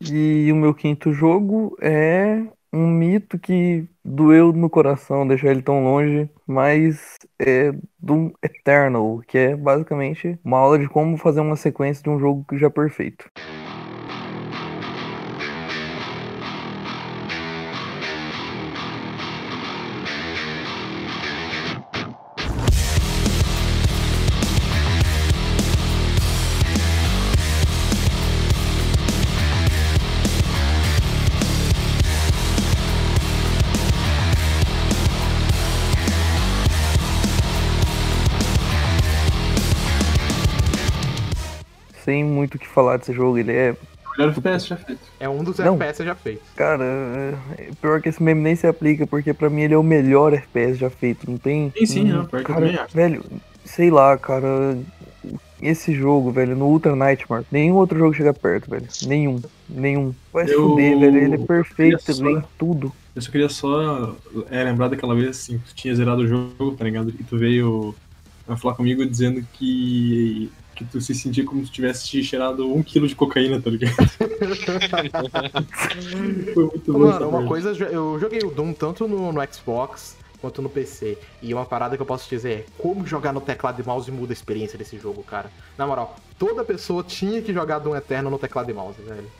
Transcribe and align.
E 0.00 0.52
o 0.52 0.56
meu 0.56 0.72
quinto 0.74 1.12
jogo 1.12 1.76
é 1.80 2.42
um 2.72 2.86
mito 2.86 3.38
que 3.38 3.88
doeu 4.04 4.52
no 4.52 4.68
coração 4.70 5.26
deixar 5.26 5.50
ele 5.50 5.62
tão 5.62 5.82
longe, 5.82 6.28
mas 6.46 7.16
é 7.38 7.72
Doom 7.98 8.30
Eternal, 8.42 9.20
que 9.26 9.38
é 9.38 9.56
basicamente 9.56 10.38
uma 10.44 10.58
aula 10.58 10.78
de 10.78 10.88
como 10.88 11.16
fazer 11.16 11.40
uma 11.40 11.56
sequência 11.56 12.02
de 12.02 12.10
um 12.10 12.18
jogo 12.18 12.44
que 12.48 12.58
já 12.58 12.68
é 12.68 12.70
perfeito. 12.70 13.30
Muito 42.46 42.54
o 42.54 42.58
que 42.58 42.68
falar 42.68 42.96
desse 42.96 43.12
jogo, 43.12 43.36
ele 43.38 43.52
é 43.52 43.72
O 44.06 44.18
melhor 44.18 44.30
FPS 44.30 44.66
já 44.68 44.76
feito. 44.76 45.00
É 45.20 45.28
um 45.28 45.42
dos 45.44 45.58
Não. 45.58 45.74
FPS 45.74 46.04
já 46.04 46.14
feitos. 46.14 46.46
Cara, 46.56 46.84
é- 46.84 47.68
pior 47.82 48.00
que 48.00 48.08
esse 48.08 48.22
meme 48.22 48.40
nem 48.40 48.56
se 48.56 48.66
aplica, 48.66 49.06
porque 49.06 49.34
pra 49.34 49.50
mim 49.50 49.62
ele 49.62 49.74
é 49.74 49.78
o 49.78 49.82
melhor 49.82 50.32
FPS 50.32 50.78
já 50.78 50.88
feito, 50.88 51.28
não 51.30 51.36
tem? 51.36 51.72
Sim, 51.76 51.86
sim, 51.86 52.04
hum, 52.12 52.16
não, 52.18 52.24
pior 52.26 52.42
que 52.44 52.50
eu 52.50 52.54
cara, 52.54 52.66
também 52.66 52.76
acho. 52.80 52.96
Velho, 52.96 53.24
sei 53.64 53.90
lá, 53.90 54.16
cara, 54.16 54.78
esse 55.60 55.92
jogo, 55.94 56.30
velho, 56.30 56.54
no 56.56 56.66
Ultra 56.66 56.94
Nightmare, 56.94 57.44
nenhum 57.50 57.74
outro 57.74 57.98
jogo 57.98 58.14
chega 58.14 58.32
perto, 58.32 58.70
velho, 58.70 58.86
nenhum, 59.06 59.40
nenhum. 59.68 60.14
Vai 60.32 60.46
se 60.46 60.54
Eu- 60.54 60.68
fuder, 60.70 60.98
velho, 60.98 61.18
ele 61.18 61.34
é 61.34 61.38
perfeito, 61.38 62.12
só- 62.14 62.24
ele 62.26 62.38
é 62.38 62.42
tudo. 62.58 62.92
Eu 63.14 63.22
só 63.22 63.30
queria 63.30 63.48
só 63.48 64.14
é, 64.50 64.62
lembrar 64.64 64.88
daquela 64.88 65.14
vez 65.14 65.28
assim, 65.30 65.58
que 65.58 65.64
tu 65.64 65.74
tinha 65.74 65.94
zerado 65.94 66.22
o 66.22 66.28
jogo, 66.28 66.72
tá 66.76 66.84
ligado? 66.84 67.08
E 67.18 67.24
tu 67.24 67.36
veio 67.38 67.94
falar 68.58 68.74
comigo 68.74 69.04
dizendo 69.04 69.44
que, 69.54 70.50
que 70.76 70.84
tu 70.84 71.00
se 71.00 71.14
sentia 71.14 71.42
como 71.44 71.64
se 71.64 71.72
tivesse 71.72 72.22
cheirado 72.22 72.70
um 72.72 72.82
quilo 72.82 73.08
de 73.08 73.16
cocaína, 73.16 73.58
tá 73.60 73.70
ligado? 73.70 73.96
Foi 76.54 76.66
muito 76.66 76.92
bom. 76.92 76.98
Mano, 76.98 77.28
uma 77.30 77.46
coisa, 77.46 77.70
eu 77.70 78.20
joguei 78.20 78.40
o 78.40 78.50
Doom 78.50 78.74
tanto 78.74 79.08
no, 79.08 79.32
no 79.32 79.52
Xbox 79.52 80.18
quanto 80.38 80.60
no 80.60 80.68
PC. 80.68 81.16
E 81.42 81.54
uma 81.54 81.64
parada 81.64 81.96
que 81.96 82.02
eu 82.02 82.06
posso 82.06 82.28
dizer 82.28 82.52
é 82.52 82.66
como 82.76 83.06
jogar 83.06 83.32
no 83.32 83.40
teclado 83.40 83.80
e 83.80 83.86
mouse 83.86 84.10
muda 84.10 84.32
a 84.32 84.34
experiência 84.34 84.78
desse 84.78 84.98
jogo, 84.98 85.22
cara. 85.22 85.50
Na 85.78 85.86
moral, 85.86 86.14
toda 86.38 86.62
pessoa 86.62 87.02
tinha 87.02 87.40
que 87.40 87.54
jogar 87.54 87.78
Doom 87.78 87.96
Eterno 87.96 88.28
no 88.28 88.38
teclado 88.38 88.70
e 88.70 88.74
mouse, 88.74 89.00
velho. 89.00 89.30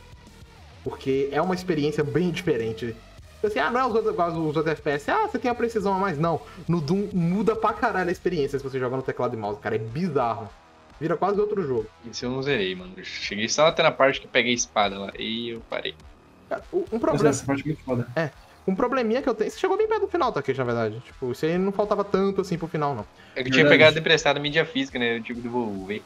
Porque 0.83 1.29
é 1.31 1.43
uma 1.43 1.55
experiência 1.55 2.03
bem 2.03 2.31
diferente. 2.31 2.87
Tipo 2.87 3.47
Assim, 3.47 3.59
ah, 3.59 3.71
não 3.71 3.81
é 3.81 3.87
os 3.87 3.95
outros, 3.95 4.17
os 4.17 4.57
outros 4.57 4.67
FPS, 4.67 5.11
ah, 5.11 5.29
você 5.29 5.39
tem 5.39 5.51
a 5.51 5.55
precisão 5.55 5.93
a 5.93 5.99
mais. 5.99 6.19
Não, 6.19 6.41
no 6.67 6.81
Doom 6.81 7.11
muda 7.13 7.55
pra 7.55 7.75
caralho 7.75 8.09
a 8.09 8.13
experiência 8.13 8.59
se 8.59 8.65
você 8.65 8.79
jogar 8.79 8.97
no 8.97 9.03
teclado 9.03 9.35
e 9.35 9.37
mouse, 9.37 9.61
cara. 9.61 9.75
É 9.75 9.79
bizarro. 9.79 10.49
Vira 11.01 11.17
quase 11.17 11.39
outro 11.41 11.63
jogo. 11.67 11.87
Isso 12.11 12.25
eu 12.25 12.31
não 12.31 12.43
zerei, 12.43 12.75
mano. 12.75 12.93
Eu 12.97 13.05
cheguei 13.05 13.49
só 13.49 13.67
até 13.67 13.83
na 13.83 13.91
parte 13.91 14.21
que 14.21 14.27
peguei 14.29 14.53
a 14.53 14.55
espada 14.55 14.99
lá. 14.99 15.13
E 15.19 15.51
eu 15.51 15.63
parei. 15.69 15.95
Cara, 16.49 16.63
Um 16.73 16.79
Nossa, 16.81 16.99
problema, 16.99 17.29
essa 17.31 17.45
parte 17.45 17.63
é 17.63 17.67
muito 17.67 17.83
foda. 17.85 18.33
um 18.67 18.75
probleminha 18.75 19.21
que 19.21 19.29
eu 19.29 19.35
tenho. 19.35 19.51
Você 19.51 19.59
chegou 19.59 19.77
bem 19.77 19.87
perto 19.87 20.03
do 20.03 20.09
final, 20.09 20.33
Takeshi, 20.33 20.59
na 20.59 20.65
verdade. 20.65 21.01
Tipo, 21.01 21.33
isso 21.33 21.45
aí 21.45 21.59
não 21.59 21.73
faltava 21.73 22.03
tanto 22.05 22.41
assim 22.41 22.57
pro 22.57 22.67
final, 22.69 22.95
não. 22.95 23.07
É 23.35 23.43
que 23.43 23.49
eu 23.49 23.53
tinha 23.53 23.65
Verdade. 23.65 23.79
pegado 23.79 23.99
emprestado 23.99 24.41
mídia 24.41 24.65
física, 24.65 24.99
né? 24.99 25.17
Eu 25.19 25.23
tive 25.23 25.41
que 25.41 25.49
devolver. 25.49 26.03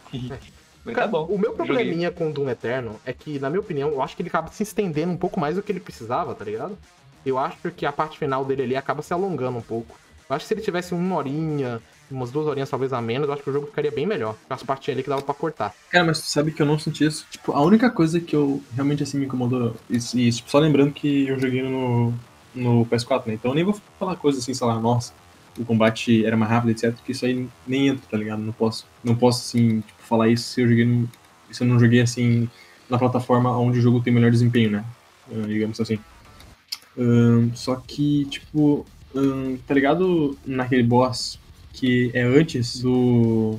Mas 0.82 0.94
tá 0.94 1.02
Cara, 1.02 1.08
bom. 1.08 1.24
o 1.26 1.38
meu 1.38 1.50
joguei. 1.50 1.66
probleminha 1.66 2.10
com 2.10 2.30
o 2.30 2.32
Doom 2.32 2.48
Eterno 2.48 2.98
é 3.04 3.12
que, 3.12 3.38
na 3.38 3.50
minha 3.50 3.60
opinião, 3.60 3.90
eu 3.90 4.00
acho 4.02 4.16
que 4.16 4.22
ele 4.22 4.28
acaba 4.30 4.48
se 4.50 4.62
estendendo 4.62 5.12
um 5.12 5.16
pouco 5.16 5.38
mais 5.38 5.56
do 5.56 5.62
que 5.62 5.70
ele 5.70 5.78
precisava, 5.80 6.34
tá 6.34 6.44
ligado? 6.44 6.76
Eu 7.24 7.38
acho 7.38 7.70
que 7.70 7.84
a 7.84 7.92
parte 7.92 8.18
final 8.18 8.44
dele 8.46 8.62
ali 8.62 8.76
acaba 8.76 9.02
se 9.02 9.12
alongando 9.12 9.58
um 9.58 9.62
pouco. 9.62 9.94
Eu 10.28 10.34
acho 10.36 10.44
que 10.44 10.48
se 10.48 10.54
ele 10.54 10.62
tivesse 10.62 10.94
uma 10.94 11.16
horinha, 11.16 11.82
umas 12.10 12.30
duas 12.30 12.46
horinhas 12.46 12.68
talvez 12.68 12.92
a 12.92 13.00
menos, 13.00 13.28
eu 13.28 13.34
acho 13.34 13.42
que 13.42 13.50
o 13.50 13.52
jogo 13.52 13.66
ficaria 13.66 13.90
bem 13.90 14.06
melhor. 14.06 14.36
As 14.48 14.62
partes 14.62 14.88
ali 14.92 15.02
que 15.02 15.08
dava 15.08 15.22
pra 15.22 15.34
cortar. 15.34 15.74
Cara, 15.90 16.04
mas 16.04 16.20
tu 16.20 16.26
sabe 16.26 16.52
que 16.52 16.60
eu 16.60 16.66
não 16.66 16.78
senti 16.78 17.04
isso. 17.04 17.26
Tipo, 17.30 17.52
a 17.52 17.60
única 17.60 17.90
coisa 17.90 18.20
que 18.20 18.34
eu 18.34 18.62
realmente 18.74 19.02
assim 19.02 19.18
me 19.18 19.26
incomodou, 19.26 19.74
e, 19.88 19.96
e, 19.96 20.32
tipo, 20.32 20.50
só 20.50 20.58
lembrando 20.58 20.92
que 20.92 21.28
eu 21.28 21.38
joguei 21.38 21.62
no, 21.62 22.12
no 22.54 22.86
PS4, 22.86 23.26
né? 23.26 23.34
Então 23.34 23.50
eu 23.50 23.54
nem 23.54 23.64
vou 23.64 23.78
falar 23.98 24.16
coisas 24.16 24.42
assim, 24.42 24.54
sei 24.54 24.66
lá, 24.66 24.78
nossa, 24.78 25.12
o 25.58 25.64
combate 25.64 26.24
era 26.24 26.36
mais 26.36 26.50
rápido, 26.50 26.70
etc. 26.70 26.92
Porque 26.94 27.12
isso 27.12 27.24
aí 27.24 27.48
nem 27.66 27.88
entra, 27.88 28.06
tá 28.10 28.16
ligado? 28.16 28.40
Não 28.40 28.52
posso, 28.52 28.86
não 29.04 29.14
posso 29.14 29.40
assim, 29.40 29.80
tipo, 29.80 30.02
falar 30.02 30.28
isso 30.28 30.44
se 30.48 30.60
eu 30.60 30.68
joguei 30.68 30.84
no, 30.84 31.08
se 31.50 31.62
eu 31.62 31.66
não 31.66 31.78
joguei 31.78 32.00
assim 32.00 32.48
na 32.88 32.98
plataforma 32.98 33.56
onde 33.56 33.78
o 33.78 33.82
jogo 33.82 34.00
tem 34.00 34.12
melhor 34.12 34.30
desempenho, 34.30 34.70
né? 34.70 34.84
Ah, 35.30 35.46
digamos 35.46 35.80
assim. 35.80 35.98
Ahn, 36.98 37.50
só 37.54 37.76
que, 37.76 38.24
tipo, 38.26 38.84
ahn, 39.14 39.56
tá 39.66 39.74
ligado 39.74 40.36
naquele 40.44 40.82
boss 40.82 41.38
que 41.80 42.10
é 42.12 42.22
antes 42.22 42.80
do, 42.82 43.58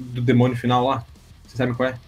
do 0.00 0.22
demônio 0.22 0.56
final 0.56 0.86
lá? 0.86 1.04
Você 1.46 1.56
sabe 1.56 1.74
qual 1.74 1.90
é? 1.90 1.98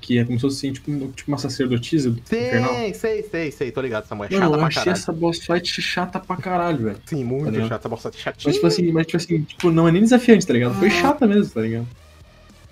Que 0.00 0.18
é 0.18 0.24
como 0.24 0.38
se 0.38 0.42
fosse 0.42 0.56
assim, 0.66 0.72
tipo, 0.72 0.90
tipo 1.12 1.30
uma 1.30 1.38
sacerdotisa 1.38 2.10
do 2.10 2.18
infernal. 2.18 2.74
Sei, 2.74 2.94
sei, 2.94 3.22
sei, 3.22 3.50
sei, 3.50 3.70
tô 3.72 3.80
ligado. 3.80 4.06
É 4.10 4.14
Mano, 4.14 4.30
chata 4.30 4.44
eu 4.44 4.50
pra 4.52 4.66
achei 4.66 4.82
caralho. 4.84 4.92
essa 5.00 5.12
boss 5.12 5.38
fight 5.38 5.82
chata 5.82 6.20
pra 6.20 6.36
caralho, 6.36 6.78
velho. 6.84 6.98
Sim, 7.06 7.20
tá 7.20 7.24
muito 7.24 7.50
ligado? 7.50 7.68
chata, 7.68 7.88
bosta 7.88 8.10
chatinha. 8.12 8.44
Mas 8.46 8.54
tipo 8.56 8.66
assim, 8.66 8.92
mas 8.92 9.06
tipo 9.06 9.16
assim, 9.16 9.42
tipo, 9.42 9.70
não 9.70 9.88
é 9.88 9.92
nem 9.92 10.02
desafiante, 10.02 10.46
tá 10.46 10.52
ligado? 10.52 10.74
Foi 10.78 10.90
chata 10.90 11.26
mesmo, 11.26 11.52
tá 11.54 11.60
ligado? 11.60 11.86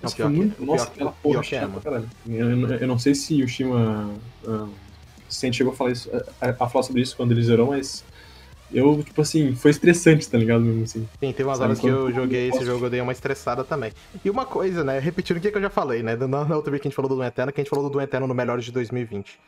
Não, 0.01 0.11
pior 0.11 0.31
que- 0.31 0.39
o 0.61 0.65
nossa, 0.65 0.85
pior- 0.87 0.93
aquela 0.93 1.11
pior 1.11 1.15
porra 1.21 1.39
é, 1.79 1.81
caralho. 1.83 2.09
Eu, 2.27 2.49
eu- 2.59 2.69
eu 2.75 2.87
não 2.87 2.99
sei 2.99 3.15
se 3.15 3.41
o 3.41 3.47
Shima 3.47 4.11
ah, 4.47 4.67
gente 5.29 5.57
chegou 5.57 5.73
a 5.73 5.75
falar, 5.75 5.91
isso, 5.91 6.09
a, 6.41 6.49
a 6.49 6.69
falar 6.69 6.83
sobre 6.83 7.01
isso 7.01 7.15
quando 7.15 7.31
ele 7.31 7.41
zerou, 7.43 7.67
mas 7.67 8.03
eu, 8.73 9.03
tipo 9.03 9.21
assim, 9.21 9.55
foi 9.55 9.71
estressante, 9.71 10.27
tá 10.29 10.37
ligado? 10.37 10.61
Mesmo 10.61 10.83
assim. 10.83 11.07
Sim, 11.19 11.31
teve 11.31 11.43
umas 11.43 11.57
Sabe 11.57 11.69
horas 11.69 11.79
que 11.79 11.87
eu 11.87 12.11
joguei 12.11 12.47
esse 12.49 12.57
posso- 12.57 12.65
jogo, 12.65 12.85
eu 12.85 12.89
dei 12.89 13.01
uma 13.01 13.11
estressada 13.11 13.63
também. 13.63 13.91
E 14.23 14.29
uma 14.29 14.45
coisa, 14.45 14.83
né? 14.83 14.99
Repetindo 14.99 15.37
o 15.37 15.39
que 15.39 15.47
eu 15.55 15.61
já 15.61 15.69
falei, 15.69 16.01
né? 16.03 16.15
Na, 16.15 16.27
na 16.45 16.55
outra 16.55 16.71
vez 16.71 16.81
que 16.81 16.87
a 16.87 16.89
gente 16.89 16.95
falou 16.95 17.09
do 17.09 17.15
Doom 17.15 17.23
Eterno, 17.25 17.51
que 17.51 17.61
a 17.61 17.63
gente 17.63 17.69
falou 17.69 17.85
do 17.87 17.91
Doom 17.91 18.01
Eterno 18.01 18.27
no 18.27 18.33
Melhores 18.33 18.65
de 18.65 18.71
2020. 18.71 19.39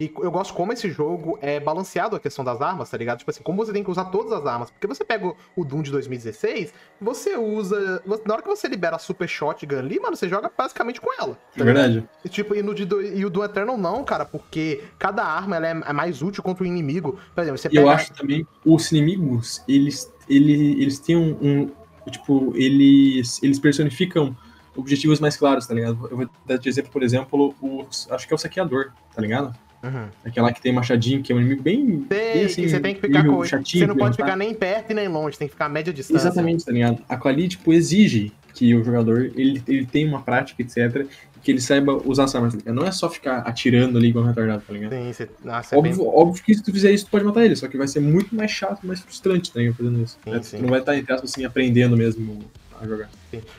E 0.00 0.12
eu 0.22 0.30
gosto 0.30 0.54
como 0.54 0.72
esse 0.72 0.88
jogo 0.88 1.36
é 1.42 1.58
balanceado 1.58 2.14
a 2.14 2.20
questão 2.20 2.44
das 2.44 2.60
armas, 2.62 2.88
tá 2.88 2.96
ligado? 2.96 3.18
Tipo 3.18 3.32
assim, 3.32 3.42
como 3.42 3.58
você 3.66 3.72
tem 3.72 3.82
que 3.82 3.90
usar 3.90 4.04
todas 4.04 4.32
as 4.32 4.46
armas. 4.46 4.70
Porque 4.70 4.86
você 4.86 5.04
pega 5.04 5.34
o- 5.56 5.64
Doom 5.64 5.82
de 5.82 5.90
2016, 5.90 6.72
você 7.00 7.36
usa. 7.36 8.00
Na 8.24 8.34
hora 8.34 8.42
que 8.42 8.48
você 8.48 8.68
libera 8.68 8.94
a 8.94 8.98
Super 9.00 9.28
Shotgun 9.28 9.76
ali, 9.76 9.98
mano, 9.98 10.14
você 10.16 10.28
joga 10.28 10.52
basicamente 10.56 11.00
com 11.00 11.12
ela. 11.20 11.36
É 11.56 11.64
verdade. 11.64 12.08
E, 12.24 12.28
tipo, 12.28 12.54
e, 12.54 12.62
no 12.62 12.76
de 12.76 12.84
e 13.16 13.24
o 13.24 13.28
do 13.30 13.42
Eternal 13.42 13.76
não, 13.76 14.04
cara, 14.04 14.24
porque 14.24 14.84
cada 15.00 15.24
arma 15.24 15.56
ela 15.56 15.66
é, 15.66 15.70
é 15.90 15.92
mais 15.92 16.22
útil 16.22 16.44
contra 16.44 16.62
o 16.62 16.66
inimigo. 16.66 17.18
Por 17.34 17.40
exemplo, 17.42 17.58
você 17.58 17.66
E 17.68 17.74
eu 17.76 17.82
pega- 17.82 17.94
acho 17.96 18.12
também, 18.12 18.46
os 18.64 18.92
inimigos, 18.92 19.64
eles, 19.66 20.12
ele, 20.28 20.80
eles 20.80 21.00
têm 21.00 21.16
um, 21.16 21.36
um- 21.42 21.78
Tipo, 22.08 22.52
eles, 22.56 23.42
eles 23.42 23.58
personificam 23.58 24.34
objetivos 24.74 25.20
mais 25.20 25.36
claros, 25.36 25.66
tá 25.66 25.74
ligado? 25.74 26.08
Eu 26.10 26.16
vou 26.16 26.30
dar 26.46 26.56
de 26.56 26.66
exemplo, 26.66 26.90
por 26.90 27.02
exemplo, 27.02 27.54
o, 27.60 27.84
acho 28.10 28.26
que 28.26 28.32
é 28.32 28.34
o 28.34 28.38
saqueador, 28.38 28.92
tá 29.14 29.20
ligado? 29.20 29.54
Uhum. 29.82 30.08
Aquela 30.24 30.52
que 30.52 30.60
tem 30.60 30.72
machadinho, 30.72 31.22
que 31.22 31.32
é 31.32 31.36
um 31.36 31.40
inimigo 31.40 31.62
bem. 31.62 32.00
Tem, 32.00 32.32
bem 32.34 32.44
assim, 32.44 32.68
você 32.68 32.80
tem 32.80 32.94
que 32.94 33.00
ficar 33.00 33.24
com. 33.24 33.44
chatinho, 33.44 33.82
Você 33.82 33.86
não 33.86 33.96
pode 33.96 34.16
tá? 34.16 34.24
ficar 34.24 34.36
nem 34.36 34.52
perto 34.52 34.90
e 34.90 34.94
nem 34.94 35.08
longe, 35.08 35.38
tem 35.38 35.46
que 35.46 35.52
ficar 35.52 35.66
a 35.66 35.68
média 35.68 35.92
distância. 35.92 36.26
Exatamente, 36.26 36.64
tá 36.64 36.72
ligado? 36.72 37.02
A 37.08 37.16
Quali, 37.16 37.48
tipo, 37.48 37.72
exige 37.72 38.32
que 38.54 38.74
o 38.74 38.82
jogador 38.82 39.30
ele, 39.36 39.62
ele 39.68 39.86
tenha 39.86 40.08
uma 40.08 40.20
prática, 40.20 40.60
etc., 40.62 41.06
que 41.40 41.52
ele 41.52 41.60
saiba 41.60 41.92
usar 42.04 42.24
as 42.24 42.34
armas, 42.34 42.56
tá? 42.56 42.72
Não 42.72 42.84
é 42.84 42.90
só 42.90 43.08
ficar 43.08 43.38
atirando 43.38 43.96
ali 43.96 44.08
igual 44.08 44.24
um 44.24 44.28
retardado, 44.28 44.62
tá 44.66 44.72
ligado? 44.72 44.90
Sim, 44.90 45.12
você. 45.12 45.30
Nossa, 45.44 45.76
é 45.76 45.80
bem... 45.80 45.92
Óbvio, 45.92 46.08
óbvio 46.08 46.42
que 46.44 46.54
se 46.54 46.62
tu 46.62 46.72
fizer 46.72 46.90
isso, 46.90 47.06
tu 47.06 47.10
pode 47.10 47.24
matar 47.24 47.44
ele, 47.44 47.54
só 47.54 47.68
que 47.68 47.78
vai 47.78 47.86
ser 47.86 48.00
muito 48.00 48.34
mais 48.34 48.50
chato, 48.50 48.84
mais 48.84 48.98
frustrante, 49.00 49.52
tá 49.52 49.60
ligado? 49.60 49.76
Fazendo 49.76 50.02
isso. 50.02 50.18
Sim, 50.24 50.34
É, 50.34 50.42
sim. 50.42 50.56
Tu 50.56 50.62
não 50.62 50.70
vai 50.70 50.80
estar, 50.80 50.96
entre 50.96 51.12
aspas, 51.12 51.30
assim, 51.30 51.44
aprendendo 51.44 51.96
mesmo 51.96 52.40
a 52.82 52.86
jogar. 52.86 53.08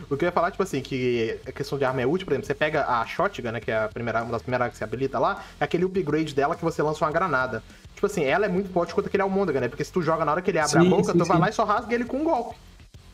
O 0.10 0.18
que 0.18 0.26
eu 0.26 0.28
ia 0.28 0.32
falar, 0.32 0.52
tipo 0.52 0.64
assim, 0.64 0.82
que 0.82 1.38
a 1.46 1.52
questão 1.52 1.78
de 1.78 1.86
arma 1.86 2.02
é 2.02 2.06
útil, 2.06 2.26
por 2.26 2.34
exemplo, 2.34 2.48
você 2.48 2.54
pega 2.56 2.86
a 2.86 3.06
shotgun, 3.06 3.52
né, 3.52 3.60
que 3.60 3.72
é 3.72 3.78
a 3.84 3.88
primeira, 3.88 4.22
uma 4.24 4.32
das 4.32 4.42
primeiras 4.42 4.70
que 4.72 4.78
você 4.78 4.84
habilita 4.84 5.20
lá, 5.20 5.44
é 5.60 5.64
aquele 5.64 5.86
upgrade 5.86 6.34
dela 6.34 6.56
que 6.56 6.64
você 6.64 6.82
lança 6.82 7.04
uma 7.06 7.12
granada. 7.12 7.62
Tipo 7.96 8.06
assim, 8.08 8.24
ela 8.24 8.46
é 8.46 8.50
muito 8.50 8.70
forte 8.72 8.94
quanto 8.94 9.08
aquele 9.08 9.24
almôndega, 9.24 9.60
né? 9.60 9.68
Porque 9.68 9.84
se 9.84 9.92
tu 9.92 10.02
joga 10.02 10.24
na 10.24 10.32
hora 10.32 10.42
que 10.42 10.50
ele 10.52 10.60
abre 10.60 10.78
a 10.78 10.82
Sim, 10.82 10.90
boca, 10.90 11.12
sim, 11.12 11.18
tu 11.18 11.26
vai 11.26 11.36
sim. 11.38 11.42
lá 11.42 11.50
e 11.50 11.54
só 11.54 11.64
rasga 11.66 11.94
ele 11.94 12.06
com 12.06 12.18
um 12.18 12.24
golpe. 12.24 12.56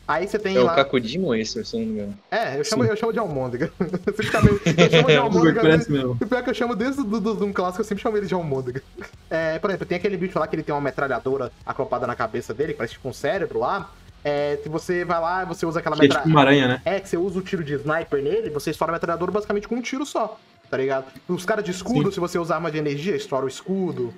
Aí 0.08 0.28
você 0.28 0.38
tem 0.38 0.56
É 0.56 0.60
o 0.60 0.64
lá. 0.66 0.76
Kakudimo 0.76 1.34
esse, 1.34 1.64
se 1.64 1.74
eu 1.76 1.80
não 1.80 1.86
me 1.88 1.92
engano. 1.94 2.18
É, 2.30 2.60
eu 2.60 2.62
chamo, 2.64 2.84
Sim. 2.84 2.90
eu 2.90 2.96
chamo 2.96 3.12
de 3.12 3.18
almôndega. 3.18 3.72
Meio- 3.80 4.60
eu 4.78 4.90
chamo 4.92 5.06
de 5.08 5.16
almôndega. 5.18 5.60
Parece 5.62 5.90
mesmo. 5.90 6.16
E 6.20 6.24
pior 6.24 6.44
que 6.44 6.50
eu 6.50 6.54
chamo 6.54 6.76
desde 6.76 7.00
o 7.00 7.04
do, 7.04 7.18
do 7.20 7.34
Doom 7.34 7.52
clássico, 7.52 7.80
eu 7.80 7.84
sempre 7.84 8.02
chamo 8.04 8.16
ele 8.16 8.26
de 8.26 8.32
almôndega. 8.34 8.80
É, 9.28 9.58
por 9.58 9.68
exemplo, 9.68 9.84
tem 9.86 9.98
aquele 9.98 10.16
bicho 10.16 10.38
lá 10.38 10.46
que 10.46 10.54
ele 10.54 10.62
tem 10.62 10.72
uma 10.72 10.80
metralhadora 10.80 11.50
acropada 11.66 12.06
na 12.06 12.14
cabeça 12.14 12.54
dele, 12.54 12.72
que 12.72 12.78
parece 12.78 12.94
tipo 12.94 13.08
um 13.08 13.12
cérebro 13.12 13.58
lá. 13.58 13.90
É, 14.28 14.56
que 14.56 14.68
você 14.68 15.04
vai 15.04 15.20
lá 15.20 15.44
e 15.44 15.46
você 15.46 15.64
usa 15.64 15.78
aquela 15.78 15.96
Que 15.96 16.06
é 16.06 16.08
tipo 16.08 16.26
metralhadora. 16.26 16.34
uma 16.34 16.40
aranha, 16.40 16.66
né? 16.68 16.82
É, 16.84 16.98
que 16.98 17.08
você 17.08 17.16
usa 17.16 17.38
o 17.38 17.42
tiro 17.42 17.62
de 17.62 17.74
sniper 17.74 18.20
nele, 18.20 18.50
você 18.50 18.70
estoura 18.70 18.90
a 18.92 18.94
metralhadora 18.94 19.30
basicamente 19.30 19.68
com 19.68 19.76
um 19.76 19.80
tiro 19.80 20.04
só, 20.04 20.36
tá 20.68 20.76
ligado? 20.76 21.06
Os 21.28 21.44
caras 21.44 21.64
de 21.64 21.70
escudo, 21.70 22.08
Sim. 22.08 22.14
se 22.14 22.18
você 22.20 22.36
usar 22.36 22.56
arma 22.56 22.68
de 22.68 22.76
energia, 22.76 23.14
estoura 23.14 23.44
o 23.44 23.48
escudo. 23.48 24.12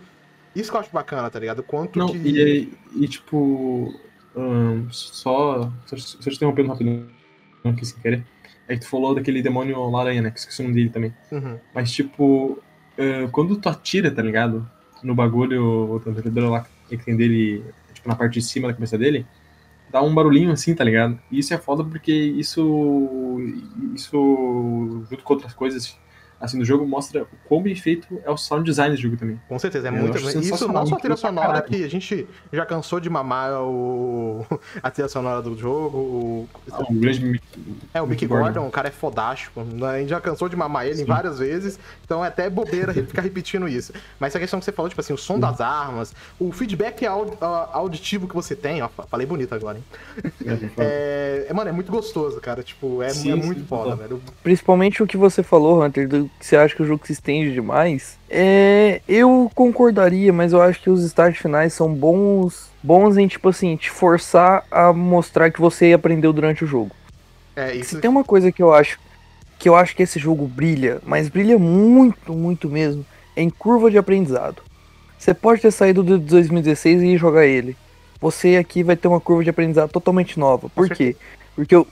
Isso 0.57 0.71
que 0.71 0.77
eu 0.77 0.81
acho 0.81 0.91
bacana, 0.91 1.29
tá 1.29 1.39
ligado? 1.39 1.63
Quanto 1.63 1.99
Não, 1.99 2.09
que. 2.09 2.17
e, 2.17 2.73
e 2.97 3.07
tipo. 3.07 3.95
hum, 4.35 4.87
só. 4.91 5.71
Só 5.85 5.97
só 5.99 6.31
te 6.31 6.37
interrompendo 6.37 6.71
rapidinho. 6.71 7.11
não 7.63 7.75
quis 7.75 7.89
sem 7.91 8.01
querer. 8.01 8.25
É 8.67 8.77
que 8.77 8.81
tu 8.81 8.89
falou 8.89 9.15
daquele 9.15 9.43
demônio 9.43 9.91
laranha, 9.91 10.23
né? 10.23 10.31
Que 10.31 10.39
esqueci 10.39 10.61
o 10.61 10.65
nome 10.65 10.75
dele 10.75 10.89
também. 10.89 11.15
Uhum. 11.31 11.59
Mas, 11.75 11.93
tipo, 11.93 12.59
quando 13.31 13.57
tu 13.57 13.69
atira, 13.69 14.11
tá 14.11 14.23
ligado? 14.23 14.67
No 15.03 15.15
bagulho, 15.15 16.01
o 16.03 16.49
lá 16.51 16.67
que 16.89 16.97
tem 16.97 17.15
dele, 17.15 17.63
tipo, 17.93 18.09
na 18.09 18.17
parte 18.17 18.35
de 18.35 18.43
cima 18.43 18.69
da 18.69 18.75
cabeça 18.75 18.97
dele, 18.97 19.27
dá 19.91 20.03
um 20.03 20.15
barulhinho 20.15 20.53
assim, 20.53 20.75
tá 20.75 20.85
ligado? 20.85 21.19
E 21.31 21.39
isso 21.39 21.53
é 21.55 21.59
foda 21.59 21.85
porque 21.85 22.13
isso, 22.13 23.39
isso 23.95 25.05
junto 25.11 25.25
com 25.25 25.35
outras 25.35 25.53
coisas, 25.55 25.97
assim, 26.41 26.59
do 26.59 26.65
jogo, 26.65 26.87
mostra 26.87 27.23
o 27.25 27.27
quão 27.49 27.63
bem 27.63 27.75
feito 27.75 28.07
é 28.25 28.31
o 28.31 28.37
sound 28.37 28.65
design 28.65 28.95
do 28.95 29.01
jogo 29.01 29.17
também. 29.17 29.41
Com 29.49 29.59
certeza, 29.59 29.89
é 29.89 29.91
Eu 29.91 29.95
muito. 29.97 30.17
acho 30.17 30.39
Isso 30.39 30.69
não 30.69 30.87
só 30.87 30.95
a 30.95 30.99
trilha 30.99 31.17
pra 31.17 31.29
sonora, 31.29 31.63
que 31.63 31.83
a 31.85 31.89
gente 31.89 32.27
já 32.53 32.65
cansou 32.65 33.01
de 33.01 33.11
mamar 33.11 33.61
o... 33.63 34.47
a 34.83 34.91
trilha 34.91 35.09
sonora 35.09 35.43
do 35.43 35.57
jogo. 35.57 35.99
O... 35.99 36.49
Ah, 36.71 36.83
um 36.91 36.95
grande 36.99 37.41
É, 37.93 38.01
o 38.01 38.07
Mick 38.07 38.25
Gordon, 38.27 38.45
Gordon. 38.45 38.69
o 38.69 38.71
cara 38.71 38.89
é 38.89 38.93
fodástico. 38.93 39.61
A 39.85 39.99
gente 39.99 40.11
já 40.11 40.21
cansou 40.21 40.49
de 40.49 40.57
mamar 40.57 40.87
ele 40.87 40.97
Sim. 40.97 41.05
várias 41.05 41.39
vezes, 41.39 41.79
então 42.05 42.25
é 42.25 42.29
até 42.29 42.49
bobeira 42.49 42.93
ele 42.93 43.07
ficar 43.09 43.23
repetindo 43.23 43.67
isso. 43.69 43.93
Mas 44.21 44.29
essa 44.33 44.39
questão 44.39 44.59
que 44.59 44.65
você 44.65 44.73
falou, 44.73 44.89
tipo 44.89 45.01
assim, 45.01 45.13
o 45.13 45.19
som 45.19 45.39
das 45.41 45.61
armas, 45.61 46.15
o 46.39 46.53
feedback 46.53 47.05
aud- 47.07 47.37
auditivo 47.41 48.29
que 48.29 48.35
você 48.35 48.55
tem, 48.55 48.81
ó, 48.83 48.89
falei 48.89 49.27
bonito 49.27 49.55
agora, 49.55 49.79
hein? 49.79 49.85
É, 50.77 51.47
é, 51.49 51.53
mano, 51.53 51.71
é 51.71 51.73
muito 51.73 51.91
gostoso, 51.91 52.41
cara. 52.41 52.63
Tipo, 52.63 53.03
é, 53.03 53.11
Sim, 53.11 53.33
é 53.33 53.41
sim, 53.41 53.47
muito 53.47 53.65
foda, 53.67 53.97
velho. 53.97 54.21
Principalmente 54.43 55.03
o 55.03 55.07
que 55.07 55.17
você 55.17 55.43
falou, 55.43 55.85
Hunter, 55.85 56.09
do 56.09 56.28
que 56.39 56.47
você 56.47 56.57
acha 56.57 56.75
que 56.75 56.83
o 56.83 56.87
jogo 56.87 57.07
se 57.07 57.13
estende 57.13 57.53
demais. 57.53 58.19
É, 58.29 59.01
eu 59.09 59.51
concordaria, 59.55 60.33
mas 60.33 60.53
eu 60.53 60.61
acho 60.61 60.81
que 60.81 60.91
os 60.91 61.05
estágios 61.05 61.41
finais 61.41 61.73
são 61.73 61.93
bons, 61.93 62.71
bons 62.83 63.17
em 63.17 63.27
tipo 63.27 63.49
assim, 63.49 63.77
te 63.77 63.91
forçar 63.91 64.65
a 64.71 64.93
mostrar 64.93 65.51
que 65.51 65.61
você 65.61 65.93
aprendeu 65.93 66.33
durante 66.33 66.65
o 66.65 66.67
jogo. 66.67 66.91
É, 67.57 67.71
Se 67.71 67.79
isso. 67.79 68.01
tem 68.01 68.11
uma 68.11 68.25
coisa 68.25 68.53
que 68.53 68.63
eu 68.63 68.73
acho 68.73 68.99
que 69.59 69.69
eu 69.69 69.75
acho 69.75 69.97
que 69.97 70.05
esse 70.05 70.21
jogo 70.21 70.47
brilha, 70.47 71.01
mas 71.05 71.29
brilha 71.29 71.59
muito, 71.59 72.33
muito 72.33 72.69
mesmo, 72.69 73.05
é 73.35 73.43
em 73.43 73.51
curva 73.51 73.91
de 73.91 73.99
aprendizado. 73.99 74.63
Você 75.19 75.35
pode 75.35 75.61
ter 75.61 75.73
saído 75.73 76.03
do 76.05 76.17
2016 76.17 77.03
e 77.03 77.07
ir 77.07 77.19
jogar 77.19 77.45
ele. 77.45 77.77
Você 78.21 78.57
aqui 78.57 78.85
vai 78.85 78.95
ter 78.95 79.09
uma 79.09 79.21
curva 79.21 79.43
de 79.43 79.51
aprendizado 79.51 79.91
totalmente 79.91 80.39
nova. 80.39 80.69
Por 80.69 80.89
quê? 80.89 81.17
Porque 81.57 81.75
o, 81.75 81.85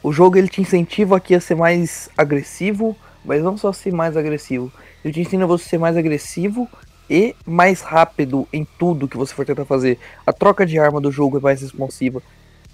o 0.00 0.12
jogo 0.12 0.38
ele 0.38 0.48
te 0.48 0.60
incentiva 0.60 1.16
aqui 1.16 1.34
a 1.34 1.40
ser 1.40 1.56
mais 1.56 2.08
agressivo, 2.16 2.96
mas 3.28 3.42
não 3.42 3.58
só 3.58 3.72
ser 3.74 3.92
mais 3.92 4.16
agressivo. 4.16 4.72
Ele 5.04 5.12
te 5.12 5.20
ensina 5.20 5.46
você 5.46 5.66
a 5.66 5.68
ser 5.68 5.78
mais 5.78 5.98
agressivo 5.98 6.66
e 7.10 7.36
mais 7.46 7.82
rápido 7.82 8.48
em 8.50 8.66
tudo 8.78 9.06
que 9.06 9.18
você 9.18 9.34
for 9.34 9.44
tentar 9.44 9.66
fazer. 9.66 9.98
A 10.26 10.32
troca 10.32 10.64
de 10.64 10.78
arma 10.78 10.98
do 10.98 11.12
jogo 11.12 11.36
é 11.36 11.40
mais 11.40 11.60
responsiva. 11.60 12.22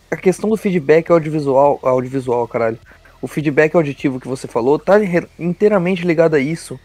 A 0.08 0.16
questão 0.16 0.48
do 0.48 0.56
feedback 0.56 1.10
audiovisual, 1.10 1.80
audiovisual, 1.82 2.46
caralho. 2.46 2.78
O 3.20 3.26
feedback 3.26 3.74
auditivo 3.74 4.20
que 4.20 4.28
você 4.28 4.46
falou 4.46 4.78
tá 4.78 4.94
inteiramente 5.38 6.06
ligado 6.06 6.34
a 6.34 6.38
isso. 6.38 6.78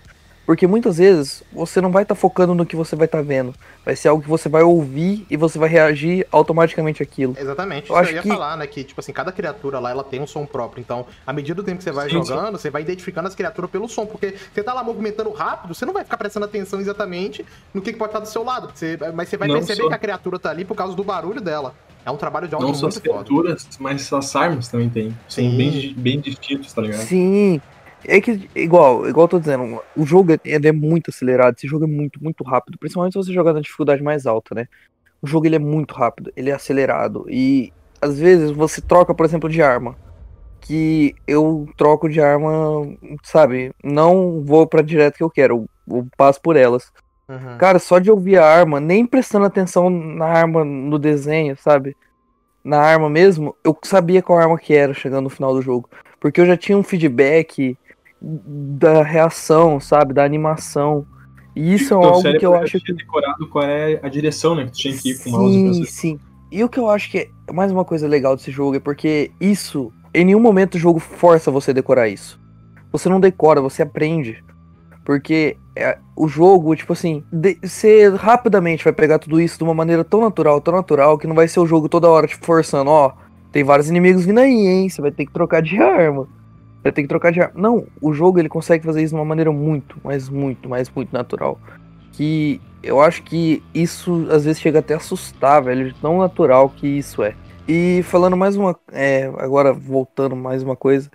Porque 0.50 0.66
muitas 0.66 0.98
vezes 0.98 1.44
você 1.54 1.80
não 1.80 1.92
vai 1.92 2.01
estar 2.01 2.16
focando 2.16 2.56
no 2.56 2.66
que 2.66 2.75
você 2.75 2.96
vai 2.96 3.06
estar 3.06 3.22
vendo. 3.22 3.54
Vai 3.86 3.96
ser 3.96 4.07
algo 4.07 4.24
que 4.24 4.28
você 4.28 4.50
vai 4.50 4.63
ouvir 4.63 5.24
e 5.30 5.38
você 5.38 5.60
vai 5.60 5.69
reagir 5.69 6.25
automaticamente 6.31 7.04
àquilo. 7.04 7.36
Exatamente, 7.40 7.81
Eu 7.81 7.84
isso 7.84 7.94
eu 7.94 7.98
acho 7.98 8.13
ia 8.13 8.22
que- 8.24 8.28
falar, 8.30 8.57
né? 8.57 8.66
Que, 8.66 8.84
tipo 8.84 9.00
assim, 9.00 9.13
cada 9.13 9.31
criatura 9.31 9.78
lá, 9.78 9.92
ela 9.92 10.04
tem 10.04 10.19
um 10.19 10.25
som 10.25 10.48
próprio. 10.48 10.81
Então, 10.81 11.06
à 11.28 11.31
medida 11.31 11.54
do 11.54 11.63
tempo 11.63 11.78
que 11.78 11.84
você 11.84 11.92
vai 11.92 12.10
Sim, 12.10 12.13
jogando, 12.24 12.57
você 12.57 12.72
vai 12.72 12.81
identificando 12.81 13.28
as 13.28 13.36
criaturas 13.36 13.69
pelo 13.69 13.88
som. 13.88 14.07
Porque 14.07 14.34
você 14.51 14.63
tá 14.63 14.74
lá 14.74 14.84
movimentando 14.84 15.30
rápido, 15.30 15.75
você 15.75 15.86
não 15.86 15.94
vai 15.94 16.04
ficar 16.04 16.18
prestando 16.18 16.48
atenção 16.48 16.80
exatamente 16.81 17.45
no 17.72 17.80
que, 17.80 17.94
que 17.94 18.00
pode 18.00 18.10
estar 18.10 18.19
do 18.19 18.28
seu 18.28 18.44
lado. 18.44 18.72
Você- 18.74 18.98
mas 19.13 19.30
você 19.30 19.38
vai 19.38 19.48
Não 19.48 19.54
perceber 19.57 19.84
só. 19.84 19.88
que 19.90 19.94
a 19.94 20.00
criatura 20.00 20.40
tá 20.40 20.50
ali 20.50 20.66
por 20.66 20.74
causa 20.74 20.95
do 20.95 21.04
barulho 21.04 21.42
dela. 21.42 21.75
É 22.04 22.10
um 22.10 22.18
trabalho 22.18 22.48
de 22.48 22.56
áudio 22.56 22.69
Não 22.69 22.74
só 22.74 22.88
as 22.88 22.95
muito 22.95 23.06
foda. 23.07 23.24
criaturas, 23.24 23.68
mas 23.80 24.12
as 24.12 24.36
armas 24.36 24.68
também 24.68 24.90
tem. 24.90 25.10
São 25.28 25.44
Sim. 25.44 25.56
bem, 25.56 25.94
bem 25.95 26.19
distintos, 26.19 26.74
tá 26.74 26.81
ligado? 26.81 27.02
Sim. 27.02 27.62
É 28.06 28.22
que, 28.22 28.50
igual, 28.56 29.07
igual 29.07 29.25
eu 29.25 29.30
tô 29.30 29.40
dizendo, 29.40 29.81
o 29.96 30.06
jogo 30.06 30.34
é, 30.34 30.40
ele 30.46 30.68
é 30.68 30.72
muito 30.72 31.10
acelerado, 31.10 31.56
esse 31.57 31.68
jogo 31.68 31.86
é 31.86 31.88
muito, 31.88 32.24
muito 32.24 32.44
rápido, 32.44 32.78
principalmente 32.78 33.13
se 33.13 33.18
você 33.18 33.34
jogar 33.34 33.54
na 33.54 33.62
dificuldade 33.62 34.01
mais 34.01 34.25
alta, 34.25 34.56
né? 34.56 34.68
O 35.22 35.28
jogo 35.28 35.46
ele 35.46 35.57
é 35.57 35.60
muito 35.60 35.94
rápido, 35.94 36.31
ele 36.36 36.50
é 36.50 36.54
acelerado, 36.54 37.25
e 37.30 37.74
às 38.01 38.18
vezes 38.18 38.51
você 38.51 38.81
troca, 38.81 39.13
por 39.13 39.25
exemplo, 39.25 39.50
de 39.50 39.62
arma, 39.62 39.98
que 40.62 41.13
eu 41.28 41.68
troco 41.75 42.07
de 42.07 42.22
arma, 42.22 42.50
sabe, 43.24 43.72
não 43.84 44.42
vou 44.42 44.66
pra 44.66 44.81
direto 44.81 45.18
que 45.18 45.24
eu 45.24 45.30
quero, 45.30 45.68
eu, 45.88 45.98
eu 45.98 46.07
passo 46.16 46.42
por 46.42 46.56
elas. 46.56 46.92
Uhum. 47.28 47.57
Cara, 47.57 47.80
só 47.80 48.00
de 48.00 48.10
ouvir 48.10 48.38
a 48.38 48.45
arma, 48.45 48.80
nem 48.80 49.06
prestando 49.06 49.45
atenção 49.45 49.90
na 49.90 50.25
arma 50.25 50.63
no 50.63 50.98
desenho, 50.98 51.56
sabe? 51.57 51.95
Na 52.63 52.80
arma 52.80 53.10
mesmo, 53.10 53.56
eu 53.63 53.78
sabia 53.84 54.22
qual 54.22 54.40
arma 54.40 54.57
que 54.57 54.74
era 54.74 54.94
chegando 54.94 55.25
no 55.25 55.30
final 55.30 55.54
do 55.54 55.62
jogo. 55.62 55.90
Porque 56.19 56.42
eu 56.42 56.45
já 56.45 56.57
tinha 56.57 56.78
um 56.78 56.84
feedback 56.84 57.78
da 58.21 59.01
reação, 59.04 59.80
sabe? 59.80 60.13
Da 60.13 60.24
animação. 60.24 61.06
E 61.56 61.74
isso 61.74 61.94
é 61.94 62.00
Teu 62.00 62.10
algo 62.10 62.21
que 62.39 62.45
eu 62.45 62.54
já 62.54 62.60
acho 62.62 62.80
que. 62.80 62.94
decorado 62.94 63.48
qual 63.48 63.66
é 63.66 64.00
a 64.04 64.10
direção, 64.10 64.56
né? 64.56 64.66
Que 64.66 64.71
tu 64.71 64.77
tinha 64.77 64.98
que 64.98 65.10
ir 65.12 65.24
com 65.24 65.30
o 65.30 65.33
mouse 65.33 65.54
Sim, 65.54 65.83
sim. 65.86 66.19
E 66.51 66.63
o 66.63 66.69
que 66.69 66.80
eu 66.80 66.89
acho 66.89 67.10
que 67.12 67.30
é 67.48 67.51
mais 67.54 67.71
uma 67.71 67.86
coisa 67.86 68.07
legal 68.07 68.36
desse 68.36 68.51
jogo 68.51 68.75
é 68.75 68.80
porque 68.80 69.31
isso, 69.39 69.92
em 70.13 70.25
nenhum 70.25 70.39
momento 70.39 70.75
o 70.75 70.80
jogo 70.80 71.00
força 71.00 71.51
você 71.51 71.71
a 71.71 71.74
decorar 71.74 72.07
isso. 72.07 72.39
Você 72.92 73.07
não 73.07 73.19
decora, 73.19 73.62
você 73.62 73.83
aprende. 73.83 74.44
Porque 75.06 75.57
é, 75.75 75.98
o 76.16 76.27
jogo, 76.27 76.75
tipo 76.75 76.94
assim, 76.94 77.24
de- 77.31 77.57
você 77.63 78.10
rapidamente 78.10 78.83
vai 78.83 78.94
pegar 78.94 79.19
tudo 79.19 79.39
isso 79.39 79.57
de 79.57 79.63
uma 79.63 79.74
maneira 79.74 80.04
tão 80.04 80.21
natural, 80.21 80.60
tão 80.62 80.74
natural, 80.74 81.18
que 81.18 81.27
não 81.27 81.36
vai 81.36 81.48
ser 81.48 81.60
o 81.60 81.66
jogo 81.68 81.88
toda 81.89 82.10
hora 82.10 82.27
te 82.27 82.36
forçando, 82.36 82.89
ó, 82.92 83.13
tem 83.51 83.63
vários 83.63 83.89
inimigos 83.89 84.25
vindo 84.25 84.39
aí, 84.39 84.68
hein? 84.68 84.89
Você 84.89 85.01
vai 85.01 85.12
ter 85.12 85.25
que 85.25 85.33
trocar 85.33 85.62
de 85.62 85.77
arma. 85.81 86.27
Vai 86.81 86.92
ter 86.92 87.02
que 87.02 87.08
trocar 87.08 87.31
de 87.31 87.42
arma. 87.42 87.60
Não, 87.60 87.86
o 88.02 88.14
jogo 88.14 88.40
ele 88.40 88.50
consegue 88.50 88.86
fazer 88.86 89.04
isso 89.04 89.14
de 89.14 89.20
uma 89.20 89.26
maneira 89.26 89.52
muito, 89.52 89.98
mas 90.04 90.30
muito, 90.30 90.70
mas 90.70 90.90
muito 90.90 91.12
natural. 91.12 91.60
Que 92.14 92.62
eu 92.81 93.02
acho 93.02 93.24
que 93.24 93.62
isso 93.74 94.28
às 94.31 94.46
vezes 94.46 94.62
chega 94.62 94.80
até 94.80 94.94
a 94.94 94.98
assustar, 94.98 95.62
velho, 95.62 95.92
de 95.92 96.00
tão 96.00 96.20
natural 96.20 96.70
que 96.70 96.88
isso 96.88 97.22
é. 97.22 97.36
E 97.68 98.02
falando 98.04 98.36
mais 98.36 98.56
uma. 98.56 98.76
É, 98.92 99.31
agora 99.38 99.74
voltando 99.74 100.36
mais 100.36 100.64
uma 100.64 100.76
coisa. 100.76 101.12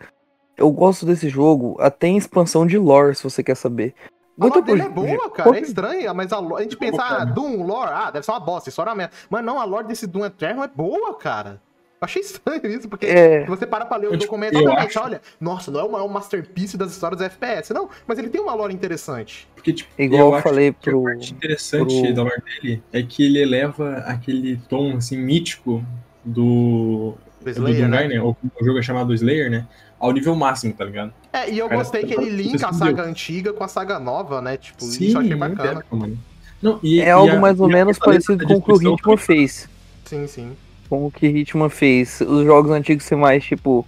Eu 0.57 0.71
gosto 0.71 1.05
desse 1.05 1.29
jogo 1.29 1.77
até 1.81 2.07
em 2.07 2.17
expansão 2.17 2.65
de 2.65 2.79
lore, 2.79 3.17
se 3.17 3.25
você 3.25 3.43
quer 3.43 3.57
saber. 3.57 3.95
A 4.41 4.47
lore 4.47 4.63
dele 4.63 4.83
é 4.83 4.89
boa, 4.89 5.31
cara. 5.31 5.57
É 5.57 5.61
estranha, 5.61 6.15
mas 6.15 6.33
a, 6.33 6.39
lore, 6.39 6.61
a 6.61 6.63
gente 6.63 6.77
pensa, 6.77 7.03
ah, 7.03 7.25
Doom, 7.25 7.65
lore, 7.65 7.91
ah, 7.93 8.11
deve 8.11 8.25
ser 8.25 8.31
uma 8.33 8.41
bosta, 8.41 8.69
história 8.69 8.91
é 8.91 8.93
uma 8.93 8.97
merda. 8.97 9.15
Mas 9.29 9.45
não, 9.45 9.59
a 9.59 9.65
lore 9.65 9.87
desse 9.87 10.07
Doom 10.07 10.27
Eternal 10.27 10.65
é 10.65 10.69
boa, 10.69 11.15
cara. 11.15 11.61
Eu 12.05 12.07
achei 12.07 12.21
estranho 12.23 12.67
isso, 12.67 12.87
porque 12.89 13.07
É. 13.07 13.43
se 13.45 13.49
você 13.49 13.67
para 13.67 13.87
pra 13.87 13.97
ler 13.97 14.09
o 14.09 14.13
Eu, 14.13 14.19
tipo, 14.19 14.25
documento, 14.33 14.55
eu 14.59 14.71
acho- 14.73 15.01
olha, 15.01 15.23
nossa, 15.41 15.71
não 15.71 15.81
é 15.81 15.83
o 15.85 15.91
maior 15.91 16.07
masterpiece 16.09 16.77
das 16.77 16.93
histórias 16.93 17.19
do 17.19 17.25
FPS, 17.25 17.73
não, 17.73 17.89
mas 18.07 18.19
ele 18.19 18.29
tem 18.29 18.41
uma 18.43 18.55
lore 18.55 18.75
interessante. 18.75 19.49
Porque, 19.55 19.73
tipo, 19.73 19.91
Igual 20.01 20.29
eu 20.29 20.35
acho 20.35 20.43
falei 20.43 20.71
pro- 20.73 21.01
a 21.01 21.05
parte 21.13 21.33
interessante 21.33 22.03
pro- 22.03 22.15
da 22.15 22.23
lore 22.25 22.43
dele 22.61 22.83
é 22.93 23.03
que 23.03 23.25
ele 23.25 23.39
eleva 23.41 23.99
aquele 24.07 24.59
tom, 24.69 24.97
assim, 24.99 25.17
mítico 25.17 25.83
do, 26.23 27.15
Do 27.41 27.45
do 27.45 27.51
Slayer, 27.51 27.89
né? 27.89 27.99
Doomguy, 28.01 28.15
né? 28.17 28.21
Ou 28.23 28.35
como 28.35 28.53
o 28.61 28.65
jogo 28.65 28.79
é 28.79 28.83
chamado 28.83 29.15
Slayer, 29.15 29.51
né? 29.51 29.67
Ao 29.99 30.13
nível 30.13 30.35
máximo, 30.35 30.75
tá 30.75 30.85
ligado? 30.85 31.13
É, 31.33 31.51
e 31.51 31.59
eu 31.59 31.69
Cara, 31.69 31.81
gostei 31.81 32.05
que 32.05 32.13
ele 32.13 32.29
linka 32.29 32.69
a 32.69 32.73
saga 32.75 33.03
antiga 33.03 33.53
com 33.55 33.65
a 33.65 33.69
saga 33.69 33.99
nova, 33.99 34.43
né? 34.43 34.59
Tipo, 34.59 34.85
isso 34.85 35.03
eu 35.03 35.21
achei 35.21 35.35
muito 35.35 35.57
bacana. 35.57 35.81
épico, 35.81 35.97
mano. 35.97 36.19
Não, 36.61 36.79
e- 36.83 37.01
É 37.01 37.07
e 37.07 37.11
algo 37.11 37.33
a- 37.35 37.41
mais 37.41 37.59
ou 37.61 37.69
menos 37.69 37.99
parecido 37.99 38.47
com 38.47 38.55
o 38.55 38.63
que 38.63 38.73
o 38.73 38.99
foi- 39.03 39.17
fez. 39.17 39.69
Sim, 40.05 40.27
sim. 40.27 40.53
Com 40.95 41.07
o 41.07 41.11
que 41.11 41.27
Hitman 41.27 41.69
fez. 41.69 42.21
Os 42.21 42.45
jogos 42.45 42.71
antigos 42.71 43.05
ser 43.05 43.17
mais, 43.17 43.43
tipo, 43.45 43.85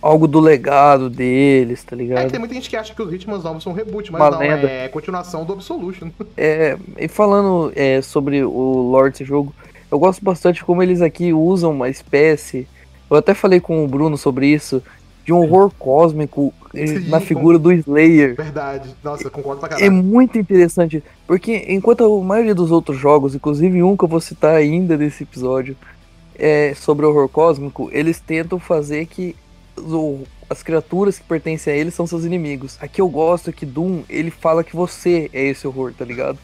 algo 0.00 0.26
do 0.26 0.40
legado 0.40 1.10
deles, 1.10 1.84
tá 1.84 1.94
É 1.94 1.98
que 1.98 2.02
ligado? 2.04 2.30
tem 2.30 2.38
muita 2.40 2.54
gente 2.54 2.70
que 2.70 2.76
acha 2.76 2.94
que 2.94 3.02
os 3.02 3.12
Hitmans 3.12 3.44
novos 3.44 3.62
são 3.62 3.72
reboot, 3.74 4.10
mas 4.10 4.20
Uma 4.20 4.30
não, 4.30 4.38
lenda. 4.38 4.66
é 4.68 4.88
continuação 4.88 5.44
do 5.44 5.52
Absolution. 5.52 6.08
É, 6.36 6.78
e 6.98 7.08
falando 7.08 7.70
é, 7.76 8.00
sobre 8.00 8.42
o 8.42 8.90
lore 8.90 9.10
desse 9.10 9.24
jogo, 9.24 9.54
eu 9.90 9.98
gosto 9.98 10.24
bastante 10.24 10.64
como 10.64 10.82
eles 10.82 11.02
aqui 11.02 11.32
usam 11.34 11.72
uma 11.72 11.88
espécie. 11.90 12.66
Eu 13.10 13.16
até 13.18 13.34
falei 13.34 13.60
com 13.60 13.84
o 13.84 13.88
Bruno 13.88 14.16
sobre 14.16 14.46
isso. 14.46 14.82
De 15.22 15.34
um 15.34 15.42
horror 15.42 15.70
cósmico 15.78 16.52
eh, 16.74 16.86
Sim, 16.86 17.08
na 17.10 17.20
com- 17.20 17.26
figura 17.26 17.58
do 17.58 17.70
Slayer. 17.70 18.34
Verdade. 18.34 18.88
Nossa, 19.04 19.28
concordo 19.28 19.60
pra 19.60 19.68
É 19.76 19.78
caralho. 19.78 19.92
muito 19.92 20.38
interessante, 20.38 21.04
porque 21.26 21.66
enquanto 21.68 22.02
a 22.04 22.24
maioria 22.24 22.54
dos 22.54 22.70
outros 22.70 22.96
jogos, 22.98 23.34
inclusive 23.34 23.82
um 23.82 23.96
que 23.96 24.02
eu 24.04 24.08
vou 24.08 24.20
citar 24.20 24.56
ainda 24.56 24.96
nesse 24.96 25.22
episódio, 25.24 25.76
é 26.40 26.74
sobre 26.74 27.06
horror 27.06 27.28
cósmico, 27.28 27.90
eles 27.92 28.20
tentam 28.20 28.58
fazer 28.58 29.06
que 29.06 29.36
o- 29.78 30.24
as 30.48 30.62
criaturas 30.62 31.18
que 31.18 31.24
pertencem 31.24 31.72
a 31.72 31.76
eles 31.76 31.94
são 31.94 32.06
seus 32.06 32.24
inimigos. 32.24 32.76
Aqui 32.80 33.00
eu 33.00 33.08
gosto 33.08 33.52
que 33.52 33.66
Doom, 33.66 34.02
ele 34.08 34.30
fala 34.30 34.64
que 34.64 34.74
você 34.74 35.30
é 35.32 35.44
esse 35.48 35.66
horror, 35.66 35.92
tá 35.94 36.04
ligado? 36.04 36.38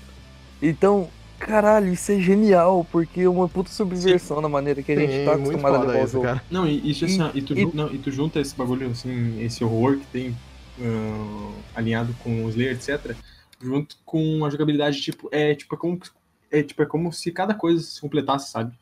Então, 0.63 1.09
caralho, 1.39 1.93
isso 1.93 2.13
é 2.13 2.21
genial, 2.21 2.87
porque 2.91 3.23
é 3.23 3.29
uma 3.29 3.49
puta 3.49 3.71
subversão 3.71 4.41
na 4.41 4.49
maneira 4.49 4.83
que 4.83 4.93
a 4.93 4.97
gente 4.97 5.19
Sim, 5.19 5.25
tá 5.25 5.35
acostumado 5.35 5.77
a 5.77 5.81
levar 5.81 5.99
o 6.01 6.05
isso, 6.07 6.21
cara. 6.21 6.43
Não, 6.51 6.67
e, 6.67 6.81
e, 6.87 6.91
assim, 7.05 7.23
ó, 7.23 7.31
e 7.35 7.43
tu, 7.43 7.55
e- 7.55 7.71
não, 7.75 7.93
e 7.93 7.99
tu 7.99 8.11
junta 8.11 8.41
esse 8.41 8.57
bagulho, 8.57 8.91
assim, 8.91 9.41
esse 9.43 9.65
horror 9.65 9.99
que 9.99 10.07
tem 10.07 10.37
ah, 10.81 11.53
alinhado 11.75 12.15
com 12.23 12.45
o 12.45 12.49
Slayer, 12.51 12.77
etc., 12.77 13.17
junto 13.61 13.97
com 14.05 14.45
a 14.45 14.51
jogabilidade, 14.51 15.01
tipo, 15.01 15.29
é 15.33 15.55
tipo, 15.55 15.75
é 15.75 15.79
como, 15.79 15.99
é, 16.51 16.63
tipo, 16.63 16.83
é 16.83 16.87
como 16.87 17.13
se 17.13 17.33
cada 17.33 17.55
coisa 17.55 17.83
se 17.83 18.01
completasse, 18.01 18.51
sabe? 18.51 18.73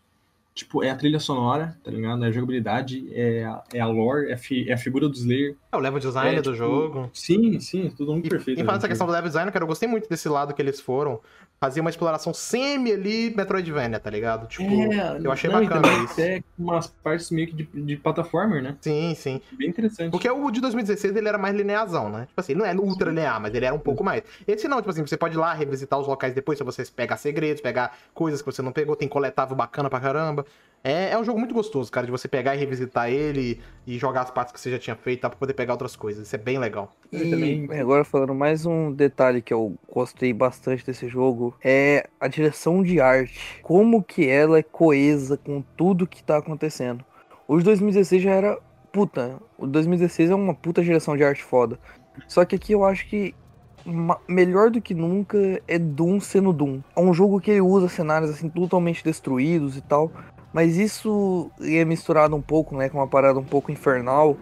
Tipo, 0.55 0.85
é 0.85 0.91
a 0.91 0.95
trilha 0.95 1.19
sonora, 1.19 1.77
tá 1.83 1.91
ligado? 1.91 2.25
É 2.25 2.29
a 2.29 2.31
jogabilidade, 2.31 3.09
é 3.13 3.45
a, 3.45 3.65
é 3.73 3.81
a 3.81 3.87
lore, 3.89 4.31
é 4.31 4.35
a, 4.35 4.39
fi- 4.39 4.71
é 4.71 4.73
a 4.75 4.79
figura 4.79 5.09
do 5.09 5.15
Slayer. 5.17 5.57
É 5.73 5.77
o 5.77 5.81
level 5.81 5.99
design 5.99 6.31
É, 6.37 6.41
do 6.41 6.53
tipo, 6.53 6.55
jogo. 6.57 7.11
Sim, 7.13 7.59
sim, 7.59 7.93
tudo 7.97 8.13
muito 8.13 8.27
E, 8.27 8.31
perfeito. 8.31 8.61
e 8.61 8.65
falando 8.65 8.77
dessa 8.77 8.87
né? 8.87 8.93
questão 8.93 9.07
do 9.09 9.13
level 9.13 9.29
design, 9.29 9.51
cara, 9.51 9.65
eu 9.65 9.67
gostei 9.69 9.89
muito 9.89 10.09
desse 10.09 10.29
lado 10.29 10.55
que 10.55 10.63
eles 10.63 10.81
foram. 10.81 11.21
Fazia 11.65 11.81
uma 11.81 11.89
exploração 11.89 12.35
semi 12.35 12.93
ali 12.93 13.35
Metroidvania, 13.35 13.99
tá 13.99 14.11
ligado? 14.11 14.47
Tipo, 14.47 14.71
É, 14.93 15.19
eu 15.25 15.33
achei 15.33 15.49
não, 15.49 15.63
bacana 15.63 15.89
isso. 16.05 16.13
Até 16.13 16.43
umas 16.59 16.89
partes 16.89 17.31
meio 17.31 17.49
que 17.49 17.55
de, 17.55 17.65
de 17.65 17.97
plataformer, 17.97 18.63
né? 18.63 18.77
Sim, 18.83 19.15
sim. 19.15 19.41
Bem 19.53 19.71
interessante. 19.71 20.11
Porque 20.11 20.29
o 20.29 20.51
de 20.51 20.61
2016 20.61 21.17
ele 21.17 21.27
era 21.27 21.39
mais 21.39 21.57
linearzão, 21.57 22.11
né? 22.11 22.27
Tipo 22.27 22.39
assim, 22.39 22.53
ele 22.53 22.59
não 22.59 22.67
é 22.67 22.75
ultra 22.75 23.09
linear, 23.09 23.41
mas 23.41 23.55
ele 23.55 23.65
era 23.65 23.75
um 23.75 23.79
pouco 23.79 24.05
mais. 24.05 24.23
Esse 24.47 24.69
não, 24.69 24.77
tipo 24.77 24.91
assim, 24.91 25.07
você 25.07 25.17
pode 25.17 25.37
ir 25.37 25.39
lá 25.39 25.55
revisitar 25.55 25.99
os 25.99 26.07
locais 26.07 26.35
depois, 26.35 26.59
se 26.59 26.65
você 26.65 26.85
pegar 26.85 27.17
segredos, 27.17 27.63
pegar 27.63 27.97
coisas 28.13 28.43
que 28.43 28.47
você 28.53 28.61
não 28.61 28.71
pegou, 28.71 28.95
tem 28.95 29.09
coletável 29.09 29.57
bacana 29.57 29.89
pra 29.89 30.01
caramba. 30.01 30.45
É, 30.87 31.13
é 31.13 31.19
um 31.19 31.25
jogo 31.25 31.39
muito 31.39 31.55
gostoso, 31.55 31.91
cara, 31.91 32.05
de 32.05 32.13
você 32.13 32.29
pegar 32.29 32.55
e 32.55 32.59
revisitar 32.59 33.09
ele 33.09 33.59
e 33.87 33.99
jogar 33.99 34.21
as 34.21 34.31
partes 34.31 34.53
que 34.53 34.61
você 34.61 34.71
já 34.71 34.79
tinha 34.79 34.95
feito, 34.95 35.23
tá? 35.23 35.31
Pra 35.31 35.39
poder 35.39 35.55
pegar 35.55 35.73
outras 35.73 35.97
coisas. 35.97 36.27
Isso 36.27 36.37
é 36.37 36.39
bem 36.39 36.59
legal. 36.59 36.95
E 37.15 37.31
também- 37.31 37.69
agora 37.81 38.05
falando 38.05 38.35
mais 38.35 38.67
um 38.67 38.91
detalhe 38.93 39.41
que 39.41 39.55
eu 39.55 39.75
gostei 39.93 40.33
bastante 40.33 40.85
desse 40.85 41.07
jogo 41.09 41.55
é 41.63 42.09
a 42.19 42.27
direção 42.29 42.83
de 42.83 43.01
arte. 43.01 43.61
Como 43.63 44.03
que 44.03 44.29
ela 44.29 44.59
é 44.59 44.63
coesa 44.63 45.37
com 45.37 45.63
tudo 45.77 46.07
que 46.07 46.23
tá 46.23 46.39
acontecendo. 46.39 47.05
O 47.47 47.59
de 47.59 47.65
2016 47.65 48.23
já 48.23 48.31
era 48.33 48.59
puta. 48.93 49.37
O 49.59 49.67
2016 49.67 50.31
é 50.31 50.35
uma 50.35 50.55
puta 50.55 50.83
direção 50.83 51.17
de 51.17 51.25
arte 51.25 51.43
foda. 51.43 51.79
Só 52.27 52.45
que 52.45 52.57
aqui 52.57 52.73
eu 52.73 52.85
acho 52.85 53.07
que 53.09 53.35
melhor 54.27 54.71
do 54.71 54.81
que 54.81 54.95
nunca 54.95 55.39
é 55.69 55.79
Doom 55.79 56.19
sendo 56.21 56.53
Doom. 56.53 56.81
É 56.97 57.01
um 57.01 57.13
jogo 57.13 57.41
que 57.41 57.51
ele 57.51 57.61
usa 57.61 57.89
cenários 57.89 58.31
assim 58.31 58.49
totalmente 58.49 59.05
destruídos 59.05 59.77
e 59.77 59.83
tal, 59.83 60.11
mas 60.53 60.79
isso 60.79 61.51
é 61.61 61.85
misturado 61.85 62.35
um 62.35 62.41
pouco, 62.41 62.77
né, 62.77 62.89
com 62.89 62.99
uma 62.99 63.07
parada 63.07 63.39
um 63.39 63.45
pouco 63.45 63.71
infernal. 63.71 64.39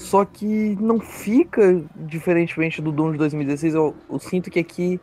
Só 0.00 0.24
que 0.24 0.76
não 0.80 0.98
fica 0.98 1.84
diferentemente 1.94 2.80
do 2.80 2.90
Doom 2.90 3.12
de 3.12 3.18
2016. 3.18 3.74
Eu, 3.74 3.94
eu 4.10 4.18
sinto 4.18 4.50
que 4.50 4.58
aqui 4.58 4.98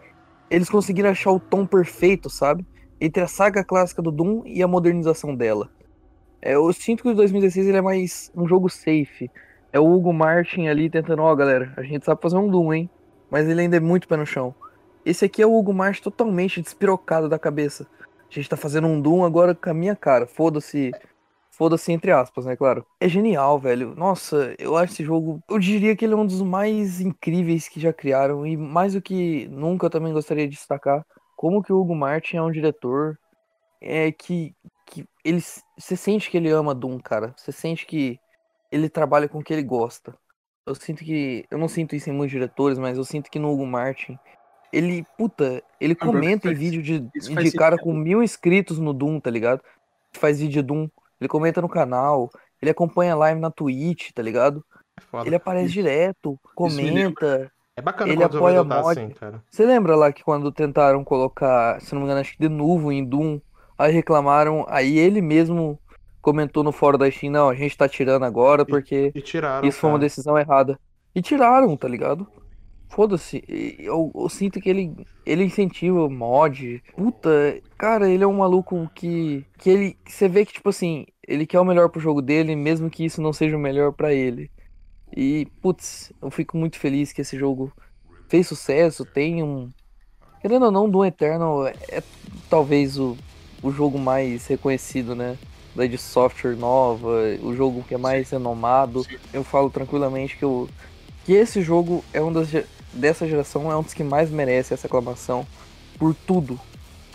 eles 0.49 0.69
conseguiram 0.69 1.11
achar 1.11 1.31
o 1.31 1.39
tom 1.39 1.67
perfeito, 1.67 2.29
sabe? 2.29 2.65
Entre 2.99 3.21
a 3.21 3.27
saga 3.27 3.63
clássica 3.63 4.01
do 4.01 4.11
Doom 4.11 4.41
e 4.45 4.61
a 4.61 4.67
modernização 4.67 5.35
dela. 5.35 5.69
É, 6.41 6.55
eu 6.55 6.73
sinto 6.73 7.03
que 7.03 7.09
o 7.09 7.15
2016 7.15 7.67
ele 7.67 7.77
é 7.77 7.81
mais 7.81 8.31
um 8.35 8.47
jogo 8.47 8.69
safe. 8.69 9.29
É 9.71 9.79
o 9.79 9.85
Hugo 9.85 10.11
Martin 10.11 10.67
ali 10.67 10.89
tentando, 10.89 11.21
ó, 11.21 11.33
galera, 11.35 11.73
a 11.77 11.83
gente 11.83 12.03
sabe 12.03 12.19
fazer 12.19 12.37
um 12.37 12.49
Doom, 12.49 12.73
hein? 12.73 12.89
Mas 13.29 13.47
ele 13.47 13.61
ainda 13.61 13.77
é 13.77 13.79
muito 13.79 14.07
pé 14.07 14.17
no 14.17 14.25
chão. 14.25 14.53
Esse 15.05 15.25
aqui 15.25 15.43
é 15.43 15.45
o 15.45 15.55
Hugo 15.55 15.73
Martin 15.73 16.01
totalmente 16.01 16.61
despirocado 16.61 17.29
da 17.29 17.37
cabeça. 17.37 17.85
A 18.29 18.33
gente 18.33 18.49
tá 18.49 18.57
fazendo 18.57 18.87
um 18.87 18.99
Doom 18.99 19.23
agora 19.23 19.53
com 19.53 19.69
a 19.69 19.73
minha 19.73 19.95
cara. 19.95 20.25
Foda-se. 20.25 20.91
Foda-se 21.57 21.91
entre 21.91 22.11
aspas, 22.11 22.45
né, 22.45 22.55
claro. 22.55 22.85
É 22.99 23.09
genial, 23.09 23.57
velho. 23.57 23.95
Nossa, 23.95 24.55
eu 24.59 24.77
acho 24.77 24.93
esse 24.93 25.03
jogo. 25.03 25.41
Eu 25.49 25.57
diria 25.57 25.95
que 25.95 26.05
ele 26.05 26.13
é 26.13 26.17
um 26.17 26.25
dos 26.25 26.43
mais 26.43 27.01
incríveis 27.01 27.67
que 27.67 27.79
já 27.79 27.91
criaram. 27.91 28.45
E 28.45 28.55
mais 28.55 28.93
do 28.93 29.01
que 29.01 29.47
nunca 29.47 29.87
eu 29.87 29.89
também 29.89 30.13
gostaria 30.13 30.47
de 30.47 30.55
destacar 30.55 31.03
como 31.35 31.63
que 31.63 31.73
o 31.73 31.79
Hugo 31.79 31.95
Martin 31.95 32.37
é 32.37 32.43
um 32.43 32.51
diretor 32.51 33.17
é 33.81 34.11
que, 34.11 34.53
que 34.85 35.03
ele. 35.25 35.41
Você 35.75 35.95
sente 35.95 36.29
que 36.29 36.37
ele 36.37 36.51
ama 36.51 36.75
Doom, 36.75 36.99
cara. 36.99 37.33
Você 37.35 37.51
sente 37.51 37.87
que 37.87 38.19
ele 38.71 38.87
trabalha 38.87 39.27
com 39.27 39.39
o 39.39 39.43
que 39.43 39.51
ele 39.51 39.63
gosta. 39.63 40.15
Eu 40.63 40.75
sinto 40.75 41.03
que. 41.03 41.43
Eu 41.49 41.57
não 41.57 41.67
sinto 41.67 41.95
isso 41.95 42.07
em 42.07 42.13
muitos 42.13 42.33
diretores, 42.33 42.77
mas 42.77 42.99
eu 42.99 43.03
sinto 43.03 43.31
que 43.31 43.39
no 43.39 43.51
Hugo 43.51 43.65
Martin. 43.65 44.19
Ele, 44.71 45.03
puta, 45.17 45.63
ele 45.81 45.95
comenta 45.95 46.51
em 46.51 46.53
vídeo 46.53 46.83
de, 46.83 46.99
de 46.99 47.51
cara 47.53 47.77
sentido. 47.77 47.83
com 47.83 47.93
mil 47.93 48.21
inscritos 48.21 48.77
no 48.77 48.93
Doom, 48.93 49.19
tá 49.19 49.31
ligado? 49.31 49.63
Faz 50.11 50.39
vídeo 50.39 50.61
Doom. 50.61 50.87
Ele 51.19 51.27
comenta 51.27 51.61
no 51.61 51.69
canal. 51.69 52.29
Ele 52.61 52.71
acompanha 52.71 53.15
live 53.15 53.39
na 53.39 53.51
Twitch, 53.51 54.11
tá 54.13 54.21
ligado? 54.21 54.63
É 54.97 55.01
foda. 55.01 55.27
Ele 55.27 55.35
aparece 55.35 55.71
direto, 55.71 56.31
me 56.31 56.39
comenta. 56.55 57.51
É 57.75 57.81
bacana 57.81 58.11
ele 58.11 58.21
quando 58.21 58.37
apoia 58.37 58.65
tá 58.65 58.81
mod. 58.81 58.99
assim, 58.99 59.09
cara. 59.11 59.43
Você 59.49 59.65
lembra 59.65 59.95
lá 59.95 60.11
que 60.11 60.23
quando 60.23 60.51
tentaram 60.51 61.03
colocar, 61.03 61.79
se 61.79 61.93
não 61.93 62.01
me 62.01 62.05
engano, 62.05 62.21
acho 62.21 62.33
que 62.33 62.39
de 62.39 62.49
novo 62.49 62.91
em 62.91 63.05
Doom, 63.05 63.39
aí 63.77 63.91
reclamaram, 63.93 64.65
aí 64.67 64.97
ele 64.97 65.21
mesmo 65.21 65.79
comentou 66.21 66.63
no 66.63 66.71
fórum 66.71 66.97
da 66.97 67.09
Steam, 67.11 67.31
não, 67.31 67.49
a 67.49 67.53
gente 67.55 67.77
tá 67.77 67.87
tirando 67.87 68.23
agora 68.25 68.65
porque 68.65 69.11
E 69.13 69.21
tiraram. 69.21 69.67
isso 69.67 69.79
foi 69.79 69.89
uma 69.91 69.97
cara. 69.97 70.05
decisão 70.07 70.37
errada. 70.37 70.79
E 71.13 71.21
tiraram, 71.21 71.77
tá 71.77 71.87
ligado? 71.87 72.27
Foda-se. 72.89 73.43
Eu, 73.79 74.11
eu 74.15 74.29
sinto 74.29 74.59
que 74.59 74.69
ele, 74.69 75.05
ele 75.25 75.43
incentiva 75.43 76.09
mod. 76.09 76.81
Puta, 76.95 77.61
cara, 77.77 78.09
ele 78.09 78.23
é 78.23 78.27
um 78.27 78.37
maluco 78.37 78.89
que. 78.95 79.45
Que 79.57 79.69
ele. 79.69 79.97
Você 80.07 80.27
vê 80.27 80.45
que, 80.45 80.53
tipo 80.53 80.69
assim, 80.69 81.05
ele 81.27 81.45
quer 81.45 81.59
o 81.59 81.65
melhor 81.65 81.89
pro 81.89 81.99
jogo 81.99 82.21
dele, 82.21 82.55
mesmo 82.55 82.89
que 82.89 83.05
isso 83.05 83.21
não 83.21 83.33
seja 83.33 83.57
o 83.57 83.59
melhor 83.59 83.91
pra 83.91 84.13
ele. 84.13 84.49
E, 85.15 85.47
putz, 85.61 86.11
eu 86.21 86.31
fico 86.31 86.57
muito 86.57 86.79
feliz 86.79 87.11
que 87.11 87.21
esse 87.21 87.37
jogo 87.37 87.71
fez 88.27 88.47
sucesso, 88.47 89.05
tem 89.05 89.43
um. 89.43 89.69
Querendo 90.41 90.65
ou 90.65 90.71
não, 90.71 90.89
Doom 90.89 91.05
Eternal 91.05 91.67
é, 91.67 91.73
é 91.89 92.03
talvez 92.49 92.97
o, 92.97 93.17
o 93.61 93.71
jogo 93.71 93.97
mais 93.99 94.47
reconhecido, 94.47 95.15
né? 95.15 95.37
Da 95.75 95.85
de 95.85 95.97
software 95.97 96.55
nova, 96.55 97.21
o 97.41 97.55
jogo 97.55 97.83
que 97.83 97.93
é 97.93 97.97
mais 97.97 98.29
renomado. 98.29 99.05
Eu 99.33 99.43
falo 99.43 99.69
tranquilamente 99.69 100.37
que, 100.37 100.43
eu, 100.43 100.67
que 101.25 101.33
esse 101.33 101.61
jogo 101.61 102.03
é 102.13 102.21
um 102.21 102.31
das, 102.31 102.49
dessa 102.97 103.27
geração, 103.27 103.71
é 103.71 103.77
um 103.77 103.83
dos 103.83 103.93
que 103.93 104.03
mais 104.03 104.29
merece 104.29 104.73
essa 104.73 104.87
aclamação 104.87 105.45
por 105.97 106.13
tudo. 106.13 106.59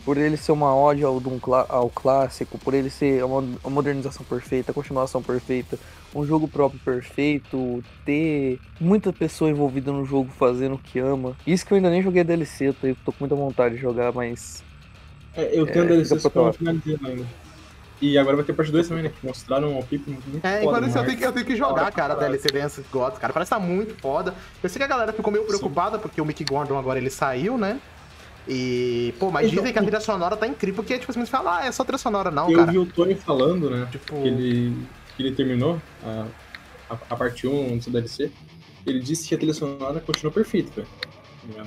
Por 0.05 0.19
ele 0.19 0.37
ser 0.37 0.51
uma 0.53 0.75
ode 0.75 1.05
ao, 1.05 1.23
ao 1.69 1.91
clássico, 1.91 2.59
por 2.59 2.75
ele 2.75 2.91
ser 2.91 3.25
uma, 3.25 3.39
uma 3.39 3.71
modernização 3.71 4.25
perfeita, 4.27 4.73
a 4.73 4.75
continuação 4.75 5.23
perfeita, 5.23 5.79
um 6.13 6.27
jogo 6.27 6.49
próprio 6.49 6.81
perfeito, 6.81 7.85
ter 8.05 8.61
muita 8.81 9.13
pessoa 9.13 9.51
envolvida 9.51 9.93
no 9.93 10.05
jogo 10.05 10.31
fazendo 10.33 10.75
o 10.75 10.79
que 10.79 10.99
ama. 10.99 11.37
Isso 11.47 11.65
que 11.65 11.73
eu 11.73 11.77
ainda 11.77 11.91
nem 11.91 12.03
joguei 12.03 12.25
DLC, 12.25 12.73
tô, 12.73 12.95
tô 13.05 13.13
com 13.13 13.19
muita 13.21 13.37
vontade 13.37 13.77
de 13.77 13.81
jogar, 13.81 14.13
mas 14.13 14.65
É, 15.35 15.59
eu 15.59 15.67
tenho 15.69 15.85
É, 15.85 15.89
DLC 15.89 16.31
que 16.31 16.39
eu 16.39 16.43
não 16.43 16.53
finalizei 16.53 16.99
ainda. 17.05 17.27
E 18.03 18.19
agora 18.19 18.35
vai 18.37 18.45
ter 18.45 18.53
parte 18.53 18.73
2 18.73 18.89
também, 18.89 19.05
né? 19.05 19.11
Que 19.19 19.25
mostraram 19.25 19.79
o 19.79 19.87
Pipo 19.87 20.11
muito 20.11 20.45
É, 20.45 20.61
foda 20.61 20.65
enquanto 20.65 20.83
eu 20.89 20.91
Marte. 20.91 21.07
tenho, 21.07 21.19
que, 21.19 21.25
eu 21.25 21.33
tenho 21.33 21.47
que 21.47 21.57
jogar, 21.57 21.91
cara, 21.93 22.15
a. 22.15 22.17
DLC 22.17 22.49
Dance 22.49 22.85
Gods, 22.93 23.17
cara. 23.19 23.33
Parece 23.33 23.51
que 23.51 23.57
tá 23.57 23.65
muito 23.65 23.95
foda. 24.03 24.35
Eu 24.61 24.69
sei 24.69 24.79
que 24.81 24.85
a 24.85 24.89
galera 24.89 25.13
ficou 25.13 25.33
meio 25.33 25.45
Sim. 25.45 25.49
preocupada 25.51 25.99
porque 26.01 26.21
o 26.21 26.25
Mick 26.25 26.45
Gordon 26.45 26.77
agora 26.77 26.99
ele 26.99 27.11
saiu, 27.11 27.57
né? 27.57 27.81
E, 28.49 29.15
pô, 29.21 29.31
mas 29.31 29.47
Então, 29.47 29.59
dizem 29.59 29.73
que 29.73 29.79
a 29.79 29.83
trilha 29.83 30.01
sonora 30.01 30.37
tá 30.37 30.49
incrível, 30.49 30.83
porque, 30.83 30.99
tipo 30.99 31.13
você 31.13 31.25
fala, 31.27 31.59
ah, 31.61 31.67
é 31.67 31.71
só 31.71 31.85
trilha 31.85 31.97
sonora, 31.99 32.29
não, 32.29 32.51
Eu 32.51 32.59
cara. 32.59 32.73
vi 32.73 32.79
o 32.79 32.87
Tony 32.87 33.15
falando, 33.15 33.71
né? 33.71 33.87
Tipo, 33.93 34.21
Que 34.21 34.27
ele, 34.29 34.77
que 35.17 35.23
ele 35.23 35.33
terminou 35.37 35.81
a, 36.05 36.27
a, 36.91 36.95
a 37.11 37.17
parte 37.17 37.47
1 37.47 37.79
do 37.79 37.91
DLC. 37.91 38.33
Ele 38.85 38.99
disse 38.99 39.29
que 39.29 39.35
a 39.37 39.39
trilha 39.39 39.55
sonora 39.55 40.01
continua 40.01 40.33
perfeita, 40.33 40.73
velho. 40.75 40.89
Tá? 41.55 41.65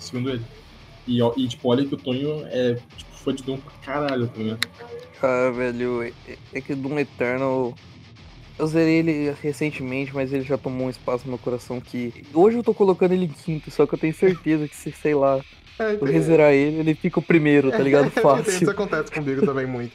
Segundo 0.00 0.30
ele. 0.30 0.42
E, 1.06 1.20
e, 1.22 1.46
tipo, 1.48 1.68
olha 1.68 1.84
que 1.86 1.94
o 1.94 1.96
Tonho 1.96 2.44
é 2.46 2.74
tipo, 2.96 3.16
fã 3.18 3.32
de 3.32 3.44
Doom 3.44 3.58
pra 3.58 3.72
caralho, 3.84 4.26
tá 4.26 4.36
ligado? 4.36 4.66
Ah, 5.22 5.50
velho, 5.50 6.02
é, 6.02 6.12
é 6.52 6.60
que 6.60 6.74
Doom 6.74 6.98
Eternal. 6.98 7.74
Eu 8.58 8.66
zerei 8.66 8.96
ele 9.00 9.34
recentemente, 9.42 10.14
mas 10.14 10.32
ele 10.32 10.42
já 10.42 10.56
tomou 10.56 10.86
um 10.86 10.90
espaço 10.90 11.24
no 11.24 11.30
meu 11.30 11.38
coração 11.38 11.80
que. 11.80 12.24
Hoje 12.32 12.56
eu 12.56 12.62
tô 12.62 12.72
colocando 12.72 13.12
ele 13.12 13.26
em 13.26 13.28
quinto, 13.28 13.70
só 13.70 13.86
que 13.86 13.94
eu 13.94 13.98
tenho 13.98 14.14
certeza 14.14 14.66
que 14.66 14.74
se, 14.74 14.92
sei 14.92 15.14
lá, 15.14 15.40
é, 15.78 15.94
eu 16.00 16.04
rezerar 16.04 16.52
ele, 16.52 16.78
ele 16.78 16.94
fica 16.94 17.18
o 17.18 17.22
primeiro, 17.22 17.70
tá 17.70 17.78
ligado? 17.78 18.06
Isso 18.16 18.20
Fácil. 18.20 18.70
acontece 18.70 19.10
comigo 19.10 19.44
também 19.44 19.66
muito. 19.66 19.92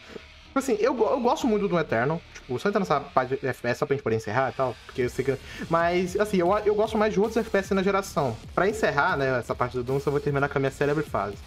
Tipo 0.51 0.59
assim, 0.59 0.73
eu, 0.79 0.97
eu 0.97 1.19
gosto 1.21 1.47
muito 1.47 1.67
do 1.67 1.79
Eternal. 1.79 2.21
Tipo, 2.33 2.59
só 2.59 2.67
entrar 2.67 2.79
nessa 2.79 2.99
parte 2.99 3.37
de 3.37 3.47
FPS 3.47 3.79
só 3.79 3.85
pra 3.85 3.95
gente 3.95 4.03
poder 4.03 4.17
encerrar 4.17 4.49
e 4.49 4.53
tal. 4.53 4.75
Porque 4.85 5.03
eu 5.03 5.09
sei 5.09 5.23
que. 5.23 5.37
Mas, 5.69 6.19
assim, 6.19 6.37
eu, 6.37 6.51
eu 6.65 6.75
gosto 6.75 6.97
mais 6.97 7.13
de 7.13 7.19
outros 7.19 7.37
FPS 7.37 7.73
na 7.73 7.81
geração. 7.81 8.35
Pra 8.53 8.67
encerrar, 8.67 9.17
né, 9.17 9.39
essa 9.39 9.55
parte 9.55 9.77
do 9.77 9.83
Doom, 9.83 10.01
só 10.01 10.11
vou 10.11 10.19
terminar 10.19 10.49
com 10.49 10.57
a 10.57 10.59
minha 10.59 10.71
célebre 10.71 11.05
fase. 11.05 11.37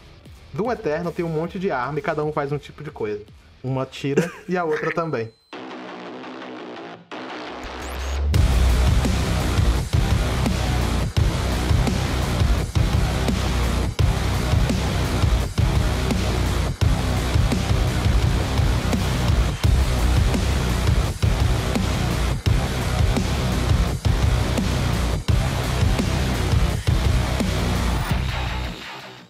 Doom 0.55 0.73
Eternal 0.73 1.13
tem 1.13 1.25
um 1.25 1.29
monte 1.29 1.59
de 1.59 1.71
arma 1.71 1.99
e 1.99 2.03
cada 2.03 2.25
um 2.25 2.33
faz 2.33 2.51
um 2.51 2.57
tipo 2.57 2.83
de 2.83 2.91
coisa. 2.91 3.23
Uma 3.65 3.87
tira 3.87 4.31
e 4.47 4.59
a 4.59 4.65
outra 4.65 4.93
também. 4.93 5.33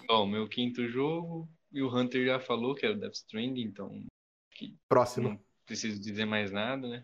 Bom, 0.05 0.27
meu 0.27 0.45
quinto 0.49 0.85
jogo, 0.89 1.47
e 1.71 1.81
o 1.81 1.87
Hunter 1.87 2.25
já 2.25 2.37
falou 2.37 2.75
que 2.75 2.85
era 2.85 2.97
Death 2.97 3.13
Stranding, 3.13 3.61
então 3.61 4.05
Próximo. 4.87 5.29
não 5.29 5.39
preciso 5.65 5.99
dizer 5.99 6.25
mais 6.25 6.51
nada, 6.51 6.87
né? 6.87 7.03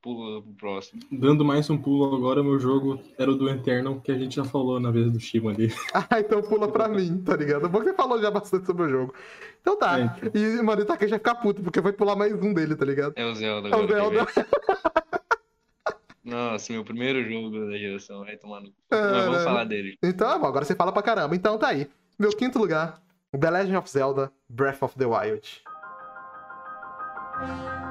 pula 0.00 0.42
pro 0.42 0.52
próximo. 0.54 1.02
Dando 1.10 1.44
mais 1.44 1.68
um 1.68 1.76
pulo 1.76 2.14
agora, 2.16 2.42
meu 2.42 2.58
jogo 2.58 3.00
era 3.18 3.30
o 3.30 3.34
do 3.34 3.48
Eternal, 3.48 4.00
que 4.00 4.12
a 4.12 4.18
gente 4.18 4.36
já 4.36 4.44
falou 4.44 4.78
na 4.80 4.90
vez 4.90 5.10
do 5.10 5.20
Shima 5.20 5.50
ali. 5.50 5.68
Ah, 5.92 6.20
então 6.20 6.40
pula 6.42 6.70
pra 6.70 6.88
mim, 6.88 7.18
tá 7.22 7.36
ligado? 7.36 7.68
Bom 7.68 7.80
que 7.80 7.86
você 7.86 7.94
falou 7.94 8.20
já 8.20 8.30
bastante 8.30 8.66
sobre 8.66 8.84
o 8.84 8.88
jogo. 8.88 9.14
Então 9.60 9.76
tá. 9.78 9.98
É. 9.98 10.38
E, 10.38 10.62
mano, 10.62 10.80
o 10.80 10.84
Itaque 10.84 11.08
já 11.08 11.18
ficar 11.18 11.34
puto, 11.36 11.62
porque 11.62 11.80
vai 11.80 11.92
pular 11.92 12.16
mais 12.16 12.32
um 12.32 12.54
dele, 12.54 12.76
tá 12.76 12.84
ligado? 12.84 13.12
É 13.16 13.24
o 13.24 13.34
Zelda 13.34 13.68
É 13.68 13.76
o 13.76 13.86
Zelda. 13.86 14.26
Nossa, 16.24 16.72
meu 16.72 16.84
primeiro 16.84 17.24
jogo 17.24 17.70
da 17.70 17.76
geração. 17.78 18.24
Vai 18.24 18.36
tomar 18.36 18.60
no. 18.60 18.72
Mas 18.90 19.00
Caralho. 19.00 19.30
vamos 19.30 19.44
falar 19.44 19.64
dele. 19.64 19.96
Então, 20.02 20.30
é 20.30 20.38
bom, 20.38 20.46
agora 20.46 20.64
você 20.64 20.74
fala 20.74 20.92
pra 20.92 21.02
caramba. 21.02 21.34
Então 21.34 21.58
tá 21.58 21.68
aí. 21.68 21.88
Meu 22.18 22.30
quinto 22.30 22.58
lugar, 22.58 23.00
The 23.38 23.50
Legend 23.50 23.76
of 23.76 23.90
Zelda 23.90 24.30
Breath 24.48 24.82
of 24.82 24.96
the 24.96 25.06
Wild. 25.06 25.62
Cara, 27.38 27.87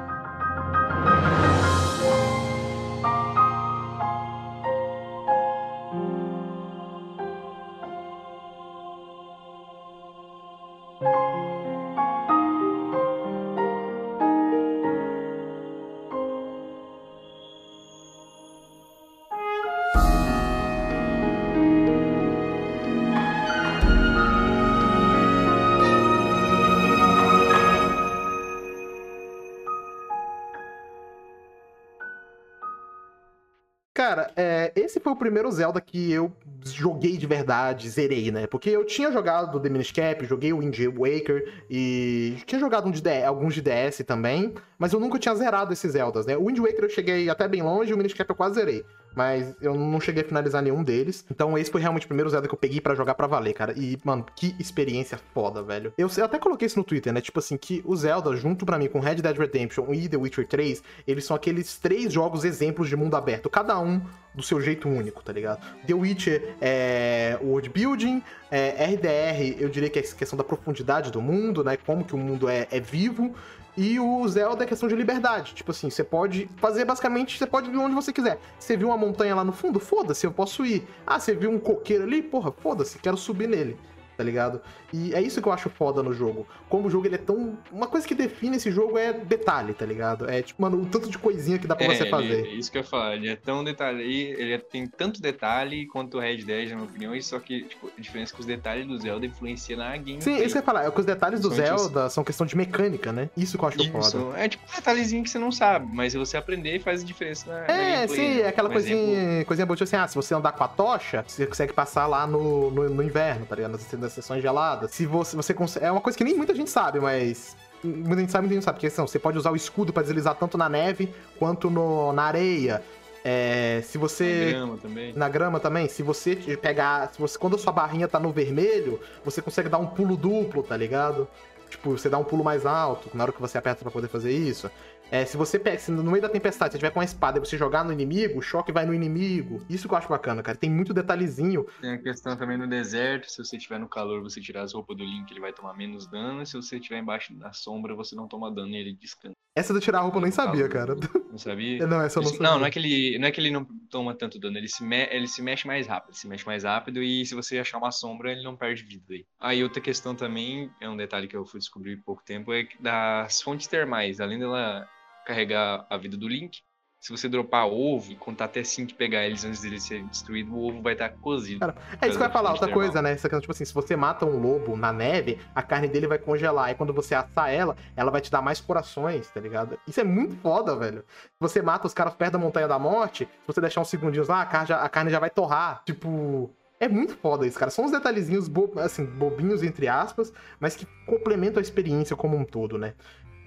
esse 34.87 35.01
foi 35.01 35.11
o 35.11 35.15
primeiro 35.15 35.51
Zelda 35.51 35.81
que 35.81 36.11
eu 36.11 36.31
joguei 36.63 37.17
de 37.17 37.27
verdade, 37.27 37.89
zerei, 37.89 38.31
né? 38.31 38.47
Porque 38.47 38.69
eu 38.69 38.85
tinha 38.85 39.11
jogado 39.11 39.59
The 39.59 39.69
Minish 39.69 39.91
Cap, 39.91 40.25
joguei 40.25 40.53
o 40.53 40.59
Wind 40.59 40.79
Waker 40.79 41.65
e 41.69 42.37
tinha 42.45 42.59
jogado 42.59 42.87
um 42.87 42.91
de 42.91 43.23
alguns 43.23 43.53
de 43.53 43.61
DS 43.61 44.03
também, 44.05 44.55
mas 44.77 44.93
eu 44.93 44.99
nunca 44.99 45.17
tinha 45.17 45.33
zerado 45.35 45.73
esses 45.73 45.91
Zeldas, 45.91 46.25
né? 46.25 46.37
O 46.37 46.45
Wind 46.45 46.59
Waker 46.59 46.83
eu 46.83 46.89
cheguei 46.89 47.29
até 47.29 47.47
bem 47.47 47.61
longe 47.61 47.93
o 47.93 47.97
Minish 47.97 48.13
Cap 48.13 48.29
eu 48.29 48.35
quase 48.35 48.55
zerei. 48.55 48.85
Mas 49.15 49.55
eu 49.59 49.73
não 49.73 49.99
cheguei 49.99 50.21
a 50.21 50.27
finalizar 50.27 50.61
nenhum 50.61 50.83
deles. 50.83 51.25
Então 51.31 51.57
esse 51.57 51.71
foi 51.71 51.81
realmente 51.81 52.05
o 52.05 52.07
primeiro 52.07 52.29
Zelda 52.29 52.47
que 52.47 52.53
eu 52.53 52.59
peguei 52.59 52.79
pra 52.79 52.93
jogar 52.93 53.15
pra 53.15 53.25
valer, 53.25 53.51
cara. 53.51 53.73
E, 53.75 53.97
mano, 54.03 54.23
que 54.35 54.55
experiência 54.59 55.19
foda, 55.33 55.63
velho. 55.63 55.91
Eu, 55.97 56.07
eu 56.15 56.25
até 56.25 56.37
coloquei 56.37 56.67
isso 56.67 56.77
no 56.77 56.83
Twitter, 56.83 57.11
né? 57.11 57.19
Tipo 57.19 57.39
assim, 57.39 57.57
que 57.57 57.81
o 57.83 57.95
Zelda, 57.95 58.35
junto 58.35 58.63
pra 58.63 58.77
mim 58.77 58.87
com 58.87 58.99
Red 58.99 59.15
Dead 59.15 59.35
Redemption 59.35 59.91
e 59.91 60.07
The 60.07 60.17
Witcher 60.17 60.47
3, 60.47 60.83
eles 61.07 61.25
são 61.25 61.35
aqueles 61.35 61.79
três 61.79 62.13
jogos 62.13 62.45
exemplos 62.45 62.87
de 62.87 62.95
mundo 62.95 63.15
aberto. 63.15 63.49
Cada 63.49 63.79
um 63.79 63.99
do 64.35 64.43
seu 64.43 64.61
jeito 64.61 64.87
único, 64.87 65.23
tá 65.23 65.33
ligado? 65.33 65.65
The 65.87 65.95
Witcher 65.95 66.55
é 66.61 67.39
world 67.41 67.69
building, 67.69 68.21
é, 68.51 68.85
RDR, 68.85 69.59
eu 69.59 69.67
diria 69.67 69.89
que 69.89 69.97
é 69.97 70.03
questão 70.03 70.37
da 70.37 70.43
profundidade 70.43 71.11
do 71.11 71.19
mundo, 71.19 71.63
né? 71.63 71.75
Como 71.75 72.05
que 72.05 72.13
o 72.13 72.19
mundo 72.19 72.47
é, 72.47 72.67
é 72.69 72.79
vivo. 72.79 73.33
E 73.77 73.99
o 73.99 74.27
Zelda 74.27 74.63
é 74.63 74.67
questão 74.67 74.89
de 74.89 74.95
liberdade. 74.95 75.53
Tipo 75.53 75.69
assim, 75.69 75.87
você 75.91 76.03
pode 76.03 76.49
fazer 76.57 76.83
basicamente, 76.83 77.37
você 77.37 77.45
pode 77.45 77.69
ir 77.69 77.77
onde 77.77 77.93
você 77.93 78.11
quiser. 78.11 78.39
Você 78.57 78.75
viu 78.75 78.87
uma 78.87 78.97
montanha 78.97 79.35
lá 79.35 79.43
no 79.43 79.53
fundo? 79.53 79.79
Foda-se, 79.79 80.25
eu 80.25 80.31
posso 80.31 80.65
ir. 80.65 80.87
Ah, 81.05 81.19
você 81.19 81.35
viu 81.35 81.51
um 81.51 81.59
coqueiro 81.59 82.03
ali? 82.03 82.23
Porra, 82.23 82.51
foda-se, 82.51 82.97
quero 82.97 83.15
subir 83.15 83.47
nele. 83.47 83.77
Tá 84.17 84.23
ligado? 84.23 84.59
E 84.91 85.13
é 85.13 85.21
isso 85.21 85.39
que 85.39 85.47
eu 85.47 85.51
acho 85.53 85.69
foda 85.69 86.01
no 86.01 86.11
jogo. 86.11 86.47
Como 86.67 86.87
o 86.87 86.89
jogo 86.89 87.05
ele 87.05 87.15
é 87.15 87.19
tão. 87.19 87.55
Uma 87.71 87.85
coisa 87.85 88.07
que 88.07 88.15
define 88.15 88.57
esse 88.57 88.71
jogo 88.71 88.97
é 88.97 89.13
detalhe, 89.13 89.73
tá 89.75 89.85
ligado? 89.85 90.27
É 90.27 90.41
tipo, 90.41 90.59
mano, 90.59 90.81
o 90.81 90.85
tanto 90.87 91.07
de 91.07 91.19
coisinha 91.19 91.59
que 91.59 91.67
dá 91.67 91.75
pra 91.75 91.85
É, 91.85 91.89
você 91.95 92.01
ele- 92.03 92.09
fazer. 92.09 92.45
é 92.47 92.49
isso 92.49 92.71
que 92.71 92.79
eu 92.79 92.81
ia 92.81 92.87
falar. 92.87 93.15
Ele 93.15 93.29
é 93.29 93.35
tão 93.35 93.63
detalhe. 93.63 94.03
Ele 94.03 94.53
é- 94.53 94.57
tem 94.57 94.87
tanto 94.87 95.21
detalhe 95.21 95.85
quanto 95.85 96.17
o 96.17 96.19
Red 96.19 96.37
Dead, 96.37 96.69
na 96.69 96.75
minha 96.77 96.87
opinião. 96.87 97.15
e 97.15 97.21
Só 97.21 97.39
que, 97.39 97.63
tipo, 97.63 97.91
a 97.95 98.01
diferença 98.01 98.31
é 98.31 98.35
que 98.35 98.39
os 98.41 98.45
detalhes 98.47 98.87
do 98.87 98.97
Zelda 98.97 99.25
influenciam 99.25 99.77
na 99.77 99.89
gameplay. 99.91 100.21
Sim, 100.21 100.35
isso 100.37 100.47
que 100.47 100.53
eu 100.53 100.61
ia 100.61 100.61
falar. 100.63 100.85
É 100.85 100.89
que 100.91 100.99
os 100.99 101.05
detalhes 101.05 101.39
do 101.39 101.49
Zelda 101.51 102.09
são 102.09 102.23
questão 102.23 102.45
de 102.47 102.57
mecânica, 102.57 103.11
né? 103.11 103.29
Isso 103.37 103.55
que 103.57 103.63
eu 103.63 103.67
acho 103.69 103.91
foda. 103.91 103.99
Isso. 104.07 104.33
É 104.35 104.49
tipo 104.49 104.63
um 104.71 104.75
detalhezinho 104.75 105.23
que 105.23 105.29
você 105.29 105.37
não 105.37 105.51
sabe, 105.51 105.87
mas 105.93 106.11
se 106.13 106.17
você 106.17 106.37
aprender, 106.37 106.79
faz 106.79 107.03
diferença 107.05 107.49
na, 107.51 107.59
na 107.59 107.73
É, 107.73 107.95
gameplay, 107.97 108.07
sim, 108.17 108.35
né? 108.35 108.41
é 108.41 108.47
aquela 108.47 108.69
Um 108.69 108.71
coisinha, 108.73 108.95
exemplo- 108.97 109.45
coisinha 109.45 109.65
boa, 109.67 109.75
tipo 109.75 109.83
assim, 109.83 109.95
ah, 109.95 110.07
se 110.07 110.15
você 110.15 110.33
andar 110.33 110.53
com 110.53 110.63
a 110.63 110.67
tocha, 110.67 111.23
você 111.27 111.45
consegue 111.45 111.73
passar 111.73 112.07
lá 112.07 112.25
no, 112.25 112.71
no, 112.71 112.89
no 112.89 113.03
inverno, 113.03 113.45
tá 113.45 113.55
ligado? 113.55 113.77
Nas 114.07 114.13
sessões 114.13 114.41
geladas. 114.41 114.91
Se 114.91 115.05
você, 115.05 115.35
você 115.35 115.53
consegue. 115.53 115.85
É 115.85 115.91
uma 115.91 116.01
coisa 116.01 116.17
que 116.17 116.23
nem 116.23 116.35
muita 116.35 116.55
gente 116.55 116.69
sabe, 116.69 116.99
mas. 116.99 117.55
Muita 117.83 118.21
gente 118.21 118.31
sabe, 118.31 118.43
muita 118.43 118.55
gente 118.55 118.63
sabe, 118.63 118.75
porque 118.77 118.87
assim, 118.87 119.01
você 119.01 119.19
pode 119.19 119.37
usar 119.37 119.51
o 119.51 119.55
escudo 119.55 119.93
pra 119.93 120.01
deslizar 120.01 120.33
tanto 120.35 120.57
na 120.57 120.67
neve 120.67 121.13
quanto 121.37 121.69
no, 121.69 122.11
na 122.11 122.23
areia. 122.23 122.83
É, 123.23 123.81
se 123.83 123.97
você. 123.97 124.51
grama 124.51 124.77
também. 124.77 125.13
Na 125.13 125.29
grama 125.29 125.59
também, 125.59 125.87
se 125.87 126.01
você 126.01 126.35
pegar. 126.35 127.11
Se 127.13 127.19
você, 127.19 127.37
quando 127.37 127.55
a 127.55 127.59
sua 127.59 127.71
barrinha 127.71 128.07
tá 128.07 128.19
no 128.19 128.31
vermelho, 128.31 128.99
você 129.23 129.41
consegue 129.41 129.69
dar 129.69 129.77
um 129.77 129.87
pulo 129.87 130.17
duplo, 130.17 130.63
tá 130.63 130.75
ligado? 130.75 131.27
Tipo, 131.69 131.91
você 131.91 132.09
dá 132.09 132.17
um 132.17 132.23
pulo 132.23 132.43
mais 132.43 132.65
alto 132.65 133.09
na 133.13 133.25
hora 133.25 133.33
que 133.33 133.41
você 133.41 133.57
aperta 133.57 133.81
pra 133.81 133.91
poder 133.91 134.07
fazer 134.07 134.31
isso. 134.31 134.71
É, 135.11 135.25
se 135.25 135.37
você 135.37 135.57
pega, 135.57 135.77
se 135.79 135.89
no 135.91 136.03
meio 136.03 136.21
da 136.21 136.27
tempestade 136.29 136.73
você 136.73 136.77
tiver 136.79 136.91
com 136.91 136.99
uma 136.99 137.05
espada 137.05 137.37
e 137.37 137.39
você 137.39 137.57
jogar 137.57 137.83
no 137.85 137.93
inimigo, 137.93 138.39
o 138.39 138.41
choque 138.41 138.71
vai 138.71 138.85
no 138.85 138.93
inimigo. 138.93 139.65
Isso 139.69 139.87
que 139.87 139.93
eu 139.93 139.97
acho 139.97 140.09
bacana, 140.09 140.43
cara. 140.43 140.57
Tem 140.57 140.69
muito 140.69 140.93
detalhezinho. 140.93 141.65
Tem 141.81 141.91
a 141.91 141.97
questão 141.97 142.35
também 142.35 142.57
no 142.57 142.67
deserto, 142.67 143.29
se 143.29 143.37
você 143.43 143.55
estiver 143.57 143.79
no 143.79 143.87
calor, 143.87 144.21
você 144.21 144.41
tirar 144.41 144.63
as 144.63 144.73
roupas 144.73 144.97
do 144.97 145.03
Link, 145.03 145.31
ele 145.31 145.39
vai 145.39 145.53
tomar 145.53 145.73
menos 145.75 146.07
dano. 146.07 146.45
Se 146.45 146.53
você 146.53 146.77
estiver 146.77 146.99
embaixo 146.99 147.33
da 147.35 147.53
sombra, 147.53 147.95
você 147.95 148.15
não 148.15 148.27
toma 148.27 148.51
dano 148.53 148.69
e 148.69 148.75
ele 148.77 148.93
descansa. 148.93 149.33
Essa 149.55 149.73
do 149.73 149.79
tirar 149.79 149.99
a 149.99 150.01
roupa 150.01 150.17
eu 150.17 150.21
nem 150.21 150.31
sabia, 150.31 150.67
cara. 150.69 150.95
Não 151.31 151.37
sabia? 151.37 151.85
Não, 151.87 152.01
essa 152.01 152.19
eu 152.19 152.23
não 152.23 152.29
sabia. 152.31 152.47
Não, 152.47 152.59
não 152.59 152.65
é 152.65 152.71
que 152.71 152.79
ele 152.79 153.19
não 153.19 153.27
é 153.27 153.31
que 153.31 153.39
ele 153.41 153.51
não 153.51 153.65
toma 153.91 154.13
tanto 154.15 154.39
dano, 154.39 154.57
ele 154.57 154.67
se, 154.69 154.83
me- 154.83 155.07
ele 155.11 155.27
se 155.27 155.41
mexe 155.41 155.67
mais 155.67 155.85
rápido, 155.85 156.11
ele 156.11 156.17
se 156.17 156.27
mexe 156.27 156.45
mais 156.45 156.63
rápido 156.63 157.03
e 157.03 157.25
se 157.25 157.35
você 157.35 157.59
achar 157.59 157.77
uma 157.77 157.91
sombra, 157.91 158.31
ele 158.31 158.43
não 158.43 158.55
perde 158.55 158.83
vida 158.83 159.03
aí. 159.13 159.25
Aí 159.39 159.61
outra 159.63 159.81
questão 159.81 160.15
também, 160.15 160.71
é 160.79 160.89
um 160.89 160.95
detalhe 160.97 161.27
que 161.27 161.35
eu 161.35 161.45
fui 161.45 161.59
descobrir 161.59 161.99
há 161.99 162.05
pouco 162.05 162.23
tempo, 162.23 162.53
é 162.53 162.67
das 162.79 163.41
fontes 163.41 163.67
termais, 163.67 164.19
além 164.19 164.39
dela 164.39 164.87
carregar 165.27 165.85
a 165.89 165.97
vida 165.97 166.15
do 166.15 166.27
Link, 166.27 166.59
se 166.99 167.11
você 167.11 167.29
dropar 167.29 167.67
ovo 167.67 168.11
e 168.11 168.15
contar 168.15 168.45
até 168.45 168.63
5 168.63 168.91
e 168.91 168.95
pegar 168.95 169.25
eles 169.25 169.45
antes 169.45 169.61
dele 169.61 169.79
ser 169.79 170.03
destruído, 170.05 170.53
o 170.55 170.67
ovo 170.67 170.81
vai 170.81 170.93
estar 170.93 171.09
cozido. 171.09 171.59
Cara, 171.59 171.75
É 172.01 172.07
isso 172.07 172.17
que 172.17 172.23
ia 172.23 172.29
falar, 172.29 172.51
outra 172.51 172.71
coisa, 172.71 173.01
né? 173.01 173.11
Essa 173.11 173.29
questão, 173.29 173.39
tipo 173.39 173.51
assim, 173.51 173.65
se 173.65 173.73
você 173.73 173.95
mata 173.95 174.25
um 174.25 174.39
lobo 174.39 174.75
na 174.75 174.91
neve, 174.91 175.37
a 175.53 175.61
carne 175.61 175.87
dele 175.87 176.07
vai 176.07 176.17
congelar. 176.17 176.71
E 176.71 176.75
quando 176.75 176.93
você 176.93 177.13
assar 177.13 177.53
ela, 177.53 177.77
ela 177.95 178.09
vai 178.09 178.19
te 178.19 178.31
dar 178.31 178.41
mais 178.41 178.59
corações, 178.59 179.29
tá 179.29 179.39
ligado? 179.39 179.77
Isso 179.87 180.01
é 180.01 180.03
muito 180.03 180.35
foda, 180.37 180.75
velho. 180.75 181.03
Se 181.07 181.39
você 181.39 181.61
mata 181.61 181.85
os 181.85 181.93
caras 181.93 182.15
perto 182.15 182.33
da 182.33 182.39
Montanha 182.39 182.67
da 182.67 182.79
Morte, 182.79 183.25
se 183.25 183.47
você 183.47 183.61
deixar 183.61 183.81
uns 183.81 183.89
segundinhos 183.89 184.27
lá, 184.27 184.41
a 184.41 184.45
carne 184.45 184.67
já, 184.67 184.81
a 184.81 184.89
carne 184.89 185.11
já 185.11 185.19
vai 185.19 185.29
torrar. 185.29 185.83
Tipo. 185.85 186.51
É 186.79 186.87
muito 186.87 187.15
foda 187.17 187.47
isso, 187.47 187.57
cara. 187.57 187.71
São 187.71 187.85
uns 187.85 187.91
detalhezinhos, 187.91 188.47
bo 188.47 188.71
assim, 188.77 189.03
bobinhos, 189.03 189.63
entre 189.63 189.87
aspas, 189.87 190.31
mas 190.59 190.75
que 190.75 190.85
complementam 191.07 191.57
a 191.59 191.61
experiência 191.61 192.15
como 192.15 192.37
um 192.37 192.45
todo, 192.45 192.77
né? 192.77 192.93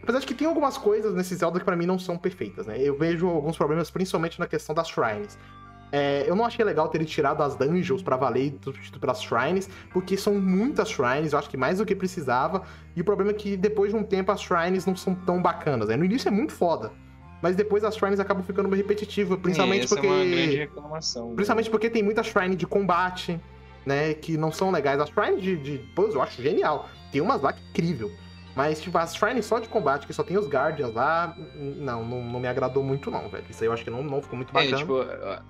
Apesar 0.02 0.20
de 0.20 0.26
que 0.26 0.34
tem 0.34 0.46
algumas 0.46 0.78
coisas 0.78 1.14
nesse 1.14 1.34
Zelda 1.34 1.58
que 1.58 1.64
pra 1.64 1.76
mim 1.76 1.86
não 1.86 1.98
são 1.98 2.16
perfeitas, 2.16 2.66
né? 2.66 2.76
Eu 2.80 2.96
vejo 2.96 3.28
alguns 3.28 3.56
problemas, 3.56 3.90
principalmente 3.90 4.38
na 4.40 4.46
questão 4.46 4.74
das 4.74 4.88
shrines. 4.88 5.38
É, 5.92 6.24
eu 6.26 6.36
não 6.36 6.44
achei 6.44 6.64
legal 6.64 6.88
terem 6.88 7.06
tirado 7.06 7.42
as 7.42 7.56
dungeons 7.56 8.02
pra 8.02 8.16
valer 8.16 8.44
e 8.44 8.58
substituído 8.62 9.00
pelas 9.00 9.20
shrines, 9.22 9.68
porque 9.92 10.16
são 10.16 10.34
muitas 10.34 10.88
shrines, 10.88 11.32
eu 11.32 11.38
acho 11.38 11.50
que 11.50 11.56
mais 11.56 11.78
do 11.78 11.84
que 11.84 11.96
precisava. 11.96 12.62
E 12.94 13.00
o 13.00 13.04
problema 13.04 13.32
é 13.32 13.34
que 13.34 13.56
depois 13.56 13.90
de 13.90 13.96
um 13.96 14.04
tempo 14.04 14.30
as 14.30 14.40
shrines 14.40 14.86
não 14.86 14.94
são 14.94 15.14
tão 15.14 15.42
bacanas. 15.42 15.88
Né? 15.88 15.96
No 15.96 16.04
início 16.04 16.28
é 16.28 16.30
muito 16.30 16.52
foda, 16.52 16.92
mas 17.42 17.56
depois 17.56 17.82
as 17.82 17.96
shrines 17.96 18.20
acabam 18.20 18.44
ficando 18.44 18.68
meio 18.68 18.82
repetitivas, 18.82 19.38
principalmente 19.40 19.84
essa 19.84 19.96
porque. 19.96 20.06
é 20.06 20.10
uma 20.10 20.24
grande 20.24 20.56
reclamação. 20.56 21.28
né? 21.30 21.34
Principalmente 21.34 21.70
porque 21.70 21.90
tem 21.90 22.02
muita 22.02 22.22
shrine 22.22 22.54
de 22.54 22.66
combate, 22.66 23.40
né? 23.84 24.14
Que 24.14 24.36
não 24.36 24.52
são 24.52 24.70
legais. 24.70 25.00
As 25.00 25.08
shrines 25.10 25.42
de, 25.42 25.56
de 25.56 25.78
puzzle 25.94 26.16
eu 26.16 26.22
acho 26.22 26.40
genial. 26.40 26.88
Tem 27.10 27.20
umas 27.20 27.42
lá 27.42 27.52
que 27.52 27.60
é 27.60 27.68
incrível. 27.70 28.12
Mas, 28.54 28.80
tipo, 28.80 28.96
as 28.98 29.14
shrines 29.14 29.46
só 29.46 29.58
de 29.60 29.68
combate, 29.68 30.06
que 30.06 30.12
só 30.12 30.22
tem 30.24 30.36
os 30.36 30.48
Guardians 30.48 30.92
lá, 30.92 31.36
não, 31.54 32.04
não, 32.04 32.22
não 32.24 32.40
me 32.40 32.48
agradou 32.48 32.82
muito, 32.82 33.10
não, 33.10 33.28
velho. 33.28 33.44
Isso 33.48 33.62
aí 33.62 33.68
eu 33.68 33.72
acho 33.72 33.84
que 33.84 33.90
não, 33.90 34.02
não 34.02 34.20
ficou 34.20 34.36
muito 34.36 34.50
É, 34.50 34.52
bacana. 34.64 34.76
tipo, 34.76 34.94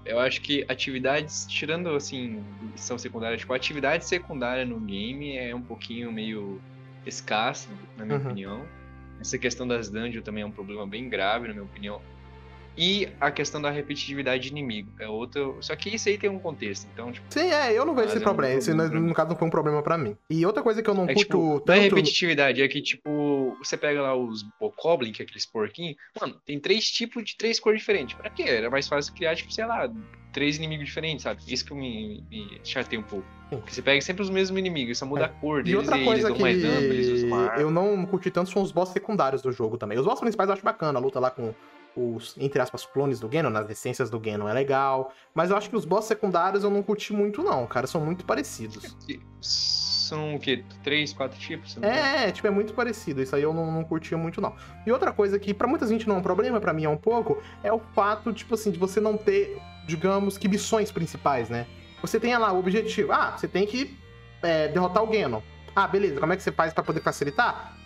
eu 0.04 0.20
acho 0.20 0.40
que 0.42 0.64
atividades, 0.68 1.46
tirando 1.46 1.88
assim, 1.90 2.44
missão 2.72 2.98
secundária, 2.98 3.36
tipo, 3.38 3.52
atividade 3.54 4.04
secundária 4.04 4.64
no 4.66 4.78
game 4.80 5.36
é 5.36 5.54
um 5.54 5.62
pouquinho 5.62 6.12
meio 6.12 6.60
escassa, 7.06 7.68
na 7.96 8.04
minha 8.04 8.18
Uhum. 8.18 8.26
opinião. 8.26 8.66
Essa 9.20 9.38
questão 9.38 9.66
das 9.66 9.88
dungeons 9.90 10.22
também 10.24 10.42
é 10.42 10.46
um 10.46 10.50
problema 10.50 10.86
bem 10.86 11.08
grave, 11.08 11.48
na 11.48 11.54
minha 11.54 11.64
opinião. 11.64 12.00
E 12.80 13.10
a 13.20 13.30
questão 13.30 13.60
da 13.60 13.70
repetitividade 13.70 14.44
de 14.44 14.48
inimigo 14.48 14.90
é 14.98 15.06
outra. 15.06 15.42
Só 15.60 15.76
que 15.76 15.94
isso 15.94 16.08
aí 16.08 16.16
tem 16.16 16.30
um 16.30 16.38
contexto, 16.38 16.88
então, 16.90 17.12
tipo, 17.12 17.26
Sim, 17.28 17.52
é, 17.52 17.78
eu 17.78 17.84
não 17.84 17.94
vejo 17.94 18.08
esse 18.08 18.20
problema. 18.20 18.54
Esse, 18.54 18.72
no, 18.72 19.12
caso, 19.12 19.28
não 19.28 19.36
foi 19.36 19.48
um 19.48 19.50
problema 19.50 19.82
pra 19.82 19.98
mim. 19.98 20.16
E 20.30 20.46
outra 20.46 20.62
coisa 20.62 20.82
que 20.82 20.88
eu 20.88 20.94
não 20.94 21.04
é 21.04 21.12
curto 21.12 21.18
tipo, 21.18 21.38
não 21.38 21.74
é 21.74 21.80
tanto. 21.82 21.94
repetitividade, 21.94 22.62
é 22.62 22.68
que, 22.68 22.80
tipo, 22.80 23.54
você 23.58 23.76
pega 23.76 24.00
lá 24.00 24.16
os 24.16 24.42
Bokoblin, 24.58 25.12
que 25.12 25.20
é 25.20 25.26
aqueles 25.26 25.44
porquinhos, 25.44 25.96
mano, 26.18 26.40
tem 26.46 26.58
três 26.58 26.90
tipos 26.90 27.22
de 27.22 27.36
três 27.36 27.60
cores 27.60 27.80
diferentes. 27.80 28.16
Pra 28.16 28.30
quê? 28.30 28.44
Era 28.44 28.70
mais 28.70 28.88
fácil 28.88 29.12
criar, 29.12 29.36
tipo, 29.36 29.52
sei 29.52 29.66
lá, 29.66 29.86
três 30.32 30.56
inimigos 30.56 30.86
diferentes, 30.86 31.24
sabe? 31.24 31.42
Isso 31.46 31.66
que 31.66 31.74
me, 31.74 32.24
me 32.30 32.62
chateia 32.64 32.98
um 32.98 33.04
pouco. 33.04 33.26
Porque 33.50 33.74
você 33.74 33.82
pega 33.82 34.00
sempre 34.00 34.22
os 34.22 34.30
mesmos 34.30 34.58
inimigos, 34.58 34.96
só 34.96 35.04
muda 35.04 35.22
É. 35.22 35.24
a 35.26 35.28
cor 35.28 35.60
E 35.60 35.64
deles, 35.64 35.80
outra 35.80 35.98
e 35.98 36.04
coisa 36.04 36.28
eles 36.28 36.38
dão 36.38 36.40
mais 36.40 36.62
dano, 36.62 36.80
eles 36.86 37.06
que 37.08 37.26
usam 37.26 37.56
eu 37.58 37.70
não 37.70 38.06
curti 38.06 38.30
tanto 38.30 38.48
são 38.48 38.62
os 38.62 38.72
boss 38.72 38.88
secundários 38.88 39.42
do 39.42 39.52
jogo 39.52 39.76
também. 39.76 39.98
Os 39.98 40.06
boss 40.06 40.18
principais 40.18 40.48
eu 40.48 40.54
acho 40.54 40.64
bacana, 40.64 40.98
a 40.98 41.02
luta 41.02 41.20
lá 41.20 41.30
com 41.30 41.52
os, 41.96 42.36
entre 42.38 42.60
aspas, 42.60 42.86
clones 42.86 43.20
do 43.20 43.28
Ganon, 43.28 43.50
nas 43.50 43.68
essências 43.68 44.10
do 44.10 44.18
Ganon 44.18 44.48
é 44.48 44.52
legal. 44.52 45.12
Mas 45.34 45.50
eu 45.50 45.56
acho 45.56 45.68
que 45.68 45.76
os 45.76 45.84
boss 45.84 46.04
secundários 46.04 46.64
eu 46.64 46.70
não 46.70 46.82
curti 46.82 47.12
muito, 47.12 47.42
não, 47.42 47.66
cara. 47.66 47.86
São 47.86 48.04
muito 48.04 48.24
parecidos. 48.24 48.96
São 49.40 50.34
o 50.34 50.40
quê? 50.40 50.64
Três, 50.82 51.12
quatro 51.12 51.38
tipos? 51.38 51.76
engano? 51.76 51.94
É, 51.94 52.32
tipo, 52.32 52.46
é 52.46 52.50
muito 52.50 52.74
parecido. 52.74 53.22
Isso 53.22 53.34
aí 53.36 53.42
eu 53.42 53.54
não, 53.54 53.70
não 53.70 53.84
curtia 53.84 54.18
muito, 54.18 54.40
não. 54.40 54.54
E 54.84 54.90
outra 54.90 55.12
coisa 55.12 55.38
que 55.38 55.54
pra 55.54 55.68
muita 55.68 55.86
gente 55.86 56.08
não 56.08 56.16
é 56.16 56.18
um 56.18 56.22
problema, 56.22 56.60
pra 56.60 56.72
mim 56.72 56.84
é 56.84 56.88
um 56.88 56.96
pouco, 56.96 57.40
é 57.62 57.72
o 57.72 57.78
fato, 57.78 58.32
tipo 58.32 58.54
assim, 58.54 58.70
de 58.70 58.78
você 58.78 59.00
não 59.00 59.16
ter, 59.16 59.60
digamos, 59.86 60.36
que 60.36 60.48
missões 60.48 60.90
principais, 60.90 61.48
né? 61.48 61.66
Você 62.02 62.18
tem 62.18 62.36
lá 62.36 62.52
o 62.52 62.58
objetivo. 62.58 63.12
Ah, 63.12 63.36
você 63.36 63.46
tem 63.46 63.66
que 63.66 63.96
é, 64.42 64.68
derrotar 64.68 65.02
o 65.02 65.06
Ganon. 65.06 65.40
Ah, 65.74 65.86
beleza. 65.86 66.18
Como 66.18 66.32
é 66.32 66.36
que 66.36 66.42
você 66.42 66.52
faz 66.52 66.72
pra 66.72 66.82
poder 66.82 67.00
facilitar? 67.00 67.76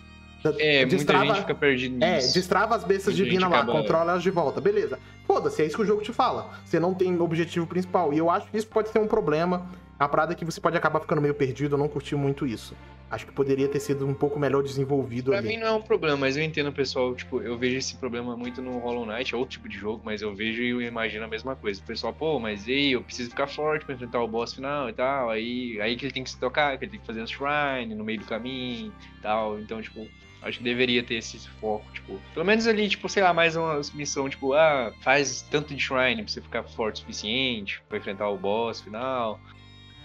É, 0.59 0.85
Destrava- 0.85 1.19
muita 1.25 1.35
gente 1.35 1.43
fica 1.47 1.55
perdido 1.59 2.03
É, 2.03 2.15
nisso. 2.15 2.33
destrava 2.33 2.75
as 2.75 2.83
bestas 2.83 3.15
divinas 3.15 3.49
lá, 3.49 3.57
acaba- 3.59 3.71
controla 3.71 4.11
elas 4.11 4.23
de 4.23 4.29
volta. 4.31 4.59
Beleza. 4.61 4.99
Foda-se, 5.25 5.61
é 5.61 5.65
isso 5.65 5.75
que 5.75 5.81
o 5.81 5.85
jogo 5.85 6.01
te 6.01 6.13
fala. 6.13 6.51
Você 6.65 6.79
não 6.79 6.93
tem 6.93 7.19
objetivo 7.19 7.65
principal. 7.65 8.13
E 8.13 8.17
eu 8.17 8.29
acho 8.29 8.47
que 8.49 8.57
isso 8.57 8.67
pode 8.67 8.89
ser 8.89 8.99
um 8.99 9.07
problema. 9.07 9.67
É 9.99 10.03
uma 10.03 10.09
parada 10.09 10.35
que 10.35 10.43
você 10.45 10.59
pode 10.59 10.75
acabar 10.77 10.99
ficando 10.99 11.21
meio 11.21 11.33
perdido. 11.33 11.75
Eu 11.75 11.79
não 11.79 11.87
curti 11.87 12.15
muito 12.15 12.45
isso. 12.45 12.75
Acho 13.09 13.25
que 13.27 13.31
poderia 13.31 13.67
ter 13.67 13.79
sido 13.79 14.05
um 14.05 14.13
pouco 14.15 14.37
melhor 14.39 14.61
desenvolvido 14.63 15.29
Pra 15.29 15.37
ali. 15.37 15.47
mim 15.49 15.57
não 15.57 15.67
é 15.67 15.71
um 15.71 15.81
problema, 15.81 16.17
mas 16.17 16.35
eu 16.35 16.43
entendo 16.43 16.69
o 16.69 16.73
pessoal, 16.73 17.13
tipo, 17.15 17.39
eu 17.39 17.55
vejo 17.55 17.77
esse 17.77 17.95
problema 17.97 18.35
muito 18.35 18.61
no 18.63 18.79
Hollow 18.79 19.05
Knight, 19.05 19.33
é 19.33 19.37
outro 19.37 19.51
tipo 19.53 19.69
de 19.69 19.77
jogo, 19.77 20.01
mas 20.03 20.23
eu 20.23 20.33
vejo 20.35 20.61
e 20.63 20.85
imagino 20.87 21.23
a 21.23 21.27
mesma 21.27 21.55
coisa. 21.55 21.79
O 21.79 21.83
pessoal, 21.83 22.11
pô, 22.11 22.39
mas 22.39 22.67
ei, 22.67 22.95
eu 22.95 23.01
preciso 23.03 23.29
ficar 23.29 23.45
forte 23.47 23.85
pra 23.85 23.93
enfrentar 23.93 24.21
o 24.21 24.27
boss 24.27 24.53
final 24.55 24.89
e 24.89 24.93
tal, 24.93 25.29
aí, 25.29 25.79
aí 25.79 25.95
que 25.95 26.05
ele 26.05 26.13
tem 26.13 26.23
que 26.23 26.31
se 26.31 26.39
tocar, 26.39 26.75
que 26.77 26.83
ele 26.85 26.91
tem 26.91 26.99
que 26.99 27.05
fazer 27.05 27.21
as 27.21 27.29
shrine 27.29 27.93
no 27.95 28.03
meio 28.03 28.19
do 28.19 28.25
caminho 28.25 28.91
e 29.17 29.21
tal, 29.21 29.59
então, 29.59 29.79
tipo, 29.81 30.05
acho 30.45 30.59
que 30.59 30.63
deveria 30.63 31.03
ter 31.03 31.15
esse 31.15 31.39
foco, 31.59 31.85
tipo, 31.91 32.21
pelo 32.33 32.45
menos 32.45 32.67
ali, 32.67 32.87
tipo, 32.87 33.09
sei 33.09 33.23
lá, 33.23 33.33
mais 33.33 33.55
uma 33.55 33.81
missão, 33.93 34.29
tipo, 34.29 34.53
ah, 34.53 34.93
faz 35.01 35.41
tanto 35.41 35.73
de 35.73 35.81
shrine 35.81 36.21
pra 36.23 36.31
você 36.31 36.39
ficar 36.39 36.63
forte 36.63 36.97
o 36.97 36.99
suficiente 36.99 37.81
pra 37.89 37.97
enfrentar 37.97 38.29
o 38.29 38.37
boss 38.37 38.79
final. 38.79 39.39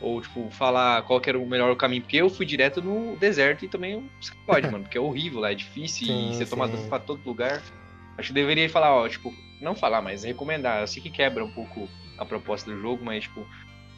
Ou, 0.01 0.19
tipo, 0.23 0.51
falar 0.51 1.03
qual 1.03 1.21
que 1.21 1.29
era 1.29 1.39
o 1.39 1.47
melhor 1.47 1.77
caminho. 1.77 2.01
Porque 2.01 2.17
eu 2.17 2.31
fui 2.31 2.47
direto 2.47 2.81
no 2.81 3.17
deserto 3.17 3.67
e 3.67 3.69
também 3.69 4.03
você 4.19 4.33
pode, 4.47 4.67
mano. 4.67 4.83
Porque 4.85 4.97
é 4.97 5.01
horrível 5.01 5.41
lá, 5.41 5.53
é 5.53 5.55
difícil 5.55 6.07
Sim, 6.07 6.31
e 6.31 6.35
você 6.35 6.47
toma 6.47 6.67
sim. 6.67 6.73
dano 6.73 6.89
pra 6.89 6.99
todo 6.99 7.21
lugar. 7.23 7.63
Acho 8.17 8.29
que 8.29 8.35
deveria 8.35 8.69
falar, 8.71 8.95
ó, 8.95 9.07
tipo, 9.07 9.35
não 9.61 9.75
falar, 9.75 10.01
mas 10.01 10.25
recomendar. 10.25 10.81
Eu 10.81 10.87
sei 10.87 11.03
que 11.03 11.11
quebra 11.11 11.45
um 11.45 11.51
pouco 11.51 11.87
a 12.17 12.25
proposta 12.25 12.71
do 12.71 12.81
jogo, 12.81 13.05
mas, 13.05 13.25
tipo, 13.25 13.47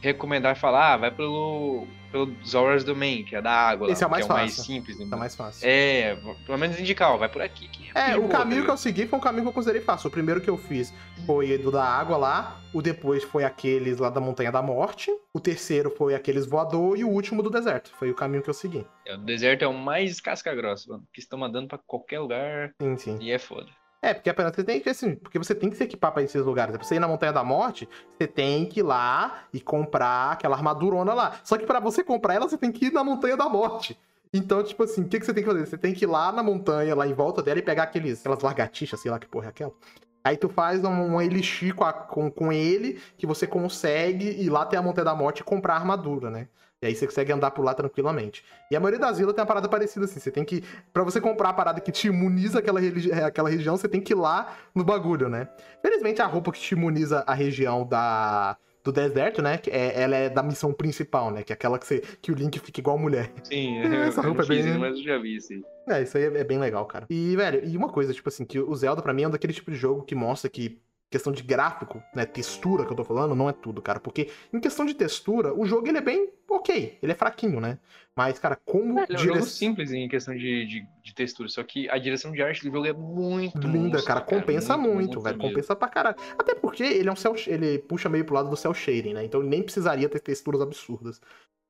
recomendar 0.03 0.55
e 0.57 0.59
falar, 0.59 0.95
ah, 0.95 0.97
vai 0.97 1.11
pelo, 1.11 1.87
pelo 2.11 2.35
Zora's 2.45 2.83
Domain, 2.83 3.25
que 3.25 3.37
é 3.37 3.41
da 3.41 3.53
água 3.53 3.87
lá, 3.87 3.93
Esse 3.93 4.03
é 4.03 4.07
o 4.07 4.11
mais 4.11 4.27
que 4.27 4.33
é 4.33 4.35
mais 4.35 4.53
simples. 4.53 4.99
né? 4.99 5.07
Tá 5.09 5.17
mais 5.17 5.35
fácil. 5.37 5.67
É, 5.67 6.17
pelo 6.45 6.59
menos 6.59 6.79
indicar, 6.79 7.13
ó, 7.13 7.17
vai 7.17 7.29
por 7.29 7.41
aqui. 7.41 7.71
É, 7.95 8.13
de 8.13 8.19
o 8.19 8.29
caminho 8.29 8.65
que 8.65 8.71
eu 8.71 8.77
segui 8.77 9.07
foi 9.07 9.19
um 9.19 9.23
caminho 9.23 9.45
que 9.45 9.49
eu 9.49 9.53
considerei 9.53 9.81
fácil. 9.81 10.09
O 10.09 10.11
primeiro 10.11 10.41
que 10.41 10.51
eu 10.51 10.59
fiz 10.59 10.93
foi 11.25 11.57
do 11.57 11.71
da 11.71 11.85
água 11.85 12.17
lá, 12.17 12.61
o 12.73 12.83
depois 12.83 13.23
foi 13.23 13.45
aqueles 13.45 13.99
lá 13.99 14.11
da 14.11 14.21
Montanha 14.21 14.51
da 14.51 14.61
Morte, 14.61 15.11
o 15.33 15.39
terceiro 15.39 15.91
foi 15.91 16.15
aqueles 16.15 16.47
voador 16.47 16.99
e 16.99 17.05
o 17.05 17.09
último 17.09 17.43
do 17.43 17.49
deserto. 17.49 17.93
Foi 17.97 18.11
o 18.11 18.15
caminho 18.15 18.43
que 18.43 18.51
eu 18.51 18.55
segui. 18.55 18.85
ligado? 19.05 19.23
O 19.23 19.25
deserto 19.25 19.63
é 19.63 19.69
o 19.69 19.75
mais 19.75 20.21
casca 20.21 20.53
grossa, 20.55 20.91
mano, 20.91 21.05
que 21.13 21.21
estão 21.21 21.39
mandando 21.39 21.69
pra 21.69 21.79
qualquer 21.79 22.19
lugar 22.19 22.75
Sim, 22.81 22.97
sim. 22.97 23.19
e 23.21 23.31
é 23.31 23.39
foda. 23.39 23.69
É, 24.05 24.13
porque 24.13 24.29
apenas 24.29 24.53
você 24.55 24.65
tem 24.65 24.81
que, 24.81 24.89
assim, 24.91 25.15
porque 25.15 25.39
você 25.39 25.55
tem 25.55 25.71
que 25.71 25.77
se 25.77 25.85
equipar 25.85 26.11
pra 26.13 26.23
esses 26.25 26.45
lugares. 26.45 26.77
Pra 26.77 26.85
você 26.85 26.97
ir 26.97 26.99
na 26.99 27.07
Montanha 27.07 27.33
da 27.33 27.45
Morte, 27.45 27.89
você 28.19 28.27
tem 28.27 28.67
que 28.67 28.81
ir 28.81 28.83
lá 28.83 29.45
e 29.53 29.61
comprar 29.61 30.33
aquela 30.33 30.57
armadurona 30.57 31.15
lá. 31.15 31.37
Só 31.45 31.57
que 31.57 31.65
pra 31.65 31.79
você 31.79 32.03
comprar 32.03 32.35
ela, 32.35 32.49
você 32.49 32.59
tem 32.59 32.73
que 32.73 32.87
ir 32.87 32.93
na 32.93 33.05
Montanha 33.05 33.37
da 33.37 33.49
Morte. 33.49 33.97
Então, 34.35 34.63
tipo 34.65 34.83
assim, 34.83 35.03
o 35.03 35.09
que, 35.09 35.21
que 35.21 35.27
você 35.27 35.33
tem 35.33 35.45
que 35.45 35.49
fazer? 35.49 35.65
Você 35.67 35.79
tem 35.79 35.95
que 35.95 36.05
ir 36.05 36.09
lá 36.09 36.33
na 36.33 36.43
montanha, 36.43 36.95
lá 36.97 37.07
em 37.07 37.13
volta 37.13 37.43
dela, 37.43 37.59
e 37.59 37.63
pegar 37.63 37.85
aqueles, 37.85 38.21
aquelas 38.21 38.41
lagartixas, 38.43 38.99
sei 38.99 39.11
lá 39.11 39.19
que 39.19 39.27
porra 39.29 39.47
é 39.47 39.49
aquela. 39.51 39.73
Aí 40.25 40.37
tu 40.37 40.49
faz 40.49 40.83
um, 40.85 40.89
um 40.91 41.21
elixir 41.21 41.75
com, 41.75 41.85
a- 41.85 41.93
com, 41.93 42.31
com 42.31 42.53
ele, 42.53 43.01
que 43.19 43.27
você 43.27 43.47
consegue 43.47 44.25
ir 44.31 44.49
lá 44.51 44.63
até 44.63 44.77
a 44.79 44.83
Montanha 44.83 45.05
da 45.05 45.15
Morte 45.15 45.41
e 45.41 45.45
comprar 45.45 45.75
a 45.75 45.77
armadura, 45.77 46.31
né? 46.31 46.49
E 46.83 46.87
aí 46.87 46.95
você 46.97 47.07
consegue 47.07 47.33
andar 47.33 47.53
por 47.53 47.65
lá 47.65 47.73
tranquilamente. 47.75 48.45
E 48.71 48.75
a 48.75 48.81
maioria 48.81 48.99
das 48.99 49.17
vilas 49.19 49.33
tem 49.35 49.41
uma 49.41 49.47
parada 49.47 49.69
parecida 49.69 50.05
assim. 50.05 50.19
Você 50.19 50.33
tem 50.33 50.45
que. 50.45 50.65
Pra 50.93 51.05
você 51.05 51.21
comprar 51.21 51.51
a 51.51 51.53
parada 51.53 51.81
que 51.81 51.93
te 51.93 52.09
imuniza 52.09 52.59
aquela, 52.59 52.81
religi- 52.81 53.13
aquela 53.13 53.49
região, 53.49 53.77
você 53.77 53.87
tem 53.89 54.01
que 54.01 54.13
ir 54.13 54.17
lá 54.17 54.53
no 54.75 54.83
bagulho, 54.85 55.29
né? 55.29 55.49
Felizmente 55.81 56.21
a 56.21 56.27
roupa 56.27 56.51
que 56.51 56.59
te 56.61 56.73
imuniza 56.75 57.23
a 57.27 57.33
região 57.35 57.87
da. 57.87 58.57
Do 58.85 58.91
deserto, 58.91 59.41
né? 59.41 59.59
que 59.59 59.71
é- 59.71 60.03
ela 60.03 60.17
é 60.17 60.29
da 60.29 60.43
missão 60.43 60.73
principal, 60.73 61.31
né? 61.31 61.45
Que 61.45 61.53
é 61.53 61.55
aquela 61.55 61.79
que, 61.79 61.87
você, 61.87 62.01
que 62.21 62.33
o 62.33 62.35
Link 62.35 62.59
fica 62.59 62.81
igual 62.81 62.99
mulher. 62.99 63.31
Sim, 63.45 63.79
Essa 64.11 64.19
eu 64.19 64.25
não 64.25 64.31
roupa 64.31 64.43
é 64.43 64.47
bem- 64.47 64.59
isso, 64.71 64.79
mas 64.81 64.97
eu 64.99 65.05
já 65.05 65.19
vi 65.19 65.37
isso 65.37 65.53
aí. 65.53 65.63
É, 65.89 66.03
isso 66.03 66.19
aí 66.19 66.25
é, 66.25 66.39
é 66.39 66.43
bem 66.43 66.59
legal, 66.59 66.85
cara. 66.87 67.07
E, 67.09 67.37
velho, 67.37 67.65
e 67.65 67.77
uma 67.77 67.89
coisa, 67.89 68.13
tipo 68.13 68.29
assim, 68.29 68.45
que 68.45 68.59
o 68.59 68.75
Zelda, 68.75 69.01
pra 69.01 69.13
mim, 69.15 69.23
é 69.23 69.29
um 69.29 69.31
daquele 69.31 69.53
tipo 69.53 69.71
de 69.71 69.77
jogo 69.77 70.03
que 70.03 70.17
mostra 70.17 70.51
que 70.51 70.81
questão 71.13 71.33
de 71.33 71.43
gráfico, 71.43 72.03
né, 72.15 72.25
textura 72.25 72.85
que 72.85 72.91
eu 72.93 72.97
tô 72.97 73.05
falando, 73.05 73.35
não 73.35 73.49
é 73.49 73.53
tudo, 73.53 73.81
cara. 73.81 74.01
Porque 74.01 74.31
em 74.53 74.59
questão 74.59 74.85
de 74.85 74.95
textura, 74.95 75.55
o 75.55 75.65
jogo, 75.67 75.87
ele 75.87 75.99
é 75.99 76.01
bem 76.01 76.31
ok. 76.51 76.99
Ele 77.01 77.13
é 77.13 77.15
fraquinho, 77.15 77.61
né? 77.61 77.79
Mas, 78.17 78.39
cara, 78.39 78.57
como 78.57 78.99
Ele 78.99 79.01
é 79.01 79.03
um 79.15 79.17
dire- 79.17 79.35
jogo 79.35 79.47
simples 79.47 79.93
em 79.93 80.09
questão 80.09 80.35
de, 80.35 80.67
de, 80.67 80.87
de 81.03 81.15
textura, 81.15 81.49
só 81.49 81.63
que 81.63 81.89
a 81.89 81.97
direção 81.99 82.33
de 82.33 82.43
arte 82.43 82.63
do 82.69 82.73
jogo 82.75 82.87
é 82.87 82.93
muito 82.93 83.59
Linda, 83.67 84.03
cara, 84.03 84.21
compensa 84.21 84.77
muito, 84.77 85.21
velho, 85.21 85.37
mesmo. 85.39 85.51
compensa 85.51 85.77
pra 85.77 85.89
caralho. 85.89 86.17
Até 86.39 86.55
porque 86.55 86.83
ele 86.83 87.09
é 87.09 87.13
um 87.13 87.17
cel, 87.17 87.35
ele 87.47 87.79
puxa 87.79 88.09
meio 88.09 88.25
pro 88.25 88.35
lado 88.35 88.51
do 88.51 88.57
cel 88.57 88.75
shading, 88.75 89.15
né? 89.15 89.25
Então 89.25 89.41
ele 89.41 89.49
nem 89.51 89.63
precisaria 89.63 90.09
ter 90.09 90.21
texturas 90.21 90.61
absurdas. 90.61 91.21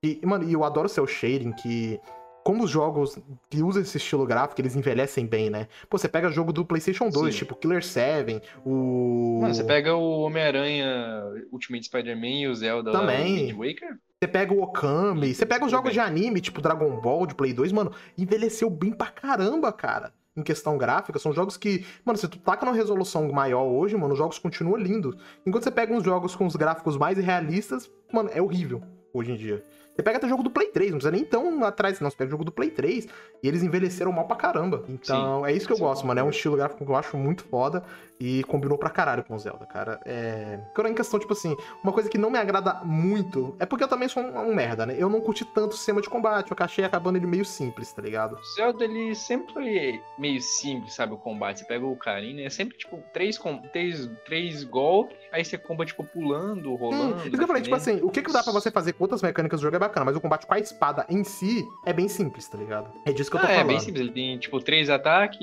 E, 0.04 0.20
mano, 0.24 0.42
e 0.48 0.52
eu 0.52 0.64
adoro 0.64 0.88
cel 0.88 1.06
shading 1.06 1.52
que 1.52 2.00
como 2.44 2.64
os 2.64 2.70
jogos 2.70 3.18
que 3.48 3.62
usam 3.62 3.82
esse 3.82 3.96
estilo 3.96 4.26
gráfico, 4.26 4.60
eles 4.60 4.76
envelhecem 4.76 5.26
bem, 5.26 5.50
né? 5.50 5.68
Pô, 5.88 5.98
você 5.98 6.08
pega 6.08 6.30
jogo 6.30 6.52
do 6.52 6.64
PlayStation 6.64 7.08
2, 7.08 7.32
Sim. 7.34 7.38
tipo 7.38 7.54
Killer 7.54 7.84
7, 7.84 8.40
o 8.64 9.38
Mano, 9.42 9.54
você 9.54 9.64
pega 9.64 9.94
o 9.94 10.20
Homem-Aranha 10.20 11.24
Ultimate 11.52 11.86
Spider-Man 11.86 12.40
e 12.40 12.48
o 12.48 12.54
Zelda 12.54 12.92
Também. 12.92 13.46
Wind 13.46 13.56
Waker, 13.56 13.98
Você 14.20 14.28
pega 14.28 14.52
o 14.52 14.62
Okami, 14.62 15.34
você 15.34 15.46
pega 15.46 15.64
os 15.64 15.70
jogos 15.70 15.92
de 15.92 16.00
anime, 16.00 16.40
tipo 16.40 16.60
Dragon 16.60 17.00
Ball, 17.00 17.26
de 17.26 17.34
Play 17.34 17.52
2, 17.52 17.72
mano, 17.72 17.92
envelheceu 18.16 18.68
bem 18.70 18.92
pra 18.92 19.06
caramba, 19.06 19.72
cara. 19.72 20.12
Em 20.34 20.42
questão 20.42 20.78
gráfica, 20.78 21.18
são 21.18 21.30
jogos 21.30 21.58
que, 21.58 21.84
mano, 22.06 22.18
se 22.18 22.26
tu 22.26 22.38
taca 22.38 22.64
numa 22.64 22.74
resolução 22.74 23.30
maior 23.30 23.64
hoje, 23.64 23.94
mano, 23.96 24.14
os 24.14 24.18
jogos 24.18 24.38
continuam 24.38 24.78
lindos. 24.78 25.14
Enquanto 25.44 25.64
você 25.64 25.70
pega 25.70 25.92
uns 25.92 26.02
jogos 26.02 26.34
com 26.34 26.46
os 26.46 26.56
gráficos 26.56 26.96
mais 26.96 27.18
realistas, 27.18 27.90
mano, 28.10 28.30
é 28.32 28.40
horrível 28.40 28.82
hoje 29.12 29.32
em 29.32 29.36
dia. 29.36 29.62
Você 29.94 30.02
pega 30.02 30.16
até 30.16 30.28
jogo 30.28 30.42
do 30.42 30.50
Play 30.50 30.68
3, 30.68 30.90
não 30.90 30.98
precisa 30.98 31.10
nem 31.14 31.24
tão 31.24 31.62
atrás, 31.64 32.00
não. 32.00 32.10
Você 32.10 32.16
pega 32.16 32.28
o 32.28 32.30
jogo 32.30 32.44
do 32.44 32.52
Play 32.52 32.70
3 32.70 33.08
e 33.42 33.48
eles 33.48 33.62
envelheceram 33.62 34.10
mal 34.10 34.26
pra 34.26 34.36
caramba. 34.36 34.84
Então, 34.88 35.44
é 35.44 35.52
isso 35.52 35.66
que 35.66 35.72
eu 35.72 35.76
sim, 35.76 35.82
gosto, 35.82 36.06
mano. 36.06 36.20
É 36.20 36.22
um 36.22 36.30
estilo 36.30 36.56
gráfico 36.56 36.84
que 36.84 36.90
eu 36.90 36.96
acho 36.96 37.16
muito 37.16 37.44
foda 37.44 37.84
e 38.24 38.44
combinou 38.44 38.78
pra 38.78 38.88
caralho 38.88 39.24
com 39.24 39.34
o 39.34 39.38
Zelda, 39.38 39.66
cara. 39.66 39.98
É. 40.04 40.60
Agora, 40.72 40.88
em 40.88 40.94
questão, 40.94 41.18
tipo 41.18 41.32
assim, 41.32 41.56
uma 41.82 41.92
coisa 41.92 42.08
que 42.08 42.16
não 42.16 42.30
me 42.30 42.38
agrada 42.38 42.74
muito 42.84 43.56
é 43.58 43.66
porque 43.66 43.82
eu 43.82 43.88
também 43.88 44.08
sou 44.08 44.22
um, 44.22 44.50
um 44.50 44.54
merda, 44.54 44.86
né? 44.86 44.94
Eu 44.96 45.08
não 45.08 45.20
curti 45.20 45.44
tanto 45.44 45.72
o 45.72 45.76
sistema 45.76 46.00
de 46.00 46.08
combate, 46.08 46.50
eu 46.50 46.56
achei 46.60 46.84
acabando 46.84 47.16
ele 47.16 47.26
meio 47.26 47.44
simples, 47.44 47.92
tá 47.92 48.00
ligado? 48.00 48.36
O 48.36 48.44
Zelda, 48.54 48.84
ele 48.84 49.14
sempre 49.14 49.52
foi 49.52 50.00
meio 50.18 50.40
simples, 50.40 50.94
sabe, 50.94 51.14
o 51.14 51.16
combate. 51.16 51.58
Você 51.60 51.64
pega 51.64 51.84
o 51.84 51.92
Ocarina, 51.92 52.42
é 52.42 52.50
sempre, 52.50 52.76
tipo, 52.78 53.02
três, 53.12 53.36
com... 53.36 53.58
três, 53.58 54.08
três 54.24 54.62
golpes, 54.64 55.16
aí 55.32 55.44
você 55.44 55.58
comba, 55.58 55.84
tipo, 55.84 56.04
pulando, 56.04 56.72
Hum, 56.72 56.76
rolando. 56.76 57.16
isso 57.26 57.30
que 57.30 57.42
eu 57.42 57.46
falei, 57.46 57.62
tipo 57.62 57.74
defendendo. 57.76 57.98
assim, 57.98 58.06
o 58.06 58.10
que, 58.10 58.22
que 58.22 58.32
dá 58.32 58.42
pra 58.42 58.52
você 58.52 58.70
fazer 58.70 58.92
com 58.92 59.04
outras 59.04 59.22
mecânicas 59.22 59.60
do 59.60 59.64
jogo 59.64 59.74
é 59.76 59.78
bacana, 59.78 60.04
mas 60.06 60.16
o 60.16 60.20
combate 60.20 60.46
com 60.46 60.54
a 60.54 60.58
espada 60.58 61.04
em 61.08 61.24
si 61.24 61.66
é 61.84 61.92
bem 61.92 62.08
simples, 62.08 62.46
tá 62.48 62.56
ligado? 62.58 62.90
É 63.04 63.12
disso 63.12 63.30
que 63.30 63.36
eu 63.36 63.40
tô 63.40 63.46
Ah, 63.46 63.50
é 63.50 63.54
falando. 63.56 63.68
bem 63.68 63.80
simples. 63.80 64.00
Ele 64.00 64.12
tem, 64.12 64.38
tipo, 64.38 64.60
três 64.60 64.88
ataques 64.90 65.38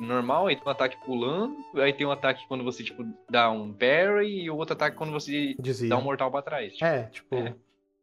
normal, 0.00 0.46
aí 0.46 0.56
tem 0.56 0.64
um 0.66 0.70
ataque 0.70 0.96
pulando, 1.04 1.56
aí 1.76 1.92
tem 1.92 2.06
um 2.06 2.10
ataque 2.10 2.46
quando 2.48 2.62
você, 2.64 2.82
tipo, 2.84 3.04
dá 3.30 3.50
um 3.50 3.72
parry 3.72 4.42
e 4.44 4.50
o 4.50 4.56
outro 4.56 4.74
ataque 4.74 4.96
quando 4.96 5.12
você 5.12 5.54
Dizia. 5.58 5.88
dá 5.88 5.96
um 5.96 6.02
mortal 6.02 6.30
pra 6.30 6.42
trás. 6.42 6.72
tipo. 6.74 6.84
É, 6.84 7.02
tipo. 7.04 7.34
É. 7.36 7.54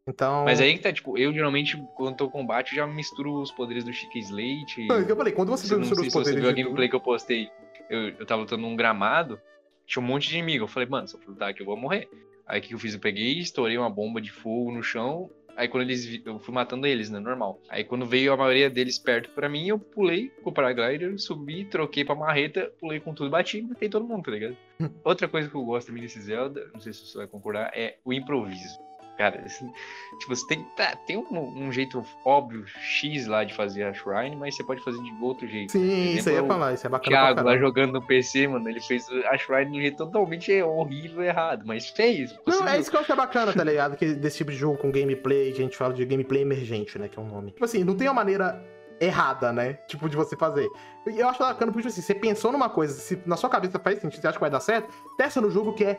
Então. 0.08 0.44
Mas 0.44 0.60
aí 0.60 0.74
que 0.76 0.80
tá, 0.84 0.92
tipo, 0.92 1.18
eu 1.18 1.32
geralmente, 1.34 1.82
quando 1.96 2.18
tô 2.18 2.30
combate, 2.30 2.76
já 2.76 2.86
misturo 2.86 3.42
os 3.42 3.52
poderes 3.52 3.84
do 3.86 3.94
Chica 3.94 4.18
Slate. 4.20 4.86
Não, 4.88 4.98
é 4.98 5.02
o 5.02 5.06
que 5.06 5.12
eu 5.12 5.16
falei, 5.16 5.32
quando 5.34 5.50
você 5.50 5.64
mistura 5.78 6.02
os 6.02 6.08
se 6.08 6.12
você 6.12 6.12
poderes 6.12 6.42
viu 6.42 6.50
a 6.50 6.54
gameplay 6.54 6.88
tudo- 6.88 6.90
que 6.90 6.96
eu 6.96 7.00
postei. 7.00 7.50
Eu, 7.90 8.10
eu 8.10 8.26
tava 8.26 8.42
lutando 8.42 8.62
num 8.64 8.76
gramado, 8.76 9.40
tinha 9.86 10.04
um 10.04 10.06
monte 10.06 10.28
de 10.28 10.38
inimigo. 10.38 10.66
Eu 10.66 10.68
falei, 10.68 10.90
mano, 10.90 11.08
se 11.08 11.16
eu 11.16 11.22
lutar 11.26 11.50
aqui 11.52 11.62
eu 11.62 11.66
vou 11.66 11.78
morrer. 11.78 12.10
Aí 12.46 12.60
o 12.60 12.64
que 12.64 12.74
eu 12.74 12.80
fiz? 12.80 12.94
Eu 12.94 13.00
peguei, 13.00 13.40
estourei 13.40 13.78
uma 13.78 13.90
bomba 13.90 14.20
de 14.20 14.30
fogo 14.30 14.72
no 14.74 14.84
chão. 14.84 15.30
Aí 15.56 15.68
quando 15.68 15.84
eles 15.84 16.22
eu 16.26 16.40
fui 16.40 16.54
matando 16.54 16.88
eles, 16.88 17.10
né? 17.10 17.20
Normal. 17.20 17.60
Aí 17.70 17.84
quando 17.84 18.06
veio 18.06 18.34
a 18.34 18.38
maioria 18.38 18.70
deles 18.70 18.98
perto 18.98 19.30
pra 19.32 19.50
mim, 19.50 19.68
eu 19.68 19.80
pulei 19.80 20.30
com 20.44 20.50
o 20.50 20.54
paraglider, 20.54 21.20
subi, 21.20 21.66
troquei 21.66 22.04
pra 22.04 22.16
marreta, 22.16 22.72
pulei 22.80 23.00
com 23.00 23.14
tudo, 23.14 23.30
bati 23.30 23.60
e 23.60 23.62
matei 23.62 23.90
todo 23.90 24.08
mundo, 24.08 24.24
tá 24.24 24.32
ligado? 24.32 24.58
Outra 25.04 25.28
coisa 25.28 25.50
que 25.50 25.56
eu 25.56 25.64
gosto 25.64 25.88
também 25.88 26.04
desse 26.04 26.22
Zelda, 26.22 26.70
não 26.74 26.80
sei 26.80 26.94
se 26.94 27.06
você 27.06 27.18
vai 27.20 27.28
concordar, 27.28 27.72
é 27.74 27.98
o 28.04 28.14
improviso. 28.14 28.80
Cara, 29.24 29.42
tipo, 30.20 30.36
você 30.36 30.46
tem, 30.48 30.64
tá, 30.76 30.98
tem 30.98 31.16
um, 31.16 31.66
um 31.66 31.72
jeito 31.72 32.04
óbvio, 32.26 32.66
X 32.68 33.26
lá 33.26 33.46
de 33.46 33.54
fazer 33.54 33.84
a 33.84 33.94
Shrine, 33.94 34.36
mas 34.36 34.54
você 34.54 34.64
pode 34.66 34.84
fazer 34.84 35.02
de 35.02 35.14
outro 35.22 35.48
jeito. 35.48 35.72
Sim, 35.72 35.80
isso 35.80 36.28
aí 36.28 36.36
ia 36.36 36.40
exemplo, 36.40 36.48
falar, 36.48 36.74
isso 36.74 36.86
é 36.86 36.90
o 36.90 36.92
bacana 36.92 37.10
pra 37.10 37.34
Thiago 37.34 37.48
lá 37.48 37.58
jogando 37.58 37.94
no 37.94 38.02
PC, 38.02 38.48
mano, 38.48 38.68
ele 38.68 38.82
fez 38.82 39.08
a 39.30 39.38
Shrine 39.38 39.72
de 39.72 39.78
um 39.78 39.82
jeito 39.82 39.98
totalmente 39.98 40.62
horrível 40.62 41.24
e 41.24 41.28
errado, 41.28 41.64
mas 41.66 41.90
fez. 41.90 42.34
Não, 42.34 42.44
conseguiu. 42.44 42.68
é 42.68 42.80
isso 42.80 42.90
que 42.90 42.98
eu 42.98 43.00
acho 43.00 43.16
bacana, 43.16 43.54
tá 43.54 43.64
ligado? 43.64 43.96
Que 43.96 44.14
desse 44.14 44.38
tipo 44.38 44.52
de 44.52 44.58
jogo 44.58 44.78
com 44.78 44.92
gameplay, 44.92 45.54
que 45.54 45.62
a 45.62 45.64
gente 45.64 45.78
fala 45.78 45.94
de 45.94 46.04
gameplay 46.04 46.42
emergente, 46.42 47.00
né? 47.00 47.08
Que 47.08 47.18
é 47.18 47.22
um 47.22 47.28
nome. 47.28 47.52
Tipo 47.52 47.64
assim, 47.64 47.86
não 47.86 47.96
tem 47.96 48.10
uma 48.10 48.14
maneira 48.16 48.62
errada, 49.00 49.54
né? 49.54 49.74
Tipo, 49.88 50.10
de 50.10 50.18
você 50.18 50.36
fazer. 50.36 50.68
Eu 51.06 51.30
acho 51.30 51.40
bacana 51.40 51.72
porque, 51.72 51.88
tipo 51.88 51.88
assim, 51.88 52.02
você 52.02 52.14
pensou 52.14 52.52
numa 52.52 52.70
coisa, 52.70 52.94
se 52.94 53.22
na 53.26 53.38
sua 53.38 53.50
cabeça 53.50 53.80
faz 53.80 54.00
sentido, 54.00 54.22
você 54.22 54.28
acha 54.28 54.38
que 54.38 54.42
vai 54.42 54.50
dar 54.50 54.60
certo, 54.60 54.94
testa 55.18 55.40
no 55.40 55.50
jogo 55.50 55.74
que 55.74 55.86
é 55.86 55.98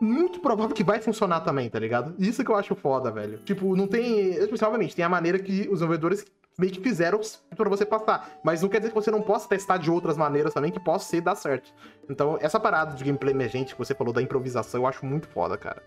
muito 0.00 0.40
provável 0.40 0.74
que 0.74 0.82
vai 0.82 1.00
funcionar 1.00 1.40
também, 1.40 1.68
tá 1.68 1.78
ligado? 1.78 2.14
Isso 2.18 2.42
que 2.42 2.50
eu 2.50 2.56
acho 2.56 2.74
foda, 2.74 3.10
velho. 3.10 3.38
Tipo, 3.38 3.76
não 3.76 3.86
tem. 3.86 4.32
Tipo, 4.32 4.64
obviamente, 4.64 4.96
tem 4.96 5.04
a 5.04 5.08
maneira 5.08 5.38
que 5.38 5.62
os 5.62 5.74
desenvolvedores 5.74 6.24
meio 6.58 6.72
que 6.72 6.80
fizeram 6.80 7.20
pra 7.56 7.68
você 7.68 7.86
passar. 7.86 8.38
Mas 8.44 8.62
não 8.62 8.68
quer 8.68 8.78
dizer 8.78 8.90
que 8.90 8.94
você 8.94 9.10
não 9.10 9.22
possa 9.22 9.48
testar 9.48 9.76
de 9.78 9.90
outras 9.90 10.16
maneiras 10.16 10.52
também 10.52 10.70
que 10.70 10.80
possa 10.80 11.08
ser 11.08 11.20
dar 11.20 11.34
certo. 11.34 11.72
Então, 12.08 12.38
essa 12.40 12.60
parada 12.60 12.94
de 12.94 13.04
gameplay 13.04 13.32
emergente 13.32 13.74
que 13.74 13.78
você 13.78 13.94
falou 13.94 14.12
da 14.12 14.22
improvisação, 14.22 14.80
eu 14.80 14.86
acho 14.86 15.04
muito 15.06 15.28
foda, 15.28 15.56
cara. 15.56 15.82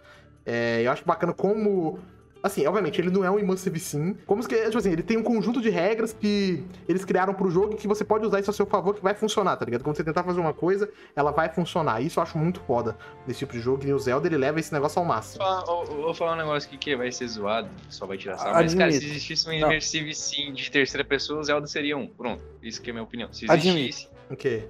É, 0.45 0.81
eu 0.83 0.91
acho 0.91 1.05
bacana 1.05 1.33
como 1.33 1.99
Assim, 2.43 2.67
obviamente, 2.67 2.99
ele 2.99 3.09
não 3.09 3.23
é 3.23 3.31
um 3.31 3.39
Immersive 3.39 3.79
Sim. 3.79 4.17
Como 4.27 4.45
que, 4.45 4.53
tipo 4.65 4.77
assim, 4.77 4.91
ele 4.91 5.01
tem 5.01 5.15
um 5.15 5.23
conjunto 5.23 5.61
de 5.61 5.69
regras 5.69 6.11
que 6.11 6.61
eles 6.89 7.05
criaram 7.05 7.33
pro 7.33 7.49
jogo 7.49 7.73
e 7.73 7.77
que 7.77 7.87
você 7.87 8.03
pode 8.03 8.25
usar 8.25 8.41
isso 8.41 8.51
a 8.51 8.53
seu 8.53 8.65
favor 8.65 8.93
que 8.93 9.01
vai 9.01 9.13
funcionar, 9.13 9.55
tá 9.55 9.63
ligado? 9.63 9.81
Quando 9.81 9.95
você 9.95 10.03
tentar 10.03 10.23
fazer 10.23 10.41
uma 10.41 10.53
coisa, 10.53 10.89
ela 11.15 11.31
vai 11.31 11.47
funcionar. 11.47 12.01
Isso 12.01 12.19
eu 12.19 12.23
acho 12.23 12.37
muito 12.37 12.59
foda 12.59 12.97
desse 13.25 13.39
tipo 13.39 13.53
de 13.53 13.61
jogo. 13.61 13.87
E 13.87 13.93
o 13.93 13.97
Zelda, 13.97 14.27
ele 14.27 14.37
leva 14.37 14.59
esse 14.59 14.73
negócio 14.73 14.99
ao 14.99 15.05
máximo. 15.05 15.41
Vou, 15.65 15.85
vou 15.85 16.13
falar 16.13 16.33
um 16.33 16.37
negócio 16.37 16.67
aqui 16.67 16.77
que 16.77 16.95
vai 16.97 17.13
ser 17.13 17.27
zoado, 17.29 17.69
só 17.89 18.05
vai 18.05 18.17
tirar 18.17 18.37
sarro. 18.37 18.55
Mas, 18.55 18.75
cara, 18.75 18.91
se 18.91 19.05
existisse 19.05 19.47
um 19.47 19.53
Immersive 19.53 20.13
Sim 20.13 20.51
de 20.51 20.69
terceira 20.69 21.05
pessoa, 21.05 21.39
o 21.39 21.43
Zelda 21.43 21.65
seria 21.65 21.95
um. 21.95 22.07
Pronto, 22.07 22.41
isso 22.61 22.81
que 22.81 22.89
é 22.89 22.91
a 22.91 22.93
minha 22.95 23.03
opinião. 23.03 23.31
Se 23.31 23.45
existisse... 23.45 24.09
Admito. 24.09 24.33
O 24.33 24.35
quê? 24.35 24.67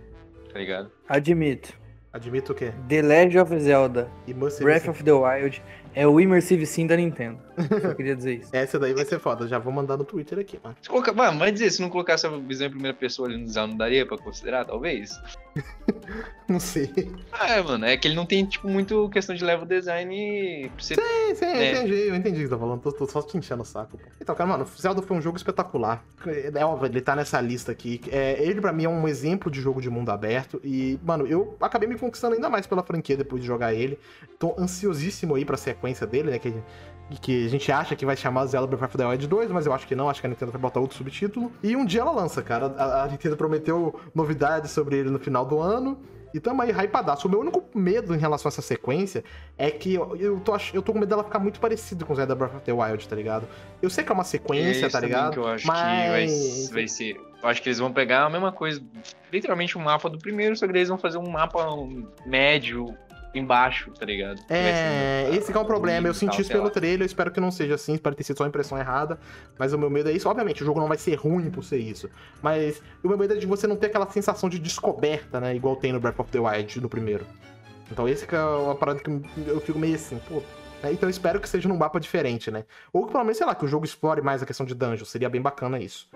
Tá 0.51 0.59
ligado? 0.59 0.91
Admito. 1.09 1.73
Admito 2.13 2.51
o 2.51 2.55
quê? 2.55 2.71
The 2.87 3.01
Legend 3.01 3.39
of 3.39 3.59
Zelda 3.59 4.07
Immersive 4.27 4.63
Breath 4.63 4.83
Sim. 4.83 4.89
of 4.91 5.03
the 5.03 5.11
Wild 5.11 5.63
é 5.95 6.07
o 6.07 6.19
Immersive 6.19 6.63
Sim 6.67 6.85
da 6.85 6.95
Nintendo. 6.95 7.39
Só 7.81 7.93
queria 7.93 8.15
dizer 8.15 8.39
isso. 8.39 8.49
Essa 8.53 8.79
daí 8.79 8.93
vai 8.93 9.05
ser 9.05 9.19
foda. 9.19 9.47
Já 9.47 9.59
vou 9.59 9.71
mandar 9.73 9.97
no 9.97 10.03
Twitter 10.03 10.39
aqui, 10.39 10.59
mano. 10.63 10.75
Se 10.81 10.89
colocar, 10.89 11.13
mano, 11.13 11.37
vai 11.39 11.51
dizer, 11.51 11.69
se 11.71 11.81
não 11.81 11.89
colocasse 11.89 12.25
a 12.25 12.29
visão 12.29 12.67
em 12.67 12.71
primeira 12.71 12.95
pessoa 12.97 13.27
ali 13.27 13.37
no 13.37 13.47
Zelda, 13.47 13.67
não 13.71 13.77
daria 13.77 14.05
pra 14.05 14.17
considerar, 14.17 14.65
talvez? 14.65 15.19
Não 16.47 16.59
sei. 16.59 16.91
Ah, 17.31 17.51
é, 17.53 17.61
mano, 17.63 17.85
é 17.85 17.95
que 17.95 18.07
ele 18.07 18.15
não 18.15 18.25
tem, 18.25 18.45
tipo, 18.45 18.67
muito 18.67 19.09
questão 19.09 19.33
de 19.33 19.43
level 19.43 19.65
design 19.65 20.69
pra 20.75 20.83
você 20.83 20.95
Sim, 20.95 21.35
sim, 21.35 21.45
eu 21.45 21.51
É. 21.51 21.71
entendi, 21.71 21.93
eu 22.09 22.15
entendi 22.15 22.39
o 22.39 22.43
que 22.43 22.47
você 22.47 22.49
tá 22.49 22.57
falando. 22.57 22.81
Tô, 22.81 22.91
tô 22.91 23.07
só 23.07 23.21
te 23.21 23.37
enchendo 23.37 23.61
o 23.61 23.65
saco. 23.65 23.97
pô. 23.97 24.03
Então, 24.19 24.35
cara, 24.35 24.49
mano, 24.49 24.65
Zelda 24.79 25.01
foi 25.01 25.15
um 25.17 25.21
jogo 25.21 25.37
espetacular. 25.37 26.03
É 26.53 26.65
óbvio, 26.65 26.87
ele 26.87 27.01
tá 27.01 27.15
nessa 27.15 27.39
lista 27.39 27.71
aqui. 27.71 28.01
É, 28.11 28.43
ele, 28.43 28.59
pra 28.61 28.73
mim, 28.73 28.83
é 28.85 28.89
um 28.89 29.07
exemplo 29.07 29.49
de 29.49 29.61
jogo 29.61 29.81
de 29.81 29.89
mundo 29.89 30.09
aberto. 30.09 30.59
E, 30.63 30.99
mano, 31.03 31.25
eu 31.25 31.55
acabei 31.61 31.87
me 31.87 31.97
conquistando 31.97 32.35
ainda 32.35 32.49
mais 32.49 32.67
pela 32.67 32.83
franquia 32.83 33.15
depois 33.17 33.41
de 33.41 33.47
jogar 33.47 33.73
ele. 33.73 33.97
Tô 34.37 34.53
ansiosíssimo 34.59 35.35
aí 35.35 35.45
pra 35.45 35.55
sequência 35.57 36.05
dele, 36.05 36.31
né? 36.31 36.39
Que, 36.39 36.53
que 37.21 37.45
a 37.45 37.49
gente 37.49 37.71
acha 37.71 37.95
que 37.95 38.05
vai 38.05 38.15
chamar 38.15 38.45
Zelda 38.45 38.67
Breath 38.67 38.89
of 38.89 38.97
the 38.97 39.05
Wild 39.05 39.27
2, 39.27 39.51
mas 39.51 39.65
eu 39.65 39.73
acho 39.73 39.87
que 39.87 39.95
não. 39.95 40.09
Acho 40.09 40.21
que 40.21 40.27
a 40.27 40.29
Nintendo 40.29 40.51
vai 40.51 40.61
botar 40.61 40.79
outro 40.79 40.97
subtítulo. 40.97 41.51
E 41.61 41.75
um 41.75 41.85
dia 41.85 42.01
ela 42.01 42.11
lança, 42.11 42.41
cara. 42.41 42.67
A, 42.77 43.03
a 43.03 43.07
Nintendo 43.07 43.37
prometeu 43.37 43.99
novidades 44.15 44.71
sobre 44.71 44.97
ele 44.97 45.09
no 45.09 45.19
final 45.19 45.45
do 45.45 45.59
ano. 45.59 45.97
E 46.33 46.39
tamo 46.39 46.61
aí, 46.63 46.71
hypadaço. 46.71 47.27
O 47.27 47.31
meu 47.31 47.41
único 47.41 47.63
medo 47.75 48.15
em 48.15 48.17
relação 48.17 48.49
a 48.49 48.51
essa 48.51 48.61
sequência 48.61 49.23
é 49.55 49.69
que 49.69 49.93
eu, 49.93 50.15
eu, 50.15 50.39
tô, 50.39 50.57
eu 50.73 50.81
tô 50.81 50.91
com 50.91 50.99
medo 50.99 51.09
dela 51.09 51.23
ficar 51.23 51.37
muito 51.37 51.59
parecida 51.59 52.03
com 52.03 52.15
Zelda 52.15 52.33
Breath 52.33 52.55
of 52.55 52.63
the 52.63 52.73
Wild, 52.73 53.07
tá 53.07 53.15
ligado? 53.15 53.47
Eu 53.81 53.89
sei 53.89 54.03
que 54.03 54.11
é 54.11 54.15
uma 54.15 54.23
É 54.23 54.25
sequência, 54.25 54.87
isso 54.87 54.89
tá 54.89 54.99
ligado? 54.99 55.33
Que 55.33 55.39
eu 55.39 55.47
acho 55.47 55.67
Mas. 55.67 55.77
que 55.77 56.67
vai, 56.69 56.73
vai 56.73 56.87
ser. 56.87 57.21
Eu 57.43 57.49
acho 57.49 57.61
que 57.61 57.69
eles 57.69 57.77
vão 57.77 57.91
pegar 57.91 58.23
a 58.23 58.29
mesma 58.29 58.51
coisa, 58.51 58.81
literalmente 59.31 59.77
um 59.77 59.81
mapa 59.81 60.09
do 60.09 60.17
primeiro, 60.17 60.55
só 60.55 60.65
que 60.65 60.71
eles 60.71 60.87
vão 60.87 60.97
fazer 60.97 61.17
um 61.17 61.29
mapa 61.29 61.67
médio 62.25 62.97
embaixo, 63.33 63.91
tá 63.91 64.05
ligado? 64.05 64.41
É, 64.49 65.29
esse 65.33 65.51
que 65.51 65.57
é 65.57 65.61
um 65.61 65.65
problema. 65.65 66.07
Eu 66.07 66.13
senti 66.13 66.41
isso 66.41 66.51
pelo 66.51 66.65
lá. 66.65 66.69
trailer, 66.69 67.01
eu 67.01 67.05
espero 67.05 67.31
que 67.31 67.39
não 67.39 67.51
seja 67.51 67.75
assim, 67.75 67.93
espero 67.93 68.15
ter 68.15 68.23
sido 68.23 68.37
só 68.37 68.45
impressão 68.45 68.77
errada. 68.77 69.19
Mas 69.57 69.73
o 69.73 69.77
meu 69.77 69.89
medo 69.89 70.09
é 70.09 70.11
isso. 70.13 70.29
Obviamente, 70.29 70.61
o 70.61 70.65
jogo 70.65 70.79
não 70.79 70.87
vai 70.87 70.97
ser 70.97 71.15
ruim 71.15 71.49
por 71.49 71.63
ser 71.63 71.77
isso. 71.77 72.09
Mas 72.41 72.81
o 73.03 73.07
meu 73.07 73.17
medo 73.17 73.33
é 73.33 73.37
de 73.37 73.45
você 73.45 73.67
não 73.67 73.75
ter 73.75 73.87
aquela 73.87 74.09
sensação 74.09 74.49
de 74.49 74.59
descoberta, 74.59 75.39
né? 75.39 75.55
Igual 75.55 75.75
tem 75.75 75.91
no 75.91 75.99
Breath 75.99 76.19
of 76.19 76.31
the 76.31 76.39
Wild 76.39 76.81
no 76.81 76.89
primeiro. 76.89 77.25
Então 77.91 78.07
esse 78.07 78.25
que 78.25 78.35
é 78.35 78.43
uma 78.43 78.75
parada 78.75 78.99
que 78.99 79.09
eu 79.47 79.59
fico 79.61 79.77
meio 79.77 79.95
assim, 79.95 80.19
pô. 80.27 80.41
né? 80.81 80.91
Então 80.91 81.09
espero 81.09 81.39
que 81.39 81.47
seja 81.47 81.67
num 81.69 81.77
mapa 81.77 81.99
diferente, 81.99 82.49
né? 82.49 82.65
Ou 82.91 83.05
que 83.05 83.11
pelo 83.11 83.23
menos, 83.23 83.37
sei 83.37 83.45
lá, 83.45 83.55
que 83.55 83.65
o 83.65 83.67
jogo 83.67 83.85
explore 83.85 84.21
mais 84.21 84.41
a 84.41 84.45
questão 84.45 84.65
de 84.65 84.73
dungeon. 84.73 85.05
Seria 85.05 85.29
bem 85.29 85.41
bacana 85.41 85.79
isso. 85.79 86.09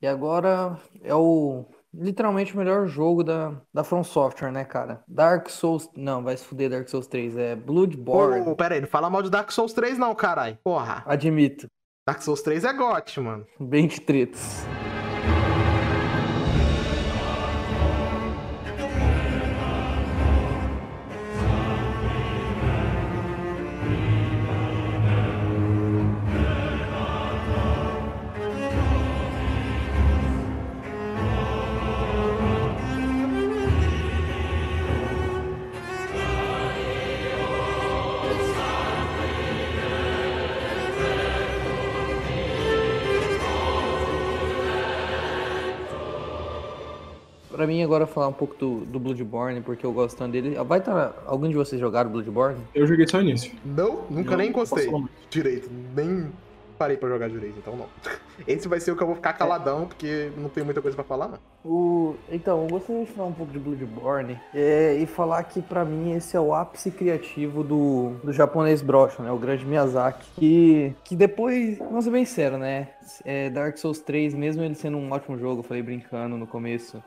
E 0.00 0.06
agora 0.06 0.78
é 1.02 1.14
o 1.14 1.64
literalmente 1.92 2.54
o 2.54 2.58
melhor 2.58 2.86
jogo 2.86 3.24
da, 3.24 3.54
da 3.72 3.82
From 3.82 4.04
Software, 4.04 4.52
né, 4.52 4.64
cara? 4.64 5.02
Dark 5.08 5.48
Souls. 5.48 5.88
Não, 5.96 6.22
vai 6.22 6.36
se 6.36 6.44
fuder 6.44 6.70
Dark 6.70 6.88
Souls 6.88 7.06
3. 7.06 7.36
É 7.36 7.56
Bloodborne. 7.56 8.44
Pô, 8.44 8.56
pera 8.56 8.74
aí, 8.74 8.80
não 8.80 8.88
fala 8.88 9.10
mal 9.10 9.22
de 9.22 9.30
Dark 9.30 9.50
Souls 9.50 9.72
3 9.72 9.98
não, 9.98 10.14
carai. 10.14 10.58
Porra. 10.62 11.02
Admito. 11.06 11.66
Dark 12.06 12.22
Souls 12.22 12.42
3 12.42 12.64
é 12.64 12.72
gote, 12.72 13.20
mano. 13.20 13.46
Bem 13.60 13.86
de 13.86 14.00
tretas. 14.00 14.64
Mim, 47.68 47.82
agora 47.82 48.06
falar 48.06 48.28
um 48.28 48.32
pouco 48.32 48.56
do, 48.56 48.84
do 48.84 48.98
Bloodborne, 48.98 49.60
porque 49.60 49.86
eu 49.86 49.92
gosto 49.92 50.16
tanto 50.16 50.32
dele. 50.32 50.56
Vai 50.66 50.80
estar. 50.80 51.14
Algum 51.26 51.48
de 51.48 51.54
vocês 51.54 51.80
jogaram 51.80 52.10
Bloodborne? 52.10 52.58
Eu 52.74 52.86
joguei 52.86 53.06
só 53.06 53.20
início. 53.20 53.52
Não, 53.64 54.04
nunca 54.10 54.32
Não 54.32 54.38
nem 54.38 54.50
encostei 54.50 54.90
direito. 55.30 55.70
Nem 55.94 56.30
parei 56.78 56.96
pra 56.96 57.08
jogar 57.08 57.28
direito, 57.28 57.58
então 57.58 57.76
não. 57.76 57.86
Esse 58.46 58.68
vai 58.68 58.78
ser 58.78 58.92
o 58.92 58.96
que 58.96 59.02
eu 59.02 59.06
vou 59.06 59.16
ficar 59.16 59.32
caladão, 59.32 59.86
porque 59.86 60.30
não 60.36 60.48
tenho 60.48 60.64
muita 60.64 60.80
coisa 60.80 60.94
pra 60.94 61.04
falar, 61.04 61.28
não. 61.28 61.38
O... 61.64 62.14
Então, 62.30 62.62
eu 62.62 62.68
gostaria 62.68 63.04
de 63.04 63.10
falar 63.10 63.28
um 63.28 63.32
pouco 63.32 63.52
de 63.52 63.58
Bloodborne 63.58 64.40
é, 64.54 64.94
e 64.94 65.04
falar 65.06 65.42
que 65.42 65.60
pra 65.60 65.84
mim 65.84 66.12
esse 66.12 66.36
é 66.36 66.40
o 66.40 66.54
ápice 66.54 66.90
criativo 66.90 67.64
do, 67.64 68.12
do 68.22 68.32
japonês 68.32 68.80
brocha, 68.80 69.22
né? 69.22 69.32
O 69.32 69.38
grande 69.38 69.66
Miyazaki. 69.66 70.30
Que, 70.36 70.94
que 71.02 71.16
depois, 71.16 71.78
vamos 71.78 72.04
ser 72.04 72.10
bem 72.12 72.24
sério, 72.24 72.56
né? 72.56 72.88
É, 73.24 73.50
Dark 73.50 73.76
Souls 73.76 73.98
3, 73.98 74.34
mesmo 74.34 74.62
ele 74.62 74.74
sendo 74.74 74.96
um 74.96 75.10
ótimo 75.10 75.36
jogo, 75.36 75.60
eu 75.60 75.64
falei 75.64 75.82
brincando 75.82 76.36
no 76.36 76.46
começo. 76.46 77.02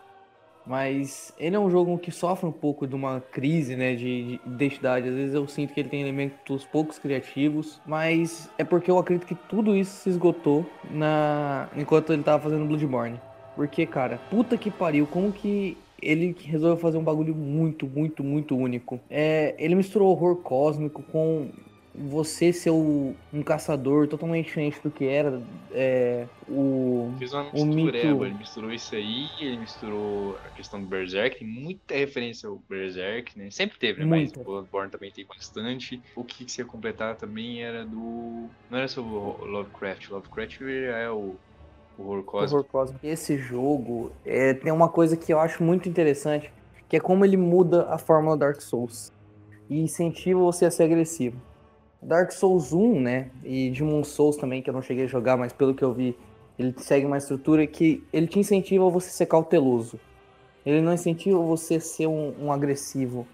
Mas 0.65 1.33
ele 1.39 1.55
é 1.55 1.59
um 1.59 1.69
jogo 1.69 1.97
que 1.97 2.11
sofre 2.11 2.47
um 2.47 2.51
pouco 2.51 2.85
de 2.85 2.95
uma 2.95 3.19
crise, 3.19 3.75
né, 3.75 3.95
de, 3.95 4.37
de 4.37 4.39
identidade. 4.45 5.09
Às 5.09 5.15
vezes 5.15 5.33
eu 5.33 5.47
sinto 5.47 5.73
que 5.73 5.79
ele 5.79 5.89
tem 5.89 6.01
elementos 6.01 6.65
poucos 6.65 6.99
criativos, 6.99 7.81
mas 7.85 8.49
é 8.57 8.63
porque 8.63 8.89
eu 8.89 8.97
acredito 8.97 9.25
que 9.27 9.35
tudo 9.35 9.75
isso 9.75 9.91
se 9.91 10.09
esgotou 10.09 10.65
na 10.89 11.69
enquanto 11.75 12.13
ele 12.13 12.23
tava 12.23 12.43
fazendo 12.43 12.65
Bloodborne. 12.65 13.19
Porque, 13.55 13.85
cara, 13.85 14.19
puta 14.29 14.57
que 14.57 14.71
pariu, 14.71 15.05
como 15.05 15.31
que 15.31 15.77
ele 16.01 16.35
resolveu 16.43 16.77
fazer 16.77 16.97
um 16.97 17.03
bagulho 17.03 17.35
muito, 17.35 17.85
muito, 17.85 18.23
muito 18.23 18.57
único. 18.57 18.99
É, 19.09 19.55
ele 19.59 19.75
misturou 19.75 20.09
horror 20.09 20.37
cósmico 20.37 21.03
com 21.03 21.49
você 21.93 22.53
ser 22.53 22.69
o- 22.69 23.13
um 23.33 23.43
caçador 23.43 24.07
totalmente 24.07 24.45
diferente 24.45 24.79
do 24.81 24.89
que 24.89 25.05
era 25.05 25.41
é, 25.71 26.25
o 26.47 27.11
Fez 27.17 27.33
uma 27.33 27.43
O 27.53 27.65
mistura, 27.65 27.97
é, 27.97 28.05
mito- 28.05 28.25
ele 28.25 28.33
misturou 28.35 28.71
isso 28.71 28.95
aí, 28.95 29.27
ele 29.39 29.57
misturou 29.57 30.37
a 30.45 30.49
questão 30.55 30.81
do 30.81 30.87
Berserk, 30.87 31.37
tem 31.39 31.47
muita 31.47 31.93
referência 31.93 32.47
ao 32.49 32.59
Berserk, 32.69 33.37
né? 33.37 33.51
Sempre 33.51 33.77
teve, 33.77 33.99
né? 33.99 34.05
Muita. 34.05 34.39
Mas 34.39 34.47
o 34.47 34.49
Bloodborne 34.49 34.89
também 34.89 35.11
tem 35.11 35.25
bastante. 35.25 36.01
O 36.15 36.23
que 36.23 36.45
que 36.45 36.51
você 36.51 36.61
ia 36.61 36.65
completar 36.67 37.15
também 37.15 37.61
era 37.61 37.85
do. 37.85 38.47
Não 38.69 38.77
era 38.77 38.87
sobre 38.87 39.11
o 39.11 39.45
Lovecraft. 39.45 40.09
Lovecraft 40.09 40.61
é 40.61 41.09
o 41.11 41.35
horror 41.97 42.23
cósmico. 42.23 42.55
Horror 42.55 42.65
cósmico. 42.71 43.05
Esse 43.05 43.37
jogo 43.37 44.11
é, 44.25 44.53
tem 44.53 44.71
uma 44.71 44.89
coisa 44.89 45.15
que 45.17 45.31
eu 45.31 45.39
acho 45.39 45.61
muito 45.63 45.87
interessante, 45.89 46.49
que 46.89 46.95
é 46.97 46.99
como 46.99 47.23
ele 47.25 47.37
muda 47.37 47.87
a 47.89 47.97
fórmula 47.97 48.37
Dark 48.37 48.61
Souls 48.61 49.11
e 49.69 49.79
incentiva 49.79 50.39
você 50.39 50.65
a 50.65 50.71
ser 50.71 50.83
agressivo. 50.83 51.37
Dark 52.01 52.31
Souls 52.31 52.73
1, 52.73 52.99
né, 52.99 53.29
e 53.43 53.69
Demon 53.69 54.03
Souls 54.03 54.35
também, 54.37 54.61
que 54.61 54.69
eu 54.69 54.73
não 54.73 54.81
cheguei 54.81 55.05
a 55.05 55.07
jogar, 55.07 55.37
mas 55.37 55.53
pelo 55.53 55.73
que 55.75 55.83
eu 55.83 55.93
vi, 55.93 56.17
ele 56.57 56.73
segue 56.77 57.05
uma 57.05 57.17
estrutura 57.17 57.65
que 57.67 58.03
ele 58.11 58.27
te 58.27 58.39
incentiva 58.39 58.85
a 58.85 58.89
você 58.89 59.09
ser 59.09 59.25
cauteloso. 59.27 59.99
Ele 60.65 60.81
não 60.81 60.93
incentiva 60.93 61.39
você 61.39 61.75
a 61.75 61.79
ser 61.79 62.07
um, 62.07 62.33
um 62.39 62.51
agressivo. 62.51 63.27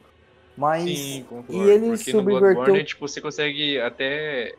Mas. 0.56 0.84
Sim, 0.84 1.26
concordo. 1.30 1.54
e 1.54 1.70
ele 1.70 1.88
porque 1.88 2.12
no 2.14 2.20
subverteu- 2.20 2.40
Bloodborne, 2.56 2.84
tipo, 2.84 3.08
você 3.08 3.22
consegue 3.22 3.80
até 3.80 4.56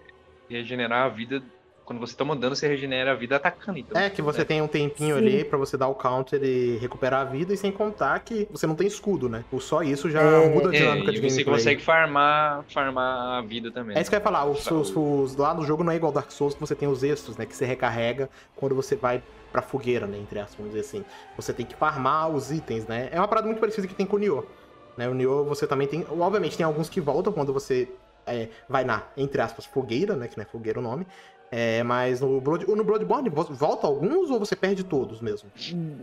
regenerar 0.48 1.06
a 1.06 1.08
vida. 1.08 1.42
Quando 1.88 2.00
você 2.00 2.14
toma 2.14 2.36
dano, 2.36 2.54
você 2.54 2.68
regenera 2.68 3.12
a 3.12 3.14
vida 3.14 3.36
atacando. 3.36 3.78
Então, 3.78 3.98
É 3.98 4.10
que 4.10 4.20
você 4.20 4.44
tem 4.44 4.60
um 4.60 4.68
tempinho 4.68 5.16
Sim. 5.16 5.22
ali 5.26 5.42
pra 5.42 5.56
você 5.56 5.74
dar 5.74 5.88
o 5.88 5.94
counter 5.94 6.38
e 6.44 6.76
recuperar 6.76 7.22
a 7.22 7.24
vida, 7.24 7.54
e 7.54 7.56
sem 7.56 7.72
contar 7.72 8.18
que 8.20 8.46
você 8.50 8.66
não 8.66 8.74
tem 8.74 8.86
escudo, 8.86 9.26
né? 9.26 9.42
Por 9.50 9.62
só 9.62 9.82
isso 9.82 10.10
já 10.10 10.20
É, 10.20 10.48
muda 10.50 10.68
a 10.68 10.74
É, 10.74 10.78
dinâmica 10.78 11.10
e 11.10 11.14
de 11.14 11.20
você 11.20 11.28
gameplay. 11.42 11.44
consegue 11.56 11.82
farmar, 11.82 12.62
farmar 12.74 13.38
a 13.38 13.40
vida 13.40 13.70
também. 13.70 13.96
É 13.96 14.02
isso 14.02 14.10
que 14.10 14.14
eu 14.16 14.18
ia 14.18 14.22
falar, 14.22 14.44
os, 14.44 14.70
os- 14.70 14.92
os- 14.94 15.34
lá 15.36 15.54
no 15.54 15.64
jogo 15.64 15.82
não 15.82 15.90
é 15.90 15.96
igual 15.96 16.12
Dark 16.12 16.30
Souls 16.30 16.52
que 16.52 16.60
você 16.60 16.74
tem 16.74 16.86
os 16.86 17.02
extras, 17.02 17.38
né? 17.38 17.46
Que 17.46 17.56
você 17.56 17.64
recarrega 17.64 18.28
quando 18.54 18.74
você 18.74 18.94
vai 18.94 19.22
pra 19.50 19.62
fogueira, 19.62 20.06
né? 20.06 20.18
Entre 20.18 20.38
aspas, 20.38 20.56
vamos 20.58 20.74
dizer 20.74 20.86
assim. 20.86 21.02
Você 21.36 21.54
tem 21.54 21.64
que 21.64 21.74
farmar 21.74 22.28
os 22.28 22.52
itens, 22.52 22.86
né? 22.86 23.08
É 23.10 23.18
uma 23.18 23.26
parada 23.28 23.46
muito 23.46 23.60
parecida 23.60 23.86
que 23.86 23.94
tem 23.94 24.04
com 24.04 24.16
o 24.16 24.18
Nioh. 24.18 24.44
Né? 24.94 25.08
O 25.08 25.14
Nioh 25.14 25.42
você 25.44 25.66
também 25.66 25.86
tem. 25.88 26.04
Obviamente 26.10 26.54
tem 26.54 26.66
alguns 26.66 26.90
que 26.90 27.00
voltam 27.00 27.32
quando 27.32 27.50
você 27.50 27.88
é, 28.26 28.48
vai 28.68 28.84
na, 28.84 29.04
entre 29.16 29.40
aspas, 29.40 29.64
fogueira, 29.64 30.14
né? 30.16 30.28
Que 30.28 30.36
não 30.36 30.42
é 30.42 30.46
fogueira 30.46 30.78
o 30.78 30.82
nome. 30.82 31.06
É, 31.50 31.82
mas 31.82 32.20
no, 32.20 32.40
Blood, 32.40 32.66
no 32.66 32.84
Bloodborne 32.84 33.30
vo- 33.30 33.44
volta 33.54 33.86
alguns 33.86 34.30
ou 34.30 34.38
você 34.38 34.54
perde 34.54 34.84
todos 34.84 35.20
mesmo? 35.22 35.48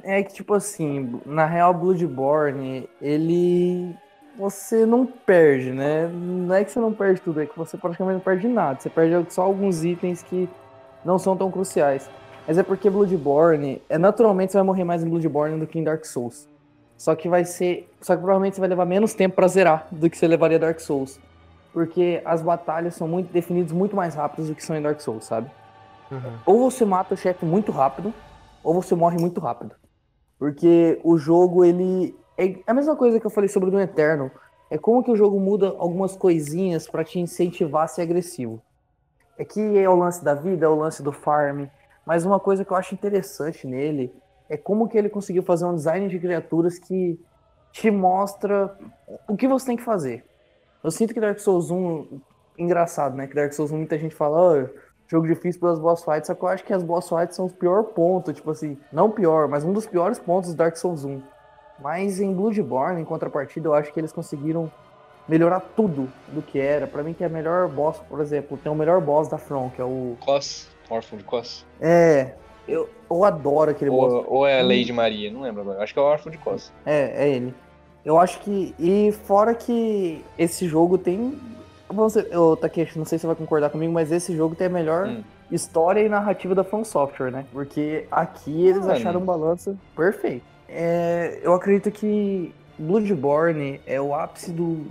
É 0.03 0.23
que, 0.23 0.33
tipo 0.33 0.53
assim, 0.55 1.19
na 1.25 1.45
real, 1.45 1.73
Bloodborne, 1.73 2.89
ele. 3.01 3.95
Você 4.37 4.85
não 4.85 5.05
perde, 5.05 5.71
né? 5.71 6.07
Não 6.11 6.53
é 6.53 6.63
que 6.65 6.71
você 6.71 6.79
não 6.79 6.91
perde 6.91 7.21
tudo, 7.21 7.41
é 7.41 7.45
que 7.45 7.57
você 7.57 7.77
praticamente 7.77 8.15
não 8.15 8.21
perde 8.21 8.47
nada. 8.47 8.79
Você 8.81 8.89
perde 8.89 9.31
só 9.33 9.43
alguns 9.43 9.85
itens 9.85 10.21
que 10.23 10.49
não 11.05 11.17
são 11.17 11.37
tão 11.37 11.49
cruciais. 11.49 12.09
Mas 12.47 12.57
é 12.57 12.63
porque 12.63 12.89
Bloodborne, 12.89 13.81
é, 13.87 13.97
naturalmente 13.97 14.51
você 14.51 14.57
vai 14.57 14.65
morrer 14.67 14.83
mais 14.83 15.03
em 15.03 15.09
Bloodborne 15.09 15.57
do 15.59 15.65
que 15.65 15.79
em 15.79 15.83
Dark 15.83 16.03
Souls. 16.05 16.49
Só 16.97 17.15
que 17.15 17.29
vai 17.29 17.45
ser. 17.45 17.89
Só 18.01 18.13
que 18.15 18.21
provavelmente 18.21 18.55
você 18.55 18.59
vai 18.61 18.69
levar 18.69 18.85
menos 18.85 19.13
tempo 19.13 19.35
pra 19.35 19.47
zerar 19.47 19.87
do 19.91 20.09
que 20.09 20.17
você 20.17 20.27
levaria 20.27 20.59
Dark 20.59 20.79
Souls. 20.79 21.19
Porque 21.75 22.21
as 22.23 22.41
batalhas 22.41 22.95
são 22.95 23.05
muito 23.05 23.33
definidas 23.33 23.73
muito 23.73 23.97
mais 23.97 24.15
rápidas 24.15 24.47
do 24.47 24.55
que 24.55 24.63
são 24.63 24.77
em 24.77 24.81
Dark 24.81 25.01
Souls, 25.01 25.25
sabe? 25.25 25.51
ou 26.45 26.71
você 26.71 26.85
mata 26.85 27.15
o 27.15 27.17
chefe 27.17 27.45
muito 27.45 27.69
rápido, 27.69 28.13
ou 28.63 28.73
você 28.73 28.95
morre 28.95 29.19
muito 29.19 29.41
rápido. 29.41 29.75
Porque 30.39 30.97
o 31.03 31.17
jogo, 31.17 31.65
ele. 31.65 32.17
É 32.37 32.55
a 32.65 32.73
mesma 32.73 32.95
coisa 32.95 33.19
que 33.19 33.25
eu 33.25 33.29
falei 33.29 33.49
sobre 33.49 33.69
o 33.69 33.77
Eterno. 33.77 34.31
É 34.71 34.77
como 34.77 35.03
que 35.03 35.11
o 35.11 35.17
jogo 35.17 35.37
muda 35.37 35.75
algumas 35.77 36.15
coisinhas 36.15 36.87
pra 36.87 37.03
te 37.03 37.19
incentivar 37.19 37.83
a 37.83 37.87
ser 37.87 38.03
agressivo. 38.03 38.61
É 39.37 39.43
que 39.43 39.77
é 39.77 39.89
o 39.89 39.97
lance 39.97 40.23
da 40.23 40.33
vida, 40.33 40.65
é 40.65 40.69
o 40.69 40.75
lance 40.75 41.03
do 41.03 41.11
farm. 41.11 41.65
Mas 42.05 42.25
uma 42.25 42.39
coisa 42.39 42.63
que 42.63 42.71
eu 42.71 42.77
acho 42.77 42.95
interessante 42.95 43.67
nele 43.67 44.13
é 44.47 44.55
como 44.55 44.87
que 44.87 44.97
ele 44.97 45.09
conseguiu 45.09 45.43
fazer 45.43 45.65
um 45.65 45.75
design 45.75 46.07
de 46.07 46.19
criaturas 46.19 46.79
que 46.79 47.19
te 47.73 47.91
mostra 47.91 48.77
o 49.27 49.35
que 49.35 49.45
você 49.45 49.65
tem 49.65 49.75
que 49.75 49.83
fazer. 49.83 50.23
Eu 50.85 50.91
sinto 50.91 51.15
que 51.15 51.19
Dark 51.19 51.39
Souls 51.39 51.71
1, 51.71 52.21
engraçado, 52.59 53.15
né? 53.15 53.25
Que 53.25 53.33
Dark 53.33 53.51
Souls 53.53 53.71
1 53.71 53.77
muita 53.77 53.97
gente 53.97 54.13
fala, 54.13 54.65
"Ah, 54.65 54.69
jogo 55.07 55.25
difícil 55.25 55.59
pelas 55.59 55.79
boss 55.79 56.03
fights, 56.03 56.27
só 56.27 56.35
que 56.35 56.43
eu 56.43 56.47
acho 56.47 56.63
que 56.63 56.71
as 56.71 56.83
boss 56.83 57.09
fights 57.09 57.35
são 57.35 57.47
os 57.47 57.53
piores 57.53 57.89
pontos, 57.95 58.35
tipo 58.35 58.51
assim, 58.51 58.77
não 58.93 59.09
pior, 59.09 59.47
mas 59.47 59.63
um 59.63 59.73
dos 59.73 59.87
piores 59.87 60.19
pontos 60.19 60.51
do 60.51 60.55
Dark 60.55 60.77
Souls 60.77 61.03
1. 61.03 61.19
Mas 61.79 62.19
em 62.19 62.31
Bloodborne, 62.31 63.01
em 63.01 63.03
contrapartida, 63.03 63.67
eu 63.67 63.73
acho 63.73 63.91
que 63.91 63.99
eles 63.99 64.11
conseguiram 64.11 64.71
melhorar 65.27 65.59
tudo 65.59 66.07
do 66.27 66.43
que 66.43 66.59
era. 66.59 66.85
Pra 66.85 67.01
mim, 67.01 67.15
que 67.15 67.23
é 67.23 67.25
a 67.25 67.29
melhor 67.29 67.67
boss, 67.67 67.97
por 68.07 68.21
exemplo, 68.21 68.55
tem 68.55 68.71
o 68.71 68.75
melhor 68.75 69.01
boss 69.01 69.27
da 69.27 69.39
From, 69.39 69.71
que 69.71 69.81
é 69.81 69.83
o. 69.83 70.15
Cos, 70.19 70.69
órfão 70.87 71.17
de 71.17 71.23
Cos. 71.23 71.65
É. 71.81 72.35
Eu, 72.67 72.87
eu 73.09 73.23
adoro 73.23 73.71
aquele 73.71 73.89
boss. 73.89 74.13
Ou, 74.13 74.25
ou 74.27 74.47
é 74.47 74.59
a 74.59 74.63
Lady 74.63 74.93
Maria, 74.93 75.31
não 75.31 75.41
lembro 75.41 75.61
agora. 75.61 75.83
Acho 75.83 75.93
que 75.93 75.99
é 75.99 76.01
o 76.01 76.05
órfão 76.05 76.31
de 76.31 76.37
Cos. 76.37 76.71
É, 76.85 77.25
é 77.25 77.29
ele. 77.29 77.53
Eu 78.05 78.19
acho 78.19 78.39
que. 78.41 78.73
E 78.79 79.11
fora 79.25 79.55
que 79.55 80.23
esse 80.37 80.67
jogo 80.67 80.97
tem. 80.97 81.37
Você, 81.89 82.27
eu, 82.31 82.55
Takeshi, 82.55 82.97
não 82.97 83.05
sei 83.05 83.17
se 83.17 83.21
você 83.21 83.27
vai 83.27 83.35
concordar 83.35 83.69
comigo, 83.69 83.91
mas 83.91 84.11
esse 84.11 84.35
jogo 84.35 84.55
tem 84.55 84.67
a 84.67 84.69
melhor 84.69 85.07
Hum. 85.07 85.23
história 85.51 86.01
e 86.01 86.09
narrativa 86.09 86.53
da 86.55 86.63
From 86.63 86.83
Software, 86.83 87.31
né? 87.31 87.45
Porque 87.51 88.05
aqui 88.11 88.65
eles 88.67 88.81
Mano. 88.81 88.91
acharam 88.91 89.21
um 89.21 89.25
balanço 89.25 89.77
perfeito. 89.95 90.43
É, 90.67 91.39
eu 91.43 91.53
acredito 91.53 91.91
que 91.91 92.53
Bloodborne 92.77 93.79
é 93.85 94.01
o 94.01 94.13
ápice 94.15 94.51
do, 94.51 94.85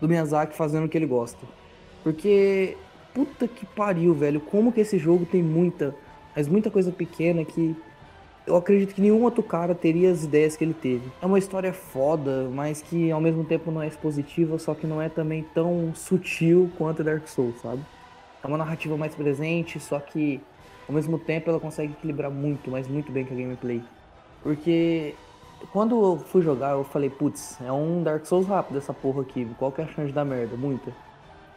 do 0.00 0.08
Miyazaki 0.08 0.56
fazendo 0.56 0.84
o 0.86 0.88
que 0.88 0.98
ele 0.98 1.06
gosta. 1.06 1.38
Porque, 2.02 2.76
puta 3.14 3.46
que 3.46 3.64
pariu, 3.66 4.12
velho. 4.14 4.40
Como 4.40 4.72
que 4.72 4.80
esse 4.80 4.98
jogo 4.98 5.24
tem 5.24 5.42
muita, 5.42 5.94
mas 6.34 6.48
muita 6.48 6.70
coisa 6.70 6.90
pequena 6.90 7.44
que 7.44 7.76
eu 8.50 8.56
acredito 8.56 8.94
que 8.94 9.00
nenhum 9.00 9.22
outro 9.22 9.42
cara 9.42 9.74
teria 9.74 10.10
as 10.10 10.24
ideias 10.24 10.56
que 10.56 10.64
ele 10.64 10.74
teve. 10.74 11.10
É 11.22 11.26
uma 11.26 11.38
história 11.38 11.72
foda, 11.72 12.48
mas 12.52 12.82
que 12.82 13.10
ao 13.10 13.20
mesmo 13.20 13.44
tempo 13.44 13.70
não 13.70 13.80
é 13.80 13.86
expositiva, 13.86 14.58
só 14.58 14.74
que 14.74 14.86
não 14.86 15.00
é 15.00 15.08
também 15.08 15.46
tão 15.54 15.94
sutil 15.94 16.70
quanto 16.76 17.04
Dark 17.04 17.28
Souls, 17.28 17.60
sabe? 17.60 17.80
É 18.42 18.46
uma 18.46 18.58
narrativa 18.58 18.96
mais 18.96 19.14
presente, 19.14 19.78
só 19.78 20.00
que 20.00 20.40
ao 20.88 20.94
mesmo 20.94 21.18
tempo 21.18 21.48
ela 21.48 21.60
consegue 21.60 21.92
equilibrar 21.92 22.30
muito, 22.30 22.70
mas 22.70 22.88
muito 22.88 23.12
bem 23.12 23.24
com 23.24 23.34
a 23.34 23.36
gameplay. 23.36 23.82
Porque 24.42 25.14
quando 25.72 25.94
eu 26.02 26.18
fui 26.18 26.42
jogar, 26.42 26.72
eu 26.72 26.82
falei, 26.82 27.08
putz, 27.08 27.56
é 27.60 27.70
um 27.70 28.02
Dark 28.02 28.26
Souls 28.26 28.48
rápido 28.48 28.78
essa 28.78 28.92
porra 28.92 29.22
aqui, 29.22 29.46
qual 29.58 29.70
que 29.70 29.80
é 29.80 29.84
a 29.84 29.88
chance 29.88 30.12
dar 30.12 30.24
merda? 30.24 30.56
Muita. 30.56 30.92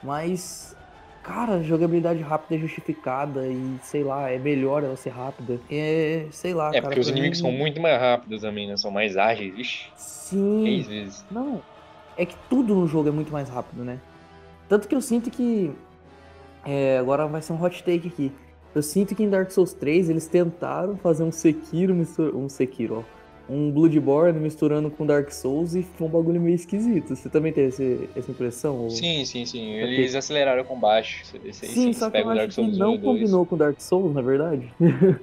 Mas 0.03 0.75
Cara, 1.23 1.63
jogabilidade 1.63 2.21
rápida 2.21 2.55
é 2.55 2.59
justificada 2.59 3.47
e, 3.47 3.77
sei 3.81 4.03
lá, 4.03 4.29
é 4.29 4.37
melhor 4.37 4.83
ela 4.83 4.97
ser 4.97 5.11
rápida. 5.11 5.57
É, 5.71 6.25
sei 6.31 6.53
lá, 6.53 6.67
É, 6.69 6.73
cara. 6.73 6.83
porque 6.87 6.99
os 6.99 7.07
inimigos 7.07 7.41
mim- 7.41 7.49
são 7.49 7.57
muito 7.57 7.81
mais 7.81 7.99
rápidos 7.99 8.41
também, 8.41 8.67
né? 8.67 8.75
São 8.75 8.91
mais 8.91 9.15
ágeis, 9.15 9.55
vixi. 9.55 9.89
Sim. 9.95 10.61
Três 10.63 10.87
vezes. 10.87 11.25
Não, 11.31 11.61
é 12.17 12.25
que 12.25 12.35
tudo 12.49 12.75
no 12.75 12.85
jogo 12.87 13.07
é 13.07 13.11
muito 13.11 13.31
mais 13.31 13.47
rápido, 13.47 13.85
né? 13.85 13.99
Tanto 14.67 14.87
que 14.87 14.93
eu 14.95 15.01
sinto 15.01 15.31
que. 15.31 15.71
É, 16.65 16.97
agora 16.97 17.25
vai 17.25 17.41
ser 17.41 17.53
um 17.53 17.61
hot 17.63 17.81
take 17.83 18.07
aqui. 18.07 18.31
Eu 18.75 18.81
sinto 18.83 19.15
que 19.15 19.23
em 19.23 19.29
Dark 19.29 19.49
Souls 19.51 19.73
3 19.73 20.09
eles 20.09 20.27
tentaram 20.27 20.97
fazer 20.97 21.23
um 21.23 21.31
Sekiro, 21.31 21.93
mistur... 21.95 22.35
um 22.35 22.49
Sekiro, 22.49 22.99
ó. 23.07 23.22
Um 23.49 23.71
Bloodborne 23.71 24.39
misturando 24.39 24.89
com 24.89 25.05
Dark 25.05 25.29
Souls 25.31 25.75
e 25.75 25.83
foi 25.83 26.07
um 26.07 26.09
bagulho 26.09 26.39
meio 26.39 26.55
esquisito. 26.55 27.13
Você 27.15 27.29
também 27.29 27.51
teve 27.51 27.67
esse- 27.67 28.09
essa 28.15 28.31
impressão? 28.31 28.77
ou- 28.77 28.89
Sim, 28.89 29.25
sim, 29.25 29.45
sim. 29.45 29.71
Eles 29.73 30.15
aceleraram 30.15 30.61
o 30.61 30.65
combate. 30.65 31.25
Você, 31.25 31.39
você, 31.39 31.67
Sim, 31.67 31.91
você 31.93 31.99
só 31.99 32.09
que 32.09 32.17
eu 32.17 32.29
acho 32.29 32.35
Dark 32.37 32.49
que 32.49 32.55
Souls 32.55 32.75
1 32.77 32.79
não 32.79 32.97
2. 32.97 33.01
combinou 33.03 33.45
com 33.45 33.57
Dark 33.57 33.79
Souls, 33.81 34.13
na 34.15 34.21
verdade. 34.21 34.71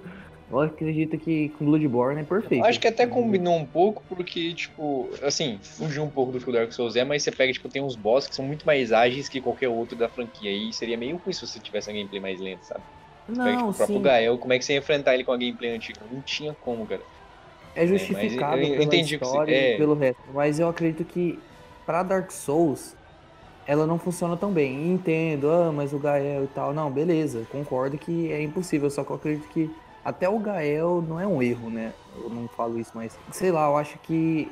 eu 0.51 0.61
acredito 0.61 1.17
que 1.17 1.49
com 1.51 1.65
Bloodborne 1.65 2.21
é 2.21 2.25
perfeito. 2.25 2.65
Acho 2.67 2.79
que 2.79 2.89
até 2.89 3.07
combinou 3.07 3.55
um 3.57 3.65
pouco, 3.65 4.03
porque, 4.07 4.53
tipo, 4.53 5.09
assim, 5.23 5.59
fugiu 5.63 6.03
um 6.03 6.11
pouco 6.11 6.33
do 6.33 6.41
que 6.41 6.51
o 6.51 6.53
Dark 6.53 6.71
Souls 6.73 6.97
é, 6.97 7.05
mas 7.05 7.23
você 7.23 7.31
pega, 7.33 7.53
tipo, 7.53 7.69
tem 7.71 7.83
uns 7.83 7.97
boss 7.97 8.27
que 8.27 8.35
são 8.35 8.45
muito 8.45 8.67
mais 8.67 8.93
ágeis 8.93 9.29
que 9.31 9.41
qualquer 9.41 9.69
outro 9.69 9.97
da 9.97 10.09
franquia. 10.11 10.51
E 10.51 10.73
seria 10.75 10.97
meio 10.99 11.17
ruim 11.17 11.33
se 11.33 11.41
você 11.47 11.59
tivesse 11.59 11.89
uma 11.89 11.97
gameplay 11.97 12.21
mais 12.21 12.39
lenta, 12.39 12.65
sabe? 12.65 12.83
Você 13.29 13.37
pega, 13.43 13.51
tipo, 13.57 13.63
Não, 13.63 13.71
o 13.71 13.75
próprio 13.75 13.97
sim. 13.99 14.03
Gael, 14.03 14.39
como 14.39 14.53
é 14.53 14.59
que 14.59 14.65
você 14.65 14.75
ia 14.75 14.79
enfrentar 14.79 15.15
ele 15.15 15.25
com 15.25 15.33
a 15.33 15.37
gameplay 15.37 15.71
antiga? 15.71 16.01
Não 16.11 16.21
tinha 16.21 16.53
como, 16.61 16.85
cara. 16.87 17.03
É 17.75 17.87
justificado 17.87 18.59
eu- 18.63 18.75
eu 18.75 18.79
pela 18.79 18.91
que 18.91 19.05
você- 19.05 19.15
história 19.15 19.55
é. 19.55 19.75
e 19.75 19.79
pelo 19.79 19.95
resto. 19.95 20.21
Mas 20.35 20.59
eu 20.59 20.69
acredito 20.69 21.05
que 21.05 21.39
pra 21.87 22.03
Dark 22.03 22.31
Souls 22.31 22.97
ela 23.67 23.87
não 23.87 23.99
funciona 23.99 24.37
tão 24.37 24.51
bem. 24.53 24.91
Entendo, 24.93 25.51
ah, 25.51 25.71
mas 25.73 25.93
o 25.93 25.99
Gael 25.99 26.45
e 26.45 26.49
tal. 26.49 26.73
Não, 26.75 26.91
beleza, 26.91 27.47
concordo 27.51 27.97
que 27.97 28.33
é 28.33 28.43
impossível. 28.43 28.91
Só 28.91 29.05
que 29.05 29.11
eu 29.11 29.17
acredito 29.17 29.49
que 29.49 29.71
até 30.05 30.29
o 30.29 30.39
Gael 30.39 31.05
não 31.07 31.21
é 31.21 31.27
um 31.27 31.43
erro, 31.43 31.71
né? 31.71 31.93
Eu 32.21 32.29
não 32.29 32.49
falo 32.49 32.79
isso, 32.79 32.91
mas 32.95 33.17
sei 33.31 33.51
lá, 33.53 33.67
eu 33.69 33.77
acho 33.77 33.99
que 34.01 34.51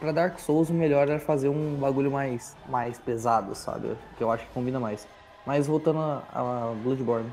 pra 0.00 0.12
Dark 0.12 0.38
Souls 0.38 0.70
o 0.70 0.74
melhor 0.74 1.08
era 1.08 1.18
fazer 1.18 1.48
um 1.50 1.74
bagulho 1.78 2.10
mais, 2.10 2.56
mais 2.68 2.98
pesado, 2.98 3.54
sabe? 3.54 3.90
Que 4.16 4.24
eu 4.24 4.30
acho 4.30 4.46
que 4.46 4.52
combina 4.52 4.80
mais. 4.80 5.06
Mas 5.46 5.66
voltando 5.66 5.98
a, 5.98 6.22
a 6.32 6.74
Bloodborne. 6.82 7.28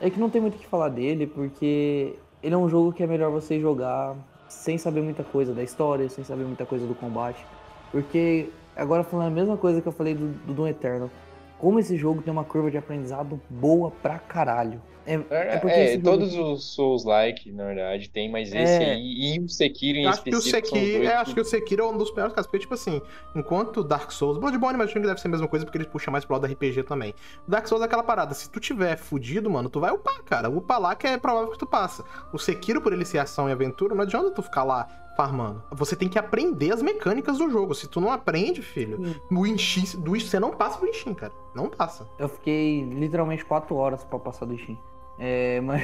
É 0.00 0.10
que 0.10 0.18
não 0.18 0.28
tem 0.28 0.40
muito 0.40 0.56
o 0.56 0.58
que 0.58 0.66
falar 0.66 0.88
dele, 0.88 1.26
porque 1.26 2.14
ele 2.44 2.54
é 2.54 2.58
um 2.58 2.68
jogo 2.68 2.92
que 2.92 3.02
é 3.02 3.06
melhor 3.06 3.30
você 3.30 3.58
jogar 3.58 4.14
sem 4.46 4.76
saber 4.76 5.00
muita 5.00 5.24
coisa 5.24 5.54
da 5.54 5.62
história, 5.62 6.06
sem 6.10 6.22
saber 6.22 6.44
muita 6.44 6.66
coisa 6.66 6.86
do 6.86 6.94
combate. 6.94 7.44
Porque, 7.90 8.50
agora 8.76 9.02
falando 9.02 9.28
a 9.28 9.30
mesma 9.30 9.56
coisa 9.56 9.80
que 9.80 9.88
eu 9.88 9.92
falei 9.92 10.14
do, 10.14 10.28
do 10.44 10.52
Doom 10.52 10.68
Eternal, 10.68 11.10
como 11.58 11.78
esse 11.78 11.96
jogo 11.96 12.22
tem 12.22 12.32
uma 12.32 12.44
curva 12.44 12.70
de 12.70 12.76
aprendizado 12.78 13.40
boa 13.48 13.90
pra 13.90 14.18
caralho. 14.18 14.80
É, 15.06 15.20
é 15.28 15.58
porque 15.58 15.74
É, 15.76 15.84
esse 15.84 15.94
jogo- 15.96 16.04
todos 16.04 16.34
os 16.34 16.64
Souls-like, 16.74 17.52
na 17.52 17.64
verdade, 17.66 18.08
tem, 18.08 18.30
mas 18.30 18.48
esse 18.48 18.82
É. 18.82 18.92
aí 18.92 19.34
e 19.36 19.38
o 19.38 19.46
Sekiro 19.50 19.98
em 19.98 20.06
acho 20.06 20.22
que 20.22 20.30
o 20.30 20.38
específico 20.38 20.68
são 20.68 20.78
os 20.78 20.82
Sekiro, 20.84 20.98
dois 20.98 21.08
é, 21.08 21.10
que- 21.12 21.16
acho 21.22 21.34
que 21.34 21.40
o 21.40 21.44
Sekiro 21.44 21.82
é 21.82 21.86
um 21.86 21.98
dos 21.98 22.10
piores 22.10 22.32
casos, 22.32 22.46
porque, 22.46 22.60
tipo 22.60 22.72
assim, 22.72 23.02
enquanto 23.36 23.84
Dark 23.84 24.10
Souls, 24.10 24.38
Bloodborne, 24.38 24.76
imagino 24.76 25.02
que 25.02 25.06
deve 25.06 25.20
ser 25.20 25.28
a 25.28 25.30
mesma 25.30 25.46
coisa, 25.46 25.66
porque 25.66 25.76
ele 25.76 25.84
puxa 25.86 26.10
mais 26.10 26.24
pro 26.24 26.32
lado 26.36 26.46
do 26.46 26.50
RPG 26.50 26.84
também. 26.84 27.14
Dark 27.46 27.68
Souls 27.68 27.82
é 27.82 27.84
aquela 27.84 28.02
parada, 28.02 28.32
se 28.32 28.50
tu 28.50 28.58
tiver 28.58 28.96
fudido, 28.96 29.50
mano, 29.50 29.68
tu 29.68 29.78
vai 29.78 29.92
upar, 29.92 30.22
cara. 30.24 30.48
Upa 30.48 30.78
lá 30.78 30.94
que 30.94 31.06
é 31.06 31.18
provável 31.18 31.50
que 31.52 31.58
tu 31.58 31.66
passa. 31.66 32.02
O 32.32 32.38
Sekiro, 32.38 32.80
por 32.80 32.94
ele 32.94 33.04
ser 33.04 33.18
ação 33.18 33.46
e 33.46 33.52
aventura, 33.52 33.94
não 33.94 34.04
adianta 34.04 34.30
tu 34.30 34.40
ficar 34.42 34.64
lá 34.64 34.88
farmando. 35.16 35.62
Você 35.72 35.96
tem 35.96 36.08
que 36.08 36.18
aprender 36.18 36.72
as 36.72 36.82
mecânicas 36.82 37.38
do 37.38 37.50
jogo. 37.50 37.74
Se 37.74 37.88
tu 37.88 38.00
não 38.00 38.10
aprende, 38.10 38.62
filho, 38.62 39.16
o 39.30 39.46
Inshin, 39.46 39.98
do 39.98 40.16
Inshin, 40.16 40.28
você 40.28 40.40
não 40.40 40.50
passa 40.52 40.80
do 40.80 40.86
Inshin, 40.86 41.14
cara. 41.14 41.32
Não 41.54 41.68
passa. 41.68 42.06
Eu 42.18 42.28
fiquei 42.28 42.82
literalmente 42.84 43.44
4 43.44 43.74
horas 43.74 44.04
pra 44.04 44.18
passar 44.18 44.46
do 44.46 44.56
Steam. 44.58 44.78
É, 45.18 45.60
mas. 45.62 45.82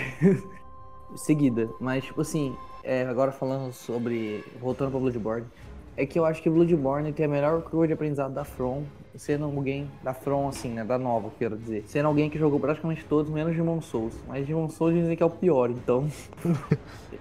seguida. 1.15 1.71
Mas, 1.81 2.05
tipo 2.05 2.21
assim, 2.21 2.57
é, 2.83 3.05
agora 3.07 3.33
falando 3.33 3.73
sobre. 3.73 4.45
Voltando 4.61 4.91
pra 4.91 5.01
Bloodborne. 5.01 5.47
É 5.97 6.07
que 6.07 6.19
eu 6.19 6.25
acho 6.25 6.41
que 6.41 6.49
Bloodborne 6.49 7.13
tem 7.13 7.27
a 7.27 7.29
melhor 7.29 7.63
curva 7.63 7.87
de 7.87 7.93
aprendizado 7.93 8.33
da 8.33 8.45
From, 8.45 8.85
sendo 9.17 9.45
alguém 9.45 9.91
da 10.03 10.15
From, 10.15 10.49
assim, 10.49 10.71
né? 10.71 10.85
Da 10.85 10.99
nova, 10.99 11.31
quero 11.39 11.59
dizer. 11.59 11.85
Sendo 11.87 12.07
alguém 12.07 12.31
que 12.31 12.39
jogou 12.39 12.59
praticamente 12.59 13.05
todos, 13.05 13.31
menos 13.31 13.55
Demon 13.55 13.83
Souls. 13.83 14.15
Mas 14.27 14.47
Demon 14.47 14.69
Souls 14.71 14.95
dizem 14.95 15.17
que 15.17 15.23
é 15.23 15.27
o 15.27 15.31
pior, 15.31 15.71
então. 15.71 16.09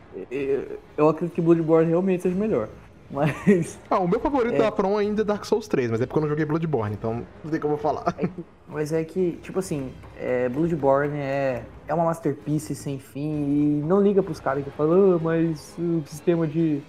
eu 0.97 1.09
acredito 1.09 1.35
que 1.35 1.41
Bloodborne 1.41 1.89
realmente 1.89 2.23
seja 2.23 2.35
melhor. 2.35 2.67
Mas. 3.11 3.79
Ah, 3.89 3.97
o 3.99 4.07
meu 4.07 4.19
favorito 4.19 4.53
É. 4.55 4.59
da 4.59 4.71
From 4.71 4.95
ainda 4.97 5.21
é 5.23 5.25
Dark 5.25 5.43
Souls 5.43 5.67
3, 5.67 5.89
mas 5.89 5.99
é 5.99 6.05
porque 6.05 6.19
eu 6.19 6.21
não 6.21 6.29
joguei 6.29 6.45
Bloodborne, 6.45 6.93
então 6.95 7.25
não 7.43 7.49
sei 7.49 7.59
como 7.59 7.73
eu 7.73 7.77
vou 7.77 7.83
falar. 7.91 8.13
É 8.19 8.27
que- 8.27 8.43
mas 8.67 8.93
é 8.93 9.03
que, 9.03 9.31
tipo 9.41 9.57
assim, 9.57 9.91
é, 10.15 10.47
Bloodborne 10.47 11.17
é, 11.17 11.63
é 11.87 11.93
uma 11.95 12.05
masterpiece 12.05 12.75
sem 12.75 12.99
fim 12.99 13.79
e 13.81 13.83
não 13.83 13.99
liga 13.99 14.21
pros 14.21 14.39
caras 14.39 14.63
que 14.63 14.69
falam, 14.69 15.15
ah, 15.15 15.19
mas 15.23 15.73
o 15.79 16.03
sistema 16.05 16.45
de, 16.45 16.81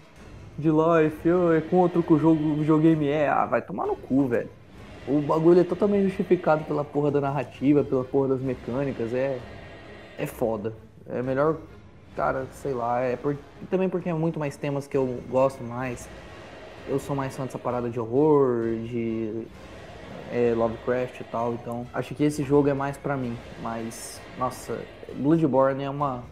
de 0.58 0.68
life 0.68 1.26
é 1.56 1.62
contra 1.70 1.98
o 1.98 2.02
que 2.02 2.12
o 2.12 2.18
jogo, 2.18 2.44
o 2.52 2.56
videogame 2.56 3.08
é. 3.08 3.26
Ah, 3.26 3.46
vai 3.46 3.62
tomar 3.62 3.86
no 3.86 3.96
cu, 3.96 4.26
velho. 4.26 4.50
O 5.08 5.22
bagulho 5.22 5.60
é 5.60 5.64
totalmente 5.64 6.08
justificado 6.08 6.64
pela 6.64 6.84
porra 6.84 7.10
da 7.10 7.22
narrativa, 7.22 7.82
pela 7.82 8.04
porra 8.04 8.28
das 8.28 8.42
mecânicas, 8.42 9.14
é, 9.14 9.38
é 10.18 10.26
foda. 10.26 10.74
É 11.08 11.22
melhor, 11.22 11.56
cara, 12.14 12.46
sei 12.52 12.72
lá, 12.72 13.00
é 13.00 13.16
por, 13.16 13.36
também 13.70 13.88
porque 13.88 14.08
é 14.08 14.14
muito 14.14 14.38
mais 14.38 14.56
temas 14.56 14.86
que 14.86 14.96
eu 14.96 15.20
gosto 15.28 15.62
mais. 15.62 16.08
Eu 16.88 16.98
sou 16.98 17.14
mais 17.14 17.36
fã 17.36 17.44
dessa 17.44 17.58
parada 17.58 17.88
de 17.90 18.00
horror, 18.00 18.64
de 18.84 19.46
é, 20.32 20.54
Lovecraft 20.56 21.20
e 21.20 21.24
tal, 21.24 21.54
então 21.54 21.86
acho 21.92 22.14
que 22.14 22.24
esse 22.24 22.42
jogo 22.42 22.68
é 22.68 22.74
mais 22.74 22.96
pra 22.96 23.16
mim. 23.16 23.36
Mas, 23.62 24.20
nossa, 24.38 24.78
Bloodborne 25.16 25.84
é 25.84 25.90
uma 25.90 26.22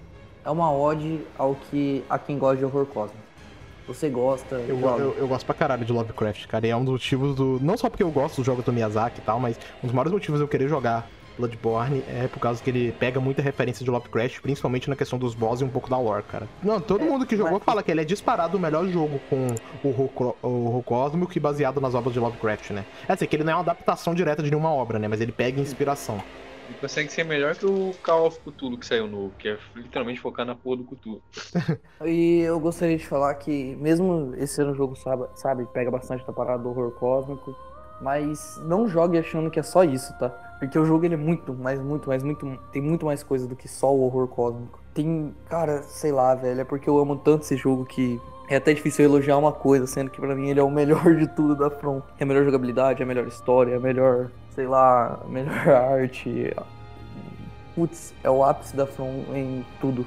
é 0.45 0.51
uma 0.51 0.73
ode 0.73 1.21
ao 1.37 1.55
que 1.55 2.03
a 2.09 2.19
quem 2.19 2.39
gosta 2.39 2.57
de 2.57 2.65
horror 2.65 2.87
cósmico. 2.87 3.29
Você 3.87 4.09
gosta, 4.11 4.57
Eu, 4.57 4.79
eu, 4.79 5.15
eu 5.19 5.29
gosto 5.29 5.47
pra 5.47 5.55
caralho 5.55 5.83
de 5.83 5.93
Lovecraft, 5.93 6.47
cara. 6.47 6.67
E 6.67 6.71
é 6.71 6.77
um 6.77 6.85
dos 6.85 6.93
motivos 6.93 7.35
do. 7.35 7.59
Não 7.63 7.77
só 7.77 7.89
porque 7.89 8.03
eu 8.03 8.11
gosto 8.11 8.37
dos 8.37 8.47
jogos 8.47 8.63
do 8.63 8.73
Miyazaki 8.73 9.21
e 9.21 9.23
tal, 9.23 9.41
mas 9.41 9.59
um 9.83 9.87
dos 9.87 9.93
maiores 9.95 10.13
motivos 10.13 10.39
de 10.39 10.45
eu 10.45 10.49
querer 10.49 10.69
jogar 10.69 11.09
Bloodborne 11.39 12.03
é 12.09 12.27
por 12.29 12.41
causa 12.41 12.63
que 12.63 12.69
ele 12.69 12.93
pega 12.93 13.21
muita 13.21 13.41
referência 13.41 13.85
de 13.85 13.91
Lovecraft, 13.91 14.41
principalmente 14.41 14.91
na 14.91 14.97
questão 14.97 15.19
dos 15.19 15.35
boss 15.35 15.61
e 15.61 15.65
um 15.65 15.69
pouco 15.69 15.89
da 15.89 15.99
lore, 15.99 16.25
cara. 16.25 16.49
Não, 16.63 16.81
todo 16.81 17.05
É, 17.05 17.09
mundo 17.09 17.25
que 17.25 17.37
jogou 17.37 17.55
mas- 17.55 17.63
fala 17.65 17.83
que 17.83 17.91
ele 17.91 18.01
é 18.01 18.05
disparado 18.05 18.57
o 18.57 18.61
melhor 18.61 18.87
jogo 18.89 19.21
com 19.31 19.47
o 19.85 19.89
horror, 19.89 20.09
cro- 20.09 20.37
o 20.43 20.67
horror 20.67 20.83
cósmico 20.83 21.33
e 21.37 21.41
baseado 21.41 21.81
nas 21.81 21.95
obras 21.95 22.13
de 22.13 22.21
Lovecraft, 22.21 22.71
né? 22.71 22.85
É 23.09 23.13
assim, 23.13 23.27
que 23.27 23.37
ele 23.37 23.45
não 23.45 23.53
é 23.53 23.57
uma 23.57 23.63
adaptação 23.63 24.15
direta 24.15 24.43
de 24.43 24.51
nenhuma 24.51 24.73
obra, 24.73 24.99
né? 24.99 25.07
Mas 25.09 25.21
ele 25.21 25.33
pega 25.33 25.61
inspiração. 25.61 26.21
Ele 26.69 26.77
consegue 26.83 27.11
ser 27.11 27.25
melhor 27.25 27.55
que 27.57 27.65
o 27.65 27.95
Call 28.03 28.27
of 28.27 28.39
Cthulhu 28.41 28.77
que 28.77 28.85
saiu 28.85 29.07
novo, 29.07 29.33
que 29.39 29.49
é 29.49 29.57
literalmente 29.75 30.21
focar 30.21 30.45
na 30.45 30.55
porra 30.55 30.77
do 30.77 30.85
Cthulhu. 30.85 31.23
E 32.05 32.41
eu 32.41 32.61
gostaria 32.61 32.97
de 32.99 33.07
falar 33.07 33.35
que, 33.37 33.75
mesmo 33.77 34.35
esse 34.37 34.61
ano 34.61 34.73
o 34.73 34.75
jogo, 34.75 34.95
sabe, 34.95 35.25
sabe, 35.35 35.67
pega 35.73 35.91
bastante 35.91 36.27
da 36.27 36.33
parada 36.33 36.63
do 36.63 36.69
horror 36.69 36.91
cósmico, 36.93 37.57
mas 38.01 38.61
não 38.65 38.89
jogue 38.89 39.19
achando 39.19 39.51
que 39.51 39.59
é 39.59 39.63
só 39.63 39.83
isso, 39.85 40.13
tá? 40.19 40.29
Porque 40.59 40.79
o 40.79 40.85
jogo 40.85 41.05
ele 41.05 41.15
é 41.15 41.19
muito, 41.19 41.55
mas 41.55 41.81
muito, 41.81 42.09
mas 42.09 42.23
muito, 42.23 42.59
tem 42.73 42.83
muito 42.83 43.07
mais 43.07 43.23
coisa 43.23 43.47
do 43.47 43.55
que 43.55 43.69
só 43.69 43.95
o 43.95 44.03
horror 44.03 44.27
cósmico. 44.29 44.81
Tem, 44.95 45.35
cara, 45.49 45.83
sei 45.83 46.11
lá, 46.11 46.35
velho, 46.35 46.61
é 46.61 46.65
porque 46.65 46.89
eu 46.89 46.99
amo 46.99 47.17
tanto 47.17 47.43
esse 47.45 47.57
jogo 47.57 47.85
que 47.85 48.21
é 48.51 48.57
até 48.57 48.73
difícil 48.75 49.05
elogiar 49.05 49.37
uma 49.37 49.53
coisa, 49.53 49.87
sendo 49.87 50.11
que 50.11 50.21
pra 50.21 50.35
mim 50.35 50.49
ele 50.49 50.59
é 50.59 50.63
o 50.63 50.71
melhor 50.71 51.15
de 51.15 51.29
tudo 51.29 51.55
da 51.55 51.71
From. 51.71 52.03
É 52.19 52.25
a 52.25 52.27
melhor 52.27 52.45
jogabilidade, 52.45 53.01
é 53.01 53.05
a 53.05 53.07
melhor 53.07 53.27
história, 53.29 53.75
é 53.75 53.77
a 53.77 53.81
melhor, 53.81 54.31
sei 54.55 54.67
lá, 54.67 55.21
a 55.25 55.29
melhor 55.29 55.53
arte. 55.71 56.53
Putz, 57.75 58.13
é 58.25 58.31
o 58.31 58.43
ápice 58.43 58.75
da 58.75 58.87
From 58.87 59.23
em 59.33 59.65
tudo 59.81 60.05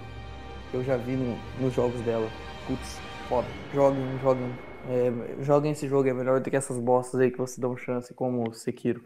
que 0.70 0.76
eu 0.78 0.84
já 0.84 0.98
vi 0.98 1.14
no- 1.14 1.38
nos 1.60 1.74
jogos 1.74 2.02
dela. 2.02 2.28
Putz, 2.68 3.00
foda. 3.30 3.48
Joguem, 3.74 4.04
joguem. 4.22 4.52
É, 4.90 5.44
joguem 5.44 5.72
esse 5.72 5.88
jogo, 5.88 6.10
é 6.10 6.14
melhor 6.14 6.40
do 6.40 6.50
que 6.50 6.56
essas 6.56 6.78
bostas 6.78 7.20
aí 7.20 7.32
que 7.32 7.38
você 7.38 7.62
dão 7.62 7.78
chance, 7.78 8.14
como 8.14 8.52
Sekiro. 8.54 9.04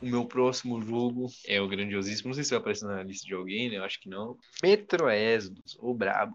O 0.00 0.06
meu 0.06 0.24
próximo 0.24 0.80
jogo 0.80 1.26
é 1.46 1.60
o 1.60 1.68
grandiosíssimo. 1.68 2.28
Não 2.28 2.34
sei 2.34 2.44
se 2.44 2.50
vai 2.50 2.60
aparecer 2.60 2.86
na 2.86 3.02
lista 3.02 3.26
de 3.26 3.34
alguém, 3.34 3.68
né? 3.68 3.76
Eu 3.76 3.84
acho 3.84 4.00
que 4.00 4.08
não. 4.08 4.38
Metro 4.62 5.10
Exodus, 5.10 5.76
o 5.80 5.92
brabo. 5.92 6.34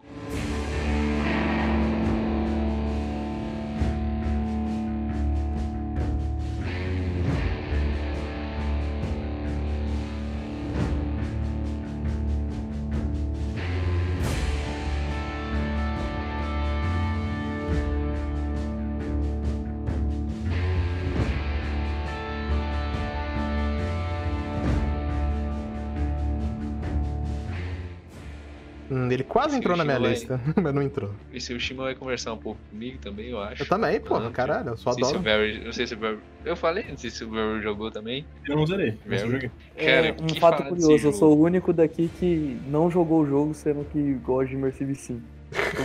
Ele 29.14 29.24
quase 29.24 29.50
Esse 29.50 29.58
entrou 29.58 29.78
na 29.78 29.84
minha 29.86 29.98
lista, 29.98 30.40
mas 30.62 30.74
não 30.74 30.82
entrou. 30.82 31.12
E 31.32 31.40
se 31.40 31.54
o 31.54 31.60
Shima 31.60 31.84
vai 31.84 31.96
conversar 31.96 32.34
um 32.34 32.38
pouco 32.38 32.60
comigo 32.70 32.98
também, 33.00 33.30
eu 33.30 33.40
acho. 33.42 33.64
Eu 33.64 33.68
também, 33.68 33.96
Ah, 33.96 34.32
caralho, 34.32 34.70
eu 34.70 34.78
só 34.78 34.90
Não 34.92 34.96
sei, 34.96 35.04
se 35.06 35.14
o 35.14 35.18
adoro. 35.18 35.24
Barry, 35.24 35.62
não 35.64 35.74
sei 35.74 35.88
se 35.88 35.94
o 35.94 35.98
Barry. 35.98 36.20
Eu 36.46 36.56
falei, 36.56 36.86
não 36.90 36.98
sei 36.98 37.10
se 37.10 37.24
o 37.24 37.28
Barry 37.30 37.62
jogou 37.62 37.92
também. 37.92 38.26
Eu 38.48 38.56
não 38.56 38.66
zerei, 38.66 38.98
mas 39.06 39.22
eu 39.22 39.32
joguei. 39.32 39.52
Cara, 39.76 40.08
é, 40.08 40.12
um 40.12 40.28
que 40.28 40.40
fato 40.40 40.64
curioso, 40.64 41.08
eu 41.08 41.14
sou 41.14 41.38
o 41.38 41.42
único 41.42 41.72
daqui 41.74 42.10
que 42.20 42.58
não 42.68 42.90
jogou 42.90 43.22
o 43.22 43.26
jogo, 43.26 43.54
sendo 43.54 43.86
que 43.92 44.14
gosta 44.24 44.48
de 44.48 44.56
Immersive 44.56 44.96
Sim. 44.96 45.22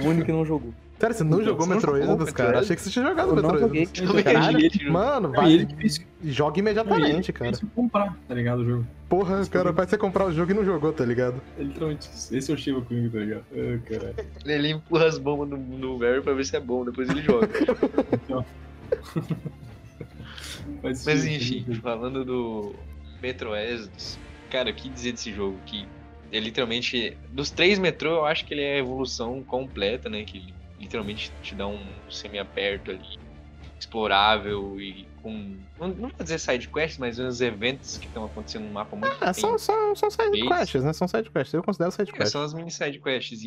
O 0.03 0.09
único 0.09 0.27
que 0.27 0.33
não 0.33 0.45
jogou. 0.45 0.73
Cara, 0.99 1.15
você 1.15 1.23
não 1.23 1.35
Então, 1.41 1.45
jogou 1.45 1.67
você 1.67 1.75
Metro 1.75 1.97
Exodus, 1.97 2.19
Metro 2.19 2.35
cara? 2.35 2.59
Achei 2.59 2.75
que 2.75 2.83
você 2.83 2.91
tinha 2.91 3.05
jogado 3.07 3.29
Eu 3.29 3.37
Metro 3.37 3.59
joguei. 3.61 3.83
Exodus. 3.83 4.09
Joguei 4.09 4.71
jogo. 4.71 4.93
mano, 4.93 5.29
Não, 5.29 5.35
vai. 5.37 5.53
ele 5.53 5.69
é. 5.81 6.29
Joga 6.29 6.59
imediatamente, 6.59 7.33
cara. 7.33 7.53
Difícil 7.53 7.71
comprar, 7.75 8.17
tá 8.27 8.35
ligado, 8.35 8.59
o 8.61 8.65
jogo. 8.65 8.87
Porra, 9.09 9.47
cara, 9.47 9.71
vai 9.71 9.87
você 9.87 9.97
comprar 9.97 10.27
o 10.27 10.33
jogo 10.33 10.51
e 10.51 10.55
não 10.55 10.65
jogou, 10.65 10.93
tá 10.93 11.05
ligado? 11.05 11.41
É 11.57 11.63
literalmente 11.63 12.09
isso. 12.13 12.37
Esse 12.37 12.51
é 12.51 12.55
o 12.55 12.59
Shiva 12.59 12.81
comigo, 12.83 13.11
tá 13.13 13.19
ligado? 13.21 13.45
Ah, 13.53 13.79
caralho. 13.89 14.15
Ele 14.45 14.71
empurra 14.73 15.07
as 15.07 15.19
bombas 15.19 15.49
no, 15.49 15.57
no 15.57 15.97
Barry 15.99 16.21
pra 16.21 16.33
ver 16.35 16.45
se 16.45 16.57
é 16.57 16.61
bom, 16.61 16.85
depois 16.85 17.09
ele 17.09 17.23
joga. 17.23 17.49
Faz 20.83 21.05
Mas 21.07 21.25
enfim, 21.27 21.65
falando 21.81 22.25
do 22.25 22.75
Metro 23.23 23.55
Exodus, 23.55 24.19
cara, 24.51 24.71
o 24.71 24.75
que 24.75 24.89
dizer 24.89 25.13
desse 25.13 25.33
jogo? 25.33 25.57
Que 25.65 25.87
é 26.33 26.41
literalmente, 26.41 27.17
dos 27.33 27.51
três 27.51 27.79
metrô, 27.79 28.11
eu 28.17 28.25
acho 28.27 28.45
que 28.45 28.53
ele 28.55 28.63
é 28.63 28.75
a 28.75 28.79
evolução 28.79 29.43
completa, 29.43 30.09
né? 30.11 30.25
Que 30.25 30.53
literalmente 30.89 31.31
te 31.43 31.55
dá 31.55 31.67
um 31.67 31.79
semi-aberto 32.11 32.91
ali, 32.91 33.19
explorável 33.79 34.81
e 34.81 35.07
com. 35.23 35.57
Não, 35.79 35.89
não 35.89 36.09
vou 36.09 36.23
dizer 36.23 36.39
side 36.39 36.67
quest, 36.69 36.99
mas 36.99 37.19
uns 37.19 37.41
eventos 37.41 37.99
que 37.99 38.07
estão 38.07 38.25
acontecendo 38.25 38.65
no 38.65 38.73
mapa 38.73 38.97
muito 38.97 39.15
Ah, 39.21 39.33
são, 39.35 39.59
são, 39.59 39.95
são 39.95 40.11
side 40.11 40.41
quests, 40.49 40.83
né? 40.83 40.93
São 40.93 41.07
side 41.07 41.31
quests. 41.31 41.53
Eu 41.55 41.63
considero 41.63 41.91
side 41.93 42.11
É, 42.11 42.13
quests. 42.15 42.33
são 42.33 42.43
as 42.43 42.55
mini 42.55 42.71
side 42.71 42.99
quests. 42.99 43.39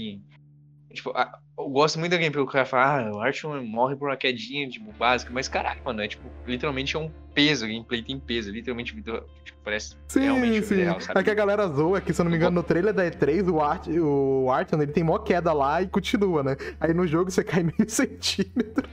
Tipo, 0.94 1.12
a- 1.12 1.40
eu 1.58 1.70
gosto 1.70 1.98
muito 2.00 2.12
da 2.12 2.18
gameplay 2.18 2.44
que 2.44 2.50
o 2.50 2.52
cara 2.52 2.66
fala, 2.66 3.08
ah, 3.10 3.16
o 3.16 3.20
Archon 3.22 3.64
morre 3.64 3.96
por 3.96 4.10
uma 4.10 4.18
quedinha, 4.18 4.68
tipo, 4.70 4.92
básica, 4.94 5.32
mas 5.34 5.48
caralho, 5.48 5.82
mano, 5.86 6.02
é 6.02 6.08
tipo, 6.08 6.30
literalmente 6.46 6.96
é 6.96 7.00
um 7.00 7.10
peso, 7.34 7.64
a 7.66 7.68
gameplay 7.68 8.04
tem 8.04 8.20
peso, 8.20 8.52
literalmente, 8.52 8.94
tipo, 8.94 9.51
parece 9.64 9.96
realmente 10.14 10.54
Sim, 10.54 10.62
vida 10.62 10.66
sim. 10.66 10.84
real, 10.84 11.02
sabe? 11.02 11.20
É 11.20 11.24
que 11.24 11.30
a 11.30 11.34
galera 11.34 11.68
zoa 11.68 12.02
que, 12.02 12.14
se 12.14 12.22
eu 12.22 12.24
não 12.24 12.32
me 12.32 12.38
engano, 12.38 12.56
no 12.56 12.64
trailer 12.64 12.94
da 12.94 13.06
E3, 13.06 13.52
o, 13.52 13.62
Art, 13.62 13.88
o 13.88 14.50
Arton, 14.52 14.82
ele 14.82 14.92
tem 14.92 15.04
mó 15.04 15.18
queda 15.18 15.54
lá 15.54 15.82
e 15.82 15.88
continua, 15.88 16.44
né? 16.44 16.56
Aí 16.80 16.94
no 16.94 17.06
jogo 17.08 17.30
você 17.32 17.44
cai 17.46 17.64
meio 17.64 17.90
centímetro. 17.90 18.88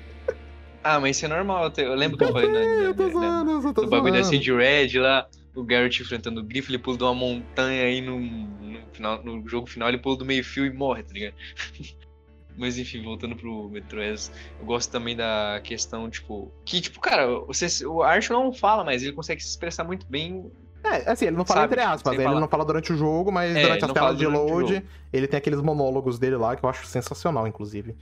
Ah, 0.83 1.01
mas 1.01 1.17
isso 1.17 1.27
é 1.27 1.29
normal, 1.29 1.73
eu 1.77 1.95
lembro 1.95 2.17
que 2.17 2.25
eu 2.25 2.33
falei 2.33 2.51
na, 2.51 2.59
Eu 2.59 2.95
tô 2.95 3.09
na, 3.09 3.09
na, 3.09 3.45
zoando, 3.45 3.69
eu 3.69 3.75
tô 3.75 3.83
no 3.83 3.89
bagulho 3.89 4.13
da 4.13 4.23
zoando. 4.23 4.37
Cid 4.37 4.53
Red 4.53 4.99
lá, 4.99 5.29
o 5.55 5.63
Garrett 5.63 6.03
enfrentando 6.03 6.41
o 6.41 6.45
Grifo, 6.45 6.71
ele 6.71 6.79
pula 6.79 6.97
de 6.97 7.03
uma 7.03 7.15
montanha 7.15 7.85
aí 7.85 8.01
no, 8.01 8.19
no, 8.19 8.81
final, 8.93 9.23
no 9.23 9.47
jogo 9.49 9.67
final, 9.67 9.89
ele 9.89 9.99
pula 9.99 10.17
do 10.17 10.25
meio 10.25 10.45
fio 10.45 10.65
e 10.65 10.73
morre, 10.73 11.03
tá 11.03 11.13
ligado? 11.13 11.35
Mas 12.59 12.77
enfim, 12.77 13.03
voltando 13.03 13.37
pro 13.37 13.69
Metro 13.69 14.03
Exodus, 14.03 14.33
eu 14.59 14.67
gosto 14.67 14.91
também 14.91 15.17
da 15.17 15.61
questão, 15.63 16.11
tipo, 16.11 16.53
que, 16.65 16.81
tipo, 16.81 17.01
cara, 17.01 17.27
você, 17.47 17.87
o 17.87 18.03
Arch 18.03 18.31
não 18.31 18.53
fala, 18.53 18.85
mas 18.85 19.03
ele 19.03 19.13
consegue 19.13 19.41
se 19.41 19.49
expressar 19.49 19.85
muito 19.85 20.07
bem. 20.07 20.51
É, 20.83 21.11
assim, 21.11 21.27
ele 21.27 21.37
não 21.37 21.45
fala 21.45 21.63
Sabe, 21.63 21.75
entre 21.75 21.85
aspas, 21.85 22.15
ele 22.15 22.25
falar. 22.25 22.41
não 22.41 22.49
fala 22.49 22.65
durante 22.65 22.93
o 22.93 22.97
jogo, 22.97 23.31
mas 23.31 23.57
É, 23.57 23.63
durante 23.63 23.85
as 23.85 23.93
telas 23.93 24.19
de 24.19 24.27
load, 24.27 24.85
ele 25.13 25.27
tem 25.27 25.39
aqueles 25.39 25.61
monólogos 25.61 26.19
dele 26.19 26.37
lá 26.37 26.57
que 26.57 26.65
eu 26.65 26.69
acho 26.69 26.87
sensacional, 26.87 27.47
inclusive. 27.47 27.97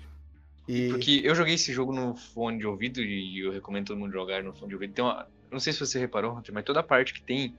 E. 0.68 0.88
Porque 0.88 1.20
eu 1.22 1.34
joguei 1.34 1.54
esse 1.54 1.72
jogo 1.72 1.92
no 1.92 2.16
fone 2.16 2.58
de 2.58 2.66
ouvido 2.66 3.00
e 3.00 3.40
eu 3.40 3.52
recomendo 3.52 3.86
todo 3.86 3.98
mundo 3.98 4.12
jogar 4.12 4.42
no 4.42 4.52
fone 4.52 4.68
de 4.68 4.74
ouvido. 4.74 4.94
Tem 4.94 5.04
uma, 5.04 5.26
não 5.50 5.60
sei 5.60 5.72
se 5.72 5.80
você 5.80 5.98
reparou, 5.98 6.36
Hunter, 6.36 6.54
mas 6.54 6.64
toda 6.64 6.82
parte 6.82 7.14
que 7.14 7.22
tem 7.22 7.54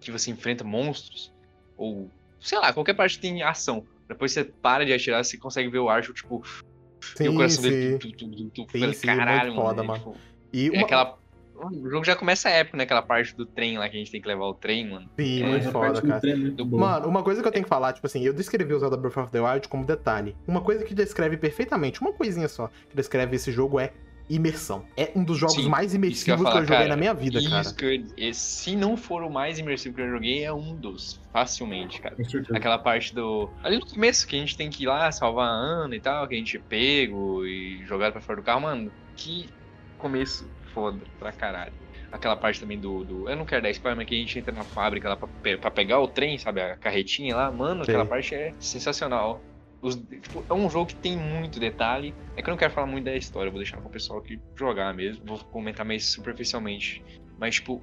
que 0.00 0.10
você 0.10 0.30
enfrenta 0.30 0.64
monstros, 0.64 1.32
ou 1.76 2.10
sei 2.40 2.58
lá, 2.58 2.72
qualquer 2.72 2.94
parte 2.94 3.16
que 3.16 3.22
tem 3.22 3.42
ação. 3.42 3.86
Depois 4.12 4.32
você 4.32 4.44
para 4.44 4.84
de 4.84 4.92
atirar, 4.92 5.24
você 5.24 5.36
consegue 5.38 5.68
ver 5.68 5.78
o 5.78 5.88
Archer, 5.88 6.14
tipo, 6.14 6.42
e 6.44 7.22
o 7.22 7.30
Sim, 7.30 7.34
coração 7.36 7.62
sim. 7.64 7.70
dele. 7.70 7.98
Tu, 7.98 8.12
tu, 8.12 8.30
tu, 8.30 8.50
tu, 8.66 8.66
Sim, 8.72 8.92
sim, 8.92 9.06
caralho, 9.06 9.52
muito 9.52 9.62
foda, 9.62 9.82
mano. 9.82 10.04
mano. 10.04 10.14
Tipo, 10.14 10.16
E 10.52 10.68
é 10.68 10.70
uma... 10.72 10.82
aquela. 10.82 11.22
O 11.64 11.88
jogo 11.90 12.04
já 12.04 12.16
começa 12.16 12.50
épico, 12.50 12.76
né? 12.76 12.82
Aquela 12.82 13.02
parte 13.02 13.36
do 13.36 13.46
trem 13.46 13.78
lá 13.78 13.88
que 13.88 13.94
a 13.94 13.98
gente 14.00 14.10
tem 14.10 14.20
que 14.20 14.26
levar 14.26 14.46
o 14.46 14.54
trem, 14.54 14.90
mano. 14.90 15.08
Sim, 15.16 15.42
É, 15.44 15.46
muito 15.46 15.70
foda, 15.70 16.02
cara. 16.02 16.28
é 16.28 16.34
muito. 16.34 16.66
Mano, 16.66 17.06
uma 17.06 17.22
coisa 17.22 17.40
que 17.40 17.46
eu 17.46 17.52
tenho 17.52 17.62
que 17.64 17.68
falar, 17.68 17.92
tipo 17.92 18.04
assim, 18.04 18.24
eu 18.26 18.32
descrevi 18.32 18.74
o 18.74 18.80
Zelda 18.80 18.96
Breath 18.96 19.16
of 19.18 19.30
the 19.30 19.40
Wild 19.40 19.68
como 19.68 19.84
detalhe. 19.86 20.34
Uma 20.46 20.60
coisa 20.60 20.84
que 20.84 20.92
descreve 20.92 21.36
perfeitamente, 21.36 22.00
uma 22.00 22.12
coisinha 22.12 22.48
só, 22.48 22.68
que 22.90 22.96
descreve 22.96 23.36
esse 23.36 23.52
jogo 23.52 23.78
é 23.78 23.92
imersão. 24.34 24.84
É 24.96 25.10
um 25.14 25.22
dos 25.24 25.38
jogos 25.38 25.56
Sim, 25.56 25.68
mais 25.68 25.92
isso 25.92 25.98
que 25.98 26.00
eu 26.00 26.08
imersivos 26.08 26.24
que 26.24 26.30
eu, 26.42 26.44
falar, 26.52 26.60
joguei 26.62 26.76
cara. 26.78 26.88
na 26.88 26.96
minha 26.96 27.14
vida, 27.14 27.40
cara. 27.42 27.68
Eu, 27.82 28.06
e 28.16 28.34
se 28.34 28.74
não 28.76 28.96
for 28.96 29.22
o 29.22 29.30
mais 29.30 29.58
imersivo 29.58 29.94
que 29.94 30.00
eu 30.00 30.10
joguei, 30.10 30.44
é 30.44 30.52
um 30.52 30.74
dos. 30.74 31.20
Facilmente, 31.32 32.00
cara. 32.00 32.16
Aquela 32.54 32.78
parte 32.78 33.14
do. 33.14 33.50
Ali 33.62 33.78
no 33.78 33.86
começo, 33.86 34.26
que 34.26 34.36
a 34.36 34.38
gente 34.38 34.56
tem 34.56 34.70
que 34.70 34.84
ir 34.84 34.86
lá 34.86 35.10
salvar 35.12 35.48
a 35.48 35.52
Ana 35.52 35.94
e 35.96 36.00
tal, 36.00 36.26
que 36.26 36.34
a 36.34 36.38
gente 36.38 36.56
é 36.56 36.60
pego 36.60 37.44
e 37.46 37.84
jogado 37.84 38.12
pra 38.12 38.20
fora 38.20 38.40
do 38.40 38.44
carro, 38.44 38.62
mano. 38.62 38.90
Que 39.16 39.48
começo 39.98 40.48
foda 40.74 40.98
pra 41.18 41.32
caralho. 41.32 41.72
Aquela 42.10 42.36
parte 42.36 42.60
também 42.60 42.78
do. 42.78 43.04
do- 43.04 43.28
eu 43.30 43.36
não 43.36 43.44
quero 43.46 43.62
dar 43.62 43.70
spoiler, 43.70 43.96
mas 43.96 44.06
que 44.06 44.14
a 44.14 44.18
gente 44.18 44.38
entra 44.38 44.52
na 44.52 44.64
fábrica 44.64 45.08
lá 45.08 45.16
pra, 45.16 45.28
pra 45.58 45.70
pegar 45.70 45.98
o 46.00 46.08
trem, 46.08 46.36
sabe? 46.36 46.60
A 46.60 46.76
carretinha 46.76 47.34
lá, 47.34 47.50
mano, 47.50 47.82
aquela 47.82 48.00
Sei. 48.04 48.08
parte 48.10 48.34
é 48.34 48.54
sensacional. 48.58 49.42
Os- 49.82 49.96
tipo, 49.96 50.44
é 50.48 50.54
um 50.54 50.70
jogo 50.70 50.86
que 50.86 50.94
tem 50.94 51.16
muito 51.16 51.58
detalhe. 51.58 52.14
É 52.36 52.40
que 52.42 52.48
eu 52.48 52.52
não 52.52 52.58
quero 52.58 52.72
falar 52.72 52.86
muito 52.86 53.04
da 53.04 53.16
história, 53.16 53.50
vou 53.50 53.58
deixar 53.60 53.78
pro 53.78 53.90
pessoal 53.90 54.20
aqui 54.20 54.40
jogar 54.56 54.94
mesmo. 54.94 55.24
Vou 55.26 55.38
comentar 55.40 55.84
mais 55.84 56.06
superficialmente. 56.06 57.02
Mas, 57.36 57.56
tipo, 57.56 57.82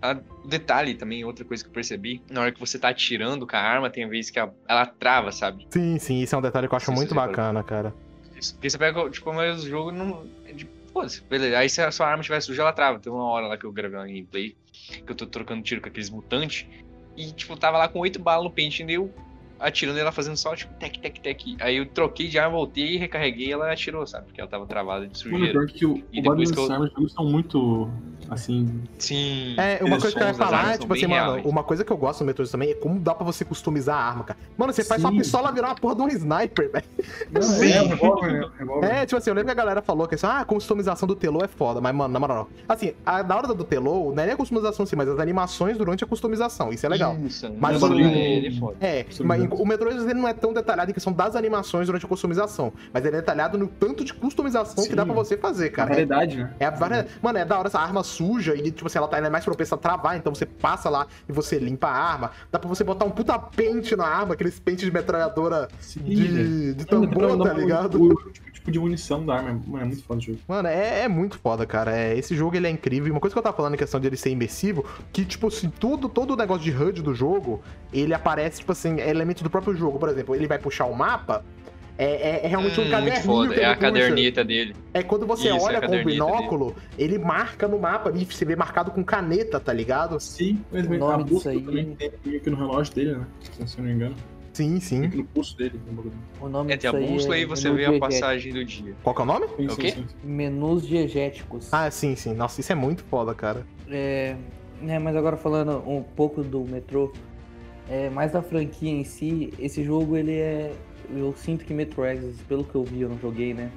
a- 0.00 0.16
o 0.44 0.48
detalhe 0.48 0.94
também, 0.94 1.24
outra 1.24 1.44
coisa 1.44 1.62
que 1.62 1.68
eu 1.68 1.74
percebi, 1.74 2.22
na 2.30 2.42
hora 2.42 2.52
que 2.52 2.60
você 2.60 2.78
tá 2.78 2.88
atirando 2.90 3.46
com 3.46 3.56
a 3.56 3.60
arma, 3.60 3.90
tem 3.90 4.08
vezes 4.08 4.30
que 4.30 4.38
a- 4.38 4.50
ela 4.68 4.86
trava, 4.86 5.32
sabe? 5.32 5.66
Sim, 5.70 5.98
sim, 5.98 6.20
isso 6.22 6.34
é 6.34 6.38
um 6.38 6.42
detalhe 6.42 6.68
que 6.68 6.72
eu 6.74 6.76
acho 6.76 6.92
muito 6.92 7.14
bacana, 7.14 7.62
cara. 7.64 7.92
Isso. 8.38 8.54
Porque 8.54 8.70
você 8.70 8.78
pega, 8.78 9.10
tipo, 9.10 9.32
mas 9.34 9.64
o 9.64 9.68
jogo 9.68 9.90
não. 9.90 10.26
É 10.46 10.52
de, 10.52 10.68
Foda-se, 10.92 11.22
beleza. 11.22 11.56
Aí 11.56 11.68
se 11.68 11.80
a 11.80 11.92
sua 11.92 12.08
arma 12.08 12.20
estiver 12.20 12.40
suja, 12.40 12.62
ela 12.62 12.72
trava. 12.72 12.98
Tem 12.98 13.12
uma 13.12 13.22
hora 13.24 13.46
lá 13.46 13.56
que 13.56 13.64
eu 13.64 13.70
gravei 13.72 13.96
uma 13.96 14.06
gameplay, 14.06 14.56
que 15.06 15.10
eu 15.12 15.14
tô 15.14 15.24
trocando 15.24 15.62
tiro 15.62 15.80
com 15.80 15.86
aqueles 15.88 16.10
mutantes, 16.10 16.66
e, 17.16 17.30
tipo, 17.32 17.56
tava 17.56 17.78
lá 17.78 17.86
com 17.88 18.00
oito 18.00 18.18
balas 18.18 18.42
no 18.44 18.50
pente, 18.50 18.82
e 18.82 18.92
eu 18.94 19.12
atirando 19.60 19.96
e 19.98 20.00
ela 20.00 20.10
fazendo 20.12 20.36
só, 20.36 20.54
tipo, 20.56 20.72
tec, 20.74 20.98
tec, 20.98 21.18
tec. 21.20 21.56
Aí 21.60 21.76
eu 21.76 21.86
troquei 21.86 22.28
de 22.28 22.38
arma, 22.38 22.56
voltei, 22.56 22.96
recarreguei 22.96 23.48
e 23.48 23.52
ela 23.52 23.70
atirou, 23.72 24.06
sabe? 24.06 24.26
Porque 24.26 24.40
ela 24.40 24.48
tava 24.50 24.66
travada 24.66 25.06
de 25.06 25.24
Mano, 25.24 25.36
sujeira. 25.38 25.52
pior 25.52 25.66
que 25.66 25.86
o, 25.86 26.02
E 26.12 26.18
o 26.20 26.22
depois 26.22 26.50
que 26.50 26.58
eu- 26.58 26.72
armas 26.72 26.90
são 27.12 27.24
muito, 27.26 27.88
assim... 28.30 28.82
Sim. 28.98 29.54
É, 29.58 29.84
uma 29.84 29.98
coisa 29.98 30.16
que 30.16 30.22
eu 30.22 30.26
ia 30.26 30.34
falar 30.34 30.74
é, 30.74 30.78
tipo 30.78 30.92
assim, 30.92 31.06
mano, 31.06 31.32
reais. 31.32 31.46
uma 31.46 31.62
coisa 31.62 31.84
que 31.84 31.92
eu 31.92 31.96
gosto 31.96 32.20
no 32.20 32.26
Metroid 32.26 32.50
também 32.50 32.70
é 32.70 32.74
como 32.74 32.98
dá 32.98 33.14
pra 33.14 33.24
você 33.24 33.44
customizar 33.44 33.96
a 33.96 34.02
arma, 34.08 34.24
cara. 34.24 34.38
Mano, 34.56 34.72
você 34.72 34.84
faz 34.84 35.00
sua 35.02 35.10
Sim. 35.10 35.18
pistola 35.18 35.52
virar 35.52 35.68
uma 35.68 35.74
porra 35.74 35.94
de 35.96 36.02
um 36.02 36.08
sniper, 36.08 36.70
velho. 36.72 36.84
Não, 37.30 37.42
Sim. 37.42 37.72
é, 37.72 37.80
revólver, 37.82 38.32
né? 38.32 38.46
Um 38.46 38.58
revólver. 38.58 38.86
É, 38.86 39.06
tipo 39.06 39.16
assim, 39.18 39.30
eu 39.30 39.34
lembro 39.34 39.46
que 39.46 39.52
a 39.52 39.62
galera 39.62 39.82
falou 39.82 40.06
que 40.08 40.14
assim, 40.14 40.26
ah, 40.26 40.40
a 40.40 40.44
customização 40.44 41.06
do 41.06 41.14
Telô 41.16 41.40
é 41.44 41.48
foda, 41.48 41.80
mas, 41.80 41.94
mano, 41.94 42.12
na 42.12 42.20
moral, 42.20 42.48
assim, 42.68 42.92
a, 43.04 43.22
na 43.22 43.36
hora 43.36 43.46
do 43.48 43.64
Telô, 43.64 44.12
não 44.14 44.22
é 44.22 44.26
nem 44.26 44.34
a 44.34 44.36
customização 44.36 44.86
sim, 44.86 44.96
mas 44.96 45.08
as 45.08 45.18
animações 45.18 45.76
durante 45.76 46.04
a 46.04 46.06
customização, 46.06 46.72
isso 46.72 46.86
é 46.86 46.88
legal. 46.88 47.16
Isso, 47.24 47.46
Mas 47.58 47.80
mas 47.80 47.82
o- 47.82 47.94
ele 47.98 48.46
é 48.48 48.50
foda. 48.58 48.76
É, 48.80 49.06
mas 49.24 49.42
o 49.50 49.66
Metroid 49.66 49.98
ele 50.00 50.14
não 50.14 50.28
é 50.28 50.32
tão 50.34 50.52
detalhado 50.52 50.90
em 50.90 50.94
questão 50.94 51.12
das 51.12 51.34
animações 51.36 51.86
durante 51.86 52.04
a 52.04 52.08
customização, 52.08 52.72
mas 52.92 53.04
ele 53.04 53.16
é 53.16 53.20
detalhado 53.20 53.58
no 53.58 53.66
tanto 53.66 54.04
de 54.04 54.12
customização 54.14 54.84
que 54.84 54.90
Sim. 54.90 54.96
dá 54.96 55.04
pra 55.04 55.14
você 55.14 55.36
fazer, 55.36 55.66
A 55.68 55.70
cara. 55.70 55.90
É, 55.90 55.92
variedade, 55.92 56.36
né? 56.38 56.54
é 56.58 56.66
a 56.66 56.70
varia- 56.70 57.06
Mano, 57.22 57.38
é 57.38 57.44
da 57.44 57.58
hora 57.58 57.68
essa 57.68 57.78
arma 57.78 58.02
suja 58.02 58.54
e, 58.54 58.70
tipo 58.70 58.86
assim, 58.86 58.98
ela 58.98 59.08
tá 59.08 59.18
ela 59.18 59.26
é 59.26 59.30
mais 59.30 59.44
propensa 59.44 59.74
a 59.74 59.78
travar, 59.78 60.16
então 60.16 60.34
você 60.34 60.46
passa 60.46 60.88
lá 60.88 61.06
e 61.28 61.32
você 61.32 61.58
limpa 61.58 61.88
a 61.88 61.92
arma. 61.92 62.30
Dá 62.50 62.58
pra 62.58 62.68
você 62.68 62.82
botar 62.84 63.04
um 63.04 63.10
puta 63.10 63.38
pente 63.38 63.94
na 63.96 64.06
arma, 64.06 64.34
aqueles 64.34 64.58
pentes 64.58 64.84
de 64.84 64.90
metralhadora 64.92 65.68
de, 65.96 66.74
de 66.74 66.84
tambor, 66.86 67.38
tá 67.42 67.52
ligado? 67.52 68.00
O, 68.00 68.12
o 68.12 68.49
tipo, 68.60 68.70
de 68.70 68.78
munição 68.78 69.24
da 69.26 69.34
arma, 69.36 69.60
mano, 69.66 69.84
é 69.84 69.86
muito 69.86 70.02
foda 70.04 70.20
o 70.20 70.22
jogo. 70.22 70.38
Mano, 70.46 70.68
é, 70.68 71.00
é 71.02 71.08
muito 71.08 71.38
foda, 71.38 71.66
cara. 71.66 71.96
É, 71.96 72.16
esse 72.16 72.34
jogo 72.36 72.56
ele 72.56 72.66
é 72.66 72.70
incrível. 72.70 73.08
E 73.08 73.10
uma 73.10 73.20
coisa 73.20 73.34
que 73.34 73.38
eu 73.38 73.42
tava 73.42 73.56
falando 73.56 73.74
em 73.74 73.78
questão 73.78 73.98
de 73.98 74.06
ele 74.06 74.16
ser 74.16 74.30
imersivo, 74.30 74.84
que, 75.12 75.24
tipo 75.24 75.48
assim, 75.48 75.68
tudo, 75.70 76.08
todo 76.08 76.32
o 76.32 76.36
negócio 76.36 76.62
de 76.62 76.70
HUD 76.70 77.02
do 77.02 77.14
jogo, 77.14 77.62
ele 77.92 78.14
aparece, 78.14 78.60
tipo 78.60 78.72
assim, 78.72 79.00
é 79.00 79.08
elemento 79.10 79.42
do 79.42 79.50
próprio 79.50 79.74
jogo. 79.74 79.98
Por 79.98 80.08
exemplo, 80.08 80.34
ele 80.34 80.46
vai 80.46 80.58
puxar 80.58 80.84
o 80.86 80.94
mapa. 80.94 81.44
É, 81.98 82.04
é- 82.04 82.40
é 82.44 82.48
realmente 82.48 82.80
um 82.80 82.84
Hum, 82.84 82.90
caderninho 82.90 83.26
muito 83.26 83.42
foda. 83.48 83.54
que 83.54 83.60
É 83.60 83.64
a 83.66 83.74
puxa. 83.74 83.80
caderneta 83.92 84.42
dele. 84.44 84.74
É 84.94 85.02
quando 85.02 85.26
você 85.26 85.48
Isso, 85.48 85.56
é 85.58 85.60
olha 85.60 85.80
com 85.82 85.94
o 86.00 86.04
binóculo, 86.04 86.74
ele 86.98 87.18
marca 87.18 87.68
no 87.68 87.78
mapa 87.78 88.08
ali, 88.08 88.24
você 88.24 88.42
vê 88.44 88.56
marcado 88.56 88.90
com 88.90 89.04
caneta, 89.04 89.60
tá 89.60 89.70
ligado? 89.70 90.18
Sim, 90.18 90.64
mas 90.72 90.86
O 90.86 90.94
nome 90.94 91.24
disso 91.24 91.46
aí- 91.48 91.60
também 91.60 91.94
tem 91.98 92.40
que 92.40 92.48
no 92.48 92.56
relógio 92.56 92.94
dele, 92.94 93.12
né? 93.16 93.26
Se 93.66 93.76
eu 93.78 93.82
não 93.84 93.90
me 93.90 93.96
engano. 93.96 94.14
Sim, 94.60 94.78
sim. 94.80 94.98
Meio 95.00 95.10
que 95.10 95.16
no 95.18 95.24
pulso 95.24 95.56
dele. 95.56 95.80
bagulho. 95.90 96.12
O 96.40 96.48
nome 96.48 96.72
É, 96.72 96.76
tem 96.76 96.90
a 96.90 96.92
disso 96.92 97.04
aí 97.04 97.12
bússola 97.12 97.36
é 97.36 97.40
e 97.40 97.44
você 97.46 97.70
vê 97.72 97.84
a 97.86 97.98
passagem 97.98 98.52
do 98.52 98.64
dia. 98.64 98.94
Qual 99.02 99.14
que 99.14 99.20
é 99.22 99.24
o 99.24 99.26
nome? 99.26 99.46
Sim, 99.56 99.64
É 99.64 99.66
o 99.66 99.70
sim, 99.70 99.80
quê? 99.80 99.90
sim. 99.92 100.06
Menus 100.22 100.86
diegéticos. 100.86 101.72
Ah, 101.72 101.90
sim, 101.90 102.14
sim. 102.14 102.34
Nossa, 102.34 102.60
isso 102.60 102.70
é 102.70 102.74
muito 102.74 103.02
foda, 103.04 103.34
cara. 103.34 103.66
É, 103.88 104.36
né, 104.82 104.98
mas 104.98 105.16
agora 105.16 105.36
falando 105.36 105.78
um 105.88 106.02
pouco 106.02 106.42
do 106.42 106.60
metrô, 106.64 107.12
é, 107.88 108.10
mais 108.10 108.32
da 108.32 108.42
franquia 108.42 108.90
em 108.90 109.04
si, 109.04 109.52
esse 109.58 109.82
jogo 109.82 110.16
ele 110.16 110.34
é. 110.34 110.72
Eu 111.12 111.34
sinto 111.36 111.64
que 111.64 111.74
Metro 111.74 112.04
Exodus, 112.04 112.40
pelo 112.42 112.62
que 112.62 112.74
eu 112.74 112.84
vi, 112.84 113.00
eu 113.00 113.08
não 113.08 113.18
joguei, 113.18 113.52
né? 113.52 113.70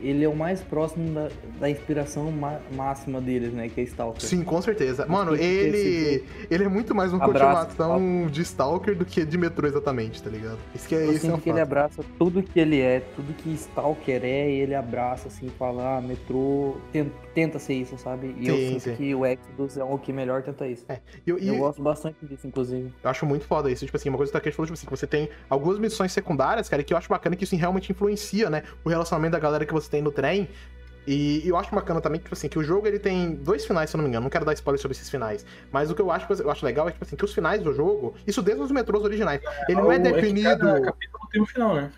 Ele 0.00 0.24
é 0.24 0.28
o 0.28 0.34
mais 0.36 0.60
próximo 0.60 1.12
da, 1.12 1.28
da 1.60 1.68
inspiração 1.70 2.30
ma- 2.30 2.60
máxima 2.72 3.20
deles, 3.20 3.52
né? 3.52 3.68
Que 3.68 3.80
é 3.80 3.84
Stalker. 3.84 4.22
Sim, 4.22 4.42
com 4.44 4.60
certeza. 4.62 5.06
Mano, 5.06 5.32
que 5.32 5.38
ter 5.38 5.44
ele. 5.44 6.24
Ele 6.50 6.64
é 6.64 6.68
muito 6.68 6.94
mais 6.94 7.12
uma 7.12 7.24
Abraço, 7.24 7.66
continuação 7.68 8.26
de 8.30 8.42
Stalker 8.42 8.94
do 8.96 9.04
que 9.04 9.24
de 9.24 9.36
Metrô, 9.36 9.66
exatamente, 9.66 10.22
tá 10.22 10.30
ligado? 10.30 10.58
Isso 10.74 10.86
que 10.88 10.94
é 10.94 10.98
Eu 11.04 11.12
isso 11.12 11.26
é 11.26 11.30
um 11.30 11.32
sinto 11.34 11.42
que 11.42 11.48
ele 11.50 11.58
fato. 11.58 11.66
abraça 11.68 12.04
tudo 12.18 12.42
que 12.42 12.60
ele 12.60 12.80
é, 12.80 13.00
tudo 13.16 13.32
que 13.34 13.50
Stalker 13.54 14.20
é, 14.24 14.50
ele 14.50 14.74
abraça 14.74 15.28
assim, 15.28 15.48
fala, 15.58 15.98
ah, 15.98 16.00
metrô 16.00 16.76
ten- 16.92 17.10
tenta 17.34 17.58
ser 17.58 17.74
isso, 17.74 17.98
sabe? 17.98 18.34
E 18.38 18.48
eu 18.48 18.56
Sim, 18.56 18.68
sinto 18.68 18.80
sim. 18.82 18.94
que 18.96 19.14
o 19.14 19.26
Exodus 19.26 19.76
é 19.76 19.84
o 19.84 19.98
que 19.98 20.12
melhor 20.12 20.42
tenta 20.42 20.66
isso. 20.66 20.84
E 21.26 21.30
eu, 21.30 21.38
Eu 21.38 21.54
eu 21.54 21.58
gosto 21.58 21.82
bastante 21.82 22.16
disso, 22.24 22.46
inclusive. 22.46 22.92
acho 23.02 23.26
muito 23.26 23.44
foda 23.46 23.70
isso. 23.70 23.84
Tipo 23.84 23.96
assim, 23.96 24.08
uma 24.08 24.16
coisa 24.18 24.30
que 24.30 24.36
o 24.36 24.40
Takeshi 24.40 24.56
falou, 24.56 24.66
tipo 24.66 24.74
assim, 24.74 24.86
que 24.86 24.90
você 24.96 25.06
tem 25.06 25.28
algumas 25.50 25.78
missões 25.78 26.12
secundárias, 26.12 26.68
cara, 26.68 26.82
que 26.82 26.92
eu 26.92 26.96
acho 26.98 27.08
bacana 27.08 27.34
que 27.36 27.44
isso 27.44 27.56
realmente 27.56 27.90
influencia, 27.90 28.48
né? 28.50 28.62
O 28.84 28.88
relacionamento 28.88 29.32
da 29.32 29.38
galera 29.38 29.64
que 29.66 29.72
você 29.72 29.87
tem 29.88 30.02
no 30.02 30.10
trem. 30.12 30.48
E 31.10 31.42
eu 31.48 31.56
acho 31.56 31.74
bacana 31.74 32.02
também, 32.02 32.20
tipo 32.20 32.34
assim, 32.34 32.50
que 32.50 32.58
o 32.58 32.62
jogo 32.62 32.86
ele 32.86 32.98
tem 32.98 33.34
dois 33.34 33.64
finais, 33.64 33.88
se 33.88 33.96
eu 33.96 33.98
não 33.98 34.04
me 34.04 34.10
engano. 34.10 34.24
Não 34.24 34.30
quero 34.30 34.44
dar 34.44 34.52
spoiler 34.52 34.78
sobre 34.78 34.94
esses 34.94 35.08
finais. 35.08 35.46
Mas 35.72 35.90
o 35.90 35.94
que 35.94 36.02
eu 36.02 36.10
acho, 36.10 36.30
eu 36.34 36.50
acho 36.50 36.66
legal 36.66 36.86
é, 36.86 36.92
tipo 36.92 37.02
assim, 37.02 37.16
que 37.16 37.24
os 37.24 37.32
finais 37.32 37.62
do 37.62 37.72
jogo, 37.72 38.14
isso 38.26 38.42
desde 38.42 38.62
os 38.62 38.70
metrôs 38.70 39.02
originais, 39.02 39.40
ele 39.70 39.80
não 39.80 39.90
é 39.90 39.96
que 39.96 40.02
definido. 40.12 40.58
Cada 40.58 40.80
capítulo 40.82 41.28
tem 41.32 41.40
um 41.40 41.46
final, 41.46 41.74
né? 41.76 41.90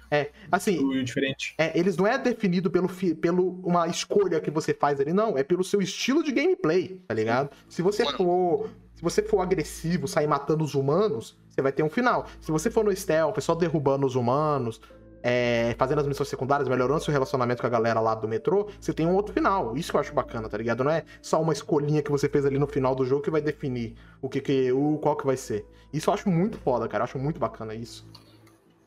Assim, 0.53 0.79
O 0.79 1.03
diferente. 1.03 1.57
É, 1.59 1.77
eles 1.77 1.97
não 1.97 2.07
é 2.07 2.17
definido 2.19 2.71
pelo, 2.71 2.87
fi- 2.87 3.13
pelo 3.13 3.61
uma 3.65 3.89
escolha 3.89 4.39
que 4.39 4.49
você 4.51 4.73
faz 4.73 5.01
ali, 5.01 5.13
não. 5.13 5.37
É 5.37 5.43
pelo 5.43 5.65
seu 5.65 5.83
estilo 5.83 6.23
de 6.23 6.31
gameplay, 6.31 7.03
tá 7.09 7.13
ligado? 7.13 7.51
Se 7.69 7.83
você 7.83 8.05
for. 8.13 8.71
Se 8.95 9.03
você 9.03 9.23
for 9.23 9.41
agressivo, 9.41 10.07
sair 10.07 10.27
matando 10.27 10.63
os 10.63 10.75
humanos, 10.75 11.35
você 11.49 11.63
vai 11.63 11.73
ter 11.73 11.83
um 11.83 11.89
final. 11.89 12.27
Se 12.39 12.53
você 12.53 12.71
for 12.71 12.85
no 12.85 12.95
stealth, 12.95 13.41
só 13.41 13.55
derrubando 13.55 14.07
os 14.07 14.15
humanos, 14.15 14.79
é, 15.23 15.75
fazendo 15.79 16.01
as 16.01 16.07
missões 16.07 16.29
secundárias, 16.29 16.69
melhorando 16.69 17.01
seu 17.03 17.13
relacionamento 17.13 17.61
com 17.61 17.67
a 17.67 17.71
galera 17.71 18.01
lá 18.01 18.15
do 18.15 18.27
metrô, 18.29 18.69
você 18.81 18.93
tem 18.93 19.07
um 19.07 19.15
outro 19.15 19.33
final. 19.35 19.77
Isso 19.77 19.91
que 19.91 19.97
eu 19.97 20.01
acho 20.01 20.15
bacana, 20.15 20.49
tá 20.49 20.57
ligado? 20.59 20.83
Não 20.85 20.91
é 20.91 21.05
só 21.21 21.41
uma 21.41 21.53
escolhinha 21.53 22.03
que 22.03 22.11
você 22.11 22.29
fez 22.29 22.45
ali 22.47 22.59
no 22.59 22.67
final 22.67 22.95
do 22.95 23.05
jogo 23.05 23.23
que 23.23 23.31
vai 23.31 23.41
definir 23.41 23.95
o 24.23 24.29
que, 24.29 24.41
que 24.41 24.73
o 24.73 24.99
qual 24.99 25.17
que 25.17 25.27
vai 25.27 25.37
ser. 25.37 25.67
Isso 25.93 26.09
eu 26.11 26.15
acho 26.15 26.29
muito 26.29 26.57
foda, 26.59 26.87
cara. 26.89 27.03
Eu 27.03 27.05
acho 27.05 27.19
muito 27.19 27.39
bacana 27.41 27.75
isso. 27.75 28.07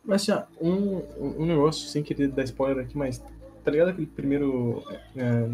Mas 0.06 0.28
assim, 0.30 0.42
um, 0.60 1.02
um 1.20 1.46
negócio, 1.46 1.88
sem 1.88 2.04
querer 2.04 2.28
dar 2.30 2.44
spoiler 2.44 2.84
aqui, 2.84 2.98
mas 2.98 3.24
tá 3.64 3.72
ligado 3.72 3.90
aquele 3.90 4.08
primeiro 4.08 4.84
é, 5.16 5.50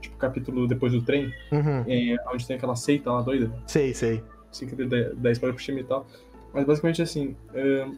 tipo, 0.00 0.16
capítulo 0.16 0.68
depois 0.68 0.92
do 0.92 1.02
trem, 1.02 1.32
Uhum. 1.50 1.84
é, 1.88 2.16
onde 2.32 2.46
tem 2.46 2.56
aquela 2.56 2.76
seita 2.76 3.10
lá 3.10 3.20
doida? 3.22 3.52
Sei, 3.66 3.92
sei. 3.92 4.22
Sem 4.52 4.68
querer 4.68 4.86
dar, 4.88 5.14
dar 5.14 5.32
spoiler 5.32 5.54
pro 5.56 5.64
time 5.64 5.80
e 5.80 5.84
tal. 5.84 6.06
Mas 6.54 6.64
basicamente 6.64 7.02
assim, 7.02 7.36
é, 7.52 7.88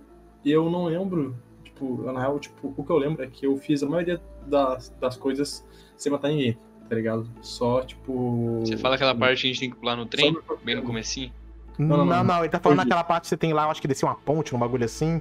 eu 0.44 0.70
não 0.70 0.84
lembro, 0.86 1.36
tipo, 1.82 2.12
na 2.12 2.20
real, 2.20 2.38
tipo, 2.38 2.72
o 2.76 2.84
que 2.84 2.90
eu 2.90 2.96
lembro 2.98 3.22
é 3.22 3.26
que 3.26 3.46
eu 3.46 3.56
fiz 3.56 3.82
a 3.82 3.86
maioria 3.88 4.20
das, 4.46 4.88
das 5.00 5.16
coisas 5.16 5.64
sem 5.96 6.10
matar 6.10 6.28
ninguém, 6.28 6.56
tá 6.88 6.94
ligado? 6.94 7.28
Só, 7.40 7.82
tipo. 7.82 8.60
Você 8.60 8.76
fala 8.76 8.94
aquela 8.94 9.14
parte 9.14 9.42
que 9.42 9.46
a 9.48 9.50
gente 9.50 9.60
tem 9.60 9.70
que 9.70 9.76
pular 9.76 9.96
no 9.96 10.06
trem, 10.06 10.32
Só- 10.46 10.56
bem 10.62 10.76
no 10.76 10.82
comecinho. 10.82 11.32
Não, 11.78 11.88
não, 11.88 11.96
não, 11.98 12.04
não, 12.16 12.24
não. 12.24 12.38
ele 12.40 12.48
tá 12.50 12.60
falando 12.60 12.78
naquela 12.78 13.02
parte 13.02 13.22
que 13.24 13.28
você 13.28 13.36
tem 13.36 13.52
lá, 13.52 13.64
eu 13.64 13.70
acho 13.70 13.80
que 13.80 13.88
desceu 13.88 14.08
uma 14.08 14.14
ponte, 14.14 14.54
um 14.54 14.58
bagulho 14.58 14.84
assim. 14.84 15.20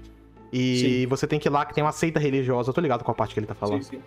E 0.54 0.78
Sim. 1.04 1.08
você 1.08 1.26
tem 1.26 1.40
que 1.40 1.48
ir 1.48 1.52
lá 1.52 1.66
que 1.66 1.74
tem 1.74 1.82
uma 1.84 1.94
seita 1.94 2.20
religiosa. 2.20 2.70
Eu 2.70 2.74
tô 2.74 2.82
ligado 2.82 3.04
com 3.06 3.12
a 3.12 3.16
parte 3.16 3.34
que 3.34 3.40
ele 3.40 3.48
tá 3.48 3.56
falando. 3.56 3.82
Sim, 3.84 3.98
sim. 3.98 4.02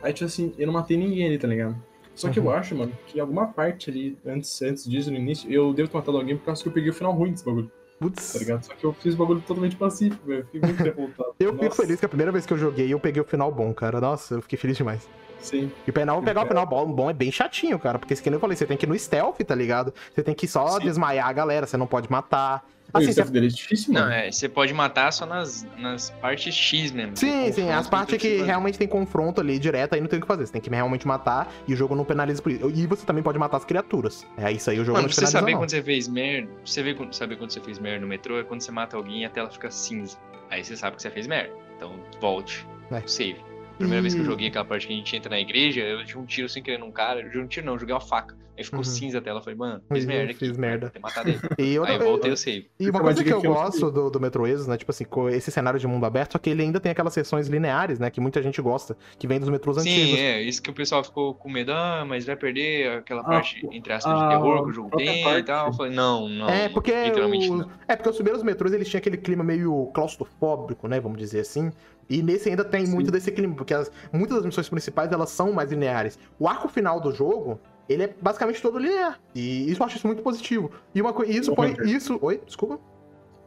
Aí, 0.00 0.12
tipo 0.12 0.26
assim, 0.26 0.54
eu 0.56 0.66
não 0.68 0.74
matei 0.74 0.96
ninguém 0.96 1.26
ali, 1.26 1.38
tá 1.38 1.48
ligado? 1.48 1.76
Só 2.14 2.28
que 2.28 2.38
Uhum. 2.38 2.46
eu 2.46 2.52
acho, 2.52 2.74
mano, 2.76 2.92
que 3.06 3.18
alguma 3.18 3.48
parte 3.48 3.90
ali, 3.90 4.16
antes, 4.24 4.62
antes 4.62 4.88
disso, 4.88 5.10
no 5.10 5.16
início, 5.16 5.50
eu 5.50 5.74
devo 5.74 5.88
ter 5.88 5.96
matado 5.96 6.16
alguém 6.16 6.36
por 6.36 6.44
causa 6.46 6.62
que 6.62 6.68
eu 6.68 6.72
peguei 6.72 6.90
o 6.90 6.94
final 6.94 7.12
ruim 7.12 7.32
desse 7.32 7.44
bagulho, 7.44 7.70
Putz. 7.98 8.32
tá 8.32 8.38
ligado? 8.38 8.64
Só 8.64 8.74
que 8.74 8.84
eu 8.84 8.92
fiz 8.92 9.14
o 9.14 9.16
bagulho 9.16 9.40
totalmente 9.40 9.76
pacífico, 9.76 10.26
velho. 10.26 10.44
Fiquei 10.44 10.60
muito 10.60 10.82
revoltado. 10.82 11.34
Eu 11.40 11.56
fico 11.58 11.74
feliz 11.74 11.98
que 11.98 12.06
a 12.06 12.08
primeira 12.08 12.32
vez 12.32 12.44
que 12.46 12.52
eu 12.52 12.58
joguei, 12.58 12.92
eu 12.92 12.98
peguei 12.98 13.22
o 13.22 13.24
final 13.24 13.50
bom, 13.52 13.72
cara. 13.72 14.00
Nossa, 14.00 14.34
eu 14.34 14.42
fiquei 14.42 14.58
feliz 14.58 14.76
demais. 14.76 15.08
Sim. 15.40 15.70
E 15.86 15.92
pra 15.92 16.04
não 16.04 16.22
pegar 16.22 16.42
o 16.42 16.46
final 16.46 16.66
bom, 16.66 16.90
bom 16.92 17.10
é 17.10 17.14
bem 17.14 17.30
chatinho, 17.30 17.78
cara. 17.78 17.98
Porque, 17.98 18.14
que 18.16 18.28
nem 18.30 18.34
eu 18.36 18.40
falei, 18.40 18.56
você 18.56 18.66
tem 18.66 18.76
que 18.76 18.86
ir 18.86 18.88
no 18.88 18.98
stealth, 18.98 19.38
tá 19.46 19.54
ligado? 19.54 19.92
Você 20.14 20.22
tem 20.22 20.34
que 20.34 20.46
só 20.48 20.72
Sim. 20.72 20.80
desmaiar 20.80 21.28
a 21.28 21.32
galera, 21.32 21.66
você 21.66 21.76
não 21.76 21.86
pode 21.86 22.10
matar. 22.10 22.64
Assim, 22.92 23.04
o 23.04 23.08
desafio 23.10 23.32
dele 23.34 23.46
é 23.46 23.50
difícil, 23.50 23.92
Não, 23.92 24.00
mano. 24.00 24.12
é, 24.14 24.32
você 24.32 24.48
pode 24.48 24.72
matar 24.72 25.12
só 25.12 25.26
nas, 25.26 25.66
nas 25.76 26.08
partes 26.08 26.54
X 26.54 26.90
mesmo. 26.90 27.14
Sim, 27.18 27.42
Tem 27.42 27.52
sim, 27.52 27.70
as 27.70 27.86
partes 27.86 28.16
que 28.16 28.30
fazer. 28.38 28.44
realmente 28.44 28.78
tem 28.78 28.88
confronto 28.88 29.42
ali 29.42 29.58
direto, 29.58 29.92
aí 29.94 30.00
não 30.00 30.08
tem 30.08 30.18
o 30.18 30.22
que 30.22 30.26
fazer. 30.26 30.46
Você 30.46 30.52
tem 30.52 30.60
que 30.62 30.70
realmente 30.70 31.06
matar 31.06 31.52
e 31.68 31.74
o 31.74 31.76
jogo 31.76 31.94
não 31.94 32.02
penaliza 32.02 32.40
por 32.40 32.50
isso. 32.50 32.70
E 32.70 32.86
você 32.86 33.04
também 33.04 33.22
pode 33.22 33.38
matar 33.38 33.58
as 33.58 33.64
criaturas. 33.66 34.26
É 34.38 34.50
isso 34.50 34.70
aí, 34.70 34.80
o 34.80 34.84
jogo 34.86 34.96
Mano, 34.96 35.02
não 35.06 35.08
pra 35.08 35.10
te 35.10 35.14
você 35.16 35.20
penaliza, 35.20 35.38
saber 35.38 35.52
não. 35.52 35.58
quando 35.60 35.70
você 35.70 35.82
fez 35.82 36.08
merda, 36.08 36.48
você 36.64 36.94
quando- 36.94 37.12
saber 37.14 37.36
quando 37.36 37.50
você 37.50 37.60
fez 37.60 37.78
merda 37.78 38.00
no 38.00 38.06
metrô 38.06 38.38
é 38.40 38.42
quando 38.42 38.62
você 38.62 38.72
mata 38.72 38.96
alguém 38.96 39.20
e 39.20 39.24
a 39.26 39.30
tela 39.30 39.50
fica 39.50 39.70
cinza. 39.70 40.16
Aí 40.50 40.64
você 40.64 40.74
sabe 40.74 40.96
que 40.96 41.02
você 41.02 41.10
fez 41.10 41.26
merda. 41.26 41.52
Então 41.76 41.92
volte. 42.22 42.66
É. 42.90 43.02
Save. 43.06 43.36
Primeira 43.78 44.02
vez 44.02 44.12
que 44.14 44.20
eu 44.20 44.24
E- 44.24 44.26
joguei 44.26 44.48
aquela 44.48 44.64
parte 44.64 44.86
que 44.86 44.92
a 44.92 44.96
gente 44.96 45.16
entra 45.16 45.30
na 45.30 45.40
igreja, 45.40 45.80
eu 45.80 46.04
dei 46.04 46.16
um 46.16 46.24
tiro 46.26 46.48
sem 46.48 46.62
querer 46.62 46.78
num 46.78 46.90
cara. 46.90 47.20
Eu 47.22 47.30
dei 47.30 47.40
um 47.40 47.46
tiro 47.46 47.64
não, 47.66 47.74
eu 47.74 47.78
joguei 47.78 47.94
uma 47.94 48.00
faca. 48.00 48.36
Aí 48.56 48.64
ficou 48.64 48.80
Uhum. 48.80 48.84
cinza 48.84 49.18
a 49.18 49.20
tela. 49.20 49.38
Eu 49.38 49.42
falei, 49.44 49.56
mano, 49.56 49.80
fiz 49.92 50.02
Eu 50.02 50.08
merda 50.08 50.30
aqui. 50.32 50.40
fiz 50.40 50.56
merda. 50.58 50.86
Vou 50.86 50.90
ter 50.90 50.98
matado 50.98 51.28
ele. 51.28 51.38
E 51.60 51.78
outra- 51.78 51.94
Aí 51.94 52.00
eu 52.00 52.04
voltei 52.06 52.32
o 52.32 52.36
save. 52.36 52.68
E 52.80 52.90
uma 52.90 52.98
coisa 53.00 53.22
que 53.22 53.32
eu 53.32 53.36
eu 53.40 53.52
gosto 53.54 53.88
do, 53.88 54.10
do 54.10 54.18
Metro 54.20 54.44
Exodus, 54.48 54.66
né? 54.66 54.76
Tipo 54.76 54.90
assim, 54.90 55.04
esse 55.32 55.52
cenário 55.52 55.78
de 55.78 55.86
mundo 55.86 56.04
aberto, 56.04 56.32
só 56.32 56.38
que 56.40 56.50
ele 56.50 56.62
ainda 56.62 56.80
tem 56.80 56.90
aquelas 56.90 57.12
sessões 57.14 57.46
lineares, 57.46 58.00
né? 58.00 58.10
Que 58.10 58.20
muita 58.20 58.42
gente 58.42 58.60
gosta, 58.60 58.96
que 59.16 59.28
vem 59.28 59.38
dos 59.38 59.48
metrôs 59.48 59.80
Sim, 59.80 59.88
antigos. 59.88 60.18
é, 60.18 60.42
isso 60.42 60.60
que 60.60 60.70
o 60.70 60.74
pessoal 60.74 61.04
ficou 61.04 61.34
com 61.34 61.48
medo, 61.48 61.70
ah, 61.70 62.04
mas 62.04 62.26
vai 62.26 62.34
perder 62.34 62.98
aquela 62.98 63.20
Ah, 63.20 63.24
parte, 63.24 63.64
entre 63.70 63.92
aspas, 63.92 64.12
a 64.12 64.24
de 64.24 64.28
terror 64.28 64.64
que 64.64 64.70
o 64.70 64.72
jogo 64.72 64.96
tem 64.96 65.20
e 65.20 65.22
parte. 65.24 65.46
tal. 65.46 65.68
Eu 65.68 65.72
falei, 65.74 65.92
não, 65.94 66.28
não. 66.28 66.48
É, 66.48 66.68
porque, 66.68 66.90
literalmente 67.04 67.48
o- 67.48 67.58
não. 67.58 67.70
é 67.86 67.94
porque 67.94 68.08
os 68.10 68.16
primeiros 68.16 68.42
metrôs 68.42 68.72
eles 68.72 68.88
tinham 68.88 68.98
aquele 68.98 69.18
clima 69.18 69.44
meio 69.44 69.86
claustrofóbico, 69.94 70.88
né? 70.88 70.98
Vamos 70.98 71.18
dizer 71.18 71.40
assim. 71.40 71.70
E 72.08 72.22
nesse 72.22 72.48
ainda 72.48 72.64
tem 72.64 72.86
Sim. 72.86 72.92
muito 72.92 73.10
desse 73.10 73.30
clima, 73.30 73.54
porque 73.54 73.74
as- 73.74 73.90
muitas 74.12 74.36
das 74.38 74.46
missões 74.46 74.68
principais 74.68 75.12
elas 75.12 75.30
são 75.30 75.52
mais 75.52 75.70
lineares. 75.70 76.18
O 76.38 76.48
arco 76.48 76.68
final 76.68 77.00
do 77.00 77.12
jogo, 77.12 77.60
ele 77.88 78.04
é 78.04 78.14
basicamente 78.20 78.62
todo 78.62 78.78
linear. 78.78 79.18
E 79.34 79.70
isso 79.70 79.82
eu 79.82 79.86
acho 79.86 79.96
isso 79.98 80.06
muito 80.06 80.22
positivo. 80.22 80.70
E 80.94 81.00
uma 81.02 81.12
coisa. 81.12 81.30
Isso 81.32 81.54
foi. 81.54 81.76
Isso. 81.84 82.18
Oi, 82.22 82.40
desculpa. 82.46 82.78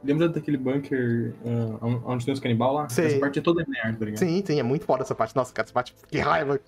Lembra 0.04 0.28
daquele 0.30 0.58
bunker 0.58 1.34
ah, 1.46 1.86
onde 2.06 2.26
tem 2.26 2.34
os 2.34 2.40
canibal 2.40 2.74
lá? 2.74 2.90
Sei. 2.90 3.06
Essa 3.06 3.20
parte 3.20 3.40
é 3.40 3.42
toda 3.42 3.62
linear, 3.64 3.96
tá 3.98 4.06
ligado? 4.06 4.20
Sim, 4.20 4.44
sim, 4.46 4.60
é 4.60 4.64
muito 4.64 4.86
foda 4.86 5.04
essa 5.04 5.14
parte. 5.16 5.36
Nossa, 5.36 5.54
cara, 5.54 5.66
essa 5.68 5.74
parte. 5.74 5.94
Que 6.08 6.18
raiva. 6.20 6.60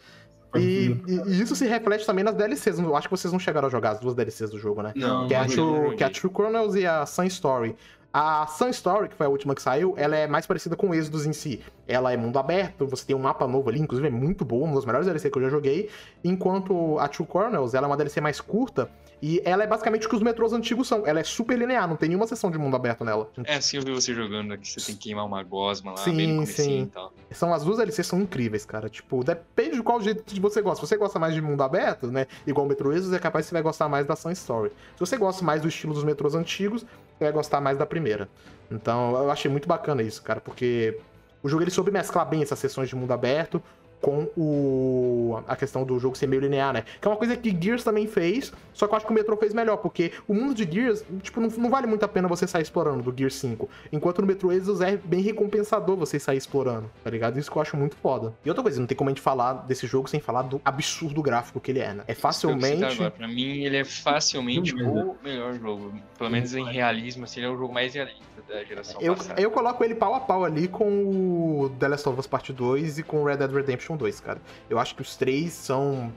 E, 0.55 0.95
e- 1.07 1.21
e 1.29 1.41
isso 1.41 1.55
se 1.55 1.65
reflete 1.65 2.05
também 2.05 2.23
nas 2.23 2.35
DLCs. 2.35 2.77
Eu 2.77 2.95
acho 2.95 3.07
que 3.07 3.11
vocês 3.17 3.31
não 3.31 3.39
chegaram 3.39 3.67
a 3.67 3.71
jogar 3.71 3.91
as 3.91 3.99
duas 3.99 4.13
DLCs 4.13 4.51
do 4.51 4.59
jogo, 4.59 4.83
né? 4.83 4.93
Não, 4.95 5.27
Que 5.27 5.33
é, 5.33 5.37
a 5.37 5.45
True, 5.47 5.95
que 5.95 6.03
é 6.03 6.07
a 6.07 6.09
True 6.11 6.31
Chronicles 6.31 6.75
e 6.75 6.85
a 6.85 7.05
Sun 7.07 7.23
Story. 7.25 7.75
A 8.13 8.45
Sun 8.45 8.69
Story, 8.69 9.09
que 9.09 9.15
foi 9.15 9.25
a 9.25 9.29
última 9.29 9.55
que 9.55 9.61
saiu, 9.61 9.95
ela 9.97 10.15
é 10.15 10.27
mais 10.27 10.45
parecida 10.45 10.75
com 10.75 10.89
o 10.89 10.93
Exodus 10.93 11.25
em 11.25 11.33
si. 11.33 11.61
Ela 11.87 12.13
é 12.13 12.17
mundo 12.17 12.37
aberto, 12.37 12.85
você 12.85 13.03
tem 13.03 13.15
um 13.15 13.19
mapa 13.19 13.47
novo 13.47 13.69
ali, 13.69 13.79
inclusive 13.79 14.07
é 14.07 14.11
muito 14.11 14.45
boa, 14.45 14.65
uma 14.65 14.75
das 14.75 14.85
melhores 14.85 15.07
DLC 15.07 15.31
que 15.31 15.37
eu 15.39 15.41
já 15.41 15.49
joguei. 15.49 15.89
Enquanto 16.23 16.99
a 16.99 17.07
True 17.07 17.27
Chronicles, 17.27 17.73
ela 17.73 17.87
é 17.87 17.89
uma 17.89 17.97
DLC 17.97 18.21
mais 18.21 18.39
curta 18.39 18.87
e 19.19 19.41
ela 19.43 19.63
é 19.63 19.67
basicamente 19.67 20.05
o 20.05 20.09
que 20.09 20.15
os 20.15 20.21
metrôs 20.21 20.53
antigos 20.53 20.87
são. 20.87 21.07
Ela 21.07 21.21
é 21.21 21.23
super 21.23 21.57
linear, 21.57 21.87
não 21.87 21.95
tem 21.95 22.09
nenhuma 22.09 22.27
sessão 22.27 22.51
de 22.51 22.57
mundo 22.57 22.75
aberto 22.75 23.03
nela. 23.03 23.31
É 23.45 23.55
assim, 23.55 23.77
eu 23.77 23.83
vi 23.83 23.91
você 23.91 24.13
jogando 24.13 24.53
aqui, 24.53 24.69
você 24.69 24.85
tem 24.85 24.95
que 24.95 25.03
queimar 25.05 25.25
uma 25.25 25.41
gosma 25.41 25.91
lá, 25.91 25.97
Sim, 25.97 26.15
bem 26.15 26.27
no 26.33 26.45
sim. 26.45 26.83
e 26.83 26.85
tal. 26.87 27.11
São 27.31 27.53
as 27.53 27.63
duas 27.63 27.77
DLCs 27.77 28.05
são 28.05 28.19
incríveis, 28.21 28.65
cara. 28.65 28.89
Tipo, 28.89 29.23
depende 29.23 29.77
de 29.77 29.81
qual 29.81 29.99
jeito 30.01 30.23
que 30.23 30.39
você 30.39 30.61
gosta. 30.61 30.85
Se 30.85 30.89
você 30.89 30.97
gosta 30.97 31.17
mais 31.17 31.33
de 31.33 31.41
mundo 31.41 31.63
aberto, 31.63 32.07
né? 32.11 32.27
Igual 32.45 32.65
o 32.65 32.69
Metro 32.69 32.91
Exodus, 32.93 33.13
é 33.13 33.19
capaz 33.19 33.45
que 33.45 33.49
você 33.49 33.55
vai 33.55 33.63
gostar 33.63 33.87
mais 33.89 34.05
da 34.05 34.15
Sun 34.15 34.31
Story. 34.31 34.69
Se 34.69 34.99
você 34.99 35.17
gosta 35.17 35.43
mais 35.43 35.61
do 35.61 35.69
estilo 35.69 35.93
dos 35.93 36.03
metrôs 36.03 36.35
antigos, 36.35 36.85
vai 37.19 37.31
gostar 37.31 37.61
mais 37.61 37.77
da 37.77 37.85
primeira. 37.85 38.29
Então, 38.71 39.15
eu 39.15 39.31
achei 39.31 39.49
muito 39.49 39.67
bacana 39.67 40.01
isso, 40.01 40.21
cara, 40.21 40.41
porque 40.41 40.97
o 41.41 41.49
jogo 41.49 41.63
ele 41.63 41.71
soube 41.71 41.91
mesclar 41.91 42.27
bem 42.27 42.41
essas 42.41 42.59
sessões 42.59 42.89
de 42.89 42.95
mundo 42.95 43.11
aberto 43.11 43.61
com 44.03 44.27
o 44.35 45.41
a 45.47 45.55
questão 45.55 45.83
do 45.85 45.97
jogo 45.97 46.15
ser 46.17 46.27
meio 46.27 46.41
linear, 46.41 46.73
né? 46.73 46.83
Que 47.01 47.07
é 47.07 47.09
uma 47.11 47.15
coisa 47.17 47.35
que 47.37 47.55
Gears 47.59 47.83
também 47.85 48.05
fez, 48.05 48.51
só 48.73 48.85
que 48.85 48.93
eu 48.93 48.97
acho 48.97 49.05
que 49.05 49.11
o 49.11 49.15
Metro 49.15 49.35
fez 49.37 49.53
melhor, 49.53 49.77
porque 49.77 50.11
o 50.27 50.33
mundo 50.33 50.53
de 50.53 50.69
Gears, 50.69 51.03
tipo, 51.21 51.39
não, 51.39 51.47
não 51.49 51.69
vale 51.69 51.87
muito 51.87 52.03
a 52.03 52.07
pena 52.07 52.27
você 52.27 52.45
sair 52.45 52.61
explorando 52.63 53.01
do 53.09 53.17
Gears 53.17 53.35
5. 53.35 53.69
Enquanto 53.91 54.19
no 54.19 54.27
Metro 54.27 54.51
Exodus 54.51 54.81
é 54.81 54.97
bem 54.97 55.21
recompensador 55.21 55.95
você 55.95 56.19
sair 56.19 56.37
explorando, 56.37 56.91
tá 57.03 57.09
ligado? 57.09 57.39
Isso 57.39 57.49
que 57.49 57.57
eu 57.57 57.61
acho 57.61 57.77
muito 57.77 57.95
foda. 57.95 58.33
E 58.45 58.49
outra 58.49 58.61
coisa, 58.61 58.79
não 58.79 58.85
tem 58.87 58.97
como 58.97 59.09
a 59.09 59.13
gente 59.13 59.21
falar 59.21 59.53
desse 59.65 59.87
jogo 59.87 60.09
sem 60.09 60.19
falar 60.19 60.41
do 60.43 60.61
absurdo 60.65 61.21
gráfico 61.21 61.59
que 61.61 61.71
ele 61.71 61.79
é, 61.79 61.93
né? 61.93 62.03
É 62.07 62.11
Isso 62.11 62.21
que 62.21 62.25
eu 62.25 62.29
ia 62.29 62.33
citar 62.33 62.33
facilmente. 62.33 62.93
agora. 62.95 63.11
Pra 63.11 63.27
mim, 63.27 63.63
ele 63.63 63.77
é 63.77 63.85
facilmente 63.85 64.75
o 64.75 65.15
melhor 65.23 65.53
jogo. 65.53 65.93
Pelo 66.17 66.29
menos 66.29 66.53
em 66.53 66.65
realismo, 66.65 67.23
assim, 67.23 67.39
ele 67.39 67.47
é 67.47 67.49
o 67.49 67.57
jogo 67.57 67.73
mais 67.73 67.93
realista 67.93 68.21
da 68.47 68.63
geração 68.63 68.99
Eu, 69.01 69.15
passada. 69.15 69.41
eu 69.41 69.49
coloco 69.49 69.83
ele 69.83 69.95
pau 69.95 70.13
a 70.15 70.19
pau 70.19 70.43
ali 70.43 70.67
com 70.67 70.85
o 71.05 71.69
The 71.79 71.87
Last 71.87 72.09
of 72.09 72.19
Us 72.19 72.27
Part 72.27 72.51
2 72.51 72.99
e 72.99 73.03
com 73.03 73.21
o 73.21 73.25
Red 73.25 73.37
Dead 73.37 73.51
Redemption 73.51 73.92
2, 73.97 74.19
cara. 74.19 74.41
Eu 74.69 74.79
acho 74.79 74.95
que 74.95 75.01
os 75.01 75.15
três 75.15 75.53
são. 75.53 76.11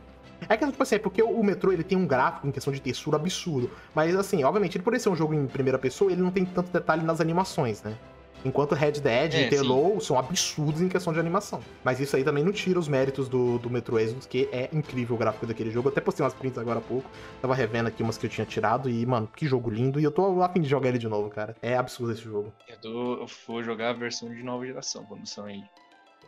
É 0.49 0.57
que, 0.57 0.67
tipo 0.67 0.83
assim, 0.83 0.97
é 0.97 0.99
porque 0.99 1.23
o 1.23 1.43
Metro 1.43 1.73
ele 1.73 1.83
tem 1.83 1.97
um 1.97 2.07
gráfico 2.07 2.47
em 2.47 2.51
questão 2.51 2.73
de 2.73 2.81
textura 2.81 3.17
absurdo. 3.17 3.71
Mas, 3.95 4.15
assim, 4.15 4.45
obviamente, 4.45 4.77
ele 4.77 4.85
por 4.85 4.99
ser 5.01 5.09
um 5.09 5.17
jogo 5.17 5.33
em 5.33 5.47
primeira 5.47 5.79
pessoa, 5.79 6.13
ele 6.13 6.21
não 6.21 6.31
tem 6.31 6.45
tanto 6.45 6.71
detalhe 6.71 7.03
nas 7.03 7.21
animações, 7.21 7.83
né? 7.83 7.97
Enquanto 8.45 8.75
Red 8.77 8.93
Dead 8.93 9.35
É, 9.35 9.47
e 9.47 9.49
The 9.49 9.63
Low 9.63 9.99
são 9.99 10.17
absurdos 10.17 10.81
em 10.81 10.89
questão 10.89 11.13
de 11.13 11.19
animação. 11.19 11.61
Mas 11.83 11.99
isso 11.99 12.15
aí 12.15 12.23
também 12.23 12.45
não 12.45 12.53
tira 12.53 12.79
os 12.79 12.87
méritos 12.87 13.29
do, 13.29 13.59
do 13.59 13.69
Metro 13.71 13.99
Exodus, 13.99 14.27
que 14.27 14.49
é 14.53 14.69
incrível 14.73 15.17
o 15.17 15.19
gráfico 15.19 15.47
daquele 15.47 15.71
jogo. 15.71 15.89
Eu 15.89 15.93
até 15.93 16.01
postei 16.03 16.23
umas 16.23 16.35
prints 16.35 16.59
agora 16.59 16.79
há 16.79 16.83
pouco. 16.83 17.11
Tava 17.41 17.55
revendo 17.55 17.89
aqui 17.89 18.03
umas 18.03 18.17
que 18.19 18.27
eu 18.27 18.31
tinha 18.31 18.45
tirado 18.47 18.89
e, 18.91 19.05
mano, 19.07 19.27
que 19.35 19.47
jogo 19.47 19.69
lindo. 19.71 19.99
E 19.99 20.05
eu 20.05 20.13
tô 20.13 20.43
a 20.43 20.49
fim 20.51 20.61
de 20.61 20.69
jogar 20.69 20.91
ele 20.91 20.99
de 20.99 21.09
novo, 21.09 21.29
cara. 21.31 21.57
É 21.63 21.77
absurdo 21.77 22.13
esse 22.13 22.23
jogo. 22.23 22.53
Eu, 22.69 22.77
tô- 22.81 23.15
eu 23.23 23.27
vou 23.49 23.65
jogar 23.65 23.89
a 23.91 23.95
versão 23.95 24.29
de 24.33 24.43
nova 24.45 24.65
geração, 24.65 25.03
quando 25.07 25.27
sair. 25.27 25.65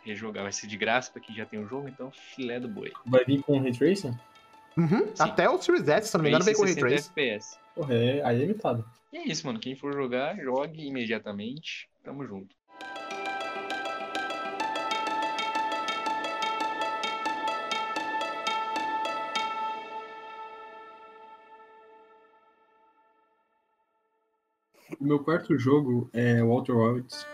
Rejogar. 0.04 0.42
Vai 0.42 0.52
ser 0.52 0.66
de 0.66 0.76
graça 0.76 1.10
pra 1.10 1.20
quem 1.20 1.34
já 1.34 1.44
tem 1.44 1.58
o 1.58 1.66
jogo, 1.66 1.88
então 1.88 2.10
filé 2.10 2.58
do 2.58 2.68
boi. 2.68 2.92
Vai 3.06 3.24
vir 3.24 3.42
com 3.42 3.60
Ray 3.60 3.72
Tracing? 3.72 4.16
Uhum, 4.76 5.06
Sim. 5.14 5.22
até 5.22 5.48
o 5.50 5.60
Series 5.60 5.88
S, 5.88 6.08
se 6.08 6.16
eu 6.16 6.18
não 6.18 6.22
me 6.24 6.30
engano, 6.30 6.44
vem 6.44 6.54
com 6.54 6.62
Ray 6.62 6.74
60 6.74 6.88
Trace. 6.88 7.08
FPS. 7.10 7.58
Porra, 7.74 7.94
é, 7.94 8.22
aí 8.24 8.36
é 8.36 8.38
limitado. 8.38 8.84
E 9.12 9.16
é 9.16 9.26
isso, 9.26 9.46
mano. 9.46 9.58
Quem 9.58 9.74
for 9.74 9.92
jogar, 9.92 10.36
jogue 10.36 10.86
imediatamente. 10.86 11.88
Tamo 12.04 12.24
junto. 12.26 12.54
O 25.00 25.04
meu 25.04 25.18
quarto 25.22 25.56
jogo 25.58 26.08
é 26.12 26.42
Walter 26.42 26.72
Wilds. 26.72 27.26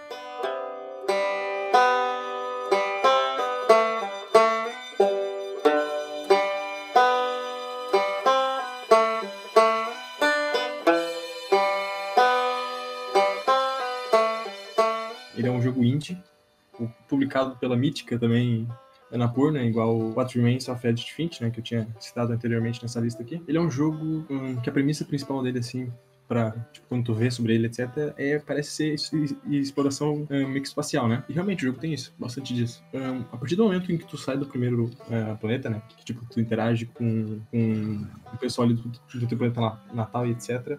Publicado 17.34 17.56
pela 17.56 17.76
Mítica 17.76 18.18
também, 18.18 18.68
Anapurna, 19.12 19.62
igual 19.62 19.96
o 19.96 20.14
What 20.14 20.36
Remains 20.38 20.68
of 20.68 20.86
Edith 20.86 21.12
Finch, 21.14 21.42
né, 21.42 21.50
que 21.50 21.58
eu 21.60 21.64
tinha 21.64 21.88
citado 21.98 22.32
anteriormente 22.32 22.80
nessa 22.82 23.00
lista 23.00 23.22
aqui. 23.22 23.42
Ele 23.46 23.58
é 23.58 23.60
um 23.60 23.70
jogo 23.70 24.24
hum, 24.30 24.56
que 24.62 24.70
a 24.70 24.72
premissa 24.72 25.04
principal 25.04 25.42
dele, 25.42 25.58
assim, 25.58 25.92
pra, 26.28 26.52
tipo, 26.72 26.86
quando 26.88 27.04
tu 27.04 27.14
vê 27.14 27.30
sobre 27.30 27.54
ele, 27.54 27.66
etc., 27.66 27.88
é, 28.16 28.38
parece 28.38 28.70
ser 28.70 28.94
exploração 29.50 30.26
hum, 30.30 30.48
meio 30.48 30.62
que 30.62 30.68
espacial, 30.68 31.08
né? 31.08 31.22
E 31.28 31.32
realmente 31.32 31.64
o 31.64 31.66
jogo 31.66 31.78
tem 31.78 31.92
isso, 31.92 32.14
bastante 32.18 32.54
disso. 32.54 32.82
Hum, 32.94 33.24
a 33.32 33.36
partir 33.36 33.56
do 33.56 33.64
momento 33.64 33.90
em 33.92 33.98
que 33.98 34.06
tu 34.06 34.16
sai 34.16 34.36
do 34.36 34.46
primeiro 34.46 34.90
eh, 35.10 35.36
planeta, 35.40 35.68
né, 35.68 35.82
que 35.88 36.04
tipo, 36.04 36.24
tu 36.26 36.40
interage 36.40 36.86
com, 36.86 37.40
com 37.50 38.06
o 38.32 38.38
pessoal 38.38 38.66
ali 38.66 38.74
do, 38.74 38.88
do 38.88 39.26
teu 39.26 39.36
planeta 39.38 39.60
na- 39.60 39.78
natal 39.92 40.26
e 40.26 40.30
etc., 40.30 40.78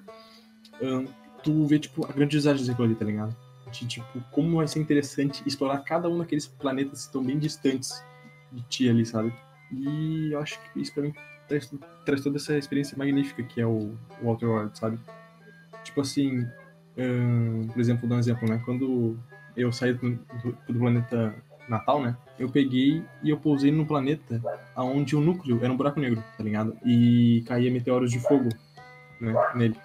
hum, 0.82 1.06
tu 1.44 1.66
vê, 1.66 1.80
tipo, 1.80 2.06
a 2.06 2.12
grandiosidade 2.12 2.66
daquilo 2.66 2.88
ali, 2.88 2.96
tá 2.96 3.06
ligado? 3.06 3.45
De, 3.80 3.88
tipo, 3.88 4.22
como 4.32 4.58
vai 4.58 4.68
ser 4.68 4.80
interessante 4.80 5.44
explorar 5.46 5.80
cada 5.80 6.08
um 6.10 6.18
daqueles 6.18 6.48
planetas 6.48 7.02
que 7.02 7.06
estão 7.08 7.24
bem 7.24 7.38
distantes 7.38 8.04
de 8.52 8.62
ti 8.64 8.90
ali, 8.90 9.06
sabe? 9.06 9.34
E 9.72 10.32
eu 10.32 10.40
acho 10.40 10.60
que 10.72 10.82
isso 10.82 10.94
pra 10.94 11.04
mim 11.04 11.14
traz, 11.48 11.72
traz 12.06 12.22
toda 12.22 12.38
essa 12.38 12.58
experiência 12.58 12.98
magnífica 12.98 13.44
que 13.44 13.60
é 13.60 13.66
o, 13.66 13.94
o 14.22 14.28
Outer 14.28 14.50
World, 14.50 14.78
sabe? 14.78 15.00
Tipo 15.84 16.02
assim, 16.02 16.48
por 17.74 17.80
exemplo, 17.80 18.02
vou 18.02 18.10
dar 18.10 18.16
um 18.16 18.20
exemplo, 18.20 18.48
né? 18.48 18.62
Quando 18.66 19.18
eu 19.58 19.72
saí 19.72 19.94
do, 19.94 20.12
do- 20.12 20.58
do 20.68 20.80
planeta 20.80 21.36
Natal, 21.68 22.02
né? 22.02 22.16
Eu 22.38 22.50
peguei 22.50 23.04
e 23.24 23.30
eu 23.30 23.38
pousei 23.38 23.72
num 23.72 23.86
planeta 23.86 24.42
onde 24.78 25.16
o 25.16 25.22
núcleo 25.22 25.60
era 25.64 25.72
um 25.72 25.78
buraco 25.78 26.00
negro, 26.00 26.24
tá 26.38 26.44
ligado? 26.44 26.78
E 26.86 27.44
caía 27.48 27.72
meteoros 27.72 28.12
de 28.12 28.20
fogo, 28.20 28.50
né? 29.20 29.34
Nele. 29.56 29.76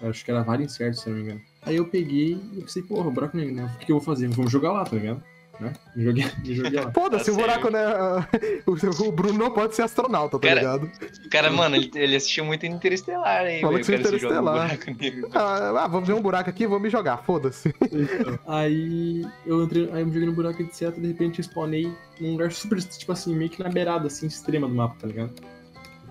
Eu 0.00 0.10
acho 0.10 0.24
que 0.24 0.30
era 0.30 0.42
vários 0.42 0.72
incertos, 0.72 1.00
se 1.02 1.08
não 1.08 1.16
me 1.16 1.22
engano. 1.22 1.40
Aí 1.66 1.76
eu 1.76 1.86
peguei 1.86 2.38
e 2.52 2.60
pensei, 2.60 2.82
porra, 2.82 3.10
buraco 3.10 3.36
negro, 3.36 3.54
né? 3.54 3.70
O 3.74 3.78
que, 3.78 3.90
eu 3.90 3.96
vou 3.96 4.04
fazer? 4.04 4.28
Vamos 4.28 4.50
jogar 4.52 4.72
lá, 4.72 4.84
tá 4.84 4.96
ligado? 4.96 5.22
Né? 5.60 5.72
Me 5.94 6.04
joguei, 6.04 6.24
me 6.44 6.54
joguei 6.54 6.80
lá. 6.80 6.90
Foda-se, 6.92 7.26
Tá 7.26 7.32
o 7.32 7.36
buraco, 7.36 7.70
né? 7.70 7.80
O, 8.66 9.08
o 9.08 9.12
Bruno 9.12 9.38
não 9.38 9.50
pode 9.50 9.74
ser 9.74 9.82
astronauta, 9.82 10.38
tá 10.38 10.48
Cara, 10.48 10.60
ligado? 10.60 10.90
O 11.24 11.28
cara, 11.30 11.50
mano, 11.50 11.76
ele, 11.76 11.90
ele 11.94 12.16
assistiu 12.16 12.44
muito 12.44 12.66
Interestelar 12.66 13.44
aí, 13.44 13.60
Falou 13.60 13.76
velho. 13.76 13.84
que 13.86 13.92
cara 13.92 14.08
Interestelar. 14.08 14.78
negro. 15.00 15.28
Ah, 15.32 15.84
ah, 15.84 15.88
vamos 15.88 16.08
ver 16.08 16.14
um 16.14 16.20
buraco 16.20 16.50
aqui, 16.50 16.66
vou 16.66 16.80
me 16.80 16.90
jogar, 16.90 17.18
foda-se. 17.18 17.72
Então, 17.80 18.38
aí 18.48 19.24
eu 19.46 19.62
entrei, 19.62 19.88
aí 19.92 20.00
eu 20.00 20.06
me 20.06 20.12
joguei 20.12 20.28
no 20.28 20.34
buraco, 20.34 20.60
etc. 20.60 20.90
De 20.92 21.06
repente 21.06 21.38
eu 21.38 21.44
spawnei 21.44 21.92
num 22.20 22.32
lugar 22.32 22.50
super, 22.50 22.82
tipo 22.82 23.12
assim, 23.12 23.34
meio 23.34 23.48
que 23.50 23.62
na 23.62 23.68
beirada, 23.68 24.08
assim, 24.08 24.26
extrema 24.26 24.66
do 24.66 24.74
mapa, 24.74 24.96
tá 25.00 25.06
ligado? 25.06 25.32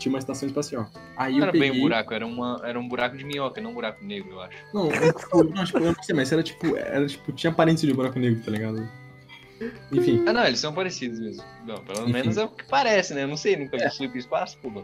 Tinha 0.03 0.13
uma 0.13 0.19
estação 0.19 0.47
espacial. 0.47 0.89
Aí 1.15 1.33
Não 1.33 1.39
eu 1.39 1.43
era 1.43 1.51
peguei... 1.51 1.71
bem 1.71 1.79
um 1.79 1.81
buraco, 1.83 2.13
era, 2.13 2.27
uma, 2.27 2.61
era 2.63 2.79
um 2.79 2.87
buraco 2.87 3.17
de 3.17 3.23
minhoca, 3.23 3.61
não 3.61 3.71
um 3.71 3.73
buraco 3.73 4.03
negro, 4.03 4.31
eu 4.31 4.41
acho. 4.41 4.57
Não, 4.73 4.91
é, 4.91 5.13
tipo, 5.13 5.43
não, 5.43 5.63
tipo, 5.63 5.77
eu 5.79 5.93
não 5.93 6.03
sei, 6.03 6.15
mas 6.15 6.31
era 6.31 6.43
tipo, 6.43 6.75
era 6.75 7.07
tipo, 7.07 7.31
tinha 7.31 7.51
aparência 7.51 7.87
de 7.87 7.93
buraco 7.93 8.19
negro, 8.19 8.43
tá 8.43 8.51
ligado? 8.51 8.87
Enfim. 9.91 10.23
Ah, 10.27 10.33
não, 10.33 10.45
eles 10.45 10.59
são 10.59 10.73
parecidos 10.73 11.19
mesmo. 11.19 11.43
Não, 11.65 11.77
pelo 11.77 12.01
Enfim. 12.01 12.11
menos 12.11 12.37
é 12.37 12.43
o 12.43 12.49
que 12.49 12.65
parece, 12.65 13.13
né? 13.13 13.23
Eu 13.23 13.27
não 13.29 13.37
sei, 13.37 13.55
nunca 13.55 13.77
vi 13.77 13.89
flip 13.95 14.17
espaço, 14.17 14.57
pô, 14.61 14.69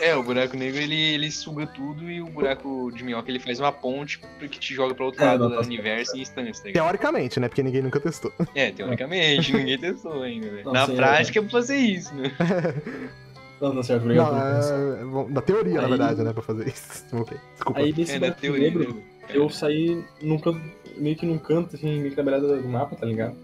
É, 0.00 0.16
o 0.16 0.22
buraco 0.22 0.56
negro 0.56 0.80
ele, 0.80 0.94
ele 0.98 1.30
suga 1.30 1.66
tudo 1.66 2.10
e 2.10 2.20
o 2.22 2.26
buraco 2.26 2.90
de 2.94 3.04
minhoca 3.04 3.30
ele 3.30 3.38
faz 3.38 3.60
uma 3.60 3.70
ponte 3.70 4.18
que 4.40 4.48
te 4.58 4.74
joga 4.74 4.94
pra 4.94 5.04
outro 5.04 5.22
É, 5.22 5.26
lado 5.26 5.40
não, 5.44 5.50
do 5.50 5.56
tá 5.56 5.62
universo 5.62 6.16
em 6.16 6.22
instantes, 6.22 6.60
tá 6.60 6.68
ligado? 6.68 6.82
Teoricamente, 6.84 7.38
né? 7.40 7.48
Porque 7.48 7.62
ninguém 7.62 7.82
nunca 7.82 8.00
testou. 8.00 8.32
É, 8.54 8.70
teoricamente, 8.70 9.52
ninguém 9.56 9.78
testou 9.78 10.22
ainda, 10.22 10.50
né? 10.50 10.62
Não, 10.64 10.72
Na 10.72 10.86
sim, 10.86 10.92
é, 10.92 10.96
prática 10.96 11.38
é 11.38 11.42
pra 11.42 11.50
fazer 11.50 11.76
isso, 11.76 12.14
né? 12.14 12.32
Não, 13.60 13.74
tá 13.74 13.82
certo, 13.82 14.02
obrigado. 14.02 14.32
Não, 14.34 14.96
é, 14.96 15.04
bom, 15.04 15.28
na 15.30 15.40
teoria, 15.40 15.74
na 15.74 15.82
Aí- 15.82 15.88
verdade, 15.88 16.22
né? 16.22 16.32
Pra 16.32 16.42
fazer 16.42 16.66
isso. 16.68 17.04
Ok, 17.14 17.36
desculpa. 17.54 17.80
Aí 17.80 17.92
desse 17.92 18.12
É, 18.12 18.14
na 18.14 18.20
buraco 18.26 18.40
teoria. 18.40 18.70
negro, 18.70 18.94
né? 18.94 19.02
eu 19.30 19.48
saí 19.48 20.04
num 20.20 20.38
canto, 20.38 20.60
meio 20.96 21.16
que 21.16 21.24
num 21.24 21.38
canto, 21.38 21.76
assim, 21.76 21.98
meio 22.00 22.10
que 22.10 22.16
na 22.16 22.22
beirada 22.22 22.56
do 22.60 22.68
mapa, 22.68 22.96
tá 22.96 23.06
ligado? 23.06 23.36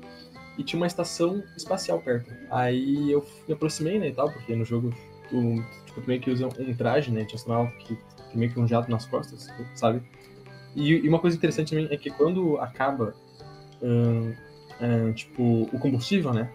E 0.58 0.64
tinha 0.64 0.78
uma 0.80 0.86
estação 0.86 1.42
espacial 1.56 2.00
perto. 2.00 2.30
Aí 2.50 3.10
eu 3.12 3.24
me 3.48 3.54
aproximei, 3.54 3.98
né, 3.98 4.08
e 4.08 4.12
tal, 4.12 4.30
porque 4.30 4.54
no 4.54 4.64
jogo 4.64 4.92
tu, 5.30 5.64
tipo, 5.90 6.02
meio 6.06 6.20
que 6.20 6.30
usa 6.30 6.46
um 6.46 6.74
traje, 6.74 7.10
né, 7.10 7.24
de 7.24 7.34
astronauta, 7.34 7.72
que 7.78 7.94
tem 7.94 8.36
meio 8.36 8.52
que 8.52 8.60
um 8.60 8.66
jato 8.66 8.90
nas 8.90 9.04
costas, 9.06 9.48
sabe? 9.74 10.02
E, 10.74 10.92
e 10.92 11.08
uma 11.08 11.18
coisa 11.18 11.36
interessante 11.36 11.70
também 11.70 11.88
é 11.90 11.96
que 11.96 12.10
quando 12.10 12.56
acaba, 12.58 13.14
ahn, 13.82 14.32
ahn, 14.80 15.12
tipo, 15.12 15.68
o 15.72 15.78
combustível, 15.78 16.32
né, 16.32 16.50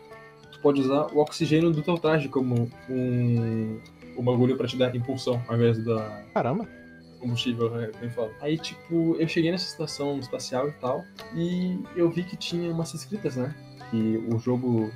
tu 0.51 0.59
pode 0.59 0.81
usar 0.81 1.13
o 1.13 1.19
oxigênio 1.19 1.71
do 1.71 1.81
teu 1.81 1.97
traje 1.97 2.29
como 2.29 2.71
um, 2.89 3.79
um 4.17 4.23
bagulho 4.23 4.55
pra 4.57 4.67
te 4.67 4.77
dar 4.77 4.95
impulsão, 4.95 5.41
ao 5.47 5.55
invés 5.55 5.83
da, 5.83 6.23
Caramba. 6.33 6.67
combustível, 7.19 7.77
é, 7.79 7.91
bem 7.99 8.09
foda. 8.09 8.31
Aí, 8.39 8.57
tipo, 8.57 9.15
eu 9.19 9.27
cheguei 9.27 9.51
nessa 9.51 9.67
estação 9.69 10.17
espacial 10.17 10.69
e 10.69 10.71
tal, 10.73 11.03
e 11.35 11.77
eu 11.95 12.09
vi 12.09 12.23
que 12.23 12.37
tinha 12.37 12.71
umas 12.71 12.93
escritas, 12.93 13.35
né? 13.35 13.53
Que 13.91 14.23
o 14.33 14.39
jogo, 14.39 14.91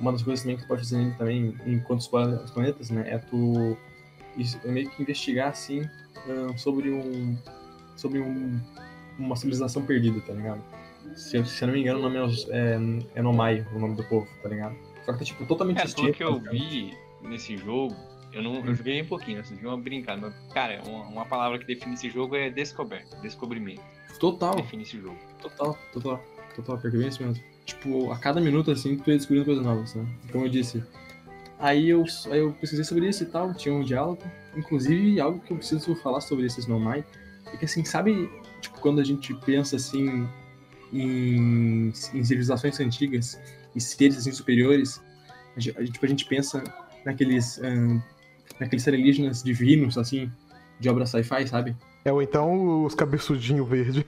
uma 0.00 0.12
das 0.12 0.22
coisas 0.22 0.42
também 0.42 0.56
que 0.56 0.62
tu 0.64 0.68
pode 0.68 0.82
fazer 0.82 1.14
também, 1.16 1.56
enquanto 1.66 2.00
explora 2.00 2.42
os 2.44 2.50
planetas, 2.50 2.90
né? 2.90 3.04
É 3.08 3.18
tu 3.18 3.76
é 4.64 4.68
meio 4.70 4.88
que 4.90 5.02
investigar, 5.02 5.48
assim, 5.48 5.88
sobre 6.56 6.90
um. 6.90 7.36
sobre 7.96 8.20
um, 8.20 8.60
uma 9.18 9.34
civilização 9.34 9.82
perdida, 9.84 10.20
tá 10.20 10.32
ligado? 10.32 10.62
Se, 11.16 11.36
eu- 11.36 11.44
se 11.44 11.62
eu 11.64 11.66
não 11.68 11.74
me 11.74 11.80
engano, 11.80 11.98
o 11.98 12.02
nome 12.02 12.16
é, 12.16 12.50
é, 12.50 12.78
é 13.16 13.22
Nomai, 13.22 13.66
o 13.74 13.78
nome 13.78 13.96
do 13.96 14.04
povo, 14.04 14.28
tá 14.42 14.48
ligado? 14.48 14.76
Só 15.04 15.12
que 15.12 15.18
tá, 15.18 15.24
tipo, 15.24 15.44
totalmente 15.46 15.78
Cara, 15.78 15.88
pelo 15.88 16.12
que 16.12 16.22
eu 16.22 16.40
tá 16.40 16.50
vi 16.50 16.96
nesse 17.22 17.56
jogo, 17.56 17.96
eu 18.32 18.42
não 18.42 18.64
eu 18.64 18.74
joguei 18.74 19.02
um 19.02 19.06
pouquinho, 19.06 19.40
assim, 19.40 19.56
uma 19.64 19.76
brincada, 19.76 20.20
mas, 20.20 20.52
cara, 20.52 20.80
uma, 20.86 21.04
uma 21.06 21.24
palavra 21.24 21.58
que 21.58 21.64
define 21.64 21.94
esse 21.94 22.10
jogo 22.10 22.36
é 22.36 22.50
descoberta, 22.50 23.16
descobrimento. 23.16 23.82
Total. 24.20 24.54
Define 24.56 24.82
esse 24.82 25.00
jogo. 25.00 25.16
Total, 25.40 25.76
total, 25.92 26.22
total, 26.54 26.78
porque 26.78 26.96
é 26.96 27.00
bem 27.00 27.08
isso 27.08 27.22
mesmo. 27.24 27.42
Tipo, 27.68 28.10
a 28.10 28.16
cada 28.16 28.40
minuto, 28.40 28.70
assim, 28.70 28.96
tu 28.96 29.10
ia 29.10 29.16
descobrindo 29.18 29.44
coisas 29.44 29.62
novas, 29.62 29.94
né? 29.94 30.06
Como 30.32 30.46
eu 30.46 30.48
disse. 30.48 30.82
Aí 31.58 31.90
eu, 31.90 32.02
aí 32.30 32.38
eu 32.38 32.50
pesquisei 32.54 32.82
sobre 32.82 33.06
isso 33.06 33.24
e 33.24 33.26
tal, 33.26 33.52
tinha 33.52 33.74
um 33.74 33.84
diálogo. 33.84 34.22
Inclusive, 34.56 35.20
algo 35.20 35.38
que 35.38 35.52
eu 35.52 35.58
preciso 35.58 35.94
falar 35.96 36.22
sobre 36.22 36.46
esses 36.46 36.66
Nomai 36.66 37.04
é 37.52 37.56
que, 37.58 37.66
assim, 37.66 37.84
sabe, 37.84 38.30
tipo, 38.62 38.80
quando 38.80 39.02
a 39.02 39.04
gente 39.04 39.34
pensa, 39.34 39.76
assim, 39.76 40.26
em, 40.90 41.88
em 41.88 42.24
civilizações 42.24 42.80
antigas 42.80 43.38
e 43.76 43.80
seres, 43.82 44.16
assim, 44.16 44.32
superiores, 44.32 45.02
a 45.54 45.60
gente, 45.60 45.92
tipo, 45.92 46.06
a 46.06 46.08
gente 46.08 46.24
pensa 46.24 46.64
naqueles, 47.04 47.62
ahn, 47.62 48.00
naqueles 48.58 48.88
alienígenas 48.88 49.42
divinos, 49.42 49.98
assim, 49.98 50.32
de 50.80 50.88
obra 50.88 51.04
sci-fi, 51.04 51.46
sabe? 51.46 51.76
É, 52.02 52.10
ou 52.10 52.22
então 52.22 52.86
os 52.86 52.94
cabeçudinhos 52.94 53.68
verdes. 53.68 54.06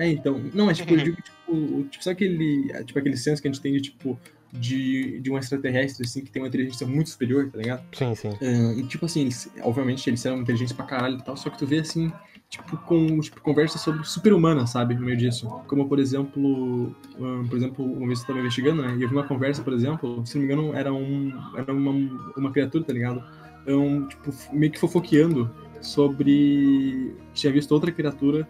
É, 0.00 0.08
então. 0.08 0.40
Não, 0.54 0.64
mas 0.64 0.78
tipo, 0.78 0.94
eu 0.94 1.04
digo, 1.04 1.16
tipo, 1.20 1.84
tipo, 1.90 2.02
sabe 2.02 2.14
aquele. 2.14 2.84
Tipo, 2.84 2.98
aquele 2.98 3.16
senso 3.18 3.42
que 3.42 3.46
a 3.46 3.52
gente 3.52 3.60
tem 3.60 3.74
de, 3.74 3.82
tipo, 3.82 4.18
de, 4.50 5.20
de 5.20 5.30
um 5.30 5.36
extraterrestre, 5.36 6.06
assim, 6.06 6.24
que 6.24 6.30
tem 6.30 6.40
uma 6.40 6.48
inteligência 6.48 6.86
muito 6.86 7.10
superior, 7.10 7.50
tá 7.50 7.58
ligado? 7.58 7.84
Sim, 7.92 8.14
sim. 8.14 8.30
Ah, 8.40 8.72
e 8.78 8.82
tipo 8.84 9.04
assim, 9.04 9.20
eles, 9.20 9.52
obviamente 9.62 10.08
eles 10.08 10.20
são 10.20 10.38
inteligentes 10.38 10.72
pra 10.72 10.86
caralho 10.86 11.18
e 11.18 11.22
tal, 11.22 11.36
só 11.36 11.50
que 11.50 11.58
tu 11.58 11.66
vê 11.66 11.80
assim, 11.80 12.10
tipo, 12.48 12.78
com 12.78 13.20
tipo, 13.20 13.42
conversas 13.42 13.82
sobre 13.82 14.02
super-humana, 14.04 14.66
sabe? 14.66 14.94
No 14.94 15.02
meio 15.02 15.18
disso. 15.18 15.46
Como, 15.66 15.86
por 15.86 15.98
exemplo, 15.98 16.96
ah, 17.20 17.44
por 17.46 17.56
exemplo, 17.58 17.84
uma 17.84 18.06
vez 18.06 18.20
eu 18.20 18.26
tava 18.26 18.38
investigando, 18.38 18.80
né? 18.80 18.96
E 18.96 19.02
eu 19.02 19.08
vi 19.08 19.14
uma 19.14 19.26
conversa, 19.26 19.62
por 19.62 19.74
exemplo, 19.74 20.24
se 20.24 20.38
não 20.38 20.46
me 20.46 20.50
engano, 20.50 20.74
era 20.74 20.90
um. 20.90 21.30
Era 21.58 21.74
uma, 21.74 21.90
uma 22.38 22.50
criatura, 22.50 22.84
tá 22.84 22.92
ligado? 22.94 23.22
Um, 23.66 24.08
tipo, 24.08 24.34
meio 24.50 24.72
que 24.72 24.78
fofoqueando 24.78 25.50
sobre. 25.82 27.14
Tinha 27.34 27.52
visto 27.52 27.70
outra 27.72 27.92
criatura 27.92 28.48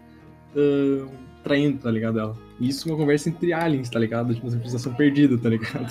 traindo, 1.43 1.79
tá 1.79 1.91
ligado? 1.91 2.19
Ela. 2.19 2.37
E 2.59 2.69
isso 2.69 2.89
é 2.89 2.93
uma 2.93 2.99
conversa 2.99 3.29
entre 3.29 3.53
aliens, 3.53 3.89
tá 3.89 3.99
ligado? 3.99 4.33
Tipo, 4.35 4.47
uma 4.47 4.51
civilização 4.53 4.95
perdida, 4.95 5.37
tá 5.39 5.49
ligado? 5.49 5.91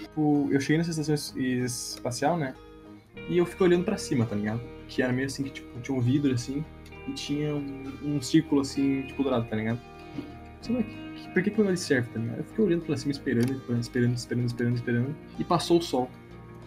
Tipo, 0.00 0.48
eu 0.50 0.60
cheguei 0.60 0.78
nessa 0.78 0.90
estação 0.90 1.14
es- 1.14 1.34
espacial, 1.36 2.36
né? 2.38 2.54
E 3.28 3.38
eu 3.38 3.46
fiquei 3.46 3.66
olhando 3.66 3.84
pra 3.84 3.96
cima, 3.96 4.24
tá 4.24 4.36
ligado? 4.36 4.60
Que 4.88 5.02
era 5.02 5.12
meio 5.12 5.26
assim, 5.26 5.42
que 5.44 5.50
tipo, 5.50 5.80
tinha 5.80 5.96
um 5.96 6.00
vidro 6.00 6.32
assim, 6.32 6.64
e 7.08 7.12
tinha 7.12 7.54
um, 7.54 7.82
um 8.04 8.20
círculo 8.22 8.60
assim, 8.60 9.02
tipo, 9.02 9.22
dourado, 9.22 9.46
tá 9.46 9.56
ligado? 9.56 9.80
Lá, 10.68 10.82
que, 10.82 10.94
que, 11.14 11.28
por 11.32 11.42
que 11.42 11.60
ele 11.60 11.76
serve, 11.76 12.08
tá 12.12 12.18
ligado? 12.18 12.38
Eu 12.38 12.44
fiquei 12.44 12.64
olhando 12.64 12.82
pra 12.82 12.96
cima, 12.96 13.12
esperando, 13.12 13.52
esperando, 13.80 14.14
esperando, 14.16 14.46
esperando, 14.46 14.74
esperando, 14.76 15.16
e 15.38 15.44
passou 15.44 15.78
o 15.78 15.82
sol, 15.82 16.10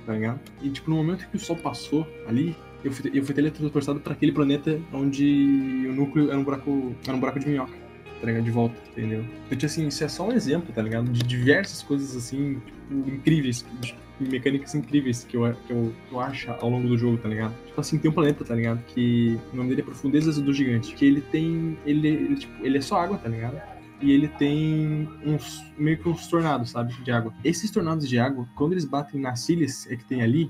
tá 0.05 0.13
ligado? 0.13 0.39
E 0.61 0.69
tipo, 0.69 0.89
no 0.89 0.97
momento 0.97 1.27
que 1.29 1.35
o 1.35 1.39
sol 1.39 1.55
passou 1.55 2.07
ali, 2.27 2.55
eu 2.83 2.91
fui, 2.91 3.11
eu 3.13 3.23
fui 3.25 3.35
teletransportado 3.35 3.99
pra 3.99 4.13
aquele 4.13 4.31
planeta 4.31 4.79
onde 4.93 5.85
o 5.89 5.93
núcleo 5.93 6.29
era 6.29 6.39
um 6.39 6.43
buraco, 6.43 6.95
era 7.05 7.15
um 7.15 7.19
buraco 7.19 7.39
de 7.39 7.47
minhoca, 7.49 7.73
tá 8.19 8.27
ligado? 8.27 8.43
De 8.43 8.51
volta, 8.51 8.75
entendeu? 8.91 9.21
Então, 9.45 9.57
tipo 9.57 9.65
assim, 9.65 9.87
isso 9.87 10.03
é 10.03 10.07
só 10.07 10.27
um 10.27 10.31
exemplo, 10.31 10.73
tá 10.73 10.81
ligado? 10.81 11.09
De 11.11 11.21
diversas 11.23 11.81
coisas 11.83 12.15
assim, 12.15 12.61
tipo, 12.65 13.09
incríveis, 13.09 13.65
de 13.81 13.95
mecânicas 14.19 14.75
incríveis 14.75 15.23
que 15.23 15.37
eu, 15.37 15.53
que 15.65 15.71
eu, 15.73 15.93
que 16.07 16.13
eu 16.13 16.19
acho 16.19 16.51
ao 16.51 16.69
longo 16.69 16.87
do 16.87 16.97
jogo, 16.97 17.17
tá 17.17 17.29
ligado? 17.29 17.53
Tipo 17.67 17.79
assim, 17.81 17.97
tem 17.97 18.11
um 18.11 18.13
planeta, 18.13 18.43
tá 18.43 18.53
ligado? 18.55 18.83
Que 18.87 19.39
o 19.53 19.55
nome 19.55 19.69
dele 19.69 19.81
é 19.81 19.83
Profundezas 19.85 20.37
do 20.39 20.53
Gigante. 20.53 20.93
Que 20.93 21.05
ele 21.05 21.21
tem. 21.21 21.77
Ele, 21.85 22.07
ele, 22.07 22.35
tipo, 22.35 22.65
ele 22.65 22.77
é 22.77 22.81
só 22.81 22.99
água, 22.99 23.17
tá 23.17 23.29
ligado? 23.29 23.59
E 24.01 24.11
ele 24.11 24.27
tem 24.27 25.07
uns. 25.25 25.63
meio 25.77 25.97
que 25.97 26.07
uns 26.09 26.27
tornados, 26.27 26.71
sabe? 26.71 26.93
De 27.03 27.11
água. 27.11 27.33
Esses 27.43 27.69
tornados 27.71 28.07
de 28.07 28.19
água, 28.19 28.47
quando 28.55 28.73
eles 28.73 28.85
batem 28.85 29.19
nas 29.21 29.47
ilhas 29.49 29.89
é 29.89 29.95
que 29.95 30.03
tem 30.05 30.21
ali, 30.21 30.49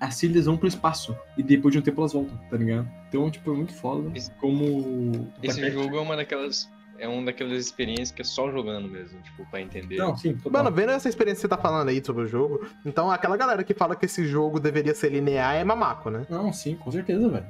as 0.00 0.22
ilhas 0.22 0.44
vão 0.46 0.56
pro 0.58 0.68
espaço. 0.68 1.14
E 1.38 1.42
depois 1.42 1.72
de 1.72 1.78
um 1.78 1.82
tempo 1.82 2.00
elas 2.00 2.12
voltam, 2.14 2.36
tá 2.50 2.56
ligado? 2.56 2.88
Então, 3.08 3.30
tipo, 3.30 3.50
é 3.52 3.56
muito 3.56 3.72
foda. 3.74 4.10
Esse- 4.14 4.30
Como. 4.32 5.30
Esse 5.42 5.70
jogo 5.70 5.96
é 5.96 6.00
uma 6.00 6.16
daquelas. 6.16 6.70
É 6.98 7.06
uma 7.08 7.26
daquelas 7.26 7.58
experiências 7.58 8.10
que 8.10 8.22
é 8.22 8.24
só 8.24 8.50
jogando 8.50 8.88
mesmo, 8.88 9.20
tipo, 9.22 9.44
pra 9.50 9.60
entender. 9.60 9.96
Não, 9.96 10.16
sim, 10.16 10.34
total. 10.34 10.64
Mano, 10.64 10.74
vendo 10.74 10.92
essa 10.92 11.08
experiência 11.08 11.36
que 11.36 11.42
você 11.42 11.48
tá 11.48 11.58
falando 11.58 11.88
aí 11.88 12.02
sobre 12.04 12.24
o 12.24 12.26
jogo, 12.26 12.66
então 12.84 13.10
aquela 13.10 13.36
galera 13.36 13.62
que 13.62 13.74
fala 13.74 13.94
que 13.94 14.06
esse 14.06 14.26
jogo 14.26 14.58
deveria 14.58 14.94
ser 14.94 15.10
linear 15.10 15.54
é 15.54 15.64
mamaco, 15.64 16.10
né? 16.10 16.26
Não, 16.28 16.52
sim, 16.52 16.74
com 16.76 16.90
certeza, 16.90 17.28
velho. 17.28 17.46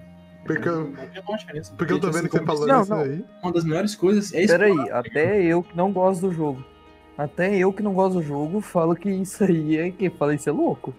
Porque 0.47 0.68
eu-. 0.68 0.92
Porque 1.76 1.92
eu 1.92 2.01
tô 2.01 2.11
vendo 2.11 2.28
que 2.28 2.38
você 2.38 2.44
falando 2.44 2.68
Não, 2.68 2.82
isso 2.82 2.90
não. 2.90 3.01
aí. 3.01 3.24
Uma 3.42 3.53
das 3.53 3.64
melhores 3.64 3.94
coisas 3.94 4.32
é 4.32 4.42
isso. 4.42 4.53
Peraí, 4.53 4.90
até 4.90 5.42
eu 5.42 5.62
que 5.62 5.76
não 5.76 5.92
gosto 5.92 6.28
do 6.28 6.32
jogo. 6.32 6.64
Até 7.18 7.57
eu 7.57 7.72
que 7.72 7.82
não 7.82 7.94
gosto 7.94 8.14
do 8.14 8.22
jogo 8.22 8.61
falo 8.61 8.94
que 8.94 9.11
isso 9.11 9.42
aí 9.44 9.76
é 9.76 9.90
que 9.90 10.09
fala 10.11 10.34
isso 10.34 10.49
é 10.49 10.53
louco. 10.53 10.94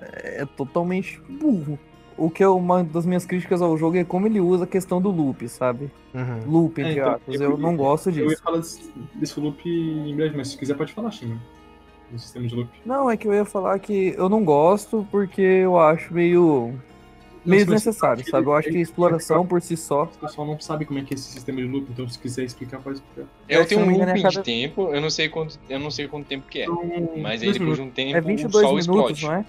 É 0.00 0.44
totalmente 0.56 1.20
burro. 1.28 1.78
O 2.18 2.30
que 2.30 2.42
é 2.42 2.48
uma 2.48 2.82
das 2.82 3.04
minhas 3.04 3.26
críticas 3.26 3.60
ao 3.60 3.76
jogo 3.76 3.96
é 3.98 4.04
como 4.04 4.26
ele 4.26 4.40
usa 4.40 4.64
a 4.64 4.66
questão 4.66 5.00
do 5.02 5.10
loop, 5.10 5.46
sabe? 5.48 5.90
Uhum. 6.14 6.40
Loop, 6.50 6.78
É, 6.80 6.82
entre 6.86 7.00
então, 7.00 7.12
aspas. 7.14 7.40
eu- 7.40 7.50
Eu 7.50 7.56
não 7.58 7.76
gosto 7.76 8.08
Eu 8.10 8.14
ia 8.16 8.28
disso. 8.28 8.42
falar 8.42 8.56
desse, 8.58 8.90
desse 9.14 9.38
loop 9.40 9.60
em 9.68 10.16
breve, 10.16 10.36
mas 10.36 10.48
se 10.48 10.56
quiser 10.58 10.74
pode 10.76 10.92
falar, 10.92 11.10
Xinga. 11.10 11.36
Do 12.10 12.18
sistema 12.18 12.46
de 12.46 12.54
loop. 12.54 12.70
Não, 12.86 13.10
é 13.10 13.16
que 13.16 13.26
eu 13.28 13.34
ia 13.34 13.44
falar 13.44 13.78
que 13.80 14.14
eu 14.16 14.28
não 14.28 14.44
gosto 14.44 15.06
porque 15.10 15.42
eu 15.42 15.78
acho 15.78 16.14
meio. 16.14 16.72
meio 17.44 17.64
desnecessário, 17.64 18.24
sabe? 18.28 18.46
Eu 18.46 18.54
acho 18.54 18.70
que 18.70 18.76
a 18.78 18.80
exploração 18.80 19.46
por 19.46 19.60
si 19.60 19.76
só. 19.76 20.04
O 20.04 20.06
pessoal 20.08 20.46
não 20.46 20.58
sabe 20.58 20.84
como 20.84 20.98
é 20.98 21.02
que 21.02 21.12
é 21.12 21.16
esse 21.16 21.24
sistema 21.30 21.60
de 21.60 21.66
loop, 21.68 21.86
então 21.92 22.08
se 22.08 22.18
quiser 22.18 22.44
explicar, 22.44 22.80
pode 22.80 22.96
explicar. 22.98 23.28
Eu 23.48 23.60
É, 23.60 23.64
tenho 23.64 23.82
um 23.82 23.84
engano, 23.90 24.02
é 24.02 24.06
looping 24.06 24.22
cada- 24.22 24.34
de 24.36 24.42
tempo, 24.42 24.88
eu 24.94 25.00
não 25.00 25.10
sei 25.10 25.28
quanto, 25.28 25.58
eu 25.68 25.78
não 25.78 25.90
sei 25.90 26.08
quanto 26.08 26.26
tempo 26.26 26.46
que 26.48 26.60
é. 26.60 26.64
Então, 26.64 27.10
Mas 27.20 27.42
aí 27.42 27.52
depois 27.52 27.76
de 27.76 27.82
um 27.82 27.90
tempo 27.90 28.16
É 28.16 28.20
o 28.20 28.24
22 28.24 28.66
sol 28.66 28.76
minutos, 28.76 29.18
explode. 29.18 29.24
não 29.26 29.32
é? 29.34 29.44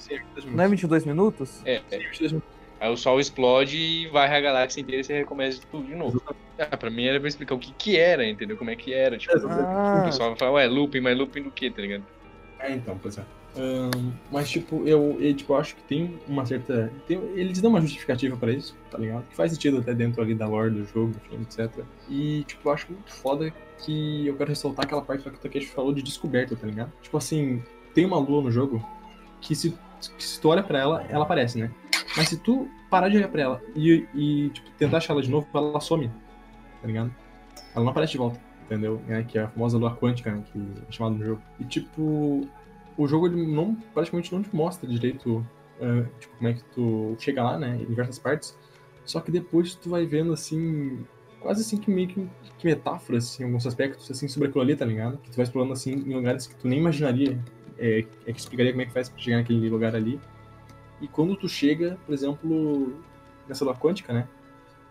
Sim, 0.00 0.16
22 0.34 0.54
Não 0.56 0.64
é 0.64 0.68
22 0.68 1.04
minutos? 1.04 1.62
É, 1.64 1.82
é. 1.90 1.98
22 1.98 2.32
minutos. 2.32 2.50
Aí 2.80 2.90
o 2.90 2.96
sol 2.96 3.20
explode 3.20 3.76
e 3.76 4.08
varre 4.08 4.34
a 4.36 4.40
galáxia 4.40 4.80
inteira 4.80 5.02
e 5.02 5.04
você 5.04 5.12
recomeça 5.18 5.60
tudo 5.70 5.86
de 5.86 5.94
novo. 5.94 6.22
Ah, 6.58 6.76
pra 6.76 6.88
mim 6.90 7.04
era 7.04 7.20
pra 7.20 7.28
explicar 7.28 7.54
o 7.54 7.58
que 7.58 7.72
que 7.74 7.98
era, 7.98 8.26
entendeu? 8.26 8.56
Como 8.56 8.70
é 8.70 8.76
que 8.76 8.94
era, 8.94 9.18
tipo... 9.18 9.36
O 9.36 9.50
Ah, 9.50 10.02
pessoal 10.06 10.30
vai 10.30 10.38
falar, 10.38 10.52
ué, 10.52 10.66
looping, 10.66 11.00
mas 11.00 11.16
looping 11.16 11.42
do 11.42 11.50
que, 11.50 11.70
tá 11.70 11.82
ligado? 11.82 12.04
É, 12.58 12.72
então, 12.72 12.98
pois 13.00 13.18
é. 13.18 13.24
Ahn, 13.56 14.12
mas, 14.30 14.48
tipo, 14.48 14.86
eu, 14.86 15.16
eu, 15.20 15.34
tipo, 15.34 15.54
acho 15.54 15.74
que 15.74 15.82
tem 15.82 16.18
uma 16.28 16.46
certa. 16.46 16.92
Tem, 17.06 17.18
eles 17.34 17.60
dão 17.60 17.70
uma 17.70 17.80
justificativa 17.80 18.36
pra 18.36 18.52
isso, 18.52 18.76
tá 18.90 18.96
ligado? 18.96 19.24
Que 19.28 19.34
faz 19.34 19.52
sentido 19.52 19.78
até 19.78 19.92
dentro 19.92 20.22
ali 20.22 20.34
da 20.34 20.46
lore 20.46 20.70
do 20.70 20.84
jogo, 20.84 21.12
enfim, 21.32 21.42
etc. 21.42 21.84
E, 22.08 22.44
tipo, 22.44 22.68
eu 22.68 22.72
acho 22.72 22.92
muito 22.92 23.12
foda 23.12 23.52
que 23.78 24.26
eu 24.26 24.36
quero 24.36 24.50
ressaltar 24.50 24.84
aquela 24.84 25.02
parte 25.02 25.24
que 25.24 25.28
o 25.30 25.32
Takeshi 25.32 25.66
falou 25.66 25.92
de 25.92 26.00
descoberta, 26.02 26.54
tá 26.54 26.66
ligado? 26.66 26.92
Tipo 27.02 27.16
assim, 27.16 27.62
tem 27.92 28.04
uma 28.06 28.18
lua 28.18 28.40
no 28.42 28.50
jogo 28.52 28.86
que 29.40 29.54
se 29.56 29.74
se 30.18 30.40
tu 30.40 30.48
olha 30.48 30.62
pra 30.62 30.78
ela, 30.78 31.04
ela 31.08 31.24
aparece, 31.24 31.58
né? 31.58 31.70
Mas 32.16 32.28
se 32.28 32.38
tu 32.38 32.68
parar 32.90 33.08
de 33.08 33.16
olhar 33.16 33.28
pra 33.28 33.42
ela 33.42 33.62
e, 33.74 34.06
e 34.14 34.50
tipo, 34.50 34.70
tentar 34.72 34.98
achar 34.98 35.12
ela 35.12 35.22
de 35.22 35.30
novo, 35.30 35.46
ela 35.54 35.80
some, 35.80 36.08
tá 36.80 36.86
ligado? 36.86 37.14
Ela 37.74 37.84
não 37.84 37.90
aparece 37.90 38.12
de 38.12 38.18
volta, 38.18 38.40
entendeu? 38.64 39.00
É, 39.08 39.22
que 39.22 39.38
é 39.38 39.42
a 39.42 39.48
famosa 39.48 39.78
lua 39.78 39.94
quântica, 39.94 40.32
né? 40.32 40.42
Que 40.52 40.58
é 40.88 40.92
chamada 40.92 41.16
no 41.16 41.24
jogo. 41.24 41.42
E 41.58 41.64
tipo, 41.64 42.48
o 42.96 43.06
jogo 43.06 43.26
ele 43.26 43.46
não, 43.46 43.74
praticamente 43.94 44.32
não 44.34 44.42
te 44.42 44.54
mostra 44.54 44.88
direito 44.88 45.46
uh, 45.80 46.06
tipo, 46.18 46.36
como 46.36 46.48
é 46.48 46.54
que 46.54 46.64
tu 46.74 47.16
chega 47.18 47.42
lá, 47.42 47.58
né? 47.58 47.76
Em 47.80 47.86
diversas 47.86 48.18
partes. 48.18 48.56
Só 49.04 49.20
que 49.20 49.30
depois 49.30 49.74
tu 49.74 49.90
vai 49.90 50.06
vendo 50.06 50.32
assim. 50.32 51.04
Quase 51.40 51.62
assim 51.62 51.78
que 51.78 51.90
meio 51.90 52.08
que, 52.08 52.28
que 52.58 52.66
metáforas, 52.66 53.24
assim, 53.24 53.42
em 53.42 53.46
alguns 53.46 53.66
aspectos, 53.66 54.10
assim, 54.10 54.28
sobre 54.28 54.48
aquilo 54.48 54.62
ali, 54.62 54.76
tá 54.76 54.84
ligado? 54.84 55.16
Que 55.18 55.30
tu 55.30 55.36
vai 55.36 55.44
explorando 55.44 55.72
assim 55.72 55.92
em 55.92 56.14
lugares 56.14 56.46
que 56.46 56.54
tu 56.54 56.68
nem 56.68 56.78
imaginaria. 56.78 57.38
É, 57.80 58.04
é 58.26 58.32
que 58.32 58.38
explicaria 58.38 58.72
como 58.72 58.82
é 58.82 58.86
que 58.86 58.92
faz 58.92 59.08
pra 59.08 59.18
chegar 59.18 59.38
naquele 59.38 59.68
lugar 59.68 59.96
ali. 59.96 60.20
E 61.00 61.08
quando 61.08 61.34
tu 61.34 61.48
chega, 61.48 61.98
por 62.04 62.12
exemplo, 62.12 62.94
nessa 63.48 63.64
lua 63.64 63.74
quântica, 63.74 64.12
né? 64.12 64.28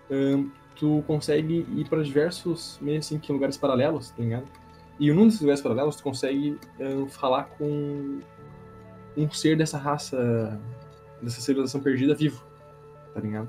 Um, 0.09 0.49
tu 0.75 1.03
consegue 1.05 1.67
ir 1.75 1.87
para 1.87 2.01
diversos, 2.01 2.79
meio 2.81 2.97
assim, 2.97 3.19
que 3.19 3.31
lugares 3.31 3.57
paralelos, 3.57 4.09
tá 4.09 4.23
ligado? 4.23 4.47
E 4.99 5.11
num 5.11 5.25
desses 5.25 5.41
lugares 5.41 5.61
paralelos, 5.61 5.95
tu 5.97 6.03
consegue 6.03 6.57
um, 6.79 7.07
falar 7.07 7.43
com 7.57 8.19
um 9.15 9.31
ser 9.31 9.55
dessa 9.55 9.77
raça, 9.77 10.59
dessa 11.21 11.41
civilização 11.41 11.79
perdida 11.79 12.15
vivo, 12.15 12.43
tá 13.13 13.19
ligado? 13.19 13.47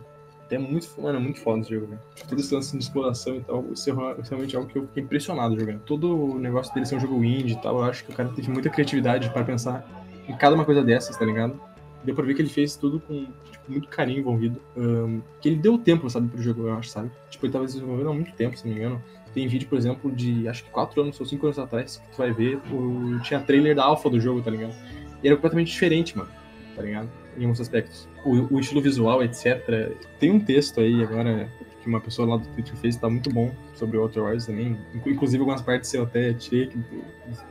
É 0.51 0.59
muito, 0.59 0.89
mano, 1.01 1.19
é 1.19 1.21
muito 1.21 1.41
foda 1.41 1.61
esse 1.61 1.71
jogo, 1.71 1.87
velho. 1.87 2.01
Todo 2.29 2.41
esse 2.41 2.53
lance 2.53 2.77
de 2.77 2.83
exploração 2.83 3.37
e 3.37 3.41
tal, 3.41 3.65
isso 3.73 3.89
é 3.89 3.95
realmente 4.29 4.57
algo 4.57 4.69
que 4.69 4.77
eu 4.77 4.87
fiquei 4.89 5.03
impressionado 5.03 5.59
jogando. 5.59 5.81
Todo 5.81 6.33
o 6.35 6.39
negócio 6.39 6.75
dele 6.75 6.87
ser 6.87 6.97
um 6.97 7.01
jogo 7.01 7.23
indie 7.23 7.55
e 7.55 7.63
tal, 7.63 7.79
eu 7.79 7.85
acho 7.85 8.05
que 8.05 8.13
o 8.13 8.15
cara 8.15 8.29
teve 8.31 8.51
muita 8.51 8.69
criatividade 8.69 9.31
para 9.31 9.45
pensar 9.45 9.89
em 10.29 10.37
cada 10.37 10.57
uma 10.57 10.65
coisa 10.65 10.83
dessas, 10.83 11.17
tá 11.17 11.25
ligado? 11.25 11.61
Deu 12.03 12.15
pra 12.15 12.25
ver 12.25 12.35
que 12.35 12.43
ele 12.43 12.49
fez 12.49 12.75
tudo 12.75 12.99
com 12.99 13.27
tipo, 13.51 13.71
muito 13.71 13.89
carinho 13.89 14.21
envolvido. 14.21 14.61
Um, 14.77 15.21
que 15.41 15.49
ele 15.49 15.57
deu 15.57 15.79
tempo, 15.79 16.11
sabe, 16.11 16.29
pro 16.29 16.43
jogo, 16.43 16.67
eu 16.67 16.75
acho, 16.75 16.89
sabe? 16.89 17.11
Tipo, 17.31 17.47
ele 17.47 17.53
tava 17.53 17.67
desenvolvendo 17.67 18.11
há 18.11 18.13
muito 18.13 18.33
tempo, 18.33 18.57
se 18.57 18.67
não 18.67 18.75
me 18.75 18.81
engano. 18.81 19.03
Tem 19.33 19.47
vídeo, 19.47 19.69
por 19.69 19.79
exemplo, 19.79 20.11
de 20.11 20.49
acho 20.49 20.65
que 20.65 20.71
4 20.71 21.03
anos 21.03 21.21
ou 21.21 21.27
5 21.27 21.47
anos 21.47 21.59
atrás, 21.59 21.99
que 21.99 22.11
tu 22.11 22.19
vai 22.19 22.33
ver, 22.33 22.61
o... 22.73 23.21
tinha 23.21 23.39
trailer 23.39 23.77
da 23.77 23.85
alpha 23.85 24.11
do 24.11 24.19
jogo, 24.19 24.43
tá 24.43 24.51
ligado? 24.51 24.75
E 25.23 25.29
era 25.29 25.37
completamente 25.37 25.71
diferente, 25.71 26.19
mano, 26.19 26.31
tá 26.75 26.83
ligado? 26.83 27.09
Em 27.37 27.45
alguns 27.45 27.61
aspectos. 27.61 28.09
O, 28.25 28.57
o 28.57 28.61
estilo 28.61 28.81
visual, 28.81 29.23
etc. 29.23 29.93
Tem 30.19 30.31
um 30.31 30.41
texto 30.41 30.81
aí 30.81 31.03
agora 31.03 31.49
que 31.81 31.89
uma 31.89 32.01
pessoa 32.01 32.29
lá 32.29 32.37
do 32.37 32.47
Twitter 32.49 32.77
fez, 32.77 32.97
tá 32.97 33.09
muito 33.09 33.31
bom, 33.31 33.51
sobre 33.75 33.97
o 33.97 34.03
Outer 34.03 34.23
Wars 34.23 34.47
também. 34.47 34.77
Inclusive, 35.07 35.41
algumas 35.41 35.63
partes 35.63 35.93
eu 35.95 36.03
até 36.03 36.33
tirei, 36.35 36.71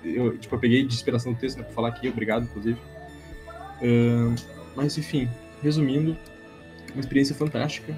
eu, 0.04 0.38
tipo, 0.38 0.54
eu 0.54 0.60
peguei 0.60 0.84
de 0.86 0.94
inspiração 0.94 1.34
do 1.34 1.40
texto, 1.40 1.58
né, 1.58 1.64
pra 1.64 1.74
falar 1.74 1.90
aqui, 1.90 2.08
obrigado, 2.08 2.44
inclusive. 2.44 2.80
Uh, 3.82 4.36
mas, 4.76 4.98
enfim, 4.98 5.28
resumindo, 5.64 6.16
uma 6.94 7.00
experiência 7.00 7.34
fantástica. 7.34 7.98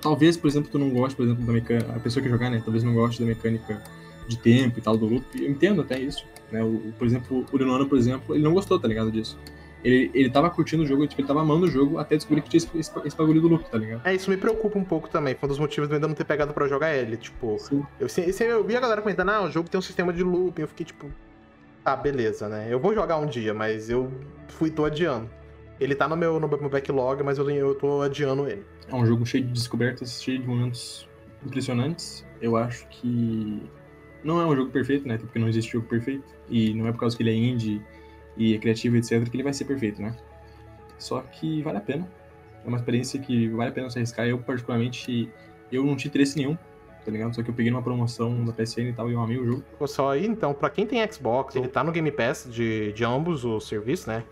Talvez, 0.00 0.36
por 0.36 0.48
exemplo, 0.48 0.70
tu 0.70 0.78
não 0.78 0.90
goste, 0.90 1.16
por 1.16 1.24
exemplo, 1.24 1.44
da 1.44 1.52
mecânica, 1.52 1.92
a 1.92 1.98
pessoa 2.00 2.22
que 2.22 2.28
jogar, 2.28 2.50
né, 2.50 2.60
talvez 2.62 2.84
não 2.84 2.94
goste 2.94 3.20
da 3.20 3.26
mecânica 3.26 3.82
de 4.28 4.38
tempo 4.38 4.78
e 4.78 4.82
tal 4.82 4.96
do 4.96 5.06
loop. 5.06 5.24
Eu 5.34 5.50
entendo 5.50 5.80
até 5.80 5.98
isso, 5.98 6.24
né? 6.50 6.62
O, 6.62 6.92
por 6.98 7.06
exemplo, 7.06 7.44
o 7.50 7.56
Leonardo, 7.56 7.86
por 7.86 7.98
exemplo, 7.98 8.34
ele 8.34 8.44
não 8.44 8.52
gostou, 8.52 8.78
tá 8.78 8.86
ligado, 8.86 9.10
disso. 9.10 9.38
Ele, 9.84 10.10
ele 10.14 10.30
tava 10.30 10.48
curtindo 10.48 10.84
o 10.84 10.86
jogo, 10.86 11.06
tipo, 11.06 11.20
ele 11.20 11.28
tava 11.28 11.40
amando 11.40 11.66
o 11.66 11.68
jogo 11.68 11.98
até 11.98 12.16
descobrir 12.16 12.40
que 12.42 12.48
tinha 12.48 12.58
esse, 12.58 12.78
esse, 12.78 12.92
esse 13.04 13.16
bagulho 13.16 13.40
do 13.40 13.48
loop, 13.48 13.68
tá 13.68 13.78
ligado? 13.78 14.06
É, 14.06 14.14
isso 14.14 14.30
me 14.30 14.36
preocupa 14.36 14.78
um 14.78 14.84
pouco 14.84 15.08
também. 15.08 15.34
Foi 15.34 15.48
um 15.48 15.50
dos 15.50 15.58
motivos 15.58 15.88
de 15.88 15.94
eu 15.94 15.96
ainda 15.96 16.06
não 16.06 16.14
ter 16.14 16.24
pegado 16.24 16.54
pra 16.54 16.68
jogar 16.68 16.94
ele. 16.94 17.16
Tipo, 17.16 17.56
eu, 17.70 18.08
eu, 18.08 18.46
eu 18.46 18.64
vi 18.64 18.76
a 18.76 18.80
galera 18.80 19.02
comentando, 19.02 19.30
ah, 19.30 19.42
o 19.42 19.50
jogo 19.50 19.68
tem 19.68 19.78
um 19.78 19.82
sistema 19.82 20.12
de 20.12 20.22
loop. 20.22 20.60
Eu 20.60 20.68
fiquei 20.68 20.86
tipo, 20.86 21.10
tá, 21.82 21.96
beleza, 21.96 22.48
né? 22.48 22.68
Eu 22.70 22.78
vou 22.78 22.94
jogar 22.94 23.18
um 23.18 23.26
dia, 23.26 23.52
mas 23.52 23.90
eu 23.90 24.12
fui, 24.48 24.70
tô 24.70 24.84
adiando. 24.84 25.28
Ele 25.80 25.96
tá 25.96 26.06
no 26.06 26.16
meu, 26.16 26.38
no 26.38 26.46
meu 26.46 26.70
backlog, 26.70 27.22
mas 27.24 27.38
eu, 27.38 27.50
eu 27.50 27.74
tô 27.74 28.02
adiando 28.02 28.48
ele. 28.48 28.64
É 28.88 28.94
um 28.94 29.04
jogo 29.04 29.26
cheio 29.26 29.44
de 29.44 29.52
descobertas, 29.52 30.22
cheio 30.22 30.38
de 30.38 30.46
momentos 30.46 31.08
impressionantes. 31.44 32.24
Eu 32.40 32.56
acho 32.56 32.86
que 32.88 33.60
não 34.22 34.40
é 34.40 34.46
um 34.46 34.54
jogo 34.54 34.70
perfeito, 34.70 35.08
né? 35.08 35.18
Porque 35.18 35.40
não 35.40 35.48
existe 35.48 35.72
jogo 35.72 35.88
perfeito. 35.88 36.24
E 36.48 36.72
não 36.72 36.86
é 36.86 36.92
por 36.92 37.00
causa 37.00 37.16
que 37.16 37.22
ele 37.24 37.30
é 37.30 37.34
indie 37.34 37.82
e 38.36 38.54
é 38.54 38.58
criativo, 38.58 38.96
etc., 38.96 39.28
que 39.28 39.36
ele 39.36 39.42
vai 39.42 39.52
ser 39.52 39.64
perfeito, 39.64 40.00
né? 40.00 40.16
Só 40.98 41.20
que 41.20 41.62
vale 41.62 41.78
a 41.78 41.80
pena. 41.80 42.08
É 42.64 42.68
uma 42.68 42.76
experiência 42.76 43.18
que 43.20 43.48
vale 43.48 43.70
a 43.70 43.72
pena 43.72 43.90
se 43.90 43.98
arriscar. 43.98 44.26
Eu, 44.26 44.38
particularmente, 44.38 45.28
eu 45.70 45.84
não 45.84 45.96
tinha 45.96 46.08
interesse 46.08 46.36
nenhum, 46.36 46.56
tá 47.04 47.10
ligado? 47.10 47.34
Só 47.34 47.42
que 47.42 47.50
eu 47.50 47.54
peguei 47.54 47.72
numa 47.72 47.82
promoção 47.82 48.44
da 48.44 48.52
PSN 48.52 48.88
e 48.88 48.92
tal 48.92 49.10
e 49.10 49.14
eu 49.14 49.20
amei 49.20 49.38
o 49.38 49.44
jogo. 49.44 49.64
Só 49.86 50.12
aí, 50.12 50.26
então, 50.26 50.54
pra 50.54 50.70
quem 50.70 50.86
tem 50.86 51.04
Xbox, 51.10 51.56
ele 51.56 51.68
tá 51.68 51.82
no 51.82 51.90
Game 51.90 52.10
Pass 52.12 52.46
de, 52.48 52.92
de 52.92 53.04
ambos 53.04 53.44
os 53.44 53.66
serviços, 53.66 54.06
né? 54.06 54.22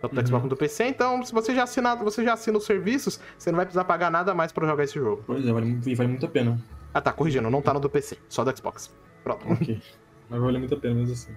Tanto 0.00 0.14
do 0.14 0.20
uhum. 0.20 0.26
Xbox 0.26 0.42
quanto 0.42 0.50
do 0.50 0.56
PC, 0.56 0.84
então 0.84 1.22
se 1.22 1.32
você 1.32 1.54
já 1.54 1.64
assina, 1.64 1.94
você 1.94 2.24
já 2.24 2.32
assina 2.32 2.56
os 2.56 2.64
serviços, 2.64 3.20
você 3.36 3.50
não 3.50 3.56
vai 3.56 3.66
precisar 3.66 3.84
pagar 3.84 4.10
nada 4.10 4.34
mais 4.34 4.50
pra 4.50 4.66
jogar 4.66 4.84
esse 4.84 4.94
jogo. 4.94 5.22
Pois 5.26 5.46
é, 5.46 5.52
vale, 5.52 5.78
vale 5.94 6.08
muito 6.08 6.24
a 6.24 6.28
pena. 6.28 6.58
Ah 6.94 7.02
tá, 7.02 7.12
corrigindo, 7.12 7.50
não 7.50 7.60
tá 7.60 7.74
no 7.74 7.80
do 7.80 7.90
PC, 7.90 8.16
só 8.28 8.42
do 8.42 8.56
Xbox. 8.56 8.90
Pronto. 9.22 9.46
Ok. 9.52 9.80
Mas 10.30 10.40
vale 10.40 10.58
muito 10.58 10.74
a 10.74 10.78
pena 10.78 10.94
mesmo 10.94 11.12
assim. 11.12 11.32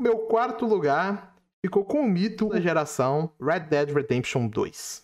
Meu 0.00 0.18
quarto 0.18 0.66
lugar 0.66 1.34
ficou 1.60 1.84
com 1.84 2.00
o 2.00 2.08
mito 2.08 2.48
da 2.48 2.60
geração 2.60 3.30
Red 3.40 3.60
Dead 3.60 3.90
Redemption 3.90 4.46
2. 4.48 5.03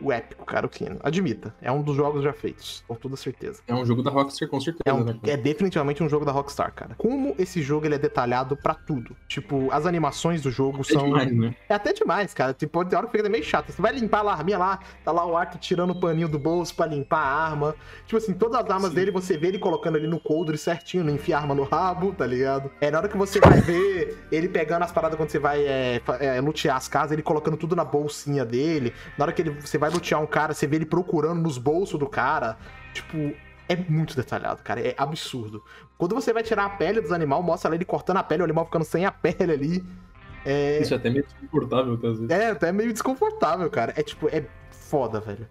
O 0.00 0.12
épico, 0.12 0.44
cara, 0.44 0.66
o 0.66 0.68
Kino. 0.68 0.98
Admita, 1.02 1.54
é 1.60 1.70
um 1.70 1.82
dos 1.82 1.96
jogos 1.96 2.22
já 2.22 2.32
feitos, 2.32 2.84
com 2.86 2.94
toda 2.94 3.16
certeza. 3.16 3.62
É 3.66 3.74
um 3.74 3.84
jogo 3.84 4.02
da 4.02 4.10
Rockstar, 4.10 4.48
com 4.48 4.60
certeza. 4.60 4.82
É, 4.84 4.92
um, 4.92 5.04
né? 5.04 5.18
é 5.24 5.36
definitivamente 5.36 6.02
um 6.02 6.08
jogo 6.08 6.24
da 6.24 6.32
Rockstar, 6.32 6.72
cara. 6.72 6.94
Como 6.96 7.34
esse 7.38 7.62
jogo 7.62 7.86
ele 7.86 7.94
é 7.94 7.98
detalhado 7.98 8.56
para 8.56 8.74
tudo. 8.74 9.16
Tipo, 9.28 9.70
as 9.70 9.86
animações 9.86 10.42
do 10.42 10.50
jogo 10.50 10.80
é 10.80 10.84
são. 10.84 11.04
Demais, 11.04 11.32
né? 11.32 11.54
É 11.68 11.74
até 11.74 11.92
demais, 11.92 12.34
cara. 12.34 12.52
Tipo, 12.52 12.84
tem 12.84 12.98
hora 12.98 13.06
que 13.06 13.16
fica 13.16 13.28
meio 13.28 13.44
chato. 13.44 13.72
Você 13.72 13.80
vai 13.80 13.92
limpar 13.92 14.26
a 14.26 14.32
arminha 14.32 14.58
lá, 14.58 14.80
tá 15.04 15.12
lá 15.12 15.26
o 15.26 15.36
Ark 15.36 15.58
tirando 15.58 15.90
o 15.90 16.00
paninho 16.00 16.28
do 16.28 16.38
bolso 16.38 16.74
para 16.74 16.86
limpar 16.86 17.18
a 17.20 17.46
arma. 17.46 17.74
Tipo 18.06 18.16
assim, 18.16 18.34
todas 18.34 18.60
as 18.60 18.70
armas 18.70 18.90
Sim. 18.90 18.96
dele 18.96 19.10
você 19.10 19.36
vê 19.36 19.48
ele 19.48 19.58
colocando 19.58 19.96
ali 19.96 20.06
no 20.06 20.20
coldre 20.20 20.58
certinho, 20.58 21.04
não 21.04 21.14
enfia 21.14 21.36
a 21.36 21.40
arma 21.40 21.54
no 21.54 21.64
rabo, 21.64 22.12
tá 22.12 22.26
ligado? 22.26 22.70
É 22.80 22.90
na 22.90 22.98
hora 22.98 23.08
que 23.08 23.16
você 23.16 23.40
vai 23.40 23.60
ver 23.60 24.18
ele 24.30 24.48
pegando 24.48 24.82
as 24.82 24.92
paradas 24.92 25.16
quando 25.16 25.30
você 25.30 25.38
vai 25.38 25.64
é, 25.64 26.00
é, 26.20 26.40
lutear 26.40 26.76
as 26.76 26.88
casas, 26.88 27.12
ele 27.12 27.22
colocando 27.22 27.56
tudo 27.56 27.76
na 27.76 27.84
bolsinha 27.84 28.44
dele. 28.44 28.92
Na 29.16 29.24
hora 29.24 29.32
que 29.32 29.42
ele, 29.42 29.50
você 29.50 29.78
vai 29.78 29.83
lutear 29.90 30.20
um 30.20 30.26
cara, 30.26 30.54
você 30.54 30.66
vê 30.66 30.76
ele 30.76 30.86
procurando 30.86 31.40
nos 31.40 31.58
bolsos 31.58 31.98
do 31.98 32.08
cara. 32.08 32.56
Tipo, 32.92 33.34
é 33.68 33.76
muito 33.76 34.14
detalhado, 34.16 34.62
cara. 34.62 34.80
É 34.80 34.94
absurdo. 34.96 35.62
Quando 35.96 36.14
você 36.14 36.32
vai 36.32 36.42
tirar 36.42 36.66
a 36.66 36.70
pele 36.70 37.00
dos 37.00 37.12
animais, 37.12 37.44
mostra 37.44 37.74
ele 37.74 37.84
cortando 37.84 38.18
a 38.18 38.22
pele, 38.22 38.42
o 38.42 38.44
animal 38.44 38.64
ficando 38.66 38.84
sem 38.84 39.04
a 39.04 39.12
pele 39.12 39.52
ali. 39.52 39.84
É... 40.44 40.80
Isso 40.80 40.92
é 40.92 40.96
até 40.96 41.10
meio 41.10 41.24
desconfortável, 41.24 41.94
às 41.94 42.00
vezes. 42.00 42.30
É, 42.30 42.50
até 42.50 42.72
meio 42.72 42.92
desconfortável, 42.92 43.70
cara. 43.70 43.94
É 43.96 44.02
tipo, 44.02 44.28
é 44.28 44.44
foda, 44.70 45.20
velho. 45.20 45.48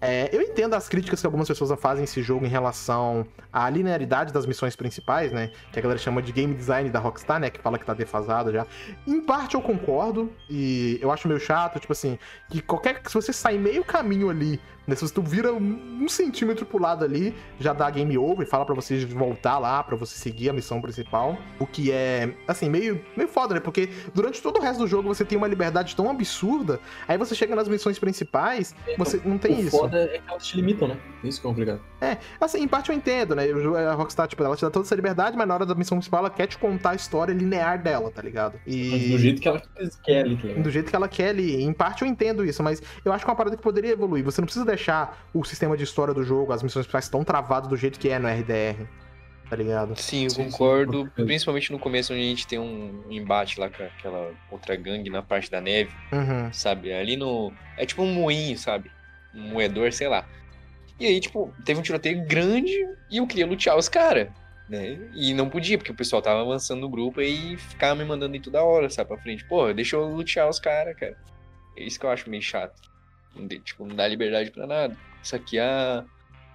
É, 0.00 0.30
eu 0.32 0.40
entendo 0.40 0.74
as 0.74 0.88
críticas 0.88 1.20
que 1.20 1.26
algumas 1.26 1.46
pessoas 1.46 1.78
fazem 1.78 2.04
esse 2.04 2.22
jogo 2.22 2.46
em 2.46 2.48
relação 2.48 3.26
à 3.52 3.68
linearidade 3.68 4.32
das 4.32 4.46
missões 4.46 4.74
principais, 4.74 5.30
né? 5.30 5.50
Que 5.70 5.78
a 5.78 5.82
galera 5.82 6.00
chama 6.00 6.22
de 6.22 6.32
game 6.32 6.54
design 6.54 6.88
da 6.88 6.98
Rockstar, 6.98 7.38
né? 7.38 7.50
Que 7.50 7.60
fala 7.60 7.78
que 7.78 7.84
tá 7.84 7.92
defasado 7.92 8.50
já. 8.50 8.66
Em 9.06 9.20
parte 9.20 9.56
eu 9.56 9.60
concordo, 9.60 10.32
e 10.48 10.98
eu 11.02 11.12
acho 11.12 11.28
meio 11.28 11.38
chato, 11.38 11.78
tipo 11.78 11.92
assim, 11.92 12.18
que 12.48 12.62
qualquer. 12.62 13.02
Se 13.06 13.14
você 13.14 13.32
sair 13.32 13.58
meio 13.58 13.84
caminho 13.84 14.30
ali? 14.30 14.58
Se 14.94 15.12
tu 15.12 15.22
vira 15.22 15.52
um, 15.52 16.08
centímetro 16.08 16.66
pro 16.66 16.80
lado 16.80 17.04
ali, 17.04 17.34
já 17.58 17.72
dá 17.72 17.88
game 17.90 18.18
over 18.18 18.46
e 18.46 18.50
fala 18.50 18.64
pra 18.64 18.74
você 18.74 19.04
voltar 19.06 19.58
lá, 19.58 19.82
pra 19.82 19.96
você 19.96 20.16
seguir 20.16 20.50
a 20.50 20.52
missão 20.52 20.80
principal. 20.80 21.38
O 21.58 21.66
que 21.66 21.92
é, 21.92 22.34
assim, 22.48 22.68
meio, 22.68 23.00
meio 23.16 23.28
foda, 23.28 23.54
né? 23.54 23.60
Porque 23.60 23.88
durante 24.12 24.42
todo 24.42 24.58
o 24.58 24.60
resto 24.60 24.80
do 24.80 24.86
jogo 24.88 25.08
você 25.08 25.24
tem 25.24 25.38
uma 25.38 25.46
liberdade 25.46 25.94
tão 25.94 26.10
absurda, 26.10 26.80
aí 27.06 27.16
você 27.16 27.34
chega 27.34 27.54
nas 27.54 27.68
missões 27.68 27.98
principais, 27.98 28.74
você 28.98 29.20
não 29.24 29.38
tem 29.38 29.56
o 29.56 29.60
isso. 29.60 29.70
foda 29.70 29.98
é 30.02 30.18
que 30.18 30.30
elas 30.30 30.46
te 30.46 30.56
limitam, 30.56 30.88
né? 30.88 30.96
Isso 31.22 31.40
que 31.40 31.46
é 31.46 31.50
complicado. 31.50 31.80
É, 32.00 32.16
assim, 32.40 32.62
em 32.62 32.68
parte 32.68 32.90
eu 32.90 32.96
entendo, 32.96 33.34
né? 33.34 33.44
A 33.90 33.92
Rockstar, 33.92 34.26
tipo, 34.26 34.42
ela 34.42 34.56
te 34.56 34.62
dá 34.62 34.70
toda 34.70 34.86
essa 34.86 34.94
liberdade, 34.94 35.36
mas 35.36 35.46
na 35.46 35.54
hora 35.54 35.66
da 35.66 35.74
missão 35.74 35.98
principal 35.98 36.20
ela 36.20 36.30
quer 36.30 36.46
te 36.46 36.58
contar 36.58 36.90
a 36.90 36.94
história 36.94 37.32
linear 37.32 37.80
dela, 37.82 38.10
tá 38.10 38.22
ligado? 38.22 38.58
E... 38.66 39.10
Do 39.10 39.18
jeito 39.18 39.40
que 39.40 39.48
ela 39.48 39.62
quer 40.02 40.24
ali, 40.24 40.36
tá 40.36 40.48
ligado? 40.48 40.62
do 40.62 40.70
jeito 40.70 40.90
que 40.90 40.96
ela 40.96 41.08
quer 41.08 41.28
ali. 41.30 41.62
Em 41.62 41.72
parte 41.72 42.02
eu 42.02 42.08
entendo 42.08 42.44
isso, 42.44 42.62
mas 42.62 42.82
eu 43.04 43.12
acho 43.12 43.24
que 43.24 43.30
é 43.30 43.32
uma 43.32 43.36
parada 43.36 43.56
que 43.56 43.62
poderia 43.62 43.92
evoluir. 43.92 44.24
Você 44.24 44.40
não 44.40 44.46
precisa 44.46 44.64
deixar 44.70 45.18
o 45.34 45.44
sistema 45.44 45.76
de 45.76 45.84
história 45.84 46.12
do 46.14 46.22
jogo, 46.24 46.52
as 46.52 46.62
missões 46.62 46.84
principais 46.86 47.08
tão 47.08 47.22
travado 47.24 47.68
do 47.68 47.76
jeito 47.76 47.98
que 47.98 48.08
é 48.08 48.18
no 48.18 48.28
RDR. 48.28 48.86
Tá 49.48 49.56
ligado? 49.56 49.96
Sim, 49.98 50.24
eu 50.24 50.30
Sim, 50.30 50.44
sim, 50.44 50.50
concordo. 50.52 50.92
com 50.98 51.04
certeza. 51.06 51.26
principalmente 51.26 51.72
no 51.72 51.78
começo, 51.80 52.12
onde 52.12 52.22
a 52.22 52.26
gente 52.26 52.46
tem 52.46 52.58
um 52.58 53.02
embate 53.10 53.58
lá 53.58 53.68
com 53.68 53.82
aquela 53.82 54.32
outra 54.50 54.76
gangue 54.76 55.10
na 55.10 55.22
parte 55.22 55.50
da 55.50 55.60
neve, 55.60 55.90
Uhum. 56.12 56.52
sabe? 56.52 56.92
Ali 56.92 57.16
no. 57.16 57.52
É 57.76 57.84
tipo 57.84 58.02
um 58.02 58.12
moinho, 58.14 58.56
sabe? 58.56 58.90
Um 59.34 59.50
moedor, 59.52 59.92
sei 59.92 60.06
lá. 60.08 60.24
E 61.00 61.06
aí, 61.06 61.18
tipo, 61.18 61.52
teve 61.64 61.80
um 61.80 61.82
tiroteio 61.82 62.24
grande 62.26 62.70
e 63.10 63.16
eu 63.16 63.26
queria 63.26 63.46
lutear 63.46 63.76
os 63.76 63.88
caras. 63.88 64.28
Né? 64.68 65.00
E 65.16 65.34
não 65.34 65.48
podia, 65.50 65.76
porque 65.76 65.90
o 65.90 65.96
pessoal 65.96 66.22
tava 66.22 66.42
avançando 66.42 66.80
no 66.82 66.88
grupo 66.88 67.20
e 67.20 67.56
ficava 67.56 67.96
me 67.96 68.04
mandando 68.04 68.36
ir 68.36 68.40
toda 68.40 68.62
hora, 68.62 68.88
sabe, 68.88 69.08
pra 69.08 69.18
frente. 69.18 69.44
Pô, 69.46 69.72
deixa 69.72 69.96
eu 69.96 70.04
lutear 70.04 70.48
os 70.48 70.60
caras, 70.60 70.94
cara. 70.96 71.16
É 71.76 71.82
isso 71.82 71.98
que 71.98 72.06
eu 72.06 72.10
acho 72.10 72.30
meio 72.30 72.42
chato. 72.42 72.80
Tipo, 73.64 73.86
não 73.86 73.94
dá 73.96 74.06
liberdade 74.06 74.50
pra 74.50 74.66
nada. 74.66 74.96
É 75.22 76.04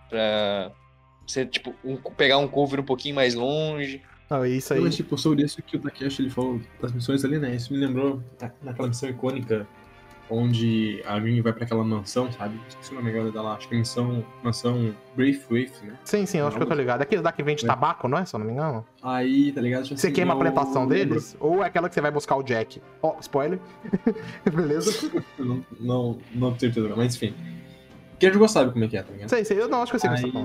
pra 0.10 0.72
você, 1.26 1.46
tipo, 1.46 1.74
um- 1.84 1.98
pegar 1.98 2.38
um 2.38 2.48
cover 2.48 2.80
um 2.80 2.84
pouquinho 2.84 3.16
mais 3.16 3.34
longe. 3.34 4.02
Não, 4.30 4.44
é 4.44 4.50
isso 4.50 4.74
aí. 4.74 4.80
Mas, 4.82 4.96
tipo, 4.96 5.18
sobre 5.18 5.44
isso 5.44 5.62
que 5.62 5.78
o 5.78 5.80
Takeshi 5.80 6.22
ele 6.24 6.30
falou 6.30 6.60
das 6.82 6.92
missões 6.92 7.24
ali, 7.26 7.38
né? 7.40 7.56
Isso 7.56 7.72
me 7.74 7.80
lembrou 7.80 8.24
na- 8.42 8.52
naquela 8.62 8.88
missão 8.88 9.10
icônica 9.10 9.68
onde 10.30 11.02
a 11.06 11.20
Rin 11.20 11.40
vai 11.42 11.54
pra 11.54 11.66
aquela 11.66 11.84
mansão, 11.84 12.32
sabe? 12.32 12.60
Esqueci 12.68 12.92
o 12.92 12.96
nome 12.96 13.10
agora 13.12 13.32
dela, 13.32 13.54
acho 13.54 13.68
que 13.70 13.76
é 13.76 13.78
missão, 13.78 14.26
mansão 14.44 14.94
Braithwaite, 15.16 15.86
né? 15.86 15.94
Sim, 16.04 16.26
sim, 16.26 16.40
eu 16.40 16.48
acho 16.48 16.58
que 16.58 16.64
eu 16.64 16.68
tô 16.68 16.74
ligado. 16.74 17.02
É 17.02 17.04
aquele 17.04 17.22
lá 17.22 17.32
que 17.32 17.44
vende 17.44 17.64
É. 17.64 17.68
tabaco, 17.68 18.08
não 18.08 18.18
é? 18.18 18.26
Se 18.26 18.36
eu 18.36 18.40
não 18.40 18.48
me 18.48 18.54
engano. 18.54 18.86
Aí, 19.04 19.52
tá 19.52 19.62
ligado? 19.62 19.84
Tipo 19.84 20.00
Você 20.00 20.08
assim, 20.08 20.16
queima 20.16 20.34
a 20.34 20.36
plantação 20.38 20.86
lembro- 20.86 21.10
deles? 21.10 21.38
Ou 21.40 21.64
é 21.64 21.68
aquela 21.68 21.88
que 21.90 21.94
você 21.96 22.02
vai 22.02 22.12
buscar 22.12 22.36
o 22.38 22.44
Jack? 22.44 22.82
Ó, 23.04 23.16
spoiler. 23.20 23.60
Beleza? 24.52 24.92
Não, 25.38 25.66
não, 25.80 26.18
não 26.34 26.54
tenho 26.56 26.74
certeza, 26.74 26.96
mas 26.96 27.16
enfim. 27.16 27.34
Quem 28.20 28.32
jogou 28.32 28.48
sabe 28.48 28.72
como 28.72 28.84
é 28.86 28.88
que 28.88 28.98
é, 28.98 29.04
tá 29.04 29.12
ligado? 29.12 29.30
sei, 29.30 29.44
sei, 29.46 29.60
eu 29.62 29.68
não 29.68 29.82
acho 29.84 29.92
que 29.92 29.98
eu 29.98 30.00
sei 30.00 30.10
que 30.10 30.18
você 30.22 30.32
tá. 30.32 30.40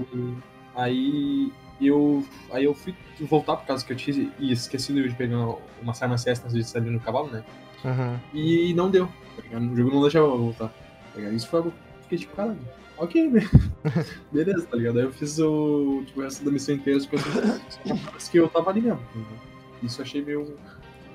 Aí, 0.74 1.52
aí 1.80 1.86
eu, 1.88 2.24
aí 2.52 2.64
eu 2.64 2.74
fui 2.74 2.94
voltar 3.20 3.56
por 3.56 3.66
causa 3.66 3.84
que 3.84 3.92
eu 3.92 3.96
tinha 3.96 4.30
esquecido 4.40 5.08
de 5.08 5.14
pegar 5.14 5.54
umas 5.80 6.02
armas 6.02 6.20
cestas 6.22 6.52
de 6.52 6.62
sair 6.64 6.82
no 6.82 7.00
cavalo, 7.00 7.30
né? 7.30 7.44
Uhum. 7.84 8.18
E 8.34 8.74
não 8.74 8.90
deu, 8.90 9.08
tá? 9.36 9.58
O 9.58 9.76
jogo 9.76 9.90
não 9.94 10.02
deixava 10.02 10.26
voltar, 10.28 10.68
tá? 11.14 11.20
Isso 11.20 11.48
foi 11.48 11.58
algo 11.60 11.70
que 11.70 12.02
fiquei 12.02 12.18
tipo, 12.18 12.36
caralho, 12.36 12.58
ok, 12.98 13.30
né? 13.30 13.40
Beleza, 14.32 14.66
tá 14.66 14.76
ligado? 14.76 14.98
Aí 14.98 15.04
eu 15.04 15.12
fiz 15.12 15.38
o, 15.38 16.02
tipo, 16.06 16.20
o 16.20 16.22
resto 16.22 16.44
da 16.44 16.50
missão 16.50 16.74
inteira, 16.74 17.00
coisas 17.06 18.28
que 18.30 18.38
eu 18.38 18.48
tava 18.50 18.70
ali 18.70 18.82
mesmo. 18.82 18.98
tá? 18.98 19.46
Isso 19.82 20.00
eu 20.00 20.04
achei 20.04 20.22
meio... 20.22 20.56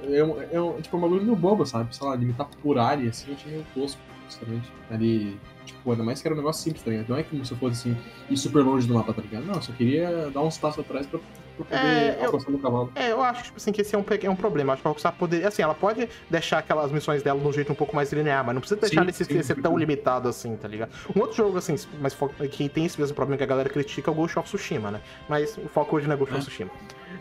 É, 0.03 0.55
é 0.55 0.61
um, 0.61 0.81
tipo, 0.81 0.97
um 0.97 1.01
bagulho 1.01 1.23
meio 1.23 1.35
bobo, 1.35 1.65
sabe? 1.65 1.95
Sei 1.95 2.05
lá, 2.05 2.15
limitar 2.15 2.47
por 2.61 2.77
área, 2.77 3.09
assim, 3.09 3.29
eu 3.29 3.35
achei 3.35 3.51
meio 3.51 3.65
tosco, 3.73 4.01
justamente. 4.27 4.71
Ali, 4.89 5.39
tipo, 5.65 5.91
ainda 5.91 6.03
mais 6.03 6.21
que 6.21 6.27
era 6.27 6.35
um 6.35 6.37
negócio 6.37 6.63
simples, 6.63 6.83
tá 6.83 6.91
ligado? 6.91 7.09
Não 7.09 7.17
é 7.17 7.23
como 7.23 7.45
se 7.45 7.51
eu 7.51 7.57
fosse, 7.57 7.89
assim, 7.89 7.97
ir 8.29 8.37
super 8.37 8.63
longe 8.63 8.87
do 8.87 8.93
mapa, 8.93 9.13
tá 9.13 9.21
ligado? 9.21 9.45
Não, 9.45 9.55
eu 9.55 9.61
só 9.61 9.71
queria 9.71 10.29
dar 10.31 10.41
uns 10.41 10.57
passos 10.57 10.79
atrás 10.79 11.07
pra, 11.07 11.19
pra 11.55 11.65
poder 11.65 11.85
É, 11.85 12.17
eu- 12.19 12.25
alcançar 12.25 12.51
no 12.51 12.59
cavalo. 12.59 12.91
É, 12.95 13.11
eu 13.11 13.21
acho 13.23 13.43
tipo 13.45 13.57
assim, 13.57 13.71
que 13.71 13.81
esse 13.81 13.95
é 13.95 13.97
um, 13.97 14.03
é 14.21 14.29
um 14.29 14.35
problema. 14.35 14.71
Eu 14.71 14.73
acho 14.73 14.81
que 14.81 14.87
a 14.87 14.91
Rockstar 14.91 15.13
poderia. 15.13 15.47
Assim, 15.47 15.61
ela 15.61 15.73
pode 15.73 16.07
deixar 16.29 16.59
aquelas 16.59 16.91
missões 16.91 17.23
dela 17.23 17.39
de 17.39 17.47
um 17.47 17.53
jeito 17.53 17.71
um 17.71 17.75
pouco 17.75 17.95
mais 17.95 18.11
linear, 18.11 18.43
mas 18.45 18.53
não 18.53 18.61
precisa 18.61 18.79
deixar 18.79 18.95
Sim, 19.01 19.01
ele 19.05 19.13
ser, 19.13 19.25
sim, 19.25 19.41
ser 19.43 19.55
sim. 19.55 19.61
tão 19.61 19.77
limitado 19.77 20.27
assim, 20.29 20.55
tá 20.55 20.67
ligado? 20.67 20.91
Um 21.15 21.19
outro 21.21 21.35
jogo, 21.37 21.57
assim, 21.57 21.75
mas 22.01 22.15
que 22.51 22.67
tem 22.69 22.85
esse 22.85 22.99
mesmo 22.99 23.15
problema 23.15 23.37
que 23.37 23.43
a 23.43 23.47
galera 23.47 23.69
critica 23.69 24.09
é 24.09 24.11
o 24.11 24.15
Ghost 24.15 24.37
of 24.37 24.47
Tsushima, 24.47 24.91
né? 24.91 25.01
Mas 25.29 25.57
o 25.57 25.67
foco 25.69 25.95
hoje 25.95 26.07
não 26.07 26.13
é 26.13 26.17
Ghost 26.17 26.33
É. 26.33 26.37
of 26.37 26.45
Tsushima. 26.45 26.71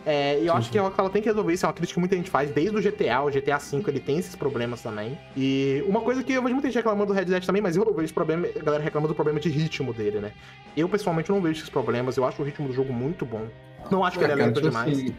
É, 0.05 0.39
e 0.39 0.45
eu 0.45 0.53
Sim, 0.53 0.57
acho 0.59 0.65
sim. 0.67 0.71
que 0.73 0.77
ela 0.77 0.93
ela 0.95 1.09
tem 1.09 1.21
que 1.21 1.27
resolver 1.27 1.51
isso, 1.53 1.65
é 1.65 1.67
uma 1.67 1.73
crítica 1.73 1.95
que 1.95 1.99
muita 1.99 2.15
gente 2.15 2.29
faz, 2.29 2.51
desde 2.51 2.75
o 2.77 2.81
GTA, 2.81 3.23
o 3.23 3.29
GTA 3.31 3.57
V 3.57 3.83
ele 3.87 3.99
tem 3.99 4.17
esses 4.19 4.35
problemas 4.35 4.81
também. 4.81 5.17
E 5.35 5.83
uma 5.87 6.01
coisa 6.01 6.23
que 6.23 6.31
eu 6.33 6.41
vejo 6.43 6.53
muita 6.53 6.67
gente 6.67 6.75
reclamando 6.75 7.07
do 7.07 7.13
Red 7.13 7.25
Dead 7.25 7.43
também, 7.45 7.61
mas 7.61 7.75
eu 7.75 7.83
não 7.83 7.91
vejo 7.91 8.05
esse 8.05 8.13
problema, 8.13 8.47
a 8.55 8.63
galera 8.63 8.83
reclama 8.83 9.07
do 9.07 9.15
problema 9.15 9.39
de 9.39 9.49
ritmo 9.49 9.93
dele, 9.93 10.19
né? 10.19 10.31
Eu 10.77 10.87
pessoalmente 10.87 11.31
não 11.31 11.41
vejo 11.41 11.59
esses 11.59 11.69
problemas, 11.69 12.17
eu 12.17 12.25
acho 12.25 12.41
o 12.41 12.45
ritmo 12.45 12.67
do 12.67 12.73
jogo 12.73 12.93
muito 12.93 13.25
bom. 13.25 13.47
Não 13.91 14.03
acho 14.03 14.17
que 14.17 14.23
ele 14.23 14.33
é 14.33 14.35
lento 14.35 14.55
tipo 14.55 14.67
demais. 14.67 14.97
assim, 14.97 15.15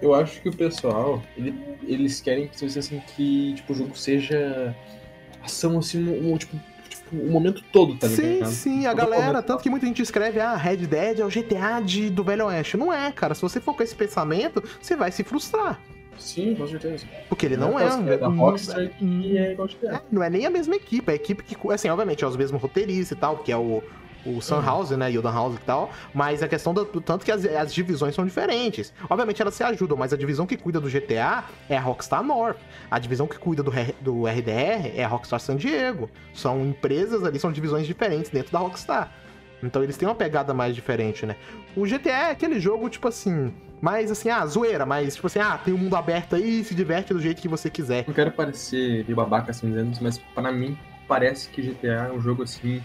eu 0.00 0.14
acho 0.14 0.40
que 0.40 0.48
o 0.48 0.56
pessoal, 0.56 1.22
ele- 1.36 1.54
eles 1.86 2.20
querem 2.20 2.46
que 2.48 2.58
seja 2.58 2.80
assim 2.80 3.00
que 3.16 3.54
tipo, 3.54 3.72
o 3.72 3.76
jogo 3.76 3.96
seja 3.96 4.74
ação 5.42 5.78
assim, 5.78 6.06
um, 6.08 6.32
um, 6.34 6.36
tipo, 6.38 6.56
tipo, 6.88 7.16
o 7.16 7.30
momento 7.30 7.62
todo, 7.72 7.96
tá 7.96 8.08
Sim, 8.08 8.34
ligado? 8.34 8.50
sim, 8.50 8.86
a 8.86 8.90
Todo 8.90 8.98
galera, 8.98 9.26
momento. 9.26 9.44
tanto 9.46 9.62
que 9.62 9.70
muita 9.70 9.86
gente 9.86 10.02
escreve, 10.02 10.40
ah, 10.40 10.54
Red 10.56 10.76
Dead 10.78 11.20
é 11.20 11.24
o 11.24 11.28
GTA 11.28 11.80
de, 11.80 12.10
do 12.10 12.22
Velho 12.22 12.46
Oeste. 12.46 12.76
Não 12.76 12.92
é, 12.92 13.10
cara. 13.10 13.34
Se 13.34 13.40
você 13.42 13.60
for 13.60 13.74
com 13.74 13.82
esse 13.82 13.94
pensamento, 13.94 14.62
você 14.80 14.94
vai 14.94 15.10
se 15.10 15.24
frustrar. 15.24 15.80
Sim, 16.18 16.54
com 16.56 16.66
certeza. 16.66 17.06
Porque 17.28 17.46
ele 17.46 17.56
não, 17.56 17.70
Não 17.72 17.78
é. 17.80 17.84
é 17.86 17.88
que 18.02 18.10
é 18.10 18.18
da 18.18 18.28
não- 18.28 18.36
Rockstar 18.38 18.88
que 18.90 19.38
é 19.38 19.52
igual 19.52 19.68
de 19.68 19.76
é, 19.86 20.00
não 20.10 20.22
é 20.22 20.28
nem 20.28 20.44
a 20.46 20.50
mesma 20.50 20.74
equipe, 20.74 21.08
é 21.08 21.12
a 21.12 21.14
equipe 21.16 21.42
que, 21.44 21.56
assim, 21.72 21.88
obviamente, 21.88 22.24
é 22.24 22.26
os 22.26 22.36
mesmos 22.36 22.60
roteiristas 22.60 23.16
e 23.16 23.20
tal, 23.20 23.38
que 23.38 23.52
é 23.52 23.56
o, 23.56 23.82
o 24.24 24.40
Sunhouse, 24.40 24.96
né, 24.96 25.10
e 25.10 25.18
o 25.18 25.22
House 25.22 25.56
e 25.56 25.60
tal, 25.60 25.90
mas 26.14 26.42
a 26.42 26.48
questão 26.48 26.74
do, 26.74 26.84
do 26.84 27.00
tanto 27.00 27.24
que 27.24 27.32
as, 27.32 27.44
as 27.44 27.72
divisões 27.72 28.14
são 28.14 28.24
diferentes. 28.24 28.92
Obviamente 29.08 29.40
elas 29.40 29.54
se 29.54 29.62
ajudam, 29.62 29.96
mas 29.96 30.12
a 30.12 30.16
divisão 30.16 30.46
que 30.46 30.56
cuida 30.56 30.80
do 30.80 30.88
GTA 30.88 31.44
é 31.68 31.76
a 31.76 31.80
Rockstar 31.80 32.22
North. 32.22 32.58
A 32.90 32.98
divisão 32.98 33.26
que 33.26 33.38
cuida 33.38 33.62
do, 33.62 33.70
do 34.00 34.26
RDR 34.26 34.92
é 34.94 35.04
a 35.04 35.08
Rockstar 35.08 35.40
San 35.40 35.56
Diego. 35.56 36.10
São 36.34 36.64
empresas 36.64 37.24
ali, 37.24 37.38
são 37.38 37.52
divisões 37.52 37.86
diferentes 37.86 38.30
dentro 38.30 38.52
da 38.52 38.58
Rockstar. 38.58 39.12
Então 39.62 39.82
eles 39.82 39.96
têm 39.96 40.06
uma 40.06 40.14
pegada 40.14 40.54
mais 40.54 40.74
diferente, 40.74 41.26
né? 41.26 41.36
O 41.76 41.84
GTA 41.84 42.10
é 42.10 42.30
aquele 42.30 42.60
jogo, 42.60 42.88
tipo 42.88 43.08
assim, 43.08 43.52
mais 43.80 44.10
assim, 44.10 44.30
ah, 44.30 44.44
zoeira, 44.46 44.86
mas 44.86 45.14
tipo 45.14 45.26
assim, 45.26 45.40
ah, 45.40 45.58
tem 45.58 45.74
um 45.74 45.78
mundo 45.78 45.96
aberto 45.96 46.36
aí, 46.36 46.62
se 46.62 46.74
diverte 46.74 47.12
do 47.12 47.20
jeito 47.20 47.42
que 47.42 47.48
você 47.48 47.68
quiser. 47.68 48.04
Não 48.06 48.14
quero 48.14 48.30
parecer 48.30 49.04
babaca 49.14 49.50
assim 49.50 49.72
mas 50.00 50.18
pra 50.18 50.52
mim 50.52 50.78
parece 51.06 51.48
que 51.48 51.62
GTA 51.62 52.08
é 52.08 52.12
um 52.12 52.20
jogo 52.20 52.42
assim 52.42 52.82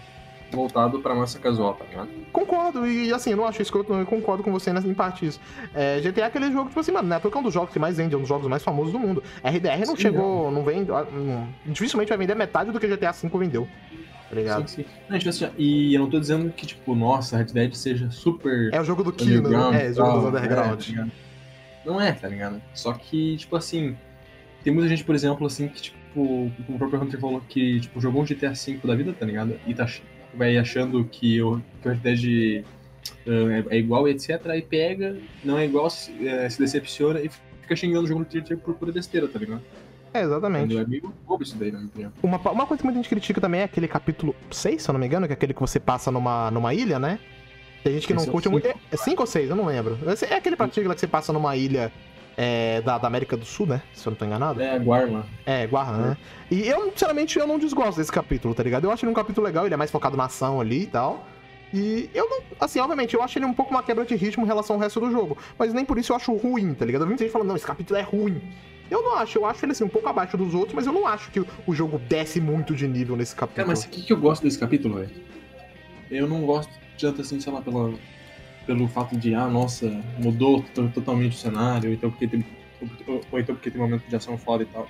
voltado 0.56 1.00
pra 1.00 1.14
massa 1.16 1.40
casual, 1.40 1.74
tá 1.76 1.86
ligado? 1.86 2.10
Concordo, 2.32 2.86
e 2.88 3.12
assim, 3.14 3.32
eu 3.32 3.38
não 3.38 3.46
acho 3.46 3.62
escroto, 3.62 3.92
não, 3.92 4.00
eu 4.00 4.06
concordo 4.06 4.44
com 4.44 4.52
você 4.52 4.72
nessa 4.74 4.88
em 4.88 4.94
parte 4.94 5.26
isso. 5.26 5.40
É, 5.74 6.00
GTA 6.02 6.22
é 6.22 6.28
aquele 6.28 6.52
jogo, 6.52 6.70
tipo 6.70 6.80
assim, 6.80 6.92
mano, 6.92 7.08
né? 7.08 7.20
É 7.24 7.38
um 7.38 7.44
dos 7.44 7.54
jogos 7.54 7.72
que 7.72 7.80
mais 7.80 7.98
vende, 7.98 8.14
é 8.14 8.18
um 8.18 8.22
dos 8.22 8.30
jogos 8.30 8.48
mais 8.48 8.64
famosos 8.64 8.92
do 8.92 9.00
mundo. 9.00 9.24
RDR 9.44 9.86
não 9.86 9.96
Sim, 9.96 10.02
chegou, 10.02 10.52
não 10.52 10.64
vende. 10.64 10.90
não- 10.92 11.48
dificilmente 11.66 12.10
vai 12.10 12.18
vender 12.18 12.36
metade 12.36 12.72
do 12.72 12.80
que 12.80 12.88
GTA 12.88 13.12
V 13.12 13.30
vendeu. 13.38 13.68
Tá 14.30 14.36
ligado? 14.36 14.68
Sim, 14.68 14.84
sim. 14.84 14.90
Não, 15.08 15.18
tipo 15.18 15.30
assim, 15.30 15.48
e 15.58 15.94
eu 15.94 16.00
não 16.02 16.10
tô 16.10 16.20
dizendo 16.20 16.52
que, 16.52 16.66
tipo, 16.66 16.96
nossa, 16.96 17.38
Red 17.38 17.46
Dead 17.46 17.74
seja 17.74 18.10
super 18.10 18.74
É 18.74 18.82
o 18.82 18.84
jogo 18.84 19.04
do 19.04 19.12
Kino, 19.14 19.48
né? 19.72 19.86
É, 19.86 19.90
o 19.92 19.94
jogo 19.94 20.08
tal, 20.10 20.20
dos 20.22 20.30
underground. 20.30 20.82
é, 20.90 20.96
tá 20.96 21.08
não 21.86 22.02
é, 22.02 22.12
tá 22.14 22.28
ligado? 22.28 22.62
Só 22.74 22.94
que, 22.94 23.38
tipo 23.38 23.56
assim, 23.56 23.96
tem 24.64 24.74
muita 24.74 24.90
gente, 24.90 25.04
por 25.04 25.14
exemplo, 25.14 25.46
assim, 25.46 25.68
que, 25.68 25.82
tipo, 25.82 26.52
como 26.66 26.76
o 26.76 26.78
próprio 26.78 27.02
Hunter 27.02 27.20
falou, 27.20 27.42
que, 27.48 27.82
tipo, 27.82 28.00
jogou 28.00 28.22
um 28.22 28.26
GTA 28.26 28.54
V 28.54 28.80
da 28.84 28.96
vida, 28.96 29.14
tá 29.14 29.26
ligado? 29.26 29.60
E 29.68 29.74
tá, 29.74 29.86
vai 30.36 30.58
achando 30.58 31.04
que 31.06 31.42
o, 31.42 31.62
que 31.82 31.90
Red 31.90 31.96
Dead 31.98 32.66
eh, 33.26 33.66
é, 33.70 33.76
é 33.76 33.80
igual, 33.80 34.08
etc. 34.08 34.46
Aí 34.48 34.62
pega, 34.62 35.18
não 35.44 35.58
é 35.58 35.66
igual, 35.66 35.90
se, 35.90 36.28
eh, 36.28 36.50
se 36.50 36.60
decepciona 36.60 37.20
e 37.20 37.30
fica 37.62 37.76
xingando 37.76 38.06
o 38.06 38.08
jogo 38.08 38.20
no 38.20 38.26
Twitter 38.26 38.58
por 38.58 38.76
pura 38.76 38.92
besteira, 38.92 39.28
tá 39.28 39.40
ligado? 39.40 39.62
É, 40.14 40.22
exatamente. 40.22 40.78
É 40.78 40.86
meio 40.86 41.12
bobo 41.26 41.44
isso 41.44 41.58
daí, 41.58 41.72
na 41.72 41.80
minha 41.80 41.90
opinião. 41.90 42.14
Uma, 42.22 42.38
uma 42.38 42.68
coisa 42.68 42.82
que 42.82 42.86
muita 42.86 42.98
gente 42.98 43.10
critica 43.10 43.42
também 43.42 43.62
é 43.62 43.64
aquele 43.64 43.88
capítulo 43.88 44.36
6, 44.52 44.82
se 44.82 44.90
eu 44.90 44.94
não 44.94 45.00
me 45.00 45.08
engano, 45.08 45.26
que 45.26 45.34
é 45.34 45.36
aquele 45.36 45.54
que 45.54 45.60
você 45.60 45.80
passa 45.80 46.12
numa, 46.12 46.52
numa 46.52 46.74
ilha, 46.74 47.00
né? 47.00 47.20
Tem 47.84 47.94
gente 47.94 48.08
que 48.08 48.14
não 48.14 48.22
Esse 48.22 48.28
é 48.28 48.30
o 48.30 48.32
curte 48.32 48.48
muito. 48.48 48.68
É 48.68 48.96
5 48.96 49.22
ou 49.22 49.28
6, 49.28 49.50
eu 49.50 49.56
não 49.56 49.66
lembro. 49.66 49.98
É 50.30 50.36
aquele 50.36 50.56
partícula 50.56 50.94
que 50.94 51.02
você 51.02 51.08
passa 51.08 51.34
numa 51.34 51.56
ilha 51.58 51.92
é, 52.38 52.82
da, 52.82 52.98
da 52.98 53.08
América 53.08 53.36
do 53.38 53.46
Sul, 53.46 53.66
né? 53.68 53.82
Se 53.94 54.08
eu 54.08 54.12
não 54.12 54.18
tô 54.18 54.26
enganado. 54.26 54.62
É, 54.62 54.78
Guarma. 54.80 55.26
É, 55.46 55.66
Guarra, 55.68 55.98
né? 55.98 56.18
E 56.52 56.68
eu, 56.68 56.92
sinceramente, 56.92 57.38
eu 57.38 57.48
não 57.48 57.58
desgosto 57.60 57.98
desse 57.98 58.12
capítulo, 58.12 58.54
tá 58.54 58.64
ligado? 58.64 58.86
Eu 58.86 58.92
acho 58.92 59.06
ele 59.06 59.12
um 59.12 59.16
capítulo 59.16 59.46
legal, 59.46 59.66
ele 59.66 59.74
é 59.74 59.78
mais 59.78 59.92
focado 59.92 60.16
na 60.18 60.26
ação 60.26 60.60
ali 60.62 60.84
e 60.84 60.88
tal. 60.88 61.26
E 61.74 62.10
eu 62.14 62.30
não. 62.30 62.42
Assim, 62.60 62.80
obviamente, 62.80 63.16
eu 63.16 63.24
acho 63.24 63.38
ele 63.40 63.46
um 63.46 63.54
pouco 63.54 63.72
uma 63.72 63.82
quebra 63.82 64.06
de 64.06 64.16
ritmo 64.16 64.44
em 64.44 64.48
relação 64.48 64.76
ao 64.76 64.82
resto 64.82 65.00
do 65.00 65.10
jogo. 65.12 65.38
Mas 65.58 65.74
nem 65.74 65.84
por 65.84 65.98
isso 65.98 66.12
eu 66.12 66.16
acho 66.16 66.32
ruim, 66.36 66.74
tá 66.76 66.86
ligado? 66.86 67.02
Eu 67.02 67.08
vi 67.08 67.12
muita 67.14 67.24
gente 67.24 67.34
falando, 67.34 67.48
não, 67.48 67.56
esse 67.56 67.66
capítulo 67.66 68.00
é 68.00 68.04
ruim. 68.04 68.40
Eu 68.92 69.02
não 69.02 69.16
acho, 69.18 69.40
eu 69.40 69.46
acho 69.46 69.66
ele 69.66 69.72
assim, 69.72 69.84
um 69.84 69.90
pouco 69.90 70.08
abaixo 70.08 70.38
dos 70.38 70.54
outros, 70.54 70.74
mas 70.76 70.86
eu 70.86 70.94
não 70.94 71.08
acho 71.08 71.32
que 71.32 71.40
o- 71.40 71.74
jogo 71.74 71.98
desce 71.98 72.40
muito 72.40 72.76
de 72.76 72.88
nível 72.88 73.16
nesse 73.16 73.34
Cara, 73.34 73.48
capítulo. 73.48 73.68
mas 73.70 73.86
o 73.86 73.90
que, 73.90 74.04
que 74.04 74.14
eu 74.14 74.18
gosto 74.18 74.44
desse 74.44 74.60
capítulo, 74.60 74.96
velho? 74.96 75.10
Eu 76.12 76.28
não 76.28 76.42
gosto 76.46 76.72
tanto 77.00 77.22
assim, 77.22 77.40
sei 77.40 77.52
lá, 77.52 77.60
pela, 77.62 77.92
pelo 78.66 78.88
fato 78.88 79.18
de, 79.18 79.34
ah, 79.34 79.48
nossa, 79.48 79.90
mudou 80.18 80.62
to- 80.74 80.90
totalmente 80.90 81.34
o 81.34 81.40
cenário, 81.40 81.90
ou 81.90 81.96
então 81.96 82.10
porque 82.10 82.28
tem, 82.28 82.46
ou, 83.08 83.40
então 83.40 83.56
porque 83.56 83.70
tem 83.70 83.80
momento 83.82 84.04
de 84.08 84.16
ação 84.16 84.38
foda 84.38 84.64
e 84.64 84.66
tal. 84.68 84.88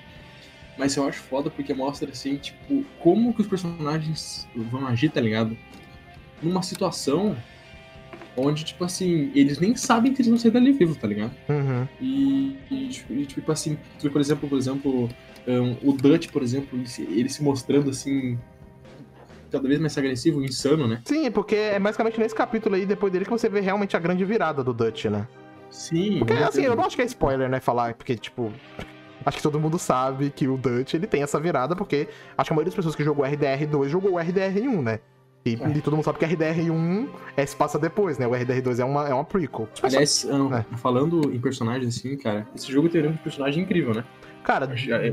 Mas 0.76 0.96
eu 0.96 1.06
acho 1.06 1.20
foda 1.20 1.50
porque 1.50 1.72
mostra, 1.72 2.10
assim, 2.10 2.36
tipo, 2.36 2.84
como 2.98 3.32
que 3.32 3.40
os 3.40 3.46
personagens 3.46 4.46
vão 4.54 4.86
agir, 4.86 5.08
tá 5.10 5.20
ligado? 5.20 5.56
Numa 6.42 6.62
situação 6.62 7.36
onde, 8.36 8.64
tipo 8.64 8.82
assim, 8.84 9.30
eles 9.34 9.58
nem 9.60 9.76
sabem 9.76 10.12
que 10.12 10.20
eles 10.20 10.28
vão 10.28 10.38
sair 10.38 10.50
dali 10.50 10.72
vivos, 10.72 10.96
tá 10.96 11.06
ligado? 11.06 11.32
Uhum. 11.48 11.86
E, 12.00 12.56
e, 12.70 12.88
tipo, 12.88 13.12
e, 13.14 13.26
tipo 13.26 13.52
assim, 13.52 13.78
por 14.00 14.20
exemplo, 14.20 14.48
por 14.48 14.58
exemplo, 14.58 15.08
um, 15.46 15.88
o 15.88 15.92
Dutch, 15.92 16.28
por 16.30 16.42
exemplo, 16.42 16.76
ele 16.76 16.88
se, 16.88 17.02
ele 17.02 17.28
se 17.28 17.42
mostrando 17.42 17.90
assim 17.90 18.36
cada 19.54 19.68
vez 19.68 19.80
mais 19.80 19.96
agressivo, 19.96 20.42
insano, 20.42 20.86
né? 20.88 21.00
Sim, 21.04 21.30
porque 21.30 21.54
é 21.54 21.78
basicamente 21.78 22.18
nesse 22.18 22.34
capítulo 22.34 22.74
aí, 22.74 22.84
depois 22.84 23.12
dele, 23.12 23.24
que 23.24 23.30
você 23.30 23.48
vê 23.48 23.60
realmente 23.60 23.96
a 23.96 24.00
grande 24.00 24.24
virada 24.24 24.62
do 24.64 24.72
Dutch, 24.72 25.06
né? 25.06 25.26
Sim. 25.70 26.18
Porque, 26.18 26.32
assim, 26.34 26.62
eu 26.62 26.74
não 26.76 26.84
acho 26.84 26.96
que 26.96 27.02
é 27.02 27.04
spoiler, 27.04 27.48
né, 27.48 27.60
falar, 27.60 27.94
porque, 27.94 28.16
tipo... 28.16 28.52
Acho 29.26 29.38
que 29.38 29.42
todo 29.42 29.58
mundo 29.58 29.78
sabe 29.78 30.28
que 30.30 30.46
o 30.46 30.58
Dutch, 30.58 30.92
ele 30.94 31.06
tem 31.06 31.22
essa 31.22 31.40
virada, 31.40 31.74
porque 31.74 32.08
acho 32.36 32.48
que 32.48 32.52
a 32.52 32.54
maioria 32.54 32.68
das 32.70 32.74
pessoas 32.74 32.94
que 32.94 33.02
jogou 33.02 33.24
RDR2 33.24 33.88
jogou 33.88 34.12
o 34.12 34.14
RDR1, 34.16 34.82
né? 34.82 35.00
E, 35.46 35.54
É. 35.54 35.68
e 35.76 35.80
todo 35.80 35.94
mundo 35.94 36.04
sabe 36.04 36.18
que 36.18 36.26
RDR1 36.26 37.08
é, 37.36 37.46
se 37.46 37.56
passa 37.56 37.78
depois, 37.78 38.18
né? 38.18 38.26
O 38.26 38.30
RDR2 38.32 38.78
é 38.80 38.84
uma, 38.84 39.08
é 39.08 39.14
uma 39.14 39.24
prequel. 39.24 39.68
Aliás, 39.82 40.26
ah, 40.30 40.64
É. 40.72 40.76
falando 40.76 41.32
em 41.32 41.38
personagens 41.40 41.96
assim, 41.96 42.16
cara, 42.16 42.46
esse 42.54 42.70
jogo 42.70 42.88
tem 42.88 43.06
um 43.06 43.16
personagem 43.16 43.62
incrível, 43.62 43.94
né? 43.94 44.04
Cara, 44.44 44.68
É, 44.72 45.12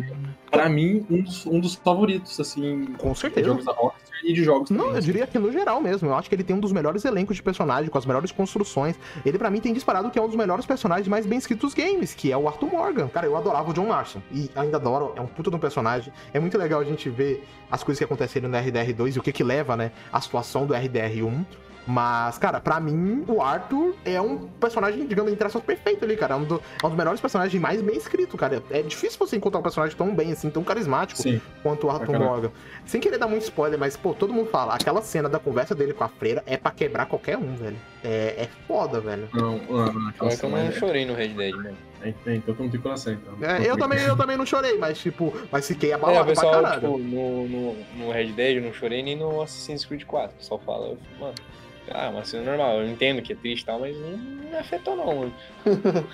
Pra 0.52 0.68
mim, 0.68 1.06
um 1.10 1.22
dos, 1.22 1.46
um 1.46 1.60
dos 1.62 1.76
favoritos, 1.76 2.38
assim, 2.40 2.88
com 2.98 3.14
de 3.14 3.20
certeza. 3.20 3.48
jogos 3.48 3.64
da 3.66 3.72
Rockstar 3.72 4.20
e 4.24 4.34
de 4.34 4.44
jogos 4.44 4.70
Não, 4.70 4.80
também, 4.80 4.96
eu 4.96 5.02
diria 5.02 5.26
que 5.26 5.40
no 5.40 5.50
geral 5.52 5.80
mesmo. 5.82 6.10
Eu 6.10 6.14
acho 6.16 6.28
que 6.28 6.36
ele 6.36 6.44
tem 6.44 6.54
um 6.56 6.60
dos 6.60 6.74
melhores 6.74 7.06
elencos 7.06 7.38
de 7.38 7.42
personagem, 7.42 7.90
com 7.90 7.98
as 7.98 8.06
melhores 8.06 8.32
construções. 8.34 8.96
Ele, 9.26 9.38
pra 9.38 9.50
mim, 9.50 9.62
tem 9.62 9.74
disparado 9.74 10.12
que 10.12 10.20
é 10.20 10.22
um 10.22 10.28
dos 10.28 10.36
melhores 10.36 10.66
personagens 10.66 11.08
mais 11.08 11.26
bem 11.26 11.40
escritos 11.40 11.62
dos 11.62 11.74
games, 11.74 12.14
que 12.14 12.32
é 12.32 12.38
o 12.38 12.48
Arthur 12.50 12.70
Morgan. 12.70 13.08
Cara, 13.08 13.26
eu 13.26 13.38
adorava 13.38 13.72
o 13.72 13.74
John 13.74 13.88
Marston. 13.88 14.22
E 14.32 14.50
ainda 14.56 14.76
adoro, 14.76 15.14
é 15.16 15.22
um 15.22 15.26
puta 15.28 15.50
de 15.50 15.56
um 15.56 15.60
personagem. 15.60 16.12
É 16.34 16.40
muito 16.40 16.58
legal 16.58 16.82
a 16.82 16.84
gente 16.84 17.10
ver 17.10 17.48
as 17.72 17.82
coisas 17.82 17.98
que 17.98 18.04
aconteceram 18.04 18.50
no 18.50 18.58
RDR2 18.58 19.16
e 19.16 19.20
o 19.20 19.24
que 19.24 19.32
que 19.32 19.44
leva, 19.44 19.78
né, 19.78 19.92
a 20.12 20.20
situação 20.20 20.66
do 20.68 20.74
RDR1. 20.74 21.46
Mas, 21.88 22.38
cara, 22.38 22.60
pra 22.60 22.80
mim, 22.80 23.24
o 23.28 23.42
Arthur 23.42 23.96
é 24.06 24.22
um 24.22 24.48
personagem, 24.60 25.06
digamos, 25.08 25.32
entre 25.32 25.46
aspas, 25.48 25.64
perfeito 25.64 26.06
ali, 26.06 26.16
cara. 26.16 26.36
É 26.36 26.38
um, 26.38 26.44
do- 26.44 26.62
é 26.82 26.86
um 26.86 26.90
dos 26.90 26.98
melhores 26.98 27.20
personagens 27.20 27.60
mais 27.62 27.82
bem 27.82 27.98
escrito, 27.98 28.38
cara. 28.38 28.62
É 28.70 28.82
difícil 28.82 29.18
você 29.18 29.36
encontrar 29.36 29.60
um 29.60 29.64
personagem 29.64 29.96
tão 29.98 30.14
bem, 30.16 30.32
assim, 30.32 30.50
tão 30.50 30.64
carismático 30.64 31.20
Sim. 31.22 31.42
quanto 31.64 31.88
o 31.88 31.90
Arthur 31.90 32.12
caralho. 32.12 32.26
Morgan. 32.26 32.52
Sem 32.86 33.02
querer 33.02 33.18
dar 33.18 33.28
muito 33.28 33.44
spoiler, 33.44 33.80
mas, 33.80 33.98
pô, 33.98 34.14
todo 34.14 34.32
mundo 34.34 34.50
fala, 34.50 34.76
aquela 34.76 35.02
cena 35.02 35.28
da 35.28 35.40
conversa 35.40 35.74
dele 35.74 35.94
com 35.94 36.04
a 36.04 36.08
freira 36.08 36.44
é 36.46 36.56
pra 36.56 36.72
quebrar 36.72 37.08
qualquer 37.08 37.38
um, 37.38 37.56
velho. 37.56 37.78
É, 38.04 38.44
é 38.44 38.50
foda, 38.68 39.00
velho. 39.00 39.28
Não, 39.34 39.58
não, 39.58 39.94
não, 39.94 40.10
aquela 40.10 40.36
que 40.36 40.46
eu 40.46 40.58
é- 40.58 40.72
chorei 40.72 41.06
no 41.06 41.14
Red 41.14 41.30
Dead, 41.30 41.56
mano. 41.56 41.78
é- 42.04 42.14
é, 42.28 42.36
então 42.36 42.54
tu 42.56 42.64
não 42.64 42.70
tem 42.70 42.80
coração, 42.80 43.14
então. 43.14 43.34
É, 43.48 43.68
eu, 43.70 43.78
também, 43.78 44.00
eu 44.02 44.16
também 44.16 44.38
não 44.38 44.46
chorei, 44.46 44.78
mas, 44.78 45.00
tipo, 45.00 45.34
mas 45.52 45.68
fiquei 45.68 45.92
É, 45.92 45.94
abalado 45.96 46.26
pra 46.26 46.34
pessoal, 46.36 46.52
caralho. 46.64 46.82
tipo, 46.82 46.98
no, 46.98 47.48
no, 47.48 47.76
no 47.98 48.12
Red 48.12 48.32
Dead 48.34 48.58
eu 48.58 48.64
não 48.64 48.74
chorei 48.74 49.02
nem 49.04 49.16
no 49.16 49.42
Assassin's 49.42 49.84
Creed 49.86 50.04
4. 50.06 50.32
O 50.36 50.38
pessoal 50.38 50.62
fala, 50.66 50.88
eu, 50.90 50.98
mano, 51.20 51.34
ah, 51.94 52.10
uma 52.10 52.24
cena 52.24 52.44
normal. 52.44 52.82
Eu 52.82 52.89
entendo 52.89 53.22
que 53.22 53.34
é 53.34 53.36
triste 53.36 53.64
e 53.64 53.66
tal, 53.66 53.80
mas 53.80 53.98
não 53.98 54.18
me 54.18 54.56
afetou 54.56 54.96
não, 54.96 55.16
mano. 55.16 55.34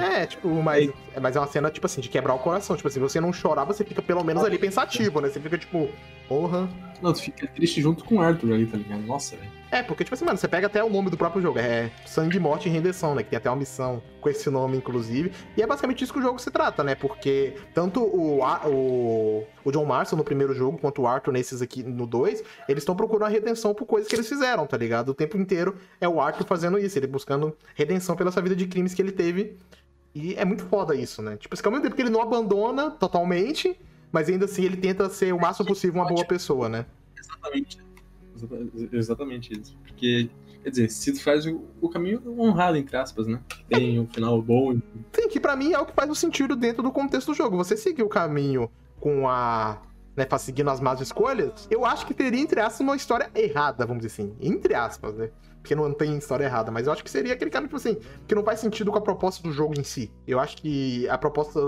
É, 0.00 0.24
tipo, 0.24 0.48
mas, 0.48 0.90
é, 1.14 1.20
mas 1.20 1.36
é 1.36 1.38
uma 1.40 1.46
cena, 1.46 1.70
tipo 1.70 1.84
assim, 1.84 2.00
de 2.00 2.08
quebrar 2.08 2.32
o 2.32 2.38
coração. 2.38 2.76
Tipo 2.76 2.88
assim, 2.88 2.98
você 2.98 3.20
não 3.20 3.30
chorar, 3.30 3.64
você 3.64 3.84
fica 3.84 4.00
pelo 4.00 4.24
menos 4.24 4.42
ali 4.42 4.58
pensativo, 4.58 5.20
né? 5.20 5.28
Você 5.28 5.38
fica, 5.38 5.58
tipo, 5.58 5.90
porra. 6.26 6.66
Não, 7.02 7.12
tu 7.12 7.20
fica 7.20 7.46
triste 7.46 7.80
junto 7.82 8.02
com 8.04 8.16
o 8.16 8.20
Arthur 8.22 8.54
ali, 8.54 8.64
tá 8.64 8.78
ligado? 8.78 9.02
Nossa, 9.02 9.36
velho. 9.36 9.59
É, 9.70 9.84
porque, 9.84 10.02
tipo 10.02 10.14
assim, 10.14 10.24
mano, 10.24 10.36
você 10.36 10.48
pega 10.48 10.66
até 10.66 10.82
o 10.82 10.90
nome 10.90 11.10
do 11.10 11.16
próprio 11.16 11.40
jogo. 11.40 11.58
É 11.58 11.90
Sangue, 12.04 12.40
Morte 12.40 12.68
e 12.68 12.72
Rendição, 12.72 13.14
né? 13.14 13.22
Que 13.22 13.30
tem 13.30 13.36
até 13.36 13.48
uma 13.48 13.56
missão 13.56 14.02
com 14.20 14.28
esse 14.28 14.50
nome, 14.50 14.76
inclusive. 14.76 15.32
E 15.56 15.62
é 15.62 15.66
basicamente 15.66 16.02
isso 16.02 16.12
que 16.12 16.18
o 16.18 16.22
jogo 16.22 16.40
se 16.40 16.50
trata, 16.50 16.82
né? 16.82 16.96
Porque 16.96 17.54
tanto 17.72 18.02
o, 18.02 18.40
o, 18.42 19.46
o 19.64 19.70
John 19.70 19.84
Marston 19.84 20.16
no 20.16 20.24
primeiro 20.24 20.52
jogo, 20.54 20.76
quanto 20.76 21.02
o 21.02 21.06
Arthur 21.06 21.32
nesses 21.32 21.62
aqui 21.62 21.84
no 21.84 22.04
2, 22.04 22.42
eles 22.68 22.82
estão 22.82 22.96
procurando 22.96 23.26
a 23.26 23.28
redenção 23.28 23.72
por 23.72 23.86
coisas 23.86 24.08
que 24.08 24.16
eles 24.16 24.28
fizeram, 24.28 24.66
tá 24.66 24.76
ligado? 24.76 25.10
O 25.10 25.14
tempo 25.14 25.36
inteiro 25.36 25.76
é 26.00 26.08
o 26.08 26.20
Arthur 26.20 26.44
fazendo 26.46 26.76
isso, 26.76 26.98
ele 26.98 27.06
buscando 27.06 27.56
redenção 27.76 28.16
pela 28.16 28.32
sua 28.32 28.42
vida 28.42 28.56
de 28.56 28.66
crimes 28.66 28.92
que 28.92 29.00
ele 29.00 29.12
teve. 29.12 29.56
E 30.12 30.34
é 30.34 30.44
muito 30.44 30.64
foda 30.64 30.96
isso, 30.96 31.22
né? 31.22 31.36
Tipo, 31.36 31.54
assim, 31.54 31.62
ao 31.64 31.70
mesmo 31.70 31.84
tempo 31.84 31.94
que 31.94 32.02
ele 32.02 32.10
não 32.10 32.20
abandona 32.20 32.90
totalmente, 32.90 33.78
mas 34.10 34.28
ainda 34.28 34.46
assim 34.46 34.64
ele 34.64 34.76
tenta 34.76 35.08
ser 35.08 35.32
o 35.32 35.40
máximo 35.40 35.66
possível 35.66 36.00
uma 36.02 36.08
boa 36.08 36.24
pessoa, 36.26 36.68
né? 36.68 36.84
Exatamente. 37.16 37.89
Exata- 38.42 38.96
Exatamente 38.96 39.52
isso. 39.58 39.76
Porque, 39.86 40.28
quer 40.62 40.70
dizer, 40.70 40.90
se 40.90 41.12
tu 41.12 41.22
faz 41.22 41.46
o, 41.46 41.62
o 41.80 41.88
caminho 41.88 42.22
honrado, 42.38 42.76
entre 42.76 42.96
aspas, 42.96 43.26
né? 43.26 43.40
Tem 43.68 43.98
um 43.98 44.06
final 44.06 44.40
bom. 44.40 44.74
Sim, 45.12 45.28
que 45.28 45.38
pra 45.40 45.56
mim 45.56 45.72
é 45.72 45.78
o 45.78 45.86
que 45.86 45.92
faz 45.92 46.10
o 46.10 46.14
sentido 46.14 46.56
dentro 46.56 46.82
do 46.82 46.90
contexto 46.90 47.28
do 47.28 47.34
jogo. 47.34 47.56
Você 47.56 47.76
seguir 47.76 48.02
o 48.02 48.08
caminho 48.08 48.70
com 48.98 49.28
a. 49.28 49.80
Né, 50.16 50.26
seguindo 50.38 50.68
as 50.68 50.80
más 50.80 51.00
escolhas, 51.00 51.68
eu 51.70 51.84
acho 51.86 52.04
que 52.04 52.12
teria, 52.12 52.40
entre 52.40 52.60
aspas, 52.60 52.80
uma 52.80 52.96
história 52.96 53.30
errada, 53.34 53.86
vamos 53.86 54.02
dizer 54.04 54.22
assim. 54.22 54.34
Entre 54.40 54.74
aspas, 54.74 55.14
né? 55.14 55.30
Porque 55.62 55.74
não 55.74 55.92
tem 55.92 56.16
história 56.16 56.44
errada, 56.44 56.70
mas 56.70 56.86
eu 56.86 56.92
acho 56.92 57.04
que 57.04 57.10
seria 57.10 57.34
aquele 57.34 57.50
caminho, 57.50 57.68
tipo 57.68 57.76
assim, 57.76 57.98
que 58.26 58.34
não 58.34 58.42
faz 58.42 58.60
sentido 58.60 58.90
com 58.90 58.98
a 58.98 59.00
proposta 59.00 59.42
do 59.42 59.52
jogo 59.52 59.78
em 59.78 59.84
si. 59.84 60.10
Eu 60.26 60.40
acho 60.40 60.56
que 60.56 61.06
a 61.08 61.18
proposta 61.18 61.60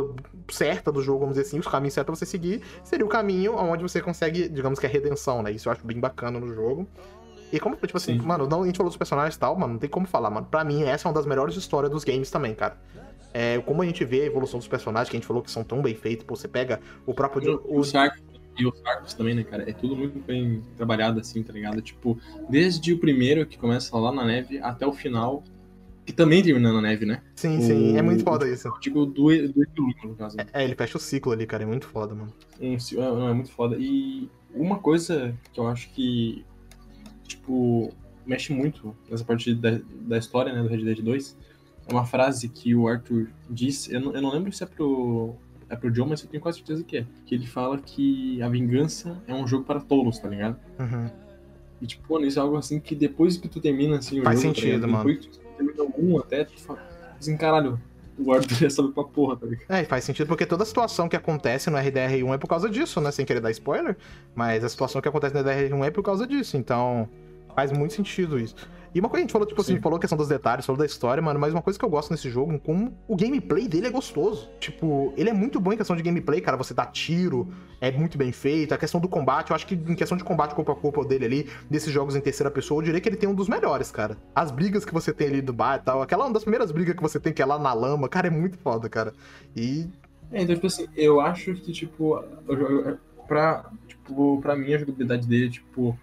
certa 0.50 0.90
do 0.90 1.02
jogo, 1.02 1.20
vamos 1.20 1.34
dizer 1.36 1.46
assim, 1.46 1.58
os 1.58 1.66
caminhos 1.66 1.94
certos 1.94 2.06
pra 2.10 2.16
você 2.16 2.24
seguir, 2.30 2.62
seria 2.82 3.04
o 3.04 3.08
caminho 3.08 3.54
onde 3.54 3.82
você 3.82 4.00
consegue, 4.00 4.48
digamos 4.48 4.78
que 4.78 4.86
a 4.86 4.88
redenção, 4.88 5.42
né? 5.42 5.52
Isso 5.52 5.68
eu 5.68 5.72
acho 5.72 5.86
bem 5.86 6.00
bacana 6.00 6.40
no 6.40 6.52
jogo. 6.54 6.86
E 7.52 7.60
como, 7.60 7.76
tipo 7.76 7.98
assim, 7.98 8.18
Sim. 8.18 8.26
mano, 8.26 8.46
não, 8.46 8.62
a 8.62 8.66
gente 8.66 8.78
falou 8.78 8.88
dos 8.88 8.96
personagens 8.96 9.34
e 9.34 9.38
tal, 9.38 9.54
mano, 9.54 9.74
não 9.74 9.78
tem 9.78 9.90
como 9.90 10.06
falar, 10.06 10.30
mano. 10.30 10.46
Pra 10.50 10.64
mim, 10.64 10.84
essa 10.84 11.06
é 11.06 11.08
uma 11.10 11.14
das 11.14 11.26
melhores 11.26 11.54
histórias 11.54 11.90
dos 11.92 12.02
games 12.02 12.30
também, 12.30 12.54
cara. 12.54 12.78
É, 13.34 13.58
como 13.60 13.82
a 13.82 13.84
gente 13.86 14.04
vê 14.06 14.22
a 14.22 14.24
evolução 14.24 14.58
dos 14.58 14.68
personagens, 14.68 15.10
que 15.10 15.16
a 15.16 15.18
gente 15.20 15.26
falou 15.26 15.42
que 15.42 15.50
são 15.50 15.62
tão 15.62 15.82
bem 15.82 15.94
feitos, 15.94 16.24
pô, 16.24 16.34
você 16.34 16.48
pega 16.48 16.80
o 17.06 17.12
próprio. 17.12 17.60
O, 17.64 17.76
o- 17.76 17.80
os 17.80 17.94
arcos, 17.94 18.22
e 18.58 18.66
os 18.66 18.84
arcos 18.84 19.14
também, 19.14 19.34
né, 19.34 19.42
cara? 19.44 19.68
É 19.68 19.72
tudo 19.72 19.96
muito 19.96 20.18
bem 20.18 20.62
trabalhado, 20.76 21.18
assim, 21.20 21.42
tá 21.42 21.52
ligado? 21.52 21.80
Tipo, 21.80 22.18
desde 22.50 22.92
o 22.92 22.98
primeiro, 22.98 23.46
que 23.46 23.56
começa 23.58 23.96
lá 23.96 24.12
na 24.12 24.24
neve, 24.24 24.58
até 24.58 24.86
o 24.86 24.92
final, 24.92 25.42
que 26.04 26.12
também 26.12 26.42
termina 26.42 26.72
na 26.72 26.80
neve, 26.82 27.06
né? 27.06 27.22
Sim, 27.36 27.60
sim, 27.60 27.96
é 27.96 28.00
o- 28.02 28.04
muito 28.04 28.24
foda 28.24 28.48
isso. 28.48 28.68
Eu 28.68 28.78
digo 28.80 29.06
do, 29.06 29.24
do 29.48 29.62
epílogo, 29.62 29.94
no 30.04 30.14
caso. 30.16 30.36
né? 30.36 30.46
É, 30.52 30.64
ele 30.64 30.74
fecha 30.74 30.96
o 30.98 31.00
ciclo 31.00 31.32
ali, 31.32 31.46
cara, 31.46 31.62
é 31.62 31.66
muito 31.66 31.86
foda, 31.86 32.14
mano. 32.14 32.32
Um, 32.60 32.74
é, 32.74 33.30
é 33.30 33.34
muito 33.34 33.50
foda. 33.52 33.76
E 33.78 34.28
uma 34.54 34.78
coisa 34.78 35.34
que 35.52 35.58
eu 35.60 35.66
acho 35.68 35.88
que, 35.90 36.44
tipo, 37.24 37.92
mexe 38.26 38.52
muito 38.52 38.94
nessa 39.10 39.24
parte 39.24 39.54
da, 39.54 39.80
da 40.02 40.18
história, 40.18 40.52
né, 40.52 40.62
do 40.62 40.68
Red 40.68 40.84
Dead 40.84 41.00
2, 41.00 41.36
é 41.88 41.92
uma 41.92 42.04
frase 42.04 42.48
que 42.48 42.74
o 42.74 42.86
Arthur 42.86 43.28
diz, 43.50 43.90
eu 43.90 44.00
não, 44.00 44.12
eu 44.14 44.22
não 44.22 44.30
lembro 44.32 44.52
se 44.52 44.62
é 44.62 44.66
pro, 44.66 45.34
é 45.72 45.76
pro 45.76 45.90
John, 45.90 46.06
mas 46.06 46.22
eu 46.22 46.28
tenho 46.28 46.42
quase 46.42 46.58
certeza 46.58 46.84
que 46.84 46.98
é. 46.98 47.06
Que 47.24 47.34
ele 47.34 47.46
fala 47.46 47.78
que 47.78 48.40
a 48.42 48.48
vingança 48.48 49.20
é 49.26 49.34
um 49.34 49.46
jogo 49.46 49.64
para 49.64 49.80
tolos, 49.80 50.18
tá 50.18 50.28
ligado? 50.28 50.58
Uhum. 50.78 51.10
E, 51.80 51.86
tipo, 51.86 52.12
mano, 52.12 52.26
isso 52.26 52.38
é 52.38 52.42
algo 52.42 52.56
assim 52.56 52.78
que 52.78 52.94
depois 52.94 53.36
que 53.38 53.48
tu 53.48 53.58
termina, 53.58 53.96
assim, 53.96 54.20
o 54.20 54.22
Faz 54.22 54.40
jogo, 54.40 54.54
tá 54.54 54.60
sentido, 54.60 54.86
ligado? 54.86 54.90
mano. 54.90 55.04
Depois 55.04 55.26
que 55.26 55.38
tu 55.38 55.40
termina 55.56 55.82
algum 55.82 56.18
até, 56.18 56.44
tu 56.44 56.60
fala, 56.60 56.78
assim, 57.18 57.36
caralho, 57.36 57.80
o 58.18 58.32
Arthur 58.32 58.66
é 58.66 58.70
sabe 58.70 58.92
pra 58.92 59.02
porra, 59.04 59.36
tá 59.36 59.46
ligado? 59.46 59.70
É, 59.70 59.82
e 59.82 59.84
faz 59.86 60.04
sentido 60.04 60.26
porque 60.26 60.44
toda 60.44 60.62
a 60.62 60.66
situação 60.66 61.08
que 61.08 61.16
acontece 61.16 61.70
no 61.70 61.78
RDR1 61.78 62.34
é 62.34 62.38
por 62.38 62.46
causa 62.48 62.68
disso, 62.68 63.00
né? 63.00 63.10
Sem 63.10 63.24
querer 63.24 63.40
dar 63.40 63.50
spoiler, 63.50 63.96
mas 64.34 64.62
a 64.62 64.68
situação 64.68 65.00
que 65.00 65.08
acontece 65.08 65.34
no 65.34 65.40
RDR1 65.42 65.86
é 65.86 65.90
por 65.90 66.02
causa 66.02 66.26
disso, 66.26 66.56
então 66.58 67.08
faz 67.54 67.72
muito 67.72 67.94
sentido 67.94 68.38
isso. 68.38 68.54
E 68.94 69.00
uma 69.00 69.08
coisa 69.08 69.20
que 69.20 69.24
a 69.24 69.26
gente 69.26 69.32
falou, 69.32 69.46
tipo 69.46 69.60
assim, 69.60 69.76
Sim. 69.76 69.80
falou 69.80 69.96
a 69.96 70.00
questão 70.00 70.18
dos 70.18 70.28
detalhes, 70.28 70.66
falou 70.66 70.78
da 70.78 70.84
história, 70.84 71.22
mano, 71.22 71.40
mas 71.40 71.54
uma 71.54 71.62
coisa 71.62 71.78
que 71.78 71.84
eu 71.84 71.88
gosto 71.88 72.10
nesse 72.10 72.28
jogo, 72.28 72.58
como 72.58 72.94
o 73.08 73.16
gameplay 73.16 73.66
dele 73.66 73.86
é 73.86 73.90
gostoso. 73.90 74.50
Tipo, 74.60 75.14
ele 75.16 75.30
é 75.30 75.32
muito 75.32 75.58
bom 75.58 75.72
em 75.72 75.78
questão 75.78 75.96
de 75.96 76.02
gameplay, 76.02 76.42
cara, 76.42 76.58
você 76.58 76.74
dá 76.74 76.84
tiro, 76.84 77.48
é 77.80 77.90
muito 77.90 78.18
bem 78.18 78.32
feito. 78.32 78.74
A 78.74 78.78
questão 78.78 79.00
do 79.00 79.08
combate, 79.08 79.48
eu 79.48 79.56
acho 79.56 79.66
que 79.66 79.74
em 79.74 79.94
questão 79.94 80.16
de 80.18 80.22
combate 80.22 80.54
corpo 80.54 80.72
a 80.72 80.76
corpo 80.76 81.04
dele 81.06 81.24
ali, 81.24 81.50
desses 81.70 81.90
jogos 81.90 82.14
em 82.14 82.20
terceira 82.20 82.50
pessoa, 82.50 82.80
eu 82.80 82.84
diria 82.84 83.00
que 83.00 83.08
ele 83.08 83.16
tem 83.16 83.28
um 83.28 83.34
dos 83.34 83.48
melhores, 83.48 83.90
cara. 83.90 84.18
As 84.34 84.50
brigas 84.50 84.84
que 84.84 84.92
você 84.92 85.10
tem 85.10 85.28
ali 85.28 85.40
do 85.40 85.54
bar 85.54 85.76
e 85.76 85.84
tal, 85.84 86.02
aquela 86.02 86.26
uma 86.26 86.34
das 86.34 86.42
primeiras 86.42 86.70
brigas 86.70 86.94
que 86.94 87.02
você 87.02 87.18
tem 87.18 87.32
que 87.32 87.40
é 87.40 87.46
lá 87.46 87.58
na 87.58 87.72
lama, 87.72 88.10
cara, 88.10 88.26
é 88.26 88.30
muito 88.30 88.58
foda, 88.58 88.90
cara. 88.90 89.14
E 89.56 89.88
É, 90.30 90.42
então, 90.42 90.54
tipo 90.54 90.66
assim, 90.66 90.86
eu 90.94 91.18
acho 91.18 91.54
que, 91.54 91.72
tipo, 91.72 92.22
pra, 93.26 93.70
tipo, 93.88 94.38
pra 94.42 94.54
mim 94.54 94.74
a 94.74 94.78
jogabilidade 94.78 95.26
dele, 95.26 95.48
tipo, 95.48 95.98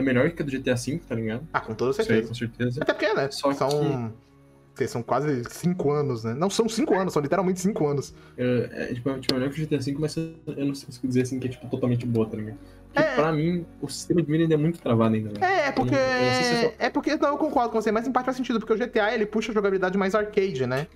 é 0.00 0.04
melhor 0.04 0.30
que 0.30 0.42
a 0.42 0.44
do 0.44 0.50
GTA 0.50 0.74
V, 0.74 1.00
tá 1.08 1.14
ligado? 1.14 1.46
Ah, 1.52 1.60
com 1.60 1.74
toda 1.74 1.92
certeza. 1.92 2.28
com 2.28 2.34
certeza. 2.34 2.80
Até 2.82 2.92
porque, 2.92 3.12
né? 3.14 3.28
Só 3.30 3.52
são. 3.52 4.12
que 4.76 4.86
São 4.88 5.02
quase 5.02 5.42
cinco 5.50 5.90
anos, 5.92 6.24
né? 6.24 6.34
Não, 6.34 6.48
são 6.48 6.68
cinco 6.68 6.94
anos, 6.94 7.12
são 7.12 7.20
literalmente 7.22 7.60
cinco 7.60 7.86
anos. 7.86 8.14
É, 8.36 8.68
é, 8.90 8.94
tipo, 8.94 9.12
tipo, 9.20 9.34
é 9.34 9.38
melhor 9.38 9.52
que 9.52 9.62
o 9.62 9.66
GTA 9.66 9.78
V, 9.78 9.96
mas 9.98 10.16
eu 10.16 10.34
não 10.66 10.74
sei 10.74 10.88
se 10.90 11.06
dizer 11.06 11.22
assim 11.22 11.38
que 11.38 11.46
é, 11.48 11.50
tipo, 11.50 11.68
totalmente 11.68 12.06
boa, 12.06 12.26
tá 12.26 12.36
ligado? 12.36 12.56
Porque 12.92 13.08
É. 13.08 13.14
pra 13.14 13.30
mim, 13.30 13.64
o 13.80 13.88
sistema 13.88 14.20
de 14.22 14.30
mira 14.30 14.42
ainda 14.44 14.54
é 14.54 14.56
muito 14.56 14.80
travado 14.80 15.14
ainda, 15.14 15.28
velho. 15.30 15.44
É, 15.44 15.68
é 15.68 15.72
porque. 15.72 15.94
Sei 15.94 16.42
se 16.44 16.54
é 16.54 16.62
só- 16.62 16.74
É 16.78 16.90
porque. 16.90 17.16
Não, 17.16 17.28
eu 17.28 17.36
concordo 17.38 17.70
com 17.70 17.80
você, 17.80 17.92
mas 17.92 18.06
em 18.08 18.10
parte 18.12 18.24
faz 18.24 18.36
sentido, 18.36 18.58
porque 18.58 18.72
o 18.72 18.76
GTA 18.76 19.14
ele 19.14 19.26
puxa 19.26 19.52
a 19.52 19.54
jogabilidade 19.54 19.96
mais 19.98 20.14
arcade, 20.14 20.66
né? 20.66 20.86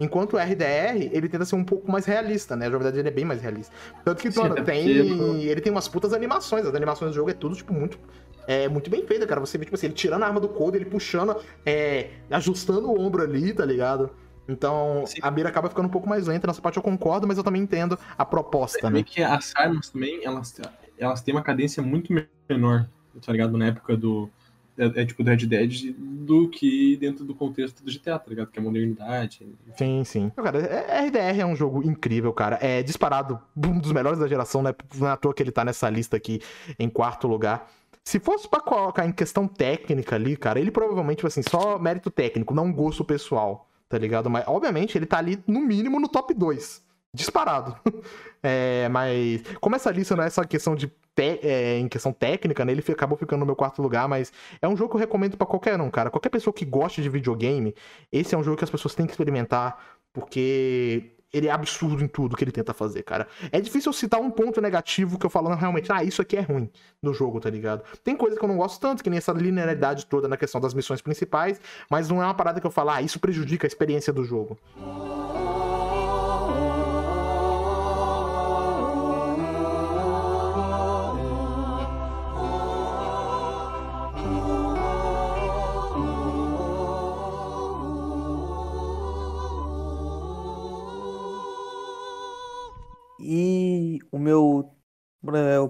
Enquanto 0.00 0.34
o 0.34 0.38
RDR, 0.38 1.10
ele 1.12 1.28
tenta 1.28 1.44
ser 1.44 1.54
um 1.54 1.62
pouco 1.62 1.90
mais 1.92 2.06
realista, 2.06 2.56
né? 2.56 2.66
A 2.66 2.70
jogabilidade 2.70 2.96
dele 2.96 3.08
é 3.08 3.12
bem 3.12 3.24
mais 3.24 3.40
realista. 3.42 3.72
Tanto 4.04 4.22
que, 4.22 4.36
mano, 4.36 4.56
é 4.58 4.62
tem. 4.62 4.88
Ele 4.88 5.60
tem 5.60 5.70
umas 5.70 5.86
putas 5.86 6.12
animações. 6.14 6.64
As 6.64 6.74
animações 6.74 7.10
do 7.10 7.14
jogo 7.14 7.30
é 7.30 7.34
tudo, 7.34 7.54
tipo, 7.54 7.72
muito. 7.74 7.98
É 8.46 8.68
muito 8.68 8.90
bem 8.90 9.06
feita, 9.06 9.26
cara. 9.26 9.40
Você 9.40 9.56
vê, 9.58 9.64
tipo 9.64 9.74
assim, 9.74 9.86
ele 9.86 9.94
tirando 9.94 10.22
a 10.22 10.26
arma 10.26 10.40
do 10.40 10.48
Code, 10.48 10.76
ele 10.76 10.84
puxando, 10.84 11.36
é, 11.64 12.10
ajustando 12.30 12.90
o 12.90 13.00
ombro 13.00 13.22
ali, 13.22 13.52
tá 13.52 13.64
ligado? 13.64 14.10
Então, 14.48 15.04
Sim. 15.06 15.18
a 15.22 15.30
mira 15.30 15.48
acaba 15.48 15.68
ficando 15.68 15.86
um 15.86 15.90
pouco 15.90 16.08
mais 16.08 16.26
lenta. 16.26 16.46
Nessa 16.46 16.60
parte 16.60 16.76
eu 16.76 16.82
concordo, 16.82 17.26
mas 17.26 17.38
eu 17.38 17.44
também 17.44 17.62
entendo 17.62 17.98
a 18.18 18.24
proposta, 18.24 18.80
Também 18.80 19.02
né? 19.02 19.08
que 19.08 19.22
as 19.22 19.54
armas 19.54 19.90
também, 19.90 20.24
elas, 20.24 20.60
elas 20.98 21.22
têm 21.22 21.34
uma 21.34 21.42
cadência 21.42 21.82
muito 21.82 22.12
menor, 22.48 22.88
tá 23.24 23.32
ligado? 23.32 23.56
Na 23.56 23.66
época 23.66 23.96
do. 23.96 24.28
É, 24.76 25.02
é 25.02 25.04
tipo 25.04 25.22
do 25.22 25.28
Red 25.28 25.46
Dead 25.46 25.94
do 25.98 26.48
que 26.48 26.96
dentro 26.96 27.26
do 27.26 27.34
contexto 27.34 27.84
do 27.84 27.92
GTA, 27.92 28.18
tá 28.18 28.30
ligado? 28.30 28.50
Que 28.50 28.58
é 28.58 28.62
modernidade. 28.62 29.46
Sim, 29.76 30.02
sim. 30.02 30.30
Cara, 30.30 30.58
é- 30.58 31.06
RDR 31.06 31.40
é 31.40 31.46
um 31.46 31.54
jogo 31.54 31.82
incrível, 31.86 32.32
cara. 32.32 32.58
É 32.60 32.82
disparado 32.82 33.38
um 33.54 33.78
dos 33.78 33.92
melhores 33.92 34.18
da 34.18 34.26
geração, 34.26 34.62
né? 34.62 34.74
Não 34.96 35.06
é 35.06 35.10
à 35.10 35.16
toa 35.16 35.34
que 35.34 35.42
ele 35.42 35.52
tá 35.52 35.62
nessa 35.62 35.90
lista 35.90 36.16
aqui 36.16 36.40
em 36.78 36.88
quarto 36.88 37.28
lugar. 37.28 37.70
Se 38.04 38.18
fosse 38.18 38.48
pra 38.48 38.60
colocar 38.60 39.06
em 39.06 39.12
questão 39.12 39.46
técnica 39.46 40.16
ali, 40.16 40.36
cara, 40.36 40.58
ele 40.58 40.70
provavelmente, 40.70 41.18
tipo 41.18 41.28
assim, 41.28 41.42
só 41.42 41.78
mérito 41.78 42.10
técnico, 42.10 42.52
não 42.52 42.72
gosto 42.72 43.04
pessoal, 43.04 43.68
tá 43.88 43.96
ligado? 43.96 44.28
Mas, 44.28 44.44
obviamente, 44.46 44.98
ele 44.98 45.06
tá 45.06 45.18
ali, 45.18 45.42
no 45.46 45.60
mínimo, 45.60 46.00
no 46.00 46.08
top 46.08 46.34
2. 46.34 46.82
Disparado. 47.14 47.76
É, 48.44 48.88
mas, 48.88 49.40
como 49.60 49.76
essa 49.76 49.88
lista 49.92 50.16
não 50.16 50.24
é 50.24 50.28
só 50.28 50.42
questão 50.42 50.74
de. 50.74 50.92
é, 51.16 51.78
em 51.78 51.86
questão 51.86 52.12
técnica, 52.12 52.64
né? 52.64 52.72
Ele 52.72 52.82
acabou 52.88 53.16
ficando 53.16 53.38
no 53.38 53.46
meu 53.46 53.54
quarto 53.54 53.80
lugar, 53.80 54.08
mas 54.08 54.32
é 54.60 54.66
um 54.66 54.76
jogo 54.76 54.90
que 54.90 54.96
eu 54.96 55.00
recomendo 55.00 55.36
pra 55.36 55.46
qualquer 55.46 55.80
um, 55.80 55.88
cara. 55.88 56.10
Qualquer 56.10 56.28
pessoa 56.28 56.52
que 56.52 56.64
goste 56.64 57.00
de 57.00 57.08
videogame, 57.08 57.72
esse 58.10 58.34
é 58.34 58.38
um 58.38 58.42
jogo 58.42 58.56
que 58.56 58.64
as 58.64 58.70
pessoas 58.70 58.96
têm 58.96 59.06
que 59.06 59.12
experimentar, 59.12 59.78
porque 60.12 61.12
ele 61.32 61.48
é 61.48 61.50
absurdo 61.50 62.04
em 62.04 62.08
tudo 62.08 62.36
que 62.36 62.44
ele 62.44 62.52
tenta 62.52 62.74
fazer, 62.74 63.02
cara. 63.02 63.26
É 63.50 63.60
difícil 63.60 63.90
eu 63.90 63.92
citar 63.92 64.20
um 64.20 64.30
ponto 64.30 64.60
negativo 64.60 65.18
que 65.18 65.24
eu 65.24 65.30
falando 65.30 65.58
realmente, 65.58 65.90
ah, 65.90 66.04
isso 66.04 66.20
aqui 66.20 66.36
é 66.36 66.40
ruim 66.40 66.70
do 67.02 67.14
jogo, 67.14 67.40
tá 67.40 67.48
ligado? 67.48 67.82
Tem 68.04 68.16
coisa 68.16 68.36
que 68.36 68.44
eu 68.44 68.48
não 68.48 68.56
gosto 68.56 68.80
tanto, 68.80 69.02
que 69.02 69.08
nem 69.08 69.16
essa 69.16 69.32
linearidade 69.32 70.06
toda 70.06 70.28
na 70.28 70.36
questão 70.36 70.60
das 70.60 70.74
missões 70.74 71.00
principais, 71.00 71.60
mas 71.90 72.08
não 72.08 72.22
é 72.22 72.24
uma 72.24 72.34
parada 72.34 72.60
que 72.60 72.66
eu 72.66 72.70
falo, 72.70 72.90
ah, 72.90 73.02
isso 73.02 73.18
prejudica 73.18 73.66
a 73.66 73.68
experiência 73.68 74.12
do 74.12 74.24
jogo. 74.24 74.58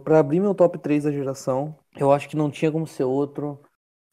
Pra 0.04 0.18
abrir 0.18 0.40
meu 0.40 0.54
top 0.54 0.78
3 0.78 1.04
da 1.04 1.12
geração, 1.12 1.76
eu 1.96 2.10
acho 2.10 2.28
que 2.28 2.36
não 2.36 2.50
tinha 2.50 2.72
como 2.72 2.86
ser 2.86 3.04
outro 3.04 3.60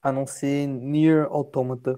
a 0.02 0.12
não 0.12 0.26
ser 0.26 0.68
Nier 0.68 1.26
Automata. 1.30 1.96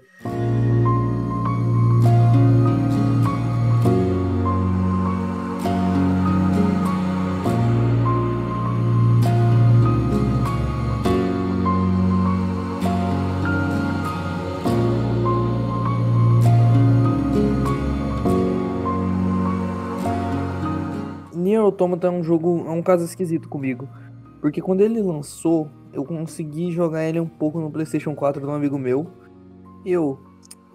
Automata 21.81 22.07
é 22.07 22.09
um 22.11 22.23
jogo, 22.23 22.63
é 22.67 22.71
um 22.71 22.83
caso 22.83 23.03
esquisito 23.03 23.49
comigo. 23.49 23.89
Porque 24.39 24.61
quando 24.61 24.81
ele 24.81 25.01
lançou, 25.01 25.67
eu 25.91 26.03
consegui 26.05 26.71
jogar 26.71 27.03
ele 27.03 27.19
um 27.19 27.27
pouco 27.27 27.59
no 27.59 27.71
PlayStation 27.71 28.13
4 28.13 28.39
de 28.39 28.47
um 28.47 28.53
amigo 28.53 28.77
meu. 28.77 29.07
E 29.83 29.91
eu, 29.91 30.19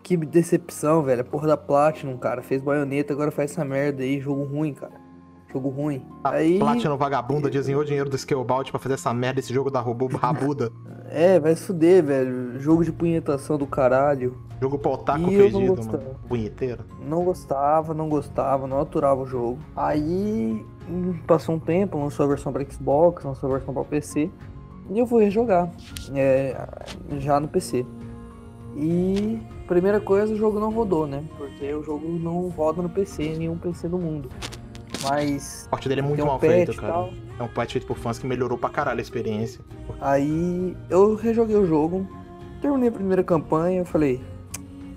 que 0.02 0.16
decepção, 0.16 1.04
velho. 1.04 1.20
A 1.20 1.24
porra 1.24 1.46
da 1.46 1.56
Platinum, 1.56 2.16
cara. 2.16 2.42
Fez 2.42 2.60
baioneta, 2.60 3.12
agora 3.12 3.30
faz 3.30 3.52
essa 3.52 3.64
merda 3.64 4.02
aí. 4.02 4.20
Jogo 4.20 4.42
ruim, 4.42 4.74
cara. 4.74 4.94
Jogo 5.52 5.68
ruim. 5.68 6.04
Aí. 6.24 6.58
Platinum 6.58 6.96
vagabunda 6.96 7.48
desenhou 7.48 7.84
dinheiro 7.84 8.10
do 8.10 8.18
Scalebound 8.18 8.70
pra 8.72 8.80
fazer 8.80 8.94
essa 8.94 9.14
merda, 9.14 9.38
esse 9.38 9.54
jogo 9.54 9.70
da 9.70 9.80
robô 9.80 10.08
rabuda. 10.08 10.72
É, 11.18 11.40
vai 11.40 11.56
se 11.56 11.62
fuder, 11.62 12.04
velho. 12.04 12.60
Jogo 12.60 12.84
de 12.84 12.92
punhetação 12.92 13.56
do 13.56 13.66
caralho. 13.66 14.36
jogo 14.60 14.78
pra 14.78 14.90
otaku 14.90 15.30
E 15.30 15.34
eu 15.34 15.50
não 15.50 15.66
gostava. 15.68 15.96
mano. 15.96 16.16
Punheteiro. 16.28 16.84
Não 17.00 17.24
gostava, 17.24 17.94
não 17.94 18.06
gostava, 18.06 18.66
não 18.66 18.78
aturava 18.78 19.22
o 19.22 19.26
jogo. 19.26 19.58
Aí 19.74 20.62
hum, 20.86 21.14
passou 21.26 21.54
um 21.54 21.58
tempo, 21.58 21.96
lançou 21.98 22.26
a 22.26 22.28
versão 22.28 22.52
para 22.52 22.62
Xbox, 22.70 23.24
lançou 23.24 23.48
a 23.48 23.52
versão 23.54 23.72
para 23.72 23.82
PC. 23.84 24.28
E 24.90 24.98
eu 24.98 25.06
fui 25.06 25.24
rejogar. 25.24 25.70
é, 26.14 26.54
já 27.18 27.40
no 27.40 27.48
PC. 27.48 27.86
E 28.76 29.40
primeira 29.66 29.98
coisa, 30.00 30.34
o 30.34 30.36
jogo 30.36 30.60
não 30.60 30.70
rodou, 30.70 31.06
né? 31.06 31.24
Porque 31.38 31.72
o 31.72 31.82
jogo 31.82 32.06
não 32.06 32.48
roda 32.50 32.82
no 32.82 32.90
PC, 32.90 33.22
em 33.22 33.38
nenhum 33.38 33.56
PC 33.56 33.88
do 33.88 33.96
mundo. 33.96 34.28
Mas 35.08 35.68
O 35.70 35.88
dele 35.88 36.00
é 36.00 36.04
muito 36.04 36.22
um 36.22 36.26
mal 36.26 36.40
feito, 36.40 36.74
cara. 36.76 37.10
É 37.38 37.42
um 37.42 37.48
patch 37.48 37.72
feito 37.72 37.86
por 37.86 37.96
fãs 37.96 38.18
que 38.18 38.26
melhorou 38.26 38.58
pra 38.58 38.68
caralho 38.68 38.98
a 38.98 39.02
experiência. 39.02 39.60
Aí 40.00 40.76
eu 40.90 41.14
rejoguei 41.14 41.56
o 41.56 41.66
jogo, 41.66 42.06
terminei 42.60 42.88
a 42.88 42.92
primeira 42.92 43.22
campanha, 43.22 43.80
eu 43.80 43.84
falei, 43.84 44.20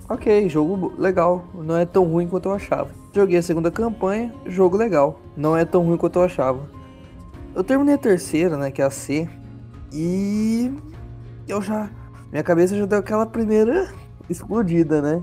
ok, 0.08 0.50
jogo 0.50 0.94
legal, 0.98 1.46
não 1.54 1.78
é 1.78 1.86
tão 1.86 2.06
ruim 2.06 2.28
quanto 2.28 2.50
eu 2.50 2.54
achava. 2.54 2.90
Joguei 3.14 3.38
a 3.38 3.44
segunda 3.44 3.70
campanha, 3.70 4.34
jogo 4.46 4.78
legal, 4.78 5.20
não 5.36 5.56
é 5.56 5.66
tão 5.66 5.84
ruim 5.84 5.98
quanto 5.98 6.20
eu 6.20 6.24
achava. 6.24 6.70
Eu 7.54 7.64
terminei 7.64 7.96
a 7.96 7.98
terceira, 7.98 8.58
né, 8.58 8.72
que 8.72 8.82
é 8.82 8.86
a 8.86 8.90
C, 8.90 9.28
e 9.92 10.72
eu 11.48 11.62
já, 11.62 11.90
minha 12.32 12.44
cabeça 12.44 12.76
já 12.78 12.86
deu 12.86 13.00
aquela 13.00 13.26
primeira 13.26 13.92
explodida, 14.30 15.02
né? 15.02 15.22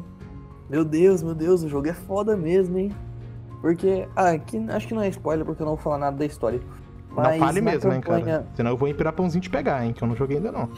Meu 0.68 0.84
Deus, 0.84 1.22
meu 1.22 1.34
Deus, 1.34 1.62
o 1.62 1.68
jogo 1.68 1.88
é 1.88 1.92
foda 1.92 2.36
mesmo, 2.36 2.76
hein? 2.76 2.92
Porque, 3.66 4.06
ah, 4.14 4.30
aqui 4.30 4.64
acho 4.68 4.86
que 4.86 4.94
não 4.94 5.02
é 5.02 5.08
spoiler 5.08 5.44
porque 5.44 5.60
eu 5.60 5.66
não 5.66 5.74
vou 5.74 5.82
falar 5.82 5.98
nada 5.98 6.16
da 6.16 6.24
história. 6.24 6.60
Mas 7.10 7.32
não 7.32 7.46
fale 7.46 7.60
mesmo, 7.60 7.92
hein, 7.92 8.00
campanha, 8.00 8.24
cara. 8.24 8.46
Senão 8.54 8.70
eu 8.70 8.76
vou 8.76 8.86
em 8.86 8.94
Pirapãozinho 8.94 9.42
te 9.42 9.50
pegar, 9.50 9.84
hein, 9.84 9.92
que 9.92 10.04
eu 10.04 10.06
não 10.06 10.14
joguei 10.14 10.36
ainda 10.36 10.52
não. 10.52 10.68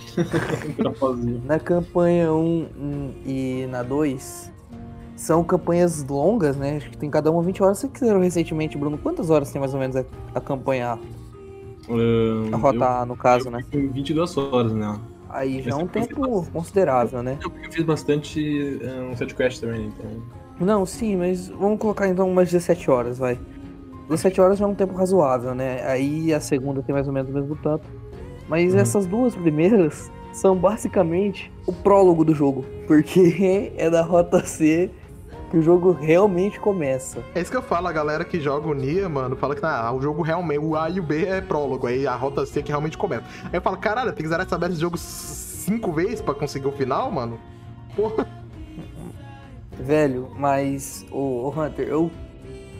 Na 1.44 1.58
campanha 1.58 2.32
1 2.32 2.38
hum, 2.38 3.14
e 3.26 3.66
na 3.70 3.82
2 3.82 4.50
são 5.16 5.44
campanhas 5.44 6.02
longas, 6.02 6.56
né? 6.56 6.78
Acho 6.78 6.88
que 6.88 6.96
tem 6.96 7.10
cada 7.10 7.30
uma 7.30 7.42
20 7.42 7.62
horas. 7.62 7.76
Você 7.76 7.88
que 7.88 7.98
fizeram 7.98 8.20
recentemente, 8.20 8.78
Bruno, 8.78 8.96
quantas 8.96 9.28
horas 9.28 9.52
tem 9.52 9.60
mais 9.60 9.74
ou 9.74 9.80
menos 9.80 9.94
a, 9.94 10.04
a 10.34 10.40
campanha 10.40 10.92
A? 10.92 10.98
Ahn, 11.92 12.54
A 12.54 12.56
rota 12.56 13.02
A, 13.02 13.04
no 13.04 13.18
caso, 13.18 13.48
eu, 13.48 13.50
né? 13.50 13.60
eu 13.70 13.82
fiz 13.82 13.92
22 13.92 14.38
horas 14.38 14.72
nela. 14.72 14.98
Aí 15.28 15.62
já 15.62 15.72
é 15.72 15.74
um 15.74 15.86
tempo 15.86 16.46
considerável, 16.50 17.22
né? 17.22 17.36
Eu, 17.44 17.52
eu 17.62 17.70
fiz 17.70 17.84
bastante 17.84 18.80
um 19.10 19.14
set 19.14 19.34
quest 19.34 19.60
também, 19.60 19.88
então. 19.88 20.37
Não, 20.60 20.84
sim, 20.84 21.16
mas 21.16 21.48
vamos 21.48 21.78
colocar 21.78 22.08
então 22.08 22.28
umas 22.28 22.50
17 22.50 22.90
horas, 22.90 23.18
vai. 23.18 23.38
17 24.08 24.40
horas 24.40 24.58
já 24.58 24.64
é 24.64 24.68
um 24.68 24.74
tempo 24.74 24.94
razoável, 24.94 25.54
né? 25.54 25.84
Aí 25.86 26.32
a 26.32 26.40
segunda 26.40 26.82
tem 26.82 26.94
mais 26.94 27.06
ou 27.06 27.12
menos 27.12 27.30
o 27.30 27.34
mesmo 27.34 27.56
tanto. 27.62 27.84
Mas 28.48 28.72
Uhum. 28.72 28.80
essas 28.80 29.06
duas 29.06 29.34
primeiras 29.36 30.10
são 30.32 30.56
basicamente 30.56 31.52
o 31.66 31.72
prólogo 31.72 32.24
do 32.24 32.34
jogo. 32.34 32.64
Porque 32.86 33.72
é 33.76 33.90
da 33.90 34.02
rota 34.02 34.44
C 34.44 34.90
que 35.50 35.56
o 35.58 35.62
jogo 35.62 35.92
realmente 35.92 36.58
começa. 36.58 37.20
É 37.34 37.40
isso 37.40 37.50
que 37.50 37.56
eu 37.56 37.62
falo, 37.62 37.86
a 37.86 37.92
galera 37.92 38.24
que 38.24 38.38
joga 38.40 38.68
o 38.68 38.74
Nia, 38.74 39.08
mano, 39.08 39.36
fala 39.36 39.54
que 39.54 39.64
ah, 39.64 39.92
o 39.92 40.00
jogo 40.00 40.22
realmente, 40.22 40.58
o 40.58 40.76
A 40.76 40.90
e 40.90 41.00
o 41.00 41.02
B 41.02 41.24
é 41.24 41.40
prólogo, 41.40 41.86
aí 41.86 42.06
a 42.06 42.14
rota 42.14 42.44
C 42.44 42.62
que 42.62 42.68
realmente 42.70 42.98
começa. 42.98 43.24
Aí 43.44 43.50
eu 43.54 43.60
falo, 43.62 43.76
caralho, 43.78 44.12
tem 44.12 44.22
que 44.22 44.28
zerar 44.28 44.44
essa 44.46 44.58
merda 44.58 44.74
de 44.74 44.80
jogo 44.80 44.98
cinco 44.98 45.92
vezes 45.92 46.20
pra 46.20 46.34
conseguir 46.34 46.66
o 46.66 46.72
final, 46.72 47.10
mano? 47.10 47.38
Porra. 47.96 48.26
Velho, 49.80 50.28
mas 50.36 51.06
o, 51.10 51.46
o 51.46 51.48
Hunter, 51.50 51.88
eu 51.88 52.10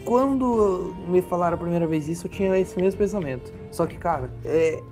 quando 0.05 0.95
me 1.07 1.21
falaram 1.21 1.55
a 1.55 1.59
primeira 1.59 1.87
vez 1.87 2.09
isso, 2.09 2.27
eu 2.27 2.31
tinha 2.31 2.59
esse 2.59 2.81
mesmo 2.81 2.99
pensamento. 2.99 3.53
Só 3.71 3.87
que, 3.87 3.99
cara, 3.99 4.31
é, 4.43 4.83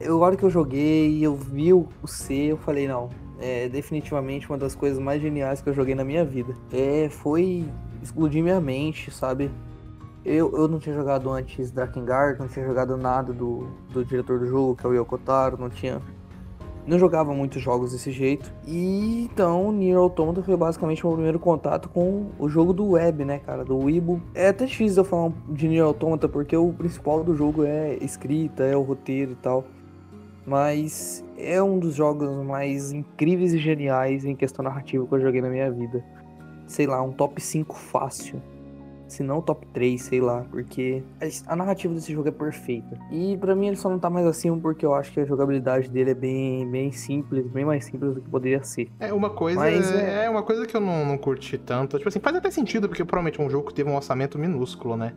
eu, 0.00 0.22
a 0.22 0.26
hora 0.26 0.36
que 0.36 0.44
eu 0.44 0.50
joguei 0.50 1.10
e 1.10 1.22
eu 1.22 1.36
vi 1.36 1.74
o, 1.74 1.86
C, 2.06 2.34
eu 2.34 2.56
falei, 2.56 2.88
não, 2.88 3.10
é 3.38 3.68
definitivamente 3.68 4.48
uma 4.48 4.56
das 4.56 4.74
coisas 4.74 4.98
mais 4.98 5.20
geniais 5.20 5.60
que 5.60 5.68
eu 5.68 5.74
joguei 5.74 5.94
na 5.94 6.04
minha 6.04 6.24
vida. 6.24 6.54
É, 6.72 7.08
foi 7.10 7.68
explodir 8.02 8.42
minha 8.42 8.58
mente, 8.58 9.10
sabe? 9.10 9.50
Eu, 10.24 10.50
eu 10.56 10.66
não 10.66 10.78
tinha 10.78 10.94
jogado 10.94 11.30
antes 11.30 11.70
Drakengard, 11.70 12.40
não 12.40 12.48
tinha 12.48 12.66
jogado 12.66 12.96
nada 12.96 13.34
do, 13.34 13.68
do 13.90 14.04
diretor 14.04 14.38
do 14.38 14.46
jogo, 14.46 14.74
que 14.74 14.86
é 14.86 14.88
o 14.88 14.94
Yoko 14.94 15.18
Taro, 15.18 15.58
não 15.58 15.68
tinha 15.68 16.00
não 16.86 16.98
jogava 16.98 17.34
muitos 17.34 17.60
jogos 17.60 17.92
desse 17.92 18.12
jeito. 18.12 18.52
E 18.66 19.24
então, 19.24 19.72
Nier 19.72 19.98
Automata 19.98 20.42
foi 20.42 20.56
basicamente 20.56 21.04
o 21.04 21.08
meu 21.08 21.16
primeiro 21.16 21.38
contato 21.38 21.88
com 21.88 22.26
o 22.38 22.48
jogo 22.48 22.72
do 22.72 22.90
web, 22.90 23.24
né, 23.24 23.38
cara, 23.40 23.64
do 23.64 23.76
Weibo. 23.76 24.22
É 24.34 24.48
até 24.48 24.64
difícil 24.66 25.02
eu 25.02 25.04
falar 25.04 25.32
de 25.48 25.68
Nier 25.68 25.84
Automata 25.84 26.28
porque 26.28 26.56
o 26.56 26.72
principal 26.72 27.24
do 27.24 27.34
jogo 27.34 27.64
é 27.64 27.96
escrita, 28.00 28.64
é 28.64 28.76
o 28.76 28.82
roteiro 28.82 29.32
e 29.32 29.36
tal. 29.36 29.64
Mas 30.46 31.24
é 31.36 31.60
um 31.60 31.78
dos 31.78 31.94
jogos 31.94 32.30
mais 32.44 32.92
incríveis 32.92 33.52
e 33.52 33.58
geniais 33.58 34.24
em 34.24 34.36
questão 34.36 34.62
narrativa 34.62 35.04
que 35.04 35.14
eu 35.14 35.20
joguei 35.20 35.40
na 35.40 35.48
minha 35.48 35.70
vida. 35.70 36.04
Sei 36.68 36.86
lá, 36.86 37.02
um 37.02 37.10
top 37.10 37.40
5 37.40 37.74
fácil. 37.74 38.40
Se 39.08 39.22
não 39.22 39.40
top 39.40 39.66
3, 39.68 40.00
sei 40.02 40.20
lá, 40.20 40.44
porque 40.50 41.02
a 41.46 41.56
narrativa 41.56 41.94
desse 41.94 42.12
jogo 42.12 42.28
é 42.28 42.32
perfeita. 42.32 42.98
E 43.10 43.36
pra 43.36 43.54
mim 43.54 43.68
ele 43.68 43.76
só 43.76 43.88
não 43.88 43.98
tá 43.98 44.10
mais 44.10 44.26
acima 44.26 44.56
porque 44.58 44.84
eu 44.84 44.94
acho 44.94 45.12
que 45.12 45.20
a 45.20 45.24
jogabilidade 45.24 45.88
dele 45.88 46.10
é 46.10 46.14
bem, 46.14 46.68
bem 46.70 46.92
simples, 46.92 47.46
bem 47.46 47.64
mais 47.64 47.84
simples 47.84 48.14
do 48.14 48.20
que 48.20 48.28
poderia 48.28 48.62
ser. 48.62 48.88
É 48.98 49.12
uma 49.12 49.30
coisa. 49.30 49.58
Mas 49.58 49.90
é... 49.92 50.24
é- 50.24 50.30
uma 50.30 50.42
coisa 50.42 50.66
que 50.66 50.76
eu 50.76 50.80
não, 50.80 51.04
não 51.06 51.16
curti 51.18 51.56
tanto. 51.56 51.96
Tipo 51.96 52.08
assim, 52.08 52.20
faz 52.20 52.36
até 52.36 52.50
sentido, 52.50 52.88
porque 52.88 53.04
provavelmente 53.04 53.40
é 53.40 53.44
um 53.44 53.50
jogo 53.50 53.68
que 53.68 53.74
teve 53.74 53.88
um 53.88 53.94
orçamento 53.94 54.38
minúsculo, 54.38 54.96
né? 54.96 55.14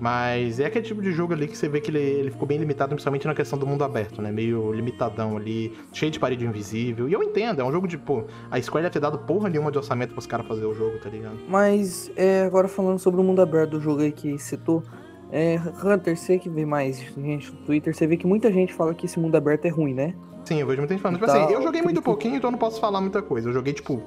Mas 0.00 0.60
é 0.60 0.66
aquele 0.66 0.84
tipo 0.84 1.02
de 1.02 1.10
jogo 1.12 1.32
ali 1.32 1.48
que 1.48 1.56
você 1.58 1.68
vê 1.68 1.80
que 1.80 1.90
ele, 1.90 1.98
ele 1.98 2.30
ficou 2.30 2.46
bem 2.46 2.56
limitado, 2.56 2.90
principalmente 2.90 3.26
na 3.26 3.34
questão 3.34 3.58
do 3.58 3.66
mundo 3.66 3.82
aberto, 3.82 4.22
né? 4.22 4.30
Meio 4.30 4.72
limitadão 4.72 5.36
ali, 5.36 5.76
cheio 5.92 6.10
de 6.10 6.20
parede 6.20 6.44
invisível. 6.46 7.08
E 7.08 7.12
eu 7.12 7.22
entendo, 7.22 7.60
é 7.60 7.64
um 7.64 7.72
jogo 7.72 7.88
de, 7.88 7.98
pô, 7.98 8.24
a 8.50 8.60
Square 8.62 8.84
deve 8.84 8.92
ter 8.92 9.00
dado 9.00 9.18
porra 9.18 9.48
nenhuma 9.48 9.72
de 9.72 9.78
orçamento 9.78 10.12
pros 10.12 10.26
caras 10.26 10.46
fazer 10.46 10.64
o 10.66 10.74
jogo, 10.74 10.98
tá 10.98 11.08
ligado? 11.08 11.36
Mas 11.48 12.12
é, 12.16 12.44
agora 12.44 12.68
falando 12.68 12.98
sobre 12.98 13.20
o 13.20 13.24
mundo 13.24 13.42
aberto 13.42 13.70
do 13.70 13.80
jogo 13.80 14.02
aí 14.02 14.12
que 14.12 14.38
citou, 14.38 14.84
é, 15.32 15.60
Hunter, 15.84 16.16
você 16.16 16.38
que 16.38 16.48
vê 16.48 16.64
mais 16.64 16.98
gente 17.16 17.52
no 17.52 17.58
Twitter, 17.66 17.94
você 17.94 18.06
vê 18.06 18.16
que 18.16 18.26
muita 18.26 18.52
gente 18.52 18.72
fala 18.72 18.94
que 18.94 19.06
esse 19.06 19.18
mundo 19.18 19.34
aberto 19.34 19.64
é 19.64 19.68
ruim, 19.68 19.94
né? 19.94 20.14
Sim, 20.44 20.60
eu 20.60 20.66
vejo 20.66 20.78
muita 20.78 20.94
gente 20.94 21.02
falando. 21.02 21.18
Tipo 21.18 21.30
assim, 21.30 21.40
tal, 21.40 21.50
eu 21.50 21.62
joguei 21.62 21.82
muito 21.82 22.00
pouquinho, 22.00 22.36
então 22.36 22.48
eu 22.48 22.52
não 22.52 22.58
posso 22.58 22.80
falar 22.80 23.00
muita 23.00 23.20
coisa. 23.20 23.48
Eu 23.48 23.52
joguei, 23.52 23.74
tipo, 23.74 24.00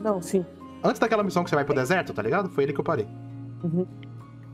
Não, 0.00 0.20
sim. 0.20 0.44
antes 0.84 0.98
daquela 0.98 1.22
missão 1.22 1.42
que 1.42 1.48
você 1.48 1.56
vai 1.56 1.64
pro 1.64 1.74
deserto, 1.74 2.12
tá 2.12 2.20
ligado? 2.20 2.50
Foi 2.50 2.64
ele 2.64 2.72
que 2.72 2.80
eu 2.80 2.84
parei. 2.84 3.06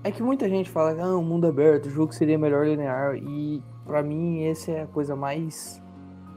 É 0.05 0.11
que 0.11 0.23
muita 0.23 0.49
gente 0.49 0.69
fala 0.69 0.95
que 0.95 1.01
ah, 1.01 1.15
o 1.16 1.23
mundo 1.23 1.47
aberto, 1.47 1.87
o 1.87 1.91
jogo 1.91 2.12
seria 2.12 2.39
melhor 2.39 2.66
linear. 2.66 3.15
E 3.16 3.62
pra 3.87 4.03
mim, 4.03 4.45
essa 4.45 4.70
é 4.73 4.83
a 4.83 4.87
coisa 4.87 5.15
mais 5.15 5.81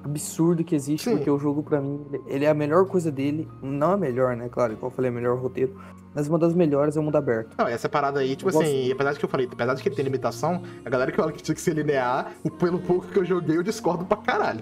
absurda 0.03 0.63
que 0.63 0.75
existe, 0.75 1.09
Sim. 1.09 1.15
porque 1.17 1.31
o 1.31 1.39
jogo, 1.39 1.63
pra 1.63 1.81
mim, 1.81 2.05
ele- 2.27 2.45
é 2.45 2.49
a 2.49 2.53
melhor 2.53 2.85
coisa 2.85 3.11
dele. 3.11 3.47
Não 3.63 3.91
a 3.91 3.97
melhor, 3.97 4.35
né? 4.35 4.47
Claro, 4.49 4.75
como 4.75 4.87
eu 4.91 4.95
falei, 4.95 5.09
é 5.09 5.11
o 5.11 5.15
melhor 5.15 5.37
roteiro. 5.39 5.75
Mas 6.13 6.27
uma 6.29 6.37
das 6.37 6.53
melhores 6.53 6.95
é 6.95 6.99
o 6.99 7.03
mundo 7.03 7.15
aberto. 7.15 7.55
Não, 7.57 7.67
essa 7.67 7.89
parada 7.89 8.19
aí, 8.19 8.35
tipo 8.35 8.49
Eu 8.49 8.53
gosto- 8.53 8.65
assim, 8.67 8.91
apesar 8.91 9.13
de 9.13 9.19
que 9.19 9.25
eu 9.25 9.29
falei, 9.29 9.49
apesar 9.51 9.73
de 9.73 9.81
que 9.81 9.89
ele 9.89 9.95
tem 9.95 10.05
limitação, 10.05 10.61
a 10.85 10.89
galera 10.89 11.11
que 11.11 11.17
fala 11.17 11.31
que 11.31 11.41
tinha 11.41 11.55
que 11.55 11.59
ser 11.61 11.73
linear, 11.73 12.31
o- 12.43 12.51
pelo 12.51 12.79
pouco 12.79 13.07
que 13.07 13.17
eu 13.17 13.25
joguei, 13.25 13.57
eu 13.57 13.63
discordo 13.63 14.05
pra 14.05 14.17
caralho. 14.17 14.61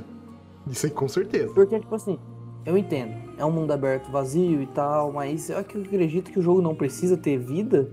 Isso 0.66 0.86
aí, 0.86 0.92
com 0.92 1.08
certeza. 1.10 1.54
Porque, 1.54 1.78
tipo 1.78 1.94
assim, 1.94 2.18
eu 2.66 2.78
entendo. 2.78 3.14
É 3.38 3.44
um 3.44 3.52
mundo 3.52 3.72
aberto 3.74 4.10
vazio 4.10 4.62
e 4.62 4.68
tal, 4.68 5.12
mas 5.12 5.50
eu 5.50 5.58
ac- 5.58 5.78
acredito 5.78 6.32
que 6.32 6.40
o 6.40 6.42
jogo 6.42 6.62
não 6.62 6.74
precisa 6.74 7.18
ter 7.18 7.38
vida, 7.38 7.90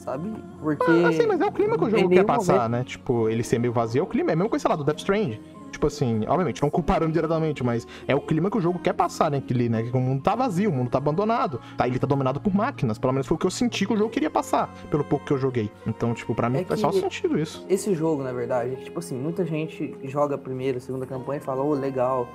sabe? 0.00 0.32
Porque. 0.60 0.84
Ah, 0.90 1.12
sim, 1.12 1.26
mas 1.26 1.40
é 1.40 1.46
o 1.46 1.52
clima 1.52 1.78
que 1.78 1.84
o 1.84 1.90
jogo 1.90 2.08
quer 2.08 2.24
passar, 2.24 2.54
momento- 2.54 2.70
né? 2.70 2.84
Tipo, 2.84 3.28
ele 3.28 3.42
ser 3.44 3.58
meio 3.58 3.72
vazio 3.72 4.00
é 4.00 4.02
o 4.02 4.06
clima. 4.06 4.30
É 4.30 4.32
a 4.32 4.36
mesma 4.36 4.48
coisa, 4.50 4.62
sei 4.62 4.68
lá, 4.68 4.76
do 4.76 4.84
Death 4.84 4.98
Strand. 4.98 5.38
Tipo 5.70 5.86
assim, 5.86 6.24
obviamente, 6.26 6.60
não 6.60 6.68
comparando 6.68 7.12
diretamente, 7.12 7.62
mas 7.62 7.86
é 8.08 8.14
o 8.14 8.20
clima 8.20 8.50
que 8.50 8.58
o 8.58 8.60
jogo 8.60 8.78
quer 8.80 8.92
passar, 8.92 9.30
né? 9.30 9.40
Que, 9.40 9.52
ele, 9.52 9.68
né? 9.68 9.84
que 9.84 9.96
o 9.96 10.00
mundo 10.00 10.20
tá 10.20 10.34
vazio, 10.34 10.68
o 10.68 10.72
mundo 10.72 10.90
tá 10.90 10.98
abandonado. 10.98 11.60
Tá, 11.76 11.86
ele 11.86 11.96
tá 11.98 12.08
dominado 12.08 12.40
por 12.40 12.52
máquinas. 12.52 12.98
Pelo 12.98 13.12
menos 13.12 13.26
foi 13.28 13.36
o 13.36 13.38
que 13.38 13.46
eu 13.46 13.50
senti 13.52 13.86
que 13.86 13.92
o 13.92 13.96
jogo 13.96 14.10
queria 14.10 14.28
passar, 14.30 14.68
pelo 14.90 15.04
pouco 15.04 15.24
que 15.24 15.32
eu 15.32 15.38
joguei. 15.38 15.70
Então, 15.86 16.12
tipo, 16.12 16.34
pra 16.34 16.50
mim 16.50 16.58
É 16.58 16.64
faz 16.64 16.80
só 16.80 16.90
que- 16.90 16.98
sentido 16.98 17.38
isso. 17.38 17.64
Esse 17.68 17.94
jogo, 17.94 18.22
na 18.24 18.32
verdade, 18.32 18.76
tipo 18.82 18.98
assim, 18.98 19.16
muita 19.16 19.44
gente 19.44 19.96
joga 20.04 20.34
a 20.34 20.38
primeira, 20.38 20.78
a 20.78 20.80
segunda 20.80 21.06
campanha 21.06 21.38
e 21.38 21.42
fala, 21.42 21.62
ô, 21.62 21.72
legal. 21.72 22.26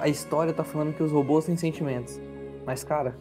A 0.00 0.08
história 0.08 0.52
tá 0.54 0.64
falando 0.64 0.94
que 0.94 1.02
os 1.02 1.12
robôs 1.12 1.44
têm 1.44 1.56
sentimentos. 1.56 2.18
Mas, 2.66 2.82
cara, 2.82 3.16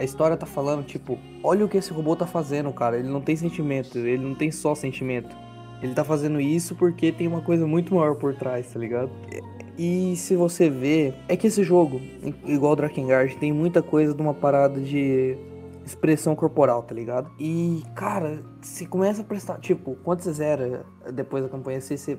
a 0.00 0.04
história 0.04 0.34
tá 0.34 0.46
falando, 0.46 0.82
tipo, 0.82 1.18
olha 1.44 1.62
o 1.62 1.68
que 1.68 1.76
esse 1.76 1.92
robô 1.92 2.16
tá 2.16 2.26
fazendo, 2.26 2.72
cara. 2.72 2.98
Ele 2.98 3.08
não 3.08 3.20
tem 3.20 3.36
sentimento, 3.36 3.98
ele 3.98 4.24
não 4.24 4.34
tem 4.34 4.50
só 4.50 4.74
sentimento. 4.74 5.36
Ele 5.82 5.92
tá 5.92 6.02
fazendo 6.02 6.40
isso 6.40 6.74
porque 6.74 7.12
tem 7.12 7.28
uma 7.28 7.42
coisa 7.42 7.66
muito 7.66 7.94
maior 7.94 8.14
por 8.16 8.34
trás, 8.34 8.72
tá 8.72 8.78
ligado? 8.78 9.10
E 9.76 10.16
se 10.16 10.34
você 10.36 10.70
vê, 10.70 11.12
é 11.28 11.36
que 11.36 11.48
esse 11.48 11.62
jogo, 11.62 12.00
igual 12.46 12.72
o 12.72 12.76
Drakengard, 12.76 13.36
tem 13.36 13.52
muita 13.52 13.82
coisa 13.82 14.14
de 14.14 14.22
uma 14.22 14.32
parada 14.32 14.80
de 14.80 15.36
expressão 15.84 16.34
corporal, 16.34 16.82
tá 16.82 16.94
ligado? 16.94 17.30
E, 17.38 17.82
cara, 17.94 18.42
você 18.58 18.86
começa 18.86 19.20
a 19.20 19.24
prestar, 19.24 19.58
tipo, 19.58 19.96
quando 20.02 20.22
você 20.22 20.32
zera 20.32 20.86
depois 21.12 21.44
da 21.44 21.50
campanha, 21.50 21.78
você, 21.78 21.98
você 21.98 22.18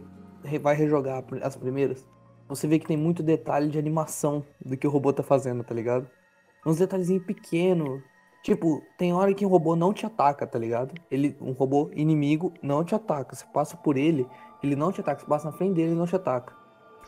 vai 0.59 0.75
rejogar 0.75 1.23
as 1.41 1.55
primeiras, 1.55 2.05
você 2.47 2.67
vê 2.67 2.77
que 2.77 2.85
tem 2.85 2.97
muito 2.97 3.23
detalhe 3.23 3.69
de 3.69 3.79
animação 3.79 4.43
do 4.63 4.77
que 4.77 4.85
o 4.85 4.91
robô 4.91 5.11
tá 5.11 5.23
fazendo, 5.23 5.63
tá 5.63 5.73
ligado? 5.73 6.07
Uns 6.65 6.77
detalhezinhos 6.77 7.23
pequenos. 7.25 8.01
Tipo, 8.43 8.81
tem 8.97 9.13
hora 9.13 9.33
que 9.33 9.45
um 9.45 9.49
robô 9.49 9.75
não 9.75 9.93
te 9.93 10.05
ataca, 10.05 10.47
tá 10.47 10.57
ligado? 10.57 10.93
Ele, 11.09 11.37
um 11.39 11.51
robô 11.51 11.89
inimigo 11.93 12.51
não 12.61 12.83
te 12.83 12.95
ataca. 12.95 13.35
Você 13.35 13.45
passa 13.53 13.77
por 13.77 13.97
ele, 13.97 14.27
ele 14.63 14.75
não 14.75 14.91
te 14.91 15.01
ataca. 15.01 15.21
Você 15.21 15.27
passa 15.27 15.51
na 15.51 15.51
frente 15.51 15.75
dele, 15.75 15.89
ele 15.89 15.99
não 15.99 16.07
te 16.07 16.15
ataca. 16.15 16.53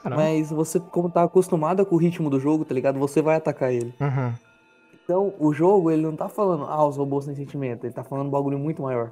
Caramba. 0.03 0.21
Mas 0.21 0.51
você, 0.51 0.79
como 0.79 1.09
tá 1.09 1.23
acostumado 1.23 1.85
com 1.85 1.95
o 1.95 1.97
ritmo 1.97 2.29
do 2.29 2.39
jogo, 2.39 2.65
tá 2.65 2.73
ligado? 2.73 2.99
Você 2.99 3.21
vai 3.21 3.37
atacar 3.37 3.71
ele. 3.71 3.93
Uhum. 3.99 4.33
Então, 5.03 5.33
o 5.39 5.53
jogo, 5.53 5.89
ele 5.89 6.01
não 6.01 6.15
tá 6.15 6.29
falando, 6.29 6.65
ah, 6.65 6.85
os 6.85 6.97
robôs 6.97 7.25
têm 7.25 7.35
sentimento. 7.35 7.85
Ele 7.85 7.93
tá 7.93 8.03
falando 8.03 8.27
um 8.27 8.31
bagulho 8.31 8.59
muito 8.59 8.81
maior. 8.81 9.11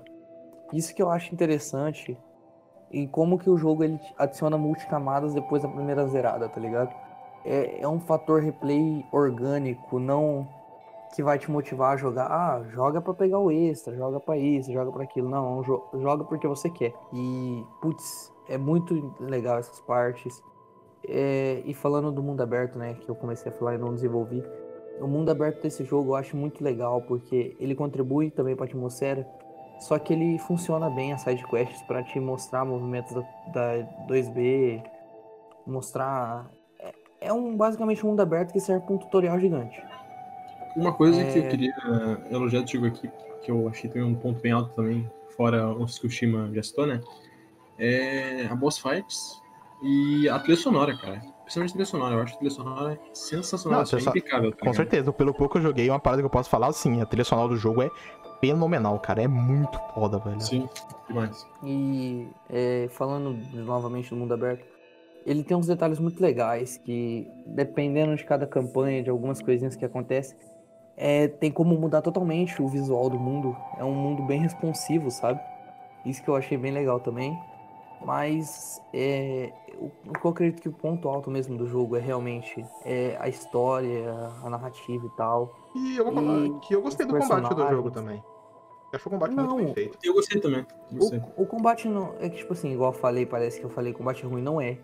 Isso 0.73 0.93
que 0.93 1.01
eu 1.01 1.09
acho 1.09 1.33
interessante. 1.33 2.17
E 2.91 3.07
como 3.07 3.39
que 3.39 3.49
o 3.49 3.57
jogo, 3.57 3.83
ele 3.83 3.99
adiciona 4.17 4.57
multicamadas 4.57 5.33
depois 5.33 5.63
da 5.63 5.69
primeira 5.69 6.05
zerada, 6.07 6.47
tá 6.47 6.59
ligado? 6.59 6.93
É, 7.43 7.81
é 7.81 7.87
um 7.87 7.99
fator 7.99 8.41
replay 8.41 9.05
orgânico, 9.11 9.99
não 9.99 10.47
que 11.15 11.21
vai 11.21 11.37
te 11.37 11.51
motivar 11.51 11.93
a 11.93 11.97
jogar. 11.97 12.27
Ah, 12.27 12.63
joga 12.69 13.01
pra 13.01 13.13
pegar 13.13 13.39
o 13.39 13.51
extra, 13.51 13.95
joga 13.95 14.19
pra 14.19 14.37
isso, 14.37 14.71
joga 14.71 14.91
pra 14.91 15.03
aquilo. 15.03 15.29
Não, 15.29 15.61
jo- 15.63 15.83
joga 15.99 16.23
porque 16.23 16.47
você 16.47 16.69
quer. 16.69 16.93
E, 17.13 17.65
putz, 17.81 18.31
é 18.47 18.57
muito 18.57 19.13
legal 19.19 19.57
essas 19.57 19.79
partes. 19.81 20.41
É, 21.07 21.61
e 21.65 21.73
falando 21.73 22.11
do 22.11 22.21
mundo 22.23 22.41
aberto, 22.41 22.77
né, 22.77 22.93
que 22.93 23.09
eu 23.09 23.15
comecei 23.15 23.51
a 23.51 23.55
falar 23.55 23.75
e 23.75 23.77
não 23.77 23.93
desenvolvi. 23.93 24.43
O 25.01 25.07
mundo 25.07 25.31
aberto 25.31 25.63
desse 25.63 25.83
jogo 25.83 26.11
eu 26.11 26.15
acho 26.15 26.37
muito 26.37 26.63
legal, 26.63 27.01
porque 27.01 27.57
ele 27.59 27.73
contribui 27.73 28.29
também 28.29 28.55
pra 28.55 28.65
atmosfera, 28.65 29.27
só 29.79 29.97
que 29.97 30.13
ele 30.13 30.37
funciona 30.37 30.89
bem 30.91 31.11
as 31.11 31.21
side 31.21 31.43
quests 31.47 31.81
para 31.87 32.03
te 32.03 32.19
mostrar 32.19 32.63
movimentos 32.63 33.11
da, 33.15 33.21
da 33.77 33.87
2B, 34.07 34.83
mostrar. 35.65 36.49
É, 37.21 37.27
é 37.27 37.33
um 37.33 37.55
basicamente 37.55 38.03
um 38.05 38.09
mundo 38.09 38.21
aberto 38.21 38.51
que 38.51 38.59
serve 38.59 38.85
pra 38.85 38.95
um 38.95 38.97
tutorial 38.97 39.39
gigante. 39.39 39.81
Uma 40.75 40.93
coisa 40.93 41.23
que 41.23 41.37
eu 41.39 41.43
É. 41.43 41.47
queria 41.47 41.73
elogiar 42.29 42.61
do 42.61 42.69
jogo 42.71 42.87
aqui, 42.87 43.09
que 43.43 43.51
eu 43.51 43.67
achei 43.69 43.89
também 43.89 44.07
um 44.07 44.15
ponto 44.15 44.41
bem 44.41 44.51
alto 44.51 44.73
também, 44.73 45.09
fora 45.35 45.67
os 45.69 45.99
que 45.99 46.07
o 46.07 46.09
Shima 46.09 46.49
já 46.53 46.63
citou, 46.63 46.87
né? 46.87 47.01
É 47.77 48.47
a 48.49 48.55
boss 48.55 48.77
fights 48.79 49.41
e 49.81 50.29
a 50.29 50.39
trilha 50.39 50.57
sonora, 50.57 50.97
cara. 50.97 51.19
Principalmente 51.43 51.71
a 51.71 51.73
trilha 51.73 51.85
sonora. 51.85 52.15
Eu 52.15 52.21
acho 52.21 52.33
a 52.33 52.37
trilha 52.37 52.51
sonora 52.51 52.99
sensacional, 53.13 53.79
Não, 53.79 53.83
assim, 53.83 53.97
é 53.97 54.01
impecável. 54.01 54.51
Tá 54.51 54.65
Com 54.65 54.73
certeza, 54.73 55.11
pelo 55.11 55.33
pouco 55.33 55.53
que 55.53 55.57
eu 55.59 55.63
joguei, 55.63 55.89
uma 55.89 55.99
parada 55.99 56.21
que 56.21 56.25
eu 56.25 56.29
posso 56.29 56.49
falar, 56.49 56.67
assim, 56.67 57.01
a 57.01 57.05
trilha 57.05 57.23
sonora 57.25 57.49
do 57.49 57.57
jogo 57.57 57.81
é 57.81 57.89
fenomenal, 58.39 58.97
cara. 58.99 59.23
É 59.23 59.27
muito 59.27 59.77
foda, 59.93 60.19
velho. 60.19 60.39
Sim, 60.39 60.69
demais. 61.09 61.45
E 61.63 62.29
é, 62.49 62.87
falando 62.91 63.37
novamente 63.53 64.09
do 64.11 64.15
mundo 64.15 64.33
aberto, 64.33 64.63
ele 65.25 65.43
tem 65.43 65.55
uns 65.55 65.67
detalhes 65.67 65.99
muito 65.99 66.21
legais 66.21 66.77
que, 66.77 67.29
dependendo 67.45 68.15
de 68.15 68.23
cada 68.23 68.45
campanha, 68.47 69.03
de 69.03 69.09
algumas 69.09 69.41
coisinhas 69.41 69.75
que 69.75 69.85
acontecem, 69.85 70.37
é, 70.97 71.27
tem 71.27 71.51
como 71.51 71.75
mudar 71.75 72.01
totalmente 72.01 72.61
o 72.61 72.67
visual 72.67 73.09
do 73.09 73.19
mundo. 73.19 73.55
É 73.77 73.83
um 73.83 73.93
mundo 73.93 74.23
bem 74.23 74.41
responsivo, 74.41 75.09
sabe? 75.09 75.39
Isso 76.05 76.23
que 76.23 76.29
eu 76.29 76.35
achei 76.35 76.57
bem 76.57 76.71
legal 76.71 76.99
também. 76.99 77.37
Mas 78.03 78.81
é, 78.93 79.51
o, 79.79 79.91
o 80.09 80.13
que 80.13 80.25
eu 80.25 80.31
acredito 80.31 80.61
que 80.61 80.69
o 80.69 80.73
ponto 80.73 81.07
alto 81.07 81.29
mesmo 81.29 81.55
do 81.57 81.67
jogo 81.67 81.95
é 81.95 81.99
realmente 81.99 82.65
é, 82.83 83.15
a 83.19 83.29
história, 83.29 84.11
a 84.43 84.49
narrativa 84.49 85.05
e 85.05 85.09
tal. 85.17 85.55
E 85.75 85.97
eu 85.97 86.05
vou 86.05 86.13
falar 86.13 86.45
E 86.45 86.59
que 86.61 86.75
eu 86.75 86.81
gostei 86.81 87.05
os 87.05 87.11
do 87.11 87.19
combate 87.19 87.53
do 87.53 87.67
jogo 87.69 87.91
também. 87.91 88.23
Eu 88.91 88.97
acho 88.97 89.07
o 89.07 89.11
combate 89.11 89.33
Não. 89.33 89.47
muito 89.47 89.65
bem 89.65 89.73
feito. 89.73 89.97
Eu 90.03 90.13
gostei 90.13 90.41
também. 90.41 90.65
Gostei. 90.91 91.19
O, 91.37 91.43
o 91.43 91.45
combate 91.45 91.87
não. 91.87 92.15
É 92.19 92.27
que, 92.27 92.37
tipo 92.37 92.53
assim, 92.53 92.73
igual 92.73 92.91
eu 92.91 92.97
falei, 92.97 93.25
parece 93.25 93.59
que 93.59 93.65
eu 93.65 93.69
falei 93.69 93.93
combate 93.93 94.25
ruim, 94.25 94.41
não 94.41 94.59
é. 94.59 94.77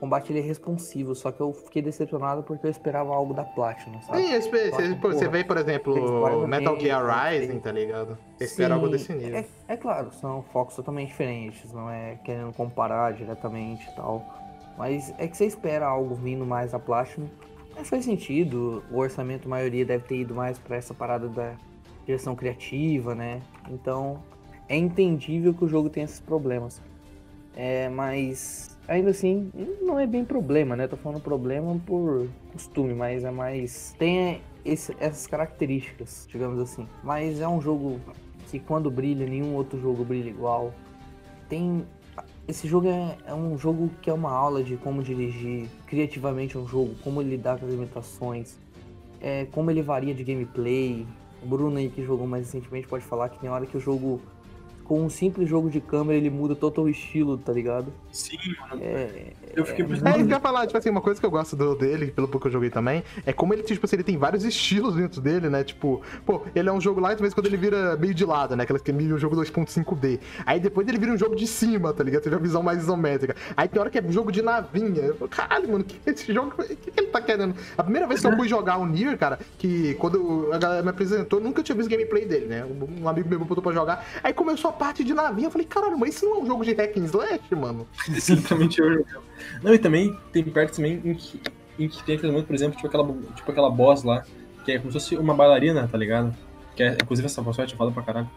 Combate 0.00 0.32
ele 0.32 0.38
é 0.38 0.42
responsivo, 0.42 1.14
só 1.14 1.30
que 1.30 1.42
eu 1.42 1.52
fiquei 1.52 1.82
decepcionado 1.82 2.42
porque 2.42 2.66
eu 2.66 2.70
esperava 2.70 3.14
algo 3.14 3.34
da 3.34 3.44
Platinum, 3.44 4.00
sabe? 4.00 4.22
Sim, 4.22 4.40
você, 4.40 4.70
você, 4.70 4.94
Porra. 4.94 5.28
vê, 5.28 5.44
por 5.44 5.58
exemplo, 5.58 6.48
Metal 6.48 6.80
Gear 6.80 7.30
tem- 7.30 7.40
Rising, 7.40 7.58
tá 7.60 7.70
ligado? 7.70 8.16
Você 8.38 8.44
espera 8.44 8.74
algo 8.76 8.88
desse 8.88 9.12
nível. 9.12 9.36
É, 9.36 9.44
é 9.68 9.76
claro, 9.76 10.10
são 10.12 10.42
focos 10.42 10.74
totalmente 10.74 11.08
diferentes, 11.08 11.70
não 11.74 11.90
é 11.90 12.16
querendo 12.24 12.50
comparar 12.54 13.12
diretamente 13.12 13.86
e 13.90 13.94
tal. 13.94 14.24
Mas 14.78 15.12
é 15.18 15.28
que 15.28 15.36
você 15.36 15.44
espera 15.44 15.86
algo 15.86 16.14
vindo 16.14 16.46
mais 16.46 16.72
da 16.72 16.78
Platinum. 16.78 17.28
Mas 17.76 17.90
faz 17.90 18.02
sentido, 18.06 18.82
o 18.90 18.96
orçamento, 18.98 19.46
a 19.46 19.50
maioria 19.50 19.84
deve 19.84 20.04
ter 20.04 20.16
ido 20.16 20.34
mais 20.34 20.58
pra 20.58 20.76
essa 20.76 20.94
parada 20.94 21.28
da 21.28 21.52
direção 22.06 22.34
criativa, 22.34 23.14
né? 23.14 23.42
Então 23.68 24.22
é 24.66 24.76
entendível 24.78 25.52
que 25.52 25.62
o 25.62 25.68
jogo 25.68 25.90
tenha 25.90 26.04
esses 26.04 26.20
problemas. 26.20 26.80
É, 27.54 27.90
mas 27.90 28.69
ainda 28.90 29.10
assim, 29.10 29.50
não 29.80 29.98
é 29.98 30.06
bem 30.06 30.24
problema, 30.24 30.74
né? 30.76 30.88
Tô 30.88 30.96
falando 30.96 31.20
problema 31.22 31.80
por 31.86 32.28
costume, 32.52 32.92
mas 32.92 33.24
é 33.24 33.30
mais. 33.30 33.94
Tem 33.98 34.40
esse- 34.64 34.94
essas 34.98 35.26
características, 35.26 36.26
digamos 36.30 36.58
assim. 36.58 36.86
Mas 37.02 37.40
é 37.40 37.48
um 37.48 37.60
jogo 37.60 38.00
que 38.50 38.58
quando 38.58 38.90
brilha, 38.90 39.26
nenhum 39.26 39.54
outro 39.54 39.80
jogo 39.80 40.04
brilha 40.04 40.28
igual. 40.28 40.74
Tem. 41.48 41.86
Esse 42.48 42.66
jogo 42.66 42.88
é, 42.88 43.16
é 43.26 43.32
um 43.34 43.56
jogo 43.56 43.88
que 44.02 44.10
é 44.10 44.12
uma 44.12 44.32
aula 44.32 44.62
de 44.64 44.76
como 44.76 45.02
dirigir 45.02 45.68
criativamente 45.86 46.58
um 46.58 46.66
jogo, 46.66 46.96
como 47.04 47.22
lidar 47.22 47.58
com 47.58 47.66
as 47.66 47.70
limitações, 47.70 48.58
é, 49.20 49.46
como 49.52 49.70
ele 49.70 49.82
varia 49.82 50.12
de 50.12 50.24
gameplay, 50.24 51.06
o 51.40 51.46
Bruno 51.46 51.76
aí 51.76 51.88
que 51.88 52.04
jogou 52.04 52.26
mais 52.26 52.46
recentemente 52.46 52.88
pode 52.88 53.04
falar 53.04 53.28
que 53.28 53.38
tem 53.38 53.48
hora 53.48 53.64
que 53.66 53.76
o 53.76 53.80
jogo, 53.80 54.20
com 54.90 55.02
um 55.04 55.08
simples 55.08 55.48
jogo 55.48 55.70
de 55.70 55.80
câmera, 55.80 56.18
ele 56.18 56.28
muda 56.28 56.56
todo 56.56 56.82
o 56.82 56.88
estilo, 56.88 57.38
tá 57.38 57.52
ligado? 57.52 57.92
Sim, 58.10 58.36
mano. 58.58 58.82
É, 58.82 59.34
Eu 59.54 59.64
fiquei 59.64 59.84
é 59.84 59.88
pensando- 59.88 60.08
É 60.08 60.10
isso 60.16 60.26
que 60.26 60.32
eu 60.32 60.36
ia 60.36 60.40
falar, 60.40 60.66
tipo 60.66 60.76
assim, 60.76 60.90
uma 60.90 61.00
coisa 61.00 61.20
que 61.20 61.24
eu 61.24 61.30
gosto 61.30 61.54
do- 61.54 61.76
dele, 61.76 62.08
pelo 62.08 62.26
pouco 62.26 62.40
que 62.42 62.48
eu 62.48 62.52
joguei 62.52 62.70
também, 62.70 63.04
é 63.24 63.32
como 63.32 63.54
ele, 63.54 63.62
tipo 63.62 63.86
assim, 63.86 63.94
ele 63.94 64.02
tem 64.02 64.16
vários 64.18 64.44
estilos 64.44 64.96
dentro 64.96 65.20
dele, 65.20 65.48
né? 65.48 65.62
Tipo, 65.62 66.02
pô, 66.26 66.42
ele 66.56 66.68
é 66.68 66.72
um 66.72 66.80
jogo 66.80 66.98
lá, 67.00 67.14
mas 67.20 67.32
quando 67.32 67.46
ele 67.46 67.56
vira 67.56 67.96
meio 67.96 68.12
de 68.12 68.24
lado, 68.24 68.56
né? 68.56 68.64
Aquelas 68.64 68.82
que 68.82 68.90
é 68.90 68.94
meio 68.94 69.14
um 69.14 69.18
jogo 69.18 69.36
2.5D. 69.36 70.18
Aí 70.44 70.58
depois 70.58 70.88
ele 70.88 70.98
vira 70.98 71.12
um 71.12 71.16
jogo 71.16 71.36
de 71.36 71.46
cima, 71.46 71.92
tá 71.92 72.02
ligado? 72.02 72.24
Você 72.24 72.30
vê 72.30 72.34
a 72.34 72.38
visão 72.40 72.60
mais 72.60 72.80
isométrica. 72.82 73.36
Aí 73.56 73.68
tem 73.68 73.80
hora 73.80 73.90
que 73.90 73.98
é 73.98 74.02
um 74.02 74.10
jogo 74.10 74.32
de 74.32 74.42
navinha. 74.42 75.02
Eu 75.02 75.14
falo, 75.14 75.28
caralho, 75.28 75.70
mano, 75.70 75.84
que 75.84 76.00
esse 76.04 76.32
jogo, 76.34 76.52
o 76.58 76.64
que, 76.64 76.74
que 76.90 76.98
ele 77.00 77.06
tá 77.10 77.20
querendo? 77.20 77.54
A 77.78 77.84
primeira 77.84 78.08
vez 78.08 78.20
que 78.20 78.26
eu 78.26 78.34
fui 78.36 78.48
jogar 78.48 78.78
o 78.78 78.86
Nier, 78.86 79.16
cara, 79.16 79.38
que 79.56 79.94
quando 79.94 80.48
a 80.52 80.58
galera 80.58 80.82
me 80.82 80.88
apresentou, 80.90 81.38
eu 81.38 81.44
nunca 81.44 81.62
tinha 81.62 81.76
visto 81.76 81.88
gameplay 81.88 82.26
dele, 82.26 82.46
né? 82.46 82.64
Um 83.00 83.08
amigo 83.08 83.28
meu 83.28 83.38
botou 83.38 83.62
pra 83.62 83.72
jogar. 83.72 84.04
Aí 84.24 84.32
começou 84.32 84.70
a 84.70 84.79
parte 84.80 85.04
de 85.04 85.12
navinha, 85.12 85.48
eu 85.48 85.50
falei, 85.50 85.66
caralho, 85.66 85.98
mas 85.98 86.14
isso 86.14 86.24
não 86.24 86.36
é 86.36 86.38
um 86.38 86.46
jogo 86.46 86.64
de 86.64 86.72
hack 86.72 86.96
and 86.96 87.04
slash, 87.04 87.54
mano? 87.54 87.86
Exatamente 88.08 88.80
eu 88.80 88.94
jogava. 88.94 89.22
Não, 89.62 89.74
e 89.74 89.78
também 89.78 90.18
tem 90.32 90.42
partes 90.44 90.76
também 90.76 91.02
em 91.04 91.14
que, 91.14 91.40
em 91.78 91.86
que 91.86 92.02
tem 92.02 92.16
aquele 92.16 92.32
momento, 92.32 92.46
por 92.46 92.54
exemplo, 92.54 92.76
tipo 92.76 92.86
aquela, 92.86 93.06
tipo 93.36 93.50
aquela 93.50 93.68
boss 93.68 94.02
lá, 94.02 94.24
que 94.64 94.72
é 94.72 94.78
como 94.78 94.90
se 94.90 94.98
fosse 94.98 95.16
uma 95.18 95.34
bailarina, 95.34 95.86
tá 95.86 95.98
ligado? 95.98 96.34
Que 96.74 96.82
é, 96.82 96.94
inclusive 96.94 97.26
essa 97.26 97.42
boss 97.42 97.56
fight 97.56 97.74
é 97.74 97.76
foda 97.76 97.92
pra 97.92 98.02
caralho. 98.02 98.30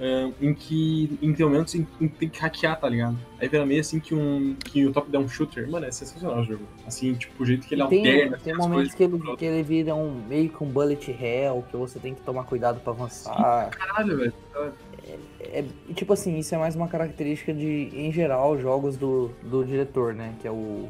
Ahn, 0.00 0.32
em 0.40 0.52
que 0.52 1.16
em 1.22 1.30
que 1.30 1.36
tem 1.36 1.46
momentos 1.46 1.72
em, 1.76 1.86
em 2.00 2.08
que 2.08 2.16
tem 2.16 2.28
que 2.28 2.40
hackear, 2.40 2.80
tá 2.80 2.88
ligado? 2.88 3.16
Aí 3.38 3.48
vira 3.48 3.64
meio 3.64 3.80
assim 3.80 4.00
que 4.00 4.12
um 4.12 4.56
que 4.64 4.84
o 4.84 4.92
top 4.92 5.08
down 5.08 5.28
shooter, 5.28 5.70
mano, 5.70 5.86
é 5.86 5.92
sensacional 5.92 6.40
o 6.40 6.44
jogo. 6.44 6.64
Assim, 6.84 7.14
tipo, 7.14 7.40
o 7.40 7.46
jeito 7.46 7.68
que 7.68 7.76
ele 7.76 7.86
tem, 7.86 8.00
alterna. 8.00 8.38
tem 8.42 8.52
as 8.52 8.58
momentos 8.58 8.92
que 8.92 9.04
ele, 9.04 9.36
que 9.36 9.44
ele 9.44 9.62
vira 9.62 9.94
um 9.94 10.20
meio 10.26 10.50
que 10.50 10.64
um 10.64 10.66
bullet 10.66 11.12
hell, 11.12 11.64
que 11.70 11.76
você 11.76 12.00
tem 12.00 12.12
que 12.12 12.22
tomar 12.22 12.42
cuidado 12.42 12.80
pra 12.80 12.92
avançar. 12.92 13.70
Caralho, 13.70 14.16
velho. 14.16 14.34
É, 15.52 15.64
tipo 15.94 16.12
assim, 16.12 16.38
isso 16.38 16.54
é 16.54 16.58
mais 16.58 16.74
uma 16.76 16.88
característica 16.88 17.52
de, 17.52 17.90
em 17.92 18.12
geral, 18.12 18.58
jogos 18.58 18.96
do, 18.96 19.30
do 19.42 19.64
diretor, 19.64 20.14
né? 20.14 20.34
Que 20.40 20.48
é 20.48 20.50
o 20.50 20.88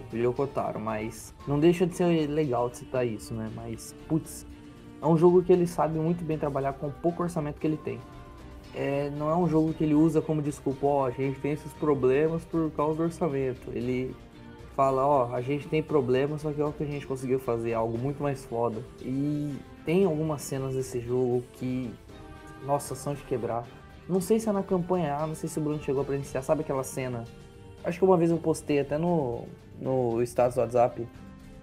Taro, 0.52 0.80
mas 0.80 1.34
não 1.46 1.58
deixa 1.58 1.86
de 1.86 1.96
ser 1.96 2.28
legal 2.28 2.68
de 2.68 2.78
citar 2.78 3.06
isso, 3.06 3.34
né? 3.34 3.50
Mas, 3.54 3.94
putz, 4.08 4.46
é 5.00 5.06
um 5.06 5.16
jogo 5.16 5.42
que 5.42 5.52
ele 5.52 5.66
sabe 5.66 5.98
muito 5.98 6.24
bem 6.24 6.38
trabalhar 6.38 6.72
com 6.74 6.86
o 6.86 6.92
pouco 6.92 7.22
orçamento 7.22 7.60
que 7.60 7.66
ele 7.66 7.76
tem. 7.76 8.00
É, 8.74 9.10
não 9.10 9.30
é 9.30 9.36
um 9.36 9.48
jogo 9.48 9.72
que 9.72 9.84
ele 9.84 9.94
usa 9.94 10.20
como 10.20 10.42
desculpa, 10.42 10.86
ó, 10.86 11.06
a 11.06 11.10
gente 11.10 11.38
tem 11.40 11.52
esses 11.52 11.72
problemas 11.74 12.44
por 12.44 12.70
causa 12.72 12.96
do 12.96 13.02
orçamento. 13.04 13.70
Ele 13.72 14.14
fala, 14.74 15.06
ó, 15.06 15.34
a 15.34 15.40
gente 15.40 15.68
tem 15.68 15.82
problemas, 15.82 16.42
só 16.42 16.52
que 16.52 16.60
é 16.60 16.64
o 16.64 16.72
que 16.72 16.82
a 16.82 16.86
gente 16.86 17.06
conseguiu 17.06 17.38
fazer, 17.38 17.74
algo 17.74 17.96
muito 17.96 18.22
mais 18.22 18.44
foda. 18.44 18.82
E 19.00 19.54
tem 19.84 20.04
algumas 20.04 20.42
cenas 20.42 20.74
desse 20.74 21.00
jogo 21.00 21.44
que, 21.52 21.92
nossa, 22.64 22.94
são 22.94 23.14
de 23.14 23.22
quebrar. 23.22 23.64
Não 24.08 24.20
sei 24.20 24.38
se 24.38 24.48
é 24.48 24.52
na 24.52 24.62
campanha 24.62 25.16
A, 25.16 25.26
não 25.26 25.34
sei 25.34 25.48
se 25.48 25.58
o 25.58 25.62
Bruno 25.62 25.82
chegou 25.82 26.02
a 26.02 26.04
presenciar. 26.04 26.42
Sabe 26.42 26.60
aquela 26.62 26.82
cena? 26.84 27.24
Acho 27.82 27.98
que 27.98 28.04
uma 28.04 28.16
vez 28.16 28.30
eu 28.30 28.38
postei 28.38 28.80
até 28.80 28.98
no, 28.98 29.44
no 29.80 30.22
status 30.22 30.54
do 30.56 30.60
WhatsApp, 30.60 31.06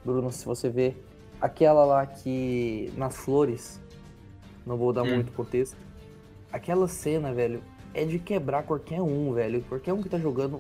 Bruno, 0.04 0.32
se 0.32 0.46
você 0.46 0.70
ver. 0.70 1.04
Aquela 1.40 1.84
lá 1.86 2.06
que. 2.06 2.92
nas 2.96 3.16
flores. 3.16 3.80
Não 4.66 4.78
vou 4.78 4.94
dar 4.94 5.04
Hum. 5.04 5.16
muito 5.16 5.32
contexto. 5.32 5.76
Aquela 6.54 6.88
cena, 6.88 7.34
velho, 7.34 7.64
é 7.94 8.06
de 8.06 8.20
quebrar 8.20 8.64
qualquer 8.64 9.02
um, 9.02 9.34
velho. 9.34 9.64
Qualquer 9.68 9.94
um 9.94 10.02
que 10.04 10.10
tá 10.10 10.20
jogando. 10.20 10.60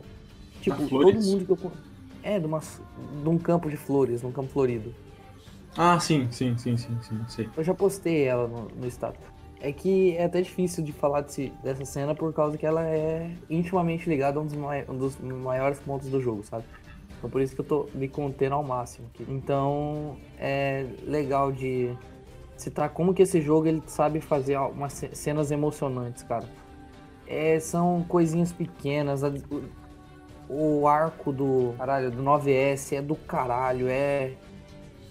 Tipo, 0.61 0.81
Nas 0.81 0.89
todo 0.89 1.01
flores? 1.01 1.27
mundo 1.27 1.45
que 1.57 1.65
eu. 1.65 1.71
É, 2.23 2.39
de, 2.39 2.45
uma, 2.45 2.59
de 2.59 3.29
um 3.29 3.37
campo 3.37 3.69
de 3.69 3.77
flores, 3.77 4.21
num 4.21 4.31
campo 4.31 4.49
florido. 4.49 4.93
Ah, 5.75 5.99
sim, 5.99 6.27
sim, 6.31 6.55
sim, 6.57 6.77
sim, 6.77 6.97
sim, 7.01 7.19
sei. 7.27 7.49
Eu 7.57 7.63
já 7.63 7.73
postei 7.73 8.23
ela 8.25 8.47
no, 8.47 8.67
no 8.69 8.87
status. 8.87 9.23
É 9.61 9.71
que 9.71 10.15
é 10.17 10.25
até 10.25 10.41
difícil 10.41 10.83
de 10.83 10.91
falar 10.91 11.21
desse- 11.21 11.51
dessa 11.63 11.85
cena 11.85 12.15
por 12.15 12.33
causa 12.33 12.57
que 12.57 12.65
ela 12.65 12.83
é 12.83 13.29
intimamente 13.49 14.09
ligada 14.09 14.39
a 14.39 14.41
um 14.41 14.45
dos, 14.45 14.55
mai- 14.55 14.85
um 14.89 14.97
dos 14.97 15.19
maiores 15.19 15.79
pontos 15.79 16.09
do 16.09 16.19
jogo, 16.19 16.43
sabe? 16.43 16.63
Então 17.17 17.29
por 17.29 17.39
isso 17.41 17.53
que 17.53 17.61
eu 17.61 17.65
tô 17.65 17.87
me 17.93 18.07
contendo 18.07 18.55
ao 18.55 18.63
máximo 18.63 19.07
aqui. 19.13 19.23
Então 19.29 20.17
é 20.39 20.87
legal 21.05 21.51
de 21.51 21.91
citar 22.57 22.89
como 22.89 23.13
que 23.13 23.21
esse 23.21 23.39
jogo 23.39 23.67
ele 23.67 23.83
sabe 23.85 24.19
fazer 24.19 24.57
umas 24.57 24.93
ce- 24.93 25.13
cenas 25.13 25.51
emocionantes, 25.51 26.23
cara. 26.23 26.45
É, 27.27 27.59
são 27.59 28.03
coisinhas 28.07 28.51
pequenas. 28.51 29.21
o- 29.23 29.81
O 30.53 30.85
arco 30.85 31.31
do 31.31 31.73
caralho, 31.77 32.11
do 32.11 32.21
9S 32.21 32.93
é 32.97 33.01
do 33.01 33.15
caralho, 33.15 33.87
é 33.87 34.33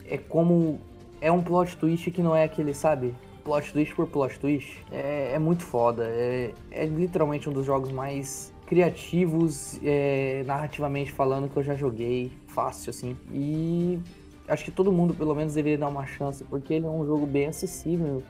é 0.04 0.18
como 0.18 0.78
é 1.20 1.30
um 1.32 1.40
plot 1.42 1.76
twist 1.78 2.10
que 2.10 2.20
não 2.20 2.34
é 2.36 2.44
aquele, 2.44 2.74
sabe? 2.74 3.14
Plot 3.44 3.72
twist 3.72 3.94
por 3.94 4.06
plot 4.06 4.38
twist. 4.38 4.84
É, 4.92 5.32
é 5.34 5.38
muito 5.38 5.62
foda. 5.62 6.04
É, 6.06 6.52
é 6.70 6.84
literalmente 6.86 7.48
um 7.48 7.52
dos 7.52 7.66
jogos 7.66 7.90
mais 7.90 8.52
criativos, 8.66 9.80
é, 9.82 10.44
narrativamente 10.46 11.10
falando, 11.12 11.48
que 11.50 11.56
eu 11.56 11.62
já 11.62 11.74
joguei. 11.74 12.30
Fácil, 12.46 12.90
assim. 12.90 13.16
E 13.32 13.98
acho 14.48 14.64
que 14.64 14.70
todo 14.70 14.92
mundo, 14.92 15.14
pelo 15.14 15.34
menos, 15.34 15.54
deveria 15.54 15.78
dar 15.78 15.88
uma 15.88 16.06
chance, 16.06 16.44
porque 16.44 16.74
ele 16.74 16.86
é 16.86 16.88
um 16.88 17.04
jogo 17.06 17.26
bem 17.26 17.46
acessível 17.46 18.22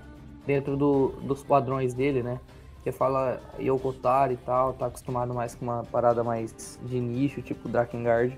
dentro 0.46 0.76
do- 0.76 1.08
dos 1.22 1.42
padrões 1.42 1.92
dele, 1.94 2.22
né? 2.22 2.40
Que 2.82 2.90
fala 2.90 3.40
Yoko 3.58 3.92
Taro 3.92 4.32
e 4.32 4.36
tal, 4.38 4.72
tá 4.72 4.86
acostumado 4.86 5.34
mais 5.34 5.54
com 5.54 5.64
uma 5.66 5.84
parada 5.84 6.24
mais 6.24 6.78
de 6.84 6.98
nicho, 6.98 7.42
tipo 7.42 7.68
Drakengard. 7.68 8.36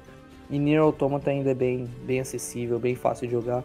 E 0.51 0.59
Nier 0.59 0.83
Automata 0.83 1.31
ainda 1.31 1.53
é 1.53 1.55
bem, 1.55 1.89
bem 2.05 2.21
acessível, 2.21 2.79
bem 2.79 2.95
fácil 2.95 3.27
de 3.27 3.33
jogar. 3.33 3.63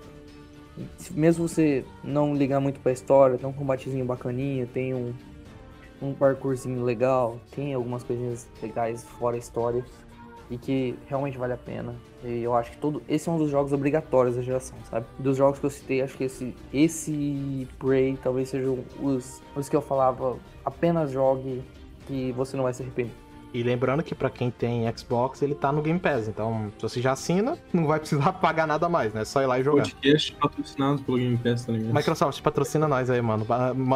Mesmo 1.12 1.48
você 1.48 1.84
não 2.04 2.36
ligar 2.36 2.60
muito 2.60 2.80
pra 2.80 2.92
história, 2.92 3.38
tem 3.38 3.50
um 3.50 3.54
combatezinho 3.54 4.06
bacaninha, 4.06 4.68
tem 4.68 4.94
um, 4.94 5.14
um 6.02 6.14
parkourzinho 6.14 6.84
legal, 6.84 7.40
tem 7.52 7.74
algumas 7.74 8.04
coisinhas 8.04 8.48
legais 8.62 9.04
fora 9.04 9.36
a 9.36 9.40
história 9.40 9.84
e 10.50 10.58
que 10.58 10.98
realmente 11.08 11.38
vale 11.38 11.54
a 11.54 11.58
pena. 11.58 11.96
E 12.24 12.42
eu 12.42 12.54
acho 12.56 12.72
que 12.72 12.78
todo 12.78 13.02
esse 13.08 13.28
é 13.28 13.32
um 13.32 13.38
dos 13.38 13.50
jogos 13.50 13.74
obrigatórios 13.74 14.36
da 14.36 14.42
geração, 14.42 14.78
sabe? 14.90 15.06
Dos 15.20 15.38
jogos 15.38 15.60
que 15.60 15.66
eu 15.66 15.70
citei, 15.70 16.02
acho 16.02 16.18
que 16.18 16.24
esse 16.24 16.56
esse 16.74 17.68
Prey 17.80 18.18
talvez 18.22 18.50
sejam 18.50 18.80
os 19.02 19.42
os 19.56 19.68
que 19.68 19.76
eu 19.76 19.82
falava 19.82 20.38
apenas 20.64 21.12
jogue 21.12 21.64
que 22.06 22.32
você 22.32 22.56
não 22.56 22.64
vai 22.64 22.74
se 22.74 22.82
arrepender. 22.82 23.27
E 23.54 23.64
lembrando 23.64 24.04
que 24.04 24.14
pra 24.14 24.30
quem 24.30 24.52
tem 24.52 24.84
Xbox, 24.96 25.42
ele 25.42 25.56
tá 25.56 25.72
no 25.72 25.82
Game 25.82 26.00
Pass. 26.00 26.28
Então, 26.28 26.72
se 26.78 26.82
você 26.82 27.02
já 27.02 27.14
assina, 27.14 27.58
não 27.74 27.88
vai 27.88 27.98
precisar 28.00 28.34
pagar 28.40 28.68
nada 28.68 28.88
mais, 28.90 29.14
né? 29.14 29.22
É 29.22 29.26
só 29.26 29.42
ir 29.42 29.46
lá 29.46 29.58
e 29.60 29.64
jogar. 29.64 29.84
Podcast 29.84 30.34
patrocinados 30.36 31.02
pelo 31.02 31.18
Game 31.18 31.38
Pass, 31.38 31.66
tá 31.66 31.72
ligado? 31.72 31.94
Microsoft, 31.96 32.42
patrocina 32.42 32.88
nós 32.88 33.10
aí, 33.10 33.22
mano. 33.22 33.46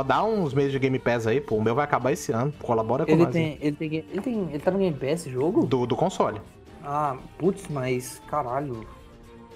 Dá 0.08 0.24
uns 0.24 0.54
meses 0.54 0.72
de 0.72 0.80
Game 0.80 0.98
Pass 0.98 1.28
aí, 1.28 1.42
pô. 1.42 1.56
O 1.58 1.62
meu 1.64 1.76
vai 1.76 1.84
acabar 1.84 2.12
esse 2.12 2.32
ano. 2.32 2.54
Colabora 2.60 3.06
com 3.06 3.12
Ele 3.12 3.24
nós. 3.24 3.34
tem, 3.34 3.58
ele 3.62 3.76
tem 3.76 3.90
game- 3.90 4.08
ele 4.12 4.22
tem 4.22 4.40
ele 4.50 4.60
tá 4.60 4.72
no 4.72 4.80
Game 4.80 4.96
Pass 4.98 5.12
esse 5.22 5.30
jogo? 5.30 5.66
Do, 5.66 5.86
do 5.86 5.96
console. 5.96 6.40
Ah, 6.84 7.18
putz, 7.38 7.68
mas 7.70 8.22
caralho. 8.28 8.88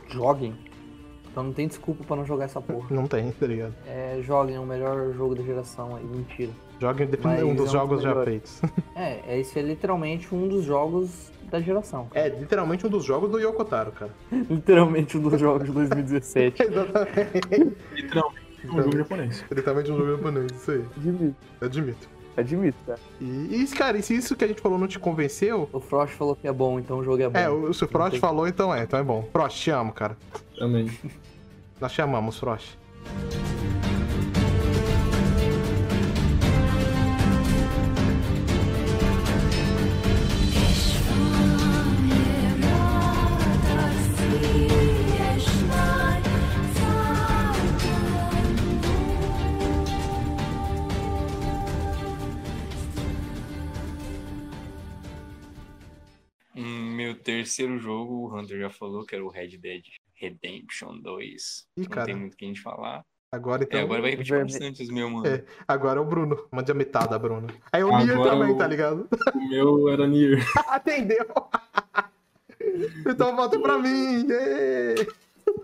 Joguem. 0.10 0.54
Então 1.32 1.44
não 1.44 1.54
tem 1.54 1.68
desculpa 1.68 2.04
pra 2.04 2.16
não 2.16 2.26
jogar 2.26 2.46
essa 2.46 2.62
porra. 2.62 2.88
Não 2.90 3.08
tem, 3.08 3.32
tá 3.32 3.48
ligado? 3.48 3.74
É, 3.88 4.20
joguem, 4.22 4.56
é 4.56 4.60
o 4.60 4.66
melhor 4.66 5.14
jogo 5.14 5.36
da 5.36 5.42
geração 5.44 5.96
aí, 5.96 6.04
mentira. 6.04 6.52
Jogue 6.80 7.10
Mas 7.24 7.44
um 7.44 7.56
dos 7.56 7.68
é 7.68 7.70
um 7.70 7.72
jogos 7.72 8.02
já 8.02 8.24
feitos. 8.24 8.62
É, 8.96 9.40
esse 9.40 9.58
é 9.60 9.62
literalmente 9.62 10.34
um 10.34 10.48
dos 10.48 10.66
jogos 10.66 11.32
da 11.50 11.60
geração. 11.60 12.08
É 12.14 12.28
literalmente 12.30 12.86
um 12.86 12.90
dos 12.90 13.04
jogos 13.04 13.30
do 13.30 13.40
Yokotaro, 13.40 13.92
cara. 13.92 14.12
Literalmente 14.32 15.18
um 15.18 15.22
dos 15.22 15.40
jogos 15.40 15.68
de 15.68 15.74
2017. 15.74 16.62
Exatamente. 16.64 17.78
Literalmente 17.94 18.46
um 18.66 18.82
jogo 18.82 18.98
japonês. 18.98 19.46
literalmente 19.52 19.92
um 19.92 19.98
jogo 19.98 20.12
japonês, 20.18 20.52
isso 20.52 20.72
aí. 20.72 20.86
Admito, 20.98 21.36
Admito. 21.62 22.10
admito, 22.36 22.78
cara. 22.86 23.00
E, 23.22 23.64
e, 23.64 23.68
cara, 23.76 23.98
e 23.98 24.02
se 24.02 24.16
isso 24.16 24.36
que 24.36 24.44
a 24.44 24.48
gente 24.48 24.60
falou 24.62 24.78
não 24.80 24.88
te 24.88 24.98
convenceu, 24.98 25.70
O 25.72 25.80
Frost 25.80 26.16
falou 26.16 26.36
que 26.36 26.48
é 26.48 26.52
bom, 26.52 26.80
então 26.80 26.98
o 27.00 27.04
jogo 27.04 27.22
é 27.22 27.30
bom. 27.30 27.38
é, 27.38 27.50
o, 27.50 27.72
se 27.74 27.84
o 27.84 27.88
Frost 27.88 28.18
falou, 28.20 28.48
então 28.48 28.74
é, 28.74 28.84
então 28.84 29.00
é 29.00 29.04
bom. 29.04 29.28
Frost, 29.32 29.62
te 29.62 29.70
amo, 29.70 29.94
cara. 29.94 30.18
Também. 30.58 30.90
Nós 31.80 31.92
te 31.92 32.02
amamos, 32.02 32.40
Frost. 32.40 32.76
Meu 57.16 57.24
terceiro 57.24 57.80
jogo, 57.80 58.14
o 58.28 58.38
Hunter 58.38 58.60
já 58.60 58.70
falou, 58.70 59.06
que 59.06 59.16
era 59.16 59.24
o 59.24 59.30
Red 59.30 59.58
Dead 59.58 59.84
Redemption 60.16 60.98
2. 61.00 61.66
Ih, 61.78 61.82
Não 61.84 61.90
cara. 61.90 62.06
tem 62.08 62.16
muito 62.16 62.34
o 62.34 62.38
que 62.38 62.44
a 62.44 62.48
gente 62.50 62.62
falar. 62.62 63.04
Agora 63.32 63.64
então. 63.64 63.80
é, 63.80 63.84
agora 63.84 64.02
vai 64.02 64.12
repetir 64.12 64.34
Verme- 64.36 64.52
bastante 64.52 64.84
os 64.84 64.90
meus, 64.90 65.12
mano. 65.12 65.26
É. 65.28 65.44
Agora 65.68 66.00
é 66.00 66.02
o 66.02 66.06
Bruno. 66.06 66.48
Mande 66.52 66.72
a 66.72 66.76
metade, 66.76 67.18
Bruno. 67.18 67.48
Aí 67.72 67.84
o 67.84 67.98
Nier 67.98 68.16
Agora 68.16 68.32
também, 68.32 68.52
o- 68.54 68.58
tá 68.58 68.68
ligado? 68.68 69.08
O 69.34 69.50
meu 69.50 69.90
era 69.90 70.06
Nier. 70.08 70.40
Atendeu! 70.68 71.26
então 73.08 73.36
volta 73.36 73.60
pra 73.60 73.78
mim! 73.80 74.28
ê! 74.30 74.96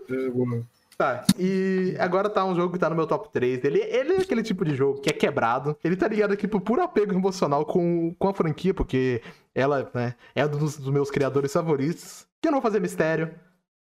É, 0.10 0.30
boa. 0.30 0.66
Tá, 1.02 1.26
e 1.36 1.96
agora 1.98 2.30
tá 2.30 2.46
um 2.46 2.56
jogo 2.56 2.74
que 2.74 2.78
tá 2.78 2.88
no 2.88 2.96
meu 2.96 3.08
top 3.08 3.28
3. 3.32 3.64
Ele, 3.64 3.80
ele 3.80 4.14
é 4.14 4.18
aquele 4.18 4.44
tipo 4.44 4.64
de 4.64 4.76
jogo 4.76 5.02
que 5.02 5.10
é 5.10 5.12
quebrado. 5.12 5.76
Ele 5.84 5.96
tá 5.96 6.08
ligado 6.08 6.32
aqui 6.32 6.48
por 6.48 6.62
puro 6.62 6.80
apego 6.84 7.12
emocional 7.12 7.66
com, 7.66 8.14
com 8.20 8.28
a 8.28 8.34
franquia, 8.36 8.72
porque 8.72 9.20
ela 9.56 9.90
né, 9.96 10.14
é 10.36 10.46
um 10.46 10.50
dos, 10.50 10.78
dos 10.78 10.94
meus 10.94 11.10
criadores 11.10 11.52
favoritos. 11.52 12.28
Que 12.40 12.50
eu 12.50 12.52
não 12.52 12.62
vou 12.62 12.70
fazer 12.70 12.80
mistério. 12.80 13.34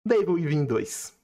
Devil 0.06 0.34
Within 0.34 0.66
2. 0.66 1.17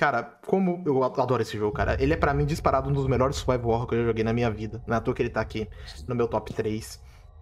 Cara, 0.00 0.22
como 0.46 0.82
eu 0.86 1.04
adoro 1.04 1.42
esse 1.42 1.58
jogo, 1.58 1.76
cara. 1.76 1.94
Ele 2.02 2.14
é 2.14 2.16
para 2.16 2.32
mim 2.32 2.46
disparado 2.46 2.88
um 2.88 2.92
dos 2.92 3.06
melhores 3.06 3.36
survival 3.36 3.72
horror 3.72 3.86
que 3.86 3.94
eu 3.94 3.98
já 3.98 4.06
joguei 4.06 4.24
na 4.24 4.32
minha 4.32 4.50
vida. 4.50 4.82
Não 4.86 4.96
é 4.96 5.00
toa 5.00 5.12
que 5.12 5.20
ele 5.20 5.28
tá 5.28 5.42
aqui 5.42 5.68
no 6.08 6.14
meu 6.14 6.26
top 6.26 6.54
3. 6.54 6.98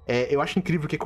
É, 0.08 0.34
eu 0.34 0.40
acho 0.40 0.58
incrível 0.58 0.88
que 0.88 0.98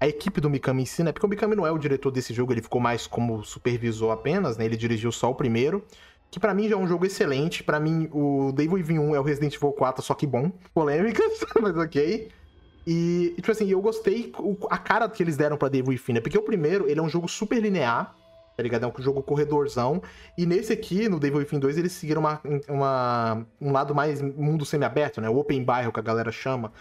a 0.00 0.08
equipe 0.08 0.40
do 0.40 0.50
Mikami 0.50 0.82
ensina, 0.82 1.10
né? 1.10 1.12
porque 1.12 1.24
o 1.24 1.28
Mikami 1.28 1.54
não 1.54 1.64
é 1.64 1.70
o 1.70 1.78
diretor 1.78 2.10
desse 2.10 2.34
jogo, 2.34 2.52
ele 2.52 2.62
ficou 2.62 2.80
mais 2.80 3.06
como 3.06 3.44
supervisor 3.44 4.10
apenas, 4.10 4.56
né? 4.56 4.64
Ele 4.64 4.76
dirigiu 4.76 5.12
só 5.12 5.30
o 5.30 5.36
primeiro. 5.36 5.84
Que 6.28 6.40
para 6.40 6.52
mim 6.52 6.68
já 6.68 6.74
é 6.74 6.78
um 6.78 6.88
jogo 6.88 7.06
excelente. 7.06 7.62
para 7.62 7.78
mim, 7.78 8.08
o 8.10 8.50
Devil 8.52 8.78
Even 8.78 8.98
1 8.98 9.14
é 9.14 9.20
o 9.20 9.22
Resident 9.22 9.54
Evil 9.54 9.70
4, 9.70 10.02
só 10.02 10.14
que 10.14 10.26
bom. 10.26 10.50
Polêmicas, 10.74 11.44
mas 11.62 11.76
ok. 11.76 12.28
E, 12.84 13.34
tipo 13.36 13.52
assim, 13.52 13.70
eu 13.70 13.80
gostei 13.80 14.32
a 14.68 14.78
cara 14.78 15.08
que 15.08 15.22
eles 15.22 15.36
deram 15.36 15.56
pra 15.56 15.68
Devil 15.68 15.90
Within, 15.90 16.14
né? 16.14 16.20
Porque 16.20 16.36
o 16.36 16.42
primeiro, 16.42 16.88
ele 16.88 16.98
é 16.98 17.02
um 17.02 17.08
jogo 17.08 17.28
super 17.28 17.60
linear, 17.60 18.16
tá 18.56 18.62
ligado? 18.62 18.84
É 18.84 18.88
um 18.88 19.02
jogo 19.02 19.22
corredorzão. 19.22 20.02
E 20.36 20.46
nesse 20.46 20.72
aqui, 20.72 21.08
no 21.08 21.18
Devil 21.18 21.38
Within 21.38 21.58
2, 21.58 21.78
eles 21.78 21.92
seguiram 21.92 22.20
uma, 22.20 22.40
uma, 22.68 23.46
um 23.60 23.72
lado 23.72 23.94
mais 23.94 24.20
mundo 24.20 24.64
semi-aberto, 24.64 25.20
né? 25.20 25.28
O 25.28 25.38
open 25.38 25.64
bairro 25.64 25.92
que 25.92 26.00
a 26.00 26.02
galera 26.02 26.30
chama. 26.30 26.72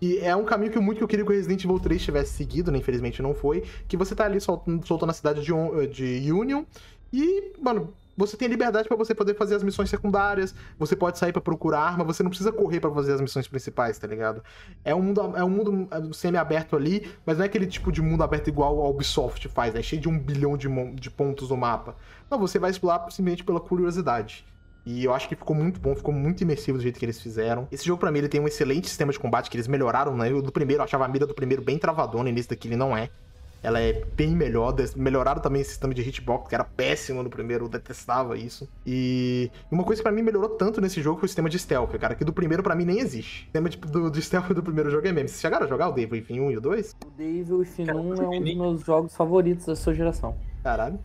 E 0.00 0.18
é 0.18 0.36
um 0.36 0.44
caminho 0.44 0.70
que 0.70 0.78
muito 0.78 0.98
que 0.98 1.04
eu 1.04 1.08
queria 1.08 1.24
que 1.24 1.32
o 1.32 1.34
Resident 1.34 1.64
Evil 1.64 1.80
3 1.80 2.02
tivesse 2.02 2.32
seguido, 2.32 2.70
né? 2.70 2.78
Infelizmente 2.78 3.22
não 3.22 3.34
foi. 3.34 3.64
Que 3.88 3.96
você 3.96 4.14
tá 4.14 4.24
ali 4.24 4.40
soltando, 4.40 4.86
soltando 4.86 5.10
a 5.10 5.14
cidade 5.14 5.42
de, 5.42 5.86
de 5.88 6.32
Union. 6.32 6.64
E, 7.12 7.52
mano, 7.60 7.94
você 8.16 8.36
tem 8.36 8.48
liberdade 8.48 8.88
para 8.88 8.96
você 8.96 9.14
poder 9.14 9.34
fazer 9.34 9.56
as 9.56 9.62
missões 9.62 9.90
secundárias, 9.90 10.54
você 10.78 10.96
pode 10.96 11.18
sair 11.18 11.32
para 11.32 11.42
procurar 11.42 11.80
arma, 11.80 12.04
você 12.04 12.22
não 12.22 12.30
precisa 12.30 12.50
correr 12.50 12.80
para 12.80 12.90
fazer 12.90 13.12
as 13.12 13.20
missões 13.20 13.46
principais, 13.46 13.98
tá 13.98 14.06
ligado? 14.06 14.42
É 14.84 14.94
um 14.94 15.02
mundo, 15.02 15.20
é 15.36 15.44
um 15.44 15.50
mundo 15.50 15.88
é 15.90 16.12
semi-aberto 16.12 16.76
ali, 16.76 17.10
mas 17.24 17.36
não 17.36 17.44
é 17.44 17.46
aquele 17.46 17.66
tipo 17.66 17.92
de 17.92 18.00
mundo 18.00 18.22
aberto 18.22 18.48
igual 18.48 18.80
a 18.82 18.88
Ubisoft 18.88 19.48
faz, 19.48 19.74
é 19.74 19.78
né? 19.78 19.82
cheio 19.82 20.00
de 20.00 20.08
um 20.08 20.18
bilhão 20.18 20.56
de, 20.56 20.68
de 20.94 21.10
pontos 21.10 21.50
no 21.50 21.56
mapa. 21.56 21.96
Não, 22.30 22.38
você 22.38 22.58
vai 22.58 22.70
explorar 22.70 23.00
simplesmente 23.10 23.44
pela 23.44 23.60
curiosidade. 23.60 24.44
E 24.84 25.04
eu 25.04 25.12
acho 25.12 25.28
que 25.28 25.34
ficou 25.34 25.56
muito 25.56 25.80
bom, 25.80 25.96
ficou 25.96 26.14
muito 26.14 26.42
imersivo 26.42 26.78
do 26.78 26.82
jeito 26.82 26.96
que 26.96 27.04
eles 27.04 27.20
fizeram. 27.20 27.66
Esse 27.72 27.84
jogo, 27.84 27.98
para 27.98 28.12
mim, 28.12 28.20
ele 28.20 28.28
tem 28.28 28.40
um 28.40 28.46
excelente 28.46 28.88
sistema 28.88 29.10
de 29.10 29.18
combate 29.18 29.50
que 29.50 29.56
eles 29.56 29.66
melhoraram, 29.66 30.16
né? 30.16 30.30
Eu 30.30 30.40
do 30.40 30.52
primeiro 30.52 30.80
eu 30.80 30.84
achava 30.84 31.04
a 31.04 31.08
mira 31.08 31.26
do 31.26 31.34
primeiro 31.34 31.60
bem 31.60 31.76
travadona, 31.76 32.28
e 32.28 32.32
nesse 32.32 32.48
daqui 32.48 32.68
ele 32.68 32.76
não 32.76 32.96
é 32.96 33.10
ela 33.62 33.80
é 33.80 34.04
bem 34.16 34.30
melhor. 34.30 34.74
Melhoraram 34.94 35.40
também 35.40 35.62
o 35.62 35.64
sistema 35.64 35.92
de 35.92 36.02
hitbox, 36.02 36.48
que 36.48 36.54
era 36.54 36.64
péssimo 36.64 37.22
no 37.22 37.30
primeiro, 37.30 37.64
eu 37.64 37.68
detestava 37.68 38.36
isso. 38.36 38.68
E 38.86 39.50
uma 39.70 39.84
coisa 39.84 40.00
que 40.00 40.04
pra 40.04 40.12
mim 40.12 40.22
melhorou 40.22 40.50
tanto 40.50 40.80
nesse 40.80 41.02
jogo 41.02 41.18
foi 41.18 41.26
o 41.26 41.28
sistema 41.28 41.48
de 41.48 41.58
stealth, 41.58 41.96
cara, 41.98 42.14
que 42.14 42.24
do 42.24 42.32
primeiro 42.32 42.62
pra 42.62 42.74
mim 42.74 42.84
nem 42.84 43.00
existe. 43.00 43.42
O 43.42 43.44
sistema 43.44 43.68
de, 43.68 43.76
do, 43.78 44.10
de 44.10 44.22
stealth 44.22 44.52
do 44.52 44.62
primeiro 44.62 44.90
jogo 44.90 45.06
é 45.06 45.12
mesmo. 45.12 45.28
Vocês 45.28 45.40
chegaram 45.40 45.66
a 45.66 45.68
jogar 45.68 45.88
o 45.88 45.92
Devil 45.92 46.18
Within 46.18 46.40
1 46.40 46.50
e 46.52 46.56
o 46.56 46.60
2? 46.60 46.96
O 47.04 47.10
Devil 47.10 47.58
Within 47.58 47.90
1 47.90 48.14
é 48.14 48.28
um 48.28 48.40
dos 48.40 48.56
meus 48.56 48.80
jogos 48.84 49.16
favoritos 49.16 49.66
da 49.66 49.76
sua 49.76 49.94
geração. 49.94 50.36
Caralho. 50.62 50.98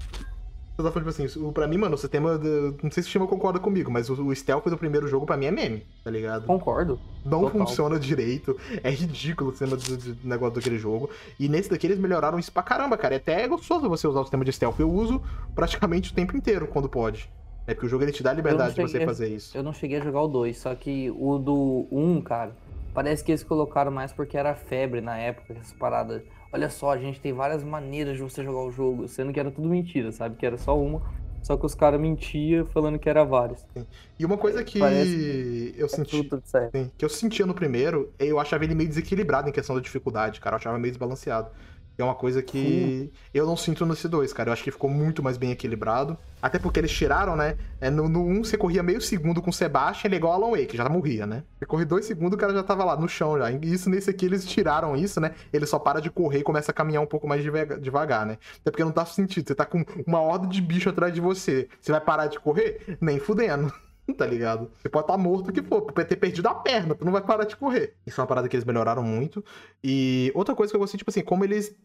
Eu 0.82 0.92
tava 0.92 0.94
falando, 0.94 1.14
tipo 1.14 1.40
assim, 1.40 1.52
pra 1.52 1.68
mim, 1.68 1.78
mano, 1.78 1.96
o 1.96 1.98
sistema. 1.98 2.38
De... 2.38 2.48
Não 2.82 2.92
sei 2.92 3.04
se 3.04 3.10
o 3.10 3.12
Chima 3.12 3.28
concorda 3.28 3.60
comigo, 3.60 3.92
mas 3.92 4.10
o, 4.10 4.26
o 4.26 4.36
stealth 4.36 4.66
do 4.66 4.78
primeiro 4.78 5.08
jogo 5.08 5.26
pra 5.26 5.38
mim 5.38 5.46
é 5.46 5.52
meme, 5.52 5.86
tá 6.04 6.10
ligado? 6.10 6.46
Concordo. 6.46 7.00
Não 7.24 7.42
Total. 7.42 7.68
funciona 7.68 8.00
direito. 8.00 8.58
É 8.84 8.90
ridículo 8.90 9.50
o 9.50 9.54
sistema 9.54 9.78
de, 9.78 9.98
de, 9.98 10.28
negócio 10.28 10.56
daquele 10.56 10.78
jogo. 10.78 11.10
E 11.40 11.48
nesse 11.48 11.70
daqui 11.70 11.88
eles 11.88 12.00
melhoraram 12.00 12.40
isso 12.40 12.52
pra 12.52 12.64
caramba, 12.64 12.98
cara. 12.98 13.16
É 13.16 13.18
até 13.18 13.48
gostoso 13.48 13.88
você 13.88 14.08
usar 14.08 14.22
o 14.22 14.24
sistema 14.24 14.44
de 14.44 14.52
stealth. 14.52 14.80
Eu 14.80 14.92
uso 14.92 15.22
praticamente 15.54 16.12
o 16.12 16.16
tempo 16.16 16.36
inteiro 16.36 16.68
quando 16.68 16.90
pode. 16.90 17.30
É 17.68 17.74
porque 17.74 17.86
o 17.86 17.90
jogo 17.90 18.04
ele 18.04 18.12
te 18.12 18.24
dá 18.24 18.32
a 18.32 18.34
liberdade 18.34 18.74
de 18.74 18.82
você 18.82 19.06
fazer 19.06 19.30
isso. 19.30 19.56
Eu 19.56 19.64
não 19.64 19.74
cheguei 19.74 20.00
a 20.00 20.02
jogar 20.02 20.22
o 20.22 20.28
2, 20.28 20.58
só 20.58 20.74
que 20.74 21.12
o 21.12 21.38
do 21.38 21.88
1, 21.92 22.12
um, 22.12 22.22
cara, 22.22 22.52
parece 22.94 23.24
que 23.24 23.32
eles 23.32 23.44
colocaram 23.44 23.92
mais 23.92 24.12
porque 24.12 24.36
era 24.36 24.56
febre 24.56 25.00
na 25.00 25.18
época, 25.18 25.56
essa 25.60 25.76
parada. 25.76 26.24
Olha 26.54 26.70
só, 26.70 26.92
a 26.92 26.98
gente 26.98 27.20
tem 27.20 27.32
várias 27.34 27.64
maneiras 27.64 28.18
de 28.18 28.24
você 28.24 28.44
jogar 28.44 28.62
o 28.62 28.72
jogo, 28.72 29.08
sendo 29.08 29.32
que 29.32 29.40
era 29.40 29.50
tudo 29.50 29.70
mentira, 29.70 30.12
sabe? 30.12 30.36
Que 30.36 30.46
era 30.46 30.58
só 30.58 30.78
uma. 30.78 31.02
Só 31.42 31.58
que 31.58 31.66
os 31.66 31.74
caras 31.74 32.00
mentiam 32.00 32.66
falando 32.66 33.00
que 33.00 33.10
era 33.10 33.24
vários. 33.24 33.66
Sim. 33.74 33.86
E 34.20 34.26
uma 34.26 34.38
coisa 34.38 34.64
que 34.64 34.80
Parece 34.80 35.74
eu 35.76 35.86
é 35.86 35.90
senti. 35.90 36.30
Sim, 36.72 36.92
que 36.98 37.04
eu 37.04 37.10
sentia 37.10 37.46
no 37.46 37.54
primeiro, 37.54 38.14
eu 38.20 38.40
achava 38.40 38.64
ele 38.64 38.76
meio 38.76 38.90
desequilibrado 38.90 39.50
em 39.50 39.52
questão 39.52 39.76
da 39.76 39.82
dificuldade, 39.82 40.40
cara. 40.40 40.56
Eu 40.56 40.58
achava 40.58 40.78
meio 40.78 40.92
desbalanceado 40.92 41.50
é 41.98 42.04
uma 42.04 42.16
coisa 42.16 42.42
que 42.42 42.58
Sim. 42.58 43.12
eu 43.34 43.46
não 43.46 43.56
sinto 43.56 43.86
nesse 43.86 44.08
2, 44.08 44.34
cara. 44.34 44.50
Eu 44.50 44.54
acho 44.54 44.64
que 44.64 44.72
ficou 44.72 44.90
muito 44.90 45.22
mais 45.22 45.38
bem 45.38 45.52
equilibrado. 45.52 46.18
Até 46.42 46.58
porque 46.58 46.80
eles 46.80 46.92
tiraram, 46.92 47.36
né? 47.36 47.58
É, 47.80 47.90
no 47.90 48.04
1 48.04 48.30
um, 48.30 48.44
você 48.44 48.58
corria 48.58 48.82
meio 48.82 49.00
segundo 49.00 49.42
com 49.42 49.52
o 49.52 49.54
Sebastian, 49.54 50.08
ele 50.08 50.16
é 50.16 50.18
igual 50.18 50.34
Alan 50.34 50.58
Wake, 50.58 50.76
já 50.76 50.90
morria, 50.90 51.28
né? 51.28 51.44
Você 51.60 51.66
corre 51.66 51.86
dois 51.86 52.06
segundos, 52.06 52.34
o 52.34 52.38
cara 52.38 52.54
já 52.54 52.64
tava 52.64 52.84
lá 52.84 52.98
no 52.98 53.08
chão 53.08 53.38
já. 53.38 53.52
Isso 53.52 53.90
nesse 53.90 54.10
aqui 54.10 54.26
eles 54.26 54.46
tiraram 54.46 54.96
isso, 54.96 55.20
né? 55.22 55.36
Ele 55.54 55.66
só 55.66 55.78
para 55.78 56.00
de 56.00 56.10
correr 56.10 56.40
e 56.40 56.44
começa 56.44 56.72
a 56.72 56.74
caminhar 56.74 57.04
um 57.04 57.08
pouco 57.08 57.28
mais 57.28 57.44
devagar, 57.80 58.26
né? 58.26 58.38
Até 58.62 58.72
porque 58.72 58.84
não 58.84 58.92
tá 58.92 59.06
sentido. 59.06 59.48
Você 59.48 59.56
tá 59.56 59.66
com 59.66 59.86
uma 60.08 60.22
horda 60.22 60.48
de 60.48 60.62
bicho 60.62 60.90
atrás 60.90 61.14
de 61.14 61.22
você. 61.22 61.68
Você 61.80 61.92
vai 61.92 62.02
parar 62.02 62.28
de 62.28 62.40
correr? 62.40 62.98
Nem 63.00 63.20
fudendo 63.20 63.72
tá 64.18 64.26
ligado? 64.26 64.72
Você 64.78 64.90
pode 64.90 65.04
estar 65.04 65.14
tá 65.14 65.20
morto 65.20 65.52
que 65.52 65.62
for, 65.62 65.82
ter 65.92 66.16
perdido 66.16 66.48
a 66.48 66.56
perna, 66.56 66.96
tu 66.96 67.06
não 67.06 67.12
vai 67.12 67.22
parar 67.22 67.46
de 67.46 67.56
correr. 67.56 67.96
Isso 68.06 68.20
é 68.20 68.22
uma 68.22 68.28
parada 68.28 68.48
que 68.48 68.56
eles 68.56 68.66
melhoraram 68.66 69.04
muito. 69.04 69.44
E 69.84 70.32
outra 70.36 70.56
coisa 70.56 70.72
que 70.72 70.76
eu 70.76 70.80
gostei, 70.80 70.98
tipo 70.98 71.10
assim, 71.10 71.22
como 71.22 71.44
eles 71.44 71.76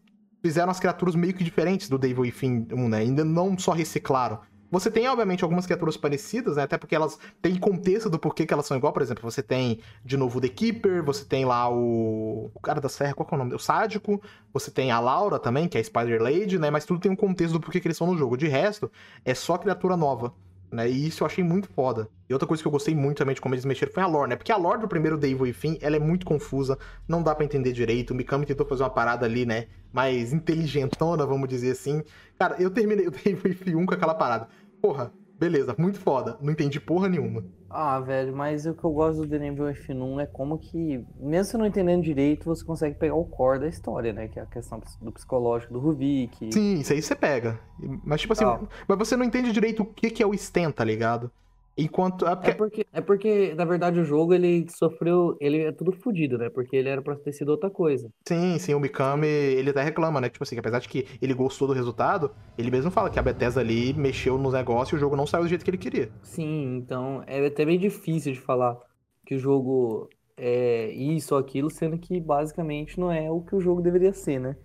fizeram 0.41 0.71
as 0.71 0.79
criaturas 0.79 1.15
meio 1.15 1.33
que 1.33 1.43
diferentes 1.43 1.89
do 1.89 1.97
Devil 1.97 2.21
Within 2.21 2.67
1, 2.71 2.89
né? 2.89 2.97
Ainda 2.99 3.25
não 3.25 3.57
só 3.57 3.71
reciclaram. 3.71 4.39
Você 4.69 4.91
tem, 4.91 5.07
obviamente, 5.07 5.43
algumas 5.43 5.65
criaturas 5.65 5.95
parecidas, 5.95 6.57
né? 6.57 6.63
Até 6.63 6.77
porque 6.77 6.93
elas 6.93 7.17
têm 7.41 7.55
contexto 7.55 8.09
do 8.09 8.19
porquê 8.19 8.45
que 8.45 8.53
elas 8.53 8.65
são 8.65 8.75
igual. 8.75 8.91
Por 8.91 9.01
exemplo, 9.01 9.23
você 9.23 9.41
tem, 9.41 9.79
de 10.03 10.17
novo, 10.17 10.39
o 10.39 10.41
The 10.41 10.49
Keeper, 10.49 11.03
você 11.03 11.23
tem 11.23 11.45
lá 11.45 11.71
o... 11.71 12.51
O 12.53 12.59
cara 12.59 12.81
da 12.81 12.89
serra, 12.89 13.13
qual 13.13 13.27
é 13.31 13.35
o 13.35 13.37
nome? 13.37 13.55
O 13.55 13.59
Sádico. 13.59 14.21
Você 14.51 14.69
tem 14.69 14.91
a 14.91 14.99
Laura 14.99 15.39
também, 15.39 15.69
que 15.69 15.77
é 15.77 15.81
a 15.81 15.83
Spider 15.83 16.21
Lady, 16.21 16.59
né? 16.59 16.69
Mas 16.69 16.83
tudo 16.85 16.99
tem 16.99 17.09
um 17.09 17.15
contexto 17.15 17.53
do 17.53 17.61
porquê 17.61 17.79
que 17.79 17.87
eles 17.87 17.97
são 17.97 18.07
no 18.07 18.17
jogo. 18.17 18.35
De 18.35 18.47
resto, 18.47 18.91
é 19.23 19.33
só 19.33 19.57
criatura 19.57 19.95
nova 19.95 20.33
né? 20.71 20.89
E 20.89 21.07
isso 21.07 21.23
eu 21.23 21.27
achei 21.27 21.43
muito 21.43 21.69
foda. 21.69 22.09
E 22.29 22.33
outra 22.33 22.47
coisa 22.47 22.61
que 22.61 22.67
eu 22.67 22.71
gostei 22.71 22.93
muito 22.93 23.17
também 23.17 23.33
de 23.33 23.41
como 23.41 23.55
eles 23.55 23.65
mexeram 23.65 23.93
foi 23.93 24.03
a 24.03 24.07
lore, 24.07 24.29
né? 24.29 24.35
Porque 24.35 24.51
a 24.51 24.57
lore 24.57 24.81
do 24.81 24.87
primeiro 24.87 25.17
Devil 25.17 25.53
Fim, 25.53 25.77
ela 25.81 25.95
é 25.95 25.99
muito 25.99 26.25
confusa, 26.25 26.77
não 27.07 27.23
dá 27.23 27.33
para 27.33 27.45
entender 27.45 27.71
direito. 27.71 28.11
O 28.11 28.15
Mikami 28.15 28.45
tentou 28.45 28.65
fazer 28.65 28.83
uma 28.83 28.89
parada 28.89 29.25
ali, 29.25 29.45
né? 29.45 29.67
Mais 29.93 30.31
inteligentona, 30.33 31.25
vamos 31.25 31.47
dizer 31.47 31.71
assim. 31.71 32.03
Cara, 32.37 32.55
eu 32.59 32.69
terminei 32.69 33.07
o 33.07 33.11
Devil 33.11 33.55
Fim 33.55 33.75
1 33.75 33.85
com 33.85 33.93
aquela 33.93 34.13
parada. 34.13 34.47
Porra, 34.81 35.11
beleza, 35.39 35.75
muito 35.77 35.99
foda. 35.99 36.37
Não 36.41 36.51
entendi 36.51 36.79
porra 36.79 37.07
nenhuma. 37.07 37.43
Ah, 37.69 37.99
velho, 37.99 38.35
mas 38.35 38.65
o 38.65 38.73
que 38.73 38.83
eu 38.83 38.91
gosto 38.91 39.21
do 39.21 39.27
The 39.27 39.39
Devil 39.39 39.65
F1 39.65 40.21
é 40.21 40.25
como 40.25 40.57
que, 40.57 41.03
mesmo 41.19 41.51
você 41.51 41.57
não 41.57 41.65
entendendo 41.65 42.01
direito, 42.01 42.45
você 42.45 42.63
consegue 42.63 42.97
pegar 42.97 43.15
o 43.15 43.25
core 43.25 43.59
da 43.59 43.67
história, 43.67 44.13
né? 44.13 44.27
Que 44.27 44.39
é 44.39 44.43
a 44.43 44.45
questão 44.45 44.81
do 45.01 45.11
psicológico 45.11 45.73
do 45.73 45.79
Ruvik. 45.79 46.53
Sim, 46.53 46.79
isso 46.79 46.93
aí 46.93 47.01
você 47.01 47.15
pega. 47.15 47.59
Mas, 48.03 48.21
tipo 48.21 48.33
assim, 48.33 48.45
ah. 48.45 48.59
mas 48.87 48.97
você 48.97 49.17
não 49.17 49.25
entende 49.25 49.51
direito 49.51 49.83
o 49.83 49.85
que, 49.85 50.09
que 50.09 50.23
é 50.23 50.25
o 50.25 50.37
Sten, 50.37 50.71
tá 50.71 50.83
ligado? 50.83 51.29
Enquanto. 51.77 52.25
É 52.25 52.35
porque... 52.35 52.49
é 52.49 52.53
porque... 52.53 52.87
é 52.93 53.01
porque, 53.01 53.53
na 53.55 53.65
verdade, 53.65 53.99
o 53.99 54.05
jogo 54.05 54.33
ele 54.33 54.65
sofreu. 54.69 55.37
Ele 55.39 55.61
é 55.61 55.71
tudo 55.71 55.91
fodido, 55.91 56.37
né? 56.37 56.49
Porque 56.49 56.75
ele 56.75 56.89
era 56.89 57.01
pra 57.01 57.15
ter 57.15 57.31
sido 57.31 57.49
outra 57.49 57.69
coisa. 57.69 58.09
Sim, 58.27 58.57
sim, 58.57 58.73
o 58.73 58.79
Mikami, 58.79 59.27
ele 59.27 59.69
até 59.69 59.83
reclama, 59.83 60.19
né? 60.19 60.29
Tipo 60.29 60.43
assim, 60.43 60.55
que 60.55 60.59
apesar 60.59 60.79
de 60.79 60.89
que 60.89 61.05
ele 61.21 61.33
gostou 61.33 61.67
do 61.67 61.73
resultado, 61.73 62.31
ele 62.57 62.71
mesmo 62.71 62.89
fala 62.89 63.09
que 63.09 63.19
a 63.19 63.21
Bethesda 63.21 63.61
ali 63.61 63.93
mexeu 63.93 64.37
nos 64.37 64.53
negócios 64.53 64.93
e 64.93 64.95
o 64.95 64.99
jogo 64.99 65.15
não 65.15 65.27
saiu 65.27 65.43
do 65.43 65.49
jeito 65.49 65.63
que 65.63 65.69
ele 65.69 65.77
queria. 65.77 66.09
Sim, 66.23 66.77
então 66.77 67.23
é 67.27 67.45
até 67.45 67.65
bem 67.65 67.77
difícil 67.77 68.33
de 68.33 68.39
falar 68.39 68.77
que 69.25 69.35
o 69.35 69.39
jogo 69.39 70.09
é 70.35 70.89
isso 70.91 71.35
ou 71.35 71.39
aquilo, 71.39 71.69
sendo 71.69 71.97
que 71.97 72.19
basicamente 72.19 72.99
não 72.99 73.11
é 73.11 73.29
o 73.29 73.41
que 73.41 73.55
o 73.55 73.59
jogo 73.59 73.81
deveria 73.81 74.13
ser, 74.13 74.39
né? 74.39 74.55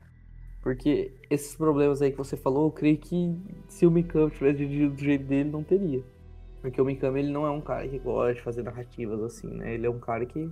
Porque 0.62 1.12
esses 1.28 1.56
problemas 1.56 2.01
aí 2.01 2.12
que 2.12 2.16
você 2.16 2.36
falou, 2.36 2.66
eu 2.66 2.70
creio 2.70 2.97
que 2.97 3.36
se 3.68 3.84
o 3.84 3.90
Mikami 3.90 4.30
tivesse 4.30 4.59
dirigido 4.59 4.94
do 4.94 5.01
jeito 5.01 5.24
dele, 5.24 5.51
não 5.51 5.64
teria. 5.64 6.02
Porque 6.62 6.80
o 6.80 6.84
Mikami 6.84 7.20
ele 7.20 7.32
não 7.32 7.44
é 7.44 7.51
um 7.51 7.60
cara 7.60 7.86
que 7.86 7.98
gosta 7.98 8.34
de 8.34 8.40
fazer 8.40 8.62
narrativas 8.62 9.20
assim, 9.22 9.48
né? 9.48 9.74
Ele 9.74 9.84
é 9.84 9.90
um 9.90 9.98
cara 9.98 10.24
que. 10.24 10.44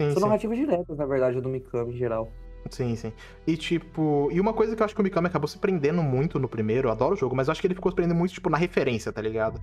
Sim, 0.00 0.10
São 0.10 0.14
sim. 0.14 0.20
narrativas 0.22 0.58
diretas, 0.58 0.96
na 0.96 1.06
verdade, 1.06 1.40
do 1.40 1.48
Mikami 1.48 1.94
em 1.94 1.96
geral. 1.98 2.32
Sim, 2.70 2.96
sim. 2.96 3.12
E 3.46 3.56
tipo, 3.56 4.30
e 4.32 4.40
uma 4.40 4.54
coisa 4.54 4.74
que 4.74 4.80
eu 4.80 4.84
acho 4.84 4.94
que 4.94 5.00
o 5.00 5.04
Mikami 5.04 5.26
acabou 5.26 5.46
se 5.46 5.58
prendendo 5.58 6.02
muito 6.02 6.38
no 6.38 6.48
primeiro, 6.48 6.88
eu 6.88 6.92
adoro 6.92 7.14
o 7.14 7.16
jogo, 7.16 7.36
mas 7.36 7.48
eu 7.48 7.52
acho 7.52 7.60
que 7.60 7.66
ele 7.66 7.74
ficou 7.74 7.92
se 7.92 7.96
prendendo 7.96 8.16
muito, 8.16 8.32
tipo, 8.32 8.48
na 8.48 8.56
referência, 8.56 9.12
tá 9.12 9.20
ligado? 9.20 9.60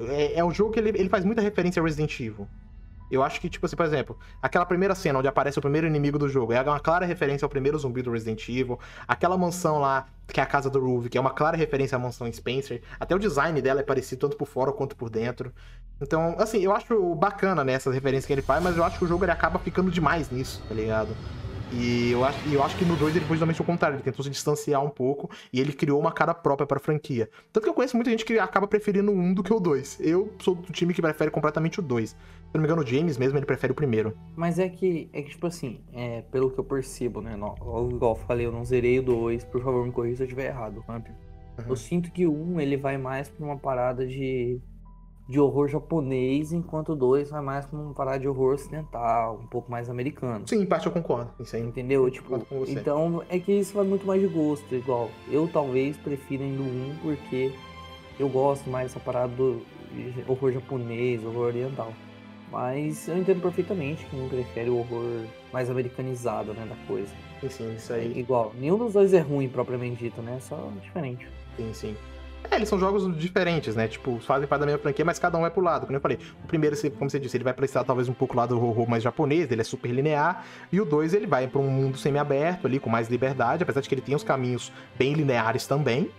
É, 0.00 0.38
é 0.38 0.44
um 0.44 0.52
jogo 0.52 0.72
que 0.72 0.80
ele, 0.80 0.88
ele 0.90 1.08
faz 1.08 1.24
muita 1.24 1.40
referência 1.40 1.80
a 1.80 1.84
Resident 1.84 2.18
Evil. 2.18 2.48
Eu 3.10 3.22
acho 3.22 3.40
que, 3.40 3.48
tipo 3.48 3.66
assim, 3.66 3.76
por 3.76 3.84
exemplo, 3.84 4.18
aquela 4.40 4.64
primeira 4.64 4.94
cena 4.94 5.18
onde 5.18 5.28
aparece 5.28 5.58
o 5.58 5.62
primeiro 5.62 5.86
inimigo 5.86 6.18
do 6.18 6.28
jogo 6.28 6.52
é 6.52 6.62
uma 6.62 6.80
clara 6.80 7.04
referência 7.04 7.44
ao 7.44 7.48
primeiro 7.48 7.78
zumbi 7.78 8.02
do 8.02 8.12
Resident 8.12 8.48
Evil. 8.48 8.78
Aquela 9.08 9.36
mansão 9.36 9.78
lá, 9.78 10.06
que 10.28 10.38
é 10.38 10.42
a 10.42 10.46
casa 10.46 10.70
do 10.70 10.80
Ruve, 10.80 11.08
que 11.08 11.18
é 11.18 11.20
uma 11.20 11.30
clara 11.30 11.56
referência 11.56 11.96
à 11.96 11.98
mansão 11.98 12.30
Spencer. 12.32 12.82
Até 12.98 13.14
o 13.14 13.18
design 13.18 13.60
dela 13.60 13.80
é 13.80 13.82
parecido 13.82 14.20
tanto 14.20 14.36
por 14.36 14.46
fora 14.46 14.72
quanto 14.72 14.94
por 14.94 15.10
dentro. 15.10 15.52
Então, 16.00 16.34
assim, 16.38 16.60
eu 16.60 16.72
acho 16.74 17.14
bacana, 17.14 17.62
né, 17.64 17.72
essas 17.72 17.94
referências 17.94 18.26
que 18.26 18.32
ele 18.32 18.42
faz, 18.42 18.62
mas 18.62 18.76
eu 18.76 18.84
acho 18.84 18.98
que 18.98 19.04
o 19.04 19.08
jogo 19.08 19.24
ele 19.24 19.32
acaba 19.32 19.58
ficando 19.58 19.90
demais 19.90 20.30
nisso, 20.30 20.62
tá 20.68 20.74
ligado? 20.74 21.14
E 21.72 22.10
eu 22.10 22.24
acho, 22.24 22.48
eu 22.48 22.62
acho 22.62 22.76
que 22.76 22.84
no 22.84 22.96
2 22.96 23.14
ele 23.14 23.24
foi 23.24 23.36
justamente 23.36 23.60
o 23.60 23.64
contrário, 23.64 23.96
ele 23.96 24.02
tentou 24.02 24.24
se 24.24 24.30
distanciar 24.30 24.84
um 24.84 24.90
pouco 24.90 25.30
e 25.52 25.60
ele 25.60 25.72
criou 25.72 26.00
uma 26.00 26.10
cara 26.10 26.34
própria 26.34 26.66
pra 26.66 26.80
franquia. 26.80 27.30
Tanto 27.52 27.64
que 27.64 27.70
eu 27.70 27.74
conheço 27.74 27.96
muita 27.96 28.10
gente 28.10 28.24
que 28.24 28.38
acaba 28.38 28.66
preferindo 28.66 29.12
o 29.12 29.14
1 29.14 29.34
do 29.34 29.42
que 29.42 29.52
o 29.52 29.60
2. 29.60 30.00
Eu 30.00 30.32
sou 30.40 30.54
do 30.54 30.72
time 30.72 30.92
que 30.92 31.00
prefere 31.00 31.30
completamente 31.30 31.78
o 31.78 31.82
2. 31.82 32.10
Se 32.10 32.16
não 32.54 32.60
me 32.60 32.66
engano, 32.66 32.82
o 32.82 32.86
James 32.86 33.16
mesmo, 33.16 33.38
ele 33.38 33.46
prefere 33.46 33.72
o 33.72 33.76
primeiro. 33.76 34.16
Mas 34.34 34.58
é 34.58 34.68
que, 34.68 35.08
é 35.12 35.22
que 35.22 35.30
tipo 35.30 35.46
assim, 35.46 35.80
é, 35.92 36.22
pelo 36.22 36.50
que 36.50 36.58
eu 36.58 36.64
percebo, 36.64 37.20
né? 37.20 37.36
Não, 37.36 37.54
igual 37.88 38.16
eu 38.16 38.26
falei, 38.26 38.46
eu 38.46 38.52
não 38.52 38.64
zerei 38.64 38.98
o 38.98 39.02
2, 39.02 39.44
por 39.44 39.62
favor 39.62 39.86
me 39.86 39.92
corrija 39.92 40.16
se 40.16 40.22
eu 40.24 40.26
estiver 40.26 40.46
errado, 40.46 40.84
Hunter. 40.88 41.12
Uhum. 41.58 41.64
Eu 41.68 41.76
sinto 41.76 42.10
que 42.10 42.26
o 42.26 42.32
1 42.32 42.60
ele 42.60 42.76
vai 42.76 42.98
mais 42.98 43.28
pra 43.28 43.46
uma 43.46 43.56
parada 43.56 44.04
de, 44.04 44.60
de 45.30 45.38
horror 45.38 45.68
japonês, 45.68 46.52
enquanto 46.52 46.90
o 46.90 46.96
2 46.96 47.30
vai 47.30 47.40
mais 47.40 47.64
pra 47.64 47.78
uma 47.78 47.94
parada 47.94 48.18
de 48.18 48.26
horror 48.28 48.54
ocidental, 48.54 49.38
um 49.40 49.46
pouco 49.46 49.70
mais 49.70 49.88
americano. 49.88 50.46
Sim, 50.48 50.62
em 50.62 50.66
parte 50.66 50.86
eu 50.86 50.92
concordo. 50.92 51.30
Isso 51.38 51.54
aí. 51.54 51.62
Entendeu? 51.62 52.10
Tipo, 52.10 52.30
Concordo 52.30 52.46
com 52.46 52.58
você. 52.58 52.72
então 52.72 53.22
é 53.28 53.38
que 53.38 53.52
isso 53.52 53.72
vai 53.74 53.84
muito 53.86 54.04
mais 54.04 54.20
de 54.20 54.26
gosto, 54.26 54.74
igual. 54.74 55.08
Eu 55.30 55.46
talvez 55.46 55.96
prefira 55.96 56.42
ainda 56.42 56.60
o 56.60 56.66
1 56.66 56.96
porque 57.00 57.52
eu 58.18 58.28
gosto 58.28 58.68
mais 58.68 58.88
dessa 58.92 58.98
parada 58.98 59.28
do 59.28 59.62
horror 60.26 60.50
japonês, 60.50 61.24
horror 61.24 61.46
oriental. 61.46 61.92
Mas 62.50 63.06
eu 63.06 63.16
entendo 63.16 63.40
perfeitamente 63.40 64.04
quem 64.06 64.28
prefere 64.28 64.68
o 64.68 64.78
horror 64.78 65.04
mais 65.52 65.70
americanizado, 65.70 66.52
né, 66.52 66.66
da 66.68 66.74
coisa. 66.92 67.12
Sim, 67.40 67.48
sim, 67.48 67.74
isso 67.76 67.92
É 67.92 68.00
aí. 68.00 68.18
igual, 68.18 68.52
nenhum 68.58 68.76
dos 68.76 68.94
dois 68.94 69.14
é 69.14 69.20
ruim 69.20 69.48
propriamente 69.48 70.02
dito, 70.02 70.20
né? 70.20 70.38
Só 70.40 70.68
diferente. 70.82 71.28
Sim, 71.56 71.70
sim. 71.72 71.96
É, 72.48 72.56
eles 72.56 72.68
são 72.68 72.78
jogos 72.78 73.16
diferentes, 73.16 73.76
né? 73.76 73.88
Tipo, 73.88 74.18
fazem 74.20 74.46
parte 74.46 74.60
da 74.60 74.66
mesma 74.66 74.80
franquia, 74.80 75.04
mas 75.04 75.18
cada 75.18 75.36
um 75.38 75.46
é 75.46 75.50
pro 75.50 75.62
lado. 75.62 75.86
Como 75.86 75.96
eu 75.96 76.00
falei, 76.00 76.18
o 76.44 76.46
primeiro, 76.46 76.76
como 76.98 77.10
você 77.10 77.18
disse, 77.18 77.36
ele 77.36 77.44
vai 77.44 77.52
prestar 77.52 77.84
talvez 77.84 78.08
um 78.08 78.12
pouco 78.12 78.36
lado 78.36 78.54
do 78.54 78.64
horror 78.64 78.88
mais 78.88 79.02
japonês, 79.02 79.50
ele 79.50 79.60
é 79.60 79.64
super 79.64 79.90
linear. 79.90 80.44
E 80.72 80.80
o 80.80 80.84
dois 80.84 81.14
ele 81.14 81.26
vai 81.26 81.46
pra 81.46 81.60
um 81.60 81.70
mundo 81.70 81.98
semi-aberto 81.98 82.66
ali, 82.66 82.78
com 82.78 82.90
mais 82.90 83.08
liberdade, 83.08 83.62
apesar 83.62 83.80
de 83.80 83.88
que 83.88 83.94
ele 83.94 84.02
tem 84.02 84.14
os 84.14 84.24
caminhos 84.24 84.72
bem 84.98 85.12
lineares 85.12 85.66
também. 85.66 86.10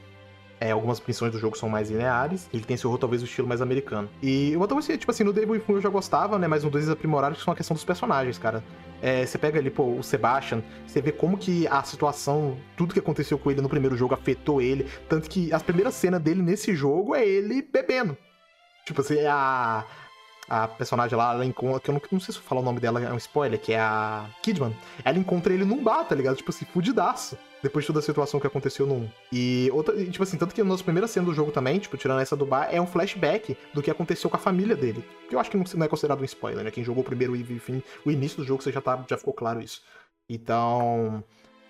É, 0.61 0.69
algumas 0.69 1.01
missões 1.01 1.31
do 1.31 1.39
jogo 1.39 1.57
são 1.57 1.67
mais 1.67 1.89
lineares. 1.89 2.47
Ele 2.53 2.63
tem 2.63 2.77
horror, 2.85 2.99
talvez, 2.99 3.23
o 3.23 3.25
estilo 3.25 3.47
mais 3.47 3.63
americano. 3.63 4.07
E 4.21 4.55
o 4.55 4.59
outro, 4.59 4.79
tipo 4.79 5.09
assim, 5.09 5.23
no 5.23 5.33
Devil 5.33 5.59
eu 5.67 5.81
já 5.81 5.89
gostava, 5.89 6.37
né? 6.37 6.47
Mas 6.47 6.63
no 6.63 6.69
2 6.69 6.85
eles 6.85 6.93
aprimoraram 6.93 7.33
que 7.33 7.41
são 7.41 7.51
a 7.51 7.57
questão 7.57 7.73
dos 7.73 7.83
personagens, 7.83 8.37
cara. 8.37 8.63
É, 9.01 9.25
você 9.25 9.39
pega 9.39 9.57
ali, 9.57 9.71
pô, 9.71 9.85
o 9.85 10.03
Sebastian, 10.03 10.61
você 10.85 11.01
vê 11.01 11.11
como 11.11 11.35
que 11.35 11.65
a 11.65 11.81
situação, 11.81 12.55
tudo 12.77 12.93
que 12.93 12.99
aconteceu 12.99 13.39
com 13.39 13.49
ele 13.49 13.59
no 13.59 13.67
primeiro 13.67 13.97
jogo 13.97 14.13
afetou 14.13 14.61
ele. 14.61 14.85
Tanto 15.09 15.27
que 15.27 15.51
a 15.51 15.59
primeira 15.59 15.89
cena 15.89 16.19
dele 16.19 16.43
nesse 16.43 16.75
jogo 16.75 17.15
é 17.15 17.25
ele 17.27 17.63
bebendo. 17.63 18.15
Tipo 18.85 19.01
assim, 19.01 19.25
a. 19.25 19.83
A 20.53 20.67
personagem 20.67 21.17
lá, 21.17 21.33
ela 21.33 21.45
encontra. 21.45 21.79
Que 21.79 21.89
eu 21.89 21.93
não, 21.93 22.01
não 22.11 22.19
sei 22.19 22.33
se 22.33 22.39
eu 22.39 22.43
falar 22.43 22.59
o 22.59 22.63
nome 22.63 22.81
dela, 22.81 23.01
é 23.01 23.13
um 23.13 23.15
spoiler, 23.15 23.57
que 23.57 23.71
é 23.71 23.79
a 23.79 24.25
Kidman. 24.43 24.75
Ela 25.05 25.17
encontra 25.17 25.53
ele 25.53 25.63
num 25.63 25.81
bar, 25.81 26.03
tá 26.03 26.13
ligado? 26.13 26.35
Tipo 26.35 26.51
assim, 26.51 26.65
fudidaço. 26.65 27.37
Depois 27.63 27.83
de 27.83 27.87
toda 27.87 27.99
a 27.99 28.01
situação 28.01 28.37
que 28.37 28.47
aconteceu 28.47 28.85
1. 28.85 29.09
E 29.31 29.69
outra, 29.71 29.95
e, 29.95 30.11
tipo 30.11 30.21
assim, 30.21 30.37
tanto 30.37 30.53
que 30.53 30.61
nas 30.61 30.81
primeiras 30.81 31.09
cenas 31.11 31.29
do 31.29 31.33
jogo 31.33 31.53
também, 31.53 31.79
tipo, 31.79 31.95
tirando 31.95 32.19
essa 32.19 32.35
do 32.35 32.45
bar, 32.45 32.67
é 32.69 32.81
um 32.81 32.85
flashback 32.85 33.55
do 33.73 33.81
que 33.81 33.89
aconteceu 33.89 34.29
com 34.29 34.35
a 34.35 34.39
família 34.39 34.75
dele. 34.75 35.05
Que 35.29 35.35
eu 35.35 35.39
acho 35.39 35.49
que 35.49 35.55
não, 35.55 35.85
é 35.85 35.87
considerado 35.87 36.19
um 36.19 36.25
spoiler, 36.25 36.65
né? 36.65 36.71
Quem 36.71 36.83
jogou 36.83 37.01
primeiro 37.01 37.33
e 37.33 37.39
enfim, 37.39 37.81
o 38.05 38.11
início 38.11 38.37
do 38.37 38.43
jogo, 38.43 38.61
você 38.61 38.73
já, 38.73 38.81
tá, 38.81 39.01
já 39.09 39.17
ficou 39.17 39.33
claro 39.33 39.61
isso. 39.61 39.81
Então. 40.29 41.23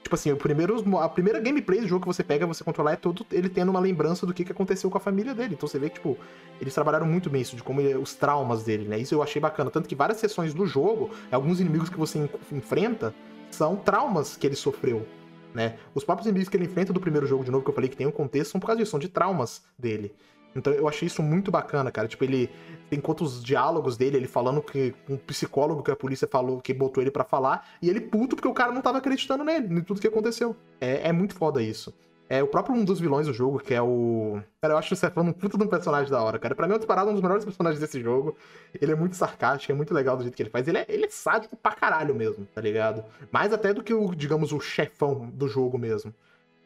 Tipo 0.03 0.15
assim, 0.15 0.31
o 0.31 0.37
primeiro, 0.37 0.97
a 0.97 1.07
primeira 1.07 1.39
gameplay 1.39 1.79
do 1.79 1.87
jogo 1.87 2.01
que 2.01 2.07
você 2.07 2.23
pega, 2.23 2.45
você 2.45 2.63
controlar, 2.63 2.93
é 2.93 2.95
todo 2.95 3.25
ele 3.31 3.47
tendo 3.47 3.69
uma 3.69 3.79
lembrança 3.79 4.25
do 4.25 4.33
que, 4.33 4.43
que 4.43 4.51
aconteceu 4.51 4.89
com 4.89 4.97
a 4.97 5.01
família 5.01 5.33
dele. 5.33 5.53
Então 5.53 5.69
você 5.69 5.77
vê 5.77 5.89
que, 5.89 5.95
tipo, 5.95 6.17
eles 6.59 6.73
trabalharam 6.73 7.05
muito 7.05 7.29
bem 7.29 7.41
isso, 7.41 7.55
de 7.55 7.63
como 7.63 7.79
ele- 7.79 7.95
os 7.95 8.15
traumas 8.15 8.63
dele, 8.63 8.87
né? 8.87 8.97
Isso 8.97 9.13
eu 9.13 9.21
achei 9.21 9.39
bacana. 9.39 9.69
Tanto 9.69 9.87
que 9.87 9.95
várias 9.95 10.17
sessões 10.17 10.53
do 10.53 10.65
jogo, 10.65 11.11
alguns 11.31 11.59
inimigos 11.59 11.87
que 11.87 11.97
você 11.97 12.17
en- 12.17 12.29
enfrenta 12.51 13.13
são 13.51 13.75
traumas 13.75 14.35
que 14.35 14.47
ele 14.47 14.55
sofreu, 14.55 15.07
né? 15.53 15.75
Os 15.93 16.03
próprios 16.03 16.25
inimigos 16.27 16.49
que 16.49 16.57
ele 16.57 16.65
enfrenta 16.65 16.91
do 16.91 16.99
primeiro 16.99 17.27
jogo, 17.27 17.43
de 17.43 17.51
novo, 17.51 17.63
que 17.63 17.69
eu 17.69 17.75
falei 17.75 17.89
que 17.89 17.95
tem 17.95 18.07
um 18.07 18.11
contexto, 18.11 18.51
são 18.51 18.59
por 18.59 18.67
causa 18.67 18.79
disso, 18.79 18.91
são 18.91 18.99
de 18.99 19.07
traumas 19.07 19.61
dele. 19.77 20.13
Então 20.55 20.73
eu 20.73 20.87
achei 20.87 21.05
isso 21.05 21.21
muito 21.23 21.49
bacana, 21.51 21.91
cara. 21.91 22.07
Tipo, 22.07 22.23
ele 22.25 22.49
tem 22.91 22.99
quantos 22.99 23.41
diálogos 23.41 23.95
dele, 23.95 24.17
ele 24.17 24.27
falando 24.27 24.61
que 24.61 24.93
um 25.07 25.15
psicólogo 25.15 25.81
que 25.81 25.89
a 25.89 25.95
polícia 25.95 26.27
falou, 26.27 26.59
que 26.59 26.73
botou 26.73 27.01
ele 27.01 27.09
pra 27.09 27.23
falar, 27.23 27.65
e 27.81 27.89
ele 27.89 28.01
puto 28.01 28.35
porque 28.35 28.49
o 28.49 28.53
cara 28.53 28.73
não 28.73 28.81
tava 28.81 28.97
acreditando 28.97 29.45
nele, 29.45 29.79
em 29.79 29.81
tudo 29.81 30.01
que 30.01 30.07
aconteceu. 30.07 30.53
É, 30.81 31.07
é 31.07 31.11
muito 31.13 31.33
foda 31.33 31.63
isso. 31.63 31.93
É 32.27 32.43
o 32.43 32.47
próprio 32.47 32.75
um 32.75 32.83
dos 32.83 32.99
vilões 32.99 33.27
do 33.27 33.33
jogo, 33.33 33.59
que 33.59 33.73
é 33.73 33.81
o. 33.81 34.41
Cara, 34.61 34.73
eu 34.73 34.77
acho 34.77 34.93
o 34.93 34.97
Stefano 34.97 35.29
um 35.29 35.33
puta 35.33 35.57
de 35.57 35.63
um 35.63 35.67
personagem 35.67 36.11
da 36.11 36.21
hora, 36.21 36.37
cara. 36.37 36.53
Pra 36.53 36.67
mim 36.67 36.73
é 36.73 36.77
disparado 36.77 37.09
um 37.09 37.13
dos 37.13 37.21
melhores 37.21 37.45
personagens 37.45 37.79
desse 37.79 38.01
jogo. 38.01 38.35
Ele 38.81 38.91
é 38.91 38.95
muito 38.95 39.15
sarcástico, 39.15 39.71
é 39.71 39.75
muito 39.75 39.93
legal 39.93 40.17
do 40.17 40.23
jeito 40.23 40.35
que 40.35 40.43
ele 40.43 40.49
faz. 40.49 40.67
Ele 40.67 40.79
é, 40.79 40.85
ele 40.89 41.05
é 41.05 41.09
sádico 41.09 41.55
pra 41.55 41.71
caralho 41.71 42.13
mesmo, 42.13 42.45
tá 42.53 42.59
ligado? 42.59 43.05
Mais 43.31 43.53
até 43.53 43.73
do 43.73 43.81
que 43.81 43.93
o, 43.93 44.13
digamos, 44.13 44.51
o 44.51 44.59
chefão 44.59 45.29
do 45.33 45.47
jogo 45.47 45.77
mesmo. 45.77 46.13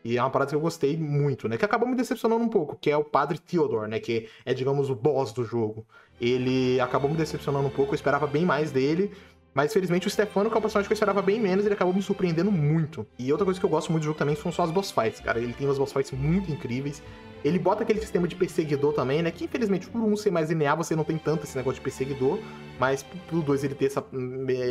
E 0.06 0.19
é 0.19 0.22
uma 0.22 0.30
parada 0.30 0.52
que 0.52 0.56
eu 0.56 0.61
gostei 0.61 0.95
muito, 0.95 1.49
né? 1.49 1.57
Que 1.57 1.65
acabou 1.65 1.89
me 1.89 1.95
decepcionando 1.95 2.43
um 2.43 2.47
pouco, 2.47 2.77
que 2.80 2.91
é 2.91 2.95
o 2.95 3.03
Padre 3.03 3.39
Theodore, 3.39 3.89
né? 3.89 3.99
Que 3.99 4.30
é, 4.45 4.53
digamos, 4.53 4.91
o 4.91 4.95
boss 4.95 5.34
do 5.34 5.43
jogo. 5.43 5.84
Ele 6.19 6.79
acabou 6.79 7.09
me 7.09 7.17
decepcionando 7.17 7.67
um 7.67 7.71
pouco, 7.71 7.91
eu 7.91 7.95
esperava 7.95 8.25
bem 8.27 8.45
mais 8.45 8.71
dele. 8.71 9.11
Mas 9.55 9.71
felizmente 9.71 10.05
o 10.05 10.09
Stefano, 10.09 10.49
que 10.49 10.55
é 10.55 10.59
um 10.59 10.61
personagem 10.61 10.85
que 10.85 10.91
eu 10.91 10.95
esperava 10.95 11.21
bem 11.21 11.39
menos, 11.39 11.65
ele 11.65 11.73
acabou 11.73 11.93
me 11.93 12.01
surpreendendo 12.01 12.51
muito. 12.51 13.07
E 13.17 13.31
outra 13.31 13.45
coisa 13.45 13.57
que 13.57 13.65
eu 13.65 13.69
gosto 13.69 13.89
muito 13.89 14.03
do 14.03 14.07
jogo 14.07 14.19
também 14.19 14.35
são 14.35 14.51
só 14.51 14.63
as 14.63 14.69
boss 14.69 14.91
fights, 14.91 15.21
cara. 15.21 15.39
Ele 15.39 15.53
tem 15.53 15.65
umas 15.65 15.77
boss 15.77 15.93
fights 15.93 16.11
muito 16.11 16.51
incríveis. 16.51 17.01
Ele 17.41 17.57
bota 17.57 17.83
aquele 17.83 18.01
sistema 18.01 18.27
de 18.27 18.35
perseguidor 18.35 18.91
também, 18.91 19.21
né? 19.21 19.31
Que 19.31 19.45
infelizmente 19.45 19.87
por 19.87 20.01
um 20.01 20.17
ser 20.17 20.29
mais 20.29 20.49
linear, 20.49 20.75
você 20.75 20.93
não 20.93 21.05
tem 21.05 21.17
tanto 21.17 21.45
esse 21.45 21.55
negócio 21.55 21.75
de 21.75 21.81
perseguidor. 21.81 22.37
Mas 22.77 23.01
pro 23.27 23.41
dois 23.41 23.63
ele 23.63 23.75
ter 23.75 23.85
essa, 23.85 24.03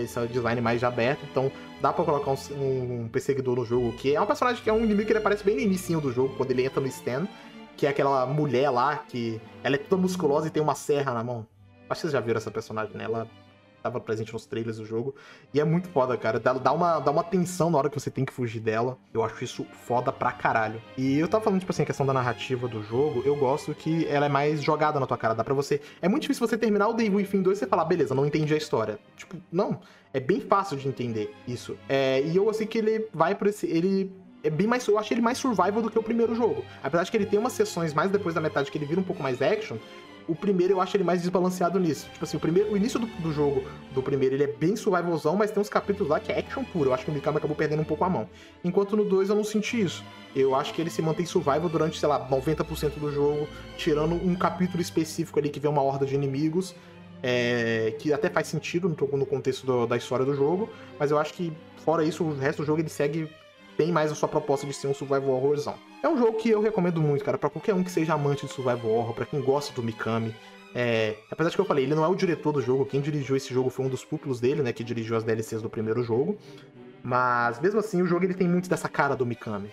essa 0.03 0.27
design 0.27 0.61
mais 0.61 0.83
já 0.83 0.89
aberto. 0.89 1.25
Então 1.31 1.51
dá 1.81 1.91
pra 1.91 2.05
colocar 2.05 2.33
um, 2.33 3.05
um 3.05 3.09
perseguidor 3.09 3.57
no 3.57 3.65
jogo. 3.65 3.91
Que 3.93 4.15
é 4.15 4.21
um 4.21 4.27
personagem 4.27 4.63
que 4.63 4.69
é 4.69 4.73
um 4.73 4.85
inimigo 4.85 5.07
que 5.07 5.13
ele 5.13 5.19
aparece 5.19 5.43
bem 5.43 5.55
no 5.55 5.63
início 5.63 5.99
do 5.99 6.13
jogo, 6.13 6.35
quando 6.37 6.51
ele 6.51 6.63
entra 6.63 6.83
no 6.83 6.89
stand. 6.89 7.27
Que 7.77 7.87
é 7.87 7.91
aquela 7.91 8.27
mulher 8.27 8.71
lá 8.71 8.99
que. 8.99 9.41
Ela 9.63 9.77
é 9.77 9.79
toda 9.79 10.01
musculosa 10.01 10.49
e 10.49 10.51
tem 10.51 10.63
uma 10.63 10.75
serra 10.75 11.13
na 11.13 11.25
mão. 11.25 11.47
Acho 11.89 12.01
que 12.01 12.01
vocês 12.03 12.13
já 12.13 12.21
viram 12.21 12.39
essa 12.39 12.51
personagem, 12.51 12.97
né? 12.97 13.05
Ela 13.05 13.29
tava 13.85 14.01
presente 14.01 14.33
nos 14.33 14.47
trailers 14.47 14.79
do 14.79 14.87
jogo. 14.87 15.15
E 15.53 15.61
é 15.61 15.65
muito 15.65 15.89
foda, 15.91 16.17
cara. 16.17 16.41
Dá, 16.41 16.73
uma, 16.73 16.99
dá 17.01 17.11
uma 17.11 17.23
tensão 17.23 17.69
na 17.71 17.77
hora 17.77 17.91
que 17.91 18.01
você 18.01 18.11
tem 18.11 18.25
que 18.25 18.33
fugir 18.33 18.59
dela. 18.59 18.97
Eu 19.13 19.23
acho 19.23 19.45
isso 19.45 19.67
foda 19.87 20.11
pra 20.11 20.33
caralho. 20.33 20.81
E 20.97 21.19
eu 21.19 21.29
tava 21.29 21.45
falando, 21.45 21.61
tipo 21.61 21.71
assim, 21.71 21.83
a 21.83 21.87
questão 21.87 22.07
da 22.07 22.15
narrativa 22.15 22.67
do 22.67 22.83
jogo. 22.83 23.23
Eu 23.27 23.37
gosto 23.37 23.75
que 23.75 24.07
ela 24.09 24.25
é 24.25 24.29
mais 24.31 24.63
jogada 24.63 24.99
na 24.99 25.07
tua 25.07 25.19
cara. 25.19 25.35
Dá 25.35 25.45
pra 25.45 25.53
você. 25.53 25.83
É 26.01 26.09
muito 26.09 26.23
difícil 26.23 26.49
você 26.49 26.57
terminar 26.57 26.89
o 26.89 26.95
Devil 26.95 27.19
Within 27.19 27.43
2 27.43 27.59
e 27.59 27.61
você 27.61 27.67
falar, 27.67 27.85
beleza, 27.85 28.15
não 28.15 28.25
entendi 28.25 28.55
a 28.55 28.57
história. 28.57 28.99
Tipo, 29.17 29.37
não. 29.53 29.79
É 30.15 30.21
bem 30.21 30.41
fácil 30.41 30.79
de 30.79 30.89
entender 30.89 31.35
isso. 31.47 31.77
É, 31.87 32.23
e 32.23 32.37
eu 32.37 32.49
assim 32.49 32.67
que 32.67 32.79
ele 32.79 33.07
vai 33.13 33.35
por 33.35 33.49
esse. 33.49 33.67
Ele 33.67 34.11
é 34.45 34.51
bem 34.51 34.67
mais. 34.67 34.87
Eu 34.87 34.99
achei 34.99 35.15
ele 35.17 35.23
mais 35.23 35.39
survival 35.39 35.83
do 35.83 35.91
que 35.91 35.99
o 35.99 36.03
primeiro 36.03 36.35
jogo. 36.35 36.65
Apesar 36.83 37.03
de 37.05 37.11
que 37.11 37.17
ele 37.17 37.27
tem 37.27 37.39
umas 37.39 37.53
sessões 37.55 37.93
mais 37.93 38.11
depois 38.11 38.35
da 38.35 38.41
metade 38.41 38.71
que 38.71 38.79
ele 38.79 38.87
vira 38.87 39.01
um 39.01 39.05
pouco 39.05 39.23
mais 39.23 39.41
action. 39.43 39.77
O 40.27 40.35
primeiro 40.35 40.73
eu 40.73 40.81
acho 40.81 40.97
ele 40.97 41.05
mais 41.05 41.21
desbalanceado 41.21 41.79
nisso. 41.79 42.09
Tipo 42.13 42.25
assim, 42.25 42.39
o, 42.39 42.41
primeiro, 42.41 42.73
o 42.73 42.77
início 42.79 42.99
do, 42.99 43.07
do 43.07 43.31
jogo 43.31 43.63
do 43.93 44.03
primeiro 44.03 44.35
ele 44.35 44.45
é 44.45 44.47
bem 44.47 44.75
survivalzão, 44.75 45.37
mas 45.37 45.51
tem 45.51 45.61
uns 45.61 45.69
capítulos 45.69 46.09
lá 46.09 46.19
que 46.19 46.33
é 46.33 46.39
action 46.39 46.65
puro. 46.65 46.89
Eu 46.89 46.95
acho 46.95 47.05
que 47.05 47.11
o 47.11 47.15
Mikami 47.15 47.37
acabou 47.37 47.55
perdendo 47.55 47.81
um 47.83 47.85
pouco 47.85 48.05
a 48.05 48.09
mão. 48.09 48.27
Enquanto 48.65 48.97
no 48.97 49.05
2 49.05 49.29
eu 49.29 49.35
não 49.37 49.45
senti 49.45 49.83
isso. 49.83 50.03
Eu 50.35 50.55
acho 50.55 50.73
que 50.73 50.81
ele 50.81 50.89
se 50.89 51.03
mantém 51.03 51.27
survival 51.27 51.69
durante, 51.69 51.99
sei 52.01 52.09
lá, 52.09 52.27
90% 52.31 52.99
do 52.99 53.13
jogo, 53.13 53.47
tirando 53.77 54.15
um 54.15 54.35
capítulo 54.35 54.81
específico 54.81 55.39
ali 55.39 55.51
que 55.51 55.61
vem 55.61 55.71
uma 55.71 55.83
horda 55.83 56.07
de 56.07 56.15
inimigos. 56.15 56.75
é, 57.27 57.95
que 57.99 58.13
até 58.13 58.29
faz 58.29 58.49
sentido 58.49 58.87
no, 58.89 59.17
no 59.19 59.25
contexto 59.27 59.65
do- 59.65 59.87
da 59.87 59.97
história 59.97 60.27
do 60.27 60.35
jogo, 60.35 60.69
mas 60.99 61.11
eu 61.11 61.19
acho 61.19 61.33
que, 61.33 61.51
fora 61.83 62.05
isso, 62.05 62.23
o 62.23 62.35
resto 62.37 62.61
do 62.63 62.67
jogo 62.67 62.81
ele 62.83 62.89
segue 62.91 63.29
bem 63.77 63.93
mais 63.93 64.11
a 64.11 64.15
sua 64.15 64.29
proposta 64.29 64.67
de 64.67 64.73
ser 64.73 64.87
um 64.87 64.95
survival 64.95 65.31
horrorzão. 65.31 65.75
É 66.03 66.09
um 66.09 66.17
jogo 66.17 66.39
que 66.39 66.51
eu 66.51 66.61
recomendo 66.61 67.01
muito, 67.01 67.25
cara, 67.25 67.39
pra 67.39 67.51
qualquer 67.51 67.75
um 67.75 67.83
que 67.83 67.91
seja 67.91 68.15
amante 68.15 68.47
de 68.47 68.53
survival 68.53 68.91
horror, 68.91 69.15
pra 69.15 69.27
quem 69.27 69.41
gosta 69.41 69.73
do 69.75 69.83
Mikami. 69.83 70.35
É, 70.75 71.17
apesar 71.31 71.51
de 71.51 71.57
que 71.57 71.61
eu 71.61 71.65
falei, 71.65 71.85
ele 71.85 71.95
não 71.95 72.05
é 72.05 72.09
o 72.09 72.15
diretor 72.15 72.53
do 72.53 72.61
jogo, 72.61 72.85
quem 72.85 73.01
dirigiu 73.01 73.37
esse 73.37 73.53
jogo 73.55 73.71
foi 73.71 73.87
um 73.87 73.89
dos 73.89 74.05
púpilos 74.05 74.41
dele, 74.41 74.63
né, 74.63 74.73
que 74.73 74.83
dirigiu 74.83 75.17
as 75.17 75.23
DLCs 75.23 75.63
do 75.63 75.71
primeiro 75.71 76.03
jogo. 76.03 76.37
Mas 77.03 77.61
mesmo 77.61 77.81
assim, 77.81 78.03
o 78.03 78.07
jogo 78.07 78.25
ele 78.25 78.35
tem 78.35 78.49
muito 78.49 78.69
dessa 78.69 78.89
cara 78.89 79.15
do 79.15 79.27
Mikami. 79.27 79.71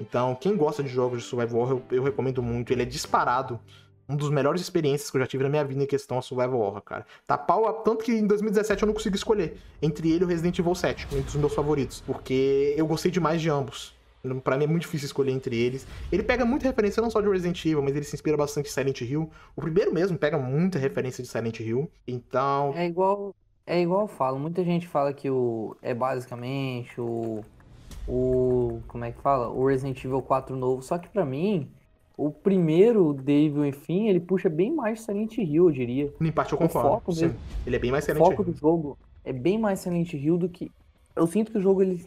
Então, 0.00 0.34
quem 0.34 0.56
gosta 0.56 0.82
de 0.82 0.88
jogos 0.88 1.22
de 1.22 1.28
survival 1.28 1.60
horror, 1.60 1.82
eu, 1.90 1.96
eu 1.98 2.02
recomendo 2.02 2.42
muito. 2.42 2.72
Ele 2.72 2.82
é 2.82 2.84
disparado 2.84 3.60
um 4.08 4.16
dos 4.16 4.30
melhores 4.30 4.60
experiências 4.60 5.10
que 5.10 5.16
eu 5.16 5.20
já 5.20 5.26
tive 5.26 5.44
na 5.44 5.48
minha 5.48 5.64
vida 5.64 5.82
em 5.82 5.86
questão 5.86 6.18
a 6.18 6.22
Survival 6.22 6.60
Horror, 6.60 6.82
cara. 6.82 7.06
Tá 7.26 7.38
pau 7.38 7.66
a... 7.66 7.72
Tanto 7.72 8.04
que 8.04 8.12
em 8.12 8.26
2017 8.26 8.82
eu 8.82 8.86
não 8.86 8.94
consegui 8.94 9.16
escolher 9.16 9.56
entre 9.80 10.10
ele 10.10 10.22
e 10.22 10.24
o 10.24 10.28
Resident 10.28 10.58
Evil 10.58 10.74
7, 10.74 11.08
um 11.12 11.20
dos 11.22 11.34
meus 11.36 11.54
favoritos. 11.54 12.02
Porque 12.02 12.74
eu 12.76 12.86
gostei 12.86 13.10
demais 13.10 13.40
de 13.40 13.48
ambos. 13.48 13.94
Pra 14.42 14.56
mim 14.56 14.64
é 14.64 14.66
muito 14.66 14.82
difícil 14.82 15.04
escolher 15.06 15.32
entre 15.32 15.54
eles. 15.54 15.86
Ele 16.10 16.22
pega 16.22 16.46
muita 16.46 16.66
referência 16.66 17.02
não 17.02 17.10
só 17.10 17.20
de 17.20 17.28
Resident 17.28 17.62
Evil, 17.64 17.82
mas 17.82 17.94
ele 17.94 18.04
se 18.04 18.14
inspira 18.14 18.36
bastante 18.36 18.68
em 18.68 18.72
Silent 18.72 19.02
Hill. 19.02 19.30
O 19.54 19.60
primeiro 19.60 19.92
mesmo 19.92 20.16
pega 20.16 20.38
muita 20.38 20.78
referência 20.78 21.22
de 21.22 21.28
Silent 21.28 21.60
Hill. 21.60 21.90
Então. 22.08 22.72
É 22.74 22.86
igual. 22.86 23.34
É 23.66 23.80
igual 23.80 24.02
eu 24.02 24.08
falo, 24.08 24.38
muita 24.38 24.64
gente 24.64 24.86
fala 24.88 25.12
que 25.12 25.28
o. 25.28 25.76
É 25.82 25.92
basicamente 25.92 26.98
o. 26.98 27.44
O. 28.08 28.80
Como 28.88 29.04
é 29.04 29.12
que 29.12 29.20
fala? 29.20 29.48
O 29.50 29.66
Resident 29.66 30.02
Evil 30.02 30.22
4 30.22 30.56
novo. 30.56 30.82
Só 30.82 30.96
que 30.96 31.08
pra 31.08 31.24
mim, 31.24 31.70
o 32.16 32.30
primeiro 32.30 33.12
Devil 33.12 33.64
enfim, 33.66 34.08
ele 34.08 34.20
puxa 34.20 34.48
bem 34.48 34.72
mais 34.74 35.00
Silent 35.00 35.36
Hill, 35.38 35.66
eu 35.66 35.70
diria. 35.70 36.12
No 36.20 36.26
empate 36.26 36.52
eu 36.52 36.58
O 36.58 36.62
concordo. 36.62 37.12
dele- 37.12 37.34
Ele 37.66 37.76
é 37.76 37.78
bem 37.78 37.90
mais 37.90 38.04
O 38.04 38.06
Silent 38.06 38.18
foco 38.24 38.42
Hill. 38.42 38.52
do 38.52 38.58
jogo 38.58 38.98
é 39.24 39.32
bem 39.32 39.58
mais 39.58 39.80
Silent 39.80 40.12
Hill 40.12 40.38
do 40.38 40.48
que. 40.48 40.70
Eu 41.16 41.26
sinto 41.26 41.50
que 41.52 41.58
o 41.58 41.60
jogo 41.60 41.82
ele, 41.82 42.04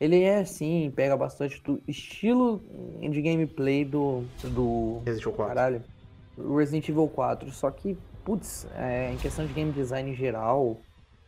ele 0.00 0.20
é 0.22 0.40
assim, 0.40 0.92
pega 0.94 1.16
bastante 1.16 1.62
do 1.62 1.80
estilo 1.88 2.60
de 3.00 3.22
gameplay 3.22 3.84
do. 3.84 4.22
do. 4.44 5.00
Resident 5.04 5.22
Evil 5.26 5.32
4. 5.32 5.54
Caralho. 5.54 5.82
o 6.38 6.56
Resident 6.56 6.88
Evil 6.88 7.08
4. 7.08 7.50
Só 7.50 7.70
que, 7.70 7.96
putz, 8.24 8.66
é, 8.76 9.12
em 9.12 9.16
questão 9.16 9.46
de 9.46 9.52
game 9.52 9.70
design 9.72 10.10
em 10.10 10.14
geral. 10.14 10.76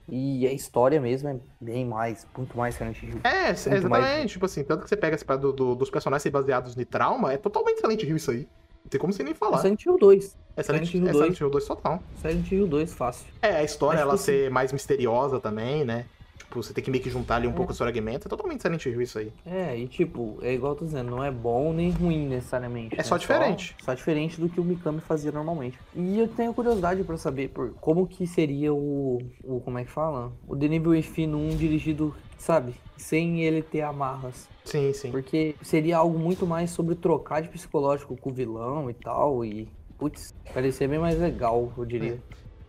E 0.09 0.47
a 0.47 0.53
história 0.53 1.01
mesmo 1.01 1.29
é 1.31 1.37
bem 1.61 1.85
mais, 1.87 2.27
muito 2.37 2.57
mais 2.59 2.75
Silent 2.75 3.03
Hill. 3.03 3.21
É, 3.25 3.47
Muito 3.47 3.51
exatamente. 3.59 3.89
mais- 3.89 4.31
Tipo 4.31 4.45
assim, 4.47 4.63
tanto 4.63 4.83
que 4.85 4.89
você 4.89 4.97
pega 4.97 5.15
esse 5.17 5.25
parada 5.25 5.47
do, 5.47 5.53
do- 5.53 5.75
dos 5.75 5.89
personagens 5.91 6.23
serem 6.23 6.33
baseados 6.33 6.77
em 6.77 6.85
trauma, 6.85 7.33
é 7.33 7.39
totalmente 7.39 7.81
Silent 7.81 8.03
Hill 8.03 8.17
isso 8.17 8.31
aí. 8.31 8.47
Não 8.85 8.91
tem 8.91 9.01
como 9.01 9.13
você 9.15 9.23
nem 9.23 9.33
falar. 9.33 9.59
Silent 9.59 9.83
Hill 9.87 9.97
2. 9.99 10.37
É 10.57 10.63
Silent, 10.63 10.85
Silent 10.87 10.95
Hill 10.95 11.09
é 11.09 11.13
2. 11.13 11.17
Silent 11.25 11.41
Hill 11.41 11.51
2 11.51 11.65
total. 11.67 12.03
Silent 12.21 12.53
Hill 12.53 12.67
2 12.67 12.95
fácil. 12.95 13.27
É, 13.41 13.57
a 13.57 13.65
história, 13.65 13.99
Acho 14.01 14.09
ela 14.09 14.17
que 14.19 14.23
ser 14.25 14.51
mais 14.51 14.73
misteriosa 14.73 15.41
também, 15.41 15.85
né? 15.87 16.05
Tipo, 16.45 16.63
você 16.63 16.73
tem 16.73 16.85
que 16.85 16.91
meio 16.91 17.03
que 17.03 17.11
juntar 17.11 17.37
ali 17.37 17.47
um 17.49 17.51
É. 17.51 17.55
pouco 17.55 17.73
do 17.73 17.77
seu 17.77 17.85
argumento. 17.87 18.27
É 18.27 18.29
totalmente 18.29 18.63
Silent 18.63 18.85
Hill 18.87 19.01
isso 19.03 19.19
aí. 19.19 19.33
É, 19.45 19.77
e 19.77 19.89
tipo, 19.89 20.39
é 20.43 20.55
igual 20.55 20.73
eu 20.73 20.79
tô 20.79 20.85
dizendo, 20.85 21.11
não 21.11 21.25
é 21.25 21.31
bom 21.31 21.73
nem 21.73 21.91
ruim 21.91 22.29
necessariamente. 22.29 22.95
É 22.95 22.99
né? 22.99 23.03
só 23.03 23.17
diferente. 23.17 23.75
Só, 23.83 23.95
diferente 23.95 24.41
do 24.41 24.49
que 24.49 24.61
o 24.61 24.65
Mikami 24.65 25.01
fazia 25.01 25.33
normalmente. 25.33 25.79
E 25.95 26.19
eu 26.19 26.29
tenho 26.29 26.55
curiosidade 26.55 27.03
pra 27.03 27.17
saber 27.17 27.49
por 27.49 27.73
como 27.81 28.07
que 28.07 28.27
seria 28.27 28.73
o, 28.73 29.19
o. 29.43 29.61
Como 29.61 29.79
é 29.79 29.85
que 29.85 29.91
fala? 29.91 30.33
O 30.47 30.57
The 30.57 30.69
Nível 30.69 30.95
Inferno 30.95 31.39
1 31.39 31.57
dirigido, 31.57 32.15
sabe? 32.39 32.75
Sem 32.97 33.43
ele 33.43 33.63
ter 33.63 33.81
amarras. 33.83 34.49
Sim, 34.65 34.93
sim. 34.93 35.11
Porque 35.11 35.57
seria 35.63 35.99
algo 35.99 36.19
muito 36.19 36.47
mais 36.47 36.71
sobre 36.71 36.95
trocar 36.95 37.43
de 37.43 37.49
psicológico 37.49 38.17
com 38.17 38.31
o 38.31 38.33
vilão 38.33 38.89
e 38.89 38.95
tal. 38.95 39.45
E. 39.45 39.69
Putz, 39.99 40.35
parecia 40.53 40.89
bem 40.89 40.99
mais 40.99 41.19
legal, 41.19 41.73
eu 41.77 41.85
diria. 41.85 42.19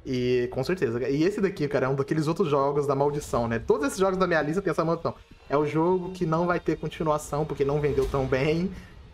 E 0.05 0.47
com 0.51 0.63
certeza. 0.63 1.09
E 1.09 1.23
esse 1.23 1.41
daqui, 1.41 1.67
cara, 1.67 1.87
é 1.87 1.89
um 1.89 1.95
daqueles 1.95 2.27
outros 2.27 2.47
jogos 2.47 2.85
da 2.85 2.93
maldição, 2.93 3.47
né? 3.47 3.57
Todos 3.57 3.87
esses 3.87 3.99
jogos 3.99 4.17
da 4.17 4.27
minha 4.27 4.41
lista 4.41 4.61
tem 4.61 4.69
essa 4.69 4.85
maldição. 4.85 5.15
É 5.49 5.57
o 5.57 5.65
jogo 5.65 6.11
que 6.11 6.25
não 6.25 6.45
vai 6.45 6.59
ter 6.59 6.77
continuação 6.77 7.43
porque 7.43 7.65
não 7.65 7.81
vendeu 7.81 8.07
tão 8.07 8.27
bem. 8.27 8.69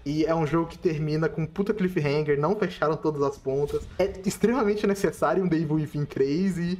E 0.05 0.25
é 0.25 0.33
um 0.33 0.45
jogo 0.45 0.67
que 0.67 0.77
termina 0.77 1.29
com 1.29 1.45
puta 1.45 1.73
cliffhanger, 1.73 2.39
não 2.39 2.55
fecharam 2.55 2.97
todas 2.97 3.21
as 3.21 3.37
pontas. 3.37 3.83
É 3.99 4.11
extremamente 4.25 4.85
necessário 4.85 5.43
um 5.43 5.47
Devil 5.47 5.75
Within 5.75 6.05
3 6.05 6.57
e 6.57 6.79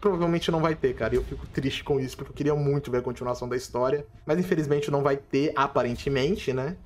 provavelmente 0.00 0.50
não 0.50 0.60
vai 0.60 0.74
ter, 0.74 0.94
cara. 0.94 1.14
Eu 1.14 1.24
fico 1.24 1.46
triste 1.46 1.82
com 1.82 1.98
isso, 1.98 2.16
porque 2.16 2.30
eu 2.30 2.36
queria 2.36 2.54
muito 2.54 2.90
ver 2.90 2.98
a 2.98 3.02
continuação 3.02 3.48
da 3.48 3.56
história. 3.56 4.06
Mas 4.24 4.38
infelizmente 4.38 4.90
não 4.90 5.02
vai 5.02 5.16
ter, 5.16 5.52
aparentemente, 5.56 6.52
né? 6.52 6.76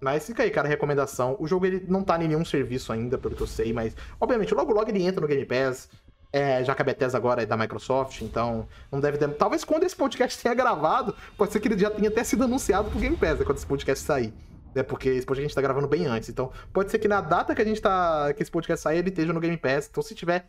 Mas 0.00 0.26
fica 0.26 0.42
aí, 0.42 0.50
cara, 0.50 0.68
recomendação. 0.68 1.36
O 1.38 1.46
jogo 1.46 1.64
ele 1.64 1.84
não 1.88 2.02
tá 2.02 2.22
em 2.22 2.28
nenhum 2.28 2.44
serviço 2.44 2.92
ainda, 2.92 3.16
pelo 3.16 3.34
que 3.34 3.42
eu 3.42 3.46
sei, 3.46 3.72
mas 3.72 3.96
obviamente 4.20 4.52
logo 4.52 4.72
logo 4.72 4.90
ele 4.90 5.02
entra 5.02 5.20
no 5.20 5.28
Game 5.28 5.46
Pass. 5.46 5.88
É, 6.32 6.64
já 6.64 6.74
que 6.74 6.80
a 6.80 6.84
Bethesda 6.84 7.18
agora 7.18 7.42
é 7.42 7.46
da 7.46 7.56
Microsoft, 7.56 8.22
então 8.22 8.66
não 8.90 9.00
deve 9.00 9.18
ter... 9.18 9.28
Talvez 9.34 9.64
quando 9.64 9.84
esse 9.84 9.94
podcast 9.94 10.42
tenha 10.42 10.54
gravado, 10.54 11.14
pode 11.36 11.52
ser 11.52 11.60
que 11.60 11.68
ele 11.68 11.78
já 11.78 11.90
tenha 11.90 12.08
até 12.08 12.24
sido 12.24 12.44
anunciado 12.44 12.90
pro 12.90 12.98
Game 12.98 13.16
Pass, 13.16 13.38
né, 13.38 13.44
quando 13.44 13.58
esse 13.58 13.66
podcast 13.66 14.02
sair. 14.02 14.32
É 14.74 14.82
porque 14.82 15.10
esse 15.10 15.26
podcast 15.26 15.44
a 15.44 15.48
gente 15.48 15.54
tá 15.54 15.60
gravando 15.60 15.86
bem 15.86 16.06
antes. 16.06 16.28
Então, 16.28 16.50
pode 16.72 16.90
ser 16.90 16.98
que 16.98 17.06
na 17.06 17.20
data 17.20 17.54
que 17.54 17.60
a 17.60 17.64
gente 17.64 17.80
tá. 17.80 18.32
que 18.34 18.42
esse 18.42 18.50
podcast 18.50 18.82
sair, 18.82 18.98
ele 18.98 19.10
esteja 19.10 19.32
no 19.32 19.40
Game 19.40 19.56
Pass. 19.56 19.88
Então, 19.90 20.02
se 20.02 20.14
tiver. 20.14 20.48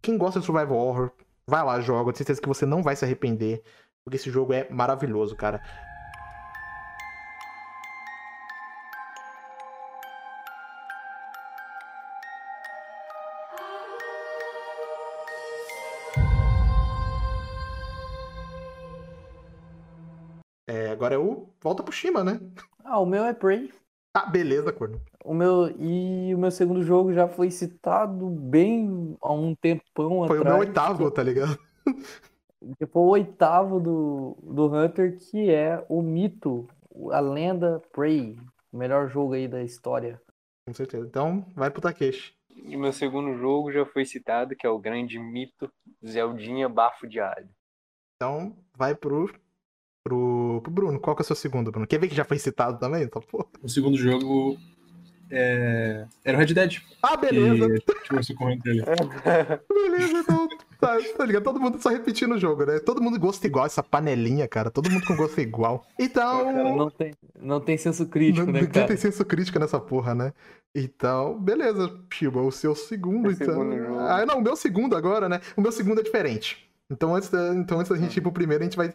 Quem 0.00 0.18
gosta 0.18 0.38
de 0.38 0.46
Survival 0.46 0.76
Horror, 0.76 1.10
vai 1.46 1.64
lá, 1.64 1.80
joga. 1.80 2.12
Tenho 2.12 2.18
certeza 2.18 2.40
que 2.40 2.46
você 2.46 2.66
não 2.66 2.82
vai 2.82 2.94
se 2.94 3.04
arrepender. 3.04 3.62
Porque 4.04 4.16
esse 4.16 4.30
jogo 4.30 4.52
é 4.52 4.68
maravilhoso, 4.70 5.34
cara. 5.34 5.62
Agora 20.94 21.14
é 21.14 21.18
o. 21.18 21.48
Volta 21.60 21.82
pro 21.82 21.92
Shima, 21.92 22.24
né? 22.24 22.40
Ah, 22.82 22.98
o 23.00 23.06
meu 23.06 23.24
é 23.24 23.32
Prey. 23.34 23.72
Ah, 24.14 24.26
beleza, 24.26 24.72
corno. 24.72 25.00
O 25.24 25.34
meu, 25.34 25.68
e 25.78 26.34
o 26.34 26.38
meu 26.38 26.50
segundo 26.50 26.82
jogo 26.82 27.12
já 27.12 27.26
foi 27.26 27.50
citado 27.50 28.28
bem 28.30 29.16
há 29.20 29.32
um 29.32 29.54
tempão 29.54 30.26
Foi 30.26 30.38
o 30.38 30.40
atrás. 30.42 30.44
meu 30.44 30.58
oitavo, 30.58 31.10
tá 31.10 31.22
ligado? 31.22 31.58
Que 32.78 32.86
foi 32.86 33.02
o 33.02 33.08
oitavo 33.08 33.78
do, 33.78 34.38
do 34.42 34.74
Hunter, 34.74 35.18
que 35.18 35.50
é 35.50 35.84
o 35.86 36.00
mito, 36.00 36.66
a 37.12 37.20
lenda 37.20 37.82
Prey. 37.92 38.38
O 38.72 38.78
melhor 38.78 39.06
jogo 39.06 39.34
aí 39.34 39.46
da 39.46 39.62
história. 39.62 40.18
Com 40.66 40.72
certeza. 40.72 41.06
Então, 41.06 41.44
vai 41.54 41.70
pro 41.70 41.82
Takeshi. 41.82 42.34
E 42.48 42.74
meu 42.74 42.90
segundo 42.90 43.36
jogo 43.36 43.70
já 43.70 43.84
foi 43.84 44.06
citado, 44.06 44.56
que 44.56 44.66
é 44.66 44.70
o 44.70 44.78
grande 44.78 45.18
mito 45.18 45.70
Zeldinha 46.06 46.66
Bafo 46.66 47.06
de 47.06 47.20
Alho. 47.20 47.50
Então, 48.16 48.56
vai 48.74 48.94
pro, 48.94 49.30
pro, 50.04 50.60
pro 50.62 50.70
Bruno. 50.70 51.00
Qual 51.00 51.16
que 51.16 51.22
é 51.22 51.24
o 51.24 51.26
seu 51.26 51.34
segundo, 51.34 51.72
Bruno? 51.72 51.86
Quer 51.86 51.98
ver 51.98 52.08
que 52.08 52.14
já 52.14 52.24
foi 52.24 52.38
citado 52.38 52.78
também? 52.78 53.02
Então, 53.02 53.22
pô. 53.22 53.48
O 53.62 53.68
segundo 53.68 53.96
jogo 53.96 54.58
é... 55.30 56.04
era 56.22 56.36
o 56.36 56.40
Red 56.40 56.52
Dead. 56.52 56.82
Ah, 57.02 57.16
beleza. 57.16 57.68
Que 57.68 58.02
tipo, 58.02 58.16
você 58.16 58.34
comentou 58.34 58.70
ali. 58.70 58.82
Beleza, 59.68 60.18
então. 60.18 60.48
Tá, 60.78 60.98
tá 61.16 61.24
ligado? 61.24 61.42
Todo 61.42 61.58
mundo 61.58 61.80
só 61.80 61.88
repetindo 61.88 62.34
o 62.34 62.38
jogo, 62.38 62.66
né? 62.66 62.78
Todo 62.78 63.02
mundo 63.02 63.18
gosta 63.18 63.46
igual, 63.46 63.64
essa 63.64 63.82
panelinha, 63.82 64.46
cara. 64.46 64.70
Todo 64.70 64.90
mundo 64.90 65.06
com 65.06 65.16
gosto 65.16 65.40
igual. 65.40 65.84
Então. 65.98 66.76
Não 66.76 66.90
tem, 66.90 67.14
não 67.40 67.60
tem 67.60 67.78
senso 67.78 68.06
crítico, 68.06 68.46
Não, 68.46 68.52
né, 68.52 68.60
ninguém 68.60 68.72
cara? 68.72 68.88
tem 68.88 68.96
senso 68.96 69.24
crítico 69.24 69.58
nessa 69.58 69.80
porra, 69.80 70.14
né? 70.14 70.32
Então, 70.74 71.40
beleza, 71.40 71.98
Chiba, 72.12 72.42
o 72.42 72.50
seu 72.50 72.74
segundo, 72.74 73.22
Meu 73.22 73.32
então. 73.32 73.46
segundo. 73.46 73.98
Ah, 74.00 74.26
não, 74.26 74.38
o 74.38 74.42
meu 74.42 74.56
segundo 74.56 74.96
agora, 74.96 75.28
né? 75.28 75.40
O 75.56 75.62
meu 75.62 75.72
segundo 75.72 76.00
é 76.00 76.02
diferente. 76.02 76.68
Então, 76.90 77.14
antes 77.14 77.30
da, 77.30 77.54
então, 77.54 77.78
antes 77.78 77.90
da 77.90 77.96
gente 77.96 78.16
ir 78.16 78.20
pro 78.20 78.32
primeiro, 78.32 78.62
a 78.62 78.66
gente 78.66 78.76
vai. 78.76 78.92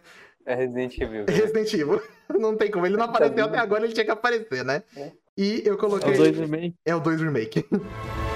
É 0.50 0.56
Resident 0.56 0.98
Evil. 1.00 1.26
Resident 1.28 1.74
Evil. 1.74 2.02
Não 2.40 2.56
tem 2.58 2.72
como, 2.72 2.86
ele 2.86 2.96
não 2.98 3.06
apareceu 3.06 3.46
até 3.46 3.58
agora, 3.58 3.86
ele 3.86 3.94
tinha 3.94 4.06
que 4.06 4.12
aparecer, 4.12 4.64
né? 4.66 4.84
É. 4.96 5.12
E 5.38 5.62
eu 5.66 5.76
É 5.76 5.78
coloquei. 5.78 6.14
o 6.14 6.18
dois 6.18 6.38
remake. 6.38 6.76
É 6.86 6.96
o 6.96 7.00
2 7.00 7.22
Remake. 7.22 7.66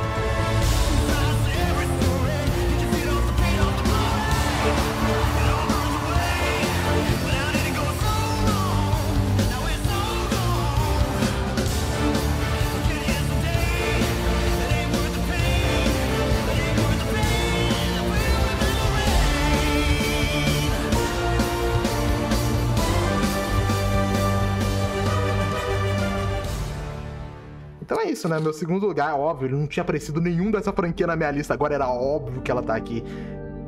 isso, 28.23 28.29
né? 28.29 28.39
Meu 28.39 28.53
segundo 28.53 28.87
lugar, 28.87 29.15
óbvio, 29.15 29.49
não 29.49 29.67
tinha 29.67 29.81
aparecido 29.81 30.21
nenhum 30.21 30.49
dessa 30.49 30.71
franquia 30.71 31.05
na 31.05 31.15
minha 31.15 31.31
lista, 31.31 31.53
agora 31.53 31.73
era 31.73 31.89
óbvio 31.89 32.41
que 32.41 32.49
ela 32.49 32.63
tá 32.63 32.75
aqui. 32.75 33.03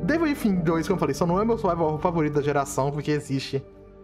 Devil 0.03 0.27
Within 0.27 0.61
2, 0.61 0.88
como 0.88 0.95
eu 0.95 0.99
falei, 0.99 1.14
só 1.14 1.26
não 1.26 1.41
é 1.41 1.45
meu 1.45 1.57
survival 1.57 1.88
horror 1.88 1.99
favorito 1.99 2.34
da 2.34 2.41
geração, 2.41 2.91
porque 2.91 3.11
existe 3.11 3.64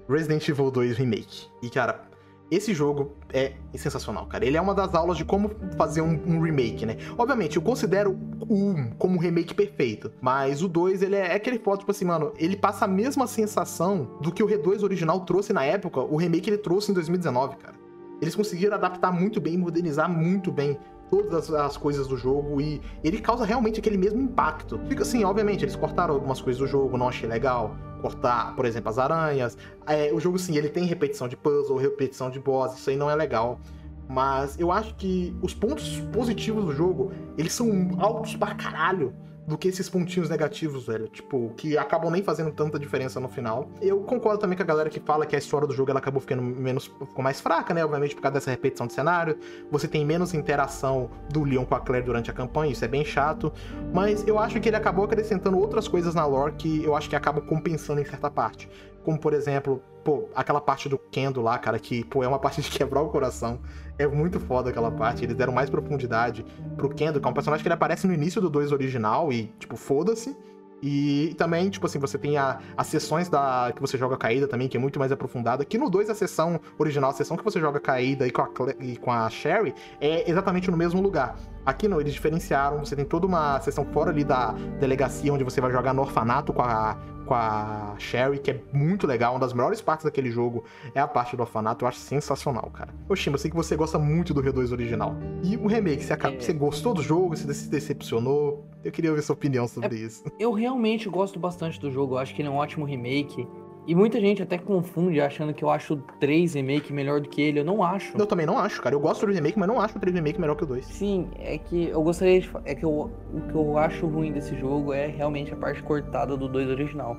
Resident 0.09 0.47
Evil 0.47 0.69
2 0.69 0.97
Remake. 0.97 1.47
E, 1.61 1.69
cara, 1.69 2.01
esse 2.49 2.73
jogo 2.73 3.13
é 3.31 3.53
sensacional, 3.75 4.25
cara. 4.25 4.45
Ele 4.45 4.57
é 4.57 4.61
uma 4.61 4.73
das 4.73 4.93
aulas 4.93 5.15
de 5.15 5.23
como 5.23 5.51
fazer 5.77 6.01
um, 6.01 6.19
um 6.25 6.41
remake, 6.41 6.85
né? 6.85 6.97
Obviamente, 7.17 7.55
eu 7.55 7.61
considero 7.61 8.17
o 8.41 8.53
1 8.53 8.91
como 8.97 9.15
um 9.15 9.19
remake 9.19 9.53
perfeito, 9.53 10.11
mas 10.19 10.61
o 10.61 10.67
2, 10.67 11.01
ele 11.01 11.15
é, 11.15 11.27
é 11.27 11.35
aquele 11.35 11.59
foto, 11.59 11.81
tipo 11.81 11.91
assim, 11.91 12.03
mano, 12.03 12.33
ele 12.37 12.57
passa 12.57 12.85
a 12.85 12.87
mesma 12.87 13.25
sensação 13.25 14.17
do 14.19 14.33
que 14.33 14.43
o 14.43 14.47
R2 14.47 14.83
original 14.83 15.21
trouxe 15.21 15.53
na 15.53 15.63
época, 15.63 16.01
o 16.01 16.17
remake 16.17 16.49
ele 16.49 16.57
trouxe 16.57 16.91
em 16.91 16.93
2019, 16.93 17.55
cara. 17.57 17.80
Eles 18.21 18.35
conseguiram 18.35 18.75
adaptar 18.75 19.11
muito 19.11 19.41
bem, 19.41 19.57
modernizar 19.57 20.09
muito 20.09 20.51
bem 20.51 20.77
todas 21.09 21.49
as, 21.49 21.51
as 21.51 21.77
coisas 21.77 22.07
do 22.07 22.15
jogo 22.15 22.61
e 22.61 22.81
ele 23.03 23.19
causa 23.19 23.43
realmente 23.43 23.79
aquele 23.79 23.97
mesmo 23.97 24.21
impacto. 24.21 24.79
Fica 24.87 25.01
assim, 25.01 25.23
obviamente, 25.23 25.65
eles 25.65 25.75
cortaram 25.75 26.13
algumas 26.13 26.39
coisas 26.39 26.59
do 26.59 26.67
jogo, 26.67 26.97
não 26.97 27.09
achei 27.09 27.27
legal. 27.27 27.75
Cortar, 28.01 28.55
por 28.55 28.65
exemplo, 28.65 28.89
as 28.89 28.97
aranhas. 28.97 29.57
É, 29.85 30.11
o 30.13 30.19
jogo, 30.19 30.39
sim, 30.39 30.55
ele 30.55 30.69
tem 30.69 30.85
repetição 30.85 31.27
de 31.27 31.35
puzzle, 31.35 31.77
repetição 31.77 32.29
de 32.29 32.39
boss, 32.39 32.77
isso 32.77 32.89
aí 32.89 32.95
não 32.95 33.09
é 33.09 33.15
legal. 33.15 33.59
Mas 34.07 34.59
eu 34.59 34.71
acho 34.71 34.95
que 34.95 35.35
os 35.41 35.53
pontos 35.53 35.99
positivos 36.13 36.65
do 36.65 36.71
jogo, 36.71 37.11
eles 37.37 37.53
são 37.53 37.91
altos 37.99 38.35
pra 38.35 38.55
caralho 38.55 39.13
do 39.47 39.57
que 39.57 39.67
esses 39.67 39.89
pontinhos 39.89 40.29
negativos, 40.29 40.85
velho. 40.85 41.07
Tipo, 41.07 41.53
que 41.57 41.77
acabam 41.77 42.11
nem 42.11 42.23
fazendo 42.23 42.51
tanta 42.51 42.77
diferença 42.77 43.19
no 43.19 43.27
final. 43.27 43.69
Eu 43.81 44.01
concordo 44.01 44.39
também 44.39 44.55
com 44.55 44.63
a 44.63 44.65
galera 44.65 44.89
que 44.89 44.99
fala 44.99 45.25
que 45.25 45.35
a 45.35 45.39
história 45.39 45.67
do 45.67 45.73
jogo 45.73 45.89
ela 45.89 45.99
acabou 45.99 46.21
ficando 46.21 46.41
menos. 46.41 46.85
ficou 46.85 47.23
mais 47.23 47.41
fraca, 47.41 47.73
né? 47.73 47.83
Obviamente 47.83 48.15
por 48.15 48.21
causa 48.21 48.35
dessa 48.35 48.51
repetição 48.51 48.87
de 48.87 48.93
cenário. 48.93 49.37
Você 49.71 49.87
tem 49.87 50.05
menos 50.05 50.33
interação 50.33 51.09
do 51.29 51.43
Leon 51.43 51.65
com 51.65 51.75
a 51.75 51.79
Claire 51.79 52.05
durante 52.05 52.29
a 52.29 52.33
campanha, 52.33 52.71
isso 52.71 52.85
é 52.85 52.87
bem 52.87 53.03
chato. 53.03 53.51
Mas 53.93 54.27
eu 54.27 54.37
acho 54.37 54.59
que 54.59 54.69
ele 54.69 54.77
acabou 54.77 55.05
acrescentando 55.05 55.57
outras 55.57 55.87
coisas 55.87 56.13
na 56.13 56.25
lore 56.25 56.53
que 56.53 56.83
eu 56.83 56.95
acho 56.95 57.09
que 57.09 57.15
acabam 57.15 57.43
compensando 57.43 57.99
em 57.99 58.05
certa 58.05 58.29
parte. 58.29 58.69
Como, 59.03 59.19
por 59.19 59.33
exemplo, 59.33 59.81
pô, 60.03 60.29
aquela 60.35 60.61
parte 60.61 60.87
do 60.87 60.97
Kendo 60.97 61.41
lá, 61.41 61.57
cara, 61.57 61.79
que, 61.79 62.03
pô, 62.05 62.23
é 62.23 62.27
uma 62.27 62.39
parte 62.39 62.61
de 62.61 62.69
quebrar 62.69 63.01
o 63.01 63.09
coração. 63.09 63.59
É 63.97 64.07
muito 64.07 64.39
foda 64.39 64.69
aquela 64.69 64.91
parte. 64.91 65.23
Eles 65.23 65.35
deram 65.35 65.53
mais 65.53 65.69
profundidade 65.69 66.45
pro 66.75 66.89
Kendo, 66.89 67.19
que 67.19 67.27
é 67.27 67.29
um 67.29 67.33
personagem 67.33 67.61
que 67.63 67.67
ele 67.67 67.73
aparece 67.73 68.07
no 68.07 68.13
início 68.13 68.41
do 68.41 68.49
2 68.49 68.71
original 68.71 69.31
e, 69.31 69.47
tipo, 69.59 69.75
foda-se. 69.75 70.35
E 70.81 71.35
também, 71.37 71.69
tipo 71.69 71.85
assim, 71.85 71.99
você 71.99 72.17
tem 72.17 72.37
a, 72.37 72.59
as 72.75 72.87
sessões 72.87 73.29
da 73.29 73.71
que 73.75 73.79
você 73.79 73.97
joga 73.97 74.17
caída 74.17 74.47
também, 74.47 74.67
que 74.67 74.75
é 74.75 74.79
muito 74.79 74.97
mais 74.97 75.11
aprofundada. 75.11 75.63
Que 75.63 75.77
no 75.77 75.89
2, 75.89 76.09
a 76.09 76.15
sessão 76.15 76.59
original, 76.79 77.11
a 77.11 77.13
sessão 77.13 77.37
que 77.37 77.43
você 77.43 77.59
joga 77.59 77.79
caída 77.79 78.25
e 78.25 78.31
com, 78.31 78.41
a, 78.41 78.49
e 78.79 78.97
com 78.97 79.11
a 79.11 79.29
Sherry, 79.29 79.75
é 79.99 80.29
exatamente 80.29 80.71
no 80.71 80.77
mesmo 80.77 80.99
lugar. 80.99 81.35
Aqui 81.65 81.87
não, 81.87 81.99
eles 82.01 82.13
diferenciaram, 82.13 82.79
você 82.79 82.95
tem 82.95 83.05
toda 83.05 83.27
uma 83.27 83.59
sessão 83.61 83.85
fora 83.85 84.09
ali 84.09 84.23
da 84.23 84.53
delegacia, 84.79 85.33
onde 85.33 85.43
você 85.43 85.61
vai 85.61 85.71
jogar 85.71 85.93
no 85.93 86.01
orfanato 86.01 86.51
com 86.51 86.61
a, 86.61 86.97
com 87.25 87.33
a 87.35 87.93
Sherry, 87.99 88.39
que 88.39 88.51
é 88.51 88.61
muito 88.73 89.05
legal. 89.05 89.33
Uma 89.33 89.39
das 89.39 89.53
melhores 89.53 89.79
partes 89.79 90.03
daquele 90.05 90.31
jogo 90.31 90.63
é 90.95 90.99
a 90.99 91.07
parte 91.07 91.35
do 91.35 91.41
orfanato, 91.41 91.85
eu 91.85 91.89
acho 91.89 91.99
sensacional, 91.99 92.69
cara. 92.73 92.89
Oxima, 93.07 93.35
eu 93.35 93.39
sei 93.39 93.51
que 93.51 93.55
você 93.55 93.75
gosta 93.75 93.99
muito 93.99 94.33
do 94.33 94.41
R2 94.41 94.71
original. 94.71 95.15
E 95.43 95.55
o 95.55 95.67
remake, 95.67 96.03
você, 96.03 96.13
acaba, 96.13 96.35
É. 96.35 96.39
você 96.39 96.53
gostou 96.53 96.93
do 96.93 97.03
jogo? 97.03 97.35
Você 97.37 97.53
se 97.53 97.69
decepcionou? 97.69 98.65
Eu 98.83 98.91
queria 98.91 99.11
ouvir 99.11 99.21
sua 99.21 99.33
opinião 99.33 99.67
sobre 99.67 99.95
isso. 99.97 100.23
Eu 100.39 100.51
realmente 100.53 101.07
gosto 101.07 101.39
bastante 101.39 101.79
do 101.79 101.91
jogo, 101.91 102.15
eu 102.15 102.17
acho 102.17 102.33
que 102.33 102.41
ele 102.41 102.49
é 102.49 102.51
um 102.51 102.55
ótimo 102.55 102.85
remake. 102.85 103.47
E 103.87 103.95
muita 103.95 104.19
gente 104.19 104.43
até 104.43 104.57
confunde 104.57 105.19
achando 105.19 105.53
que 105.53 105.63
eu 105.63 105.69
acho 105.69 105.95
o 105.95 105.97
3 106.19 106.53
remake 106.53 106.93
melhor 106.93 107.19
do 107.19 107.27
que 107.27 107.41
ele. 107.41 107.59
Eu 107.59 107.65
não 107.65 107.83
acho. 107.83 108.15
Eu 108.15 108.27
também 108.27 108.45
não 108.45 108.57
acho, 108.57 108.81
cara. 108.81 108.95
Eu 108.95 108.99
gosto 108.99 109.25
do 109.25 109.31
remake, 109.31 109.57
mas 109.57 109.67
não 109.67 109.81
acho 109.81 109.97
o 109.97 109.99
3 109.99 110.15
remake 110.15 110.39
melhor 110.39 110.55
que 110.55 110.63
o 110.63 110.67
2. 110.67 110.85
Sim, 110.85 111.29
é 111.39 111.57
que 111.57 111.89
eu 111.89 112.01
gostaria 112.03 112.39
de. 112.39 112.49
É 112.63 112.75
que 112.75 112.85
eu, 112.85 113.11
o 113.33 113.41
que 113.49 113.55
eu 113.55 113.77
acho 113.77 114.05
ruim 114.07 114.31
desse 114.31 114.55
jogo 114.55 114.93
é 114.93 115.07
realmente 115.07 115.51
a 115.53 115.57
parte 115.57 115.81
cortada 115.81 116.37
do 116.37 116.47
2 116.47 116.69
original. 116.69 117.17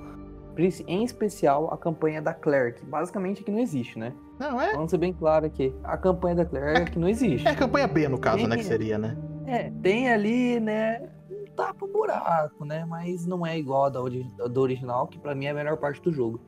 Em 0.86 1.02
especial 1.02 1.72
a 1.72 1.78
campanha 1.78 2.20
da 2.20 2.34
Claire, 2.34 2.74
que 2.74 2.84
basicamente 2.84 3.40
aqui 3.40 3.50
não 3.50 3.58
existe, 3.58 3.98
né? 3.98 4.12
Não, 4.38 4.60
é. 4.60 4.72
Vamos 4.74 4.90
ser 4.90 4.98
bem 4.98 5.12
claro 5.12 5.46
aqui. 5.46 5.74
A 5.82 5.96
campanha 5.96 6.36
da 6.36 6.44
Claire 6.44 6.82
é 6.82 6.84
que 6.84 6.98
não 6.98 7.08
existe. 7.08 7.48
É 7.48 7.52
a 7.52 7.56
campanha 7.56 7.88
B, 7.88 8.06
no 8.06 8.18
caso, 8.18 8.46
né? 8.46 8.56
Que 8.56 8.64
seria, 8.64 8.98
né? 8.98 9.16
É, 9.46 9.70
tem 9.82 10.12
ali, 10.12 10.60
né? 10.60 11.08
Um 11.30 11.44
tapa-buraco, 11.56 12.66
né? 12.66 12.84
Mas 12.86 13.26
não 13.26 13.46
é 13.46 13.58
igual 13.58 13.86
a 13.86 13.88
da, 13.88 14.00
do 14.00 14.60
original, 14.60 15.08
que 15.08 15.18
pra 15.18 15.34
mim 15.34 15.46
é 15.46 15.50
a 15.50 15.54
melhor 15.54 15.78
parte 15.78 16.02
do 16.02 16.12
jogo. 16.12 16.38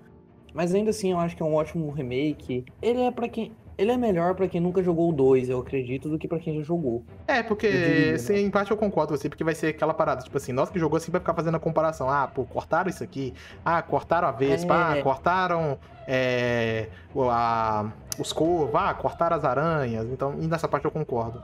Mas 0.55 0.73
ainda 0.73 0.91
assim, 0.91 1.11
eu 1.11 1.19
acho 1.19 1.35
que 1.37 1.43
é 1.43 1.45
um 1.47 1.55
ótimo 1.55 1.91
remake. 1.91 2.65
Ele 2.81 3.01
é 3.01 3.11
para 3.11 3.29
quem. 3.29 3.51
Ele 3.77 3.91
é 3.91 3.97
melhor 3.97 4.37
pra 4.37 4.47
quem 4.47 4.61
nunca 4.61 4.81
jogou 4.85 5.11
o 5.11 5.13
2, 5.13 5.49
eu 5.49 5.59
acredito, 5.59 6.09
do 6.09 6.17
que 6.17 6.29
pra 6.29 6.39
quem 6.39 6.55
já 6.55 6.63
jogou. 6.63 7.03
É, 7.27 7.43
porque, 7.43 7.69
diria, 7.69 8.13
né? 8.13 8.19
sim, 8.19 8.37
em 8.37 8.49
parte 8.49 8.71
eu 8.71 8.77
concordo 8.77 9.13
com 9.13 9.19
você, 9.19 9.29
porque 9.29 9.43
vai 9.43 9.53
ser 9.57 9.67
aquela 9.67 9.93
parada, 9.93 10.23
tipo 10.23 10.37
assim, 10.37 10.53
nós 10.53 10.71
que 10.71 10.79
jogou 10.79 10.97
assim 10.97 11.11
vai 11.11 11.21
ficar 11.21 11.35
fazendo 11.35 11.57
a 11.57 11.59
comparação. 11.59 12.09
Ah, 12.09 12.29
pô, 12.33 12.45
cortaram 12.45 12.89
isso 12.89 13.03
aqui. 13.03 13.35
Ah, 13.65 13.83
cortaram 13.83 14.29
a 14.29 14.31
Vespa. 14.31 14.73
É. 14.73 15.01
Ah, 15.01 15.03
cortaram 15.03 15.77
é, 16.07 16.87
a- 17.29 17.91
os 18.17 18.33
corvos. 18.33 18.75
Ah, 18.77 18.95
cortaram 18.95 19.37
as 19.37 19.45
aranhas. 19.45 20.07
Então, 20.07 20.37
e 20.41 20.47
nessa 20.47 20.69
parte 20.69 20.85
eu 20.85 20.91
concordo. 20.93 21.43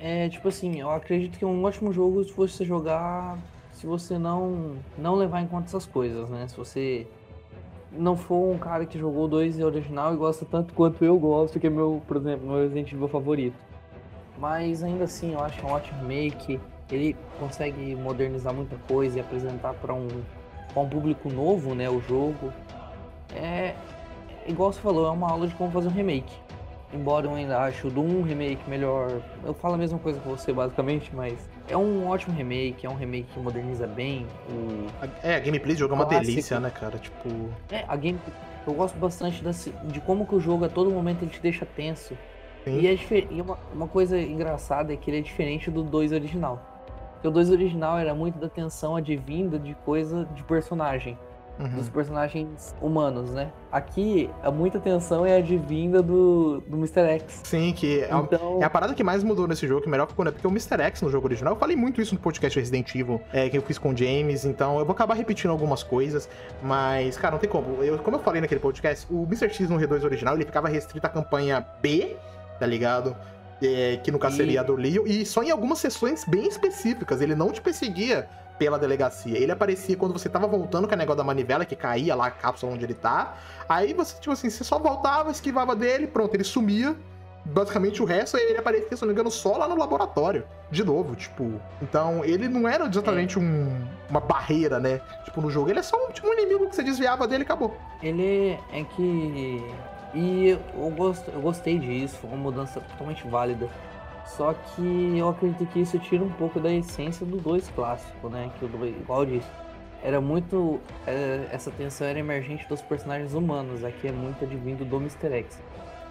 É, 0.00 0.28
tipo 0.28 0.48
assim, 0.48 0.80
eu 0.80 0.90
acredito 0.90 1.38
que 1.38 1.44
é 1.44 1.48
um 1.48 1.62
ótimo 1.62 1.92
jogo 1.92 2.24
se 2.24 2.32
você 2.32 2.64
jogar. 2.64 3.38
Se 3.72 3.86
você 3.86 4.18
não, 4.18 4.74
não 4.96 5.14
levar 5.14 5.40
em 5.42 5.46
conta 5.46 5.66
essas 5.68 5.86
coisas, 5.86 6.28
né? 6.28 6.48
Se 6.48 6.56
você 6.56 7.06
não 7.90 8.16
for 8.16 8.54
um 8.54 8.58
cara 8.58 8.84
que 8.84 8.98
jogou 8.98 9.26
2 9.28 9.60
original 9.60 10.14
e 10.14 10.16
gosta 10.16 10.44
tanto 10.44 10.74
quanto 10.74 11.04
eu 11.04 11.18
gosto, 11.18 11.58
que 11.58 11.66
é 11.66 11.70
meu, 11.70 12.02
por 12.06 12.16
exemplo, 12.16 12.46
meu 12.46 12.58
Resident 12.58 12.92
Evil 12.92 13.08
favorito. 13.08 13.56
Mas 14.38 14.82
ainda 14.82 15.04
assim, 15.04 15.32
eu 15.32 15.40
acho 15.40 15.64
um 15.66 15.70
ótimo 15.70 16.00
remake. 16.00 16.60
Ele 16.90 17.16
consegue 17.38 17.94
modernizar 17.96 18.54
muita 18.54 18.76
coisa 18.86 19.18
e 19.18 19.20
apresentar 19.20 19.74
para 19.74 19.92
um, 19.92 20.08
um 20.76 20.88
público 20.88 21.28
novo, 21.28 21.74
né? 21.74 21.90
O 21.90 22.00
jogo. 22.00 22.52
É. 23.34 23.74
Igual 24.46 24.72
você 24.72 24.80
falou, 24.80 25.06
é 25.06 25.10
uma 25.10 25.30
aula 25.30 25.46
de 25.46 25.54
como 25.54 25.70
fazer 25.70 25.88
um 25.88 25.92
remake. 25.92 26.32
Embora 26.92 27.26
eu 27.26 27.34
ainda 27.34 27.58
ache 27.58 27.86
o 27.86 27.90
Doom 27.90 28.22
remake 28.22 28.68
melhor. 28.68 29.20
Eu 29.44 29.52
falo 29.52 29.74
a 29.74 29.78
mesma 29.78 29.98
coisa 29.98 30.18
que 30.18 30.26
você, 30.26 30.52
basicamente, 30.52 31.14
mas 31.14 31.50
é 31.68 31.76
um 31.76 32.06
ótimo 32.08 32.34
remake, 32.36 32.86
é 32.86 32.90
um 32.90 32.94
remake 32.94 33.28
que 33.32 33.38
moderniza 33.38 33.86
bem 33.86 34.26
o, 34.48 34.86
É, 35.22 35.36
a 35.36 35.38
gameplay 35.40 35.74
do 35.74 35.78
jogo 35.78 35.94
é 35.94 35.96
uma 35.96 36.06
Clássico. 36.06 36.26
delícia, 36.30 36.60
né, 36.60 36.70
cara? 36.70 36.98
Tipo. 36.98 37.28
É, 37.70 37.84
a 37.86 37.96
game. 37.96 38.18
Eu 38.66 38.74
gosto 38.74 38.98
bastante 38.98 39.42
desse- 39.42 39.72
de 39.84 40.00
como 40.00 40.26
que 40.26 40.34
o 40.34 40.40
jogo 40.40 40.64
a 40.64 40.68
todo 40.68 40.90
momento 40.90 41.22
ele 41.22 41.30
te 41.30 41.40
deixa 41.40 41.64
tenso. 41.64 42.16
Sim. 42.64 42.80
E, 42.80 42.86
é 42.86 42.94
difer- 42.94 43.26
e 43.30 43.40
uma, 43.40 43.58
uma 43.72 43.88
coisa 43.88 44.18
engraçada 44.18 44.92
é 44.92 44.96
que 44.96 45.10
ele 45.10 45.18
é 45.18 45.22
diferente 45.22 45.70
do 45.70 45.82
2 45.82 46.12
original. 46.12 46.60
Porque 47.14 47.28
o 47.28 47.30
2 47.30 47.50
original 47.50 47.98
era 47.98 48.14
muito 48.14 48.38
da 48.38 48.48
tensão 48.48 48.94
advinda 48.94 49.58
de 49.58 49.74
coisa 49.84 50.26
de 50.34 50.42
personagem, 50.44 51.18
uhum. 51.58 51.68
dos 51.68 51.88
personagens 51.88 52.74
humanos, 52.80 53.30
né? 53.30 53.50
Aqui, 53.70 54.30
a 54.42 54.50
muita 54.50 54.78
tensão 54.80 55.26
é 55.26 55.36
advinda 55.36 56.02
do, 56.02 56.60
do 56.66 56.76
Mr. 56.76 57.00
X. 57.00 57.40
Sim, 57.44 57.72
que 57.72 58.00
é, 58.00 58.10
a- 58.10 58.18
Então, 58.18 58.58
é 58.60 58.64
a 58.64 58.70
parada 58.70 58.94
que 58.94 59.02
mais 59.04 59.22
mudou 59.22 59.46
nesse 59.46 59.66
jogo, 59.66 59.82
que 59.82 59.88
melhor 59.88 60.06
ficou, 60.08 60.24
né? 60.24 60.30
Porque 60.30 60.46
o 60.46 60.50
Mr. 60.50 60.80
X 60.82 61.02
no 61.02 61.10
jogo 61.10 61.26
original, 61.26 61.54
eu 61.54 61.58
falei 61.58 61.76
muito 61.76 62.00
isso 62.00 62.14
no 62.14 62.20
podcast 62.20 62.58
Resident 62.58 62.94
Evil, 62.94 63.20
é, 63.32 63.48
que 63.48 63.58
eu 63.58 63.62
fiz 63.62 63.78
com 63.78 63.90
o 63.90 63.96
James, 63.96 64.44
então 64.44 64.78
eu 64.78 64.84
vou 64.84 64.94
acabar 64.94 65.14
repetindo 65.14 65.50
algumas 65.50 65.82
coisas, 65.82 66.28
mas, 66.62 67.16
cara, 67.16 67.32
não 67.32 67.38
tem 67.38 67.50
como. 67.50 67.82
Eu, 67.82 67.98
como 67.98 68.16
eu 68.16 68.20
falei 68.20 68.40
naquele 68.40 68.60
podcast, 68.60 69.06
o 69.10 69.24
Mr. 69.24 69.50
X 69.50 69.68
no 69.68 69.78
R2 69.78 70.04
original, 70.04 70.34
ele 70.34 70.44
ficava 70.44 70.68
restrito 70.68 71.06
à 71.06 71.10
campanha 71.10 71.64
B, 71.82 72.16
tá 72.58 72.66
ligado? 72.66 73.16
É, 73.60 73.98
que 74.04 74.12
no 74.12 74.20
caso 74.20 74.36
seria 74.36 74.60
a 74.60 74.62
do 74.62 74.76
Leo, 74.76 75.04
e 75.04 75.26
só 75.26 75.42
em 75.42 75.50
algumas 75.50 75.78
sessões 75.80 76.24
bem 76.24 76.46
específicas, 76.46 77.20
ele 77.20 77.34
não 77.34 77.50
te 77.50 77.60
perseguia 77.60 78.28
pela 78.58 78.78
delegacia. 78.78 79.38
Ele 79.38 79.52
aparecia 79.52 79.96
quando 79.96 80.12
você 80.12 80.28
tava 80.28 80.46
voltando 80.46 80.88
com 80.88 80.94
a 80.94 80.96
negócio 80.96 81.18
da 81.18 81.24
manivela, 81.24 81.64
que 81.64 81.76
caía 81.76 82.14
lá 82.14 82.26
a 82.26 82.30
cápsula 82.30 82.72
onde 82.72 82.84
ele 82.84 82.94
tá. 82.94 83.36
Aí 83.68 83.92
você, 83.94 84.18
tipo 84.18 84.32
assim, 84.32 84.50
você 84.50 84.64
só 84.64 84.78
voltava, 84.78 85.30
esquivava 85.30 85.76
dele, 85.76 86.06
pronto, 86.06 86.34
ele 86.34 86.44
sumia. 86.44 86.96
Basicamente 87.44 88.02
o 88.02 88.04
resto 88.04 88.36
ele 88.36 88.58
aparecia, 88.58 88.94
se 88.94 89.00
não 89.00 89.08
me 89.08 89.14
engano, 89.14 89.30
só 89.30 89.56
lá 89.56 89.66
no 89.66 89.76
laboratório. 89.76 90.44
De 90.70 90.84
novo, 90.84 91.16
tipo. 91.16 91.58
Então, 91.80 92.22
ele 92.24 92.46
não 92.46 92.68
era 92.68 92.86
exatamente 92.86 93.38
um, 93.38 93.80
uma 94.10 94.20
barreira, 94.20 94.78
né? 94.78 95.00
Tipo, 95.24 95.40
no 95.40 95.50
jogo. 95.50 95.70
Ele 95.70 95.78
é 95.78 95.82
só 95.82 95.96
um, 95.96 96.10
tipo, 96.10 96.28
um 96.28 96.32
inimigo 96.34 96.68
que 96.68 96.76
você 96.76 96.82
desviava 96.82 97.26
dele 97.26 97.44
e 97.44 97.46
acabou. 97.46 97.74
ele 98.02 98.58
é 98.72 98.84
que. 98.84 99.64
E 100.14 100.48
eu, 100.48 100.90
gosto, 100.90 101.30
eu 101.30 101.40
gostei 101.40 101.78
disso, 101.78 102.16
foi 102.16 102.30
uma 102.30 102.38
mudança 102.38 102.80
totalmente 102.80 103.26
válida. 103.28 103.68
Só 104.36 104.52
que 104.52 105.18
eu 105.18 105.28
acredito 105.28 105.66
que 105.66 105.80
isso 105.80 105.98
tira 105.98 106.22
um 106.22 106.30
pouco 106.30 106.60
da 106.60 106.72
essência 106.72 107.24
do 107.24 107.38
2 107.38 107.70
clássico, 107.70 108.28
né? 108.28 108.50
Que 108.58 108.64
o 108.64 108.68
2, 108.68 108.96
igual 108.96 109.24
eu 109.24 109.38
disse, 109.38 109.48
era 110.02 110.20
muito. 110.20 110.80
é, 111.06 111.48
essa 111.50 111.70
tensão 111.70 112.06
era 112.06 112.18
emergente 112.18 112.68
dos 112.68 112.82
personagens 112.82 113.34
humanos, 113.34 113.82
aqui 113.82 114.08
é 114.08 114.12
muito 114.12 114.44
advindo 114.44 114.84
do 114.84 114.96
Mr. 114.96 115.32
X. 115.32 115.62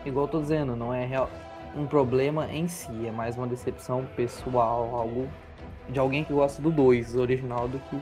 Igual 0.05 0.25
eu 0.25 0.31
tô 0.31 0.41
dizendo, 0.41 0.75
não 0.75 0.93
é 0.93 1.05
real, 1.05 1.29
um 1.75 1.85
problema 1.85 2.51
em 2.51 2.67
si, 2.67 3.05
é 3.05 3.11
mais 3.11 3.37
uma 3.37 3.47
decepção 3.47 4.05
pessoal, 4.15 4.95
algo 4.95 5.27
de 5.89 5.99
alguém 5.99 6.23
que 6.23 6.33
gosta 6.33 6.61
do 6.61 6.71
2 6.71 7.15
original 7.15 7.67
do 7.67 7.79
que 7.79 7.99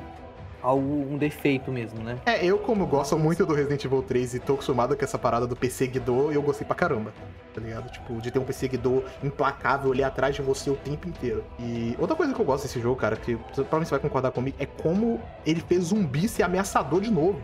algo, 0.65 1.13
um 1.13 1.17
defeito 1.17 1.71
mesmo, 1.71 2.03
né? 2.03 2.17
É, 2.25 2.43
eu, 2.43 2.57
como 2.57 2.85
gosto 2.87 3.17
muito 3.17 3.45
do 3.45 3.53
Resident 3.53 3.85
Evil 3.85 4.01
3 4.01 4.33
e 4.35 4.39
tô 4.39 4.53
acostumado 4.53 4.97
com 4.97 5.05
essa 5.05 5.17
parada 5.17 5.45
do 5.45 5.55
perseguidor, 5.55 6.33
eu 6.33 6.41
gostei 6.41 6.65
pra 6.65 6.75
caramba. 6.75 7.13
Tá 7.53 7.61
ligado? 7.61 7.89
Tipo, 7.91 8.19
de 8.19 8.31
ter 8.31 8.39
um 8.39 8.43
perseguidor 8.43 9.03
implacável 9.23 9.91
ali 9.91 10.03
atrás 10.03 10.35
de 10.35 10.41
você 10.41 10.69
o 10.69 10.75
tempo 10.75 11.07
inteiro. 11.07 11.43
E 11.59 11.95
outra 11.99 12.15
coisa 12.15 12.33
que 12.33 12.39
eu 12.41 12.45
gosto 12.45 12.63
desse 12.63 12.81
jogo, 12.81 12.95
cara, 12.95 13.15
que 13.15 13.35
provavelmente 13.35 13.87
você 13.87 13.91
vai 13.91 13.99
concordar 13.99 14.31
comigo, 14.31 14.57
é 14.59 14.65
como 14.65 15.21
ele 15.45 15.61
fez 15.61 15.83
zumbi 15.85 16.27
ser 16.27 16.43
ameaçador 16.43 16.99
de 16.99 17.11
novo. 17.11 17.39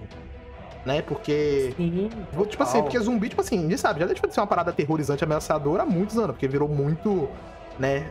Né? 0.84 1.02
Porque. 1.04 1.74
Sim, 1.78 2.10
Tipo 2.50 2.64
assim, 2.64 2.72
total. 2.74 2.84
porque 2.84 3.00
zumbi, 3.00 3.30
tipo 3.30 3.42
assim, 3.42 3.60
a 3.60 3.70
gente 3.70 3.78
sabe, 3.78 4.00
já 4.00 4.08
deixou 4.08 4.28
de 4.28 4.34
ser 4.34 4.42
uma 4.42 4.48
parada 4.48 4.72
aterrorizante, 4.72 5.24
ameaçadora 5.24 5.84
há 5.84 5.86
muitos 5.86 6.18
anos, 6.18 6.32
porque 6.32 6.48
virou 6.48 6.68
muito, 6.68 7.30
né, 7.78 8.10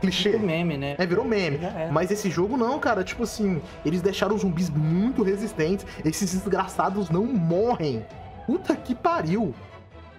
clichê. 0.00 0.30
Muito 0.30 0.46
meme, 0.46 0.76
né? 0.76 0.94
É, 0.98 1.06
virou 1.06 1.24
meme. 1.24 1.58
É. 1.58 1.90
Mas 1.92 2.10
esse 2.10 2.30
jogo 2.30 2.56
não, 2.56 2.78
cara. 2.78 3.04
Tipo 3.04 3.24
assim, 3.24 3.60
eles 3.84 4.02
deixaram 4.02 4.34
os 4.34 4.42
zumbis 4.42 4.70
muito 4.70 5.22
resistentes. 5.22 5.86
Esses 6.04 6.32
desgraçados 6.32 7.10
não 7.10 7.24
morrem. 7.24 8.04
Puta 8.46 8.74
que 8.74 8.94
pariu. 8.94 9.54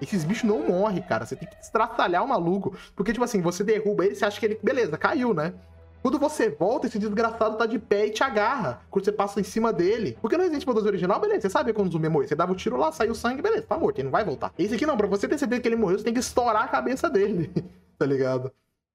Esses 0.02 0.24
bichos 0.24 0.50
não 0.50 0.68
morrem, 0.68 1.02
cara. 1.02 1.26
Você 1.26 1.36
tem 1.36 1.48
que 1.48 1.56
estraçalhar 1.62 2.24
o 2.24 2.28
maluco. 2.28 2.76
Porque, 2.96 3.14
tipo 3.14 3.24
assim, 3.24 3.42
você 3.42 3.64
derruba 3.64 4.06
ele, 4.06 4.16
você 4.16 4.26
acha 4.26 4.40
que 4.40 4.46
ele. 4.46 4.60
Beleza, 4.64 4.98
caiu, 4.98 5.34
né? 5.34 5.54
Quando 6.02 6.18
você 6.18 6.50
volta, 6.50 6.88
esse 6.88 6.98
desgraçado 6.98 7.58
tá 7.58 7.68
de 7.68 7.78
pé 7.78 8.08
e 8.08 8.10
te 8.10 8.24
agarra. 8.24 8.82
Quando 8.90 9.06
você 9.06 9.12
passa 9.12 9.40
em 9.40 9.44
cima 9.44 9.72
dele. 9.72 10.18
Porque 10.20 10.36
no 10.36 10.42
Resident 10.42 10.64
Evil 10.64 10.74
2 10.74 10.86
original, 10.88 11.20
beleza, 11.20 11.42
você 11.42 11.50
sabe 11.50 11.74
quando 11.74 11.90
o 11.90 11.92
zumbi 11.92 12.10
morreu. 12.10 12.28
Você 12.28 12.36
dava 12.36 12.52
o 12.52 12.56
tiro 12.56 12.76
lá, 12.76 12.92
saiu 12.92 13.12
o 13.12 13.16
sangue, 13.16 13.42
beleza, 13.42 13.68
tá 13.68 13.78
morto, 13.78 14.00
ele 14.00 14.06
não 14.06 14.12
vai 14.12 14.26
voltar. 14.26 14.52
Esse 14.58 14.74
aqui 14.74 14.86
não, 14.86 14.98
pra 14.98 15.06
você 15.06 15.28
ter 15.28 15.38
certeza 15.38 15.62
que 15.62 15.68
ele 15.68 15.76
morreu, 15.76 16.00
você 16.00 16.04
tem 16.04 16.14
que 16.14 16.20
estourar 16.20 16.64
a 16.64 16.68
cabeça 16.68 17.08
dele. 17.08 17.52
tá 18.00 18.06
ligado? 18.06 18.52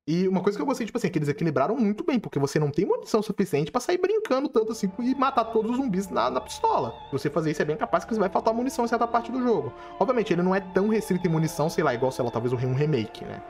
E 0.09 0.29
uma 0.29 0.41
coisa 0.41 0.57
que 0.57 0.63
eu 0.63 0.67
gostei, 0.67 0.87
tipo 0.87 0.97
assim, 0.99 1.09
é 1.09 1.11
que 1.11 1.19
eles 1.19 1.29
equilibraram 1.29 1.75
muito 1.77 2.05
bem, 2.05 2.17
porque 2.21 2.39
você 2.39 2.61
não 2.61 2.71
tem 2.71 2.85
munição 2.87 3.21
suficiente 3.21 3.73
pra 3.73 3.81
sair 3.81 3.99
brincando 3.99 4.49
tanto 4.49 4.71
assim 4.71 4.89
e 5.01 5.15
matar 5.17 5.47
todos 5.47 5.73
os 5.73 5.77
zumbis 5.79 6.09
na, 6.09 6.31
na 6.31 6.41
pistola. 6.41 6.95
Se 7.07 7.13
você 7.13 7.29
fazer 7.29 7.51
isso, 7.51 7.61
é 7.61 7.65
bem 7.65 7.77
capaz 7.77 8.05
que 8.05 8.15
você 8.15 8.21
vai 8.21 8.29
faltar 8.29 8.55
munição 8.55 8.85
em 8.85 8.89
certa 8.89 9.05
parte 9.09 9.33
do 9.33 9.43
jogo. 9.43 9.73
Obviamente, 9.99 10.33
ele 10.33 10.43
não 10.43 10.55
é 10.55 10.61
tão 10.61 10.87
restrito 10.89 11.27
em 11.27 11.31
munição, 11.31 11.69
sei 11.69 11.83
lá, 11.83 11.93
igual, 11.93 12.13
sei 12.13 12.25
lá, 12.25 12.31
talvez 12.31 12.53
um 12.53 12.57
remake, 12.73 13.25
né? 13.25 13.43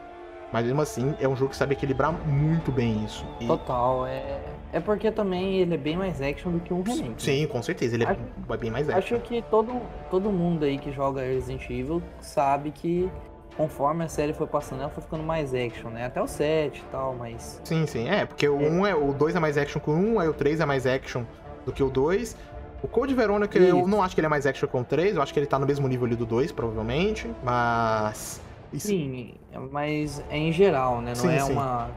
Mas 0.50 0.64
mesmo 0.64 0.80
assim, 0.80 1.14
é 1.20 1.28
um 1.28 1.36
jogo 1.36 1.50
que 1.50 1.56
sabe 1.56 1.74
equilibrar 1.74 2.10
muito 2.26 2.72
bem 2.72 3.04
isso. 3.04 3.26
E- 3.38 3.46
Total, 3.46 4.06
é. 4.06 4.40
É 4.72 4.80
porque 4.80 5.10
também 5.10 5.56
ele 5.58 5.74
é 5.74 5.78
bem 5.78 5.96
mais 5.98 6.22
action 6.22 6.52
do 6.52 6.60
que 6.60 6.72
um 6.72 6.80
remake. 6.80 7.02
né? 7.10 7.14
Sim, 7.18 7.46
com 7.48 7.62
certeza, 7.62 7.96
ele 7.96 8.04
é 8.04 8.08
Acho- 8.08 8.58
bem 8.58 8.70
mais 8.70 8.88
Acho 8.88 8.98
action. 9.16 9.20
que 9.20 9.42
todo, 9.50 9.78
todo 10.10 10.30
mundo 10.32 10.64
aí 10.64 10.78
que 10.78 10.90
joga 10.90 11.20
Resident 11.20 11.68
Evil 11.68 12.02
sabe 12.20 12.70
que 12.70 13.10
conforme 13.56 14.04
a 14.04 14.08
série 14.08 14.32
foi 14.32 14.46
passando, 14.46 14.80
ela 14.82 14.90
foi 14.90 15.02
ficando 15.02 15.22
mais 15.22 15.54
action, 15.54 15.90
né? 15.90 16.06
Até 16.06 16.20
o 16.20 16.26
7 16.26 16.80
e 16.80 16.84
tal, 16.92 17.14
mas. 17.14 17.60
Sim, 17.64 17.86
sim, 17.86 18.08
é, 18.08 18.26
porque 18.26 18.48
o 18.48 18.60
É. 18.60 18.68
1 18.68 18.86
é, 18.86 18.94
o 18.94 19.12
2 19.14 19.34
é 19.34 19.40
mais 19.40 19.56
action 19.56 19.80
que 19.80 19.90
o 19.90 19.94
1, 19.94 20.20
aí 20.20 20.28
o 20.28 20.34
3 20.34 20.60
é 20.60 20.66
mais 20.66 20.86
action 20.86 21.22
do 21.64 21.72
que 21.72 21.82
o 21.82 21.88
2. 21.90 22.36
O 22.82 22.88
Code 22.88 23.14
Verônica, 23.14 23.58
eu 23.58 23.88
não 23.88 24.02
acho 24.02 24.14
que 24.14 24.20
ele 24.20 24.26
é 24.26 24.30
mais 24.30 24.46
action 24.46 24.68
que 24.68 24.76
o 24.76 24.84
3, 24.84 25.16
eu 25.16 25.22
acho 25.22 25.32
que 25.32 25.38
ele 25.40 25.46
tá 25.46 25.58
no 25.58 25.66
mesmo 25.66 25.88
nível 25.88 26.06
ali 26.06 26.14
do 26.14 26.26
2, 26.26 26.52
provavelmente, 26.52 27.28
mas... 27.42 28.40
isso- 28.72 28.88
Sim, 28.88 29.34
mas 29.72 30.22
é 30.28 30.36
em 30.36 30.52
geral, 30.52 31.00
né? 31.00 31.08
Não 31.08 31.14
Sim, 31.16 31.28
é 31.34 31.40
sim. 31.40 31.52
uma, 31.52 31.88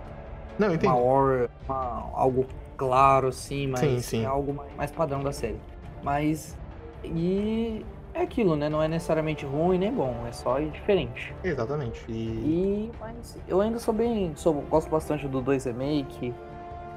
Não, 0.58 0.68
eu 0.68 0.72
uma 0.72 0.76
entendi. 0.76 0.94
horror, 0.94 1.50
uma- 1.68 2.10
algo 2.14 2.46
claro 2.78 3.28
assim, 3.28 3.68
mas 3.68 3.82
Sim, 3.82 4.00
sim. 4.02 4.24
é 4.24 4.26
algo 4.26 4.54
mais, 4.54 4.74
mais 4.76 4.92
padrão 4.92 5.22
da 5.22 5.34
série. 5.34 5.60
Mas. 6.02 6.58
E 7.04 7.86
é 8.20 8.24
aquilo, 8.24 8.56
né? 8.56 8.70
Não 8.70 8.82
é 8.82 8.88
necessariamente 8.88 9.46
ruim 9.46 9.78
nem 9.78 9.92
bom, 9.92 10.26
é 10.28 10.32
só 10.32 10.60
diferente. 10.60 11.34
Exatamente. 11.44 12.04
E... 12.08 12.14
E, 12.14 12.92
mas 13.00 13.38
eu 13.48 13.62
ainda 13.62 13.80
sou 13.80 13.94
bem. 13.94 14.32
Sou, 14.36 14.54
gosto 14.70 14.90
bastante 14.90 15.28
do 15.28 15.42
2 15.42 15.66
Remake. 15.66 16.34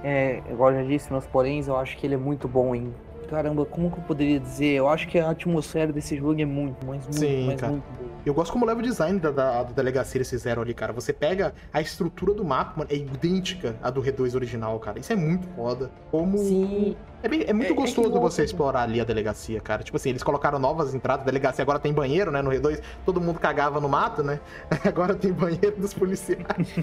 É, 0.04 0.42
igual 0.50 0.72
eu 0.72 0.82
já 0.82 0.88
disse, 0.88 1.12
meus 1.12 1.26
poréns, 1.26 1.68
eu 1.68 1.76
acho 1.76 1.96
que 1.96 2.06
ele 2.06 2.14
é 2.14 2.18
muito 2.18 2.48
bom 2.48 2.74
em. 2.74 2.92
Caramba, 3.28 3.64
como 3.64 3.90
que 3.90 3.98
eu 3.98 4.02
poderia 4.02 4.38
dizer? 4.38 4.74
Eu 4.74 4.88
acho 4.88 5.08
que 5.08 5.18
a 5.18 5.30
atmosfera 5.30 5.92
desse 5.92 6.16
jogo 6.16 6.38
é 6.40 6.44
muito, 6.44 6.84
mas 6.84 7.02
muito, 7.04 7.16
Sim, 7.16 7.46
mas 7.46 7.60
cara. 7.60 7.72
muito 7.72 7.84
boa. 7.84 8.12
Eu 8.24 8.34
gosto 8.34 8.52
como 8.52 8.64
leva 8.64 8.78
o 8.78 8.82
design 8.82 9.18
da, 9.18 9.30
da, 9.30 9.62
da 9.64 9.72
delegacia 9.72 10.18
eles 10.18 10.30
fizeram 10.30 10.62
ali, 10.62 10.74
cara. 10.74 10.92
Você 10.92 11.12
pega 11.12 11.54
a 11.72 11.80
estrutura 11.80 12.34
do 12.34 12.44
mapa, 12.44 12.74
mano, 12.76 12.90
é 12.92 12.96
idêntica 12.96 13.76
à 13.82 13.90
do 13.90 14.02
R2 14.02 14.34
original, 14.34 14.78
cara. 14.78 15.00
Isso 15.00 15.12
é 15.12 15.16
muito 15.16 15.46
foda. 15.56 15.90
Como... 16.10 16.38
Sim, 16.38 16.94
É, 17.22 17.28
bem- 17.28 17.44
é 17.46 17.52
muito 17.52 17.68
É- 17.68 17.72
é 17.72 17.74
gostoso 17.74 18.10
não- 18.10 18.20
você 18.20 18.42
explorar 18.44 18.82
ali 18.82 19.00
a 19.00 19.04
delegacia, 19.04 19.60
cara. 19.60 19.82
Tipo 19.82 19.96
assim, 19.96 20.10
eles 20.10 20.22
colocaram 20.22 20.58
novas 20.58 20.94
entradas. 20.94 21.22
A 21.22 21.26
delegacia 21.26 21.62
agora 21.62 21.78
tem 21.78 21.92
banheiro, 21.92 22.30
né? 22.30 22.42
No 22.42 22.50
R2, 22.50 22.80
todo 23.04 23.20
mundo 23.20 23.38
cagava 23.38 23.80
no 23.80 23.88
mato, 23.88 24.22
né? 24.22 24.40
Agora 24.84 25.14
tem 25.14 25.32
banheiro 25.32 25.76
dos 25.76 25.94
policiais. 25.94 26.42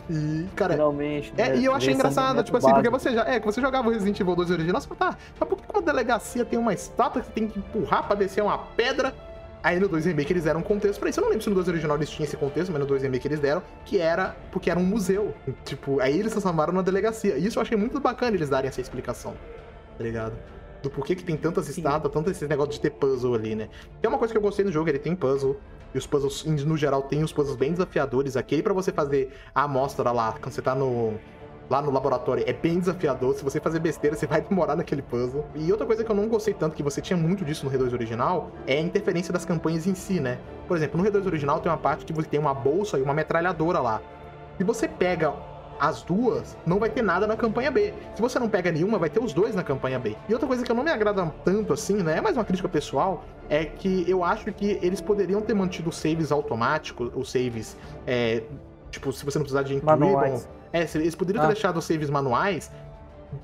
E, 0.09 0.45
cara. 0.55 0.73
finalmente. 0.73 1.33
É, 1.37 1.49
né? 1.49 1.57
e 1.57 1.65
eu 1.65 1.73
achei 1.73 1.93
engraçado, 1.93 2.37
do 2.37 2.43
tipo 2.43 2.57
assim, 2.57 2.71
porque 2.73 2.89
você 2.89 3.11
já. 3.11 3.25
É, 3.27 3.39
que 3.39 3.45
você 3.45 3.59
jogava 3.61 3.87
o 3.87 3.91
Resident 3.91 4.19
Evil 4.19 4.35
2 4.35 4.49
original, 4.51 4.79
você 4.81 4.87
fala, 4.87 5.11
tá, 5.13 5.17
mas 5.39 5.49
por 5.49 5.57
que 5.57 5.63
uma 5.73 5.81
delegacia 5.81 6.45
tem 6.45 6.57
uma 6.57 6.73
estátua 6.73 7.21
que 7.21 7.27
você 7.27 7.33
tem 7.33 7.47
que 7.47 7.59
empurrar 7.59 8.05
pra 8.07 8.15
descer 8.15 8.41
uma 8.43 8.57
pedra? 8.57 9.13
Aí 9.61 9.77
no 9.77 9.89
2 9.89 10.05
Remake 10.05 10.31
eles 10.31 10.45
deram 10.45 10.61
um 10.61 10.63
contexto 10.63 11.01
pra 11.01 11.09
isso. 11.09 11.19
Eu 11.19 11.23
não 11.23 11.29
lembro 11.31 11.43
se 11.43 11.49
no 11.49 11.55
2 11.55 11.67
original 11.67 11.97
eles 11.97 12.09
tinham 12.09 12.25
esse 12.25 12.37
contexto, 12.37 12.71
mas 12.71 12.79
no 12.79 12.87
2 12.87 13.01
Remake 13.03 13.27
eles 13.27 13.41
deram, 13.41 13.61
que 13.83 13.99
era 13.99 14.33
porque 14.53 14.69
era 14.71 14.79
um 14.79 14.85
museu. 14.85 15.33
Tipo, 15.65 15.99
aí 15.99 16.17
eles 16.17 16.31
transformaram 16.31 16.71
na 16.71 16.81
delegacia. 16.81 17.37
E 17.37 17.45
isso 17.45 17.59
eu 17.59 17.61
achei 17.61 17.75
muito 17.75 17.99
bacana 17.99 18.37
eles 18.37 18.47
darem 18.47 18.69
essa 18.69 18.79
explicação, 18.79 19.33
tá 19.99 20.03
ligado? 20.03 20.33
Do 20.81 20.89
porquê 20.89 21.13
que 21.13 21.23
tem 21.23 21.35
tantas 21.35 21.65
Sim. 21.65 21.81
estátuas, 21.81 22.11
tanto 22.11 22.31
esse 22.31 22.47
negócio 22.47 22.71
de 22.71 22.79
ter 22.79 22.91
puzzle 22.91 23.35
ali, 23.35 23.53
né? 23.53 23.67
É 24.01 24.07
uma 24.07 24.17
coisa 24.17 24.33
que 24.33 24.37
eu 24.37 24.41
gostei 24.41 24.63
do 24.63 24.71
jogo, 24.71 24.87
ele 24.87 24.97
tem 24.97 25.13
puzzle. 25.13 25.57
E 25.93 25.97
os 25.97 26.07
puzzles, 26.07 26.45
no 26.45 26.77
geral, 26.77 27.01
tem 27.03 27.21
os 27.21 27.33
puzzles 27.33 27.57
bem 27.57 27.73
desafiadores. 27.73 28.37
Aquele 28.37 28.63
pra 28.63 28.73
você 28.73 28.91
fazer 28.91 29.33
a 29.53 29.63
amostra 29.63 30.09
lá, 30.11 30.31
quando 30.39 30.53
você 30.53 30.61
tá 30.61 30.73
no, 30.73 31.15
lá 31.69 31.81
no 31.81 31.91
laboratório, 31.91 32.45
é 32.47 32.53
bem 32.53 32.79
desafiador. 32.79 33.35
Se 33.35 33.43
você 33.43 33.59
fazer 33.59 33.79
besteira, 33.79 34.15
você 34.15 34.25
vai 34.25 34.39
demorar 34.39 34.77
naquele 34.77 35.01
puzzle. 35.01 35.45
E 35.53 35.69
outra 35.69 35.85
coisa 35.85 36.01
que 36.01 36.09
eu 36.09 36.15
não 36.15 36.29
gostei 36.29 36.53
tanto, 36.53 36.77
que 36.77 36.83
você 36.83 37.01
tinha 37.01 37.17
muito 37.17 37.43
disso 37.43 37.65
no 37.65 37.71
R2 37.71 37.91
original, 37.91 38.51
é 38.65 38.77
a 38.77 38.81
interferência 38.81 39.33
das 39.33 39.43
campanhas 39.43 39.85
em 39.85 39.95
si, 39.95 40.21
né? 40.21 40.39
Por 40.65 40.77
exemplo, 40.77 41.01
no 41.01 41.11
R2 41.11 41.25
original 41.25 41.59
tem 41.59 41.69
uma 41.69 41.77
parte 41.77 42.05
que 42.05 42.13
você 42.13 42.29
tem 42.29 42.39
uma 42.39 42.53
bolsa 42.53 42.97
e 42.97 43.01
uma 43.01 43.13
metralhadora 43.13 43.79
lá. 43.79 44.01
Se 44.57 44.63
você 44.63 44.87
pega 44.87 45.33
as 45.79 46.01
duas, 46.03 46.57
não 46.65 46.77
vai 46.79 46.89
ter 46.89 47.01
nada 47.01 47.25
na 47.25 47.37
campanha 47.37 47.71
B. 47.71 47.93
Se 48.15 48.21
você 48.21 48.37
não 48.39 48.49
pega 48.49 48.71
nenhuma, 48.71 48.97
vai 48.97 49.09
ter 49.09 49.19
os 49.23 49.31
dois 49.33 49.55
na 49.55 49.63
campanha 49.63 49.97
B. 49.97 50.15
E 50.27 50.33
outra 50.33 50.47
coisa 50.47 50.63
que 50.63 50.71
eu 50.71 50.75
não 50.75 50.83
me 50.83 50.91
agrada 50.91 51.31
tanto 51.45 51.73
assim, 51.73 52.03
né? 52.03 52.17
É 52.17 52.21
mais 52.21 52.35
uma 52.37 52.43
crítica 52.45 52.67
pessoal, 52.67 53.23
é 53.49 53.65
que 53.65 54.03
eu 54.09 54.23
acho 54.23 54.51
que 54.51 54.77
eles 54.81 54.99
poderiam 55.01 55.41
ter 55.41 55.53
mantido 55.53 55.89
os 55.89 55.97
saves 55.97 56.31
automáticos, 56.31 57.11
os 57.15 57.31
saves, 57.31 57.77
é, 58.05 58.43
tipo, 58.91 59.11
se 59.13 59.23
você 59.23 59.37
não 59.39 59.43
precisar 59.43 59.63
de 59.63 59.73
Ribbon. 59.75 59.85
Manuais. 59.85 60.49
É, 60.73 60.81
eles 60.95 61.15
poderiam 61.15 61.41
ter 61.43 61.47
Ah. 61.49 61.53
deixado 61.53 61.77
os 61.77 61.85
saves 61.85 62.09
manuais, 62.09 62.71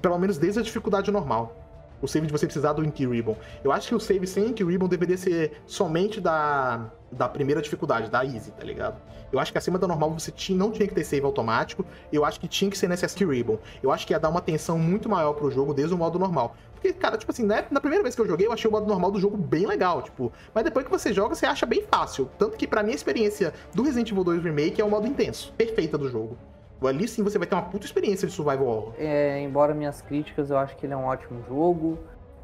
pelo 0.01 0.17
menos 0.19 0.37
desde 0.37 0.59
a 0.59 0.63
dificuldade 0.63 1.11
normal. 1.11 1.61
O 2.01 2.07
save 2.07 2.27
de 2.27 2.31
você 2.33 2.45
precisar 2.45 2.73
do 2.73 2.83
Ink 2.83 3.07
Ribbon. 3.07 3.35
Eu 3.63 3.71
acho 3.71 3.87
que 3.87 3.95
o 3.95 3.99
save 3.99 4.27
sem 4.27 4.47
Ink 4.47 4.63
Ribbon 4.63 4.87
deveria 4.87 5.17
ser 5.17 5.53
somente 5.65 6.19
da, 6.19 6.91
da 7.17 7.27
primeira 7.27 7.61
dificuldade, 7.61 8.09
da 8.09 8.23
Easy, 8.23 8.51
tá 8.51 8.63
ligado? 8.63 9.01
Eu 9.31 9.39
acho 9.39 9.51
que 9.51 9.57
acima 9.57 9.77
da 9.77 9.87
normal 9.87 10.11
você 10.11 10.31
tinha, 10.31 10.57
não 10.57 10.71
tinha 10.71 10.87
que 10.87 10.93
ter 10.93 11.03
save 11.03 11.25
automático. 11.25 11.85
Eu 12.11 12.23
acho 12.23 12.39
que 12.39 12.47
tinha 12.47 12.69
que 12.69 12.77
ser 12.77 12.89
Ink 12.91 13.25
Ribbon. 13.25 13.57
Eu 13.81 13.91
acho 13.91 14.05
que 14.05 14.13
ia 14.13 14.19
dar 14.19 14.29
uma 14.29 14.41
tensão 14.41 14.77
muito 14.77 15.09
maior 15.09 15.33
pro 15.33 15.49
jogo 15.49 15.73
desde 15.73 15.93
o 15.93 15.97
modo 15.97 16.19
normal. 16.19 16.55
Porque, 16.73 16.93
cara, 16.93 17.17
tipo 17.17 17.31
assim, 17.31 17.45
né, 17.45 17.65
na 17.71 17.79
primeira 17.79 18.03
vez 18.03 18.15
que 18.15 18.21
eu 18.21 18.27
joguei, 18.27 18.47
eu 18.47 18.51
achei 18.51 18.69
o 18.69 18.71
modo 18.71 18.85
normal 18.85 19.11
do 19.11 19.19
jogo 19.19 19.35
bem 19.35 19.65
legal, 19.65 20.01
tipo. 20.01 20.31
Mas 20.53 20.63
depois 20.63 20.85
que 20.85 20.91
você 20.91 21.11
joga, 21.11 21.33
você 21.33 21.45
acha 21.45 21.65
bem 21.65 21.83
fácil. 21.83 22.29
Tanto 22.37 22.55
que, 22.55 22.67
pra 22.67 22.83
minha 22.83 22.95
experiência 22.95 23.53
do 23.73 23.83
Resident 23.83 24.11
Evil 24.11 24.23
2 24.23 24.43
Remake, 24.43 24.79
é 24.79 24.85
o 24.85 24.89
modo 24.89 25.07
intenso. 25.07 25.51
Perfeita 25.57 25.97
do 25.97 26.09
jogo. 26.09 26.37
Ali 26.83 27.07
sim 27.07 27.23
você 27.23 27.39
vai 27.39 27.47
ter 27.47 27.55
uma 27.55 27.63
puta 27.63 27.85
experiência 27.85 28.27
de 28.27 28.33
survival 28.33 28.67
horror. 28.67 28.93
É, 28.99 29.41
embora 29.41 29.73
minhas 29.73 30.01
críticas, 30.01 30.51
eu 30.51 30.57
acho 30.57 30.77
que 30.77 30.85
ele 30.85 30.93
é 30.93 30.97
um 30.97 31.05
ótimo 31.05 31.43
jogo. 31.47 31.97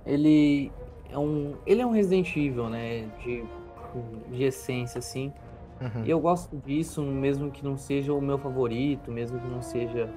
Ele 0.04 0.72
é 1.12 1.18
um, 1.18 1.56
ele 1.66 1.82
é 1.82 1.86
um 1.86 1.92
Resident 1.92 2.36
Evil, 2.36 2.70
né? 2.70 3.08
De, 3.24 3.44
de 4.30 4.44
essência, 4.44 5.00
assim. 5.00 5.34
Uhum. 5.80 6.06
E 6.06 6.10
eu 6.10 6.20
gosto 6.20 6.56
disso, 6.58 7.02
mesmo 7.02 7.50
que 7.50 7.64
não 7.64 7.78
seja 7.78 8.14
o 8.14 8.22
meu 8.22 8.38
favorito, 8.38 9.12
mesmo 9.12 9.40
que 9.40 9.48
não 9.48 9.62
seja. 9.62 10.10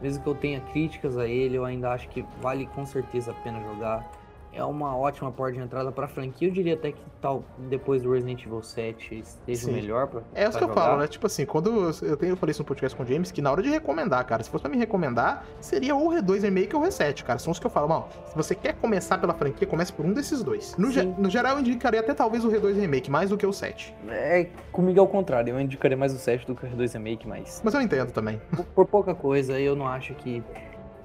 Mesmo 0.00 0.22
que 0.22 0.28
eu 0.28 0.34
tenha 0.34 0.60
críticas 0.60 1.18
a 1.18 1.26
ele, 1.26 1.56
eu 1.56 1.64
ainda 1.64 1.90
acho 1.92 2.08
que 2.08 2.24
vale 2.40 2.66
com 2.66 2.86
certeza 2.86 3.32
a 3.32 3.34
pena 3.34 3.60
jogar. 3.60 4.10
É 4.52 4.64
uma 4.64 4.96
ótima 4.96 5.30
porta 5.30 5.54
de 5.56 5.60
entrada 5.62 5.92
pra 5.92 6.08
franquia. 6.08 6.48
Eu 6.48 6.52
diria 6.52 6.74
até 6.74 6.90
que 6.90 7.00
tal, 7.20 7.44
depois 7.68 8.02
do 8.02 8.12
Resident 8.12 8.44
Evil 8.44 8.62
7 8.62 9.18
esteja 9.20 9.66
Sim. 9.66 9.72
melhor 9.72 10.08
pra. 10.08 10.22
É 10.34 10.48
isso 10.48 10.58
que 10.58 10.64
eu 10.64 10.68
falo, 10.74 10.98
né? 11.00 11.06
Tipo 11.06 11.26
assim, 11.26 11.46
quando 11.46 11.70
eu, 11.70 12.08
eu, 12.10 12.16
tenho, 12.16 12.32
eu 12.32 12.36
falei 12.36 12.50
isso 12.50 12.60
no 12.62 12.66
podcast 12.66 12.96
com 12.96 13.04
o 13.04 13.06
James, 13.06 13.30
que 13.30 13.40
na 13.40 13.50
hora 13.52 13.62
de 13.62 13.68
recomendar, 13.70 14.24
cara, 14.26 14.42
se 14.42 14.50
fosse 14.50 14.62
pra 14.62 14.70
me 14.70 14.76
recomendar, 14.76 15.44
seria 15.60 15.94
ou 15.94 16.08
o 16.08 16.12
R2 16.12 16.42
Remake 16.42 16.74
ou 16.74 16.82
o 16.82 16.84
R7, 16.84 17.22
cara. 17.22 17.38
São 17.38 17.52
os 17.52 17.58
que 17.60 17.66
eu 17.66 17.70
falo, 17.70 17.88
mano, 17.88 18.06
se 18.26 18.34
você 18.36 18.54
quer 18.54 18.74
começar 18.74 19.18
pela 19.18 19.34
franquia, 19.34 19.66
comece 19.68 19.92
por 19.92 20.04
um 20.04 20.12
desses 20.12 20.42
dois. 20.42 20.76
No, 20.76 20.90
ge- 20.90 21.04
no 21.04 21.30
geral, 21.30 21.54
eu 21.54 21.60
indicaria 21.60 22.00
até 22.00 22.12
talvez 22.12 22.44
o 22.44 22.50
R2 22.50 22.74
Remake, 22.80 23.10
mais 23.10 23.30
do 23.30 23.36
que 23.36 23.46
o 23.46 23.52
7. 23.52 23.94
É, 24.08 24.48
comigo 24.72 24.98
é 24.98 25.02
o 25.02 25.06
contrário. 25.06 25.50
Eu 25.54 25.60
indicaria 25.60 25.96
mais 25.96 26.12
o 26.12 26.18
7 26.18 26.44
do 26.46 26.54
que 26.56 26.66
o 26.66 26.68
R2 26.68 26.92
Remake, 26.94 27.26
mas. 27.28 27.60
Mas 27.64 27.72
eu 27.74 27.80
entendo 27.80 28.10
também. 28.10 28.40
por, 28.56 28.64
por 28.64 28.86
pouca 28.86 29.14
coisa, 29.14 29.60
eu 29.60 29.76
não 29.76 29.86
acho 29.86 30.12
que 30.14 30.42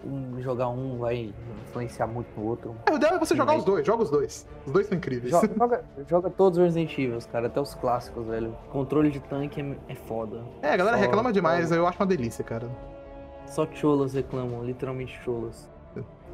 um- 0.05 0.41
jogar 0.41 0.69
um 0.69 0.97
vai 0.99 1.33
influenciar 1.67 2.07
muito 2.07 2.27
no 2.39 2.45
outro. 2.47 2.75
É, 2.85 2.91
o 2.91 2.95
ideal 2.95 3.15
é 3.15 3.19
você 3.19 3.33
Sim, 3.33 3.37
jogar 3.37 3.57
os 3.57 3.65
dois, 3.65 3.85
joga 3.85 4.03
os 4.03 4.09
dois. 4.09 4.47
Os 4.65 4.71
dois 4.71 4.87
são 4.87 4.97
incríveis. 4.97 5.31
Jo- 5.31 5.41
Joga, 5.57 5.83
joga 6.09 6.29
todos 6.29 6.57
os 6.57 6.63
Resident 6.63 6.93
Evil, 6.97 7.19
cara, 7.31 7.47
até 7.47 7.59
os 7.59 7.73
clássicos, 7.75 8.25
velho. 8.27 8.55
Controle 8.69 9.09
de 9.11 9.19
tanque 9.19 9.61
é, 9.61 9.75
é 9.93 9.95
foda. 9.95 10.41
É, 10.61 10.69
a 10.71 10.77
galera 10.77 10.97
Só- 10.97 11.03
reclama 11.03 11.33
demais, 11.33 11.69
só- 11.69 11.75
eu 11.75 11.87
acho 11.87 11.99
uma 11.99 12.05
delícia, 12.07 12.43
cara. 12.43 12.69
Só 13.47 13.67
cholas 13.73 14.13
reclamam, 14.13 14.63
literalmente 14.63 15.19
cholas. 15.23 15.69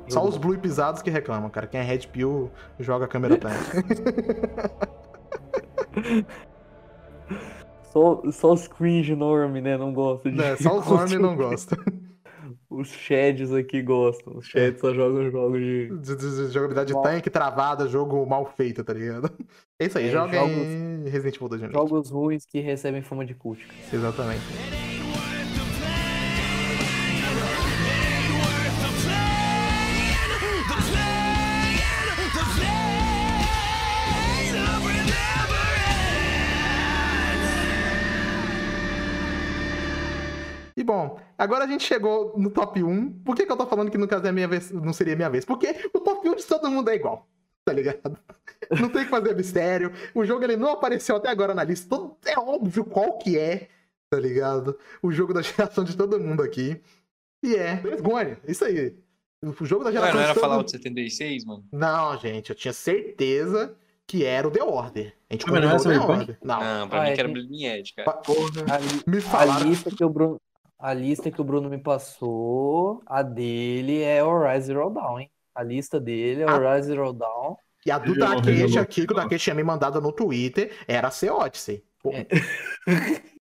Só 0.08 0.20
Jogo 0.22 0.30
os 0.30 0.38
blue 0.38 0.58
pisados 0.58 1.02
que 1.02 1.10
reclamam, 1.10 1.50
cara. 1.50 1.68
Quem 1.68 1.80
é 1.80 1.84
Red 1.84 2.08
Pill 2.12 2.50
joga 2.80 3.06
a 3.06 3.08
câmera 3.08 3.38
tanque. 3.38 3.56
Só, 7.84 8.22
só 8.32 8.54
os 8.54 8.68
cringe 8.68 9.16
norme, 9.16 9.62
né? 9.62 9.78
Não 9.78 9.94
gosto 9.94 10.32
de. 10.32 10.42
é, 10.42 10.56
só 10.56 10.80
os 10.80 10.90
homens 10.90 11.12
não 11.20 11.36
gostam. 11.52 11.78
Os 12.72 12.88
shads 12.88 13.52
aqui 13.54 13.82
gostam. 13.82 14.38
Os 14.38 14.48
shads 14.48 14.80
só 14.80 14.94
jogam 14.94 15.30
jogos 15.30 15.60
de. 15.60 15.90
De, 15.90 16.16
de- 16.16 16.48
de 16.48 16.54
jogabilidade 16.54 16.94
Mal- 16.94 17.04
tanque, 17.04 17.30
travada, 17.30 17.86
jogo 17.88 18.26
mal 18.26 18.46
feito, 18.46 18.82
tá 18.82 18.94
ligado? 18.94 19.30
É 19.78 19.86
isso 19.86 19.98
aí, 19.98 20.08
É, 20.08 20.12
joga 20.12 20.34
jogos- 20.34 20.56
em 20.56 21.04
Resident 21.10 21.36
Evil 21.36 21.50
2 21.50 21.62
Remake. 21.62 21.78
Jogos 21.78 22.10
ruins 22.10 22.46
que 22.46 22.60
recebem 22.62 23.02
fama 23.02 23.26
de 23.26 23.34
cult. 23.36 23.62
Exatamente. 23.94 24.42
Bom, 40.92 41.20
agora 41.38 41.64
a 41.64 41.68
gente 41.68 41.84
chegou 41.84 42.34
no 42.38 42.50
top 42.50 42.84
1. 42.84 43.20
Por 43.24 43.36
que, 43.36 43.46
que 43.46 43.52
eu 43.52 43.58
tô 43.58 43.66
falando 43.66 43.90
que 43.92 43.98
no 43.98 44.08
caso 44.08 44.26
é 44.28 44.32
minha 44.32 44.48
vez, 44.48 44.72
não 44.72 44.94
seria 44.94 45.16
minha 45.16 45.30
vez? 45.30 45.46
Porque 45.46 45.90
o 45.94 46.00
top 46.00 46.28
1 46.30 46.36
de 46.36 46.46
todo 46.46 46.70
mundo 46.70 46.90
é 46.90 46.96
igual. 46.96 47.28
Tá 47.64 47.74
ligado? 47.74 48.18
Não 48.80 48.90
tem 48.90 49.04
que 49.04 49.10
fazer 49.10 49.36
mistério. 49.36 49.92
O 50.16 50.26
jogo 50.26 50.44
ele 50.44 50.58
não 50.58 50.70
apareceu 50.72 51.16
até 51.16 51.30
agora 51.30 51.54
na 51.54 51.64
lista. 51.64 51.88
Todo- 51.90 52.18
É 52.26 52.38
óbvio 52.38 52.84
qual 52.84 53.18
que 53.20 53.38
é. 53.38 53.68
tá 54.10 54.20
ligado? 54.20 54.78
O 55.02 55.12
jogo 55.12 55.34
da 55.34 55.42
geração 55.44 55.84
de 55.84 55.96
todo 55.96 56.20
mundo 56.20 56.42
aqui. 56.42 56.82
E 57.44 57.56
é, 57.56 57.76
Gone, 58.02 58.38
isso 58.48 58.66
aí. 58.66 58.96
O 59.44 59.66
jogo 59.66 59.84
da 59.84 59.90
Ué, 59.90 59.94
geração 59.94 60.14
não 60.16 60.22
era 60.22 60.28
de 60.30 60.34
todo 60.34 60.42
Fallout 60.42 60.64
mundo. 60.74 60.84
76, 60.84 61.46
mano? 61.46 61.64
Não, 61.72 62.18
gente, 62.18 62.50
eu 62.52 62.56
tinha 62.56 62.74
certeza 62.74 63.76
que 64.06 64.26
era 64.26 64.48
o 64.48 64.52
The 64.52 64.64
Order. 64.64 65.14
A 65.30 65.34
gente 65.34 65.46
Ah, 65.48 65.52
não 65.52 65.58
era 65.58 65.72
comprou 65.72 65.96
o 65.96 66.00
The? 66.00 66.06
Order. 66.14 66.38
Não. 66.44 66.60
Não, 66.60 66.90
pra 66.90 67.00
Ah, 67.00 67.04
mim 67.04 67.10
é 67.10 67.14
que 67.14 67.20
era 67.22 67.28
que- 67.30 67.34
Bleeding 67.34 67.66
Edge, 67.66 67.94
cara. 67.94 68.12
Pa- 68.12 68.22
A, 68.74 68.78
li- 68.78 69.04
Me 69.08 69.18
a 69.18 69.22
falaram. 69.22 69.68
lista 69.70 69.90
que 69.90 70.04
o 70.04 70.10
Bruno, 70.10 70.38
a 70.82 70.94
lista 70.94 71.30
que 71.32 71.40
o 71.40 71.44
Bruno 71.44 71.70
me 71.70 71.78
passou, 71.78 73.02
a 73.06 73.22
dele 73.22 74.02
é 74.02 74.24
Horizon 74.24 74.62
Zero 74.66 74.90
Dawn, 74.90 75.20
hein? 75.20 75.32
A 75.54 75.64
lista 75.64 76.00
dele 76.00 76.42
é 76.44 76.46
Ah. 76.50 76.56
Horizon 76.56 76.88
Zero 76.88 77.14
Dawn. 77.14 77.56
E 77.86 77.92
a 77.92 77.98
do 77.98 78.18
Takeshi 78.18 78.52
revelou. 78.62 78.80
aqui, 78.82 79.08
que 79.08 79.14
o 79.14 79.16
Takeshi 79.16 79.44
tinha 79.46 79.56
me 79.56 79.64
mandado 79.64 80.00
no 80.02 80.12
Twitter, 80.12 80.72
era 80.88 81.08
a 81.08 81.12
C 81.12 81.30
Odyssey. 81.30 81.84
Pô, 82.02 82.12
É. 82.14 82.26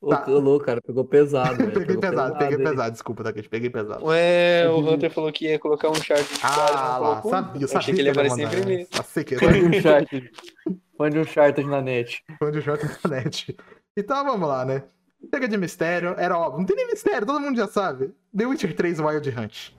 Ô, 0.00 0.10
Tá. 0.10 0.24
louco, 0.26 0.64
cara, 0.66 0.80
pegou 0.86 1.04
pesado, 1.04 1.56
peguei 1.56 1.86
pegou 1.86 2.00
pesado, 2.00 2.36
peguei 2.38 2.58
hein? 2.58 2.62
pesado, 2.64 2.92
desculpa, 2.92 3.24
Takeshi, 3.24 3.48
peguei 3.48 3.70
pesado. 3.70 4.04
Ué, 4.04 4.68
o 4.68 4.78
Hunter 4.78 5.10
falou 5.10 5.32
que 5.32 5.46
ia 5.46 5.58
colocar 5.58 5.88
um 5.90 5.94
chart 5.94 6.22
de 6.22 6.38
Ah, 6.44 6.98
lá, 6.98 6.98
colocou? 6.98 7.30
sabia, 7.30 7.62
eu 7.62 7.66
sabia 7.68 7.78
achei 7.78 7.94
que 7.94 8.00
ele 8.02 8.08
ia 8.08 8.12
aparecer 8.12 8.40
em 8.40 8.44
mandar 8.44 8.56
primeiro. 8.56 8.88
Sei 9.04 9.24
que 9.24 9.36
Fã 9.38 9.52
de 9.52 9.62
um 9.64 9.68
Uncharted. 9.68 10.30
Fã 10.98 11.10
de 11.10 11.18
um 11.18 11.22
Uncharted 11.22 11.68
na 11.68 11.80
net. 11.80 12.22
fã 12.38 12.50
de 12.52 12.60
jogo 12.60 12.82
na 13.04 13.10
net. 13.16 13.56
Então 13.96 14.24
vamos 14.24 14.46
lá, 14.48 14.64
né? 14.64 14.84
Chega 15.32 15.48
de 15.48 15.56
mistério, 15.56 16.14
era 16.16 16.36
óbvio. 16.38 16.60
Não 16.60 16.66
tem 16.66 16.76
nem 16.76 16.86
mistério, 16.88 17.26
todo 17.26 17.40
mundo 17.40 17.56
já 17.56 17.66
sabe. 17.66 18.14
The 18.36 18.46
Witcher 18.46 18.74
3 18.74 19.00
Wild 19.00 19.28
Hunt. 19.30 19.76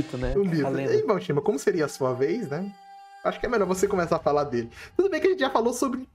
Mito, 0.00 0.16
né? 0.18 0.34
O 0.36 0.42
livro. 0.42 0.80
E, 0.80 1.02
bom, 1.06 1.18
Shima, 1.20 1.40
como 1.40 1.58
seria 1.58 1.84
a 1.84 1.88
sua 1.88 2.12
vez, 2.14 2.48
né? 2.48 2.70
Acho 3.22 3.38
que 3.38 3.44
é 3.44 3.48
melhor 3.50 3.66
você 3.66 3.86
começar 3.86 4.16
a 4.16 4.18
falar 4.18 4.44
dele. 4.44 4.70
Tudo 4.96 5.10
bem 5.10 5.20
que 5.20 5.26
a 5.26 5.30
gente 5.30 5.40
já 5.40 5.50
falou 5.50 5.74
sobre 5.74 6.08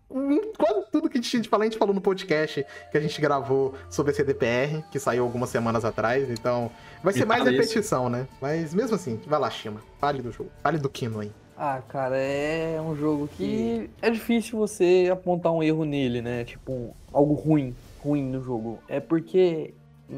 quase 0.58 0.86
tudo 0.92 1.08
que 1.08 1.20
a 1.20 1.22
gente 1.22 1.30
tinha 1.30 1.42
de 1.42 1.48
falar, 1.48 1.66
a 1.66 1.68
gente 1.68 1.78
falou 1.78 1.94
no 1.94 2.02
podcast 2.02 2.66
que 2.92 2.98
a 2.98 3.02
gente 3.02 3.22
gravou 3.22 3.76
sobre 3.92 4.12
a 4.12 4.16
CDPR, 4.16 4.84
que 4.92 5.00
saiu 5.00 5.24
algumas 5.24 5.50
semanas 5.50 5.86
atrás, 5.86 6.28
então 6.32 6.72
vai 7.04 7.14
ser 7.14 7.22
E 7.22 7.26
mais 7.26 7.44
isso. 7.44 7.52
repetição, 7.52 8.10
né? 8.10 8.28
Mas 8.42 8.74
mesmo 8.74 8.96
assim, 8.96 9.20
vai 9.28 9.40
lá, 9.40 9.52
Shima. 9.52 9.82
Fale 10.00 10.20
do 10.24 10.32
jogo. 10.32 10.50
Fale 10.64 10.80
do 10.80 10.90
Kino 10.90 11.20
aí. 11.20 11.32
Ah, 11.56 11.80
cara, 11.88 12.18
é 12.18 12.82
um 12.82 12.96
jogo 12.96 13.30
que 13.38 13.88
é 14.02 14.10
difícil 14.10 14.58
você 14.58 15.08
apontar 15.14 15.52
um 15.52 15.62
erro 15.62 15.86
nele, 15.86 16.22
né? 16.24 16.44
Tipo, 16.44 16.96
algo 17.14 17.34
ruim, 17.36 17.76
ruim 18.04 18.24
no 18.24 18.44
jogo. 18.44 18.80
É 18.90 19.00
porque 19.00 19.74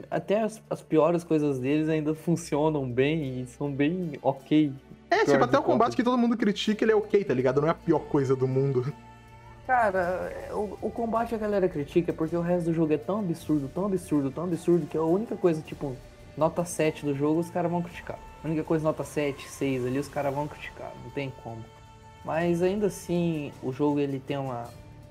até 0.09 0.41
as, 0.41 0.61
as 0.69 0.81
piores 0.81 1.23
coisas 1.23 1.59
deles 1.59 1.89
ainda 1.89 2.14
funcionam 2.14 2.89
bem 2.89 3.41
e 3.41 3.47
são 3.47 3.72
bem 3.72 4.14
ok. 4.22 4.72
É, 5.09 5.26
tipo, 5.26 5.43
até 5.43 5.57
o 5.57 5.64
combate 5.64 5.95
que 5.95 6.03
todo 6.03 6.18
mundo 6.18 6.35
critica, 6.35 6.84
ele 6.84 6.91
é 6.91 6.95
ok, 6.95 7.23
tá 7.23 7.34
ligado? 7.34 7.61
Não 7.61 7.68
é 7.68 7.72
a 7.72 7.76
pior 7.76 7.99
coisa 7.99 8.35
do 8.35 8.47
mundo. 8.47 8.93
Cara, 9.65 10.31
é, 10.31 10.53
o, 10.53 10.77
o 10.81 10.89
combate 10.89 11.35
a 11.35 11.38
galera 11.38 11.68
critica 11.68 12.14
porque 12.14 12.35
o 12.35 12.41
resto 12.41 12.68
do 12.68 12.73
jogo 12.73 12.93
é 12.93 12.97
tão 12.97 13.19
absurdo, 13.19 13.69
tão 13.73 13.85
absurdo, 13.85 14.31
tão 14.31 14.45
absurdo 14.45 14.85
que 14.85 14.97
a 14.97 15.03
única 15.03 15.35
coisa, 15.35 15.61
tipo, 15.61 15.95
nota 16.38 16.64
7 16.64 17.05
do 17.05 17.14
jogo 17.14 17.39
os 17.39 17.49
caras 17.49 17.69
vão 17.69 17.81
criticar. 17.81 18.18
A 18.43 18.47
única 18.47 18.64
coisa 18.64 18.84
nota 18.84 19.03
7, 19.03 19.47
6 19.47 19.85
ali 19.85 19.99
os 19.99 20.07
caras 20.07 20.34
vão 20.34 20.47
criticar, 20.47 20.91
não 21.03 21.09
tem 21.11 21.34
como. 21.43 21.64
Mas 22.23 22.61
ainda 22.61 22.88
assim, 22.88 23.51
o 23.61 23.73
jogo 23.73 23.99
ele 23.99 24.19
tem 24.19 24.38
uma 24.38 24.69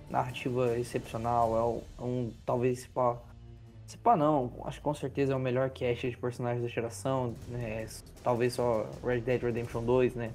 narrativa 0.08 0.78
excepcional, 0.78 1.56
é 1.56 1.64
um, 1.64 2.04
é 2.04 2.08
um 2.08 2.32
talvez 2.44 2.86
pá, 2.86 3.16
se 3.86 3.96
pá 3.96 4.16
não, 4.16 4.52
acho 4.64 4.78
que 4.78 4.84
com 4.84 4.94
certeza 4.94 5.32
é 5.32 5.36
o 5.36 5.38
melhor 5.38 5.70
cast 5.70 6.10
de 6.10 6.16
personagens 6.16 6.62
da 6.62 6.68
geração, 6.68 7.34
né? 7.48 7.86
Talvez 8.22 8.54
só 8.54 8.86
Red 9.04 9.20
Dead 9.20 9.40
Redemption 9.42 9.82
2, 9.84 10.14
né? 10.14 10.30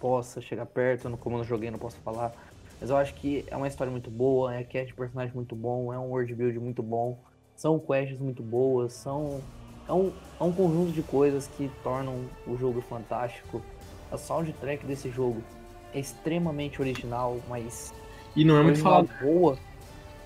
Possa 0.00 0.40
chegar 0.40 0.66
perto, 0.66 1.08
como 1.18 1.36
eu 1.36 1.38
não 1.38 1.44
joguei, 1.44 1.70
não 1.70 1.78
posso 1.78 1.96
falar. 1.98 2.32
Mas 2.80 2.90
eu 2.90 2.96
acho 2.96 3.14
que 3.14 3.44
é 3.48 3.56
uma 3.56 3.68
história 3.68 3.90
muito 3.90 4.10
boa, 4.10 4.54
é 4.54 4.64
cast 4.64 4.88
de 4.88 4.94
personagem 4.94 5.34
muito 5.34 5.54
bom, 5.54 5.92
é 5.92 5.98
um 5.98 6.08
world 6.10 6.34
build 6.34 6.58
muito 6.58 6.82
bom, 6.82 7.18
são 7.54 7.78
quests 7.78 8.18
muito 8.18 8.42
boas, 8.42 8.92
são. 8.92 9.40
É 9.88 9.92
um, 9.92 10.12
é 10.40 10.44
um 10.44 10.52
conjunto 10.52 10.92
de 10.92 11.02
coisas 11.02 11.46
que 11.56 11.70
tornam 11.82 12.24
o 12.46 12.56
jogo 12.56 12.80
fantástico. 12.80 13.60
A 14.10 14.16
soundtrack 14.16 14.84
desse 14.86 15.10
jogo 15.10 15.42
é 15.92 16.00
extremamente 16.00 16.80
original, 16.80 17.38
mas 17.48 17.92
E 18.34 18.44
não 18.44 18.56
é 18.56 18.62
muito 18.62 18.80
falado. 18.80 19.08
boa. 19.20 19.58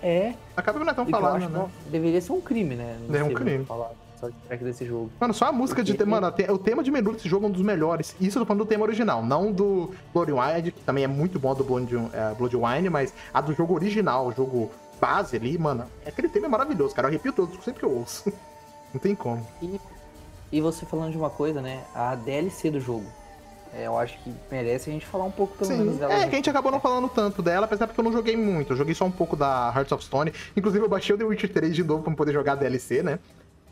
É, 0.05 0.35
Acaba 0.55 0.79
que 0.79 0.85
não 0.85 0.93
é 0.93 0.95
tão 0.95 1.05
acho 1.05 1.49
né? 1.49 1.67
deveria 1.91 2.21
ser 2.21 2.33
um 2.33 2.41
crime, 2.41 2.75
né? 2.75 2.99
Não 3.09 3.19
É 3.19 3.25
um 3.25 3.33
crime. 3.33 3.65
falado, 3.65 3.97
soundtrack 4.21 4.63
desse 4.63 4.85
jogo. 4.85 5.11
Mano, 5.19 5.33
só 5.33 5.47
a 5.47 5.53
música 5.53 5.83
de. 5.83 5.95
Porque- 5.95 6.05
Mano, 6.05 6.27
o 6.51 6.59
tema 6.59 6.85
de 6.85 6.91
menu 6.91 7.15
desse 7.15 7.27
jogo 7.27 7.47
é 7.47 7.49
um 7.49 7.53
dos 7.53 7.63
melhores. 7.63 8.15
Isso 8.21 8.37
eu 8.39 8.43
tô 8.43 8.47
falando 8.47 8.65
do 8.65 8.69
tema 8.69 8.83
original, 8.85 9.25
não 9.25 9.51
do 9.51 9.93
Blood 10.13 10.31
Wine, 10.31 10.73
que 10.73 10.81
também 10.83 11.05
é 11.05 11.07
muito 11.07 11.39
bom 11.39 11.55
do 11.55 11.65
Blood, 11.65 11.97
é, 12.13 12.91
mas 12.91 13.15
a 13.33 13.41
do 13.41 13.55
jogo 13.55 13.73
original, 13.75 14.27
o 14.27 14.33
jogo 14.33 14.71
base 15.01 15.37
ali, 15.37 15.57
mano. 15.57 15.87
Aquele 16.07 16.29
tema 16.29 16.47
é 16.47 16.49
maravilhoso, 16.51 16.95
cara. 16.95 17.07
Eu 17.09 17.11
arrepio 17.11 17.33
todo, 17.33 17.51
sempre 17.63 17.81
que 17.81 17.87
eu 17.87 17.91
ouço. 17.97 18.31
Não 18.93 19.01
tem 19.01 19.15
como. 19.15 19.45
E, 19.63 19.81
e 20.53 20.61
você 20.61 20.85
falando 20.85 21.13
de 21.13 21.17
uma 21.17 21.31
coisa, 21.31 21.63
né? 21.63 21.83
A 21.95 22.15
DLC 22.15 22.71
do 22.71 22.79
jogo. 22.79 23.07
É, 23.77 23.87
eu 23.87 23.99
acho 23.99 24.17
que 24.23 24.33
merece 24.51 24.89
a 24.89 24.93
gente 24.93 25.05
falar 25.05 25.25
um 25.25 25.31
pouco 25.31 25.57
pelo 25.57 25.71
menos 25.71 25.95
Sim, 25.95 25.99
dela. 25.99 26.15
é 26.15 26.29
que 26.29 26.35
a 26.35 26.37
gente 26.37 26.49
acabou 26.49 26.71
não 26.71 26.79
falando 26.79 27.09
tanto 27.09 27.43
dela, 27.43 27.65
apesar 27.67 27.87
porque 27.89 27.99
eu 28.01 28.05
não 28.05 28.13
joguei 28.13 28.37
muito. 28.37 28.73
Eu 28.73 28.77
joguei 28.77 28.95
só 28.95 29.05
um 29.05 29.11
pouco 29.11 29.35
da 29.37 29.73
Hearts 29.75 29.91
of 29.91 30.05
Stone. 30.05 30.33
Inclusive, 30.57 30.85
eu 30.85 30.89
baixei 30.89 31.15
o 31.15 31.19
The 31.19 31.25
Witcher 31.25 31.53
3 31.53 31.75
de 31.75 31.83
novo 31.83 32.03
pra 32.05 32.15
poder 32.15 32.33
jogar 32.33 32.53
a 32.53 32.57
DLC, 32.57 33.03
né? 33.03 33.19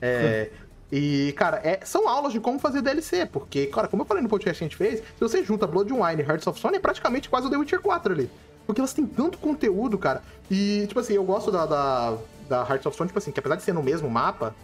É. 0.00 0.50
E, 0.94 1.32
cara, 1.38 1.58
é- 1.64 1.80
são 1.86 2.06
aulas 2.06 2.34
de 2.34 2.38
como 2.38 2.58
fazer 2.58 2.82
DLC, 2.82 3.24
porque, 3.24 3.64
cara, 3.68 3.88
como 3.88 4.02
eu 4.02 4.06
falei 4.06 4.22
no 4.22 4.28
podcast 4.28 4.58
que 4.58 4.64
a 4.64 4.68
gente 4.68 4.76
fez, 4.76 4.98
se 5.00 5.20
você 5.20 5.42
junta 5.42 5.66
Blood 5.66 5.90
Wine 5.90 6.22
e 6.22 6.26
Hearts 6.26 6.46
of 6.46 6.58
Stone, 6.58 6.76
é 6.76 6.78
praticamente 6.78 7.30
quase 7.30 7.46
o 7.46 7.50
The 7.50 7.56
Witcher 7.56 7.80
4 7.80 8.12
ali. 8.12 8.30
Porque 8.66 8.78
elas 8.78 8.92
têm 8.92 9.06
tanto 9.06 9.38
conteúdo, 9.38 9.96
cara. 9.96 10.22
E, 10.50 10.84
tipo 10.86 11.00
assim, 11.00 11.14
eu 11.14 11.24
gosto 11.24 11.50
da, 11.50 11.64
da, 11.64 12.18
da 12.46 12.58
Hearts 12.68 12.84
of 12.84 12.94
Stone, 12.94 13.08
tipo 13.08 13.18
assim, 13.18 13.32
que 13.32 13.40
apesar 13.40 13.56
de 13.56 13.62
ser 13.62 13.72
no 13.72 13.82
mesmo 13.82 14.10
mapa, 14.10 14.54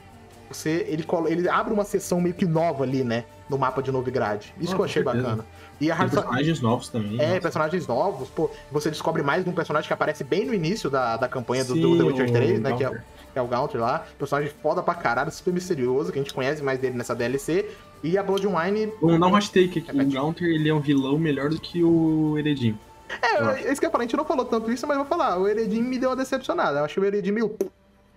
você, 0.55 0.87
ele, 0.89 1.05
ele 1.29 1.49
abre 1.49 1.73
uma 1.73 1.85
seção 1.85 2.21
meio 2.21 2.35
que 2.35 2.45
nova 2.47 2.85
ali, 2.85 3.05
né? 3.05 3.25
No 3.49 3.57
mapa 3.59 3.83
de 3.83 3.91
Novigrad. 3.93 4.43
Isso 4.61 4.73
Ah, 4.73 4.75
que 4.77 4.81
eu 4.81 4.85
achei 4.85 5.03
certeza. 5.03 5.25
bacana. 5.25 5.45
E 5.81 5.91
a 5.91 5.97
Tem 5.97 6.09
personagens 6.09 6.61
novos 6.61 6.89
também. 6.89 7.21
É, 7.21 7.29
nossa. 7.29 7.41
personagens 7.41 7.87
novos, 7.87 8.29
pô, 8.31 8.51
você 8.71 8.91
descobre 8.91 9.23
mais 9.23 9.47
um 9.47 9.53
personagem 9.53 9.87
que 9.87 9.93
aparece 9.93 10.25
bem 10.25 10.45
no 10.45 10.53
início 10.53 10.91
da, 10.91 11.17
da 11.17 11.29
campanha 11.29 11.65
do, 11.65 11.75
Sim, 11.75 11.81
do 11.81 11.97
The 11.97 12.03
Witcher 12.03 12.29
o 12.29 12.33
3, 12.33 12.61
né? 12.61 12.73
Que 12.77 12.85
é, 12.85 12.91
que 13.33 13.39
é 13.39 13.43
o 13.43 13.47
Gaunter 13.47 13.81
lá. 13.81 14.05
Personagem 14.19 14.51
foda 14.63 14.83
pra 14.83 14.95
caralho, 14.95 15.31
super 15.31 15.53
misterioso, 15.55 16.11
que 16.13 16.19
a 16.19 16.23
gente 16.23 16.35
conhece 16.35 16.63
mais 16.63 16.79
dele 16.79 16.97
nessa 16.97 17.15
DLC. 17.15 17.69
E 18.03 18.17
a 18.19 18.23
Blood 18.23 18.47
Wine. 18.47 18.93
Vamos 19.01 19.21
dar 19.21 19.27
um 19.29 19.33
hashtag 19.33 19.69
aqui. 19.71 19.81
Repete. 19.81 20.05
O 20.05 20.13
Gaunter 20.13 20.49
ele 20.49 20.69
é 20.69 20.75
um 20.75 20.81
vilão 20.81 21.19
melhor 21.19 21.49
do 21.51 21.61
que 21.61 21.83
o 21.83 22.37
Heredin. 22.39 22.77
É, 23.23 23.39
Ah. 23.43 23.57
é 23.59 23.73
isso 23.73 23.81
que 23.81 23.87
eu 23.87 23.91
falei, 23.91 24.05
a 24.05 24.09
gente 24.09 24.17
não 24.17 24.25
falou 24.25 24.45
tanto 24.45 24.71
isso, 24.71 24.87
mas 24.87 24.99
eu 24.99 25.05
vou 25.05 25.09
falar. 25.17 25.39
O 25.39 25.49
Heredin 25.49 25.81
me 25.83 25.99
deu 25.99 26.11
uma 26.11 26.17
decepcionada. 26.17 26.81
Eu 26.81 26.85
achei 26.85 27.03
o 27.03 27.07
Heredin 27.07 27.33
meio. 27.33 27.49
Tá 27.49 27.67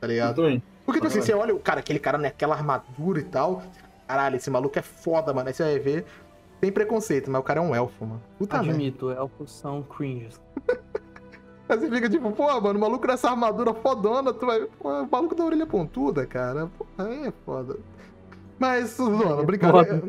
Eu 0.01 0.07
ligado? 0.09 0.35
também. 0.35 0.61
Porque, 0.85 0.99
tipo 0.99 1.07
assim, 1.07 1.21
você 1.21 1.33
olha 1.33 1.53
o 1.55 1.59
cara, 1.59 1.79
aquele 1.79 1.99
cara 1.99 2.17
naquela 2.17 2.55
armadura 2.55 3.19
e 3.19 3.23
tal. 3.23 3.61
Caralho, 4.07 4.35
esse 4.35 4.49
maluco 4.49 4.77
é 4.77 4.81
foda, 4.81 5.33
mano. 5.33 5.47
Aí 5.47 5.53
você 5.53 5.63
vai 5.63 5.79
ver. 5.79 6.05
Tem 6.59 6.71
preconceito, 6.71 7.29
mas 7.31 7.39
o 7.41 7.43
cara 7.43 7.59
é 7.59 7.63
um 7.63 7.73
elfo, 7.73 8.05
mano. 8.05 8.21
Puta 8.37 8.57
merda. 8.57 8.71
Admito, 8.73 9.09
elfos 9.11 9.51
são 9.51 9.81
cringes. 9.83 10.39
Aí 11.69 11.79
você 11.79 11.89
fica 11.89 12.09
tipo, 12.09 12.29
pô, 12.31 12.59
mano, 12.59 12.77
o 12.77 12.81
maluco 12.81 13.07
nessa 13.07 13.29
armadura 13.29 13.73
fodona, 13.73 14.33
tu 14.33 14.45
vai. 14.45 14.61
Pô, 14.79 14.89
o 15.03 15.07
maluco 15.09 15.33
da 15.33 15.45
orelha 15.45 15.65
pontuda, 15.65 16.25
cara. 16.25 16.69
Pô, 16.77 16.85
aí 16.97 17.27
é 17.27 17.33
foda. 17.45 17.77
Mas, 18.59 18.97
Zona, 18.97 19.41
É 19.41 19.45
brincadeira. 19.45 20.03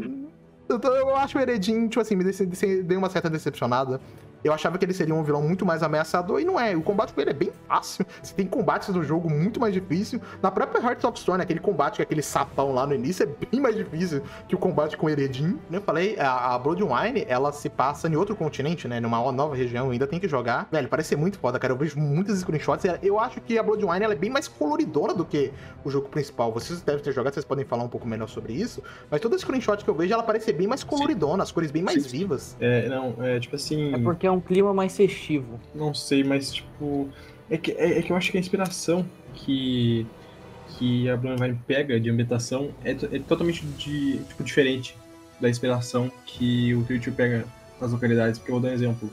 Eu, 0.68 0.78
tô- 0.80 0.94
eu 0.94 1.14
acho 1.16 1.38
o 1.38 1.40
Heredin, 1.40 1.86
tipo 1.86 2.00
assim, 2.00 2.16
me 2.16 2.24
dece- 2.24 2.82
dei 2.82 2.96
uma 2.96 3.08
certa 3.08 3.30
decepcionada. 3.30 4.00
Eu 4.44 4.52
achava 4.52 4.78
que 4.78 4.84
ele 4.84 4.92
seria 4.92 5.14
um 5.14 5.22
vilão 5.22 5.42
muito 5.42 5.64
mais 5.64 5.82
ameaçador 5.82 6.40
e 6.40 6.44
não 6.44 6.58
é. 6.58 6.76
O 6.76 6.82
combate 6.82 7.12
com 7.12 7.20
ele 7.20 7.30
é 7.30 7.34
bem 7.34 7.52
fácil. 7.68 8.04
Você 8.22 8.34
tem 8.34 8.46
combates 8.46 8.88
no 8.88 9.02
jogo 9.02 9.30
muito 9.30 9.60
mais 9.60 9.72
difícil. 9.72 10.20
Na 10.42 10.50
própria 10.50 10.82
Hearts 10.82 11.04
of 11.04 11.18
Stone, 11.18 11.42
aquele 11.42 11.60
combate 11.60 11.96
com 11.96 12.02
aquele 12.02 12.22
sapão 12.22 12.72
lá 12.72 12.86
no 12.86 12.94
início 12.94 13.22
é 13.22 13.46
bem 13.46 13.60
mais 13.60 13.76
difícil 13.76 14.22
que 14.48 14.54
o 14.54 14.58
combate 14.58 14.96
com 14.96 15.06
o 15.06 15.10
Eredin. 15.10 15.58
Eu 15.70 15.80
falei, 15.80 16.18
a, 16.18 16.54
a 16.54 16.58
Bloodwine, 16.58 17.24
ela 17.28 17.52
se 17.52 17.68
passa 17.68 18.08
em 18.08 18.16
outro 18.16 18.34
continente, 18.34 18.88
né? 18.88 19.00
Numa 19.00 19.30
nova 19.32 19.54
região, 19.54 19.90
ainda 19.90 20.06
tem 20.06 20.18
que 20.18 20.28
jogar. 20.28 20.68
Velho, 20.70 20.88
parece 20.88 21.10
ser 21.10 21.16
muito 21.16 21.38
foda, 21.38 21.58
cara. 21.58 21.72
Eu 21.72 21.76
vejo 21.76 21.98
muitas 21.98 22.38
screenshots. 22.38 22.84
e 22.84 23.06
Eu 23.06 23.18
acho 23.18 23.40
que 23.40 23.58
a 23.58 23.62
Bloodwine 23.62 24.04
ela 24.04 24.12
é 24.12 24.16
bem 24.16 24.30
mais 24.30 24.48
coloridona 24.48 25.14
do 25.14 25.24
que 25.24 25.52
o 25.84 25.90
jogo 25.90 26.08
principal. 26.08 26.52
Vocês 26.52 26.82
devem 26.82 27.02
ter 27.02 27.12
jogado, 27.12 27.34
vocês 27.34 27.44
podem 27.44 27.64
falar 27.64 27.84
um 27.84 27.88
pouco 27.88 28.06
melhor 28.06 28.28
sobre 28.28 28.52
isso. 28.52 28.82
Mas 29.10 29.20
toda 29.20 29.38
screenshot 29.38 29.84
que 29.84 29.88
eu 29.88 29.94
vejo, 29.94 30.12
ela 30.12 30.22
parece 30.22 30.46
ser 30.46 30.52
bem 30.52 30.66
mais 30.66 30.82
coloridona, 30.82 31.42
as 31.42 31.52
cores 31.52 31.70
bem 31.70 31.82
mais 31.82 32.02
Sim. 32.02 32.18
vivas. 32.18 32.56
É, 32.60 32.88
não, 32.88 33.14
é 33.20 33.38
tipo 33.38 33.56
assim. 33.56 33.94
É 33.94 33.98
porque 33.98 34.26
é 34.26 34.31
um 34.32 34.40
clima 34.40 34.72
mais 34.74 34.96
festivo. 34.96 35.60
Não 35.74 35.94
sei, 35.94 36.24
mas 36.24 36.52
tipo. 36.52 37.08
É 37.50 37.56
que, 37.58 37.72
é, 37.72 37.98
é 37.98 38.02
que 38.02 38.10
eu 38.12 38.16
acho 38.16 38.30
que 38.30 38.38
a 38.38 38.40
inspiração 38.40 39.04
que, 39.34 40.06
que 40.78 41.08
a 41.10 41.16
Vine 41.16 41.58
pega 41.66 42.00
de 42.00 42.08
ambientação 42.08 42.70
é, 42.84 42.92
é 42.92 43.18
totalmente 43.18 43.64
de, 43.66 44.18
tipo, 44.24 44.42
diferente 44.42 44.96
da 45.40 45.50
inspiração 45.50 46.10
que 46.24 46.74
o 46.74 46.82
Twitch 46.84 47.08
pega 47.10 47.44
nas 47.80 47.92
localidades. 47.92 48.38
Porque 48.38 48.50
eu 48.50 48.54
vou 48.54 48.62
dar 48.62 48.70
um 48.70 48.74
exemplo. 48.74 49.10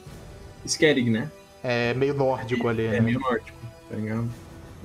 Skellig, 0.65 1.09
né? 1.09 1.29
É 1.63 1.93
meio 1.93 2.13
nórdico 2.13 2.67
ali, 2.67 2.85
É 2.85 2.91
né? 2.91 2.99
meio 3.01 3.19
nórdico, 3.19 3.57
tá 3.89 3.95
ligado? 3.95 4.29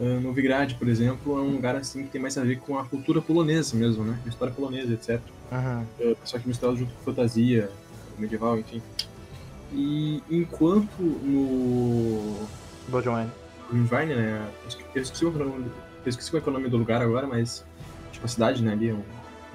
Ah, 0.01 0.21
Novigrad, 0.21 0.75
por 0.75 0.89
exemplo, 0.89 1.39
é 1.39 1.43
um 1.43 1.53
lugar 1.53 1.77
assim 1.77 2.03
que 2.05 2.09
tem 2.11 2.21
mais 2.21 2.37
a 2.37 2.43
ver 2.43 2.59
com 2.59 2.79
a 2.79 2.85
cultura 2.85 3.21
polonesa 3.23 3.77
mesmo, 3.77 4.03
né? 4.05 4.19
A 4.25 4.29
história 4.29 4.53
polonesa, 4.53 4.93
etc. 4.93 5.21
Aham. 5.53 5.87
É, 6.01 6.17
só 6.25 6.39
que 6.39 6.49
misturado 6.49 6.77
junto 6.77 6.93
com 6.95 7.05
fantasia, 7.05 7.71
medieval, 8.19 8.59
enfim. 8.59 8.83
E 9.75 10.23
enquanto 10.31 11.03
no 11.03 12.47
Bloodwine. 12.89 13.31
Greenvine, 13.69 14.15
né? 14.15 14.49
eu 14.63 14.69
esque- 14.69 14.85
Eu 14.95 15.03
esqueci, 15.03 15.25
o 15.25 15.31
nome, 15.33 15.67
eu 16.05 16.09
esqueci 16.09 16.31
qual 16.31 16.41
é 16.43 16.47
é 16.47 16.49
o 16.49 16.53
nome 16.53 16.69
do 16.69 16.77
lugar 16.77 17.03
agora, 17.03 17.27
mas 17.27 17.65
tipo 18.13 18.25
a 18.25 18.29
cidade, 18.29 18.63
né, 18.63 18.73
ali, 18.73 18.93
o- 18.93 19.05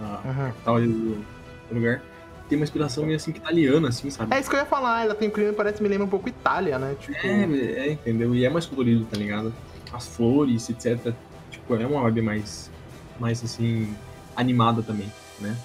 a 0.02 0.22
Aham. 0.30 0.48
capital 0.50 0.76
ali 0.76 0.88
do, 0.88 1.16
do 1.70 1.74
lugar, 1.76 2.02
tem 2.50 2.58
uma 2.58 2.64
inspiração 2.64 3.06
meio 3.06 3.16
assim 3.16 3.32
que 3.32 3.38
italiana, 3.40 3.88
assim, 3.90 4.10
sabe? 4.10 4.36
É 4.36 4.40
isso 4.40 4.50
que 4.50 4.56
eu 4.56 4.60
ia 4.60 4.66
falar, 4.66 5.04
ela 5.06 5.16
tem 5.16 5.30
um 5.30 5.32
clima 5.32 5.52
que 5.52 5.56
parece 5.56 5.82
me 5.82 5.88
lembra 5.88 6.06
um 6.06 6.10
pouco 6.10 6.28
Itália, 6.28 6.78
né? 6.78 6.96
Tipo. 7.00 7.16
É, 7.26 7.44
é, 7.44 7.92
entendeu? 7.94 8.36
E 8.36 8.44
é 8.44 8.50
mais 8.50 8.66
colorido, 8.66 9.06
tá 9.06 9.16
ligado? 9.16 9.54
As 9.94 10.08
flores, 10.08 10.70
etc. 10.70 11.16
Tipo, 11.50 11.76
é 11.76 11.86
uma 11.86 12.02
vibe 12.04 12.22
mais, 12.24 12.70
mais 13.20 13.44
assim, 13.44 13.96
animada 14.36 14.82
também, 14.82 15.12
né? 15.40 15.56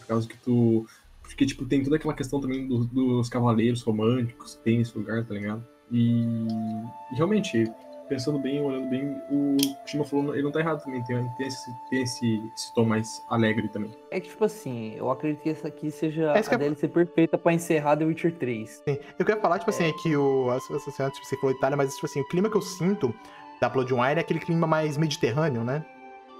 Por 0.00 0.06
causa 0.06 0.26
que 0.26 0.36
tu. 0.38 0.86
Porque, 1.40 1.46
tipo, 1.54 1.64
tem 1.64 1.82
toda 1.82 1.96
aquela 1.96 2.12
questão 2.12 2.38
também 2.38 2.66
do- 2.68 2.84
dos 2.84 3.30
cavaleiros 3.30 3.80
românticos 3.80 4.56
que 4.56 4.62
tem 4.62 4.76
nesse 4.76 4.96
lugar, 4.98 5.24
tá 5.24 5.32
ligado? 5.32 5.66
E, 5.90 6.26
e 7.10 7.14
realmente, 7.16 7.64
pensando 8.10 8.38
bem, 8.38 8.60
olhando 8.60 8.90
bem, 8.90 9.16
o 9.30 9.56
Shima 9.86 10.04
falou, 10.04 10.34
ele 10.34 10.42
não 10.42 10.52
tá 10.52 10.60
errado 10.60 10.84
também, 10.84 11.02
tem, 11.04 11.26
tem, 11.38 11.46
esse, 11.46 11.70
tem 11.88 12.02
esse, 12.02 12.42
esse 12.54 12.74
tom 12.74 12.84
mais 12.84 13.24
alegre 13.30 13.68
também. 13.68 13.90
É 14.10 14.20
que, 14.20 14.28
tipo 14.28 14.44
assim, 14.44 14.92
eu 14.96 15.10
acredito 15.10 15.40
que 15.42 15.48
essa 15.48 15.68
aqui 15.68 15.90
seja 15.90 16.30
É 16.36 16.42
que 16.42 16.50
a 16.50 16.52
eu- 16.52 16.58
DLC 16.58 16.86
perfeita 16.88 17.38
pra 17.38 17.54
encerrar 17.54 17.96
The 17.96 18.04
Witcher 18.04 18.34
3. 18.36 18.82
Sim. 18.86 18.98
Eu 19.18 19.24
queria 19.24 19.40
falar, 19.40 19.58
tipo 19.60 19.70
assim, 19.70 19.84
é 19.84 19.92
que 19.94 20.14
o. 20.14 20.50
Assim, 20.50 20.74
tipo, 21.10 21.24
você 21.26 21.36
falou 21.38 21.56
Itália, 21.56 21.74
mas 21.78 21.94
tipo 21.94 22.04
assim, 22.04 22.20
o 22.20 22.28
clima 22.28 22.50
que 22.50 22.56
eu 22.58 22.62
sinto 22.62 23.14
da 23.62 23.68
Bloodwine 23.70 24.16
é 24.16 24.20
aquele 24.20 24.40
clima 24.40 24.66
mais 24.66 24.98
mediterrâneo, 24.98 25.64
né? 25.64 25.82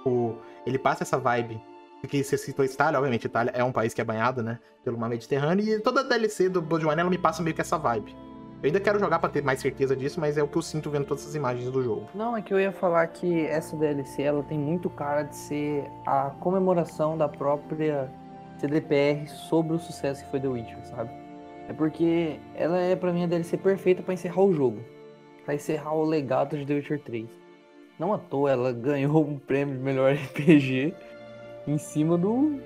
O, 0.05 0.35
ele 0.63 0.77
passa 0.77 1.01
essa 1.03 1.17
vibe. 1.17 1.59
Porque 2.01 2.23
você 2.23 2.35
citou 2.35 2.65
Itália, 2.65 2.97
obviamente, 2.97 3.25
Itália 3.25 3.51
é 3.55 3.63
um 3.63 3.71
país 3.71 3.93
que 3.93 4.01
é 4.01 4.03
banhado, 4.03 4.41
né? 4.41 4.59
Pelo 4.83 4.97
mar 4.97 5.07
Mediterrâneo, 5.07 5.63
e 5.63 5.79
toda 5.79 6.01
a 6.01 6.03
DLC 6.03 6.49
do 6.49 6.61
Bloodwine 6.61 6.99
ela 6.99 7.09
me 7.09 7.17
passa 7.17 7.43
meio 7.43 7.55
que 7.55 7.61
essa 7.61 7.77
vibe. 7.77 8.15
Eu 8.61 8.67
ainda 8.67 8.79
quero 8.79 8.99
jogar 8.99 9.17
pra 9.19 9.29
ter 9.29 9.43
mais 9.43 9.59
certeza 9.59 9.95
disso, 9.95 10.19
mas 10.19 10.37
é 10.37 10.43
o 10.43 10.47
que 10.47 10.57
eu 10.57 10.61
sinto 10.61 10.89
vendo 10.89 11.05
todas 11.05 11.23
essas 11.23 11.35
imagens 11.35 11.69
do 11.71 11.81
jogo. 11.81 12.07
Não, 12.13 12.35
é 12.35 12.41
que 12.41 12.53
eu 12.53 12.59
ia 12.59 12.71
falar 12.71 13.07
que 13.07 13.45
essa 13.47 13.75
DLC 13.75 14.21
ela 14.21 14.43
tem 14.43 14.57
muito 14.57 14.89
cara 14.89 15.23
de 15.23 15.35
ser 15.35 15.83
a 16.05 16.31
comemoração 16.39 17.17
da 17.17 17.27
própria 17.27 18.11
CDPR 18.59 19.27
sobre 19.27 19.75
o 19.75 19.79
sucesso 19.79 20.23
que 20.23 20.29
foi 20.29 20.39
The 20.39 20.47
Witcher, 20.47 20.85
sabe? 20.85 21.09
É 21.67 21.73
porque 21.73 22.39
ela 22.55 22.77
é 22.77 22.95
pra 22.95 23.11
mim 23.11 23.23
a 23.23 23.27
DLC 23.27 23.57
perfeita 23.57 24.03
pra 24.03 24.13
encerrar 24.13 24.41
o 24.41 24.53
jogo, 24.53 24.79
Pra 25.43 25.55
encerrar 25.55 25.95
o 25.95 26.03
legado 26.03 26.55
de 26.55 26.63
The 26.63 26.75
Witcher 26.75 27.01
3. 27.01 27.27
Não 27.97 28.13
à 28.13 28.19
toa 28.19 28.51
ela 28.51 28.71
ganhou 28.73 29.25
um 29.25 29.39
prêmio 29.39 29.75
de 29.75 29.83
melhor 29.83 30.13
RPG 30.13 30.93
em 31.67 31.77
cima 31.77 32.17
do 32.17 32.59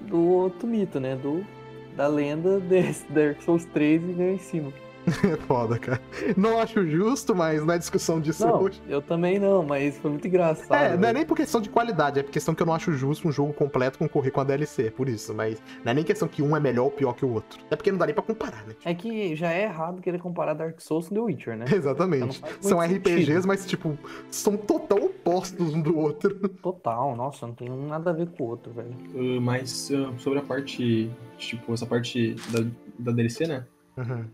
do 0.00 0.18
outro 0.28 0.66
mito, 0.66 0.98
né? 0.98 1.14
Do 1.16 1.44
da 1.96 2.06
lenda 2.06 2.58
desse 2.60 3.04
Dark 3.12 3.42
Souls 3.42 3.64
3 3.66 4.02
e 4.02 4.12
ganhou 4.12 4.34
em 4.34 4.38
cima. 4.38 4.72
É 5.30 5.36
foda, 5.36 5.78
cara. 5.78 6.00
Não 6.36 6.58
acho 6.58 6.86
justo, 6.86 7.34
mas 7.34 7.64
na 7.64 7.76
discussão 7.76 8.20
disso 8.20 8.46
Não, 8.46 8.62
hoje. 8.62 8.80
eu 8.88 9.02
também 9.02 9.38
não, 9.38 9.62
mas 9.62 9.98
foi 9.98 10.10
muito 10.10 10.26
engraçado. 10.26 10.72
É, 10.74 10.88
não 10.88 10.94
é 10.94 10.96
velho. 10.98 11.14
nem 11.14 11.26
por 11.26 11.36
questão 11.36 11.60
de 11.60 11.68
qualidade, 11.68 12.20
é 12.20 12.22
por 12.22 12.30
questão 12.30 12.54
que 12.54 12.62
eu 12.62 12.66
não 12.66 12.74
acho 12.74 12.92
justo 12.92 13.28
um 13.28 13.32
jogo 13.32 13.52
completo 13.52 13.98
concorrer 13.98 14.32
com 14.32 14.40
a 14.40 14.44
DLC, 14.44 14.90
por 14.90 15.08
isso. 15.08 15.34
Mas 15.34 15.62
não 15.84 15.92
é 15.92 15.94
nem 15.94 16.04
questão 16.04 16.26
que 16.28 16.42
um 16.42 16.56
é 16.56 16.60
melhor 16.60 16.84
ou 16.84 16.90
pior 16.90 17.12
que 17.14 17.24
o 17.24 17.32
outro. 17.32 17.58
É 17.70 17.76
porque 17.76 17.90
não 17.90 17.98
dá 17.98 18.06
nem 18.06 18.14
pra 18.14 18.22
comparar, 18.22 18.64
né? 18.66 18.74
É 18.84 18.94
que 18.94 19.34
já 19.36 19.52
é 19.52 19.64
errado 19.64 20.00
querer 20.00 20.18
comparar 20.18 20.54
Dark 20.54 20.80
Souls 20.80 21.08
com 21.08 21.14
The 21.14 21.20
Witcher, 21.20 21.56
né? 21.56 21.64
Exatamente. 21.74 22.38
Então 22.38 22.70
São 22.70 22.80
RPGs, 22.80 23.26
sentido. 23.26 23.48
mas, 23.48 23.66
tipo, 23.66 23.98
são 24.30 24.56
total 24.56 24.98
opostos 25.04 25.74
um 25.74 25.80
do 25.80 25.98
outro. 25.98 26.38
Total, 26.62 27.16
nossa, 27.16 27.46
não 27.46 27.54
tem 27.54 27.68
nada 27.68 28.10
a 28.10 28.12
ver 28.12 28.28
com 28.28 28.44
o 28.44 28.48
outro, 28.48 28.72
velho. 28.72 28.94
Uh, 29.14 29.40
mas 29.40 29.90
uh, 29.90 30.12
sobre 30.18 30.38
a 30.38 30.42
parte, 30.42 31.10
tipo, 31.38 31.72
essa 31.72 31.86
parte 31.86 32.34
da, 32.50 32.66
da 32.98 33.12
DLC, 33.12 33.46
né? 33.46 33.64
Uhum. 33.96 34.24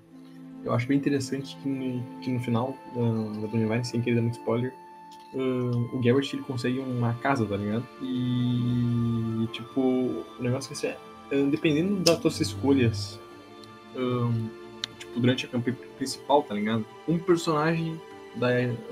Eu 0.66 0.74
acho 0.74 0.86
bem 0.88 0.98
interessante 0.98 1.56
que 1.62 1.68
no, 1.68 2.02
que 2.20 2.30
no 2.30 2.40
final 2.40 2.76
da 2.94 3.48
Tony 3.48 3.66
Vine, 3.66 3.84
sem 3.84 4.00
querer 4.00 4.16
dar 4.16 4.22
muito 4.22 4.38
spoiler, 4.38 4.74
uh, 5.32 5.96
o 5.96 6.00
Garrett 6.02 6.34
ele 6.34 6.42
consegue 6.42 6.80
uma 6.80 7.14
casa, 7.14 7.46
tá 7.46 7.56
ligado? 7.56 7.86
E, 8.02 9.48
tipo, 9.52 9.80
o 9.80 10.42
negócio 10.42 10.72
é 10.72 10.76
que, 10.76 10.86
assim, 10.86 10.96
uh, 11.32 11.50
dependendo 11.50 11.96
das 12.00 12.18
tuas 12.18 12.40
escolhas, 12.40 13.20
um, 13.94 14.48
tipo, 14.98 15.20
durante 15.20 15.46
a 15.46 15.48
campanha 15.48 15.76
principal, 15.96 16.42
tá 16.42 16.54
ligado? 16.54 16.84
Um 17.06 17.16
personagem 17.16 18.00
da, 18.34 18.48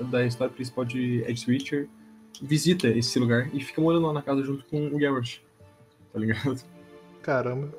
da 0.09 0.25
história 0.25 0.53
principal 0.53 0.85
de 0.85 1.23
Edge 1.27 1.45
Witcher 1.49 1.89
visita 2.41 2.87
esse 2.87 3.19
lugar 3.19 3.49
e 3.53 3.61
fica 3.61 3.81
morando 3.81 4.07
lá 4.07 4.13
na 4.13 4.21
casa 4.21 4.41
junto 4.43 4.63
com 4.65 4.87
o 4.87 4.97
Garrett, 4.97 5.43
tá 6.13 6.19
ligado? 6.19 6.63
Caramba. 7.21 7.69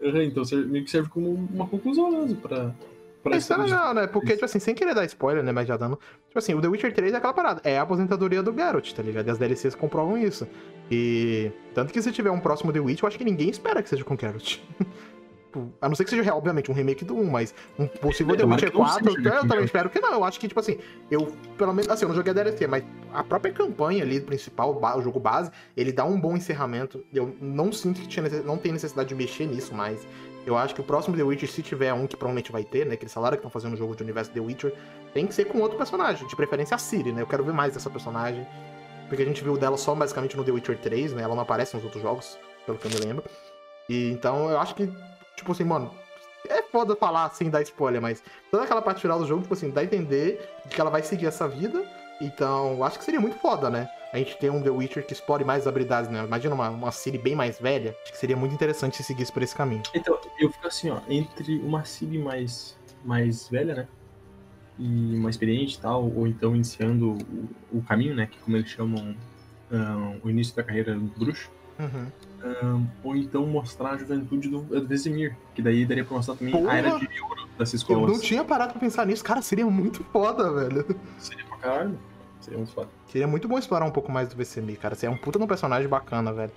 Uhum, 0.00 0.22
Então 0.22 0.42
meio 0.66 0.84
que 0.84 0.90
serve 0.90 1.08
como 1.08 1.32
uma 1.32 1.66
conclusão 1.66 2.10
mesmo 2.10 2.36
pra. 2.36 2.74
Pra 3.28 3.36
Isso 3.38 3.52
é 3.52 3.56
história 3.56 3.64
de- 3.64 3.70
legal, 3.78 3.94
né? 3.94 4.06
Porque, 4.06 4.32
tipo 4.32 4.44
assim, 4.44 4.58
sem 4.58 4.74
querer 4.74 4.94
dar 4.94 5.04
spoiler, 5.04 5.42
né? 5.42 5.52
Mas 5.52 5.66
já 5.68 5.76
dando. 5.76 5.98
Tipo 6.28 6.38
assim, 6.38 6.54
o 6.54 6.60
The 6.60 6.68
Witcher 6.68 6.92
3 6.94 7.12
é 7.12 7.16
aquela 7.16 7.32
parada. 7.32 7.60
É 7.64 7.78
a 7.78 7.82
aposentadoria 7.82 8.42
do 8.42 8.52
Geralt, 8.52 8.92
tá 8.92 9.02
ligado? 9.02 9.26
E 9.26 9.30
as 9.30 9.38
DLCs 9.38 9.74
comprovam 9.74 10.16
isso. 10.18 10.46
E. 10.90 11.50
Tanto 11.74 11.92
que 11.92 12.00
se 12.00 12.12
tiver 12.12 12.30
um 12.30 12.40
próximo 12.40 12.72
The 12.72 12.80
Witcher, 12.80 13.04
eu 13.04 13.08
acho 13.08 13.18
que 13.18 13.24
ninguém 13.24 13.50
espera 13.50 13.82
que 13.82 13.88
seja 13.88 14.04
com 14.04 14.16
Geralt. 14.18 14.58
Tipo, 15.56 15.72
A 15.80 15.88
não 15.88 15.94
ser 15.94 16.04
que 16.04 16.10
seja, 16.10 16.34
obviamente, 16.34 16.70
um 16.70 16.74
remake 16.74 17.02
do 17.04 17.16
1, 17.16 17.30
mas 17.30 17.54
um 17.78 17.86
possível 17.86 18.36
The 18.36 18.44
Witcher 18.44 18.70
que 18.70 18.76
não 18.78 18.84
4, 18.84 19.04
seja, 19.04 19.20
né, 19.20 19.28
eu 19.28 19.30
com 19.32 19.36
também 19.40 19.48
Geralt. 19.48 19.64
espero 19.66 19.90
que 19.90 20.00
não. 20.00 20.12
Eu 20.12 20.24
acho 20.24 20.38
que, 20.40 20.48
tipo 20.48 20.60
assim, 20.60 20.76
eu, 21.10 21.32
pelo 21.56 21.72
menos, 21.72 21.88
assim, 21.90 22.04
eu 22.04 22.08
não 22.10 22.16
joguei 22.16 22.30
a 22.32 22.34
DLC, 22.34 22.66
mas 22.66 22.84
a 23.14 23.24
própria 23.24 23.52
campanha 23.54 24.02
ali, 24.02 24.20
principal, 24.20 24.78
o 24.98 25.00
jogo 25.02 25.18
base, 25.18 25.50
ele 25.76 25.92
dá 25.92 26.04
um 26.04 26.20
bom 26.20 26.36
encerramento. 26.36 27.02
Eu 27.14 27.34
não 27.40 27.72
sinto 27.72 28.00
que 28.02 28.06
tinha 28.08 28.22
necess- 28.24 28.44
não 28.44 28.58
tem 28.58 28.70
necessidade 28.72 29.08
de 29.08 29.14
mexer 29.14 29.46
nisso, 29.46 29.74
mas 29.74 30.06
eu 30.46 30.56
acho 30.56 30.74
que 30.74 30.80
o 30.80 30.84
próximo 30.84 31.16
The 31.16 31.24
Witcher, 31.24 31.50
se 31.50 31.60
tiver 31.60 31.92
um 31.92 32.06
que 32.06 32.16
provavelmente 32.16 32.52
vai 32.52 32.62
ter, 32.62 32.86
né? 32.86 32.96
Que 32.96 33.02
eles 33.02 33.12
falaram 33.12 33.36
que 33.36 33.40
estão 33.40 33.50
fazendo 33.50 33.74
o 33.74 33.76
jogo 33.76 33.96
de 33.96 34.02
universo 34.04 34.30
The 34.30 34.38
Witcher, 34.38 34.72
tem 35.12 35.26
que 35.26 35.34
ser 35.34 35.46
com 35.46 35.58
outro 35.58 35.76
personagem, 35.76 36.26
de 36.26 36.36
preferência 36.36 36.76
a 36.76 36.78
Ciri, 36.78 37.12
né? 37.12 37.20
Eu 37.20 37.26
quero 37.26 37.44
ver 37.44 37.52
mais 37.52 37.74
dessa 37.74 37.90
personagem. 37.90 38.46
Porque 39.08 39.22
a 39.22 39.26
gente 39.26 39.42
viu 39.42 39.56
dela 39.56 39.76
só 39.76 39.94
basicamente 39.94 40.36
no 40.36 40.44
The 40.44 40.52
Witcher 40.52 40.78
3, 40.78 41.14
né? 41.14 41.22
Ela 41.22 41.34
não 41.34 41.42
aparece 41.42 41.74
nos 41.74 41.84
outros 41.84 42.00
jogos, 42.00 42.38
pelo 42.64 42.78
que 42.78 42.86
eu 42.86 42.90
me 42.92 42.98
lembro. 42.98 43.24
E 43.88 44.10
então 44.12 44.48
eu 44.48 44.58
acho 44.60 44.74
que, 44.76 44.88
tipo 45.36 45.50
assim, 45.50 45.64
mano, 45.64 45.92
é 46.48 46.62
foda 46.62 46.94
falar 46.94 47.24
assim, 47.24 47.50
dar 47.50 47.62
spoiler, 47.62 48.00
mas 48.00 48.22
toda 48.50 48.62
aquela 48.62 48.82
parte 48.82 49.00
final 49.00 49.18
do 49.18 49.26
jogo, 49.26 49.42
tipo 49.42 49.54
assim, 49.54 49.70
dá 49.70 49.80
a 49.80 49.84
entender 49.84 50.48
de 50.64 50.74
que 50.74 50.80
ela 50.80 50.90
vai 50.90 51.02
seguir 51.02 51.26
essa 51.26 51.48
vida. 51.48 51.84
Então, 52.20 52.82
acho 52.84 52.98
que 52.98 53.04
seria 53.04 53.20
muito 53.20 53.36
foda, 53.38 53.68
né? 53.68 53.88
A 54.12 54.18
gente 54.18 54.36
ter 54.38 54.50
um 54.50 54.62
The 54.62 54.70
Witcher 54.70 55.04
que 55.06 55.12
explore 55.12 55.44
mais 55.44 55.62
as 55.62 55.66
habilidades, 55.66 56.10
né? 56.10 56.24
Imagina 56.24 56.54
uma, 56.54 56.70
uma 56.70 56.92
Ciri 56.92 57.18
bem 57.18 57.34
mais 57.34 57.58
velha. 57.58 57.94
Acho 58.02 58.12
que 58.12 58.18
seria 58.18 58.36
muito 58.36 58.54
interessante 58.54 58.96
se 58.96 59.02
seguisse 59.02 59.32
por 59.32 59.42
esse 59.42 59.54
caminho. 59.54 59.82
Então, 59.94 60.18
eu 60.38 60.50
fico 60.50 60.66
assim, 60.66 60.90
ó, 60.90 61.00
entre 61.08 61.58
uma 61.58 61.84
Ciri 61.84 62.18
mais, 62.18 62.78
mais 63.04 63.48
velha, 63.48 63.74
né? 63.74 63.88
E 64.78 65.16
uma 65.16 65.30
experiente 65.30 65.76
e 65.76 65.80
tal, 65.80 66.10
ou 66.14 66.26
então 66.26 66.54
iniciando 66.54 67.16
o, 67.72 67.78
o 67.78 67.82
caminho, 67.82 68.14
né? 68.14 68.26
Que 68.26 68.38
como 68.38 68.56
eles 68.56 68.68
chamam 68.70 69.14
ahn, 69.72 70.18
o 70.22 70.30
início 70.30 70.54
da 70.54 70.62
carreira 70.62 70.94
do 70.94 71.06
bruxo. 71.18 71.50
Uhum. 71.78 72.06
ahn, 72.42 72.86
ou 73.04 73.14
então 73.16 73.44
mostrar 73.46 73.90
a 73.90 73.96
juventude 73.98 74.48
do, 74.48 74.60
do 74.62 74.86
Vesemir. 74.86 75.36
Que 75.54 75.60
daí 75.60 75.84
daria 75.84 76.04
pra 76.04 76.16
mostrar 76.16 76.36
também 76.36 76.52
Porra! 76.52 76.72
a 76.72 76.76
era 76.76 76.98
de 76.98 77.20
ouro 77.20 77.46
dessas 77.58 77.74
Eu 77.74 77.76
escolas. 77.78 78.12
não 78.12 78.20
tinha 78.20 78.44
parado 78.44 78.72
pra 78.72 78.80
pensar 78.80 79.06
nisso. 79.06 79.24
Cara, 79.24 79.42
seria 79.42 79.66
muito 79.66 80.04
foda, 80.04 80.52
velho. 80.52 80.86
Seria 81.18 81.44
pra 81.46 81.56
caralho. 81.58 81.98
Seria 82.46 82.58
muito 82.58 82.72
foda. 82.72 82.88
Seria 83.08 83.26
muito 83.26 83.48
bom 83.48 83.58
explorar 83.58 83.84
um 83.84 83.90
pouco 83.90 84.12
mais 84.12 84.28
do 84.28 84.36
VCM, 84.36 84.76
cara. 84.76 84.94
Você 84.94 85.06
é 85.06 85.10
um 85.10 85.16
puta 85.16 85.38
de 85.38 85.44
um 85.44 85.48
personagem 85.48 85.88
bacana, 85.88 86.32
velho. 86.32 86.52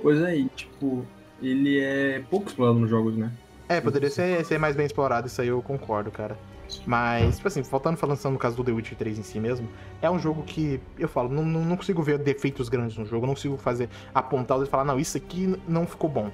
Pois 0.00 0.20
é, 0.22 0.36
e 0.36 0.48
tipo, 0.50 1.04
ele 1.42 1.80
é 1.80 2.22
pouco 2.30 2.48
explorado 2.48 2.78
nos 2.78 2.88
jogos, 2.88 3.16
né? 3.16 3.32
É, 3.68 3.80
poderia 3.80 4.08
ser, 4.10 4.44
ser 4.44 4.58
mais 4.58 4.76
bem 4.76 4.86
explorado, 4.86 5.26
isso 5.26 5.40
aí 5.40 5.48
eu 5.48 5.60
concordo, 5.62 6.10
cara. 6.10 6.38
Mas, 6.86 7.36
tipo 7.36 7.48
assim, 7.48 7.64
faltando 7.64 7.96
falando 7.96 8.22
no 8.30 8.38
caso 8.38 8.56
do 8.56 8.62
The 8.62 8.70
Witcher 8.70 8.96
3 8.96 9.18
em 9.18 9.22
si 9.24 9.40
mesmo, 9.40 9.68
é 10.00 10.08
um 10.08 10.18
jogo 10.18 10.42
que, 10.44 10.80
eu 10.96 11.08
falo, 11.08 11.28
não, 11.28 11.44
não, 11.44 11.64
não 11.64 11.76
consigo 11.76 12.02
ver 12.02 12.18
defeitos 12.18 12.68
grandes 12.68 12.96
no 12.96 13.04
jogo, 13.04 13.26
não 13.26 13.34
consigo 13.34 13.56
fazer, 13.56 13.88
apontar 14.14 14.60
e 14.62 14.66
falar, 14.66 14.84
não, 14.84 14.98
isso 14.98 15.16
aqui 15.16 15.56
não 15.66 15.86
ficou 15.86 16.08
bom. 16.08 16.30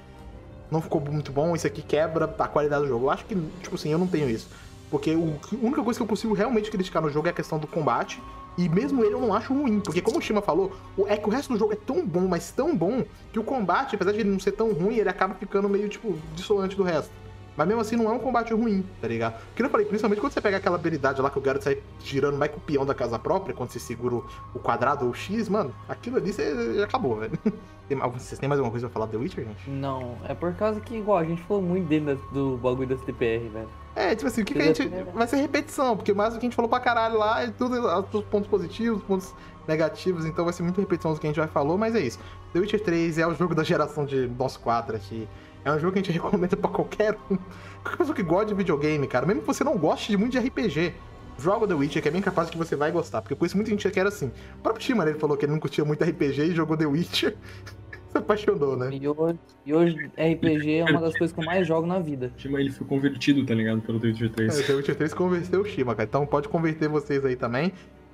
Não 0.69 0.81
ficou 0.81 1.01
muito 1.01 1.31
bom, 1.31 1.55
isso 1.55 1.65
aqui 1.65 1.81
quebra 1.81 2.25
a 2.25 2.47
qualidade 2.47 2.83
do 2.83 2.89
jogo. 2.89 3.05
Eu 3.05 3.09
acho 3.09 3.25
que, 3.25 3.35
tipo 3.63 3.73
assim, 3.73 3.91
eu 3.91 3.97
não 3.97 4.07
tenho 4.07 4.29
isso. 4.29 4.49
Porque 4.89 5.11
o, 5.15 5.39
a 5.51 5.65
única 5.65 5.83
coisa 5.83 5.99
que 5.99 6.03
eu 6.03 6.07
consigo 6.07 6.33
realmente 6.33 6.69
criticar 6.69 7.01
no 7.01 7.09
jogo 7.09 7.27
é 7.27 7.31
a 7.31 7.33
questão 7.33 7.57
do 7.57 7.67
combate. 7.67 8.21
E 8.57 8.67
mesmo 8.67 9.03
ele 9.03 9.13
eu 9.13 9.21
não 9.21 9.33
acho 9.33 9.53
ruim. 9.53 9.79
Porque 9.79 10.01
como 10.01 10.17
o 10.17 10.21
Shima 10.21 10.41
falou, 10.41 10.71
é 11.07 11.15
que 11.15 11.27
o 11.27 11.31
resto 11.31 11.53
do 11.53 11.59
jogo 11.59 11.73
é 11.73 11.75
tão 11.75 12.05
bom, 12.05 12.27
mas 12.27 12.51
tão 12.51 12.75
bom, 12.75 13.05
que 13.31 13.37
o 13.37 13.43
combate, 13.43 13.95
apesar 13.95 14.11
de 14.11 14.19
ele 14.19 14.29
não 14.29 14.39
ser 14.39 14.53
tão 14.53 14.73
ruim, 14.73 14.95
ele 14.95 15.09
acaba 15.09 15.35
ficando 15.35 15.69
meio, 15.69 15.87
tipo, 15.87 16.17
dissonante 16.33 16.75
do 16.75 16.83
resto. 16.83 17.11
Mas 17.57 17.67
mesmo 17.67 17.81
assim 17.81 17.95
não 17.95 18.07
é 18.07 18.13
um 18.13 18.19
combate 18.19 18.53
ruim, 18.53 18.85
tá 19.01 19.07
ligado? 19.07 19.33
Porque 19.47 19.63
eu 19.63 19.69
falei, 19.69 19.85
principalmente 19.87 20.21
quando 20.21 20.31
você 20.31 20.39
pega 20.39 20.57
aquela 20.57 20.75
habilidade 20.75 21.19
lá 21.21 21.29
que 21.29 21.39
o 21.39 21.41
Garrett 21.41 21.63
sai 21.63 21.79
girando 21.99 22.37
mais 22.37 22.51
com 22.51 22.57
o 22.57 22.61
peão 22.61 22.85
da 22.85 22.93
casa 22.93 23.17
própria, 23.17 23.53
quando 23.55 23.71
você 23.71 23.79
segura 23.79 24.15
o- 24.53 24.59
quadrado 24.59 25.05
ou 25.05 25.11
o 25.11 25.13
X, 25.15 25.49
mano, 25.49 25.73
aquilo 25.89 26.17
ali 26.17 26.31
você 26.31 26.75
já 26.75 26.83
acabou, 26.85 27.15
velho. 27.17 27.33
Vocês 28.13 28.37
têm 28.37 28.49
mais 28.49 28.59
alguma 28.59 28.69
coisa 28.71 28.87
pra 28.87 28.93
falar 28.95 29.05
do 29.05 29.11
The 29.13 29.17
Witcher, 29.17 29.45
gente? 29.45 29.69
Não, 29.69 30.17
é 30.27 30.33
por 30.33 30.53
causa 30.55 30.77
que, 30.81 30.97
igual, 30.97 31.17
a 31.19 31.23
gente 31.23 31.41
falou 31.43 31.63
muito 31.63 31.87
dele 31.87 32.03
da- 32.15 32.33
do 32.33 32.57
bagulho 32.57 32.89
das 32.89 32.99
TPR, 32.99 33.47
velho. 33.47 33.69
É, 33.95 34.13
tipo 34.13 34.27
assim, 34.27 34.41
o 34.41 34.45
que, 34.45 34.53
que 34.53 34.59
a 34.59 34.61
Beleza, 34.63 34.83
gente. 34.83 35.15
Vai 35.15 35.25
ser 35.25 35.37
repetição, 35.37 35.95
porque 35.95 36.13
mais 36.13 36.33
o 36.35 36.37
que 36.37 36.45
a 36.45 36.47
gente 36.47 36.55
falou 36.55 36.67
pra 36.67 36.81
caralho 36.81 37.17
lá 37.17 37.43
é 37.43 37.47
tudo 37.47 37.75
os 38.13 38.23
pontos 38.25 38.49
positivos, 38.49 39.01
pontos 39.03 39.33
negativos, 39.65 40.25
então 40.25 40.43
vai 40.43 40.53
ser 40.53 40.63
muita 40.63 40.81
repetição 40.81 41.13
do 41.13 41.19
que 41.21 41.27
a 41.27 41.29
gente 41.29 41.37
já 41.37 41.47
falou, 41.47 41.77
mas 41.77 41.95
é 41.95 42.01
isso. 42.01 42.19
The 42.51 42.59
Witcher 42.59 42.83
3 42.83 43.19
é 43.19 43.25
o 43.25 43.33
jogo 43.33 43.55
da 43.55 43.63
geração 43.63 44.03
de 44.05 44.27
nós 44.37 44.57
quatro 44.57 44.93
aqui. 44.93 45.25
É 45.67 45.71
um 45.73 45.79
jogo 45.79 45.93
que 45.93 45.99
a 45.99 46.01
gente 46.03 46.11
recomenda 46.17 46.55
pra 46.55 46.69
qualquer 46.69 47.15
um. 47.29 47.37
Qualquer 47.83 47.97
pessoa 47.97 48.15
que 48.15 48.23
gosta 48.23 48.45
de 48.47 48.53
videogame, 48.53 49.07
cara. 49.07 49.25
Mesmo 49.25 49.41
que 49.41 49.47
você 49.47 49.63
não 49.63 49.77
goste 49.77 50.09
de 50.11 50.17
muito 50.17 50.31
de 50.31 50.39
RPG. 50.39 50.93
Joga 51.39 51.67
The 51.67 51.73
Witcher, 51.75 52.01
que 52.01 52.07
é 52.07 52.11
bem 52.11 52.21
capaz 52.21 52.49
que 52.49 52.57
você 52.57 52.75
vai 52.75 52.91
gostar. 52.91 53.21
Porque 53.21 53.33
eu 53.33 53.37
conheço 53.37 53.55
muita 53.55 53.69
gente 53.69 53.87
que 53.89 53.99
era 53.99 54.09
assim. 54.09 54.31
O 54.57 54.61
próprio 54.63 54.83
Shimmer, 54.83 55.07
ele 55.07 55.19
falou 55.19 55.37
que 55.37 55.45
ele 55.45 55.51
não 55.51 55.59
curtia 55.59 55.85
muito 55.85 56.03
RPG 56.03 56.41
e 56.41 56.51
jogou 56.55 56.75
The 56.75 56.85
Witcher. 56.85 57.35
Se 58.09 58.17
apaixonou, 58.17 58.77
né? 58.77 58.89
E 58.93 59.07
hoje, 59.07 59.37
e 59.65 59.73
hoje 59.73 60.09
RPG 60.17 60.77
é 60.77 60.83
uma 60.85 61.01
das 61.01 61.15
coisas 61.17 61.33
que 61.33 61.39
eu 61.41 61.45
mais 61.45 61.67
jogo 61.67 61.85
na 61.85 61.99
vida. 61.99 62.31
Shima, 62.37 62.59
ele 62.59 62.71
foi 62.71 62.87
convertido, 62.87 63.45
tá 63.45 63.53
ligado? 63.53 63.81
Pelo 63.81 63.99
The 63.99 64.07
Witcher 64.07 64.27
É, 64.27 64.29
3. 64.29 64.65
The 64.65 64.73
Witcher 64.73 64.95
3 64.95 65.13
convenceu 65.13 65.61
o 65.61 65.65
Shima, 65.65 65.93
cara. 65.93 66.07
Então 66.07 66.25
pode 66.25 66.47
converter 66.47 66.87
vocês 66.87 67.23
aí 67.25 67.35
também. 67.35 67.73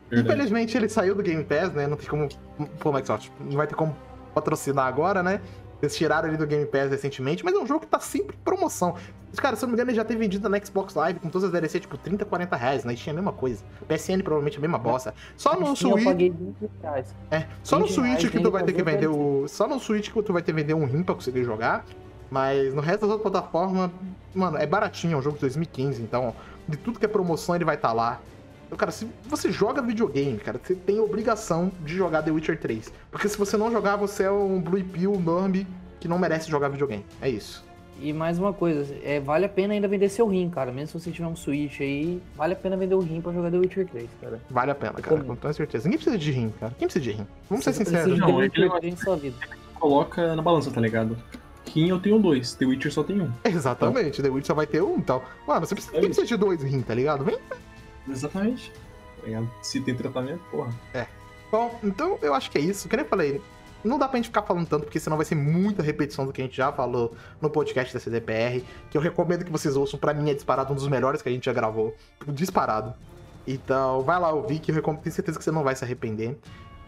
Verdade. 0.10 0.36
Infelizmente 0.36 0.76
ele 0.76 0.90
saiu 0.90 1.16
do 1.16 1.24
Game 1.24 1.44
Pass, 1.44 1.72
né? 1.74 1.88
Não 1.88 1.96
tem 1.96 2.10
como. 2.10 2.28
Pô, 2.80 2.92
Microsoft, 2.92 3.30
não 3.40 3.56
vai 3.56 3.68
ter 3.68 3.76
como 3.76 3.96
patrocinar 4.34 4.88
agora, 4.88 5.22
né? 5.22 5.40
Eles 5.84 5.98
tiraram 5.98 6.30
ele 6.30 6.38
do 6.38 6.48
Game 6.48 6.66
Pass 6.66 6.90
recentemente, 6.90 7.44
mas 7.44 7.54
é 7.54 7.58
um 7.58 7.68
jogo 7.68 7.82
que 7.82 7.88
tá 7.88 8.00
sempre 8.00 8.38
em 8.38 8.40
promoção. 8.40 8.96
Cara, 9.36 9.58
se 9.58 9.66
eu 9.66 9.68
não 9.68 9.72
me 9.72 9.76
engano, 9.76 9.90
ele 9.90 9.98
já 9.98 10.06
tem 10.06 10.16
vendido 10.16 10.48
na 10.48 10.58
Xbox 10.64 10.96
Live 10.96 11.20
com 11.20 11.28
todas 11.28 11.44
as 11.48 11.52
DLC, 11.52 11.78
tipo, 11.82 11.98
30, 11.98 12.24
40 12.24 12.56
reais. 12.56 12.86
Na 12.86 12.96
Steam 12.96 13.12
é 13.12 13.12
a 13.12 13.16
mesma 13.16 13.34
coisa. 13.34 13.62
PSN 13.86 14.22
provavelmente 14.24 14.56
é 14.56 14.58
a 14.60 14.62
mesma 14.62 14.78
bosta. 14.78 15.14
Só 15.36 15.60
no 15.60 15.68
Eu 15.68 15.76
Switch. 15.76 16.06
paguei 16.06 16.30
20 16.30 16.72
reais. 16.82 17.14
É, 17.30 17.48
só 17.62 17.78
no 17.78 17.86
20 17.88 17.94
Switch 17.96 18.32
que 18.32 18.40
tu 18.40 18.50
vai 18.50 18.64
ter 18.64 18.72
que 18.72 18.82
vender 18.82 19.08
o. 19.08 19.46
Só 19.50 19.68
no 19.68 19.78
Switch 19.78 20.10
que 20.10 20.24
tu 20.24 20.32
vai 20.32 20.42
ter 20.42 20.54
que 20.54 20.62
vender 20.62 20.74
um 20.74 20.86
rim 20.86 21.04
pra 21.04 21.16
conseguir 21.16 21.44
jogar. 21.44 21.84
Mas 22.32 22.74
no 22.74 22.82
resto 22.82 23.02
das 23.02 23.10
outras 23.10 23.30
plataformas, 23.30 23.92
mano, 24.34 24.58
é 24.58 24.66
baratinho, 24.66 25.16
é 25.16 25.18
um 25.18 25.22
jogo 25.22 25.36
de 25.36 25.42
2015, 25.42 26.02
então 26.02 26.34
de 26.66 26.78
tudo 26.78 26.98
que 26.98 27.06
é 27.06 27.10
promoção 27.10 27.56
ele 27.56 27.66
vai 27.66 27.76
estar 27.76 27.92
lá. 27.92 28.22
Então, 28.74 28.80
cara, 28.80 28.92
se 28.92 29.08
você 29.26 29.52
joga 29.52 29.84
videogame, 29.84 30.36
cara, 30.40 30.60
você 30.62 30.74
tem 30.74 30.98
a 30.98 31.04
obrigação 31.04 31.72
de 31.86 31.96
jogar 31.96 32.24
The 32.24 32.32
Witcher 32.32 32.60
3. 32.60 32.92
Porque 33.12 33.30
se 33.30 33.38
você 33.38 33.56
não 33.56 33.72
jogar, 33.72 33.98
você 33.98 34.24
é 34.24 34.32
um 34.32 34.60
Blue 34.60 34.84
Pill 34.84 35.20
Norm 35.20 35.64
que 36.00 36.08
não 36.08 36.18
merece 36.18 36.50
jogar 36.50 36.70
videogame. 36.70 37.06
É 37.22 37.30
isso. 37.30 37.64
E 38.02 38.12
mais 38.12 38.40
uma 38.40 38.52
coisa, 38.52 38.92
é, 39.04 39.20
vale 39.20 39.46
a 39.46 39.50
pena 39.50 39.76
ainda 39.76 39.88
vender 39.88 40.10
seu 40.10 40.28
rim, 40.28 40.50
cara. 40.50 40.72
Mesmo 40.72 40.88
se 41.00 41.06
você 41.06 41.12
tiver 41.12 41.28
um 41.28 41.36
Switch 41.36 41.82
aí, 41.82 42.20
vale 42.36 42.54
a 42.54 42.56
pena 42.56 42.76
vender 42.76 42.96
o 42.96 43.00
rim 43.00 43.22
pra 43.22 43.32
jogar 43.32 43.52
The 43.52 43.58
Witcher 43.60 43.88
3, 43.88 44.10
cara. 44.20 44.42
Vale 44.50 44.72
a 44.72 44.76
pena, 44.76 44.94
cara, 44.94 45.18
Como? 45.18 45.24
com 45.24 45.36
toda 45.36 45.54
certeza. 45.54 45.84
Ninguém 45.84 46.00
precisa 46.00 46.18
de 46.18 46.32
rim, 46.32 46.50
cara. 46.60 46.74
Quem 46.80 46.88
precisa 46.88 47.04
de 47.06 47.12
rim? 47.12 47.28
Vamos 47.48 47.64
ser 47.64 47.74
sinceros. 47.74 48.18
né? 48.20 48.26
Não, 48.26 48.42
é 48.42 48.50
que 48.50 48.60
Witcher 48.60 48.64
legal. 48.64 48.80
3 48.80 48.94
em 48.94 48.98
sua 48.98 49.16
vida. 49.16 49.36
Coloca 49.80 50.36
na 50.36 50.42
balança, 50.42 50.72
tá 50.72 50.82
ligado? 50.82 51.16
Rim 51.72 51.90
eu 51.90 52.00
tenho 52.00 52.18
dois, 52.18 52.56
The 52.56 52.66
Witcher 52.66 52.92
só 52.92 53.04
tem 53.04 53.22
um. 53.22 53.32
Exatamente, 53.46 54.20
The 54.24 54.30
Witcher 54.30 54.48
só 54.48 54.54
vai 54.56 54.66
ter 54.66 54.82
um, 54.82 54.98
então. 54.98 55.22
Mano, 55.48 55.64
você 55.64 55.76
precisa, 55.76 55.96
É 55.96 56.00
quem 56.00 56.10
precisa 56.10 56.26
de 56.26 56.36
dois 56.36 56.64
rim, 56.64 56.82
tá 56.82 56.96
ligado? 56.96 57.24
Vem 57.24 57.38
Exatamente. 58.10 58.72
Ligado? 59.24 59.50
Se 59.62 59.80
tem 59.80 59.96
tratamento, 59.96 60.42
porra. 60.52 60.74
Bom, 61.52 61.80
então 61.84 62.18
eu 62.22 62.34
acho 62.34 62.50
que 62.52 62.58
é 62.58 62.62
isso. 62.62 62.88
Que 62.90 62.96
nem 62.98 63.06
eu 63.06 63.10
falei, 63.10 63.42
não 63.84 63.98
dá 64.00 64.08
pra 64.08 64.18
gente 64.18 64.26
ficar 64.28 64.42
falando 64.42 64.66
tanto, 64.68 64.84
porque 64.86 65.00
senão 65.00 65.18
vai 65.18 65.26
ser 65.26 65.36
muita 65.36 65.82
repetição 65.84 66.26
do 66.26 66.34
que 66.34 66.42
a 66.42 66.46
gente 66.46 66.58
já 66.58 66.72
falou 66.72 67.14
no 67.42 67.50
podcast 67.50 67.94
da 67.94 68.00
CDPR, 68.00 68.64
que 68.90 68.98
eu 68.98 69.02
recomendo 69.02 69.46
que 69.46 69.52
vocês 69.52 69.76
ouçam. 69.76 70.00
Pra 70.00 70.14
mim 70.14 70.30
é 70.30 70.34
disparado 70.34 70.72
um 70.74 70.76
dos 70.76 70.88
melhores 70.88 71.22
que 71.22 71.30
a 71.30 71.32
gente 71.32 71.46
já 71.46 71.54
gravou. 71.54 71.96
Disparado. 72.28 72.94
Então, 73.48 74.02
vai 74.02 74.20
lá 74.20 74.32
ouvir, 74.32 74.60
que 74.60 74.72
eu 74.72 74.82
tenho 74.82 75.12
certeza 75.12 75.38
que 75.38 75.44
você 75.44 75.52
não 75.52 75.64
vai 75.64 75.76
se 75.76 75.84
arrepender. 75.84 76.38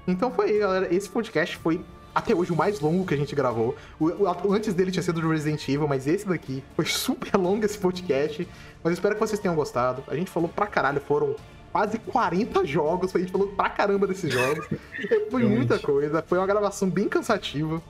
Então 0.07 0.31
foi 0.31 0.51
aí, 0.51 0.59
galera. 0.59 0.93
Esse 0.93 1.09
podcast 1.09 1.57
foi 1.57 1.83
até 2.13 2.33
hoje 2.33 2.51
o 2.53 2.55
mais 2.55 2.79
longo 2.79 3.05
que 3.05 3.13
a 3.13 3.17
gente 3.17 3.35
gravou. 3.35 3.75
O, 3.99 4.05
o- 4.05 4.53
antes 4.53 4.73
dele 4.73 4.89
tinha 4.89 5.03
sido 5.03 5.19
do 5.19 5.29
Resident 5.29 5.67
Evil, 5.67 5.87
mas 5.87 6.07
esse 6.07 6.25
daqui 6.27 6.63
foi 6.75 6.85
super 6.85 7.35
longo 7.35 7.65
esse 7.65 7.77
podcast. 7.77 8.47
Mas 8.85 8.93
espero 8.93 9.15
que 9.15 9.19
vocês 9.19 9.39
tenham 9.39 9.55
gostado. 9.55 10.03
A 10.07 10.15
gente 10.15 10.29
falou 10.29 10.47
pra 10.47 10.67
caralho, 10.67 11.01
foram 11.01 11.35
quase 11.71 11.97
40 11.97 12.63
jogos. 12.65 13.15
A 13.15 13.17
gente 13.19 13.31
falou 13.31 13.47
pra 13.47 13.67
caramba 13.67 14.05
desses 14.05 14.31
jogos. 14.31 14.63
foi 15.31 15.43
muita 15.43 15.79
coisa. 15.79 16.23
Foi 16.27 16.37
uma 16.37 16.45
gravação 16.45 16.87
bem 16.87 17.09
cansativa 17.09 17.81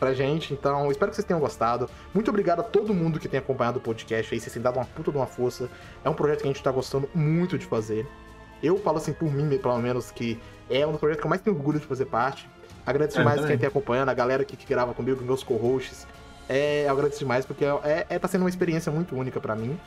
pra 0.00 0.12
gente. 0.12 0.52
Então, 0.52 0.90
espero 0.90 1.10
que 1.12 1.14
vocês 1.14 1.24
tenham 1.24 1.38
gostado. 1.38 1.88
Muito 2.12 2.28
obrigado 2.30 2.58
a 2.58 2.62
todo 2.64 2.92
mundo 2.92 3.20
que 3.20 3.28
tem 3.28 3.38
acompanhado 3.38 3.78
o 3.78 3.80
podcast 3.80 4.34
aí. 4.34 4.40
Vocês 4.40 4.52
têm 4.52 4.60
dado 4.60 4.74
uma 4.74 4.84
puta 4.84 5.12
de 5.12 5.16
uma 5.16 5.26
força. 5.28 5.70
É 6.04 6.10
um 6.10 6.14
projeto 6.14 6.38
que 6.40 6.48
a 6.48 6.52
gente 6.52 6.62
tá 6.64 6.72
gostando 6.72 7.08
muito 7.14 7.56
de 7.56 7.64
fazer. 7.64 8.04
Eu 8.60 8.76
falo 8.76 8.96
assim 8.96 9.12
por 9.12 9.32
mim, 9.32 9.56
pelo 9.56 9.78
menos, 9.78 10.10
que 10.10 10.36
é 10.68 10.84
um 10.84 10.90
dos 10.90 10.98
projetos 10.98 11.20
que 11.20 11.26
eu 11.26 11.30
mais 11.30 11.40
tenho 11.40 11.54
orgulho 11.54 11.78
de 11.78 11.86
fazer 11.86 12.06
parte. 12.06 12.50
Agradeço 12.84 13.18
É, 13.18 13.20
demais 13.20 13.36
também. 13.36 13.50
quem 13.52 13.58
tem 13.60 13.68
acompanhando, 13.68 14.08
a 14.08 14.14
galera 14.14 14.42
aqui 14.42 14.56
que 14.56 14.66
grava 14.66 14.92
comigo, 14.94 15.22
meus 15.22 15.44
co-hosts. 15.44 16.08
É, 16.48 16.86
eu 16.86 16.90
agradeço 16.90 17.20
demais 17.20 17.46
porque 17.46 17.64
é, 17.64 18.06
é, 18.08 18.18
tá 18.18 18.26
sendo 18.26 18.42
uma 18.42 18.50
experiência 18.50 18.90
muito 18.90 19.14
única 19.14 19.40
pra 19.40 19.54
mim. 19.54 19.78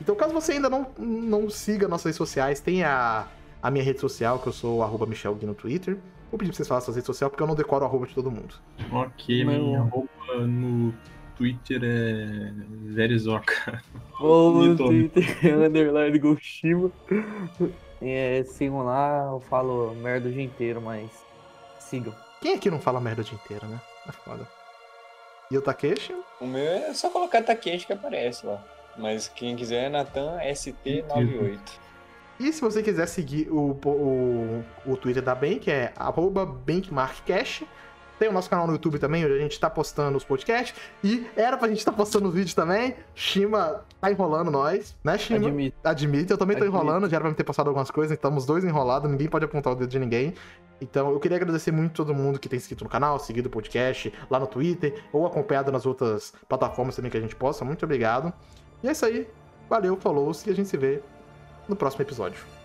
Então, 0.00 0.14
caso 0.14 0.32
você 0.32 0.52
ainda 0.52 0.68
não, 0.68 0.86
não 0.98 1.48
siga 1.50 1.88
nossas 1.88 2.04
redes 2.06 2.16
sociais, 2.18 2.60
tem 2.60 2.84
a, 2.84 3.26
a 3.62 3.70
minha 3.70 3.84
rede 3.84 4.00
social, 4.00 4.38
que 4.38 4.46
eu 4.46 4.52
sou 4.52 4.78
o 4.78 4.82
arroba 4.82 5.06
no 5.06 5.54
Twitter. 5.54 5.96
Vou 6.30 6.38
pedir 6.38 6.50
pra 6.50 6.56
vocês 6.56 6.68
falarem 6.68 6.84
suas 6.84 6.96
redes 6.96 7.06
sociais, 7.06 7.30
porque 7.30 7.42
eu 7.42 7.46
não 7.46 7.54
decoro 7.54 7.84
o 7.84 7.88
arroba 7.88 8.06
de 8.06 8.14
todo 8.14 8.30
mundo. 8.30 8.54
Ok, 8.92 9.44
Meu- 9.44 9.62
minha 9.62 9.80
roupa 9.82 10.34
no 10.38 10.92
Twitter 11.36 11.80
é 11.82 12.52
Verizoca. 12.92 13.82
Ou 14.20 14.52
no. 14.64 14.76
Twitter, 14.76 15.24
underline 15.64 16.18
Golshima. 16.18 16.90
É, 18.02 18.42
sigam 18.44 18.82
lá, 18.84 19.28
eu 19.32 19.40
falo 19.40 19.94
merda 19.94 20.28
o 20.28 20.32
dia 20.32 20.42
inteiro, 20.42 20.80
mas 20.82 21.08
sigam. 21.78 22.14
Quem 22.40 22.54
aqui 22.54 22.70
não 22.70 22.78
fala 22.80 23.00
merda 23.00 23.22
o 23.22 23.24
dia 23.24 23.34
inteiro, 23.42 23.66
né? 23.66 23.80
É 24.08 24.12
foda. 24.12 24.46
E 25.50 25.56
o 25.56 25.62
Takeshi? 25.62 26.14
O 26.40 26.46
meu 26.46 26.60
é 26.62 26.92
só 26.92 27.08
colocar 27.08 27.42
Takeshi 27.42 27.86
que 27.86 27.92
aparece 27.92 28.44
lá. 28.44 28.62
Mas 28.98 29.28
quem 29.28 29.56
quiser 29.56 29.84
é 29.84 29.88
Natan 29.88 30.38
ST98. 30.38 31.58
E 32.38 32.52
se 32.52 32.60
você 32.60 32.82
quiser 32.82 33.06
seguir 33.06 33.48
o, 33.50 33.78
o, 33.84 34.64
o 34.84 34.96
Twitter 34.96 35.22
da 35.22 35.34
Bank, 35.34 35.70
é 35.70 35.92
arroba 35.96 36.44
BankMarkCash. 36.44 37.64
Tem 38.18 38.30
o 38.30 38.32
nosso 38.32 38.48
canal 38.48 38.66
no 38.66 38.72
YouTube 38.72 38.98
também, 38.98 39.24
onde 39.24 39.34
a 39.34 39.38
gente 39.38 39.60
tá 39.60 39.68
postando 39.68 40.16
os 40.16 40.24
podcasts. 40.24 40.74
E 41.04 41.26
era 41.36 41.56
pra 41.58 41.68
gente 41.68 41.78
estar 41.78 41.92
postando 41.92 42.28
os 42.28 42.34
vídeos 42.34 42.54
também. 42.54 42.94
Shima 43.14 43.84
tá 44.00 44.10
enrolando 44.10 44.50
nós, 44.50 44.96
né, 45.04 45.18
Shima? 45.18 45.48
Admito. 45.48 45.76
Admite, 45.84 46.30
eu 46.30 46.38
também 46.38 46.56
tô 46.56 46.64
Admito. 46.64 46.82
enrolando, 46.82 47.10
já 47.10 47.16
era 47.16 47.22
pra 47.22 47.30
me 47.30 47.36
ter 47.36 47.44
postado 47.44 47.68
algumas 47.68 47.90
coisas, 47.90 48.16
então 48.16 48.30
estamos 48.30 48.46
dois 48.46 48.64
enrolados, 48.64 49.10
ninguém 49.10 49.28
pode 49.28 49.44
apontar 49.44 49.74
o 49.74 49.76
dedo 49.76 49.90
de 49.90 49.98
ninguém. 49.98 50.32
Então 50.80 51.10
eu 51.10 51.20
queria 51.20 51.36
agradecer 51.36 51.72
muito 51.72 51.92
todo 51.92 52.14
mundo 52.14 52.38
que 52.38 52.48
tem 52.48 52.56
inscrito 52.56 52.84
no 52.84 52.90
canal, 52.90 53.18
seguido 53.18 53.48
o 53.48 53.50
podcast 53.50 54.12
lá 54.30 54.38
no 54.38 54.46
Twitter, 54.46 54.94
ou 55.12 55.26
acompanhado 55.26 55.70
nas 55.70 55.84
outras 55.84 56.32
plataformas 56.48 56.96
também 56.96 57.10
que 57.10 57.18
a 57.18 57.20
gente 57.20 57.36
posta. 57.36 57.66
Muito 57.66 57.84
obrigado. 57.84 58.32
E 58.82 58.88
é 58.88 58.92
isso 58.92 59.04
aí. 59.04 59.28
Valeu, 59.68 59.96
falou 59.96 60.28
e 60.46 60.52
a 60.52 60.54
gente 60.54 60.68
se 60.68 60.76
vê 60.76 61.02
no 61.68 61.74
próximo 61.74 62.02
episódio. 62.02 62.55